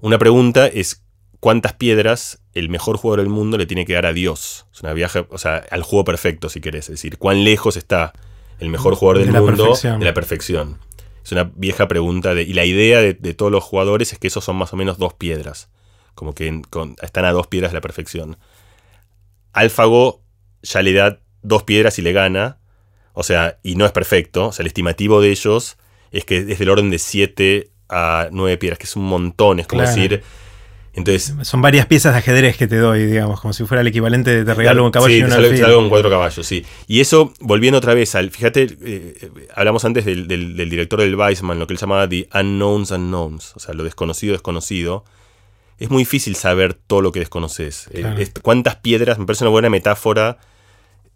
Una 0.00 0.18
pregunta 0.18 0.66
es, 0.66 1.02
¿cuántas 1.40 1.72
piedras 1.72 2.40
el 2.52 2.68
mejor 2.68 2.98
jugador 2.98 3.20
del 3.20 3.30
mundo 3.30 3.56
le 3.56 3.64
tiene 3.66 3.86
que 3.86 3.94
dar 3.94 4.04
a 4.06 4.12
Dios? 4.12 4.66
Es 4.74 4.82
una 4.82 4.92
viaje, 4.92 5.26
o 5.30 5.38
sea, 5.38 5.64
al 5.70 5.82
juego 5.82 6.04
perfecto, 6.04 6.50
si 6.50 6.60
querés. 6.60 6.84
Es 6.86 6.96
decir, 6.96 7.16
¿cuán 7.16 7.44
lejos 7.44 7.76
está 7.78 8.12
el 8.58 8.68
mejor 8.68 8.94
jugador 8.94 9.24
De 9.24 9.32
del 9.32 9.40
mundo 9.40 9.64
perfección. 9.64 9.98
de 10.00 10.04
la 10.04 10.14
perfección? 10.14 10.78
Es 11.24 11.32
una 11.32 11.44
vieja 11.54 11.88
pregunta 11.88 12.34
de, 12.34 12.42
y 12.42 12.52
la 12.52 12.66
idea 12.66 13.00
de, 13.00 13.14
de 13.14 13.32
todos 13.32 13.50
los 13.50 13.64
jugadores 13.64 14.12
es 14.12 14.18
que 14.18 14.26
esos 14.26 14.44
son 14.44 14.56
más 14.56 14.74
o 14.74 14.76
menos 14.76 14.98
dos 14.98 15.14
piedras. 15.14 15.70
Como 16.14 16.34
que 16.34 16.60
con- 16.68 16.96
están 17.00 17.24
a 17.24 17.32
dos 17.32 17.46
piedras 17.46 17.72
de 17.72 17.76
la 17.76 17.80
perfección. 17.80 18.36
Alfago 19.52 20.22
ya 20.62 20.82
le 20.82 20.92
da 20.92 21.20
dos 21.44 21.62
piedras 21.62 21.98
y 22.00 22.02
le 22.02 22.12
gana. 22.12 22.58
O 23.12 23.22
sea, 23.22 23.58
y 23.62 23.76
no 23.76 23.86
es 23.86 23.92
perfecto. 23.92 24.48
O 24.48 24.52
sea, 24.52 24.64
el 24.64 24.66
estimativo 24.66 25.20
de 25.20 25.30
ellos 25.30 25.76
es 26.10 26.24
que 26.24 26.38
es 26.38 26.58
del 26.58 26.68
orden 26.70 26.90
de 26.90 26.98
7 26.98 27.70
a 27.88 28.28
9 28.32 28.56
piedras, 28.58 28.78
que 28.78 28.86
es 28.86 28.96
un 28.96 29.04
montón. 29.04 29.60
Es 29.60 29.66
como 29.68 29.82
Claro. 29.82 29.94
decir. 29.96 30.22
Entonces. 30.96 31.34
Son 31.42 31.60
varias 31.60 31.86
piezas 31.86 32.12
de 32.12 32.20
ajedrez 32.20 32.56
que 32.56 32.68
te 32.68 32.76
doy, 32.76 33.06
digamos, 33.06 33.40
como 33.40 33.52
si 33.52 33.64
fuera 33.64 33.80
el 33.80 33.86
equivalente 33.88 34.30
de 34.30 34.44
te 34.44 34.54
regalo 34.54 34.84
un 34.84 34.92
caballo 34.92 35.12
sí, 35.12 35.18
y 35.18 35.20
te 35.22 35.24
un 35.26 35.30
sale- 35.32 35.50
te 35.50 35.56
salgo 35.58 35.76
con 35.80 35.88
cuatro 35.88 36.08
caballos, 36.08 36.46
sí. 36.46 36.64
Y 36.86 37.00
eso, 37.00 37.32
volviendo 37.40 37.78
otra 37.78 37.94
vez 37.94 38.14
al. 38.14 38.30
Fíjate, 38.30 38.62
eh, 38.62 38.76
eh, 38.84 39.30
hablamos 39.56 39.84
antes 39.84 40.04
del, 40.04 40.28
del- 40.28 40.56
del 40.56 40.70
director 40.70 41.00
del 41.00 41.16
Weissman, 41.16 41.58
lo 41.58 41.66
que 41.66 41.72
él 41.74 41.80
llamaba 41.80 42.08
The 42.08 42.28
Unknowns 42.32 42.92
Unknowns, 42.92 43.54
o 43.56 43.60
sea, 43.60 43.74
lo 43.74 43.82
desconocido 43.82 44.32
desconocido. 44.34 45.04
Es 45.80 45.90
muy 45.90 46.02
difícil 46.02 46.36
saber 46.36 46.74
todo 46.74 47.00
lo 47.02 47.10
que 47.10 47.18
desconoces. 47.18 47.88
Eh, 47.92 48.14
es- 48.18 48.32
¿Cuántas 48.40 48.76
piedras? 48.76 49.18
Me 49.18 49.26
parece 49.26 49.42
una 49.42 49.50
buena 49.50 49.70
metáfora, 49.70 50.38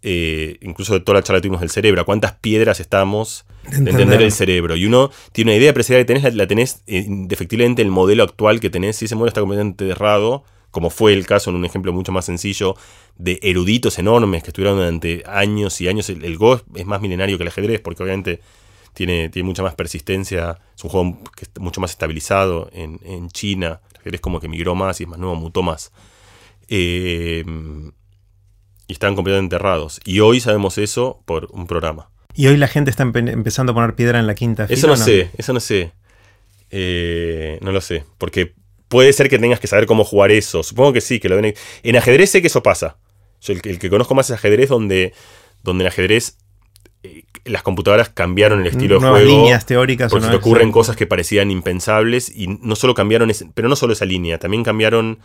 eh, 0.01 0.57
incluso 0.61 0.93
de 0.93 1.01
toda 1.01 1.19
la 1.19 1.23
charla 1.23 1.39
que 1.39 1.43
tuvimos 1.43 1.61
del 1.61 1.69
cerebro. 1.69 2.01
¿A 2.01 2.05
cuántas 2.05 2.33
piedras 2.33 2.79
estamos 2.79 3.45
de 3.63 3.77
entender 3.77 4.01
entender. 4.01 4.21
el 4.21 4.31
cerebro? 4.31 4.75
Y 4.75 4.85
uno 4.85 5.11
tiene 5.31 5.51
una 5.51 5.57
idea 5.57 5.73
precisa 5.73 5.97
que 5.97 6.05
tenés, 6.05 6.23
la, 6.23 6.29
la 6.31 6.47
tenés 6.47 6.83
eh, 6.87 7.03
indefectiblemente 7.05 7.81
el 7.81 7.91
modelo 7.91 8.23
actual 8.23 8.59
que 8.59 8.69
tenés. 8.69 8.97
Si 8.97 9.05
ese 9.05 9.15
modelo 9.15 9.29
está 9.29 9.41
completamente 9.41 9.87
errado, 9.89 10.43
como 10.71 10.89
fue 10.89 11.13
el 11.13 11.25
caso 11.25 11.49
en 11.49 11.57
un 11.57 11.65
ejemplo 11.65 11.91
mucho 11.91 12.11
más 12.11 12.25
sencillo, 12.25 12.75
de 13.17 13.39
eruditos 13.41 13.99
enormes 13.99 14.43
que 14.43 14.49
estuvieron 14.49 14.77
durante 14.77 15.23
años 15.25 15.81
y 15.81 15.87
años. 15.87 16.09
El, 16.09 16.23
el 16.23 16.37
Go 16.37 16.61
es, 16.75 16.85
más 16.85 17.01
milenario 17.01 17.37
que 17.37 17.43
el 17.43 17.49
ajedrez, 17.49 17.81
porque 17.81 18.03
obviamente 18.03 18.39
tiene, 18.93 19.29
tiene 19.29 19.45
mucha 19.47 19.63
más 19.63 19.75
persistencia. 19.75 20.59
Es 20.75 20.83
un 20.83 20.89
juego 20.89 21.19
que 21.35 21.45
mucho 21.59 21.81
más 21.81 21.91
estabilizado 21.91 22.69
en, 22.71 22.99
en 23.03 23.29
China. 23.29 23.81
El 23.91 23.99
ajedrez 23.99 24.21
como 24.21 24.39
que 24.39 24.47
migró 24.47 24.75
más 24.75 25.01
y 25.01 25.03
es 25.03 25.09
más 25.09 25.19
nuevo, 25.19 25.35
mutó 25.35 25.61
más. 25.61 25.91
Eh, 26.69 27.43
y 28.89 28.93
están 28.93 29.15
completamente 29.15 29.55
errados. 29.55 30.01
Y 30.03 30.19
hoy 30.19 30.39
sabemos 30.41 30.77
eso 30.79 31.21
por 31.25 31.47
un 31.51 31.67
programa. 31.67 32.09
Y 32.33 32.47
hoy 32.47 32.57
la 32.57 32.67
gente 32.67 32.89
está 32.91 33.05
empe- 33.05 33.31
empezando 33.31 33.71
a 33.71 33.75
poner 33.75 33.93
piedra 33.95 34.19
en 34.19 34.25
la 34.27 34.33
quinta 34.35 34.65
fila. 34.67 34.77
Eso 34.77 34.87
no, 34.87 34.93
¿o 34.93 34.97
sé, 34.97 35.29
eso 35.37 35.53
no 35.53 35.59
sé. 35.59 35.91
Eh, 36.71 37.57
no 37.61 37.71
lo 37.71 37.81
sé. 37.81 38.03
Porque 38.17 38.53
puede 38.87 39.13
ser 39.13 39.29
que 39.29 39.39
tengas 39.39 39.59
que 39.59 39.67
saber 39.67 39.85
cómo 39.85 40.03
jugar 40.03 40.31
eso. 40.31 40.63
Supongo 40.63 40.93
que 40.93 41.01
sí, 41.01 41.19
que 41.19 41.29
lo 41.29 41.35
ven. 41.39 41.53
En 41.83 41.95
ajedrez 41.95 42.29
sé 42.31 42.41
que 42.41 42.47
eso 42.47 42.63
pasa. 42.63 42.97
Yo 43.41 43.53
el, 43.53 43.61
que- 43.61 43.69
el 43.69 43.79
que 43.79 43.89
conozco 43.89 44.15
más 44.15 44.29
es 44.29 44.35
ajedrez, 44.35 44.69
donde, 44.69 45.13
donde 45.63 45.83
en 45.83 45.87
ajedrez 45.87 46.37
eh, 47.03 47.23
las 47.45 47.63
computadoras 47.63 48.09
cambiaron 48.09 48.61
el 48.61 48.67
estilo 48.67 48.99
de 48.99 49.07
juego. 49.07 49.25
líneas 49.25 49.65
teóricas. 49.65 50.11
Porque 50.11 50.25
o 50.25 50.27
se 50.29 50.33
no- 50.33 50.39
te 50.39 50.45
ocurren 50.45 50.71
cosas 50.71 50.95
que 50.95 51.05
parecían 51.07 51.51
impensables 51.51 52.29
y 52.35 52.47
no 52.47 52.75
solo 52.75 52.93
cambiaron, 52.93 53.29
ese- 53.29 53.49
pero 53.53 53.69
no 53.69 53.75
solo 53.75 53.93
esa 53.93 54.05
línea, 54.05 54.37
también 54.39 54.63
cambiaron 54.63 55.19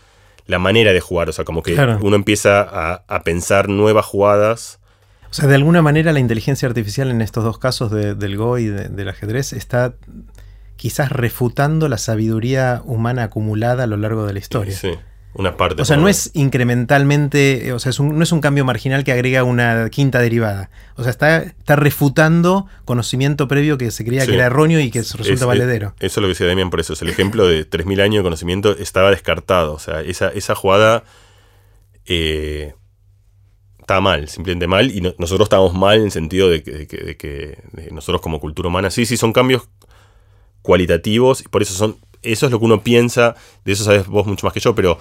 la 0.47 0.59
manera 0.59 0.93
de 0.93 1.01
jugar. 1.01 1.29
O 1.29 1.33
sea, 1.33 1.45
como 1.45 1.63
que 1.63 1.75
Claro. 1.75 1.99
uno 2.03 2.17
empieza 2.17 2.61
a, 2.63 3.03
a 3.09 3.23
pensar 3.23 3.69
nuevas 3.69 4.05
jugadas. 4.05 4.79
O 5.31 5.35
sea, 5.35 5.49
de 5.49 5.55
alguna 5.57 5.83
manera 5.83 6.13
la 6.13 6.21
inteligencia 6.21 6.69
artificial 6.69 7.11
en 7.11 7.21
estos 7.21 7.43
dos 7.45 7.59
casos 7.59 7.91
de- 7.91 8.15
del 8.15 8.37
Go 8.37 8.59
y 8.59 8.67
de- 8.67 8.89
del 8.89 9.09
ajedrez 9.09 9.53
está 9.53 9.95
quizás 10.77 11.11
refutando 11.11 11.89
la 11.89 11.99
sabiduría 11.99 12.83
humana 12.85 13.25
acumulada 13.25 13.85
a 13.85 13.87
lo 13.87 13.97
largo 13.97 14.27
de 14.27 14.33
la 14.33 14.39
historia. 14.39 14.77
Sí, 14.77 14.93
una 15.35 15.57
parte. 15.57 15.83
O 15.83 15.85
sea, 15.85 15.97
no 15.97 16.09
es 16.09 16.31
incrementalmente, 16.35 17.67
eh, 17.69 17.73
o 17.73 17.79
sea, 17.79 17.91
es 17.91 17.99
un- 17.99 18.17
no 18.17 18.23
es 18.23 18.31
un 18.33 18.41
cambio 18.41 18.65
marginal 18.65 19.03
que 19.05 19.13
agrega 19.13 19.43
una 19.45 19.89
quinta 19.91 20.21
derivada. 20.21 20.71
O 20.97 21.03
sea, 21.03 21.11
está, 21.11 21.39
está 21.43 21.77
refutando 21.77 22.67
conocimiento 22.85 23.49
previo 23.49 23.77
que 23.77 23.91
se 23.91 24.05
creía 24.05 24.23
Sí. 24.23 24.29
que 24.29 24.35
era 24.37 24.47
erróneo 24.47 24.79
y 24.81 24.91
que 24.91 25.01
Es- 25.01 25.15
resulta 25.15 25.41
es- 25.43 25.47
valedero. 25.47 25.95
Eso 25.99 26.07
es 26.07 26.17
lo 26.19 26.23
que 26.23 26.29
decía 26.29 26.47
Demian, 26.47 26.71
por 26.71 26.79
eso 26.81 26.93
es 26.93 27.03
el 27.03 27.09
ejemplo 27.09 27.47
de 27.49 27.65
3.000 27.65 28.01
años 28.01 28.21
de 28.21 28.23
conocimiento 28.23 28.77
estaba 28.79 29.11
descartado. 29.11 29.75
O 29.75 29.79
sea, 29.79 30.01
esa, 30.03 30.29
esa 30.29 30.55
jugada 30.55 31.03
eh, 32.07 32.75
estaba 33.81 34.01
mal, 34.01 34.29
simplemente 34.29 34.67
mal. 34.67 34.91
Y 34.91 35.01
no- 35.01 35.15
nosotros 35.19 35.47
estábamos 35.47 35.75
mal 35.75 35.99
en 35.99 36.05
el 36.05 36.11
sentido 36.13 36.49
de 36.49 36.63
que, 36.63 36.71
de 36.71 36.87
que- 36.87 36.97
de 37.05 37.17
que- 37.17 37.59
de 37.73 37.91
nosotros 37.91 38.21
como 38.21 38.41
cultura 38.41 38.69
humana, 38.69 38.91
sí, 38.91 39.05
sí, 39.07 39.17
son 39.17 39.33
cambios 39.33 39.69
cualitativos 40.63 41.41
y 41.41 41.45
por 41.49 41.63
eso 41.63 41.75
son... 41.75 41.97
Eso 42.23 42.47
es 42.47 42.53
lo 42.53 42.59
que 42.59 42.65
uno 42.65 42.83
piensa, 42.83 43.35
de 43.67 43.73
eso 43.73 43.85
sabes 43.85 44.07
vos 44.07 44.27
mucho 44.27 44.47
más 44.47 44.55
que 44.55 44.61
yo, 44.61 44.75
pero 44.75 44.97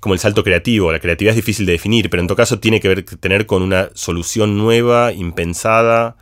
como 0.00 0.14
el 0.14 0.18
salto 0.20 0.44
creativo. 0.44 0.92
La 0.92 1.00
creatividad 1.00 1.32
es 1.32 1.36
difícil 1.36 1.66
de 1.66 1.72
definir, 1.72 2.10
pero 2.10 2.20
en 2.20 2.26
todo 2.26 2.36
caso 2.36 2.58
tiene 2.58 2.80
que 2.80 2.88
ver, 2.88 3.04
tener 3.04 3.46
con 3.46 3.62
una 3.62 3.90
solución 3.94 4.56
nueva, 4.58 5.12
impensada, 5.12 6.16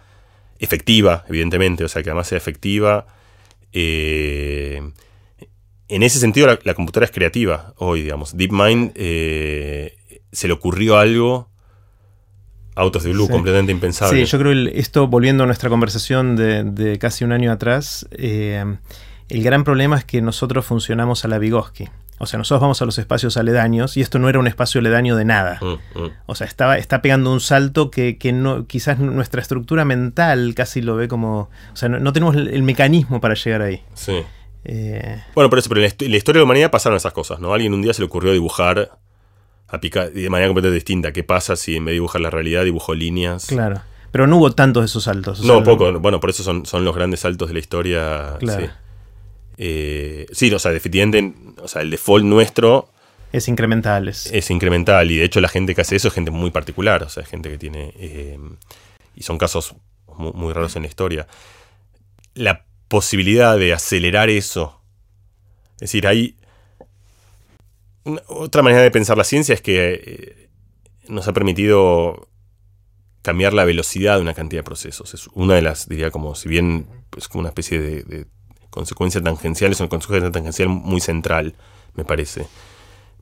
efectiva, 0.59 1.25
evidentemente, 1.29 1.85
o 1.85 1.89
sea, 1.89 2.03
que 2.03 2.11
además 2.11 2.29
sea 2.29 2.39
efectiva. 2.39 3.07
Eh, 3.73 4.81
en 5.89 6.03
ese 6.03 6.19
sentido, 6.19 6.47
la, 6.47 6.59
la 6.65 6.75
computadora 6.75 7.07
es 7.07 7.11
creativa 7.13 7.75
hoy, 7.77 8.03
digamos. 8.03 8.37
DeepMind 8.37 8.93
eh, 8.95 9.97
se 10.31 10.47
le 10.47 10.55
ocurrió 10.55 10.99
algo 10.99 11.51
out 12.75 12.97
of 12.97 13.03
the 13.03 13.11
blue, 13.11 13.27
Sí. 13.27 13.33
completamente 13.33 13.73
impensable. 13.73 14.25
Sí, 14.25 14.31
yo 14.31 14.39
creo 14.39 14.53
que 14.53 14.79
esto, 14.79 15.07
volviendo 15.07 15.43
a 15.43 15.47
nuestra 15.47 15.69
conversación 15.69 16.37
de, 16.37 16.65
de 16.65 16.99
casi 16.99 17.25
un 17.25 17.33
año 17.33 17.53
atrás, 17.53 18.07
eh, 18.13 18.65
el 19.29 19.43
gran 19.43 19.65
problema 19.65 19.99
es 19.99 20.05
que 20.05 20.23
nosotros 20.23 20.65
funcionamos 20.65 21.25
a 21.25 21.29
la 21.29 21.39
Vygotsky. 21.39 21.89
O 22.23 22.27
sea, 22.27 22.39
nosotros 22.39 22.61
vamos 22.61 22.81
a 22.81 22.85
los 22.85 22.99
espacios 22.99 23.37
aledaños 23.37 23.97
y 23.97 24.01
esto 24.01 24.21
no 24.21 24.29
era 24.29 24.39
un 24.39 24.47
espacio 24.47 24.79
aledaño 24.79 25.17
de 25.17 25.25
nada. 25.25 25.59
Mm, 25.61 25.99
mm. 25.99 26.11
O 26.27 26.37
sea, 26.37 26.47
estaba, 26.47 26.79
está 26.79 27.03
pegando 27.03 27.33
un 27.33 27.41
salto 27.41 27.91
que, 27.91 28.17
que 28.17 28.33
no, 28.33 28.69
quizás 28.69 29.01
nuestra 29.01 29.41
estructura 29.43 29.85
mental 29.85 30.55
casi 30.55 30.83
lo 30.83 30.95
ve 30.95 31.09
como... 31.09 31.51
O 31.73 31.77
sea, 31.77 31.89
no, 31.89 31.99
no 31.99 32.13
tenemos 32.13 32.37
el, 32.37 32.63
mecanismo 32.63 33.21
para 33.21 33.35
llegar 33.35 33.63
ahí. 33.63 33.83
Sí. 33.95 34.23
Eh, 34.65 35.21
Bueno, 35.35 35.51
por 35.51 35.59
eso, 35.59 35.69
pero 35.69 35.81
en 35.81 35.93
la, 36.13 36.17
historia 36.17 36.39
de 36.39 36.43
la 36.43 36.45
humanidad 36.45 36.71
pasaron 36.71 36.97
esas 36.97 37.13
cosas, 37.13 37.41
¿no? 37.41 37.51
A 37.51 37.57
alguien 37.57 37.75
un 37.75 37.83
día 37.83 37.93
se 37.93 38.03
le 38.03 38.07
ocurrió 38.07 38.33
dibujar 38.33 38.93
a 39.67 39.81
pica- 39.81 40.09
de 40.09 40.31
manera 40.31 40.47
completamente 40.49 40.77
distinta. 40.77 41.13
¿Qué 41.13 41.25
pasa 41.25 41.57
si 41.57 41.75
en 41.75 41.85
vez 41.87 41.91
de 41.91 41.95
dibujar 41.95 42.21
la 42.21 42.31
realidad 42.31 42.63
dibujó 42.63 42.95
líneas? 42.95 43.47
claro. 43.47 43.83
Pero 44.13 44.27
no 44.27 44.37
hubo 44.37 44.53
tantos 44.53 44.83
de 44.83 44.85
esos 44.85 45.05
saltos. 45.05 45.41
o 45.41 45.45
No, 45.45 45.65
poco. 45.65 45.91
Bueno, 45.99 46.21
por 46.21 46.29
eso 46.29 46.43
son, 46.43 46.67
son 46.67 46.85
los 46.85 46.95
grandes 46.95 47.21
saltos 47.21 47.49
de 47.49 47.55
la 47.55 47.61
historia. 47.61 48.37
Claro. 48.39 48.67
Sí. 48.67 48.71
Eh, 49.59 50.27
sí, 50.33 50.53
o 50.53 50.59
sea, 50.59 50.73
definitivamente, 50.73 51.35
o 51.61 51.69
sea, 51.69 51.83
el 51.83 51.91
default 51.91 52.25
nuestro 52.25 52.89
Es 53.33 53.49
incremental. 53.49 54.09
es- 54.09 54.27
es 54.33 54.51
incremental 54.51 55.11
y 55.11 55.17
de 55.17 55.25
hecho 55.25 55.41
la 55.41 55.49
gente 55.49 55.75
que 55.75 55.81
hace 55.83 55.97
eso 55.97 56.09
es 56.09 56.15
gente 56.15 56.31
muy 56.31 56.51
particular, 56.51 57.03
o 57.03 57.09
sea, 57.09 57.25
gente 57.25 57.51
que 57.51 57.59
tiene... 57.59 57.93
eh, 57.99 58.39
y 59.15 59.23
son 59.23 59.37
casos 59.39 59.75
muy, 60.17 60.33
muy 60.33 60.53
raros 60.53 60.75
en 60.77 60.83
la 60.83 60.89
historia. 60.89 61.27
La 62.35 62.65
posibilidad 62.89 63.59
de 63.59 63.73
acelerar 63.75 64.31
eso 64.31 64.81
decir, 65.79 66.07
hay... 66.07 66.37
otra 68.27 68.63
manera 68.63 68.83
de 68.83 68.91
pensar 68.91 69.17
la 69.19 69.25
ciencia 69.25 69.55
es 69.55 69.61
que 69.61 70.03
eh, 70.05 70.49
nos 71.09 71.29
ha 71.29 71.33
permitido 71.33 72.29
cambiar 73.23 73.53
la 73.53 73.65
velocidad 73.65 74.17
de 74.17 74.23
una 74.23 74.35
cantidad 74.35 74.61
de 74.61 74.65
procesos. 74.65 75.15
Es 75.15 75.29
una 75.35 75.55
de 75.55 75.63
las, 75.63 75.89
diría, 75.89 76.11
como 76.11 76.35
si 76.35 76.49
bien 76.49 76.87
es 77.17 77.29
como 77.29 77.41
una 77.41 77.51
especie 77.51 77.81
de, 77.81 78.03
de 78.03 78.27
consecuencia 78.73 79.23
tangencial, 79.23 79.71
es 79.71 79.81
una 79.81 79.91
consecuencia 79.91 80.33
tangencial 80.33 80.69
muy 80.69 81.01
central, 81.01 81.55
me 81.95 82.05
parece. 82.05 82.47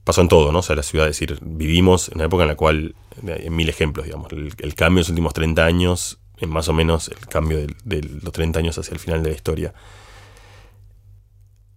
Pasó 0.04 0.22
en 0.22 0.28
todo, 0.28 0.52
¿no? 0.52 0.60
O 0.60 0.62
sea, 0.62 0.76
la 0.76 0.82
ciudad, 0.82 1.08
es 1.08 1.18
decir, 1.18 1.38
vivimos 1.42 2.08
en 2.08 2.14
una 2.18 2.24
época 2.26 2.44
en 2.44 2.48
la 2.48 2.54
cual, 2.54 2.94
en 3.26 3.54
mil 3.54 3.68
ejemplos, 3.68 4.06
digamos, 4.06 4.32
el, 4.32 4.74
cambio 4.74 4.98
en 4.98 5.02
los 5.02 5.08
últimos 5.10 5.34
30 5.34 5.64
años, 5.64 6.20
es 6.38 6.48
más 6.48 6.68
o 6.68 6.72
menos 6.72 7.08
el 7.08 7.26
cambio 7.26 7.58
de, 7.84 8.02
los 8.02 8.32
30 8.32 8.60
años 8.60 8.78
hacia 8.78 8.94
el 8.94 9.00
final 9.00 9.22
de 9.22 9.30
la 9.30 9.36
historia. 9.36 9.74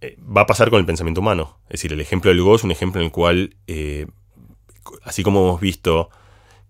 Eh, 0.02 0.18
va 0.20 0.42
a 0.42 0.46
pasar 0.46 0.70
con 0.70 0.80
el 0.80 0.86
pensamiento 0.86 1.22
humano. 1.22 1.58
Es 1.66 1.82
decir, 1.82 1.94
el 1.94 2.00
ejemplo 2.00 2.30
del 2.30 2.42
Go 2.42 2.56
es 2.56 2.64
un 2.64 2.72
ejemplo 2.72 3.02
en 3.02 3.06
el 3.06 3.12
cual, 3.12 3.58
eh, 3.66 4.06
así 5.04 5.24
como 5.24 5.42
hemos 5.42 5.60
visto 5.60 6.10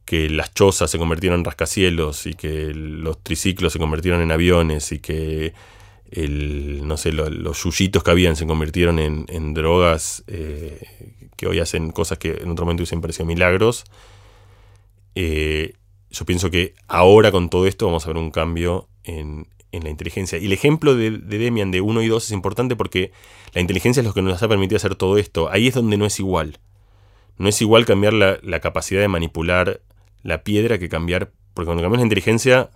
que 0.06 0.30
las 0.30 0.54
chozas 0.54 0.90
se 0.90 0.98
convirtieron 0.98 1.40
en 1.40 1.46
rascacielos 1.46 2.26
y 2.26 2.34
que 2.34 2.74
los 2.74 3.22
triciclos 3.22 3.74
se 3.74 3.80
convirtieron 3.80 4.22
en 4.22 4.32
aviones 4.32 4.92
y 4.92 5.00
que 5.00 5.54
el, 6.14 6.88
no 6.88 6.96
sé, 6.98 7.12
los 7.12 7.64
yuyitos 7.64 8.04
que 8.04 8.12
habían 8.12 8.36
se 8.36 8.46
convirtieron 8.46 9.00
en, 9.00 9.54
drogas 9.54 10.24
eh, 10.28 10.80
que 11.36 11.48
hoy 11.48 11.60
hacen 11.60 11.92
cosas 11.92 12.20
que 12.20 12.38
en 12.42 12.52
otro 12.52 12.66
momento 12.66 12.82
hubiesen 12.82 13.02
parecido 13.02 13.26
milagros. 13.26 13.86
Eh, 15.16 15.74
yo 16.12 16.26
pienso 16.26 16.52
que 16.52 16.76
ahora 16.88 17.32
con 17.32 17.50
todo 17.50 17.66
esto 17.66 17.88
vamos 17.88 18.06
a 18.06 18.10
ver 18.10 18.18
un 18.18 18.30
cambio 18.30 18.88
en, 19.04 19.48
la 19.72 19.90
inteligencia. 19.90 20.38
Y 20.38 20.46
el 20.46 20.54
ejemplo 20.54 20.96
de, 20.96 21.10
Demian 21.10 21.72
de 21.72 21.82
1 21.82 22.04
y 22.04 22.08
2 22.08 22.26
es 22.26 22.32
importante 22.32 22.76
porque 22.76 23.12
la 23.54 23.62
inteligencia 23.62 24.02
es 24.02 24.06
lo 24.06 24.14
que 24.14 24.22
nos 24.22 24.44
ha 24.44 24.48
permitido 24.48 24.78
hacer 24.78 24.94
todo 24.94 25.18
esto. 25.18 25.50
Ahí 25.50 25.68
es 25.68 25.74
donde 25.74 25.98
no 25.98 26.06
es 26.06 26.20
igual. 26.20 26.60
No 27.40 27.50
es 27.50 27.60
igual 27.60 27.86
cambiar 27.88 28.14
la, 28.14 28.38
la 28.44 28.60
capacidad 28.60 29.02
de 29.02 29.08
manipular 29.08 29.82
la 30.22 30.44
piedra 30.44 30.78
que 30.78 30.90
cambiar. 30.90 31.32
Porque 31.56 31.66
cuando 31.66 31.82
cambias 31.82 32.02
la 32.02 32.06
inteligencia, 32.06 32.70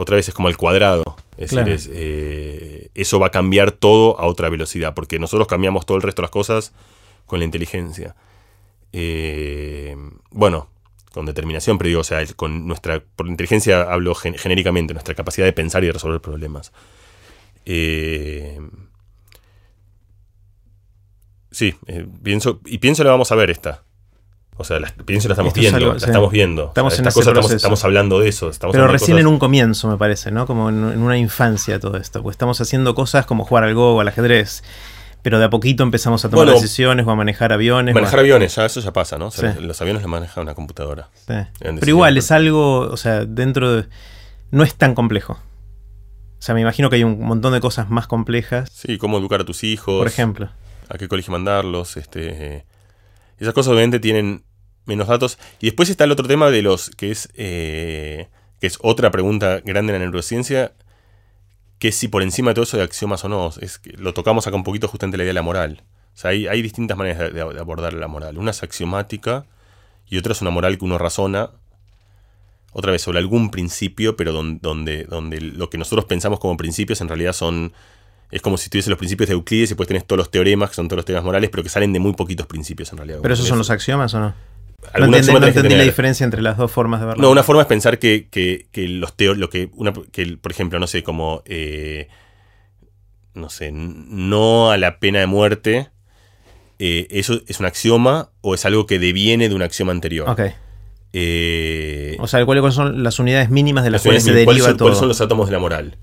otra 0.00 0.16
vez 0.16 0.26
es 0.28 0.34
como 0.34 0.48
el 0.48 0.56
cuadrado. 0.56 1.02
Es 1.36 1.50
decir, 1.50 1.90
eh, 1.92 2.88
eso 2.94 3.20
va 3.20 3.26
a 3.26 3.30
cambiar 3.30 3.70
todo 3.70 4.18
a 4.18 4.24
otra 4.24 4.48
velocidad. 4.48 4.94
Porque 4.94 5.18
nosotros 5.18 5.46
cambiamos 5.46 5.84
todo 5.84 5.98
el 5.98 6.02
resto 6.02 6.22
de 6.22 6.24
las 6.24 6.30
cosas 6.30 6.72
con 7.26 7.38
la 7.38 7.44
inteligencia. 7.44 8.16
Eh, 8.94 9.94
bueno, 10.30 10.70
con 11.12 11.26
determinación, 11.26 11.76
pero 11.76 11.88
digo, 11.88 12.00
o 12.00 12.04
sea, 12.04 12.24
con 12.34 12.66
nuestra. 12.66 13.02
Por 13.14 13.28
inteligencia 13.28 13.82
hablo 13.82 14.14
genéricamente, 14.14 14.94
nuestra 14.94 15.14
capacidad 15.14 15.44
de 15.44 15.52
pensar 15.52 15.84
y 15.84 15.88
de 15.88 15.92
resolver 15.92 16.22
problemas. 16.22 16.72
Eh, 17.66 18.58
sí, 21.50 21.74
pienso, 22.22 22.60
y 22.64 22.78
pienso 22.78 23.04
la 23.04 23.10
vamos 23.10 23.30
a 23.32 23.34
ver 23.34 23.50
esta. 23.50 23.82
O 24.60 24.64
sea, 24.64 24.78
la, 24.78 24.92
pienso 25.06 25.26
la 25.26 25.32
estamos 25.32 25.54
viendo, 25.54 25.78
la 25.78 25.96
estamos 25.96 26.30
viendo. 26.30 26.66
Estamos, 26.66 26.98
en 26.98 27.06
estamos, 27.06 27.82
hablando 27.82 28.20
de 28.20 28.28
eso. 28.28 28.50
Pero 28.70 28.88
recién 28.88 29.18
en 29.18 29.26
un 29.26 29.38
comienzo, 29.38 29.88
me 29.88 29.96
parece, 29.96 30.30
¿no? 30.30 30.46
Como 30.46 30.68
en, 30.68 30.84
una 30.84 31.16
infancia 31.16 31.80
todo 31.80 31.96
esto. 31.96 32.22
Pues 32.22 32.34
estamos 32.34 32.60
haciendo 32.60 32.94
cosas 32.94 33.24
como 33.24 33.46
jugar 33.46 33.64
al 33.64 33.72
Go 33.74 33.94
o 33.94 34.00
al 34.02 34.08
ajedrez. 34.08 34.62
Pero 35.22 35.38
de 35.38 35.46
a 35.46 35.50
poquito 35.50 35.82
empezamos 35.82 36.26
a 36.26 36.28
tomar 36.28 36.46
decisiones 36.48 37.06
o 37.06 37.10
a 37.10 37.16
manejar 37.16 37.54
aviones. 37.54 37.94
Manejar 37.94 38.18
aviones, 38.20 38.54
ya 38.54 38.66
eso 38.66 38.80
ya 38.80 38.92
pasa, 38.92 39.16
¿no? 39.16 39.30
Los 39.60 39.80
aviones 39.80 40.02
los 40.02 40.10
maneja 40.10 40.42
una 40.42 40.54
computadora. 40.54 41.08
Pero 41.26 41.86
igual, 41.86 42.18
es 42.18 42.30
algo, 42.30 42.80
o 42.80 42.96
sea, 42.98 43.24
dentro 43.24 43.72
de... 43.72 43.86
No 44.50 44.62
es 44.62 44.74
tan 44.74 44.94
complejo. 44.94 45.34
O 45.34 46.42
sea, 46.42 46.54
me 46.54 46.60
imagino 46.60 46.90
que 46.90 46.96
hay 46.96 47.04
un 47.04 47.18
montón 47.20 47.54
de 47.54 47.60
cosas 47.60 47.88
más 47.88 48.06
complejas. 48.06 48.70
Sí, 48.74 48.98
cómo 48.98 49.16
educar 49.16 49.40
a 49.40 49.44
tus 49.44 49.64
hijos. 49.64 49.98
Por 49.98 50.06
ejemplo. 50.06 50.50
A 50.90 50.98
qué 50.98 51.08
colegio 51.08 51.32
mandarlos. 51.32 51.96
Este, 51.96 52.66
esas 53.40 53.54
cosas 53.54 53.72
obviamente 53.72 54.00
tienen 54.00 54.44
menos 54.84 55.08
datos. 55.08 55.38
Y 55.60 55.66
después 55.66 55.88
está 55.90 56.04
el 56.04 56.12
otro 56.12 56.26
tema 56.26 56.50
de 56.50 56.62
los 56.62 56.90
que 56.90 57.10
es, 57.10 57.28
eh, 57.34 58.28
que 58.60 58.66
es 58.66 58.78
otra 58.82 59.10
pregunta 59.10 59.60
grande 59.60 59.92
en 59.94 60.00
la 60.00 60.06
neurociencia, 60.06 60.72
que 61.78 61.88
es 61.88 61.96
si 61.96 62.08
por 62.08 62.22
encima 62.22 62.50
de 62.50 62.54
todo 62.54 62.64
eso 62.64 62.76
hay 62.76 62.82
axiomas 62.82 63.24
o 63.24 63.28
no. 63.28 63.50
Es 63.60 63.78
que 63.78 63.92
lo 63.92 64.14
tocamos 64.14 64.46
acá 64.46 64.56
un 64.56 64.64
poquito 64.64 64.88
justamente 64.88 65.16
la 65.16 65.24
idea 65.24 65.30
de 65.30 65.34
la 65.34 65.42
moral. 65.42 65.82
O 66.14 66.18
sea, 66.18 66.30
hay, 66.32 66.46
hay 66.46 66.60
distintas 66.62 66.96
maneras 66.96 67.32
de, 67.32 67.40
abordar 67.40 67.94
la 67.94 68.08
moral. 68.08 68.36
Una 68.38 68.50
es 68.50 68.62
axiomática 68.62 69.46
y 70.06 70.18
otra 70.18 70.32
es 70.32 70.42
una 70.42 70.50
moral 70.50 70.76
que 70.78 70.84
uno 70.84 70.98
razona, 70.98 71.50
otra 72.72 72.92
vez 72.92 73.02
sobre 73.02 73.18
algún 73.18 73.50
principio, 73.50 74.16
pero 74.16 74.32
donde, 74.32 75.04
donde, 75.04 75.40
lo 75.40 75.70
que 75.70 75.78
nosotros 75.78 76.04
pensamos 76.04 76.38
como 76.38 76.56
principios 76.56 77.00
en 77.00 77.08
realidad 77.08 77.32
son 77.32 77.72
es 78.30 78.42
como 78.42 78.56
si 78.56 78.70
tuviese 78.70 78.90
los 78.90 78.98
principios 78.98 79.28
de 79.28 79.34
Euclides 79.34 79.70
y 79.70 79.72
después 79.72 79.88
tenés 79.88 80.06
todos 80.06 80.18
los 80.18 80.30
teoremas, 80.30 80.70
que 80.70 80.76
son 80.76 80.86
todos 80.86 80.98
los 80.98 81.04
teoremas 81.04 81.24
morales, 81.24 81.50
pero 81.50 81.64
que 81.64 81.68
salen 81.68 81.92
de 81.92 81.98
muy 81.98 82.12
poquitos 82.12 82.46
principios 82.46 82.92
en 82.92 82.98
realidad. 82.98 83.18
¿Pero 83.22 83.34
esos 83.34 83.48
son 83.48 83.58
los 83.58 83.70
axiomas 83.70 84.14
o 84.14 84.20
no? 84.20 84.34
No 84.98 85.16
entendí, 85.16 85.74
la 85.76 85.82
diferencia 85.82 86.24
entre 86.24 86.42
las 86.42 86.56
dos 86.56 86.70
formas 86.70 87.00
de 87.00 87.06
verlo. 87.06 87.22
No, 87.22 87.30
una 87.30 87.42
forma 87.42 87.62
es 87.62 87.68
pensar 87.68 87.98
que, 87.98 88.28
los 88.74 89.16
teóricos, 89.16 89.38
lo 89.38 89.50
que, 89.50 89.70
una, 89.74 89.92
que, 90.12 90.36
por 90.36 90.52
ejemplo, 90.52 90.78
no 90.78 90.86
sé, 90.86 91.02
como, 91.02 91.42
eh, 91.44 92.08
no 93.34 93.50
sé, 93.50 93.70
no 93.72 94.70
a 94.70 94.78
la 94.78 94.98
pena 94.98 95.20
de 95.20 95.26
muerte, 95.26 95.90
eh, 96.78 97.06
eso 97.10 97.40
es 97.46 97.60
un 97.60 97.66
axioma 97.66 98.30
o 98.40 98.54
es 98.54 98.64
algo 98.64 98.86
que 98.86 98.98
deviene 98.98 99.48
de 99.48 99.54
un 99.54 99.62
axioma 99.62 99.92
anterior. 99.92 100.28
Ok. 100.28 100.40
Eh, 101.12 102.16
o 102.20 102.26
sea, 102.26 102.44
¿cuáles 102.44 102.74
son 102.74 103.02
las 103.02 103.18
unidades 103.18 103.50
mínimas 103.50 103.84
de 103.84 103.90
las, 103.90 104.02
cuales 104.02 104.24
se 104.24 104.32
deriva 104.32 104.68
todo? 104.68 104.86
¿Cuáles 104.86 104.98
son 104.98 105.08
los 105.08 105.20
átomos 105.20 105.46
de 105.46 105.52
la 105.52 105.58
moral? 105.58 105.98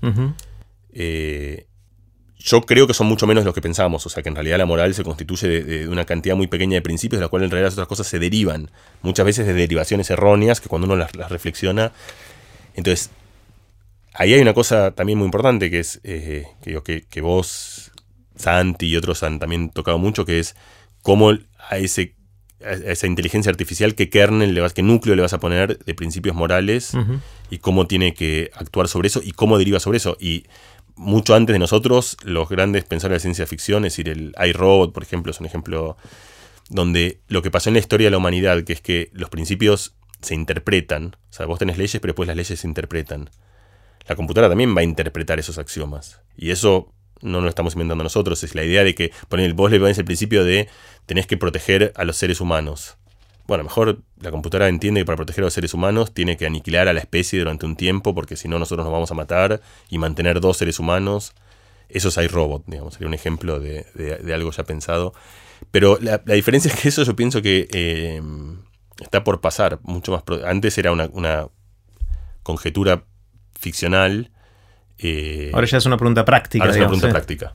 Yo 2.38 2.62
creo 2.62 2.86
que 2.86 2.94
son 2.94 3.06
mucho 3.08 3.26
menos 3.26 3.42
de 3.42 3.46
lo 3.46 3.54
que 3.54 3.60
pensamos, 3.60 4.06
o 4.06 4.08
sea 4.08 4.22
que 4.22 4.28
en 4.28 4.36
realidad 4.36 4.58
la 4.58 4.66
moral 4.66 4.94
se 4.94 5.02
constituye 5.02 5.48
de, 5.62 5.88
una 5.88 6.04
cantidad 6.04 6.36
muy 6.36 6.46
pequeña 6.46 6.76
de 6.76 6.82
principios 6.82 7.18
de 7.18 7.22
los 7.22 7.30
cuales 7.30 7.46
en 7.46 7.50
realidad 7.50 7.66
las 7.66 7.74
otras 7.74 7.88
cosas 7.88 8.06
se 8.06 8.18
derivan, 8.18 8.70
muchas 9.02 9.26
veces 9.26 9.46
de 9.46 9.54
derivaciones 9.54 10.08
erróneas 10.10 10.60
que 10.60 10.68
cuando 10.68 10.86
uno 10.86 10.96
las, 10.96 11.12
reflexiona, 11.12 11.92
entonces 12.74 13.10
ahí 14.14 14.34
hay 14.34 14.40
una 14.40 14.54
cosa 14.54 14.92
también 14.92 15.18
muy 15.18 15.26
importante 15.26 15.70
que 15.70 15.80
es 15.80 16.00
eh, 16.04 16.46
que, 16.62 17.04
que, 17.08 17.20
vos, 17.20 17.90
Santi 18.36 18.86
y 18.86 18.96
otros 18.96 19.22
han 19.24 19.40
también 19.40 19.70
tocado 19.70 19.98
mucho, 19.98 20.24
que 20.24 20.38
es 20.38 20.54
cómo 21.02 21.30
a, 21.30 21.78
ese, 21.78 22.14
esa 22.60 23.06
inteligencia 23.08 23.50
artificial, 23.50 23.96
qué 23.96 24.10
kernel, 24.10 24.54
le 24.54 24.60
vas, 24.60 24.74
qué 24.74 24.82
núcleo 24.82 25.16
le 25.16 25.22
vas 25.22 25.32
a 25.32 25.40
poner 25.40 25.78
de 25.78 25.94
principios 25.94 26.36
morales 26.36 26.92
y 27.50 27.58
cómo 27.58 27.86
tiene 27.86 28.14
que 28.14 28.50
actuar 28.54 28.88
sobre 28.88 29.08
eso 29.08 29.20
y 29.24 29.32
cómo 29.32 29.58
deriva 29.58 29.80
sobre 29.80 29.98
eso. 29.98 30.16
Y 30.20 30.44
mucho 30.98 31.34
antes 31.34 31.54
de 31.54 31.58
nosotros, 31.58 32.16
los 32.24 32.48
grandes 32.48 32.84
pensadores 32.84 33.22
de 33.22 33.26
ciencia 33.28 33.46
ficción, 33.46 33.84
es 33.84 33.92
decir, 33.92 34.08
el 34.08 34.34
iRobot, 34.48 34.92
por 34.92 35.02
ejemplo, 35.02 35.30
es 35.30 35.40
un 35.40 35.46
ejemplo 35.46 35.96
donde 36.68 37.20
lo 37.28 37.40
que 37.40 37.50
pasó 37.50 37.70
en 37.70 37.74
la 37.74 37.80
historia 37.80 38.08
de 38.08 38.10
la 38.10 38.18
humanidad, 38.18 38.64
que 38.64 38.74
es 38.74 38.80
que 38.80 39.10
los 39.12 39.30
principios 39.30 39.94
se 40.20 40.34
interpretan, 40.34 41.16
o 41.30 41.32
sea, 41.32 41.46
vos 41.46 41.58
tenés 41.58 41.78
leyes, 41.78 42.00
pero 42.00 42.12
después 42.12 42.26
las 42.26 42.36
leyes 42.36 42.60
se 42.60 42.66
interpretan. 42.66 43.30
La 44.06 44.16
computadora 44.16 44.48
también 44.48 44.76
va 44.76 44.80
a 44.80 44.84
interpretar 44.84 45.38
esos 45.38 45.58
axiomas. 45.58 46.20
Y 46.36 46.50
eso 46.50 46.92
no 47.20 47.40
lo 47.40 47.48
estamos 47.48 47.74
inventando 47.74 48.04
nosotros, 48.04 48.42
es 48.42 48.54
la 48.54 48.64
idea 48.64 48.84
de 48.84 48.94
que, 48.94 49.12
poner, 49.28 49.54
vos 49.54 49.70
le 49.70 49.78
pones 49.78 49.98
el 49.98 50.04
principio 50.04 50.44
de 50.44 50.68
tenés 51.06 51.26
que 51.26 51.36
proteger 51.36 51.92
a 51.96 52.04
los 52.04 52.16
seres 52.16 52.40
humanos. 52.40 52.96
Bueno, 53.48 53.64
mejor 53.64 54.02
la 54.20 54.30
computadora 54.30 54.68
entiende 54.68 55.00
que 55.00 55.04
para 55.06 55.16
proteger 55.16 55.42
a 55.42 55.46
los 55.46 55.54
seres 55.54 55.72
humanos 55.72 56.12
tiene 56.12 56.36
que 56.36 56.44
aniquilar 56.44 56.86
a 56.86 56.92
la 56.92 57.00
especie 57.00 57.38
durante 57.38 57.64
un 57.64 57.76
tiempo, 57.76 58.14
porque 58.14 58.36
si 58.36 58.46
no 58.46 58.58
nosotros 58.58 58.84
nos 58.84 58.92
vamos 58.92 59.10
a 59.10 59.14
matar 59.14 59.62
y 59.88 59.96
mantener 59.96 60.40
dos 60.40 60.58
seres 60.58 60.78
humanos. 60.78 61.32
Eso 61.88 62.08
es 62.10 62.16
iRobot, 62.18 62.64
digamos, 62.66 62.92
sería 62.92 63.08
un 63.08 63.14
ejemplo 63.14 63.58
de, 63.58 63.86
algo 64.34 64.50
ya 64.50 64.64
pensado. 64.64 65.14
Pero 65.70 65.98
la, 66.02 66.18
diferencia 66.18 66.70
es 66.74 66.78
que 66.78 66.90
eso 66.90 67.02
yo 67.04 67.16
pienso 67.16 67.40
que 67.40 67.66
eh, 67.72 68.22
está 69.00 69.24
por 69.24 69.40
pasar 69.40 69.78
mucho 69.82 70.12
más. 70.12 70.24
Antes 70.44 70.76
era 70.76 70.92
una, 70.92 71.48
conjetura 72.42 73.04
ficcional. 73.58 74.30
Eh, 74.98 75.52
Ahora 75.54 75.66
ya 75.66 75.78
es 75.78 75.86
una 75.86 75.96
pregunta 75.96 76.26
práctica. 76.26 76.64
Ahora 76.64 76.72
es 76.72 76.80
una 76.80 76.88
pregunta 76.88 77.08
práctica. 77.08 77.54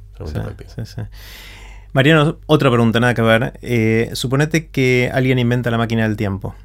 Mariano, 1.94 2.40
otra 2.48 2.70
pregunta, 2.70 3.00
nada 3.00 3.14
que 3.14 3.22
ver. 3.22 3.60
Eh, 3.62 4.10
suponete 4.14 4.68
que 4.68 5.12
alguien 5.14 5.40
inventa 5.40 5.72
la 5.72 5.78
máquina 5.78 6.04
del 6.08 6.18
tiempo 6.18 6.56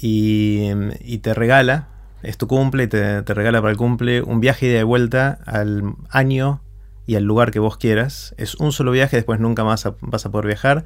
y, 0.00 1.18
te 1.18 1.34
regala, 1.34 1.88
es 2.22 2.38
tu 2.38 2.46
cumple, 2.46 2.86
te, 2.86 3.22
te 3.22 3.34
regala 3.34 3.60
para 3.60 3.72
el 3.72 3.76
cumple 3.76 4.22
un 4.22 4.40
viaje 4.40 4.66
de 4.66 4.84
vuelta 4.84 5.38
al 5.44 5.94
año 6.10 6.60
y 7.06 7.14
al 7.14 7.24
lugar 7.24 7.50
que 7.50 7.58
vos 7.58 7.76
quieras. 7.76 8.34
Es 8.36 8.56
un 8.56 8.72
solo 8.72 8.90
viaje, 8.90 9.16
después 9.16 9.40
nunca 9.40 9.64
más 9.64 9.88
vas 10.00 10.26
a 10.26 10.30
poder 10.30 10.46
viajar. 10.46 10.84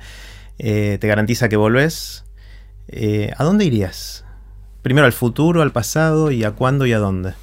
Eh, 0.59 0.99
te 1.01 1.09
garantiza 1.09 1.49
que 1.49 1.57
volvés. 1.57 2.25
Eh, 2.89 3.33
¿A 3.37 3.45
dónde 3.45 3.65
irías? 3.65 4.25
Primero 4.83 5.07
al 5.07 5.13
futuro, 5.13 5.63
al 5.63 5.73
pasado 5.73 6.31
y 6.31 6.45
a 6.45 6.53
cuándo 6.53 6.87
y 6.87 6.93
a 6.93 6.99
dónde. 6.99 7.35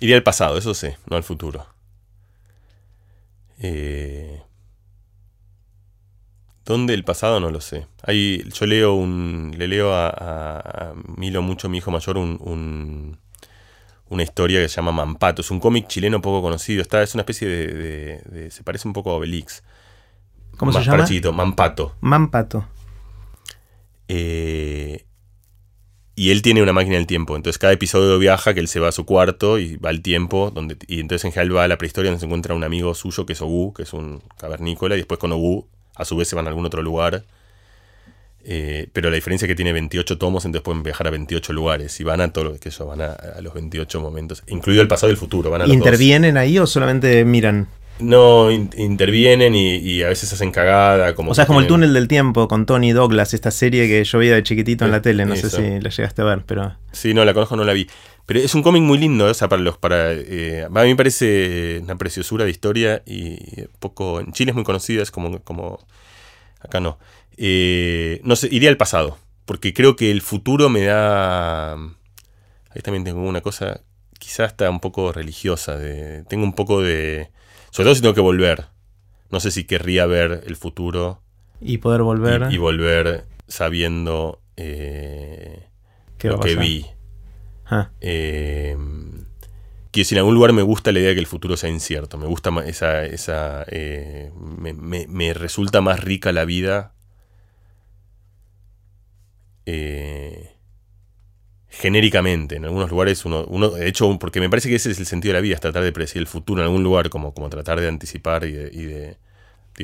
Iría 0.00 0.16
al 0.16 0.22
pasado, 0.22 0.58
eso 0.58 0.74
sí, 0.74 0.88
no 1.08 1.16
al 1.16 1.22
futuro. 1.22 1.66
Eh, 3.58 4.42
¿Dónde 6.64 6.94
el 6.94 7.04
pasado? 7.04 7.40
No 7.40 7.50
lo 7.50 7.60
sé. 7.60 7.86
Hay, 8.02 8.42
yo 8.50 8.66
leo 8.66 8.94
un, 8.94 9.54
le 9.56 9.68
leo 9.68 9.92
a, 9.92 10.94
Milo 11.16 11.42
mucho, 11.42 11.68
mi 11.68 11.78
hijo 11.78 11.90
mayor, 11.90 12.16
un, 12.16 13.18
una 14.08 14.22
historia 14.22 14.60
que 14.60 14.68
se 14.68 14.76
llama 14.76 14.92
Mampato. 14.92 15.42
Es 15.42 15.50
un 15.50 15.60
cómic 15.60 15.88
chileno 15.88 16.22
poco 16.22 16.40
conocido. 16.40 16.80
Está, 16.80 17.02
es 17.02 17.14
una 17.14 17.22
especie 17.22 17.48
de, 17.48 18.50
Se 18.50 18.62
parece 18.62 18.88
un 18.88 18.94
poco 18.94 19.10
a 19.10 19.14
Obelix. 19.14 19.62
¿Cómo 20.56 20.72
se 20.72 20.82
llama? 20.82 21.06
Mampato. 21.32 21.96
Mampato. 22.00 22.66
Eh, 24.08 25.04
y 26.16 26.30
él 26.30 26.42
tiene 26.42 26.62
una 26.62 26.72
máquina 26.72 26.96
del 26.96 27.06
tiempo. 27.06 27.36
Entonces 27.36 27.58
cada 27.58 27.72
episodio 27.72 28.18
viaja, 28.18 28.54
que 28.54 28.60
él 28.60 28.68
se 28.68 28.78
va 28.80 28.88
a 28.88 28.92
su 28.92 29.04
cuarto 29.04 29.58
y 29.58 29.76
va 29.76 29.90
al 29.90 30.00
tiempo. 30.00 30.50
Donde, 30.54 30.78
y 30.86 31.00
entonces 31.00 31.24
en 31.24 31.32
general 31.32 31.56
va 31.56 31.64
a 31.64 31.68
la 31.68 31.76
prehistoria 31.76 32.10
donde 32.10 32.20
se 32.20 32.26
encuentra 32.26 32.54
un 32.54 32.64
amigo 32.64 32.94
suyo 32.94 33.26
que 33.26 33.32
es 33.32 33.42
Ogu, 33.42 33.74
que 33.74 33.82
es 33.82 33.92
un 33.92 34.22
cavernícola. 34.38 34.94
Y 34.94 34.98
después 34.98 35.18
con 35.18 35.32
Ogu, 35.32 35.68
a 35.94 36.04
su 36.04 36.16
vez 36.16 36.28
se 36.28 36.36
van 36.36 36.46
a 36.46 36.48
algún 36.48 36.66
otro 36.66 36.82
lugar. 36.82 37.24
Eh, 38.46 38.88
pero 38.92 39.08
la 39.08 39.14
diferencia 39.14 39.46
es 39.46 39.48
que 39.48 39.54
tiene 39.54 39.72
28 39.72 40.18
tomos, 40.18 40.44
entonces 40.44 40.62
pueden 40.62 40.82
viajar 40.82 41.06
a 41.06 41.10
28 41.10 41.52
lugares. 41.52 41.98
Y 42.00 42.04
van 42.04 42.20
a 42.20 42.32
todo 42.32 42.58
que 42.58 42.68
eso, 42.68 42.86
van 42.86 43.00
a, 43.00 43.16
los 43.40 43.54
28 43.54 44.00
momentos. 44.00 44.42
Incluido 44.48 44.82
el 44.82 44.88
pasado 44.88 45.10
y 45.10 45.12
el 45.12 45.16
futuro. 45.16 45.50
Van 45.50 45.62
a 45.62 45.66
¿Intervienen 45.66 46.36
ahí 46.36 46.58
o 46.58 46.66
solamente 46.66 47.24
miran? 47.24 47.68
No, 48.00 48.50
intervienen 48.50 49.54
y, 49.54 50.02
a 50.02 50.08
veces 50.08 50.32
hacen 50.32 50.50
cagada. 50.50 51.14
Como 51.14 51.30
o 51.30 51.34
sea, 51.34 51.42
es 51.42 51.46
como 51.46 51.60
el 51.60 51.68
túnel 51.68 51.94
del 51.94 52.08
tiempo 52.08 52.48
con 52.48 52.66
Tony 52.66 52.92
Douglas, 52.92 53.34
esta 53.34 53.52
serie 53.52 53.86
que 53.86 54.02
yo 54.02 54.18
veía 54.18 54.34
de 54.34 54.42
chiquitito 54.42 54.84
en 54.84 54.90
la 54.90 55.00
tele. 55.00 55.24
No 55.24 55.36
sé 55.36 55.48
si 55.48 55.80
la 55.80 55.90
llegaste 55.90 56.22
a 56.22 56.24
ver, 56.24 56.42
pero. 56.44 56.74
Sí, 56.90 57.14
no, 57.14 57.24
la 57.24 57.32
conozco, 57.32 57.56
no 57.56 57.64
la 57.64 57.72
vi. 57.72 57.86
Pero 58.26 58.40
es 58.40 58.54
un 58.54 58.62
cómic 58.62 58.82
muy 58.82 58.98
lindo, 58.98 59.26
o 59.26 59.34
sea, 59.34 59.48
para 59.48 59.62
los. 59.62 59.78
para 59.78 60.12
eh, 60.12 60.64
A 60.64 60.68
mí 60.68 60.88
me 60.88 60.96
parece 60.96 61.80
una 61.82 61.96
preciosura 61.96 62.44
de 62.44 62.50
historia 62.50 63.02
y 63.04 63.62
poco. 63.78 64.20
En 64.20 64.32
Chile 64.32 64.50
es 64.50 64.54
muy 64.54 64.64
conocida, 64.64 65.02
es 65.02 65.10
como. 65.10 65.40
como 65.40 65.86
acá 66.60 66.80
no. 66.80 66.98
Eh, 67.36 68.20
no 68.24 68.36
sé, 68.36 68.48
iría 68.50 68.70
al 68.70 68.76
pasado. 68.76 69.18
Porque 69.44 69.74
creo 69.74 69.94
que 69.94 70.10
el 70.10 70.22
futuro 70.22 70.68
me 70.70 70.84
da. 70.84 71.74
Ahí 71.74 72.82
también 72.82 73.04
tengo 73.04 73.20
una 73.20 73.42
cosa. 73.42 73.82
Quizás 74.18 74.52
está 74.52 74.70
un 74.70 74.80
poco 74.80 75.12
religiosa. 75.12 75.76
De, 75.76 76.24
tengo 76.24 76.44
un 76.44 76.54
poco 76.54 76.80
de 76.80 77.30
sobre 77.74 77.86
todo 77.86 77.94
si 77.96 78.02
tengo 78.02 78.14
que 78.14 78.20
volver. 78.20 78.66
No 79.30 79.40
sé 79.40 79.50
si 79.50 79.64
querría 79.64 80.06
ver 80.06 80.44
el 80.46 80.54
futuro. 80.54 81.20
Y 81.60 81.78
poder 81.78 82.02
volver. 82.02 82.46
Y, 82.52 82.56
volver 82.56 83.24
sabiendo 83.48 84.40
eh, 84.56 85.66
lo 86.22 86.38
que 86.38 86.54
vi. 86.54 86.86
Ah. 87.66 87.90
Eh, 88.00 88.76
que 89.94 90.04
si 90.04 90.16
en 90.16 90.18
algún 90.18 90.34
lugar 90.34 90.52
me 90.52 90.62
gusta 90.62 90.90
la 90.90 90.98
idea 90.98 91.10
de 91.10 91.14
que 91.14 91.20
el 91.20 91.26
futuro 91.26 91.56
sea 91.56 91.70
incierto. 91.70 92.18
Me 92.18 92.26
gusta 92.26 92.50
esa. 92.66 93.04
esa 93.04 93.64
eh, 93.68 94.32
me, 94.34 95.34
resulta 95.34 95.80
más 95.80 96.00
rica 96.00 96.32
la 96.32 96.44
vida. 96.44 96.94
Eh, 99.66 100.54
genéricamente. 101.68 102.56
En 102.56 102.64
algunos 102.64 102.90
lugares 102.90 103.24
uno, 103.24 103.44
uno, 103.46 103.70
de 103.70 103.86
hecho, 103.86 104.18
porque 104.18 104.40
me 104.40 104.50
parece 104.50 104.68
que 104.68 104.74
ese 104.74 104.90
es 104.90 104.98
el 104.98 105.06
sentido 105.06 105.32
de 105.32 105.38
la 105.38 105.42
vida, 105.42 105.54
es 105.54 105.60
tratar 105.60 105.84
de 105.84 105.92
predecir 105.92 106.20
el 106.20 106.26
futuro 106.26 106.60
en 106.60 106.66
algún 106.66 106.82
lugar, 106.82 107.08
como, 107.08 107.32
como 107.32 107.48
tratar 107.48 107.80
de 107.80 107.86
anticipar 107.86 108.44
y 108.44 108.52
de, 108.52 109.16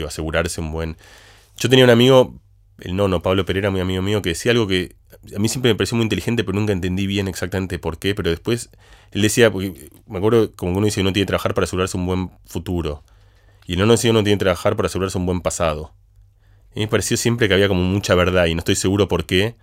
asegurarse 0.05 0.61
un 0.61 0.73
buen... 0.73 0.97
Yo 1.57 1.69
tenía 1.69 1.85
un 1.85 1.91
amigo, 1.91 2.41
el 2.81 2.97
nono, 2.97 3.23
Pablo 3.23 3.45
Pereira, 3.45 3.71
muy 3.71 3.81
amigo 3.81 4.03
mío, 4.03 4.23
que 4.23 4.31
decía 4.31 4.51
algo 4.53 4.67
que 4.67 4.97
a 5.35 5.39
mí 5.39 5.49
siempre 5.49 5.71
me 5.73 5.77
pareció 5.77 5.97
muy 5.97 6.05
inteligente, 6.05 6.45
pero 6.45 6.59
nunca 6.59 6.73
entendí 6.73 7.07
bien 7.07 7.29
exactamente 7.29 7.79
por 7.79 7.99
qué, 7.99 8.15
pero 8.15 8.31
después 8.31 8.71
él 9.13 9.23
decía, 9.23 9.51
porque 9.51 9.91
me 10.07 10.19
acuerdo 10.19 10.53
como 10.53 10.77
uno 10.77 10.87
dice, 10.87 11.01
uno 11.01 11.13
tiene 11.13 11.25
que 11.25 11.29
trabajar 11.29 11.55
para 11.55 11.65
asegurarse 11.65 11.97
un 11.97 12.07
buen 12.07 12.31
futuro. 12.47 13.03
Y 13.67 13.75
el 13.75 13.81
nono 13.81 13.93
decía, 13.93 14.11
uno 14.11 14.23
tiene 14.23 14.39
que 14.39 14.45
trabajar 14.45 14.77
para 14.77 14.87
asegurarse 14.87 15.19
un 15.19 15.27
buen 15.27 15.41
pasado. 15.41 15.93
Y 16.75 16.81
me 16.81 16.89
pareció 16.89 17.17
siempre 17.17 17.49
que 17.49 17.55
había 17.55 17.69
como 17.69 17.83
mucha 17.83 18.15
verdad, 18.15 18.47
y 18.47 18.55
no 18.55 18.61
estoy 18.61 18.77
seguro 18.77 19.09
por 19.09 19.27
qué, 19.27 19.57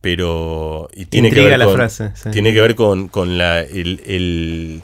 pero 0.00 0.88
y 0.94 1.06
tiene 1.06 1.30
que 1.30 1.44
ver 1.44 1.58
la 1.58 1.64
con, 1.64 1.74
frase, 1.74 2.12
tiene 2.32 2.52
que 2.52 2.60
ver 2.60 2.74
con, 2.74 3.08
con 3.08 3.36
la, 3.38 3.60
el, 3.60 4.82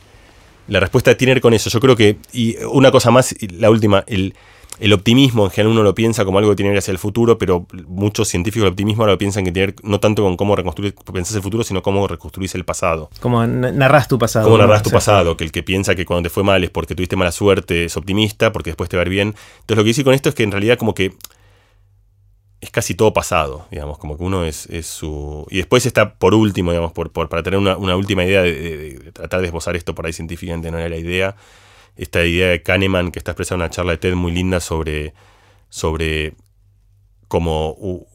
la 0.69 0.81
respuesta 0.81 1.17
tiene 1.17 1.31
que 1.31 1.35
ver 1.37 1.43
con 1.43 1.55
eso. 1.55 1.71
Yo 1.71 1.81
creo 1.81 1.97
que, 1.97 2.19
y 2.33 2.57
una 2.65 2.91
cosa 2.91 3.11
más, 3.11 3.35
la 3.51 3.71
última, 3.71 4.05
el, 4.07 4.35
el 4.79 4.93
optimismo 4.93 5.45
en 5.45 5.51
general 5.51 5.73
uno 5.73 5.83
lo 5.83 5.95
piensa 5.95 6.25
como 6.25 6.39
algo 6.39 6.51
que 6.51 6.57
tiene 6.57 6.71
que 6.71 6.75
ir 6.75 6.79
hacia 6.79 6.93
el 6.93 6.99
futuro, 6.99 7.39
pero 7.39 7.67
muchos 7.87 8.29
científicos 8.29 8.65
del 8.65 8.73
optimismo 8.73 9.03
ahora 9.03 9.13
lo 9.13 9.19
piensan 9.19 9.45
que 9.45 9.53
tiene 9.53 9.75
no 9.83 10.01
tanto 10.01 10.23
con 10.23 10.37
cómo 10.37 10.55
reconstruir, 10.57 10.95
pensás 11.13 11.37
el 11.37 11.43
futuro, 11.43 11.65
sino 11.65 11.83
cómo 11.83 12.07
reconstruís 12.07 12.55
el 12.55 12.65
pasado. 12.65 13.11
Como 13.21 13.47
narras 13.47 14.09
tu 14.09 14.19
pasado. 14.19 14.45
Cómo 14.45 14.59
narras 14.59 14.83
tu 14.83 14.91
pasado, 14.91 15.37
que 15.37 15.45
el 15.45 15.53
que 15.53 15.63
piensa 15.63 15.95
que 15.95 16.05
cuando 16.05 16.29
te 16.29 16.31
fue 16.31 16.43
mal 16.43 16.63
es 16.65 16.71
porque 16.71 16.95
tuviste 16.95 17.17
mala 17.17 17.33
suerte, 17.33 17.87
es 17.87 17.97
optimista, 17.97 18.53
porque 18.53 18.71
después 18.71 18.89
te 18.89 18.97
va 18.97 19.03
a 19.03 19.07
ir 19.07 19.11
bien. 19.11 19.35
Entonces 19.61 19.77
lo 19.77 19.85
que 19.85 19.91
hice 19.91 20.05
con 20.05 20.15
esto 20.15 20.29
es 20.29 20.35
que 20.35 20.43
en 20.43 20.53
realidad 20.53 20.79
como 20.79 20.95
que 20.95 21.13
es 22.61 22.71
casi 22.71 22.95
todo 22.95 23.13
pasado, 23.13 23.67
digamos, 23.71 23.99
como 23.99 24.17
que 24.17 24.25
uno 24.25 24.45
es, 24.45 24.67
su... 24.83 25.47
Y 25.51 25.59
después 25.59 25.87
está 25.87 26.15
por 26.15 26.35
último, 26.35 26.71
digamos, 26.71 26.93
por, 26.93 27.11
para 27.11 27.43
tener 27.43 27.59
una, 27.59 27.97
última 27.97 28.25
idea 28.25 28.43
de, 28.43 29.11
tratar 29.13 29.41
de 29.41 29.47
esbozar 29.47 29.77
esto 29.77 29.95
por 29.95 30.07
ahí 30.07 30.13
científicamente 30.13 30.71
no 30.71 30.79
era 30.79 30.89
la 30.89 30.97
idea, 30.97 31.37
esta 31.97 32.25
idea 32.25 32.49
de 32.49 32.63
Kahneman 32.63 33.11
que 33.11 33.19
está 33.19 33.33
expresada 33.33 33.57
en 33.57 33.63
una 33.63 33.71
charla 33.71 33.93
de 33.93 33.99
TED 33.99 34.15
muy 34.15 34.33
linda 34.33 34.61
sobre, 34.61 35.15
sobre 35.69 36.35
como 37.29 38.07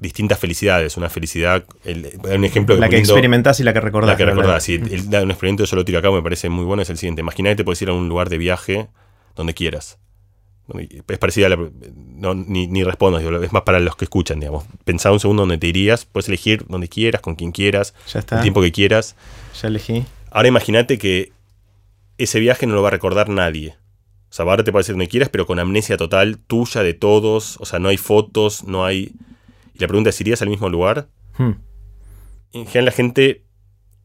distintas 0.00 0.38
felicidades, 0.38 0.96
una 0.96 1.10
felicidad, 1.10 1.64
un 1.84 2.44
ejemplo 2.44 2.76
La 2.76 2.88
que 2.88 2.98
experimentás 2.98 3.60
y 3.60 3.64
la 3.64 3.72
que 3.72 3.80
recordás. 3.80 4.08
La 4.08 4.16
que 4.16 4.24
recordás, 4.24 4.62
sí, 4.62 4.74
el, 4.74 5.08
un 5.22 5.30
experimento 5.30 5.64
yo 5.64 5.76
lo 5.76 5.84
tiro 5.84 5.98
acá, 5.98 6.10
me 6.10 6.22
parece 6.22 6.48
muy 6.48 6.64
bueno, 6.64 6.82
es 6.82 6.90
el 6.90 6.98
siguiente, 6.98 7.20
imagínate 7.20 7.64
puedes 7.64 7.80
ir 7.82 7.90
a 7.90 7.92
un 7.92 8.08
lugar 8.08 8.28
de 8.28 8.38
viaje 8.38 8.88
donde 9.34 9.54
quieras 9.54 9.98
es 10.78 11.18
parecida 11.18 11.46
a 11.46 11.48
la. 11.50 11.58
No, 11.94 12.34
ni, 12.34 12.66
ni 12.66 12.84
respondo, 12.84 13.18
es 13.18 13.52
más 13.52 13.62
para 13.62 13.80
los 13.80 13.96
que 13.96 14.04
escuchan, 14.04 14.40
digamos. 14.40 14.64
Pensá 14.84 15.10
un 15.10 15.20
segundo 15.20 15.42
donde 15.42 15.58
te 15.58 15.66
irías, 15.66 16.04
puedes 16.04 16.28
elegir 16.28 16.64
donde 16.68 16.88
quieras, 16.88 17.20
con 17.20 17.34
quien 17.34 17.52
quieras, 17.52 17.94
el 18.14 18.40
tiempo 18.42 18.60
que 18.60 18.72
quieras. 18.72 19.16
Ya 19.60 19.68
elegí. 19.68 20.04
Ahora 20.30 20.48
imagínate 20.48 20.98
que 20.98 21.32
ese 22.24 22.40
viaje 22.40 22.66
no 22.66 22.74
lo 22.74 22.82
va 22.82 22.88
a 22.88 22.92
recordar 22.92 23.28
nadie. 23.28 23.76
O 24.30 24.32
sea, 24.32 24.44
ahora 24.44 24.62
te 24.62 24.70
puede 24.70 24.82
decir 24.82 24.94
donde 24.94 25.08
quieras, 25.08 25.28
pero 25.28 25.46
con 25.46 25.58
amnesia 25.58 25.96
total, 25.96 26.38
tuya, 26.38 26.82
de 26.82 26.94
todos. 26.94 27.56
O 27.60 27.64
sea, 27.64 27.78
no 27.78 27.88
hay 27.88 27.96
fotos, 27.96 28.64
no 28.64 28.84
hay. 28.84 29.12
Y 29.74 29.78
la 29.78 29.88
pregunta 29.88 30.10
es: 30.10 30.20
¿irías 30.20 30.40
al 30.42 30.48
mismo 30.48 30.68
lugar? 30.68 31.08
Hmm. 31.36 31.52
En 32.52 32.66
general, 32.66 32.86
la 32.86 32.92
gente 32.92 33.44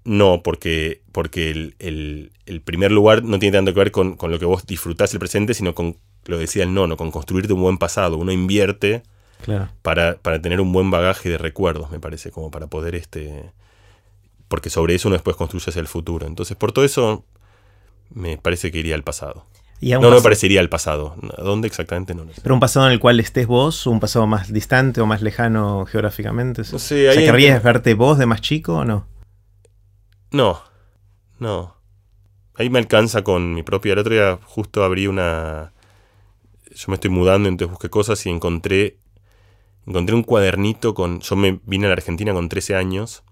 no, 0.04 0.42
porque, 0.44 1.02
porque 1.12 1.50
el, 1.80 2.62
primer 2.64 2.92
lugar 2.92 3.24
no 3.24 3.40
tiene 3.40 3.58
tanto 3.58 3.74
que 3.74 3.80
ver 3.80 3.92
con, 3.92 4.16
con, 4.16 4.32
lo 4.32 4.40
que 4.40 4.46
vos 4.46 4.66
disfrutás 4.66 5.14
el 5.14 5.20
presente, 5.20 5.54
sino 5.54 5.74
con 5.74 5.98
lo 6.26 6.38
decía 6.38 6.64
el 6.64 6.74
nono, 6.74 6.98
con 6.98 7.12
construirte 7.12 7.54
un 7.54 7.62
buen 7.62 7.78
pasado. 7.78 8.18
Uno 8.18 8.32
invierte 8.32 9.04
para, 9.82 10.18
para, 10.18 10.42
tener 10.42 10.62
un 10.62 10.72
buen 10.72 10.92
bagaje 10.92 11.30
de 11.30 11.38
recuerdos, 11.38 11.92
me 11.92 12.00
parece, 12.00 12.32
como 12.32 12.52
para 12.52 12.68
poder 12.68 12.96
este. 12.96 13.52
Porque 14.48 14.70
sobre 14.70 14.96
eso 14.96 15.08
uno 15.08 15.16
después 15.16 15.36
construye 15.36 15.70
hacia 15.70 15.80
el 15.80 15.88
futuro. 15.88 16.28
Entonces, 16.28 16.56
por 16.56 16.72
todo 16.72 16.86
eso, 16.86 17.26
me 18.10 18.38
parece 18.38 18.72
que 18.72 18.80
iría 18.80 18.96
al 18.96 19.04
pasado. 19.04 19.46
no, 19.82 20.00
no 20.00 20.12
me 20.12 20.22
parecería 20.22 20.60
al 20.60 20.70
pasado. 20.70 21.16
¿A 21.38 21.42
dónde 21.42 21.68
exactamente? 21.68 22.14
No, 22.16 22.26
Pero 22.42 22.56
un 22.56 22.60
pasado 22.60 22.88
en 22.88 22.94
el 22.94 23.00
cual 23.00 23.20
estés 23.20 23.48
vos, 23.48 23.88
un 23.88 24.00
pasado 24.00 24.28
más 24.28 24.52
distante 24.52 25.02
o 25.02 25.06
más 25.06 25.22
lejano 25.22 25.86
geográficamente. 25.86 26.64
No 26.72 26.80
sé, 26.80 27.10
¿querrías 27.16 27.62
verte 27.62 27.94
vos 27.94 28.18
de 28.18 28.26
más 28.26 28.42
chico 28.42 28.76
o 28.78 28.86
no? 28.86 29.08
No, 30.32 30.62
no. 31.40 31.76
Ahí 32.56 32.70
me 32.70 32.80
alcanza 32.80 33.24
con 33.24 33.54
mi 33.54 33.64
propia. 33.64 33.94
El 33.94 34.00
otro 34.00 34.14
día 34.14 34.40
justo 34.44 34.84
abrí 34.84 35.08
una, 35.08 35.74
yo 36.76 36.86
me 36.88 36.96
estoy 36.96 37.10
mudando, 37.10 37.50
entonces 37.50 37.72
busqué 37.72 37.90
cosas 37.90 38.26
y 38.26 38.30
encontré, 38.30 38.98
encontré 39.86 40.16
un 40.16 40.24
cuadernito 40.24 40.94
con, 40.94 41.20
yo 41.22 41.36
me 41.36 41.60
vine 41.66 41.86
a 41.86 41.90
la 41.90 41.94
Argentina 41.94 42.34
con 42.34 42.50
13 42.50 42.76
años, 42.76 43.24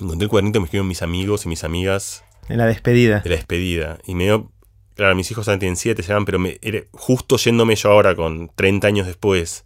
encontré 0.00 0.24
el 0.24 0.30
cuadernito 0.30 0.56
que 0.56 0.60
me 0.60 0.64
escribieron 0.66 0.88
mis 0.88 1.02
amigos 1.02 1.44
y 1.44 1.48
mis 1.48 1.64
amigas. 1.64 2.24
En 2.52 2.58
la 2.58 2.66
despedida. 2.66 3.20
De 3.20 3.30
la 3.30 3.36
despedida. 3.36 3.98
Y 4.06 4.14
me 4.14 4.24
dio, 4.24 4.52
claro, 4.94 5.14
mis 5.14 5.30
hijos 5.30 5.46
tienen 5.46 5.76
7, 5.76 6.02
se 6.02 6.08
llaman, 6.08 6.26
pero 6.26 6.38
me, 6.38 6.58
justo 6.92 7.38
yéndome 7.38 7.76
yo 7.76 7.90
ahora 7.90 8.14
con 8.14 8.50
30 8.54 8.86
años 8.86 9.06
después, 9.06 9.64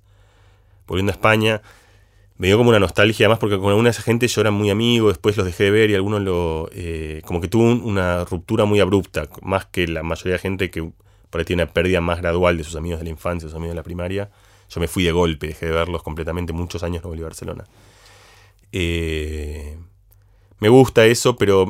volviendo 0.87 1.11
a 1.11 1.15
España, 1.15 1.63
me 2.39 2.47
dio 2.47 2.59
como 2.59 2.71
una 2.71 2.79
nostalgia, 2.79 3.27
además 3.27 3.41
porque 3.41 3.59
con 3.59 3.71
alguna 3.71 3.89
de 3.89 3.91
esa 3.91 4.03
gente 4.03 4.29
yo 4.29 4.41
era 4.41 4.53
muy 4.53 4.71
amigo, 4.71 5.09
después 5.09 5.37
los 5.37 5.47
dejé 5.47 5.65
de 5.65 5.71
ver 5.73 5.91
y 5.91 5.95
algunos 5.97 6.21
lo. 6.23 6.69
Eh, 6.73 7.23
como 7.25 7.41
que 7.41 7.49
tuvo 7.49 7.65
una 7.65 8.25
ruptura 8.25 8.67
muy 8.67 8.79
abrupta, 8.79 9.29
más 9.43 9.67
que 9.67 9.89
la 9.89 10.05
mayoría 10.05 10.35
de 10.35 10.39
gente 10.39 10.71
que 10.71 10.89
por 11.31 11.41
ahí 11.41 11.45
tiene 11.45 11.65
una 11.65 11.73
pérdida 11.73 12.01
más 12.01 12.21
gradual 12.21 12.57
de 12.57 12.63
sus 12.63 12.77
amigos 12.77 13.01
de 13.01 13.05
la 13.05 13.11
infancia, 13.11 13.49
sus 13.49 13.57
amigos 13.57 13.73
de 13.73 13.77
la 13.77 13.83
primaria. 13.83 14.31
Yo 14.69 14.81
me 14.81 14.87
fui 14.87 15.03
de 15.03 15.13
golpe, 15.13 15.49
dejé 15.49 15.67
de 15.67 15.73
verlos 15.73 16.05
completamente, 16.05 16.53
muchos 16.53 16.85
años 16.85 17.03
no 17.03 17.09
volví 17.09 17.23
a 17.23 17.27
Barcelona. 17.27 17.65
Eh, 18.71 19.77
me 20.61 20.69
gusta 20.69 21.05
eso, 21.07 21.37
pero 21.37 21.67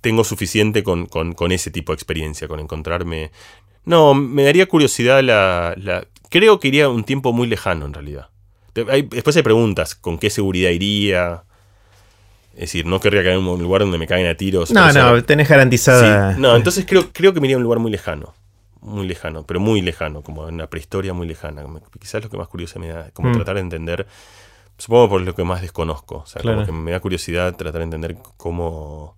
tengo 0.00 0.24
suficiente 0.24 0.82
con, 0.82 1.08
ese 1.50 1.70
tipo 1.70 1.92
de 1.92 1.94
experiencia, 1.94 2.48
con 2.48 2.60
encontrarme... 2.60 3.30
No, 3.84 4.14
me 4.14 4.44
daría 4.44 4.66
curiosidad 4.66 5.22
la, 5.22 5.74
la... 5.76 6.06
Creo 6.28 6.60
que 6.60 6.68
iría 6.68 6.88
un 6.88 7.04
tiempo 7.04 7.32
muy 7.32 7.46
lejano 7.46 7.86
en 7.86 7.94
realidad. 7.94 8.28
después 8.74 9.36
hay 9.36 9.42
preguntas, 9.42 9.94
¿con 9.94 10.18
qué 10.18 10.28
seguridad 10.28 10.70
iría? 10.70 11.44
Es 12.52 12.60
decir, 12.60 12.86
no 12.86 13.00
querría 13.00 13.22
caer 13.22 13.38
en 13.38 13.46
un 13.46 13.62
lugar 13.62 13.82
donde 13.82 13.98
me 13.98 14.06
caen 14.06 14.26
a 14.26 14.34
tiros. 14.34 14.70
No, 14.72 14.92
no, 14.92 15.24
tenés 15.24 15.48
garantizada. 15.48 16.36
No, 16.36 16.56
entonces 16.56 16.84
creo, 16.86 17.10
creo 17.12 17.32
que 17.32 17.40
me 17.40 17.46
iría 17.46 17.56
a 17.56 17.58
un 17.58 17.62
lugar 17.62 17.78
muy 17.78 17.90
lejano. 17.90 18.34
Muy 18.80 19.06
lejano, 19.06 19.44
pero 19.44 19.58
muy 19.58 19.80
lejano, 19.80 20.22
como 20.22 20.48
en 20.48 20.54
una 20.54 20.68
prehistoria 20.68 21.12
muy 21.12 21.26
lejana. 21.26 21.64
Quizás 21.98 22.22
lo 22.22 22.30
que 22.30 22.36
más 22.36 22.48
curioso 22.48 22.78
me 22.78 22.88
da, 22.88 23.10
como 23.12 23.30
mm. 23.30 23.32
tratar 23.32 23.54
de 23.54 23.60
entender 23.62 24.06
Supongo 24.78 25.08
por 25.08 25.20
lo 25.20 25.34
que 25.34 25.42
más 25.42 25.60
desconozco. 25.60 26.18
O 26.18 26.26
sea, 26.26 26.40
Claro. 26.40 26.58
como 26.58 26.66
que 26.66 26.72
me 26.72 26.92
da 26.92 27.00
curiosidad 27.00 27.54
tratar 27.56 27.80
de 27.80 27.84
entender 27.84 28.16
cómo. 28.36 29.17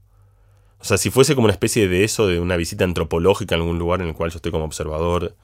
O 0.81 0.85
sea, 0.85 0.97
si 0.97 1.11
fuese 1.11 1.35
como 1.35 1.45
una 1.45 1.53
especie 1.53 1.89
de 1.89 2.05
eso, 2.05 2.27
de 2.27 2.41
una 2.41 2.57
visita 2.57 2.85
antropológica 2.85 3.55
en 3.55 3.61
algún 3.61 3.79
lugar 3.79 4.01
en 4.01 4.09
el 4.09 4.15
cual 4.15 4.31
yo 4.31 4.37
estoy 4.37 4.51
como 4.53 4.65
observador. 4.65 5.35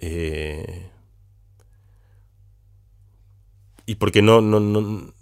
eh, 0.00 0.88
y 3.86 3.96
porque 3.96 4.22
no, 4.22 4.40
no, 4.40 4.60
no, 4.60 5.12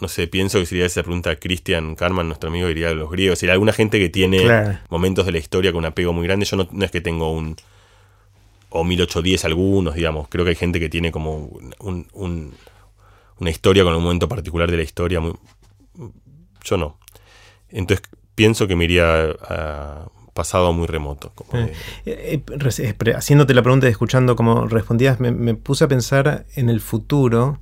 no, 0.00 0.08
sé, 0.08 0.26
pienso 0.28 0.58
que 0.60 0.66
sería 0.66 0.86
esa 0.86 1.02
pregunta 1.02 1.30
a 1.30 1.36
Christian 1.36 1.94
Karman, 1.96 2.28
nuestro 2.28 2.50
amigo, 2.50 2.68
diría 2.68 2.92
los 2.94 3.10
griegos. 3.10 3.38
Sería 3.40 3.52
alguna 3.54 3.72
gente 3.72 3.98
que 3.98 4.08
tiene 4.08 4.42
Claro. 4.42 4.78
momentos 4.90 5.26
de 5.26 5.32
la 5.32 5.38
historia 5.38 5.72
con 5.72 5.80
un 5.80 5.86
apego 5.86 6.12
muy 6.12 6.24
grande. 6.26 6.46
Yo 6.46 6.56
no, 6.56 6.68
no 6.70 6.84
es 6.84 6.90
que 6.90 7.00
tengo 7.00 7.32
un. 7.32 7.56
O 8.70 8.84
1810 8.84 9.44
algunos, 9.44 9.94
digamos. 9.94 10.28
Creo 10.28 10.44
que 10.44 10.50
hay 10.50 10.56
gente 10.56 10.78
que 10.78 10.88
tiene 10.88 11.10
como 11.10 11.36
un- 11.80 12.06
un- 12.12 12.54
una 13.40 13.50
historia 13.50 13.82
con 13.82 13.94
un 13.94 14.02
momento 14.02 14.28
particular 14.28 14.70
de 14.70 14.76
la 14.76 14.82
historia. 14.82 15.20
muy- 15.20 15.34
yo 16.64 16.76
no. 16.76 16.98
Entonces 17.70 18.06
pienso 18.34 18.66
que 18.66 18.76
me 18.76 18.84
iría 18.84 19.30
a 19.40 20.08
pasado 20.34 20.72
muy 20.72 20.86
remoto. 20.86 21.32
como 21.34 21.50
de- 21.52 21.72
Eh, 22.06 22.40
eh, 22.46 22.94
eh, 23.04 23.14
haciéndote 23.14 23.54
la 23.54 23.62
pregunta 23.62 23.88
y 23.88 23.90
escuchando 23.90 24.36
cómo 24.36 24.66
respondías, 24.68 25.18
me, 25.18 25.32
me 25.32 25.54
puse 25.54 25.84
a 25.84 25.88
pensar 25.88 26.46
en 26.54 26.68
el 26.70 26.80
futuro 26.80 27.58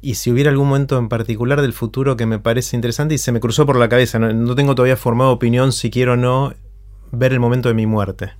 y 0.00 0.14
si 0.14 0.30
hubiera 0.30 0.50
algún 0.50 0.68
momento 0.68 0.98
en 0.98 1.08
particular 1.08 1.60
del 1.62 1.72
futuro 1.72 2.16
que 2.16 2.24
me 2.26 2.38
parece 2.38 2.76
interesante 2.76 3.14
y 3.16 3.18
se 3.18 3.32
me 3.32 3.40
cruzó 3.40 3.66
por 3.66 3.76
la 3.76 3.88
cabeza. 3.88 4.20
No, 4.20 4.32
no 4.32 4.54
tengo 4.54 4.74
todavía 4.76 4.96
formado 4.96 5.32
opinión 5.32 5.72
si 5.72 5.90
quiero 5.90 6.12
o 6.12 6.16
no 6.16 6.54
ver 7.10 7.32
el 7.32 7.40
momento 7.40 7.68
de 7.68 7.74
mi 7.74 7.86
muerte. 7.86 8.30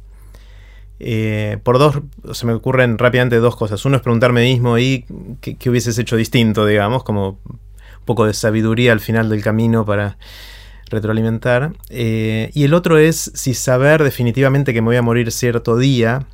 Eh, 0.98 1.58
por 1.62 1.78
dos, 1.78 2.00
se 2.32 2.46
me 2.46 2.52
ocurren 2.52 2.98
rápidamente 2.98 3.36
dos 3.36 3.56
cosas. 3.56 3.84
Uno 3.84 3.96
es 3.96 4.02
preguntarme 4.02 4.42
mismo 4.44 4.78
y 4.78 5.04
qué, 5.40 5.56
qué 5.56 5.70
hubieses 5.70 5.98
hecho 5.98 6.16
distinto, 6.16 6.64
digamos, 6.64 7.02
como 7.04 7.40
un 7.48 7.58
poco 8.04 8.26
de 8.26 8.32
sabiduría 8.32 8.92
al 8.92 9.00
final 9.00 9.28
del 9.28 9.42
camino 9.42 9.84
para 9.84 10.16
retroalimentar. 10.90 11.72
Eh, 11.90 12.50
y 12.54 12.64
el 12.64 12.74
otro 12.74 12.98
es 12.98 13.32
si 13.34 13.54
saber 13.54 14.02
definitivamente 14.02 14.72
que 14.72 14.82
me 14.82 14.86
voy 14.86 14.96
a 14.96 15.02
morir 15.02 15.32
cierto 15.32 15.76
día 15.76 16.26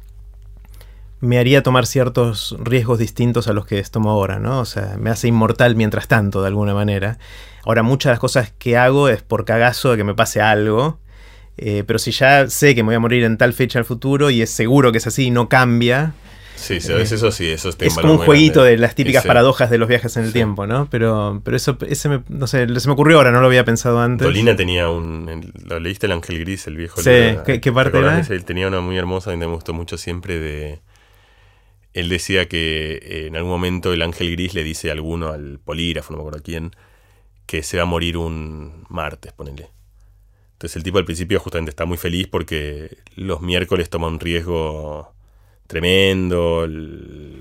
me 1.23 1.39
haría 1.39 1.63
tomar 1.63 1.87
ciertos 1.87 2.57
riesgos 2.59 2.99
distintos 2.99 3.47
a 3.47 3.53
los 3.53 3.65
que 3.65 3.81
tomo 3.85 4.11
ahora, 4.11 4.41
¿no? 4.41 4.59
O 4.59 4.65
sea, 4.65 4.97
me 4.99 5.09
hace 5.09 5.29
inmortal 5.29 5.77
mientras 5.77 6.09
tanto, 6.09 6.43
de 6.43 6.49
alguna 6.49 6.75
manera. 6.75 7.19
Ahora, 7.65 7.85
muchas 7.85 8.11
de 8.11 8.15
las 8.15 8.19
cosas 8.19 8.53
que 8.59 8.77
hago 8.77 9.09
es 9.09 9.23
por 9.23 9.45
cagazo 9.45 9.93
de 9.93 9.99
que 9.99 10.05
me 10.05 10.15
pase 10.15 10.41
algo. 10.41 10.99
eh, 11.59 11.85
pero 11.87 12.01
si 12.01 12.11
ya 12.11 12.49
sé 12.49 12.75
que 12.75 12.83
me 12.83 12.89
voy 12.89 12.97
a 12.97 13.01
morir 13.01 13.23
en 13.25 13.39
tal 13.39 13.53
fecha 13.53 13.79
al 13.79 13.85
futuro 13.85 14.31
y 14.31 14.43
es 14.43 14.51
seguro 14.51 14.91
que 14.91 14.99
es 14.99 15.07
así 15.07 15.27
y 15.27 15.31
no 15.31 15.49
cambia, 15.49 16.13
Sí, 16.63 16.81
¿sabes? 16.81 17.13
Eso 17.13 17.31
sí, 17.33 17.49
eso 17.51 17.69
es 17.69 17.77
valor 17.79 18.01
como 18.03 18.13
un 18.15 18.19
jueguito 18.21 18.61
grande. 18.61 18.71
de 18.71 18.79
las 18.79 18.95
típicas 18.95 19.23
Sí, 19.23 19.29
paradojas 19.29 19.69
de 19.71 19.79
los 19.79 19.89
viajes 19.89 20.17
en 20.17 20.23
el 20.23 20.29
Sí. 20.29 20.35
tiempo, 20.35 20.67
¿no? 20.67 20.89
Pero, 20.91 21.41
pero 21.45 21.57
eso, 21.57 21.77
ese 21.89 22.09
me, 22.09 22.23
no 22.29 22.47
sé, 22.47 22.67
se 22.81 22.89
me 22.89 22.93
ocurrió 22.95 23.17
ahora, 23.19 23.31
no 23.33 23.41
lo 23.41 23.47
había 23.47 23.65
pensado 23.65 24.01
antes. 24.01 24.25
Dolina 24.27 24.55
tenía 24.57 24.89
un. 24.89 25.53
¿Lo 25.65 25.81
leíste 25.81 26.07
el 26.07 26.13
Ángel 26.13 26.39
Gris, 26.39 26.67
el 26.67 26.77
viejo? 26.77 27.01
Sí, 27.01 27.11
libro? 27.11 27.43
¿qué- 27.45 27.61
qué 27.61 27.71
¿Te 27.71 27.73
parte 27.73 27.99
era? 27.99 28.21
Él 28.21 28.45
tenía 28.45 28.69
una 28.69 28.81
muy 28.81 28.97
hermosa 28.97 29.33
y 29.33 29.37
me 29.37 29.47
gustó 29.47 29.73
mucho 29.75 29.97
siempre 29.99 30.39
de. 30.39 30.81
Él 31.93 32.09
decía 32.09 32.49
que 32.49 32.93
eh, 33.03 33.27
en 33.27 33.37
algún 33.37 33.51
momento 33.51 33.93
el 33.93 34.01
Ángel 34.03 34.31
Gris 34.33 34.55
le 34.55 34.65
dice 34.65 34.89
a 34.89 34.93
alguno, 34.93 35.29
al 35.29 35.59
polígrafo, 35.59 36.13
no 36.13 36.19
me 36.19 36.23
acuerdo 36.23 36.43
quién, 36.43 36.71
que 37.47 37.63
se 37.63 37.77
va 37.77 37.83
a 37.83 37.87
morir 37.87 38.17
un 38.17 38.85
martes, 38.89 39.33
ponele. 39.33 39.69
Entonces 40.55 40.77
el 40.77 40.85
tipo 40.85 40.99
al 40.99 41.05
principio 41.05 41.39
justamente 41.41 41.71
está 41.71 41.85
muy 41.85 41.99
feliz 41.99 42.29
porque 42.29 42.99
los 43.17 43.43
miércoles 43.43 43.91
toma 43.91 44.07
un 44.07 44.21
riesgo 44.21 45.13
tremendo, 45.73 46.69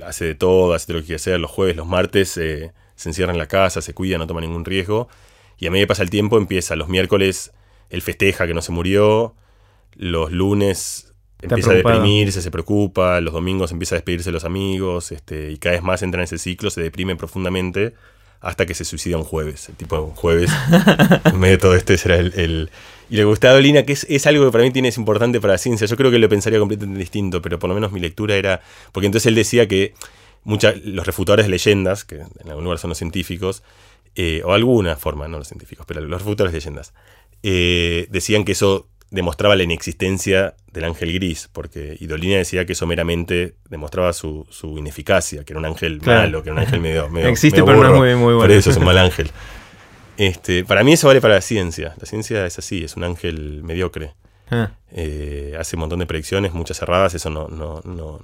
hace 0.05 0.23
de 0.23 0.35
todo, 0.35 0.73
hace 0.73 0.87
de 0.87 0.93
lo 0.93 0.99
que 1.01 1.07
quiere 1.07 1.17
hacer, 1.17 1.37
los 1.37 1.51
jueves, 1.51 1.75
los 1.75 1.85
martes 1.85 2.37
eh, 2.37 2.71
se 2.95 3.09
encierra 3.09 3.33
en 3.33 3.37
la 3.37 3.47
casa, 3.47 3.81
se 3.81 3.93
cuida, 3.93 4.17
no 4.17 4.25
toma 4.25 4.39
ningún 4.39 4.63
riesgo, 4.63 5.09
y 5.57 5.67
a 5.67 5.71
medida 5.71 5.83
que 5.83 5.89
pasa 5.89 6.03
el 6.03 6.09
tiempo 6.09 6.37
empieza, 6.37 6.77
los 6.77 6.87
miércoles 6.87 7.51
él 7.89 8.01
festeja 8.01 8.47
que 8.47 8.53
no 8.53 8.61
se 8.61 8.71
murió, 8.71 9.35
los 9.95 10.31
lunes 10.31 11.13
empieza 11.41 11.71
a 11.71 11.73
deprimirse, 11.73 12.41
se 12.41 12.51
preocupa, 12.51 13.19
los 13.19 13.33
domingos 13.33 13.73
empieza 13.73 13.95
a 13.95 13.97
despedirse 13.97 14.29
de 14.29 14.33
los 14.33 14.45
amigos, 14.45 15.11
este, 15.11 15.51
y 15.51 15.57
cada 15.57 15.75
vez 15.75 15.83
más 15.83 16.01
entra 16.01 16.21
en 16.21 16.23
ese 16.23 16.37
ciclo, 16.37 16.69
se 16.69 16.81
deprime 16.81 17.17
profundamente, 17.17 17.95
hasta 18.41 18.65
que 18.65 18.73
se 18.73 18.83
suicida 18.85 19.17
un 19.17 19.23
jueves. 19.23 19.69
El 19.69 19.75
tipo 19.75 20.11
jueves, 20.15 20.51
en 21.25 21.39
medio 21.39 21.53
de 21.53 21.57
todo 21.61 21.75
esto, 21.75 21.93
ese 21.93 22.09
era 22.09 22.17
el, 22.19 22.33
el- 22.35 22.69
Y 23.09 23.17
le 23.17 23.23
gustaba 23.25 23.51
a 23.53 23.55
Dolina, 23.55 23.83
que 23.83 23.93
es, 23.93 24.05
es 24.09 24.25
algo 24.25 24.45
que 24.45 24.51
para 24.51 24.63
mí 24.63 24.71
tiene, 24.71 24.87
es 24.87 24.97
importante 24.97 25.39
para 25.39 25.53
la 25.53 25.57
ciencia. 25.57 25.85
Yo 25.87 25.95
creo 25.97 26.11
que 26.11 26.17
lo 26.19 26.27
pensaría 26.29 26.59
completamente 26.59 26.99
distinto, 26.99 27.41
pero 27.41 27.59
por 27.59 27.67
lo 27.69 27.75
menos 27.75 27.91
mi 27.91 27.99
lectura 27.99 28.35
era... 28.35 28.61
Porque 28.91 29.05
entonces 29.05 29.27
él 29.27 29.35
decía 29.35 29.67
que 29.67 29.93
mucha, 30.43 30.73
los 30.83 31.05
refutadores 31.05 31.45
de 31.45 31.51
leyendas, 31.51 32.03
que 32.03 32.15
en 32.15 32.49
algún 32.49 32.63
lugar 32.63 32.79
son 32.79 32.89
los 32.89 32.97
científicos, 32.97 33.63
eh, 34.15 34.41
o 34.43 34.53
alguna 34.53 34.95
forma, 34.97 35.27
no 35.27 35.37
los 35.37 35.47
científicos, 35.47 35.85
pero 35.87 36.01
los 36.01 36.21
refutadores 36.21 36.51
de 36.53 36.59
leyendas, 36.59 36.93
eh, 37.43 38.07
decían 38.09 38.43
que 38.43 38.53
eso 38.53 38.87
demostraba 39.11 39.55
la 39.55 39.63
inexistencia 39.63 40.55
del 40.71 40.85
ángel 40.85 41.13
gris, 41.13 41.49
porque 41.51 41.97
Idolina 41.99 42.37
decía 42.37 42.65
que 42.65 42.73
eso 42.73 42.87
meramente 42.87 43.55
demostraba 43.69 44.13
su, 44.13 44.47
su 44.49 44.77
ineficacia, 44.79 45.43
que 45.43 45.53
era 45.53 45.59
un 45.59 45.65
ángel 45.65 45.99
Claro. 45.99 46.21
malo, 46.21 46.41
que 46.43 46.49
era 46.49 46.53
un 46.55 46.59
ángel 46.65 46.79
medio, 46.79 47.09
medio 47.09 47.27
Existe, 47.27 47.61
medio 47.61 47.65
pero 47.65 47.89
no 47.89 48.05
es 48.05 48.15
muy- 48.15 48.15
muy 48.15 48.33
Por 48.33 48.47
bueno. 48.47 48.53
eso 48.53 48.69
es 48.71 48.77
un 48.77 48.85
mal 48.85 48.97
ángel. 48.97 49.29
Este, 50.17 50.63
para 50.65 50.83
mí 50.83 50.93
eso 50.93 51.07
vale 51.07 51.19
para 51.21 51.35
la 51.35 51.41
ciencia. 51.41 51.93
La 51.99 52.05
ciencia 52.05 52.45
es 52.45 52.57
así, 52.57 52.83
es 52.83 52.95
un 52.95 53.03
ángel 53.03 53.61
mediocre. 53.63 54.13
Ah, 54.49 54.71
Eh, 54.93 55.55
hace 55.59 55.75
un 55.77 55.81
montón 55.81 55.99
de 55.99 56.05
predicciones, 56.05 56.53
muchas 56.53 56.81
erradas, 56.81 57.13
eso 57.13 57.29
no, 57.29 57.47
no, 57.47 57.81
no, 57.85 58.19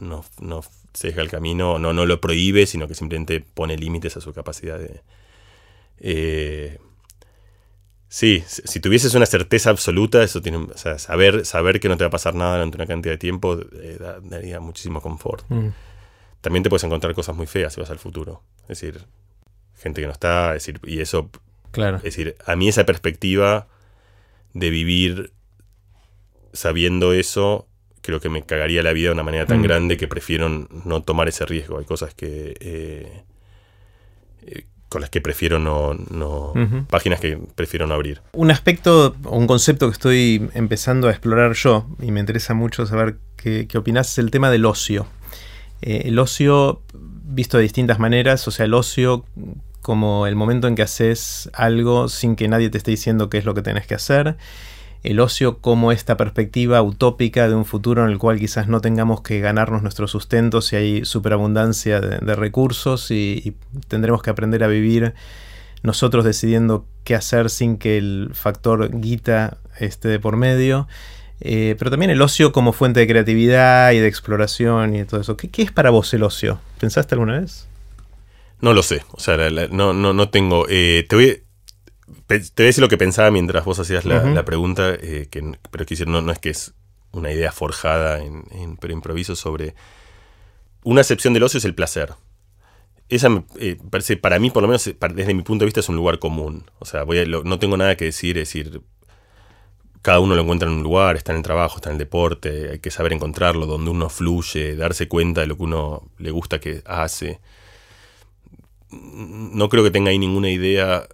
no, 0.00 0.24
no 0.40 0.60
sesga 0.94 1.22
el 1.22 1.28
camino, 1.30 1.78
no, 1.78 1.92
no 1.92 2.06
lo 2.06 2.20
prohíbe, 2.20 2.66
sino 2.66 2.88
que 2.88 2.94
simplemente 2.94 3.40
pone 3.40 3.76
límites 3.76 4.16
a 4.16 4.20
su 4.22 4.32
capacidad 4.32 4.78
de... 4.78 5.00
eh, 6.00 6.78
sí, 8.08 8.42
si 8.46 8.80
tuvieses 8.80 9.14
una 9.14 9.26
certeza 9.26 9.70
absoluta, 9.70 10.22
eso 10.22 10.40
tiene, 10.40 10.58
o 10.58 10.76
sea, 10.78 10.98
saber, 10.98 11.44
saber 11.44 11.78
que 11.80 11.88
no 11.88 11.96
te 11.96 12.04
va 12.04 12.08
a 12.08 12.10
pasar 12.10 12.34
nada 12.34 12.54
durante 12.54 12.76
una 12.76 12.86
cantidad 12.86 13.12
de 13.14 13.18
tiempo 13.18 13.58
eh, 13.80 13.96
da- 14.00 14.20
daría 14.20 14.60
muchísimo 14.60 15.00
confort. 15.00 15.44
mm. 15.50 15.68
También 16.40 16.62
te 16.62 16.70
puedes 16.70 16.84
encontrar 16.84 17.14
cosas 17.14 17.34
muy 17.36 17.46
feas 17.46 17.74
si 17.74 17.80
vas 17.80 17.90
al 17.90 17.98
futuro. 17.98 18.42
Es 18.62 18.80
decir, 18.80 19.04
gente 19.76 20.00
que 20.00 20.06
no 20.06 20.12
está, 20.12 20.54
es 20.56 20.64
decir, 20.66 20.80
y 20.84 21.00
eso 21.00 21.30
Claro. 21.72 21.96
es 21.98 22.02
decir, 22.04 22.36
a 22.46 22.56
mí 22.56 22.68
esa 22.68 22.86
perspectiva 22.86 23.66
de 24.54 24.70
vivir 24.70 25.32
sabiendo 26.52 27.12
eso, 27.12 27.66
creo 28.00 28.20
que 28.20 28.28
me 28.28 28.42
cagaría 28.42 28.82
la 28.82 28.92
vida 28.92 29.08
de 29.08 29.14
una 29.14 29.22
manera 29.22 29.46
tan 29.46 29.58
Mm. 29.60 29.64
grande 29.64 29.96
que 29.96 30.08
prefiero 30.08 30.48
no 30.48 31.02
tomar 31.02 31.28
ese 31.28 31.44
riesgo. 31.44 31.78
Hay 31.78 31.84
cosas 31.84 32.14
que... 32.14 32.56
eh, 32.60 33.22
eh, 34.46 34.64
con 34.88 35.00
las 35.00 35.10
que 35.10 35.20
prefiero 35.20 35.58
no... 35.58 35.94
no 36.10 36.52
Ujú. 36.52 36.84
Páginas 36.88 37.20
que 37.20 37.38
prefiero 37.54 37.86
no 37.86 37.94
abrir. 37.94 38.22
Un 38.32 38.50
aspecto 38.50 39.14
un 39.24 39.46
concepto 39.46 39.86
que 39.86 39.92
estoy 39.92 40.50
empezando 40.54 41.08
a 41.08 41.10
explorar 41.10 41.52
yo 41.52 41.86
y 42.00 42.10
me 42.10 42.20
interesa 42.20 42.54
mucho 42.54 42.86
saber 42.86 43.16
qué, 43.36 43.66
qué 43.68 43.78
opinás 43.78 44.12
es 44.12 44.18
el 44.18 44.30
tema 44.30 44.50
del 44.50 44.64
ocio. 44.64 45.06
Eh, 45.82 46.02
el 46.06 46.18
ocio 46.18 46.82
visto 46.92 47.58
de 47.58 47.64
distintas 47.64 47.98
maneras, 47.98 48.48
o 48.48 48.50
sea, 48.50 48.64
el 48.64 48.74
ocio 48.74 49.24
como 49.82 50.26
el 50.26 50.34
momento 50.34 50.68
en 50.68 50.74
que 50.74 50.82
haces 50.82 51.50
algo 51.52 52.08
sin 52.08 52.36
que 52.36 52.48
nadie 52.48 52.68
te 52.68 52.78
esté 52.78 52.90
diciendo 52.90 53.30
qué 53.30 53.38
es 53.38 53.44
lo 53.44 53.54
que 53.54 53.62
tenés 53.62 53.86
que 53.86 53.94
hacer. 53.94 54.36
El 55.02 55.20
ocio 55.20 55.58
como 55.58 55.92
esta 55.92 56.16
perspectiva 56.16 56.82
utópica 56.82 57.48
de 57.48 57.54
un 57.54 57.64
futuro 57.64 58.04
en 58.04 58.10
el 58.10 58.18
cual 58.18 58.38
quizás 58.38 58.66
no 58.66 58.80
tengamos 58.80 59.20
que 59.22 59.40
ganarnos 59.40 59.82
nuestro 59.82 60.08
sustento 60.08 60.60
si 60.60 60.76
hay 60.76 61.04
superabundancia 61.04 62.00
de, 62.00 62.34
recursos 62.34 63.10
y, 63.10 63.54
tendremos 63.86 64.22
que 64.22 64.30
aprender 64.30 64.64
a 64.64 64.68
vivir 64.68 65.14
nosotros 65.82 66.24
decidiendo 66.24 66.84
qué 67.04 67.14
hacer 67.14 67.50
sin 67.50 67.78
que 67.78 67.96
el 67.96 68.30
factor 68.34 68.90
guita 69.00 69.58
esté 69.78 70.08
de 70.08 70.18
por 70.18 70.36
medio. 70.36 70.88
Eh, 71.40 71.76
pero 71.78 71.92
también 71.92 72.10
el 72.10 72.20
ocio 72.20 72.50
como 72.50 72.72
fuente 72.72 72.98
de 72.98 73.06
creatividad 73.06 73.92
y 73.92 73.98
de 73.98 74.08
exploración 74.08 74.96
y 74.96 75.04
todo 75.04 75.20
eso. 75.20 75.36
¿Qué, 75.36 75.50
es 75.62 75.70
para 75.70 75.90
vos 75.90 76.12
el 76.12 76.24
ocio? 76.24 76.60
¿Pensaste 76.80 77.14
alguna 77.14 77.38
vez? 77.38 77.68
No 78.60 78.74
lo 78.74 78.82
sé. 78.82 79.04
O 79.12 79.20
sea, 79.20 79.36
no, 79.70 79.92
no, 79.92 80.12
no 80.12 80.28
tengo... 80.30 80.66
eh, 80.68 81.06
te, 81.08 81.14
voy, 81.14 81.42
te 82.26 82.38
voy 82.38 82.50
a 82.58 82.62
decir 82.64 82.82
lo 82.82 82.88
que 82.88 82.98
pensaba 82.98 83.30
mientras 83.30 83.64
vos 83.64 83.78
hacías 83.78 84.04
la, 84.04 84.22
pregunta, 84.44 84.94
eh, 84.94 85.28
que, 85.30 85.40
pero 85.70 85.84
decir, 85.84 86.06
no, 86.08 86.20
no 86.22 86.32
es 86.32 86.38
que 86.38 86.50
es 86.50 86.74
una 87.12 87.32
idea 87.32 87.52
forjada, 87.52 88.22
en, 88.22 88.44
en- 88.50 88.76
pero 88.76 88.92
improviso 88.92 89.34
sobre... 89.36 89.74
Una 90.84 91.00
excepción 91.00 91.34
del 91.34 91.42
ocio 91.42 91.58
es 91.58 91.64
el 91.64 91.74
placer. 91.74 92.14
Esa 93.08 93.28
me 93.30 93.44
eh, 93.58 93.78
parece, 93.90 94.16
para 94.16 94.38
mí, 94.38 94.50
por 94.50 94.62
lo 94.62 94.68
menos, 94.68 94.86
eh, 94.86 94.94
para- 94.94 95.14
desde 95.14 95.34
mi 95.34 95.42
punto 95.42 95.62
de 95.62 95.66
vista, 95.66 95.80
es 95.80 95.88
un 95.88 95.96
lugar 95.96 96.18
común. 96.18 96.70
O 96.78 96.84
sea, 96.84 97.02
voy 97.04 97.18
a- 97.18 97.24
lo- 97.26 97.44
no 97.44 97.58
tengo 97.58 97.76
nada 97.76 97.96
que 97.96 98.04
decir, 98.06 98.36
es 98.38 98.48
decir, 98.48 98.82
cada 100.02 100.20
uno 100.20 100.34
lo 100.36 100.42
encuentra 100.42 100.68
en 100.68 100.76
un 100.76 100.82
lugar, 100.82 101.16
está 101.16 101.32
en 101.32 101.38
el 101.38 101.42
trabajo, 101.42 101.76
está 101.76 101.90
en 101.90 101.94
el 101.94 101.98
deporte, 101.98 102.70
hay 102.72 102.78
que 102.78 102.90
saber 102.90 103.12
encontrarlo, 103.12 103.66
donde 103.66 103.90
uno 103.90 104.08
fluye, 104.08 104.76
darse 104.76 105.08
cuenta 105.08 105.40
de 105.40 105.46
lo 105.48 105.56
que 105.56 105.62
uno 105.64 106.08
le 106.18 106.30
gusta 106.30 106.60
que 106.60 106.82
hace. 106.86 107.40
No 108.90 109.68
creo 109.68 109.84
que 109.84 109.90
tenga 109.90 110.10
ahí 110.10 110.18
ninguna 110.18 110.50
idea 110.50 111.06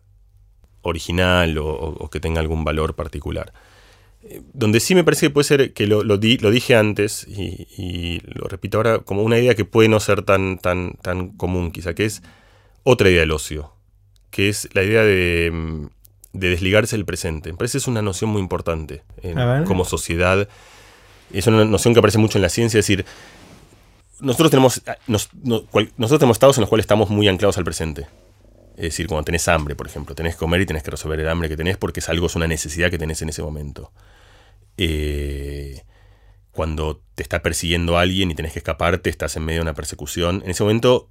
original 0.84 1.58
o, 1.58 2.08
que 2.10 2.20
tenga 2.20 2.40
algún 2.40 2.64
valor 2.64 2.94
particular. 2.94 3.52
donde 4.52 4.80
sí 4.80 4.94
me 4.94 5.04
parece 5.04 5.26
que 5.26 5.30
puede 5.30 5.44
ser, 5.44 5.72
que 5.72 5.86
lo, 5.86 6.02
lo, 6.04 6.16
dije 6.18 6.76
antes 6.76 7.26
y, 7.28 8.20
lo 8.24 8.48
repito 8.48 8.78
ahora, 8.78 9.00
como 9.00 9.22
una 9.22 9.38
idea 9.38 9.54
que 9.54 9.64
puede 9.64 9.88
no 9.88 10.00
ser 10.00 10.22
tan, 10.22 10.58
tan, 10.58 10.92
tan 11.02 11.28
común 11.28 11.72
quizá, 11.72 11.94
que 11.94 12.04
es 12.04 12.22
otra 12.84 13.10
idea 13.10 13.20
del 13.20 13.32
ocio, 13.32 13.72
que 14.30 14.48
es 14.48 14.68
la 14.74 14.82
idea 14.82 15.02
de, 15.02 15.50
mm, 15.52 15.86
desligarse 16.34 16.96
del 16.96 17.06
presente. 17.06 17.50
Me 17.50 17.56
parece 17.56 17.72
que 17.72 17.78
es 17.78 17.86
una 17.86 18.02
noción 18.02 18.28
muy 18.28 18.42
importante 18.42 19.02
como 19.66 19.84
sociedad. 19.84 20.46
Es 21.32 21.46
una 21.46 21.64
noción 21.64 21.94
que 21.94 22.00
aparece 22.00 22.18
mucho 22.18 22.38
en 22.38 22.42
la 22.42 22.50
ciencia, 22.50 22.78
es 22.78 22.86
decir, 22.86 23.06
nosotros 24.20 24.50
tenemos, 24.50 24.82
nosotros 25.06 26.18
tenemos 26.18 26.36
estados 26.36 26.58
en 26.58 26.62
los 26.62 26.68
cuales 26.68 26.84
estamos 26.84 27.08
muy 27.08 27.28
anclados 27.28 27.56
al 27.56 27.64
presente. 27.64 28.06
Es 28.76 28.82
decir, 28.82 29.06
cuando 29.06 29.24
tenés 29.24 29.46
hambre, 29.48 29.76
por 29.76 29.86
ejemplo, 29.86 30.14
tenés 30.14 30.34
que 30.34 30.40
comer 30.40 30.60
y 30.60 30.66
tenés 30.66 30.82
que 30.82 30.90
resolver 30.90 31.20
el 31.20 31.28
hambre 31.28 31.48
que 31.48 31.56
tenés 31.56 31.76
porque 31.76 32.00
es 32.00 32.08
algo, 32.08 32.26
es 32.26 32.34
una 32.34 32.48
necesidad 32.48 32.90
que 32.90 32.98
tenés 32.98 33.22
en 33.22 33.28
ese 33.28 33.42
momento. 33.42 33.92
Eh, 34.76 35.84
cuando 36.50 37.02
te 37.14 37.22
está 37.22 37.40
persiguiendo 37.42 37.98
alguien 37.98 38.30
y 38.30 38.34
tenés 38.34 38.52
que 38.52 38.58
escaparte, 38.58 39.10
estás 39.10 39.36
en 39.36 39.44
medio 39.44 39.60
de 39.60 39.62
una 39.62 39.74
persecución. 39.74 40.42
En 40.44 40.50
ese 40.50 40.64
momento, 40.64 41.08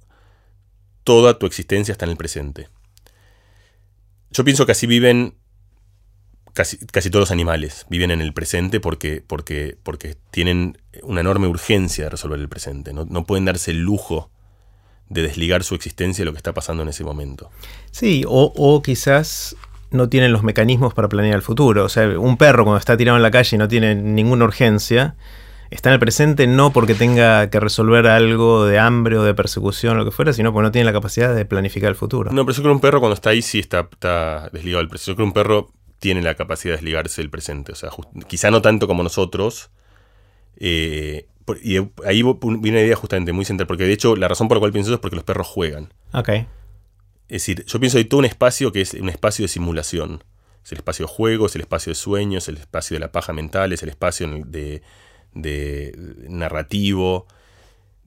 toda 1.04 1.38
tu 1.38 1.46
existencia 1.46 1.92
está 1.92 2.04
en 2.04 2.10
el 2.10 2.16
presente. 2.16 2.68
Yo 4.30 4.44
pienso 4.44 4.66
que 4.66 4.72
así 4.72 4.86
viven 4.86 5.36
casi, 6.52 6.78
casi 6.78 7.08
todos 7.08 7.22
los 7.22 7.30
animales. 7.30 7.86
Viven 7.88 8.10
en 8.10 8.20
el 8.20 8.34
presente 8.34 8.80
porque, 8.80 9.22
porque, 9.26 9.78
porque 9.82 10.16
tienen 10.30 10.78
una 11.02 11.20
enorme 11.20 11.46
urgencia 11.46 12.04
de 12.04 12.10
resolver 12.10 12.40
el 12.40 12.48
presente. 12.48 12.92
No, 12.92 13.06
no 13.06 13.24
pueden 13.24 13.46
darse 13.46 13.70
el 13.70 13.80
lujo 13.80 14.30
de 15.08 15.22
desligar 15.22 15.62
su 15.62 15.74
existencia 15.74 16.22
de 16.22 16.26
lo 16.26 16.32
que 16.32 16.38
está 16.38 16.52
pasando 16.52 16.82
en 16.82 16.88
ese 16.88 17.04
momento. 17.04 17.50
Sí, 17.90 18.24
o, 18.26 18.52
o 18.56 18.82
quizás 18.82 19.56
no 19.90 20.08
tienen 20.08 20.32
los 20.32 20.42
mecanismos 20.42 20.92
para 20.92 21.08
planear 21.08 21.36
el 21.36 21.42
futuro. 21.42 21.84
O 21.84 21.88
sea, 21.88 22.18
un 22.18 22.36
perro 22.36 22.64
cuando 22.64 22.78
está 22.78 22.96
tirado 22.96 23.16
en 23.16 23.22
la 23.22 23.30
calle 23.30 23.56
y 23.56 23.58
no 23.58 23.68
tiene 23.68 23.94
ninguna 23.94 24.44
urgencia, 24.44 25.14
está 25.70 25.88
en 25.90 25.94
el 25.94 26.00
presente 26.00 26.46
no 26.46 26.72
porque 26.72 26.94
tenga 26.94 27.48
que 27.48 27.60
resolver 27.60 28.06
algo 28.06 28.66
de 28.66 28.78
hambre 28.78 29.18
o 29.18 29.22
de 29.22 29.34
persecución 29.34 29.94
o 29.94 29.98
lo 30.00 30.04
que 30.04 30.10
fuera, 30.10 30.32
sino 30.32 30.52
porque 30.52 30.64
no 30.64 30.72
tiene 30.72 30.86
la 30.86 30.92
capacidad 30.92 31.34
de 31.34 31.44
planificar 31.44 31.90
el 31.90 31.96
futuro. 31.96 32.32
No, 32.32 32.44
pero 32.44 32.56
yo 32.56 32.62
creo 32.62 32.72
que 32.72 32.76
un 32.76 32.80
perro 32.80 33.00
cuando 33.00 33.14
está 33.14 33.30
ahí 33.30 33.42
sí 33.42 33.60
está, 33.60 33.88
está 33.90 34.50
desligado 34.52 34.80
del 34.80 34.88
presente. 34.88 35.12
Yo 35.12 35.16
creo 35.16 35.26
que 35.26 35.28
un 35.28 35.34
perro 35.34 35.70
tiene 36.00 36.22
la 36.22 36.34
capacidad 36.34 36.72
de 36.72 36.78
desligarse 36.78 37.22
del 37.22 37.30
presente. 37.30 37.72
O 37.72 37.74
sea, 37.76 37.90
quizá 38.26 38.50
no 38.50 38.62
tanto 38.62 38.86
como 38.86 39.02
nosotros. 39.02 39.70
Eh, 40.56 41.26
y 41.62 41.76
ahí 42.04 42.22
viene 42.22 42.78
una 42.78 42.80
idea 42.80 42.96
justamente 42.96 43.32
muy 43.32 43.44
central, 43.44 43.66
porque 43.66 43.84
de 43.84 43.92
hecho 43.92 44.16
la 44.16 44.28
razón 44.28 44.48
por 44.48 44.56
la 44.56 44.60
cual 44.60 44.72
pienso 44.72 44.90
eso 44.90 44.94
es 44.94 45.00
porque 45.00 45.16
los 45.16 45.24
perros 45.24 45.46
juegan. 45.46 45.92
Ok. 46.12 46.28
Es 47.28 47.42
decir, 47.42 47.64
yo 47.66 47.80
pienso 47.80 47.96
que 47.96 48.00
hay 48.00 48.04
todo 48.04 48.18
un 48.18 48.26
espacio 48.26 48.72
que 48.72 48.80
es 48.80 48.94
un 48.94 49.08
espacio 49.08 49.44
de 49.44 49.48
simulación. 49.48 50.24
Es 50.64 50.72
el 50.72 50.78
espacio 50.78 51.06
de 51.06 51.12
juego, 51.12 51.46
es 51.46 51.54
el 51.54 51.62
espacio 51.62 51.90
de 51.90 51.94
sueños, 51.94 52.44
es 52.44 52.48
el 52.48 52.56
espacio 52.56 52.94
de 52.94 53.00
la 53.00 53.12
paja 53.12 53.32
mental, 53.32 53.72
es 53.72 53.82
el 53.82 53.90
espacio 53.90 54.28
de, 54.46 54.82
narrativo. 56.28 57.26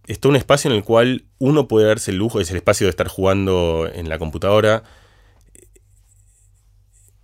Es 0.08 0.20
todo 0.20 0.32
un 0.32 0.38
espacio 0.38 0.72
en 0.72 0.78
el 0.78 0.84
cual 0.84 1.26
uno 1.38 1.68
puede 1.68 1.88
darse 1.88 2.12
el 2.12 2.18
lujo, 2.18 2.40
es 2.40 2.50
el 2.50 2.58
espacio 2.58 2.88
de 2.88 2.92
estar 2.92 3.08
jugando 3.08 3.90
en 3.94 4.10
la 4.10 4.18
computadora, 4.18 4.84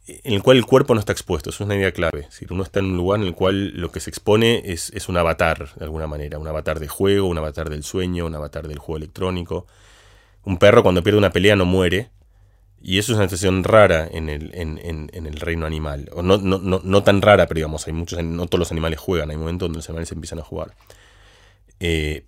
en 0.06 0.34
el 0.34 0.44
cual 0.44 0.58
el 0.58 0.66
cuerpo 0.66 0.94
no 0.94 1.00
está 1.00 1.14
expuesto. 1.14 1.50
Eso 1.50 1.64
es 1.64 1.68
una 1.68 1.76
idea 1.76 1.92
clave. 1.92 2.24
Decir, 2.24 2.52
uno 2.52 2.64
está 2.64 2.80
en 2.80 2.88
un 2.88 2.98
lugar 2.98 3.22
en 3.22 3.28
el 3.28 3.34
cual 3.34 3.70
lo 3.70 3.92
que 3.92 4.00
se 4.00 4.10
expone 4.10 4.62
es, 4.66 4.92
es 4.94 5.08
un 5.08 5.18
avatar, 5.18 5.74
de 5.76 5.86
alguna 5.86 6.08
manera. 6.08 6.40
Un 6.40 6.48
avatar 6.48 6.80
de 6.80 6.88
juego, 6.88 7.28
un 7.28 7.38
avatar 7.38 7.70
del 7.70 7.84
sueño, 7.84 8.26
un 8.26 8.36
avatar 8.36 8.68
del 8.68 8.80
juego 8.80 8.98
electrónico. 8.98 9.66
Un 10.44 10.58
perro 10.58 10.84
cuando 10.84 11.04
pierde 11.04 11.20
una 11.20 11.32
pelea 11.32 11.56
no 11.56 11.66
muere. 11.66 12.10
Y 12.82 12.98
eso 12.98 13.14
es 13.14 13.18
una 13.18 13.28
situación 13.28 13.64
rara 13.64 14.06
en 14.12 14.28
el, 14.28 14.52
en, 14.54 15.10
el 15.14 15.40
reino 15.40 15.66
animal. 15.66 16.10
O 16.14 16.22
no, 16.22 16.38
no, 16.38 16.60
no, 16.60 17.04
tan 17.04 17.22
rara, 17.22 17.48
pero 17.48 17.60
digamos, 17.60 17.88
hay 17.88 17.94
muchos, 17.94 18.22
no 18.22 18.46
todos 18.48 18.60
los 18.60 18.72
animales 18.72 19.00
juegan. 19.00 19.32
Hay 19.32 19.38
momentos 19.38 19.68
donde 19.68 19.78
los 19.78 19.90
animales 19.90 20.12
empiezan 20.12 20.40
a 20.40 20.44
jugar. 20.44 20.76
Eh, 21.80 22.26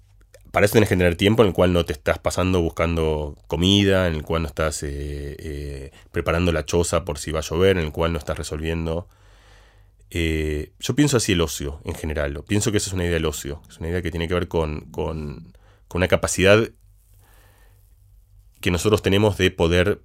para 0.56 0.67
eso 0.67 0.72
tienes 0.72 0.88
que 0.88 0.95
tener 0.95 1.17
tiempo 1.17 1.42
en 1.42 1.50
el 1.50 1.53
cual 1.53 1.74
no 1.74 1.84
te 1.84 1.92
estás 1.92 2.17
pasando 2.17 2.61
buscando 2.61 3.38
comida, 3.48 4.08
en 4.08 4.14
el 4.14 4.24
cual 4.24 4.43
no 4.43 4.48
estás 4.48 4.84
eh, 4.84 5.35
eh, 5.38 5.92
preparando 6.14 6.53
la 6.53 6.64
choza 6.64 7.03
por 7.03 7.19
si 7.19 7.34
va 7.34 7.40
a 7.40 7.42
llover, 7.42 7.77
en 7.77 7.84
el 7.84 7.92
cual 7.92 8.14
no 8.14 8.19
estás 8.19 8.38
resolviendo. 8.38 9.09
yo 10.09 10.95
pienso 10.95 11.17
así 11.17 11.34
el 11.34 11.42
ocio 11.42 11.82
en 11.84 11.93
general. 11.93 12.42
Pienso 12.48 12.72
que 12.72 12.77
esa 12.77 12.88
es 12.88 12.93
una 12.93 13.03
idea 13.03 13.16
del 13.16 13.25
ocio. 13.25 13.61
Es 13.67 13.80
una 13.80 13.90
idea 13.90 14.01
que 14.01 14.11
tiene 14.11 14.30
que 14.30 14.34
ver 14.34 14.48
con, 14.48 14.90
con, 14.92 15.51
con 15.90 16.00
una 16.00 16.08
capacidad 16.08 16.69
que 18.61 18.72
nosotros 18.72 19.01
tenemos 19.01 19.38
de 19.38 19.51
poder 19.51 20.03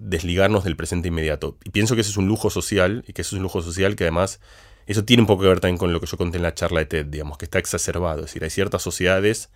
desligarnos 0.00 0.64
del 0.64 0.74
presente 0.74 1.06
inmediato. 1.06 1.56
Y 1.62 1.70
pienso 1.70 1.94
que 1.94 2.00
ese 2.00 2.10
es 2.10 2.16
un 2.16 2.26
lujo 2.26 2.50
social, 2.50 3.04
y 3.06 3.12
que 3.12 3.22
eso 3.22 3.36
es 3.36 3.38
un 3.38 3.44
lujo 3.44 3.62
social 3.62 3.94
que 3.94 4.02
además, 4.02 4.40
eso 4.86 5.04
tiene 5.04 5.20
un 5.20 5.28
poco 5.28 5.42
que 5.42 5.48
ver 5.50 5.60
también 5.60 5.78
con 5.78 5.92
lo 5.92 6.00
que 6.00 6.06
yo 6.06 6.16
conté 6.16 6.38
en 6.38 6.42
la 6.42 6.54
charla 6.54 6.80
de 6.80 6.86
TED, 6.86 7.06
digamos, 7.06 7.38
que 7.38 7.44
está 7.44 7.60
exacerbado. 7.60 8.18
Es 8.22 8.26
decir, 8.26 8.42
hay 8.42 8.50
ciertas 8.50 8.82
sociedades 8.82 9.50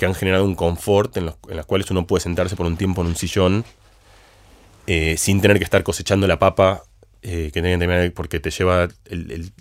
que 0.00 0.06
han 0.06 0.14
generado 0.14 0.46
un 0.46 0.54
confort 0.54 1.14
en, 1.18 1.26
las 1.26 1.66
cuales 1.66 1.90
uno 1.90 2.06
puede 2.06 2.22
sentarse 2.22 2.56
por 2.56 2.64
un 2.64 2.78
tiempo 2.78 3.02
en 3.02 3.08
un 3.08 3.16
sillón 3.16 3.66
eh, 4.86 5.18
sin 5.18 5.42
tener 5.42 5.58
que 5.58 5.64
estar 5.64 5.82
cosechando 5.82 6.26
la 6.26 6.38
papa 6.38 6.84
eh, 7.20 7.50
que 7.52 7.60
tener, 7.60 8.14
porque 8.14 8.40
te 8.40 8.50
lleva, 8.50 8.88
el, 9.04 9.52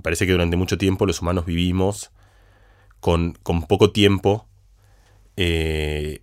parece 0.00 0.26
que 0.26 0.32
durante 0.32 0.56
mucho 0.56 0.78
tiempo 0.78 1.06
los 1.06 1.20
humanos 1.20 1.44
vivimos 1.44 2.12
con, 3.00 3.36
con 3.42 3.66
poco 3.66 3.90
tiempo 3.90 4.46
eh, 5.36 6.22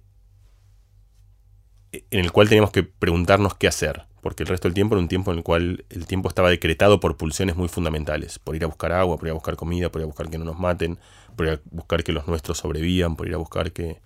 en 1.91 2.19
el 2.19 2.31
cual 2.31 2.49
teníamos 2.49 2.71
que 2.71 2.83
preguntarnos 2.83 3.55
qué 3.55 3.67
hacer, 3.67 4.03
porque 4.21 4.43
el 4.43 4.49
resto 4.49 4.67
del 4.67 4.75
tiempo 4.75 4.95
era 4.95 5.01
un 5.01 5.07
tiempo 5.07 5.31
en 5.31 5.37
el 5.37 5.43
cual 5.43 5.85
el 5.89 6.05
tiempo 6.05 6.29
estaba 6.29 6.49
decretado 6.49 6.99
por 6.99 7.17
pulsiones 7.17 7.55
muy 7.55 7.69
fundamentales, 7.69 8.39
por 8.39 8.55
ir 8.55 8.63
a 8.63 8.67
buscar 8.67 8.91
agua, 8.91 9.17
por 9.17 9.27
ir 9.27 9.31
a 9.31 9.35
buscar 9.35 9.55
comida, 9.55 9.89
por 9.89 10.01
ir 10.01 10.03
a 10.03 10.07
buscar 10.07 10.29
que 10.29 10.37
no 10.37 10.45
nos 10.45 10.59
maten, 10.59 10.99
por 11.35 11.47
ir 11.47 11.53
a 11.53 11.61
buscar 11.71 12.03
que 12.03 12.11
los 12.11 12.27
nuestros 12.27 12.57
sobrevivan, 12.57 13.15
por 13.15 13.27
ir 13.27 13.33
a 13.35 13.37
buscar 13.37 13.71
que... 13.71 13.99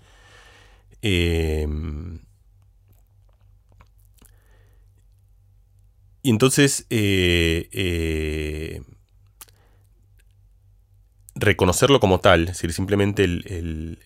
Em, 1.01 2.19
y 6.21 6.29
entonces 6.29 6.85
eh, 6.91 7.67
eh, 7.71 8.81
reconocerlo 11.33 11.99
como 11.99 12.19
tal, 12.19 12.41
es 12.41 12.47
decir, 12.49 12.73
simplemente 12.73 13.23
el, 13.23 13.97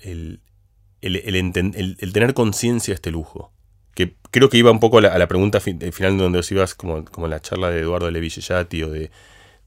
el 1.01 2.13
tener 2.13 2.33
conciencia 2.33 2.93
de 2.93 2.95
este 2.95 3.11
lujo 3.11 3.54
que 3.95 4.15
creo 4.29 4.49
que 4.49 4.57
iba 4.57 4.69
un 4.69 4.79
poco 4.79 4.99
a 4.99 5.01
la, 5.01 5.27
pregunta 5.27 5.59
eh, 5.65 5.91
final 5.91 6.17
donde 6.17 6.39
os 6.39 6.51
ibas, 6.51 6.75
como, 6.75 7.03
como 7.05 7.27
la 7.27 7.39
charla 7.39 7.71
de 7.71 7.79
Eduardo 7.79 8.11
Levi 8.11 8.29
o 8.29 8.89
de, 8.89 9.09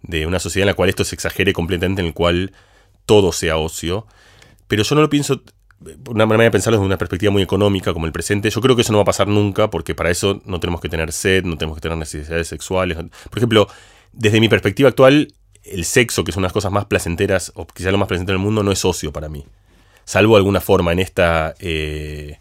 de 0.03 0.27
una 0.27 0.39
sociedad 0.39 0.65
en 0.65 0.69
la 0.69 0.75
cual 0.75 0.91
esto 0.91 1.03
se 1.03 1.17
exagere 1.17 1.53
completamente, 1.53 2.03
en 2.03 2.09
el 2.09 2.15
cual 2.15 2.53
todo 3.07 3.33
sea 3.33 3.57
ocio. 3.57 4.07
Pero 4.69 4.85
yo 4.85 4.95
no 4.95 5.01
lo 5.01 5.11
pienso, 5.11 5.43
una 6.09 6.27
manera 6.27 6.45
de 6.45 6.51
pensarlo 6.51 6.79
desde 6.79 6.87
una 6.87 6.99
perspectiva 6.99 7.33
muy 7.33 7.43
económica, 7.43 7.93
como 7.93 8.07
el 8.07 8.13
presente. 8.13 8.51
Yo 8.51 8.61
creo 8.61 8.77
que 8.77 8.83
eso 8.83 8.93
no 8.93 8.99
va 8.99 9.03
a 9.03 9.07
pasar 9.07 9.29
nunca, 9.29 9.71
porque 9.71 9.95
para 9.95 10.11
eso 10.11 10.43
no 10.45 10.61
tenemos 10.61 10.81
que 10.81 10.89
tener 10.89 11.13
sed, 11.13 11.45
no 11.45 11.57
tenemos 11.57 11.77
que 11.77 11.83
tener 11.83 11.97
necesidades 11.97 12.49
sexuales. 12.49 12.99
Por 12.99 13.39
ejemplo, 13.39 13.69
desde 14.13 14.41
mi 14.41 14.49
perspectiva 14.49 14.89
actual, 14.91 15.33
el 15.63 15.85
sexo, 15.85 16.25
que 16.25 16.33
son 16.33 16.43
las 16.43 16.53
cosas 16.53 16.73
más 16.73 16.87
placenteras, 16.87 17.53
o 17.55 17.67
quizá 17.67 17.91
lo 17.91 17.99
más 17.99 18.09
placentero 18.09 18.39
del 18.39 18.45
mundo, 18.45 18.63
no 18.63 18.73
es 18.73 18.85
ocio 18.85 19.13
para 19.13 19.29
mí. 19.29 19.47
Salvo 20.05 20.37
alguna 20.37 20.61
forma 20.61 20.93
en 20.93 20.99
esta. 20.99 21.55
Eh, 21.61 22.39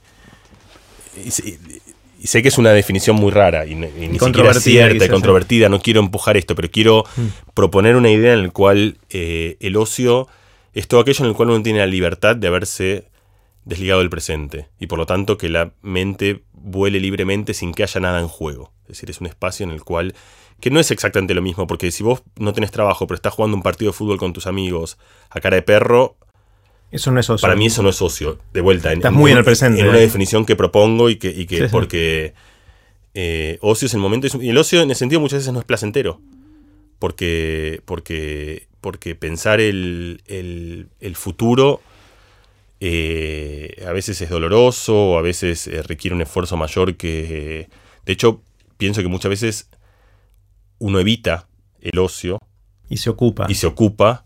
y, 1.26 2.28
sé 2.28 2.42
que 2.42 2.48
es 2.48 2.58
una 2.58 2.72
definición 2.72 3.16
muy 3.16 3.32
rara 3.32 3.66
y, 3.66 3.76
ni 3.76 4.20
siquiera 4.20 4.54
cierta 4.54 5.06
y 5.06 5.10
controvertida, 5.10 5.70
no 5.70 5.80
quiero 5.80 6.00
empujar 6.00 6.36
esto, 6.38 6.56
pero 6.56 6.70
quiero 6.70 7.04
mm. 7.16 7.52
proponer 7.54 7.96
una 7.96 8.10
idea 8.10 8.34
en 8.34 8.44
la 8.44 8.50
cual 8.50 8.98
eh, 9.10 9.58
el 9.60 9.78
ocio 9.78 10.28
es 10.74 10.88
todo 10.88 11.00
aquello 11.00 11.24
en 11.24 11.30
el 11.30 11.36
cual 11.36 11.50
uno 11.50 11.64
tiene 11.64 11.80
la 11.80 11.88
libertad 11.88 12.36
de 12.36 12.48
haberse 12.48 13.06
desligado 13.66 14.00
del 14.00 14.10
presente 14.10 14.68
y 14.80 14.88
por 14.88 14.98
lo 14.98 15.06
tanto 15.06 15.38
que 15.38 15.50
la 15.50 15.72
mente 15.82 16.44
vuele 16.54 17.00
libremente 17.00 17.54
sin 17.54 17.74
que 17.74 17.84
haya 17.84 18.00
nada 18.00 18.20
en 18.20 18.28
juego. 18.28 18.72
Es 18.84 18.90
decir, 18.90 19.10
es 19.10 19.22
un 19.22 19.28
espacio 19.28 19.66
en 19.66 19.72
el 19.72 19.84
cual 19.84 20.16
que 20.60 20.72
no 20.72 20.80
es 20.80 20.92
exactamente 20.92 21.34
lo 21.34 21.42
mismo, 21.42 21.68
porque 21.68 21.92
si 21.92 22.04
vos 22.04 22.24
no 22.38 22.54
tenés 22.54 22.72
trabajo, 22.72 23.06
pero 23.06 23.16
estás 23.16 23.34
jugando 23.34 23.56
un 23.56 23.64
partido 23.64 23.92
de 23.92 23.98
fútbol 23.98 24.18
con 24.18 24.34
tus 24.34 24.48
amigos 24.48 24.98
a 25.30 25.40
cara 25.40 25.56
de 25.56 25.62
perro, 25.62 26.17
eso 26.92 27.12
no 27.12 27.20
es 27.20 27.30
ocio. 27.30 27.42
Para 27.42 27.56
mí 27.56 27.66
eso 27.66 27.84
no 27.84 27.90
es 27.90 28.02
ocio, 28.02 28.40
de 28.54 28.62
vuelta. 28.62 28.94
Estás 28.94 29.12
muy 29.12 29.32
en 29.32 29.38
el 29.38 29.44
presente. 29.44 29.82
En 29.82 29.90
una 29.90 29.98
¿eh? 29.98 30.02
definición 30.02 30.46
que 30.46 30.56
propongo 30.56 31.10
y 31.10 31.18
que, 31.18 31.30
y 31.30 31.46
que 31.46 31.68
porque 31.68 32.34
eh, 33.14 33.58
ocio 33.62 33.88
es 33.88 33.94
el 33.94 34.00
momento. 34.00 34.28
Y 34.42 34.50
el 34.50 34.58
ocio 34.58 34.82
en 34.82 34.90
el 34.90 34.96
sentido 34.96 35.20
muchas 35.20 35.40
veces 35.40 35.54
no 35.54 35.60
es 35.60 35.66
placentero. 35.66 36.22
Porque, 37.00 37.82
porque, 37.86 38.68
porque 38.82 39.16
pensar 39.16 39.60
el, 39.60 40.22
el, 40.28 41.16
futuro 41.16 41.82
eh, 42.80 43.84
a 43.88 43.92
veces 43.92 44.20
es 44.22 44.30
doloroso, 44.30 45.18
a 45.18 45.22
veces 45.22 45.70
requiere 45.88 46.16
un 46.16 46.22
esfuerzo 46.22 46.58
mayor 46.58 46.96
que... 46.96 47.70
de 48.06 48.14
hecho, 48.14 48.42
pienso 48.78 49.02
que 49.02 49.08
muchas 49.10 49.30
veces 49.30 49.70
uno 50.80 51.00
evita 51.00 51.48
el 51.82 52.00
ocio. 52.00 52.40
Y 52.90 52.98
se 52.98 53.10
ocupa. 53.10 53.46
Y 53.50 53.56
se 53.56 53.68
ocupa 53.68 54.26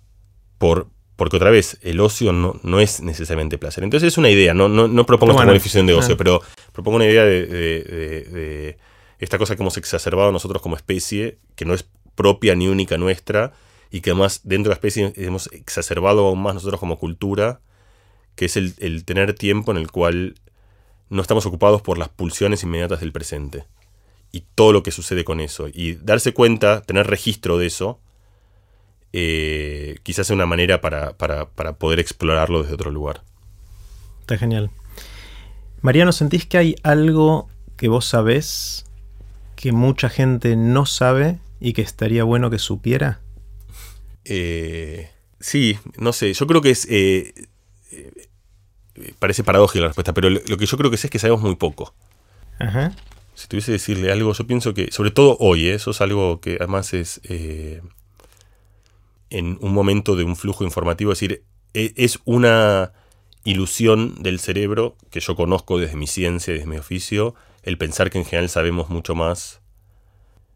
por, 0.58 0.88
porque 1.22 1.38
otra 1.38 1.52
vez, 1.52 1.78
el 1.84 2.00
ocio 2.00 2.34
no, 2.34 2.60
no 2.64 2.80
es 2.80 3.00
necesariamente 3.00 3.60
placer. 3.60 3.84
Entonces 3.84 4.08
es 4.08 4.18
una 4.18 4.32
idea, 4.32 4.56
no, 4.56 4.68
no, 4.68 4.88
no 4.88 5.06
propongo 5.06 5.34
esta 5.34 5.54
definición 5.54 5.86
de 5.86 5.94
ocio, 5.94 6.16
ah. 6.16 6.18
pero 6.18 6.42
propongo 6.74 6.96
una 6.96 7.06
idea 7.06 7.24
de, 7.24 8.76
esta 9.20 9.38
cosa 9.38 9.56
que 9.56 9.62
hemos 9.62 9.78
exacerbado 9.78 10.32
nosotros 10.32 10.64
como 10.64 10.76
especie, 10.76 11.38
que 11.56 11.64
no 11.64 11.76
es 11.76 11.86
propia 12.16 12.56
ni 12.56 12.68
única 12.68 12.98
nuestra, 12.98 13.54
y 13.92 14.02
que 14.02 14.10
además 14.10 14.42
dentro 14.46 14.72
de 14.72 14.74
la 14.74 14.78
especie 14.78 15.14
hemos 15.16 15.46
exacerbado 15.54 16.26
aún 16.26 16.42
más 16.42 16.56
nosotros 16.56 16.80
como 16.80 16.98
cultura, 16.98 17.62
que 18.34 18.46
es 18.46 18.58
el, 18.58 18.74
el 18.80 19.06
tener 19.06 19.36
tiempo 19.36 19.70
en 19.70 19.78
el 19.78 19.92
cual 19.92 20.34
no 21.10 21.22
estamos 21.22 21.46
ocupados 21.46 21.84
por 21.84 22.00
las 22.00 22.10
pulsiones 22.10 22.64
inmediatas 22.64 23.00
del 23.00 23.12
presente 23.12 23.66
y 24.32 24.42
todo 24.56 24.74
lo 24.74 24.82
que 24.82 24.90
sucede 24.90 25.24
con 25.24 25.40
eso. 25.40 25.68
Y 25.72 25.94
darse 25.94 26.34
cuenta, 26.34 26.82
tener 26.82 27.06
registro 27.06 27.60
de 27.60 27.68
eso, 27.68 28.00
eh, 29.14 29.98
quizás 30.04 30.28
sea 30.28 30.36
una 30.36 30.46
manera 30.46 30.80
para, 30.80 31.16
poder 31.78 32.00
explorarlo 32.00 32.62
desde 32.62 32.76
otro 32.76 32.92
lugar. 32.92 33.24
Está 34.22 34.38
genial. 34.38 34.70
Mariano, 35.82 36.12
¿sentís 36.12 36.46
que 36.46 36.58
hay 36.58 36.76
algo 36.84 37.50
que 37.76 37.88
vos 37.88 38.06
sabés 38.06 38.86
que 39.56 39.72
mucha 39.72 40.10
gente 40.10 40.56
no 40.56 40.86
sabe 40.86 41.40
y 41.60 41.74
que 41.74 41.82
estaría 41.82 42.24
bueno 42.24 42.50
que 42.50 42.60
supiera? 42.60 43.20
Eh, 44.24 45.10
sí, 45.40 45.78
no 45.98 46.14
sé. 46.14 46.34
Yo 46.34 46.48
creo 46.48 46.62
que 46.62 46.70
es. 46.70 46.88
Eh, 46.90 47.34
parece 49.20 49.44
paradójica 49.44 49.82
la 49.82 49.88
respuesta, 49.88 50.14
pero 50.14 50.30
lo, 50.30 50.58
que 50.58 50.66
yo 50.66 50.78
creo 50.78 50.92
que 50.92 50.98
sé 50.98 51.08
es 51.08 51.12
que 51.12 51.20
sabemos 51.20 51.42
muy 51.42 51.56
poco. 51.56 51.94
Ajá. 52.60 52.94
Si 53.34 53.48
tuviese 53.48 53.68
que 53.68 53.74
decirle 53.74 54.12
algo, 54.12 54.34
yo 54.34 54.46
pienso 54.46 54.74
que, 54.74 54.92
sobre 54.92 55.10
todo 55.10 55.36
hoy, 55.40 55.68
eso 55.68 55.92
es 55.92 56.02
algo 56.02 56.40
que 56.40 56.58
además 56.60 56.94
es 56.94 57.22
en 59.32 59.58
un 59.62 59.74
momento 59.74 60.16
de 60.16 60.24
un 60.24 60.36
flujo 60.36 60.64
informativo, 60.64 61.12
es 61.12 61.20
decir, 61.20 61.44
e, 61.74 61.94
es 61.96 62.20
una 62.26 62.94
ilusión 63.44 64.22
del 64.22 64.40
cerebro 64.40 64.96
que 65.10 65.20
yo 65.20 65.36
conozco 65.36 65.80
desde 65.80 65.96
mi 65.96 66.06
ciencia, 66.06 66.54
desde 66.54 66.68
mi 66.68 66.78
oficio, 66.78 67.34
el 67.64 67.78
pensar 67.78 68.10
que 68.10 68.20
en 68.20 68.26
general 68.26 68.50
sabemos 68.50 68.90
mucho 68.90 69.16
más 69.16 69.62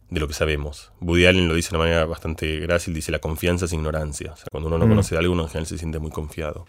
de 0.09 0.19
lo 0.19 0.27
que 0.27 0.33
sabemos. 0.33 0.91
Woody 1.01 1.25
Allen 1.25 1.47
lo 1.47 1.55
dice 1.55 1.71
de 1.71 1.77
una 1.77 1.85
manera 1.85 2.05
bastante 2.05 2.59
grácil, 2.59 2.93
dice 2.93 3.11
la 3.11 3.19
confianza 3.19 3.65
es 3.65 3.73
ignorancia. 3.73 4.33
O 4.33 4.35
sea, 4.35 4.45
cuando 4.51 4.67
uno 4.67 4.77
no 4.77 4.85
mm. 4.85 4.89
conoce 4.89 5.15
de 5.15 5.19
algo, 5.19 5.33
uno 5.33 5.43
en 5.43 5.49
general 5.49 5.65
se 5.65 5.77
siente 5.77 5.99
muy 5.99 6.11
confiado. 6.11 6.67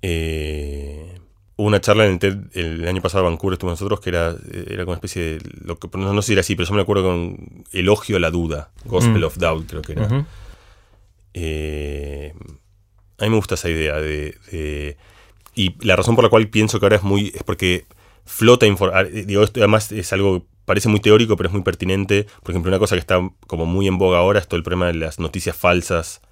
Eh, 0.00 1.20
hubo 1.56 1.66
una 1.66 1.80
charla 1.80 2.06
en 2.06 2.12
el 2.12 2.18
TED 2.18 2.36
el 2.54 2.88
año 2.88 3.02
pasado 3.02 3.24
en 3.24 3.32
Vancouver, 3.32 3.54
estuvo 3.54 3.70
nosotros, 3.70 4.00
que 4.00 4.10
era, 4.10 4.34
era 4.52 4.84
como 4.84 4.92
una 4.92 4.96
especie 4.96 5.22
de, 5.22 5.40
lo 5.64 5.78
que, 5.78 5.88
no, 5.96 6.22
sé 6.22 6.26
si 6.26 6.32
era 6.32 6.40
así, 6.40 6.56
pero 6.56 6.68
yo 6.68 6.74
me 6.74 6.82
acuerdo 6.82 7.04
con 7.04 7.64
elogio 7.72 8.16
a 8.16 8.20
la 8.20 8.30
duda, 8.30 8.70
Gospel 8.84 9.20
mm. 9.20 9.24
of 9.24 9.36
Doubt 9.36 9.66
creo 9.68 9.82
que 9.82 9.92
era. 9.92 10.26
Eh, 11.34 12.32
a 13.18 13.24
mí 13.24 13.30
me 13.30 13.36
gusta 13.36 13.56
esa 13.56 13.68
idea 13.68 13.96
de, 13.96 14.96
Y 15.54 15.74
la 15.84 15.96
razón 15.96 16.14
por 16.14 16.24
la 16.24 16.30
cual 16.30 16.48
pienso 16.48 16.80
que 16.80 16.86
ahora 16.86 16.96
es 16.96 17.02
muy... 17.02 17.32
es 17.34 17.42
porque 17.42 17.84
flota 18.24 18.66
información. 18.66 19.26
Digo, 19.26 19.42
esto 19.42 19.60
además 19.60 19.92
es 19.92 20.12
algo 20.12 20.46
parece 20.64 20.88
muy 20.88 21.00
teórico, 21.00 21.36
pero 21.36 21.48
es 21.48 21.52
muy 21.52 21.62
pertinente. 21.62 22.26
Por 22.42 22.52
ejemplo, 22.52 22.70
una 22.70 22.78
cosa 22.78 22.96
que 22.96 23.00
está 23.00 23.20
como 23.46 23.66
muy 23.66 23.86
en 23.86 23.98
boga 23.98 24.18
ahora 24.18 24.40
es 24.40 24.48
todo 24.48 24.56
el 24.56 24.62
problema 24.62 24.86
de 24.86 24.94
las 24.94 25.18
noticias 25.18 25.56
falsas 25.56 26.22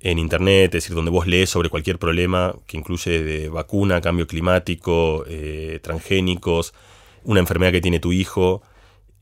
en 0.00 0.18
Internet, 0.18 0.74
es 0.74 0.84
decir, 0.84 0.94
donde 0.94 1.10
vos 1.10 1.26
lees 1.26 1.48
sobre 1.48 1.70
cualquier 1.70 1.98
problema 1.98 2.54
que 2.66 2.76
incluye 2.76 3.22
de 3.22 3.48
vacuna, 3.48 4.02
cambio 4.02 4.26
climático, 4.26 5.24
eh, 5.26 5.80
transgénicos, 5.82 6.74
una 7.22 7.40
enfermedad 7.40 7.72
que 7.72 7.80
tiene 7.80 8.00
tu 8.00 8.12
hijo, 8.12 8.62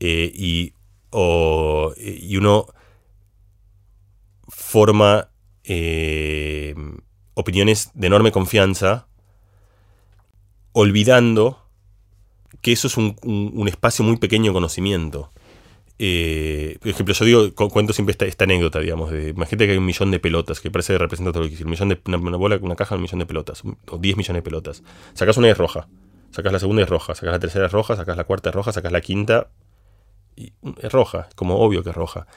eh, 0.01 0.29
y, 0.35 0.73
y 1.97 2.37
uno 2.37 2.67
forma 4.55 5.29
eh, 5.63 6.75
opiniones 7.33 7.91
de 7.93 8.07
enorme 8.07 8.31
confianza, 8.31 9.07
olvidando 10.71 11.59
que 12.61 12.71
eso 12.71 12.87
es 12.87 12.97
un, 12.97 13.65
espacio 13.67 14.05
muy 14.05 14.17
pequeño 14.17 14.51
de 14.51 14.53
conocimiento. 14.53 15.31
Eh, 15.99 16.77
por 16.79 16.89
ejemplo, 16.89 17.13
yo 17.13 17.25
digo, 17.25 17.69
cuento 17.69 17.93
siempre 17.93 18.15
esta, 18.27 18.43
anécdota, 18.43 18.79
digamos, 18.79 19.11
de, 19.11 19.29
imagínate 19.29 19.65
que 19.65 19.71
hay 19.73 19.77
un 19.77 19.85
millón 19.85 20.11
de 20.11 20.19
pelotas, 20.19 20.59
que 20.59 20.71
parece 20.71 20.97
representa 20.97 21.31
todo 21.31 21.43
lo 21.43 21.49
que 21.49 21.51
dice, 21.51 21.63
un 21.65 21.71
millón 21.71 21.89
de, 21.89 21.99
una, 22.05 22.37
bola, 22.37 22.57
una 22.61 22.75
caja, 22.75 22.95
un 22.95 23.01
millón 23.01 23.19
de 23.19 23.25
pelotas, 23.25 23.63
o 23.89 23.97
10 23.97 24.17
millones 24.17 24.39
de 24.39 24.43
pelotas. 24.43 24.83
Sacas 25.13 25.37
una 25.37 25.47
y 25.47 25.51
es 25.51 25.57
roja, 25.57 25.87
sacas 26.31 26.51
la 26.51 26.59
segunda 26.59 26.81
y 26.81 26.83
es 26.83 26.89
roja, 26.89 27.15
sacas 27.15 27.33
la 27.33 27.39
tercera 27.39 27.65
es 27.65 27.71
roja, 27.71 27.95
sacas 27.95 28.17
la 28.17 28.23
cuarta 28.23 28.49
es 28.49 28.55
roja, 28.55 28.71
sacas 28.71 28.91
la 28.91 29.01
quinta 29.01 29.49
y 30.35 30.53
es 30.77 30.91
roja, 30.91 31.29
como 31.35 31.57
obvio 31.57 31.83
que 31.83 31.89
es 31.89 31.95
roja. 31.95 32.27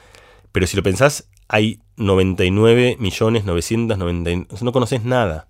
Pero 0.51 0.67
si 0.67 0.77
lo 0.77 0.83
pensás, 0.83 1.29
hay 1.47 1.79
99 1.97 2.97
millones 2.99 3.45
999, 3.45 4.47
no 4.61 4.71
conoces 4.71 5.03
nada. 5.03 5.47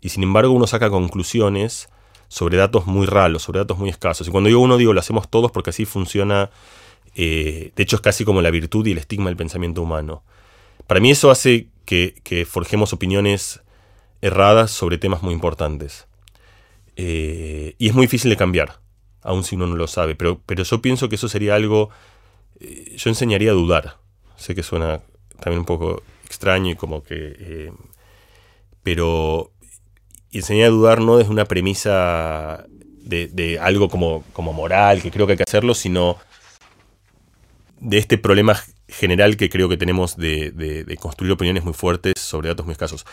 Y 0.00 0.08
sin 0.08 0.22
embargo 0.22 0.52
uno 0.52 0.66
saca 0.66 0.90
conclusiones 0.90 1.88
sobre 2.28 2.56
datos 2.56 2.86
muy 2.86 3.06
raros, 3.06 3.42
sobre 3.42 3.60
datos 3.60 3.78
muy 3.78 3.90
escasos. 3.90 4.26
Y 4.26 4.30
cuando 4.30 4.48
digo 4.48 4.60
uno, 4.60 4.76
digo 4.76 4.92
lo 4.92 5.00
hacemos 5.00 5.28
todos 5.28 5.50
porque 5.52 5.70
así 5.70 5.84
funciona, 5.84 6.50
eh, 7.14 7.72
de 7.76 7.82
hecho 7.82 7.96
es 7.96 8.02
casi 8.02 8.24
como 8.24 8.42
la 8.42 8.50
virtud 8.50 8.86
y 8.86 8.92
el 8.92 8.98
estigma 8.98 9.30
del 9.30 9.36
pensamiento 9.36 9.82
humano. 9.82 10.22
Para 10.86 11.00
mí 11.00 11.10
eso 11.10 11.30
hace 11.30 11.68
que, 11.84 12.46
forjemos 12.48 12.92
opiniones 12.92 13.60
erradas 14.20 14.70
sobre 14.70 14.98
temas 14.98 15.22
muy 15.22 15.34
importantes. 15.34 16.06
Eh, 16.96 17.74
y 17.78 17.88
es 17.88 17.94
muy 17.94 18.06
difícil 18.06 18.30
de 18.30 18.36
cambiar, 18.36 18.80
aun 19.22 19.44
si 19.44 19.56
uno 19.56 19.66
no 19.66 19.76
lo 19.76 19.86
sabe. 19.86 20.14
Pero, 20.14 20.40
pero 20.46 20.64
yo 20.64 20.82
pienso 20.82 21.08
que 21.08 21.16
eso 21.16 21.28
sería 21.28 21.54
algo, 21.54 21.90
eh, 22.60 22.94
yo 22.96 23.10
enseñaría 23.10 23.50
a 23.50 23.54
dudar. 23.54 23.98
Sé 24.36 24.54
que 24.54 24.62
suena 24.62 25.02
también 25.42 25.60
un 25.60 25.66
poco 25.66 26.02
extraño 26.24 26.70
y 26.70 26.76
como 26.76 27.02
que... 27.02 27.36
Eh, 27.38 27.72
pero 28.82 29.52
enseñar 30.32 30.68
a 30.68 30.70
dudar 30.70 31.00
no 31.00 31.18
desde 31.18 31.30
una 31.30 31.44
premisa 31.44 32.64
de, 33.04 33.58
algo 33.60 33.88
como, 33.88 34.24
como 34.32 34.52
moral, 34.52 35.02
que 35.02 35.10
creo 35.10 35.26
que 35.26 35.32
hay 35.32 35.36
que 35.36 35.44
hacerlo, 35.46 35.74
sino 35.74 36.16
de 37.80 37.98
este 37.98 38.16
problema 38.16 38.58
general 38.88 39.36
que 39.36 39.50
creo 39.50 39.68
que 39.68 39.76
tenemos 39.76 40.16
de, 40.16 40.96
construir 41.00 41.32
opiniones 41.32 41.64
muy 41.64 41.74
fuertes 41.74 42.14
sobre 42.16 42.48
datos 42.48 42.64
muy 42.64 42.72
escasos. 42.72 43.04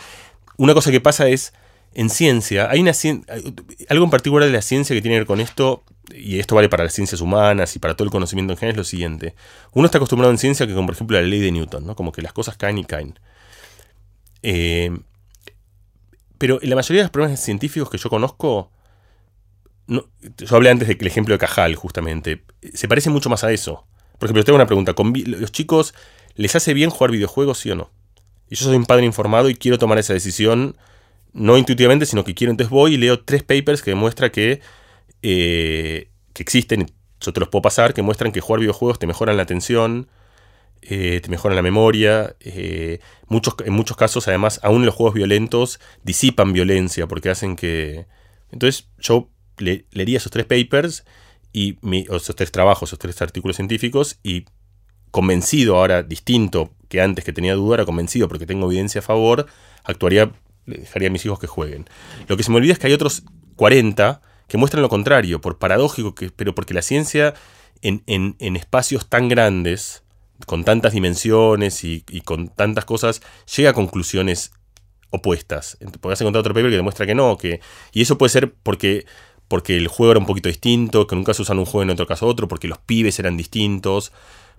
Una 0.57 0.73
cosa 0.73 0.91
que 0.91 1.01
pasa 1.01 1.27
es, 1.27 1.53
en 1.93 2.09
ciencia, 2.09 2.69
hay 2.69 2.81
una 2.81 2.93
algo 3.89 4.05
en 4.05 4.11
particular 4.11 4.47
de 4.47 4.53
la 4.53 4.61
ciencia 4.61 4.95
que 4.95 5.01
tiene 5.01 5.15
que 5.15 5.21
ver 5.21 5.27
con 5.27 5.39
esto, 5.39 5.83
y 6.15 6.39
esto 6.39 6.55
vale 6.55 6.69
para 6.69 6.83
las 6.83 6.93
ciencias 6.93 7.21
humanas 7.21 7.75
y 7.75 7.79
para 7.79 7.95
todo 7.95 8.05
el 8.05 8.11
conocimiento 8.11 8.53
en 8.53 8.57
general, 8.57 8.73
es 8.73 8.77
lo 8.77 8.83
siguiente. 8.83 9.35
Uno 9.73 9.85
está 9.85 9.97
acostumbrado 9.97 10.31
en 10.31 10.37
ciencia 10.37 10.67
que, 10.67 10.73
como 10.73 10.87
por 10.87 10.95
ejemplo, 10.95 11.19
la 11.19 11.25
ley 11.25 11.39
de 11.39 11.51
Newton, 11.51 11.85
¿no? 11.85 11.95
Como 11.95 12.11
que 12.11 12.21
las 12.21 12.33
cosas 12.33 12.57
caen 12.57 12.77
y 12.77 12.85
caen. 12.85 13.19
Eh, 14.43 14.91
pero 16.37 16.59
en 16.61 16.69
la 16.69 16.75
mayoría 16.75 17.01
de 17.01 17.05
los 17.05 17.11
problemas 17.11 17.39
científicos 17.39 17.89
que 17.89 17.97
yo 17.97 18.09
conozco, 18.09 18.71
yo 19.87 20.55
hablé 20.55 20.69
antes 20.69 20.87
del 20.87 21.07
ejemplo 21.07 21.33
de 21.33 21.39
Cajal, 21.39 21.75
justamente, 21.75 22.43
se 22.73 22.87
parece 22.87 23.09
mucho 23.09 23.29
más 23.29 23.43
a 23.43 23.51
eso. 23.51 23.85
Por 24.17 24.27
ejemplo, 24.27 24.43
tengo 24.43 24.55
una 24.55 24.65
pregunta. 24.65 24.93
¿Los 25.25 25.51
chicos 25.51 25.93
les 26.35 26.55
hace 26.55 26.73
bien 26.73 26.89
jugar 26.89 27.11
videojuegos, 27.11 27.59
sí 27.59 27.71
o 27.71 27.75
no? 27.75 27.89
Y 28.49 28.55
yo 28.55 28.65
soy 28.65 28.75
un 28.75 28.85
padre 28.85 29.05
informado 29.05 29.49
y 29.49 29.55
quiero 29.55 29.77
tomar 29.77 29.97
esa 29.97 30.13
decisión, 30.13 30.75
no 31.33 31.57
intuitivamente, 31.57 32.05
sino 32.05 32.23
que 32.23 32.33
quiero. 32.33 32.51
Entonces 32.51 32.71
voy 32.71 32.93
y 32.95 32.97
leo 32.97 33.21
tres 33.21 33.43
papers 33.43 33.81
que 33.81 33.91
demuestran 33.91 34.31
que 34.31 34.61
eh, 35.21 36.09
que 36.33 36.43
existen, 36.43 36.91
yo 37.19 37.33
te 37.33 37.39
los 37.39 37.49
puedo 37.49 37.61
pasar, 37.61 37.93
que 37.93 38.01
muestran 38.01 38.31
que 38.31 38.41
jugar 38.41 38.61
videojuegos 38.61 38.99
te 38.99 39.07
mejoran 39.07 39.37
la 39.37 39.43
atención, 39.43 40.07
eh, 40.81 41.19
te 41.21 41.29
mejoran 41.29 41.55
la 41.55 41.61
memoria. 41.61 42.35
Eh, 42.39 42.99
muchos, 43.27 43.55
en 43.65 43.73
muchos 43.73 43.97
casos, 43.97 44.27
además, 44.27 44.59
aún 44.63 44.85
los 44.85 44.95
juegos 44.95 45.15
violentos 45.15 45.79
disipan 46.03 46.53
violencia 46.53 47.07
porque 47.07 47.29
hacen 47.29 47.55
que. 47.55 48.07
Entonces, 48.51 48.87
yo 48.97 49.29
leería 49.57 50.17
esos 50.17 50.31
tres 50.31 50.45
papers 50.45 51.03
y 51.51 51.77
esos 52.07 52.35
tres 52.35 52.51
trabajos, 52.51 52.89
esos 52.89 52.99
tres 52.99 53.21
artículos 53.21 53.57
científicos 53.57 54.19
y 54.23 54.45
convencido 55.11 55.75
ahora, 55.75 56.03
distinto 56.03 56.71
que 56.87 57.01
antes 57.01 57.25
que 57.25 57.33
tenía 57.33 57.55
duda, 57.55 57.75
era 57.75 57.85
convencido 57.85 58.27
porque 58.27 58.45
tengo 58.45 58.67
evidencia 58.67 58.99
a 58.99 59.01
favor, 59.03 59.47
actuaría, 59.83 60.31
dejaría 60.65 61.09
a 61.09 61.11
mis 61.11 61.25
hijos 61.25 61.39
que 61.39 61.47
jueguen. 61.47 61.87
Lo 62.27 62.37
que 62.37 62.43
se 62.43 62.51
me 62.51 62.57
olvida 62.57 62.73
es 62.73 62.79
que 62.79 62.87
hay 62.87 62.93
otros 62.93 63.23
40 63.55 64.21
que 64.49 64.57
muestran 64.57 64.81
lo 64.81 64.89
contrario, 64.89 65.39
por 65.39 65.57
paradójico, 65.57 66.15
que, 66.15 66.31
pero 66.31 66.53
porque 66.53 66.73
la 66.73 66.81
ciencia 66.81 67.35
en, 67.81 68.03
en, 68.07 68.55
espacios 68.55 69.07
tan 69.07 69.29
grandes, 69.29 70.03
con 70.45 70.63
tantas 70.63 70.93
dimensiones 70.93 71.83
y, 71.83 72.01
con 72.25 72.49
tantas 72.49 72.85
cosas, 72.85 73.21
llega 73.55 73.69
a 73.69 73.73
conclusiones 73.73 74.51
opuestas. 75.11 75.77
Podrás 76.01 76.21
encontrar 76.21 76.41
otro 76.41 76.53
paper 76.53 76.71
que 76.71 76.77
demuestra 76.77 77.05
que 77.05 77.15
no, 77.15 77.37
que, 77.37 77.61
y 77.93 78.01
eso 78.01 78.17
puede 78.17 78.29
ser 78.29 78.53
porque, 78.63 79.05
porque 79.47 79.77
el 79.77 79.87
juego 79.87 80.11
era 80.11 80.19
un 80.19 80.25
poquito 80.25 80.49
distinto, 80.49 81.07
que 81.07 81.15
nunca 81.15 81.33
se 81.33 81.43
usan 81.43 81.59
un 81.59 81.65
juego 81.65 81.83
en 81.83 81.91
otro 81.91 82.07
caso 82.07 82.27
otro, 82.27 82.47
porque 82.47 82.67
los 82.67 82.79
pibes 82.79 83.19
eran 83.19 83.37
distintos, 83.37 84.11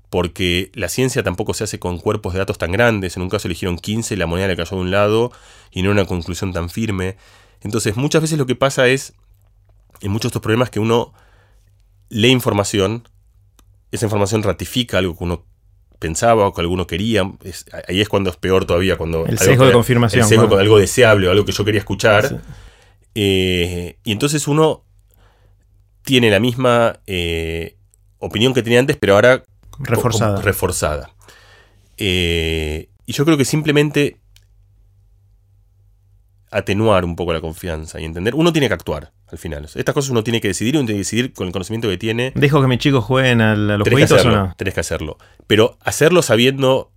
porque 0.08 0.70
la 0.74 0.88
ciencia 0.88 1.22
tampoco 1.22 1.52
se 1.52 1.64
hace 1.64 1.78
con 1.78 1.98
cuerpos 1.98 2.32
de 2.32 2.40
datos 2.40 2.58
tan 2.58 2.72
grandes, 2.72 3.16
en 3.16 3.22
un 3.22 3.28
caso 3.28 3.48
eligieron 3.48 3.76
15 3.76 4.14
y 4.14 4.16
la 4.16 4.26
moneda 4.26 4.48
le 4.48 4.56
cayó 4.56 4.76
de 4.76 4.82
un 4.82 4.90
lado 4.90 5.32
y 5.70 5.82
no 5.82 5.90
una 5.90 6.04
conclusión 6.04 6.52
tan 6.52 6.70
firme. 6.70 7.16
Entonces 7.62 7.96
muchas 7.96 8.22
veces 8.22 8.38
lo 8.38 8.46
que 8.46 8.56
pasa 8.56 8.88
es 8.88 9.14
en 10.00 10.10
muchos 10.10 10.24
de 10.24 10.28
estos 10.28 10.42
problemas 10.42 10.70
que 10.70 10.80
uno 10.80 11.12
lee 12.08 12.30
información, 12.30 13.08
esa 13.92 14.06
información 14.06 14.42
ratifica 14.42 14.98
algo 14.98 15.16
que 15.16 15.24
uno 15.24 15.44
pensaba 15.98 16.46
o 16.46 16.54
que 16.54 16.60
alguno 16.62 16.86
quería. 16.86 17.22
ahí 17.86 18.00
es 18.00 18.08
cuando 18.08 18.30
es 18.30 18.36
peor 18.36 18.64
todavía. 18.64 18.96
cuando 18.96 19.26
El 19.26 19.38
sesgo 19.38 19.66
de 19.66 19.72
confirmación. 19.72 20.22
El 20.22 20.28
sesgo 20.28 20.48
con 20.48 20.58
algo 20.58 20.78
deseable 20.78 21.28
o 21.28 21.30
algo 21.30 21.44
que 21.44 21.52
yo 21.52 21.64
quería 21.64 21.78
escuchar. 21.78 22.40
Eh, 23.14 23.98
y 24.02 24.12
entonces 24.12 24.48
uno 24.48 24.84
tiene 26.02 26.30
la 26.30 26.40
misma 26.40 27.00
eh, 27.06 27.76
opinión 28.18 28.54
que 28.54 28.62
tenía 28.62 28.80
antes, 28.80 28.96
pero 28.96 29.14
ahora 29.14 29.44
reforzada. 29.78 30.40
reforzada. 30.40 31.10
Eh, 31.98 32.88
y 33.06 33.12
yo 33.12 33.24
creo 33.24 33.36
que 33.36 33.44
simplemente 33.44 34.16
atenuar 36.50 37.04
un 37.04 37.16
poco 37.16 37.32
la 37.32 37.40
confianza 37.40 38.00
y 38.00 38.04
entender. 38.04 38.34
Uno 38.34 38.52
tiene 38.52 38.68
que 38.68 38.74
actuar 38.74 39.12
al 39.28 39.38
final. 39.38 39.64
Estas 39.74 39.94
cosas 39.94 40.10
uno 40.10 40.24
tiene 40.24 40.40
que 40.40 40.48
decidir, 40.48 40.76
uno 40.76 40.86
tiene 40.86 40.96
que 40.96 41.04
decidir 41.04 41.32
con 41.32 41.46
el 41.46 41.52
conocimiento 41.52 41.88
que 41.88 41.98
tiene. 41.98 42.32
¿Dejo 42.34 42.60
que 42.60 42.66
mis 42.66 42.78
chicos 42.78 43.04
jueguen 43.04 43.40
a 43.40 43.54
los 43.54 43.88
jueguitos 43.88 44.24
o 44.24 44.30
no? 44.30 44.54
Tenés 44.56 44.74
que 44.74 44.80
hacerlo. 44.80 45.18
Pero 45.46 45.78
hacerlo 45.80 46.22
sabiendo 46.22 46.92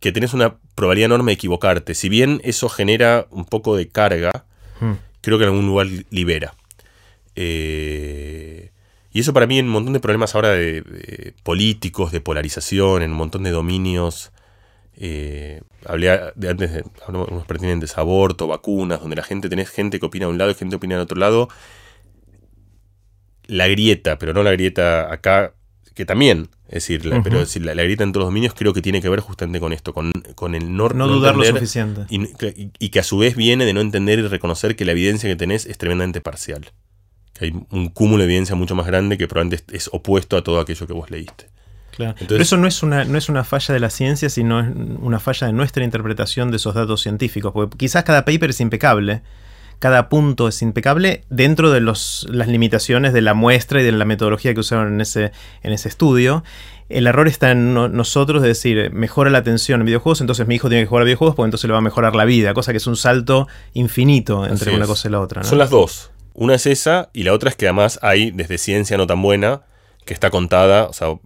que 0.00 0.12
tenés 0.12 0.34
una 0.34 0.58
probabilidad 0.74 1.06
enorme 1.06 1.32
de 1.32 1.34
equivocarte. 1.34 1.94
Si 1.94 2.08
bien 2.08 2.40
eso 2.44 2.68
genera 2.68 3.26
un 3.30 3.44
poco 3.44 3.76
de 3.76 3.88
carga, 3.88 4.44
hmm. 4.80 4.92
creo 5.20 5.38
que 5.38 5.44
en 5.44 5.50
algún 5.50 5.66
lugar 5.66 5.86
libera. 6.10 6.54
Eh, 7.36 8.70
y 9.12 9.20
eso 9.20 9.32
para 9.32 9.46
mí 9.46 9.58
en 9.58 9.66
un 9.66 9.72
montón 9.72 9.92
de 9.92 10.00
problemas 10.00 10.34
ahora 10.34 10.50
de, 10.50 11.34
políticos, 11.42 12.12
de 12.12 12.20
polarización, 12.20 13.02
en 13.02 13.12
un 13.12 13.16
montón 13.16 13.44
de 13.44 13.50
dominios. 13.50 14.32
Eh, 14.96 15.60
hablé 15.84 16.20
de 16.36 16.48
antes 16.48 16.72
de 16.72 16.84
unos 17.08 17.46
pertinentes 17.46 17.98
aborto, 17.98 18.46
vacunas, 18.46 19.00
donde 19.00 19.16
la 19.16 19.22
gente 19.22 19.48
tenés 19.48 19.68
gente 19.70 19.98
que 19.98 20.06
opina 20.06 20.26
a 20.26 20.28
un 20.28 20.38
lado 20.38 20.50
y 20.50 20.54
gente 20.54 20.72
que 20.72 20.76
opina 20.76 20.96
al 20.96 21.02
otro 21.02 21.18
lado. 21.18 21.48
La 23.46 23.68
grieta, 23.68 24.18
pero 24.18 24.32
no 24.32 24.42
la 24.42 24.52
grieta 24.52 25.12
acá, 25.12 25.54
que 25.94 26.04
también, 26.04 26.48
es 26.66 26.74
decir, 26.74 27.02
pero 27.22 27.44
la, 27.60 27.82
grieta 27.82 28.04
en 28.04 28.12
todos 28.12 28.22
los 28.22 28.28
dominios 28.28 28.54
creo 28.54 28.72
que 28.72 28.80
tiene 28.80 29.02
que 29.02 29.08
ver 29.08 29.20
justamente 29.20 29.60
con 29.60 29.72
esto, 29.72 29.92
con, 29.92 30.12
con 30.34 30.54
el 30.54 30.74
no, 30.74 30.88
no, 30.88 31.08
dudar 31.08 31.36
lo 31.36 31.44
suficiente. 31.44 32.06
y, 32.08 32.88
que 32.88 32.98
a 32.98 33.02
su 33.02 33.18
vez 33.18 33.36
viene 33.36 33.66
de 33.66 33.74
no 33.74 33.80
entender 33.80 34.18
y 34.18 34.22
reconocer 34.26 34.76
que 34.76 34.84
la 34.84 34.92
evidencia 34.92 35.28
que 35.28 35.36
tenés 35.36 35.66
es 35.66 35.76
tremendamente 35.76 36.20
parcial 36.20 36.72
que 37.34 37.46
hay 37.46 37.66
un 37.70 37.88
cúmulo 37.88 38.18
de 38.18 38.26
evidencia 38.26 38.54
mucho 38.54 38.74
más 38.74 38.86
grande 38.86 39.18
que 39.18 39.26
probablemente 39.26 39.76
es 39.76 39.90
opuesto 39.92 40.36
a 40.36 40.44
todo 40.44 40.60
aquello 40.60 40.86
que 40.86 40.92
vos 40.92 41.10
leíste. 41.10 41.48
Claro. 41.94 42.16
Pero 42.26 42.42
eso 42.42 42.56
no 42.56 42.66
es, 42.66 42.82
una, 42.82 43.04
no 43.04 43.16
es 43.16 43.28
una 43.28 43.44
falla 43.44 43.72
de 43.72 43.78
la 43.78 43.88
ciencia, 43.88 44.28
sino 44.28 44.60
es 44.60 44.66
una 45.00 45.20
falla 45.20 45.46
de 45.46 45.52
nuestra 45.52 45.84
interpretación 45.84 46.50
de 46.50 46.56
esos 46.56 46.74
datos 46.74 47.02
científicos. 47.02 47.52
Porque 47.52 47.76
quizás 47.76 48.02
cada 48.02 48.24
paper 48.24 48.50
es 48.50 48.60
impecable, 48.60 49.22
cada 49.78 50.08
punto 50.08 50.48
es 50.48 50.60
impecable 50.60 51.24
dentro 51.30 51.70
de 51.70 51.80
los, 51.80 52.26
las 52.30 52.48
limitaciones 52.48 53.12
de 53.12 53.20
la 53.20 53.34
muestra 53.34 53.80
y 53.80 53.84
de 53.84 53.92
la 53.92 54.04
metodología 54.04 54.54
que 54.54 54.60
usaron 54.60 54.94
en 54.94 55.00
ese, 55.00 55.30
en 55.62 55.72
ese 55.72 55.88
estudio. 55.88 56.42
El 56.88 57.06
error 57.06 57.28
está 57.28 57.52
en 57.52 57.74
nosotros 57.74 58.42
de 58.42 58.48
decir, 58.48 58.90
mejora 58.92 59.30
la 59.30 59.38
atención 59.38 59.80
en 59.80 59.86
videojuegos, 59.86 60.20
entonces 60.20 60.46
mi 60.46 60.56
hijo 60.56 60.68
tiene 60.68 60.82
que 60.82 60.88
jugar 60.88 61.02
a 61.02 61.04
videojuegos 61.04 61.36
porque 61.36 61.46
entonces 61.46 61.68
le 61.68 61.72
va 61.72 61.78
a 61.78 61.82
mejorar 61.82 62.14
la 62.14 62.24
vida, 62.24 62.54
cosa 62.54 62.72
que 62.72 62.78
es 62.78 62.86
un 62.86 62.96
salto 62.96 63.46
infinito 63.72 64.46
entre 64.46 64.74
una 64.74 64.86
cosa 64.86 65.08
y 65.08 65.12
la 65.12 65.20
otra. 65.20 65.44
Son 65.44 65.58
las 65.58 65.70
dos. 65.70 66.10
Una 66.34 66.56
es 66.56 66.66
esa 66.66 67.10
y 67.12 67.22
la 67.22 67.32
otra 67.32 67.50
es 67.50 67.56
que 67.56 67.66
además 67.66 68.00
hay 68.02 68.32
desde 68.32 68.58
ciencia 68.58 68.96
no 68.96 69.06
tan 69.06 69.22
buena 69.22 69.62
que 70.04 70.14
está 70.14 70.30
contada. 70.30 70.86
O 70.86 70.92
sea, 70.92 71.18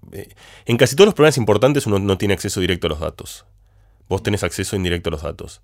en 0.67 0.77
casi 0.77 0.97
todos 0.97 1.07
los 1.07 1.15
problemas 1.15 1.39
importantes 1.39 1.87
uno 1.87 1.99
no 1.99 2.19
tiene 2.19 2.35
acceso 2.35 2.61
directo 2.61 2.87
a 2.87 2.91
los 2.91 3.01
datos. 3.01 3.45
Vos 4.09 4.23
tenés 4.23 4.43
acceso 4.43 4.77
indirecto 4.77 5.11
a 5.11 5.13
los 5.13 5.23
datos. 5.23 5.63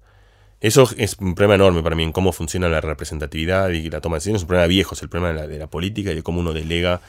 Eso 0.61 0.89
es 0.97 1.17
un 1.19 1.35
problema 1.35 1.57
enorme 1.57 1.83
para 1.83 1.97
mí 1.97 2.03
en 2.03 2.13
cómo 2.13 2.33
funciona 2.33 2.69
la 2.69 2.81
representatividad 2.81 3.71
y 3.71 3.91
la 3.91 4.01
toma 4.01 4.15
de 4.15 4.19
decisiones. 4.19 4.41
Es 4.41 4.45
un 4.45 4.49
problema 4.49 4.67
viejo, 4.67 4.95
es 4.95 5.03
el 5.03 5.09
problema 5.09 5.47
de 5.47 5.59
la, 5.59 5.67
política 5.67 6.13
y 6.13 6.15
de 6.15 6.23
cómo 6.23 6.41
uno 6.41 6.53
delega. 6.53 7.01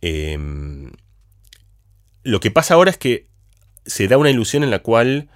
Em, 0.00 0.90
lo 2.22 2.40
que 2.40 2.50
pasa 2.50 2.74
ahora 2.74 2.90
es 2.90 2.98
que 2.98 3.28
se 3.86 4.08
da 4.08 4.18
una 4.18 4.30
ilusión 4.30 4.64
en 4.64 4.70
la 4.70 4.80
cual 4.80 5.28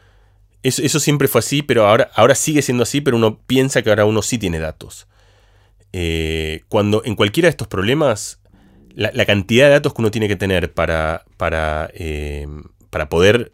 eso, 0.62 0.82
eso, 0.82 0.98
siempre 0.98 1.28
fue 1.28 1.40
así, 1.40 1.62
pero 1.62 1.86
ahora, 1.86 2.10
ahora 2.14 2.34
sigue 2.34 2.62
siendo 2.62 2.82
así, 2.82 3.00
pero 3.00 3.16
uno 3.16 3.38
piensa 3.46 3.82
que 3.82 3.90
ahora 3.90 4.04
uno 4.04 4.22
sí 4.22 4.38
tiene 4.38 4.58
datos. 4.58 5.06
Eh, 5.92 6.62
cuando 6.68 7.02
en 7.04 7.14
cualquiera 7.14 7.46
de 7.46 7.50
estos 7.50 7.68
problemas, 7.68 8.40
la, 8.94 9.24
cantidad 9.26 9.66
de 9.66 9.72
datos 9.72 9.92
que 9.92 10.02
uno 10.02 10.10
tiene 10.10 10.28
que 10.28 10.36
tener 10.36 10.72
para, 10.72 11.24
para, 11.36 11.90
eh, 11.94 12.46
para 12.90 13.08
poder 13.08 13.52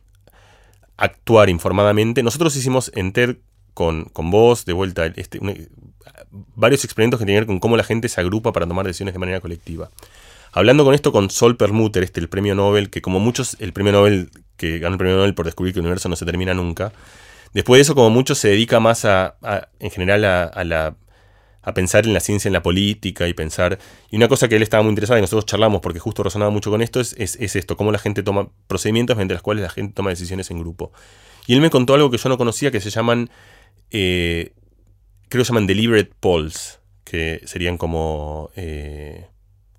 actuar 0.96 1.48
informadamente, 1.48 2.22
nosotros 2.22 2.54
hicimos 2.56 2.92
en 2.94 3.12
TED 3.12 3.36
con, 3.72 4.04
con 4.04 4.30
vos, 4.30 4.66
de 4.66 4.74
vuelta, 4.74 5.06
este, 5.06 5.40
varios 6.30 6.84
experimentos 6.84 7.18
que 7.18 7.24
tienen 7.24 7.38
que 7.38 7.46
ver 7.46 7.46
con 7.46 7.60
cómo 7.60 7.76
la 7.76 7.84
gente 7.84 8.08
se 8.08 8.20
agrupa 8.20 8.52
para 8.52 8.66
tomar 8.66 8.86
decisiones 8.86 9.14
de 9.14 9.18
manera 9.18 9.40
colectiva. 9.40 9.90
Hablando 10.52 10.84
con 10.84 10.94
esto 10.94 11.12
con 11.12 11.30
Sol 11.30 11.56
Perlmutter, 11.56 12.02
este, 12.02 12.20
el 12.20 12.28
premio 12.28 12.54
Nobel, 12.54 12.90
que 12.90 13.00
como 13.00 13.20
muchos, 13.20 13.56
el 13.60 13.72
premio 13.72 13.92
Nobel, 13.92 14.30
que 14.56 14.78
gana 14.78 14.94
el 14.94 14.98
premio 14.98 15.16
Nobel 15.16 15.34
por 15.34 15.46
descubrir 15.46 15.72
que 15.72 15.80
el 15.80 15.86
universo 15.86 16.08
no 16.08 16.16
se 16.16 16.26
termina 16.26 16.52
nunca, 16.52 16.92
después 17.54 17.78
de 17.78 17.82
eso, 17.82 17.94
como 17.94 18.10
muchos, 18.10 18.38
se 18.38 18.48
dedica 18.48 18.78
más 18.78 19.04
a, 19.06 19.36
en 19.78 19.90
general 19.90 20.24
a 20.24 20.64
la 20.64 20.96
a 21.62 21.74
pensar 21.74 22.06
en 22.06 22.14
la 22.14 22.20
ciencia, 22.20 22.48
en 22.48 22.52
la 22.52 22.62
política 22.62 23.28
y 23.28 23.34
pensar. 23.34 23.78
Y 24.10 24.16
una 24.16 24.28
cosa 24.28 24.48
que 24.48 24.56
él 24.56 24.62
estaba 24.62 24.82
muy 24.82 24.90
interesado 24.90 25.18
y 25.18 25.20
nosotros 25.20 25.46
charlamos 25.46 25.80
porque 25.80 25.98
justo 25.98 26.22
resonaba 26.22 26.50
mucho 26.50 26.70
con 26.70 26.82
esto 26.82 27.00
es, 27.00 27.14
es, 27.18 27.56
esto, 27.56 27.76
cómo 27.76 27.92
la 27.92 27.98
gente 27.98 28.22
toma 28.22 28.48
procedimientos 28.66 29.16
mediante 29.16 29.34
los 29.34 29.42
cuales 29.42 29.62
la 29.62 29.70
gente 29.70 29.92
toma 29.94 30.10
decisiones 30.10 30.50
en 30.50 30.58
grupo. 30.60 30.92
Y 31.46 31.54
él 31.54 31.60
me 31.60 31.70
contó 31.70 31.94
algo 31.94 32.10
que 32.10 32.18
yo 32.18 32.28
no 32.28 32.38
conocía 32.38 32.70
que 32.70 32.80
se 32.80 32.90
llaman, 32.90 33.30
eh, 33.90 34.52
creo 35.28 35.40
que 35.42 35.44
se 35.44 35.52
llaman 35.52 35.66
deliberate 35.66 36.12
polls, 36.20 36.80
que 37.04 37.40
serían 37.44 37.76
como... 37.76 38.50
Eh, 38.56 39.26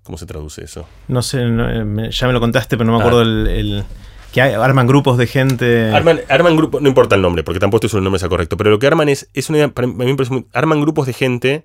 ¿Cómo 0.02 0.18
se 0.18 0.26
traduce 0.26 0.64
eso? 0.64 0.84
No 1.06 1.22
sé, 1.22 1.42
eh, 1.42 2.10
ya 2.10 2.26
me 2.26 2.32
lo 2.32 2.40
contaste, 2.40 2.76
pero 2.76 2.90
no 2.90 2.98
me 2.98 3.04
acuerdo 3.04 3.20
ah. 3.20 3.22
el 3.22 3.84
que 4.32 4.40
arman 4.40 4.86
grupos 4.86 5.18
de 5.18 5.26
gente. 5.26 5.90
Arman, 5.90 6.20
arman 6.28 6.56
grupos, 6.56 6.80
no 6.82 6.88
importa 6.88 7.16
el 7.16 7.22
nombre, 7.22 7.44
porque 7.44 7.60
tampoco 7.60 7.86
estoy 7.86 7.98
el 7.98 8.04
nombre 8.04 8.18
sea 8.18 8.28
correcto, 8.28 8.56
pero 8.56 8.70
lo 8.70 8.78
que 8.78 8.86
arman 8.86 9.08
es, 9.08 9.28
es 9.34 9.48
una 9.48 9.58
idea, 9.58 9.68
para 9.68 9.86
mí 9.86 10.16
arman 10.52 10.80
grupos 10.80 11.06
de 11.06 11.12
gente 11.12 11.64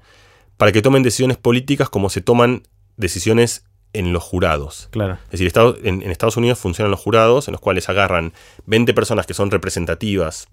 para 0.57 0.71
que 0.71 0.81
tomen 0.81 1.03
decisiones 1.03 1.37
políticas 1.37 1.89
como 1.89 2.09
se 2.09 2.21
toman 2.21 2.63
decisiones 2.97 3.63
en 3.93 4.11
los 4.11 4.23
jurados. 4.23 4.89
Claro. 4.91 5.17
Es 5.31 5.39
decir, 5.39 5.51
en, 5.83 6.01
en, 6.01 6.11
Estados 6.11 6.35
Unidos 6.37 6.59
funcionan 6.59 6.91
los 6.91 6.99
jurados, 6.99 7.47
en 7.47 7.53
los 7.53 7.61
cuales 7.61 7.87
agarran 7.89 8.33
20 8.65 8.93
personas 8.93 9.25
que 9.25 9.33
son 9.33 9.49
representativas 9.49 10.47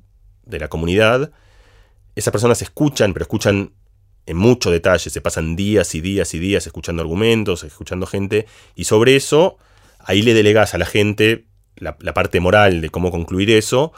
de 0.44 0.60
la 0.60 0.68
comunidad. 0.68 1.32
Esas 2.14 2.32
personas 2.32 2.62
escuchan, 2.62 3.12
pero 3.12 3.24
escuchan 3.24 3.72
en 4.26 4.36
mucho 4.36 4.70
detalle, 4.70 5.10
se 5.10 5.20
pasan 5.20 5.56
días 5.56 5.94
y 5.94 6.00
días 6.00 6.32
y 6.34 6.38
días 6.38 6.66
escuchando 6.66 7.02
argumentos, 7.02 7.64
escuchando 7.64 8.06
gente, 8.06 8.46
y 8.74 8.84
sobre 8.84 9.16
eso, 9.16 9.58
ahí 9.98 10.22
le 10.22 10.32
delegas 10.32 10.74
a 10.74 10.78
la 10.78 10.86
gente 10.86 11.44
la, 11.76 12.14
parte 12.14 12.40
moral 12.40 12.80
de 12.80 12.90
cómo 12.90 13.10
concluir 13.10 13.50
eso, 13.50 13.92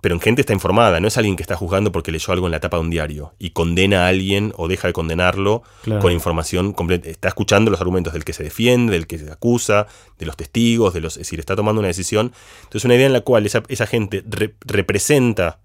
pero 0.00 0.14
en 0.14 0.20
gente 0.20 0.40
está 0.40 0.52
informada, 0.52 1.00
no 1.00 1.08
es 1.08 1.16
alguien 1.18 1.36
que 1.36 1.42
está 1.42 1.54
juzgando 1.54 1.92
porque 1.92 2.10
leyó 2.10 2.32
algo 2.32 2.46
en 2.46 2.52
la 2.52 2.60
tapa 2.60 2.78
de 2.78 2.84
un 2.84 2.90
diario 2.90 3.34
y 3.38 3.50
condena 3.50 4.06
a 4.06 4.08
alguien 4.08 4.52
o 4.56 4.68
deja 4.68 4.88
de 4.88 4.94
condenarlo 4.94 5.62
con 6.00 6.12
información 6.12 6.72
completa. 6.72 7.10
Está 7.10 7.28
escuchando 7.28 7.70
los 7.70 7.80
argumentos 7.80 8.12
del 8.12 8.24
que 8.24 8.32
se 8.32 8.42
defiende, 8.42 8.92
del 8.92 9.06
que 9.06 9.18
se 9.18 9.30
acusa, 9.30 9.86
de 10.18 10.26
los 10.26 10.36
testigos, 10.36 10.94
de 10.94 11.00
los, 11.00 11.14
es 11.14 11.20
decir, 11.20 11.38
está 11.38 11.54
tomando 11.54 11.80
una 11.80 11.88
decisión. 11.88 12.32
Entonces, 12.64 12.84
una 12.84 12.94
idea 12.94 13.06
en 13.06 13.12
la 13.12 13.20
cual 13.20 13.46
esa, 13.46 13.86
gente 13.86 14.24
representa 14.64 15.60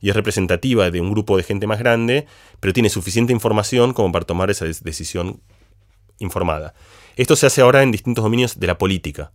y 0.00 0.10
es 0.10 0.16
representativa 0.16 0.90
de 0.90 1.00
un 1.00 1.12
grupo 1.12 1.36
de 1.36 1.44
gente 1.44 1.68
más 1.68 1.78
grande, 1.78 2.26
pero 2.58 2.72
tiene 2.72 2.90
suficiente 2.90 3.32
información 3.32 3.92
como 3.92 4.10
para 4.10 4.24
tomar 4.24 4.50
esa 4.50 4.64
decisión 4.64 5.40
informada. 6.18 6.74
Esto 7.16 7.36
se 7.36 7.46
hace 7.46 7.60
ahora 7.60 7.82
en 7.82 7.92
distintos 7.92 8.24
dominios 8.24 8.58
de 8.58 8.66
la 8.66 8.78
política. 8.78 9.32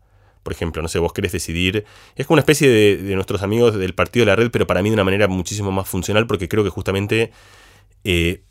Por 0.48 0.54
ejemplo, 0.54 0.82
no 0.82 0.88
sé, 0.88 0.98
vos 0.98 1.12
querés 1.12 1.34
decidir. 1.34 1.84
Es 2.16 2.26
como 2.26 2.36
una 2.36 2.40
especie 2.40 2.70
de, 2.70 3.16
nuestros 3.16 3.44
amigos 3.44 3.76
del 3.76 3.94
partido 3.94 4.26
de 4.26 4.32
la 4.32 4.38
red, 4.38 4.50
pero 4.50 4.66
para 4.66 4.82
mí 4.82 4.88
de 4.90 4.94
una 4.94 5.04
manera 5.04 5.28
muchísimo 5.28 5.74
más 5.74 5.90
funcional, 5.90 6.26
porque 6.26 6.48
creo 6.48 6.64
que 6.64 6.70
justamente 6.70 7.32
eh, 8.06 8.44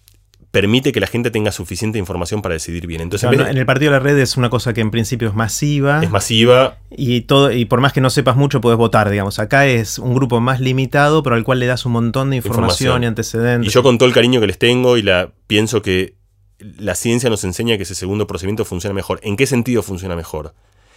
permite 0.50 0.92
que 0.92 1.00
la 1.00 1.06
gente 1.06 1.30
tenga 1.30 1.52
suficiente 1.52 1.98
información 1.98 2.42
para 2.42 2.52
decidir 2.52 2.86
bien. 2.86 3.00
Entonces, 3.00 3.32
en, 3.32 3.40
el 3.56 3.64
partido 3.64 3.92
de 3.92 3.98
la 3.98 4.04
red 4.04 4.18
es 4.18 4.36
una 4.36 4.50
cosa 4.50 4.74
que 4.74 4.82
en 4.82 4.90
principio 4.90 5.26
es 5.26 5.34
masiva. 5.34 6.02
Es 6.04 6.10
masiva. 6.10 6.76
Y, 6.90 7.22
todo, 7.22 7.50
y 7.50 7.64
por 7.64 7.80
más 7.80 7.94
que 7.94 8.02
no 8.02 8.10
sepas 8.10 8.36
mucho, 8.36 8.60
puedes 8.60 8.76
votar, 8.76 9.08
digamos. 9.08 9.38
Acá 9.38 9.66
es 9.66 9.98
un 9.98 10.12
grupo 10.12 10.38
más 10.42 10.60
limitado, 10.60 11.22
pero 11.22 11.34
al 11.34 11.44
cual 11.44 11.60
le 11.60 11.64
das 11.64 11.86
un 11.86 11.92
montón 11.92 12.28
de 12.28 12.36
información, 12.36 13.04
y 13.04 13.06
antecedentes. 13.06 13.72
Y 13.72 13.74
yo 13.74 13.82
con 13.82 13.96
todo 13.96 14.06
el 14.06 14.14
cariño 14.14 14.38
que 14.42 14.48
les 14.48 14.58
tengo 14.58 14.98
y 14.98 15.02
la 15.02 15.32
pienso 15.46 15.80
que 15.80 16.12
la 16.58 16.94
ciencia 16.94 17.30
nos 17.30 17.42
enseña 17.44 17.78
que 17.78 17.84
ese 17.84 17.94
segundo 17.94 18.26
procedimiento 18.26 18.66
funciona 18.66 18.92
mejor. 18.92 19.18
¿En 19.22 19.38
qué 19.38 19.46
sentido 19.46 19.82
funciona 19.82 20.14
mejor? 20.14 20.52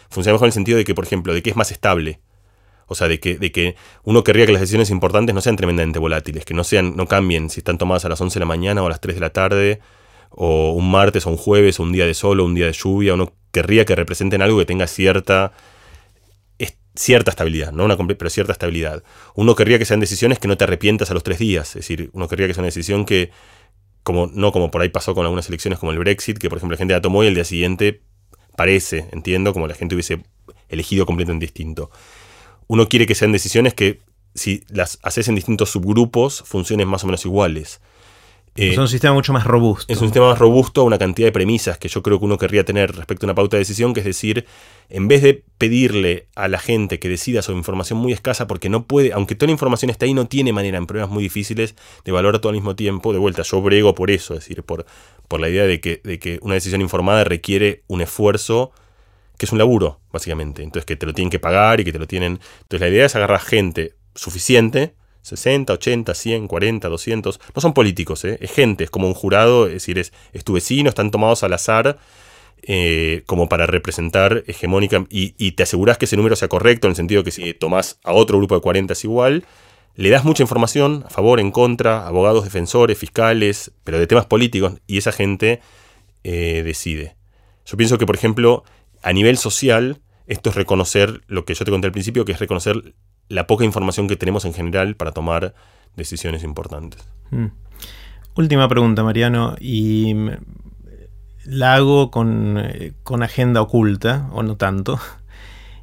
Funciona 0.09 0.33
mejor 0.33 0.47
en 0.47 0.49
el 0.49 0.53
sentido 0.53 0.77
de 0.77 0.85
que, 0.85 0.95
por 0.95 1.05
ejemplo, 1.05 1.33
de 1.33 1.41
que 1.41 1.49
es 1.49 1.55
más 1.55 1.71
estable. 1.71 2.19
O 2.87 2.95
sea, 2.95 3.07
de 3.07 3.19
que, 3.19 3.37
de 3.37 3.51
que 3.51 3.75
uno 4.03 4.23
querría 4.23 4.47
que 4.47 4.51
las 4.51 4.61
decisiones 4.61 4.89
importantes 4.89 5.35
no 5.35 5.41
sean 5.41 5.55
tremendamente 5.55 5.99
volátiles, 5.99 6.43
que 6.43 6.55
no 6.55 6.63
sean, 6.63 6.95
no 6.95 7.07
cambien 7.07 7.49
si 7.49 7.59
están 7.59 7.77
tomadas 7.77 8.05
a 8.05 8.09
las 8.09 8.19
11 8.19 8.33
de 8.33 8.39
la 8.39 8.45
mañana 8.47 8.81
o 8.81 8.87
a 8.87 8.89
las 8.89 8.99
3 8.99 9.15
de 9.15 9.21
la 9.21 9.29
tarde, 9.29 9.79
o 10.31 10.71
un 10.71 10.89
martes 10.89 11.25
o 11.27 11.29
un 11.29 11.37
jueves, 11.37 11.79
o 11.79 11.83
un 11.83 11.91
día 11.91 12.05
de 12.05 12.15
sol 12.15 12.39
o 12.39 12.45
un 12.45 12.55
día 12.55 12.65
de 12.65 12.73
lluvia. 12.73 13.13
Uno 13.13 13.33
querría 13.51 13.85
que 13.85 13.95
representen 13.95 14.41
algo 14.41 14.57
que 14.57 14.65
tenga 14.65 14.87
cierta, 14.87 15.53
cierta 16.99 17.31
estabilidad, 17.31 17.71
no 17.71 17.85
una 17.85 17.97
pero 17.97 18.29
cierta 18.29 18.51
estabilidad. 18.51 19.03
Uno 19.35 19.55
querría 19.55 19.79
que 19.79 19.85
sean 19.85 20.01
decisiones 20.01 20.39
que 20.39 20.47
no 20.47 20.57
te 20.57 20.65
arrepientas 20.65 21.09
a 21.11 21.13
los 21.13 21.23
tres 21.23 21.39
días. 21.39 21.69
Es 21.69 21.75
decir, 21.75 22.09
uno 22.13 22.27
querría 22.27 22.47
que 22.47 22.53
sea 22.53 22.61
una 22.61 22.67
decisión 22.67 23.05
que, 23.05 23.31
como, 24.03 24.27
no 24.27 24.51
como 24.51 24.69
por 24.69 24.81
ahí 24.81 24.89
pasó 24.89 25.15
con 25.15 25.25
algunas 25.25 25.47
elecciones 25.47 25.79
como 25.79 25.91
el 25.91 25.99
Brexit, 25.99 26.37
que 26.37 26.49
por 26.49 26.57
ejemplo 26.57 26.75
la 26.75 26.77
gente 26.77 26.93
la 26.93 27.01
tomó 27.01 27.23
y 27.23 27.27
el 27.27 27.35
día 27.35 27.45
siguiente 27.45 28.01
parece, 28.59 29.07
entiendo, 29.13 29.53
como 29.53 29.67
la 29.67 29.73
gente 29.73 29.95
hubiese 29.95 30.21
elegido 30.67 31.05
completamente 31.05 31.45
distinto. 31.45 31.89
Uno 32.67 32.89
quiere 32.89 33.07
que 33.07 33.15
sean 33.15 33.31
decisiones 33.31 33.73
que, 33.73 34.01
si 34.35 34.65
las 34.67 34.99
haces 35.01 35.29
en 35.29 35.35
distintos 35.35 35.69
subgrupos, 35.69 36.43
funcionen 36.45 36.89
más 36.89 37.05
o 37.05 37.07
menos 37.07 37.23
iguales. 37.23 37.79
Es 38.55 38.77
un 38.77 38.87
sistema 38.87 39.13
mucho 39.13 39.33
más 39.33 39.45
robusto. 39.45 39.91
Es 39.91 39.99
un 40.01 40.07
sistema 40.07 40.29
más 40.29 40.39
robusto 40.39 40.81
a 40.81 40.83
una 40.83 40.97
cantidad 40.97 41.27
de 41.27 41.31
premisas 41.31 41.77
que 41.77 41.87
yo 41.87 42.01
creo 42.03 42.19
que 42.19 42.25
uno 42.25 42.37
querría 42.37 42.63
tener 42.63 42.95
respecto 42.95 43.25
a 43.25 43.27
una 43.27 43.35
pauta 43.35 43.57
de 43.57 43.59
decisión, 43.59 43.93
que 43.93 44.01
es 44.01 44.05
decir, 44.05 44.45
en 44.89 45.07
vez 45.07 45.21
de 45.21 45.43
pedirle 45.57 46.27
a 46.35 46.47
la 46.47 46.59
gente 46.59 46.99
que 46.99 47.09
decida 47.09 47.41
sobre 47.41 47.57
información 47.57 47.99
muy 47.99 48.11
escasa, 48.11 48.47
porque 48.47 48.69
no 48.69 48.85
puede, 48.85 49.13
aunque 49.13 49.35
toda 49.35 49.47
la 49.47 49.53
información 49.53 49.89
está 49.89 50.05
ahí, 50.05 50.13
no 50.13 50.27
tiene 50.27 50.53
manera 50.53 50.77
en 50.77 50.87
problemas 50.87 51.11
muy 51.11 51.23
difíciles 51.23 51.75
de 52.03 52.11
valorar 52.11 52.41
todo 52.41 52.49
al 52.49 52.55
mismo 52.55 52.75
tiempo. 52.75 53.13
De 53.13 53.19
vuelta, 53.19 53.43
yo 53.43 53.61
brego 53.61 53.95
por 53.95 54.11
eso, 54.11 54.33
es 54.33 54.41
decir, 54.41 54.63
por, 54.63 54.85
por 55.27 55.39
la 55.39 55.49
idea 55.49 55.65
de 55.65 55.79
que, 55.79 56.01
de 56.03 56.19
que 56.19 56.39
una 56.41 56.55
decisión 56.55 56.81
informada 56.81 57.23
requiere 57.23 57.83
un 57.87 58.01
esfuerzo 58.01 58.71
que 59.37 59.45
es 59.45 59.51
un 59.53 59.57
laburo, 59.57 60.01
básicamente. 60.11 60.63
Entonces, 60.63 60.85
que 60.85 60.97
te 60.97 61.05
lo 61.05 61.13
tienen 61.13 61.29
que 61.29 61.39
pagar 61.39 61.79
y 61.79 61.85
que 61.85 61.93
te 61.93 61.99
lo 61.99 62.07
tienen. 62.07 62.41
Entonces, 62.61 62.81
la 62.81 62.89
idea 62.89 63.05
es 63.05 63.15
agarrar 63.15 63.39
gente 63.39 63.93
suficiente 64.13 64.95
60, 65.21 65.73
80, 65.73 66.13
100, 66.13 66.47
40, 66.47 66.89
200. 66.89 67.39
No 67.55 67.61
son 67.61 67.73
políticos, 67.73 68.25
¿eh? 68.25 68.37
es 68.41 68.51
gente, 68.51 68.83
es 68.85 68.89
como 68.89 69.07
un 69.07 69.13
jurado, 69.13 69.67
es 69.67 69.73
decir, 69.73 69.99
es, 69.99 70.11
tu 70.43 70.53
vecino, 70.53 70.89
están 70.89 71.11
tomados 71.11 71.43
al 71.43 71.53
azar 71.53 71.97
eh, 72.63 73.23
como 73.25 73.47
para 73.47 73.65
representar 73.65 74.43
hegemónica 74.47 75.05
y, 75.09 75.51
te 75.51 75.63
aseguras 75.63 75.97
que 75.97 76.05
ese 76.05 76.17
número 76.17 76.35
sea 76.35 76.47
correcto, 76.47 76.87
en 76.87 76.91
el 76.91 76.95
sentido 76.95 77.23
que 77.23 77.31
si 77.31 77.53
tomás 77.53 77.99
a 78.03 78.13
otro 78.13 78.37
grupo 78.37 78.55
de 78.55 78.61
40 78.61 78.93
es 78.93 79.03
igual. 79.03 79.45
Le 79.95 80.09
das 80.09 80.23
mucha 80.23 80.43
información 80.43 81.03
a 81.07 81.09
favor, 81.09 81.39
en 81.39 81.51
contra, 81.51 82.07
abogados, 82.07 82.45
defensores, 82.45 82.97
fiscales, 82.97 83.71
pero 83.83 83.99
de 83.99 84.07
temas 84.07 84.25
políticos, 84.25 84.75
y 84.87 84.97
esa 84.97 85.11
gente 85.11 85.59
eh, 86.23 86.61
decide. 86.63 87.15
Yo 87.65 87.75
pienso 87.75 87.97
que, 87.97 88.05
por 88.05 88.15
ejemplo, 88.15 88.63
a 89.01 89.11
nivel 89.13 89.37
social, 89.37 89.99
esto 90.27 90.51
es 90.51 90.55
reconocer 90.55 91.21
lo 91.27 91.43
que 91.43 91.53
yo 91.53 91.65
te 91.65 91.71
conté 91.71 91.87
al 91.87 91.91
principio, 91.91 92.23
que 92.23 92.31
es 92.31 92.39
reconocer 92.39 92.93
la 93.29 93.47
poca 93.47 93.63
información 93.63 94.07
que 94.07 94.17
tenemos 94.17 94.43
en 94.45 94.53
general 94.53 94.95
para 94.95 95.11
tomar 95.11 95.53
decisiones 95.95 96.43
importantes. 96.43 97.01
Mm. 97.31 97.45
Última 98.35 98.67
pregunta, 98.67 99.03
Mariano, 99.03 99.55
y 99.59 100.15
la 101.45 101.75
hago 101.75 102.11
eh, 102.59 102.93
con, 103.03 103.23
agenda 103.23 103.61
oculta, 103.61 104.29
o 104.33 104.43
no 104.43 104.55
tanto. 104.57 104.99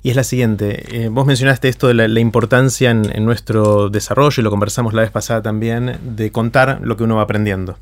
Y 0.03 0.11
es 0.11 0.15
la 0.15 0.23
siguiente, 0.23 1.03
eh, 1.05 1.09
vos 1.09 1.27
mencionaste 1.27 1.69
esto 1.69 1.89
de 1.89 1.95
la, 1.95 2.21
importancia 2.21 2.93
en, 2.93 3.25
nuestro 3.25 3.89
desarrollo, 3.89 4.41
y 4.41 4.45
lo 4.45 4.51
conversamos 4.51 4.95
la 4.95 5.03
vez 5.03 5.11
pasada 5.11 5.43
también, 5.43 5.99
de 6.01 6.31
contar 6.31 6.79
lo 6.81 6.97
que 6.97 7.03
uno 7.03 7.17
va 7.17 7.23
aprendiendo, 7.23 7.77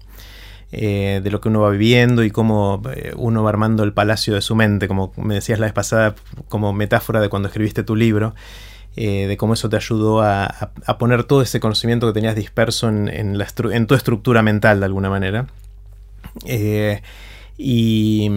eh, 0.72 1.20
de 1.22 1.30
lo 1.30 1.42
que 1.42 1.50
uno 1.50 1.60
va 1.60 1.68
viviendo 1.68 2.24
y 2.24 2.30
cómo 2.30 2.80
uno 3.16 3.42
va 3.42 3.50
armando 3.50 3.82
el 3.82 3.92
palacio 3.92 4.32
de 4.32 4.40
su 4.40 4.54
mente, 4.54 4.88
como 4.88 5.12
me 5.18 5.34
decías 5.34 5.58
la 5.58 5.66
vez 5.66 5.74
pasada, 5.74 6.14
como 6.48 6.72
metáfora 6.72 7.20
de 7.20 7.28
cuando 7.28 7.48
escribiste 7.48 7.82
tu 7.82 7.94
libro. 7.94 8.34
Eh, 8.96 9.26
de 9.26 9.36
cómo 9.36 9.54
eso 9.54 9.68
te 9.68 9.76
ayudó 9.76 10.22
a, 10.22 10.70
poner 10.98 11.24
todo 11.24 11.42
ese 11.42 11.58
conocimiento 11.58 12.06
que 12.06 12.12
tenías 12.12 12.36
disperso 12.36 12.88
en, 12.88 13.86
tu 13.86 13.94
estructura 13.94 14.42
mental 14.42 14.78
de 14.80 14.86
alguna 14.86 15.10
manera. 15.10 15.46
Eh, 16.44 17.02
y 17.58 18.30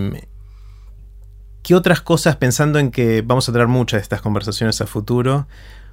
qué 1.62 1.76
otras 1.76 2.02
cosas, 2.02 2.38
pensando 2.38 2.80
en 2.80 2.92
que 2.92 3.22
vamos 3.22 3.48
a 3.50 3.52
tener 3.52 3.68
muchas 3.68 4.00
de 4.00 4.04
estas 4.04 4.22
conversaciones 4.22 4.82
a 4.82 4.88
futuro, 4.88 5.48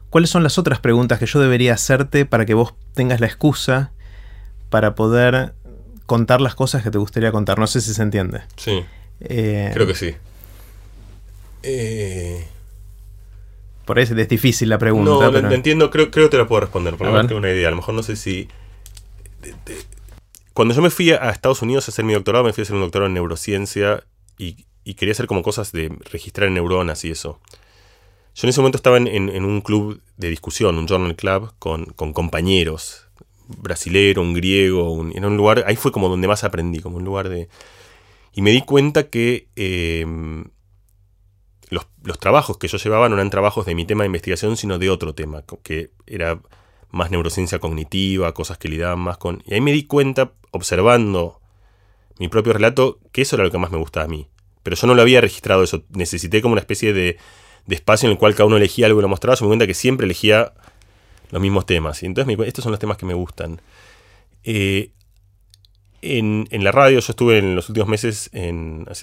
cuáles 0.09 0.31
son 0.31 0.43
las 0.43 0.57
otras 0.57 0.79
preguntas 0.79 1.19
que 1.19 1.27
yo 1.27 1.41
debería 1.41 1.75
hacerte 1.75 2.25
para 2.25 2.47
que 2.47 2.55
vos 2.55 2.75
tengas 2.95 3.21
la 3.21 3.27
excusa 3.27 3.93
para 4.71 4.95
poder 4.95 5.53
contar 6.07 6.41
las 6.41 6.55
cosas 6.55 6.83
que 6.83 6.91
te 6.91 6.99
gustaría 6.99 7.33
contar? 7.33 7.59
No 7.59 7.67
sé 7.67 7.81
si 7.81 7.93
se 7.93 8.03
entiende. 8.03 8.43
Sí. 8.57 8.85
Eh, 9.21 9.71
creo 9.75 9.87
que 9.87 9.95
sí. 9.95 10.15
Eh, 11.63 12.47
por 13.85 13.99
eso 13.99 14.15
es 14.17 14.29
difícil 14.29 14.69
la 14.69 14.79
pregunta. 14.79 15.11
No, 15.11 15.33
pero... 15.33 15.51
entiendo, 15.51 15.91
creo, 15.91 16.11
creo 16.11 16.27
que 16.27 16.33
te 16.33 16.39
la 16.39 16.47
puedo 16.47 16.63
responder, 16.63 16.97
por 16.97 17.07
lo 17.07 17.13
menos 17.13 17.27
tengo 17.27 17.39
una 17.39 17.51
idea. 17.51 17.69
A 17.69 17.71
lo 17.71 17.77
mejor 17.77 17.95
no 17.95 18.03
sé 18.03 18.17
si. 18.17 18.49
Cuando 20.55 20.75
yo 20.75 20.83
me 20.83 20.91
fui 20.91 21.11
a 21.11 21.31
Estados 21.31 21.63
Unidos 21.63 21.89
a 21.89 21.91
hacer 21.91 22.05
mi 22.05 22.15
doctorado, 22.15 22.45
me 22.45 22.53
fui 22.53 22.63
a 22.63 22.65
hacer 22.65 22.77
un 22.77 22.83
doctorado 22.83 23.09
en 23.09 23.15
neurociencia 23.15 24.05
y, 24.39 24.65
quería 24.95 25.13
hacer 25.13 25.27
como 25.27 25.43
cosas 25.43 25.73
de 25.73 25.93
registrar 26.11 26.51
neuronas 26.51 27.05
y 27.05 27.11
eso. 27.11 27.41
Yo 28.35 28.47
en 28.47 28.49
ese 28.49 28.61
momento 28.61 28.77
estaba 28.77 28.97
en, 28.97 29.45
un 29.45 29.61
club 29.61 30.01
de 30.17 30.31
discusión, 30.31 30.79
un 30.79 30.87
journal 30.87 31.15
club, 31.15 31.53
con, 31.59 31.87
compañeros, 31.95 33.07
brasilero, 33.49 34.23
un 34.23 34.35
griego, 34.35 34.91
un, 34.93 35.17
en 35.17 35.25
un 35.25 35.37
lugar, 35.37 35.65
ahí 35.67 35.77
fue 35.77 35.93
como 35.93 36.09
donde 36.09 36.27
más 36.27 36.43
aprendí, 36.43 36.81
como 36.81 36.97
un 36.97 37.05
lugar 37.05 37.29
de... 37.29 37.49
Y 38.33 38.43
me 38.43 38.51
di 38.51 38.63
cuenta 38.63 39.05
que 39.05 39.47
eh, 39.55 40.05
los, 41.71 41.87
trabajos 42.19 42.59
que 42.59 42.69
yo 42.69 42.79
llevaba 42.79 43.09
no 43.09 43.17
eran 43.17 43.31
trabajos 43.31 43.67
de 43.67 43.75
mi 43.75 43.85
tema 43.87 44.05
de 44.05 44.07
investigación, 44.07 44.57
sino 44.57 44.79
de 44.79 44.91
otro 44.91 45.15
tema, 45.15 45.43
que 45.63 45.91
era 46.07 46.41
más 46.91 47.11
neurociencia 47.11 47.59
cognitiva, 47.59 48.33
cosas 48.35 48.59
que 48.59 48.69
lidaban 48.69 49.01
más 49.01 49.19
con... 49.19 49.43
Y 49.47 49.55
ahí 49.55 49.61
me 49.61 49.73
di 49.73 49.85
cuenta, 49.85 50.33
observando 50.53 51.41
mi 52.19 52.29
propio 52.29 52.53
relato, 52.53 53.01
que 53.13 53.23
eso 53.23 53.37
era 53.37 53.45
lo 53.45 53.51
que 53.51 53.59
más 53.59 53.71
me 53.71 53.79
gustaba 53.79 54.05
a 54.05 54.09
mí. 54.09 54.29
Pero 54.63 54.77
yo 54.77 54.87
no 54.87 54.95
lo 54.95 55.03
había 55.03 55.21
registrado 55.21 55.63
eso. 55.63 55.85
Necesité 55.91 56.41
como 56.41 56.53
una 56.53 56.61
especie 56.61 56.93
de, 56.93 57.19
espacio 57.69 58.07
en 58.07 58.13
el 58.13 58.19
cual 58.19 58.35
cada 58.35 58.47
uno 58.47 58.57
elegía 58.57 58.87
algo 58.87 59.01
y 59.01 59.03
lo 59.03 59.09
mostraba. 59.09 59.37
Yo 59.37 59.45
me 59.45 59.49
di 59.49 59.51
cuenta 59.51 59.67
que 59.67 59.75
siempre 59.75 60.05
elegía 60.05 60.53
los 61.31 61.43
mismos 61.43 61.67
temas. 61.67 62.03
Y 62.03 62.07
entonces 62.07 62.39
me, 62.39 62.47
estos 62.47 62.63
son 62.63 62.71
los 62.71 62.79
temas 62.79 62.97
que 62.97 63.07
me 63.07 63.15
gustan. 63.15 63.61
Eh, 64.45 64.91
en, 66.05 66.65
la 66.65 66.73
radio, 66.73 67.01
yo 67.01 67.11
estuve 67.11 67.39
en 67.39 67.57
los 67.57 67.69
últimos 67.69 67.89
meses 67.89 68.31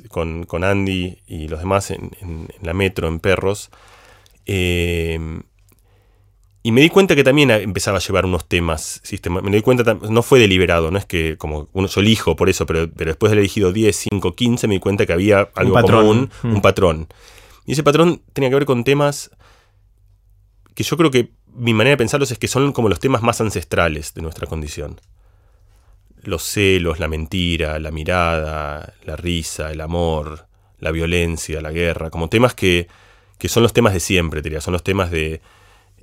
con, 0.09 0.63
Andy 0.63 1.17
y 1.27 1.47
los 1.47 1.59
demás 1.59 1.91
en, 1.91 2.11
la 2.61 2.73
metro, 2.73 3.07
en 3.07 3.19
Perros. 3.19 3.69
Em, 4.45 5.43
y 6.63 6.71
me 6.71 6.81
di 6.81 6.89
cuenta 6.89 7.15
que 7.15 7.23
también 7.23 7.49
empezaba 7.49 7.97
a 7.97 8.01
llevar 8.01 8.25
unos 8.25 8.47
temas. 8.47 9.01
Me 9.43 9.51
di 9.51 9.61
cuenta, 9.61 9.97
no 10.09 10.21
fue 10.21 10.39
deliberado, 10.39 10.91
no 10.91 10.97
es 10.97 11.05
que 11.05 11.37
como 11.37 11.69
uno 11.73 11.87
yo 11.87 12.01
elijo 12.01 12.35
por 12.35 12.49
eso, 12.49 12.65
pero, 12.65 12.85
después 12.87 13.31
de 13.31 13.35
haber 13.35 13.39
elegido 13.39 13.73
10, 13.73 14.07
5, 14.11 14.35
15, 14.35 14.67
me 14.67 14.75
di 14.75 14.79
cuenta 14.79 15.05
que 15.05 15.13
había 15.13 15.49
algo 15.55 15.75
un 15.75 15.81
común, 15.81 16.29
un 16.43 16.53
mm. 16.53 16.61
patrón. 16.61 17.07
Y 17.65 17.73
ese 17.73 17.83
patrón 17.83 18.21
tenía 18.33 18.49
que 18.49 18.55
ver 18.55 18.65
con 18.65 18.83
temas 18.83 19.31
que 20.75 20.83
yo 20.83 20.97
creo 20.97 21.09
que 21.09 21.31
mi 21.53 21.73
manera 21.73 21.91
de 21.91 21.97
pensarlos 21.97 22.31
es 22.31 22.37
que 22.37 22.47
son 22.47 22.71
como 22.71 22.89
los 22.89 22.99
temas 22.99 23.21
más 23.21 23.41
ancestrales 23.41 24.13
de 24.13 24.21
nuestra 24.21 24.47
condición 24.47 25.01
los 26.23 26.43
celos, 26.43 26.99
la 26.99 27.07
mentira, 27.07 27.79
la 27.79 27.91
mirada, 27.91 28.93
la 29.05 29.15
risa, 29.15 29.71
el 29.71 29.81
amor, 29.81 30.47
la 30.79 30.91
violencia, 30.91 31.61
la 31.61 31.71
guerra, 31.71 32.09
como 32.09 32.29
temas 32.29 32.53
que, 32.53 32.87
son 33.45 33.63
los 33.63 33.73
temas 33.73 33.93
de 33.93 33.99
siempre, 33.99 34.41
diría, 34.41 34.61
son 34.61 34.73
los 34.73 34.83
temas 34.83 35.11
de, 35.11 35.41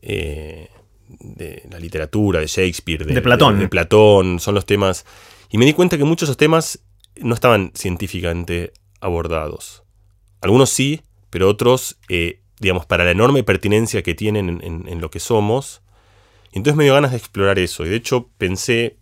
eh, 0.02 0.68
de 1.08 1.62
la 1.70 1.78
literatura, 1.78 2.40
de 2.40 2.46
Shakespeare, 2.46 3.04
de, 3.04 3.20
Platón. 3.20 3.58
De, 3.58 3.68
Platón, 3.68 4.40
son 4.40 4.54
los 4.54 4.66
temas... 4.66 5.04
Y 5.50 5.58
me 5.58 5.64
di 5.64 5.72
cuenta 5.72 5.96
que 5.96 6.04
muchos 6.04 6.28
de 6.28 6.32
esos 6.32 6.36
temas 6.36 6.80
no 7.16 7.34
estaban 7.34 7.72
científicamente 7.74 8.72
abordados. 9.00 9.82
Algunos 10.40 10.70
sí, 10.70 11.00
pero 11.30 11.48
otros, 11.48 11.98
eh, 12.08 12.42
digamos, 12.60 12.86
para 12.86 13.04
la 13.04 13.12
enorme 13.12 13.42
pertinencia 13.44 14.02
que 14.02 14.14
tienen 14.14 14.60
en, 14.62 14.88
en 14.88 15.00
lo 15.00 15.10
que 15.10 15.20
somos. 15.20 15.80
Entonces 16.52 16.76
me 16.76 16.84
dio 16.84 16.94
ganas 16.94 17.12
de 17.12 17.16
explorar 17.16 17.58
eso. 17.58 17.86
Y 17.86 17.88
de 17.88 17.96
hecho 17.96 18.28
pensé, 18.36 18.98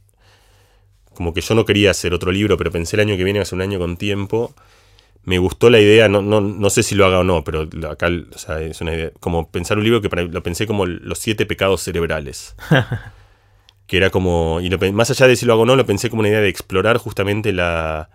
como 1.17 1.35
que 1.35 1.41
yo 1.41 1.55
no 1.55 1.65
quería 1.65 1.91
hacer 1.91 2.15
otro 2.15 2.31
libro, 2.31 2.57
pero 2.57 2.71
pensé 2.71 2.97
el 2.97 3.01
año 3.01 3.17
que 3.17 3.25
viene, 3.25 3.41
hace 3.41 3.55
un 3.55 3.63
año 3.63 3.79
con 3.79 3.97
tiempo. 3.97 4.55
Me 5.25 5.39
gustó 5.39 5.71
la 5.71 5.81
idea, 5.81 6.09
no, 6.09 6.23
no, 6.23 6.41
no 6.41 6.71
sé 6.71 6.85
si 6.85 6.95
lo 6.95 7.05
haga 7.05 7.19
o 7.19 7.25
no, 7.25 7.43
pero 7.43 7.69
acá 7.91 8.09
es 8.61 8.81
una 8.81 8.95
idea, 8.95 9.11
como 9.19 9.51
pensar 9.51 9.79
un 9.79 9.85
libro 9.85 10.01
que 10.01 10.09
lo 10.09 10.43
pensé 10.43 10.67
como 10.67 10.87
los 10.87 11.19
siete 11.19 11.47
pecados 11.47 11.83
cerebrales. 11.83 12.55
que 13.87 13.97
era 13.97 14.11
como, 14.11 14.61
y 14.61 14.71
más 14.93 15.11
allá 15.11 15.27
de 15.27 15.37
si 15.37 15.47
lo 15.47 15.53
hago 15.55 15.63
o 15.63 15.67
no, 15.67 15.75
lo 15.75 15.87
pensé 15.87 16.11
como 16.11 16.21
una 16.21 16.29
idea 16.29 16.41
de 16.41 16.49
explorar 16.49 16.99
justamente 16.99 17.53
la... 17.53 18.11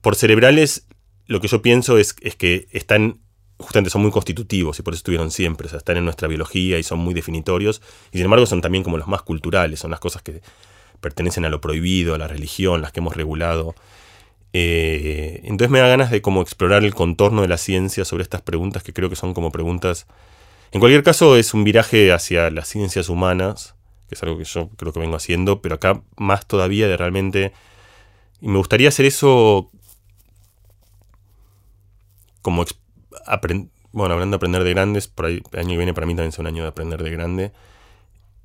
Por 0.00 0.16
cerebrales, 0.16 0.86
lo 1.26 1.40
que 1.40 1.48
yo 1.48 1.60
pienso 1.60 1.98
es, 1.98 2.16
es 2.22 2.36
que 2.36 2.68
están 2.70 3.20
justamente 3.60 3.90
son 3.90 4.02
muy 4.02 4.10
constitutivos 4.10 4.78
y 4.78 4.82
por 4.82 4.94
eso 4.94 5.00
estuvieron 5.00 5.30
siempre, 5.30 5.66
o 5.66 5.70
sea, 5.70 5.78
están 5.78 5.96
en 5.96 6.04
nuestra 6.04 6.28
biología 6.28 6.78
y 6.78 6.82
son 6.82 6.98
muy 6.98 7.14
definitorios, 7.14 7.82
y 8.10 8.16
sin 8.16 8.24
embargo 8.24 8.46
son 8.46 8.60
también 8.60 8.82
como 8.82 8.96
los 8.96 9.06
más 9.06 9.22
culturales, 9.22 9.80
son 9.80 9.90
las 9.90 10.00
cosas 10.00 10.22
que 10.22 10.40
pertenecen 11.00 11.44
a 11.44 11.50
lo 11.50 11.60
prohibido, 11.60 12.14
a 12.14 12.18
la 12.18 12.28
religión, 12.28 12.82
las 12.82 12.92
que 12.92 13.00
hemos 13.00 13.16
regulado. 13.16 13.74
Eh, 14.52 15.40
entonces 15.44 15.70
me 15.70 15.78
da 15.78 15.88
ganas 15.88 16.10
de 16.10 16.22
como 16.22 16.42
explorar 16.42 16.84
el 16.84 16.94
contorno 16.94 17.42
de 17.42 17.48
la 17.48 17.56
ciencia 17.56 18.04
sobre 18.04 18.22
estas 18.22 18.42
preguntas 18.42 18.82
que 18.82 18.92
creo 18.92 19.08
que 19.08 19.16
son 19.16 19.34
como 19.34 19.52
preguntas... 19.52 20.06
En 20.72 20.78
cualquier 20.78 21.02
caso 21.02 21.36
es 21.36 21.52
un 21.52 21.64
viraje 21.64 22.12
hacia 22.12 22.48
las 22.50 22.68
ciencias 22.68 23.08
humanas, 23.08 23.74
que 24.08 24.14
es 24.14 24.22
algo 24.22 24.38
que 24.38 24.44
yo 24.44 24.68
creo 24.76 24.92
que 24.92 25.00
vengo 25.00 25.16
haciendo, 25.16 25.60
pero 25.60 25.76
acá 25.76 26.02
más 26.16 26.46
todavía 26.46 26.88
de 26.88 26.96
realmente... 26.96 27.52
Y 28.40 28.48
me 28.48 28.58
gustaría 28.58 28.88
hacer 28.88 29.06
eso 29.06 29.70
como... 32.42 32.64
Bueno, 33.92 34.14
hablando 34.14 34.34
de 34.34 34.36
aprender 34.36 34.62
de 34.62 34.70
grandes, 34.70 35.08
por 35.08 35.26
ahí 35.26 35.42
el 35.52 35.58
año 35.58 35.70
que 35.70 35.76
viene 35.76 35.94
para 35.94 36.06
mí 36.06 36.14
también 36.14 36.28
es 36.28 36.38
un 36.38 36.46
año 36.46 36.62
de 36.62 36.68
aprender 36.68 37.02
de 37.02 37.10
grande. 37.10 37.52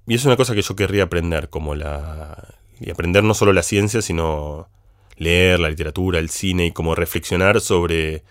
Y 0.08 0.16
es 0.16 0.26
una 0.26 0.36
cosa 0.36 0.54
que 0.54 0.62
yo 0.62 0.76
querría 0.76 1.04
aprender, 1.04 1.50
como 1.50 1.76
la... 1.76 2.56
Y 2.80 2.92
aprender 2.92 3.24
no 3.24 3.34
solo 3.34 3.54
la 3.54 3.64
ciencia, 3.64 4.02
sino 4.02 4.70
leer 5.18 5.60
la 5.60 5.70
literatura, 5.70 6.20
el 6.20 6.30
cine 6.30 6.68
y 6.68 6.72
como 6.72 6.96
reflexionar 6.96 7.62
sobre... 7.62 8.24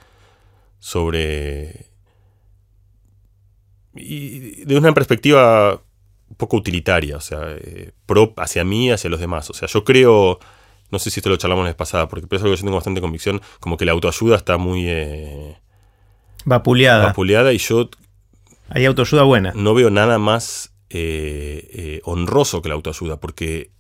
sobre... 0.79 1.87
Y 3.97 4.65
de 4.65 4.77
una 4.77 4.93
perspectiva 4.93 5.81
un 6.29 6.37
poco 6.37 6.57
utilitaria, 6.57 7.17
o 7.17 7.21
sea, 7.21 7.41
eh, 7.59 7.93
pro 8.07 8.35
hacia 8.37 8.65
mí, 8.65 8.91
hacia 8.91 9.11
los 9.11 9.21
demás. 9.21 9.51
O 9.51 9.55
sea, 9.55 9.69
yo 9.69 9.85
creo, 9.85 10.41
no 10.91 10.99
sé 10.99 11.11
si 11.11 11.21
esto 11.21 11.31
lo 11.31 11.37
charlamos 11.37 11.65
la 11.65 11.71
vez 11.71 11.77
pasada, 11.77 12.09
porque 12.09 12.27
es 12.29 12.43
algo 12.43 12.53
que 12.55 12.59
yo 12.59 12.65
tengo 12.65 12.77
bastante 12.77 13.01
convicción, 13.01 13.41
como 13.61 13.77
que 13.77 13.85
la 13.85 13.93
autoayuda 13.93 14.37
está 14.37 14.57
muy... 14.59 14.85
Eh, 14.89 15.57
vapuleada. 16.45 17.07
Vapuleada 17.07 17.53
y 17.53 17.59
yo... 17.59 17.89
Hay 18.69 18.85
autoayuda 18.85 19.23
buena. 19.23 19.53
No 19.55 19.75
veo 19.75 19.91
nada 19.91 20.19
más 20.19 20.74
eh, 20.95 22.01
honroso 22.05 22.63
que 22.63 22.69
la 22.69 22.75
autoayuda, 22.75 23.19
porque... 23.19 23.71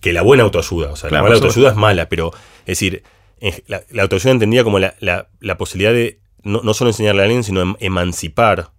Que 0.00 0.12
la 0.12 0.22
buena 0.22 0.44
autoayuda, 0.44 0.92
o 0.92 0.96
sea, 0.96 1.10
la 1.10 1.22
mala 1.22 1.34
autoayuda 1.34 1.70
es 1.70 1.76
mala, 1.76 2.08
pero 2.08 2.30
es 2.60 2.78
decir, 2.78 3.02
la, 3.66 3.82
autoayuda 4.00 4.30
entendía 4.30 4.62
como 4.62 4.78
la, 4.78 5.58
posibilidad 5.58 5.92
de 5.92 6.20
no, 6.44 6.60
no, 6.62 6.72
solo 6.72 6.90
enseñarle 6.90 7.22
a 7.22 7.24
alguien, 7.24 7.42
sino 7.42 7.60
em, 7.60 7.74
emancipar 7.80 8.70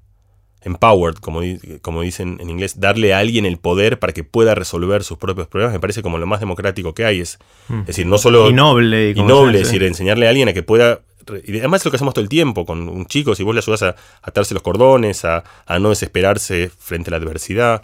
empowered, 0.62 1.16
como, 1.16 1.42
como 1.82 2.02
dicen 2.02 2.38
en 2.42 2.50
inglés, 2.50 2.80
darle 2.80 3.14
a 3.14 3.20
alguien 3.20 3.46
el 3.46 3.58
poder 3.58 4.00
para 4.00 4.14
que 4.14 4.24
pueda 4.24 4.56
resolver 4.56 5.04
sus 5.04 5.18
propios 5.18 5.48
problemas, 5.48 5.74
me 5.74 5.80
parece 5.80 6.02
como 6.02 6.18
lo 6.18 6.28
más 6.28 6.40
democrático 6.40 6.94
que 6.94 7.06
hay. 7.06 7.22
Es, 7.22 7.40
mm. 7.70 7.84
decir, 7.86 8.06
no 8.06 8.18
solo... 8.18 8.50
Y 8.50 8.54
noble. 8.54 9.12
Y, 9.12 9.24
noble, 9.24 9.62
es 9.62 9.68
decir, 9.68 9.84
enseñarle 9.84 10.28
a 10.28 10.30
alguien 10.30 10.50
a 10.50 10.54
que 10.54 10.64
pueda... 10.64 11.02
Y 11.46 11.60
además 11.60 11.82
es 11.82 11.86
lo 11.86 11.92
que 11.92 11.98
hacemos 11.98 12.14
todo 12.14 12.24
el 12.24 12.30
tiempo 12.30 12.66
con 12.66 12.90
un 12.90 13.06
chico, 13.06 13.36
si 13.36 13.44
vos 13.44 13.54
le 13.54 13.60
ayudas 13.60 13.84
a 13.84 13.96
atarse 14.22 14.54
los 14.54 14.64
cordones, 14.64 15.26
a, 15.26 15.44
no 15.80 15.90
desesperarse 15.90 16.70
frente 16.78 17.10
a 17.10 17.12
la 17.12 17.18
adversidad. 17.18 17.84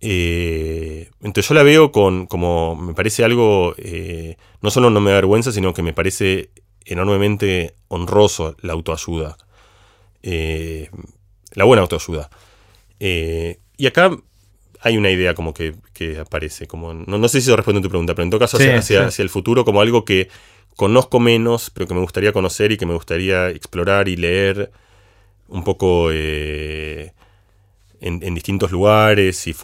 Eh, 0.00 1.10
entonces 1.22 1.48
yo 1.48 1.54
la 1.54 1.62
veo 1.62 1.92
con, 1.92 2.26
como, 2.26 2.76
me 2.76 2.94
parece 2.94 3.24
algo, 3.24 3.74
eh, 3.78 4.36
no 4.60 4.70
solo 4.70 4.90
no 4.90 5.00
me 5.00 5.10
da 5.10 5.16
vergüenza, 5.16 5.52
sino 5.52 5.72
que 5.72 5.82
me 5.82 5.92
parece 5.92 6.50
enormemente 6.84 7.74
honroso 7.88 8.56
la 8.60 8.72
autoayuda. 8.72 9.36
Eh, 10.22 10.90
la 11.52 11.64
buena 11.64 11.82
autoayuda. 11.82 12.30
Y 12.98 13.86
acá 13.86 14.10
hay 14.84 14.98
una 14.98 15.10
idea 15.10 15.34
como 15.34 15.54
que, 15.54 15.74
aparece, 16.20 16.66
como 16.66 16.92
no, 16.92 17.28
sé 17.28 17.40
si 17.40 17.48
eso 17.48 17.56
responde 17.56 17.78
a 17.78 17.82
tu 17.82 17.88
pregunta, 17.88 18.14
pero 18.14 18.24
en 18.24 18.30
todo 18.30 18.38
caso 18.38 18.58
hacia, 18.58 19.08
el 19.16 19.30
futuro 19.30 19.64
como 19.64 19.80
algo 19.80 20.04
que 20.04 20.28
conozco 20.76 21.20
menos, 21.20 21.70
pero 21.70 21.86
que 21.86 21.94
me 21.94 22.00
gustaría 22.00 22.32
conocer 22.32 22.72
y 22.72 22.76
que 22.76 22.86
me 22.86 22.94
gustaría 22.94 23.50
explorar 23.50 24.08
y 24.08 24.16
leer 24.16 24.72
un 25.48 25.64
poco 25.64 26.08
eh, 26.10 27.12
en, 28.00 28.34
distintos 28.34 28.72
lugares 28.72 29.46
y 29.46 29.54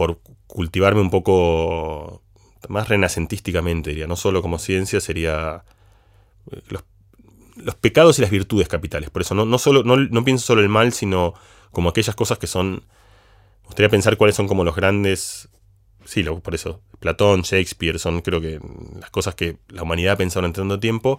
cultivarme 0.46 1.00
un 1.00 1.10
poco 1.10 2.22
más 2.68 2.88
renacentísticamente, 2.88 3.90
diría, 3.90 4.06
no 4.06 4.16
solo 4.16 4.42
como 4.42 4.58
ciencia, 4.58 5.00
sería 5.00 5.64
eh, 6.50 6.62
los, 6.68 7.74
pecados 7.76 8.18
y 8.18 8.22
las 8.22 8.30
virtudes 8.30 8.68
capitales. 8.68 9.10
Por 9.10 9.22
eso 9.22 9.34
no, 9.34 9.44
no, 9.44 9.58
solo, 9.58 9.82
no, 9.82 9.96
no 9.96 10.24
pienso 10.24 10.46
solo 10.46 10.60
el 10.60 10.68
mal, 10.68 10.92
sino 10.92 11.34
como 11.70 11.88
aquellas 11.90 12.14
cosas 12.14 12.38
que 12.38 12.46
son... 12.46 12.84
Me 13.62 13.66
gustaría 13.66 13.88
pensar 13.88 14.16
cuáles 14.16 14.36
son 14.36 14.48
como 14.48 14.64
los 14.64 14.74
grandes... 14.74 15.48
Sí, 16.04 16.22
por 16.22 16.54
eso, 16.54 16.82
Platón, 16.98 17.42
Shakespeare, 17.42 17.98
son 17.98 18.20
creo 18.20 18.40
que 18.40 18.60
las 18.98 19.10
cosas 19.10 19.34
que 19.34 19.58
la 19.68 19.82
humanidad 19.82 20.14
ha 20.14 20.16
pensado 20.16 20.46
en 20.46 20.52
tanto 20.52 20.80
tiempo. 20.80 21.18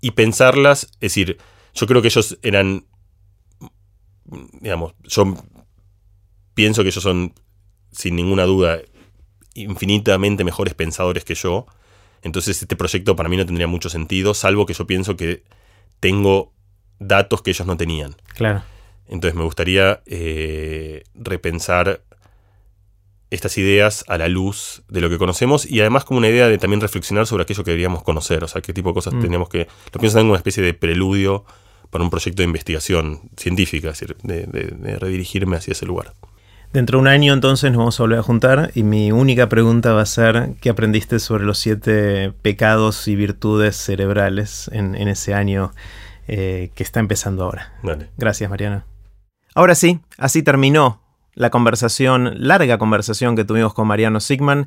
Y 0.00 0.12
pensarlas, 0.12 0.84
es 0.94 1.00
decir, 1.00 1.38
yo 1.74 1.86
creo 1.86 2.02
que 2.02 2.08
ellos 2.08 2.38
eran, 2.42 2.86
digamos, 4.60 4.94
yo 5.04 5.34
pienso 6.54 6.82
que 6.82 6.88
ellos 6.88 7.02
son, 7.02 7.34
sin 7.92 8.16
ninguna 8.16 8.44
duda, 8.44 8.80
infinitamente 9.54 10.44
mejores 10.44 10.74
pensadores 10.74 11.24
que 11.24 11.34
yo. 11.34 11.66
Entonces 12.22 12.60
este 12.60 12.76
proyecto 12.76 13.14
para 13.16 13.28
mí 13.28 13.36
no 13.36 13.46
tendría 13.46 13.66
mucho 13.66 13.88
sentido, 13.88 14.34
salvo 14.34 14.66
que 14.66 14.74
yo 14.74 14.86
pienso 14.86 15.16
que 15.16 15.44
tengo 16.00 16.52
datos 16.98 17.42
que 17.42 17.50
ellos 17.50 17.66
no 17.66 17.76
tenían. 17.76 18.16
Claro. 18.34 18.62
Entonces 19.06 19.36
me 19.36 19.44
gustaría 19.44 20.02
eh, 20.06 21.04
repensar 21.14 22.02
estas 23.30 23.58
ideas 23.58 24.04
a 24.08 24.18
la 24.18 24.28
luz 24.28 24.82
de 24.88 25.00
lo 25.00 25.08
que 25.08 25.18
conocemos 25.18 25.68
y 25.68 25.80
además 25.80 26.04
como 26.04 26.18
una 26.18 26.28
idea 26.28 26.48
de 26.48 26.58
también 26.58 26.80
reflexionar 26.80 27.26
sobre 27.26 27.42
aquello 27.42 27.64
que 27.64 27.72
deberíamos 27.72 28.02
conocer, 28.02 28.44
o 28.44 28.48
sea, 28.48 28.62
qué 28.62 28.72
tipo 28.72 28.90
de 28.90 28.94
cosas 28.94 29.14
mm. 29.14 29.20
tenemos 29.20 29.48
que... 29.48 29.66
Lo 29.92 30.00
pienso 30.00 30.18
como 30.18 30.30
una 30.30 30.38
especie 30.38 30.62
de 30.62 30.74
preludio 30.74 31.44
para 31.90 32.04
un 32.04 32.10
proyecto 32.10 32.42
de 32.42 32.44
investigación 32.44 33.22
científica, 33.36 33.90
es 33.90 34.00
decir, 34.00 34.16
de, 34.22 34.96
redirigirme 34.98 35.56
hacia 35.56 35.72
ese 35.72 35.86
lugar. 35.86 36.14
Dentro 36.72 36.98
de 36.98 37.02
un 37.02 37.08
año 37.08 37.32
entonces 37.32 37.70
nos 37.70 37.78
vamos 37.78 37.98
a 37.98 38.02
volver 38.02 38.18
a 38.18 38.22
juntar 38.22 38.70
y 38.74 38.82
mi 38.82 39.12
única 39.12 39.48
pregunta 39.48 39.92
va 39.92 40.02
a 40.02 40.06
ser 40.06 40.56
¿qué 40.60 40.68
aprendiste 40.68 41.20
sobre 41.20 41.44
los 41.44 41.58
siete 41.58 42.32
pecados 42.42 43.06
y 43.08 43.16
virtudes 43.16 43.76
cerebrales 43.76 44.68
en, 44.72 44.94
ese 45.08 45.32
año 45.32 45.72
eh, 46.28 46.70
que 46.74 46.82
está 46.82 47.00
empezando 47.00 47.44
ahora? 47.44 47.72
Gracias, 48.18 48.50
Mariana. 48.50 48.84
Ahora 49.54 49.74
sí, 49.74 50.00
así 50.18 50.42
terminó 50.42 51.05
la 51.36 51.50
conversación, 51.50 52.32
larga 52.36 52.78
conversación 52.78 53.36
que 53.36 53.44
tuvimos 53.44 53.72
con 53.72 53.86
Mariano 53.86 54.18
Sigman. 54.18 54.66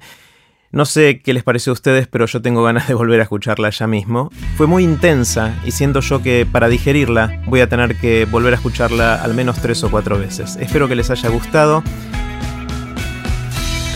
No 0.71 0.85
sé 0.85 1.19
qué 1.19 1.33
les 1.33 1.43
pareció 1.43 1.71
a 1.71 1.73
ustedes, 1.73 2.07
pero 2.07 2.27
yo 2.27 2.41
tengo 2.43 2.63
ganas 2.63 2.87
de 2.87 2.93
volver 2.93 3.19
a 3.19 3.23
escucharla 3.23 3.71
ya 3.71 3.87
mismo. 3.87 4.29
Fue 4.55 4.67
muy 4.67 4.83
intensa 4.83 5.55
y 5.65 5.71
siento 5.71 5.99
yo 5.99 6.21
que 6.21 6.47
para 6.49 6.69
digerirla 6.69 7.41
voy 7.47 7.61
a 7.61 7.67
tener 7.67 7.97
que 7.97 8.25
volver 8.25 8.53
a 8.53 8.57
escucharla 8.57 9.15
al 9.15 9.33
menos 9.33 9.59
tres 9.61 9.83
o 9.83 9.89
cuatro 9.89 10.17
veces. 10.19 10.57
Espero 10.57 10.87
que 10.87 10.95
les 10.95 11.09
haya 11.09 11.29
gustado. 11.29 11.83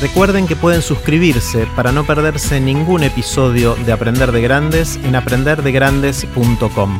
Recuerden 0.01 0.47
que 0.47 0.55
pueden 0.55 0.81
suscribirse 0.81 1.67
para 1.75 1.91
no 1.91 2.05
perderse 2.05 2.59
ningún 2.59 3.03
episodio 3.03 3.75
de 3.85 3.91
Aprender 3.93 4.31
de 4.31 4.41
Grandes 4.41 4.97
en 4.97 5.15
aprenderdegrandes.com. 5.15 6.99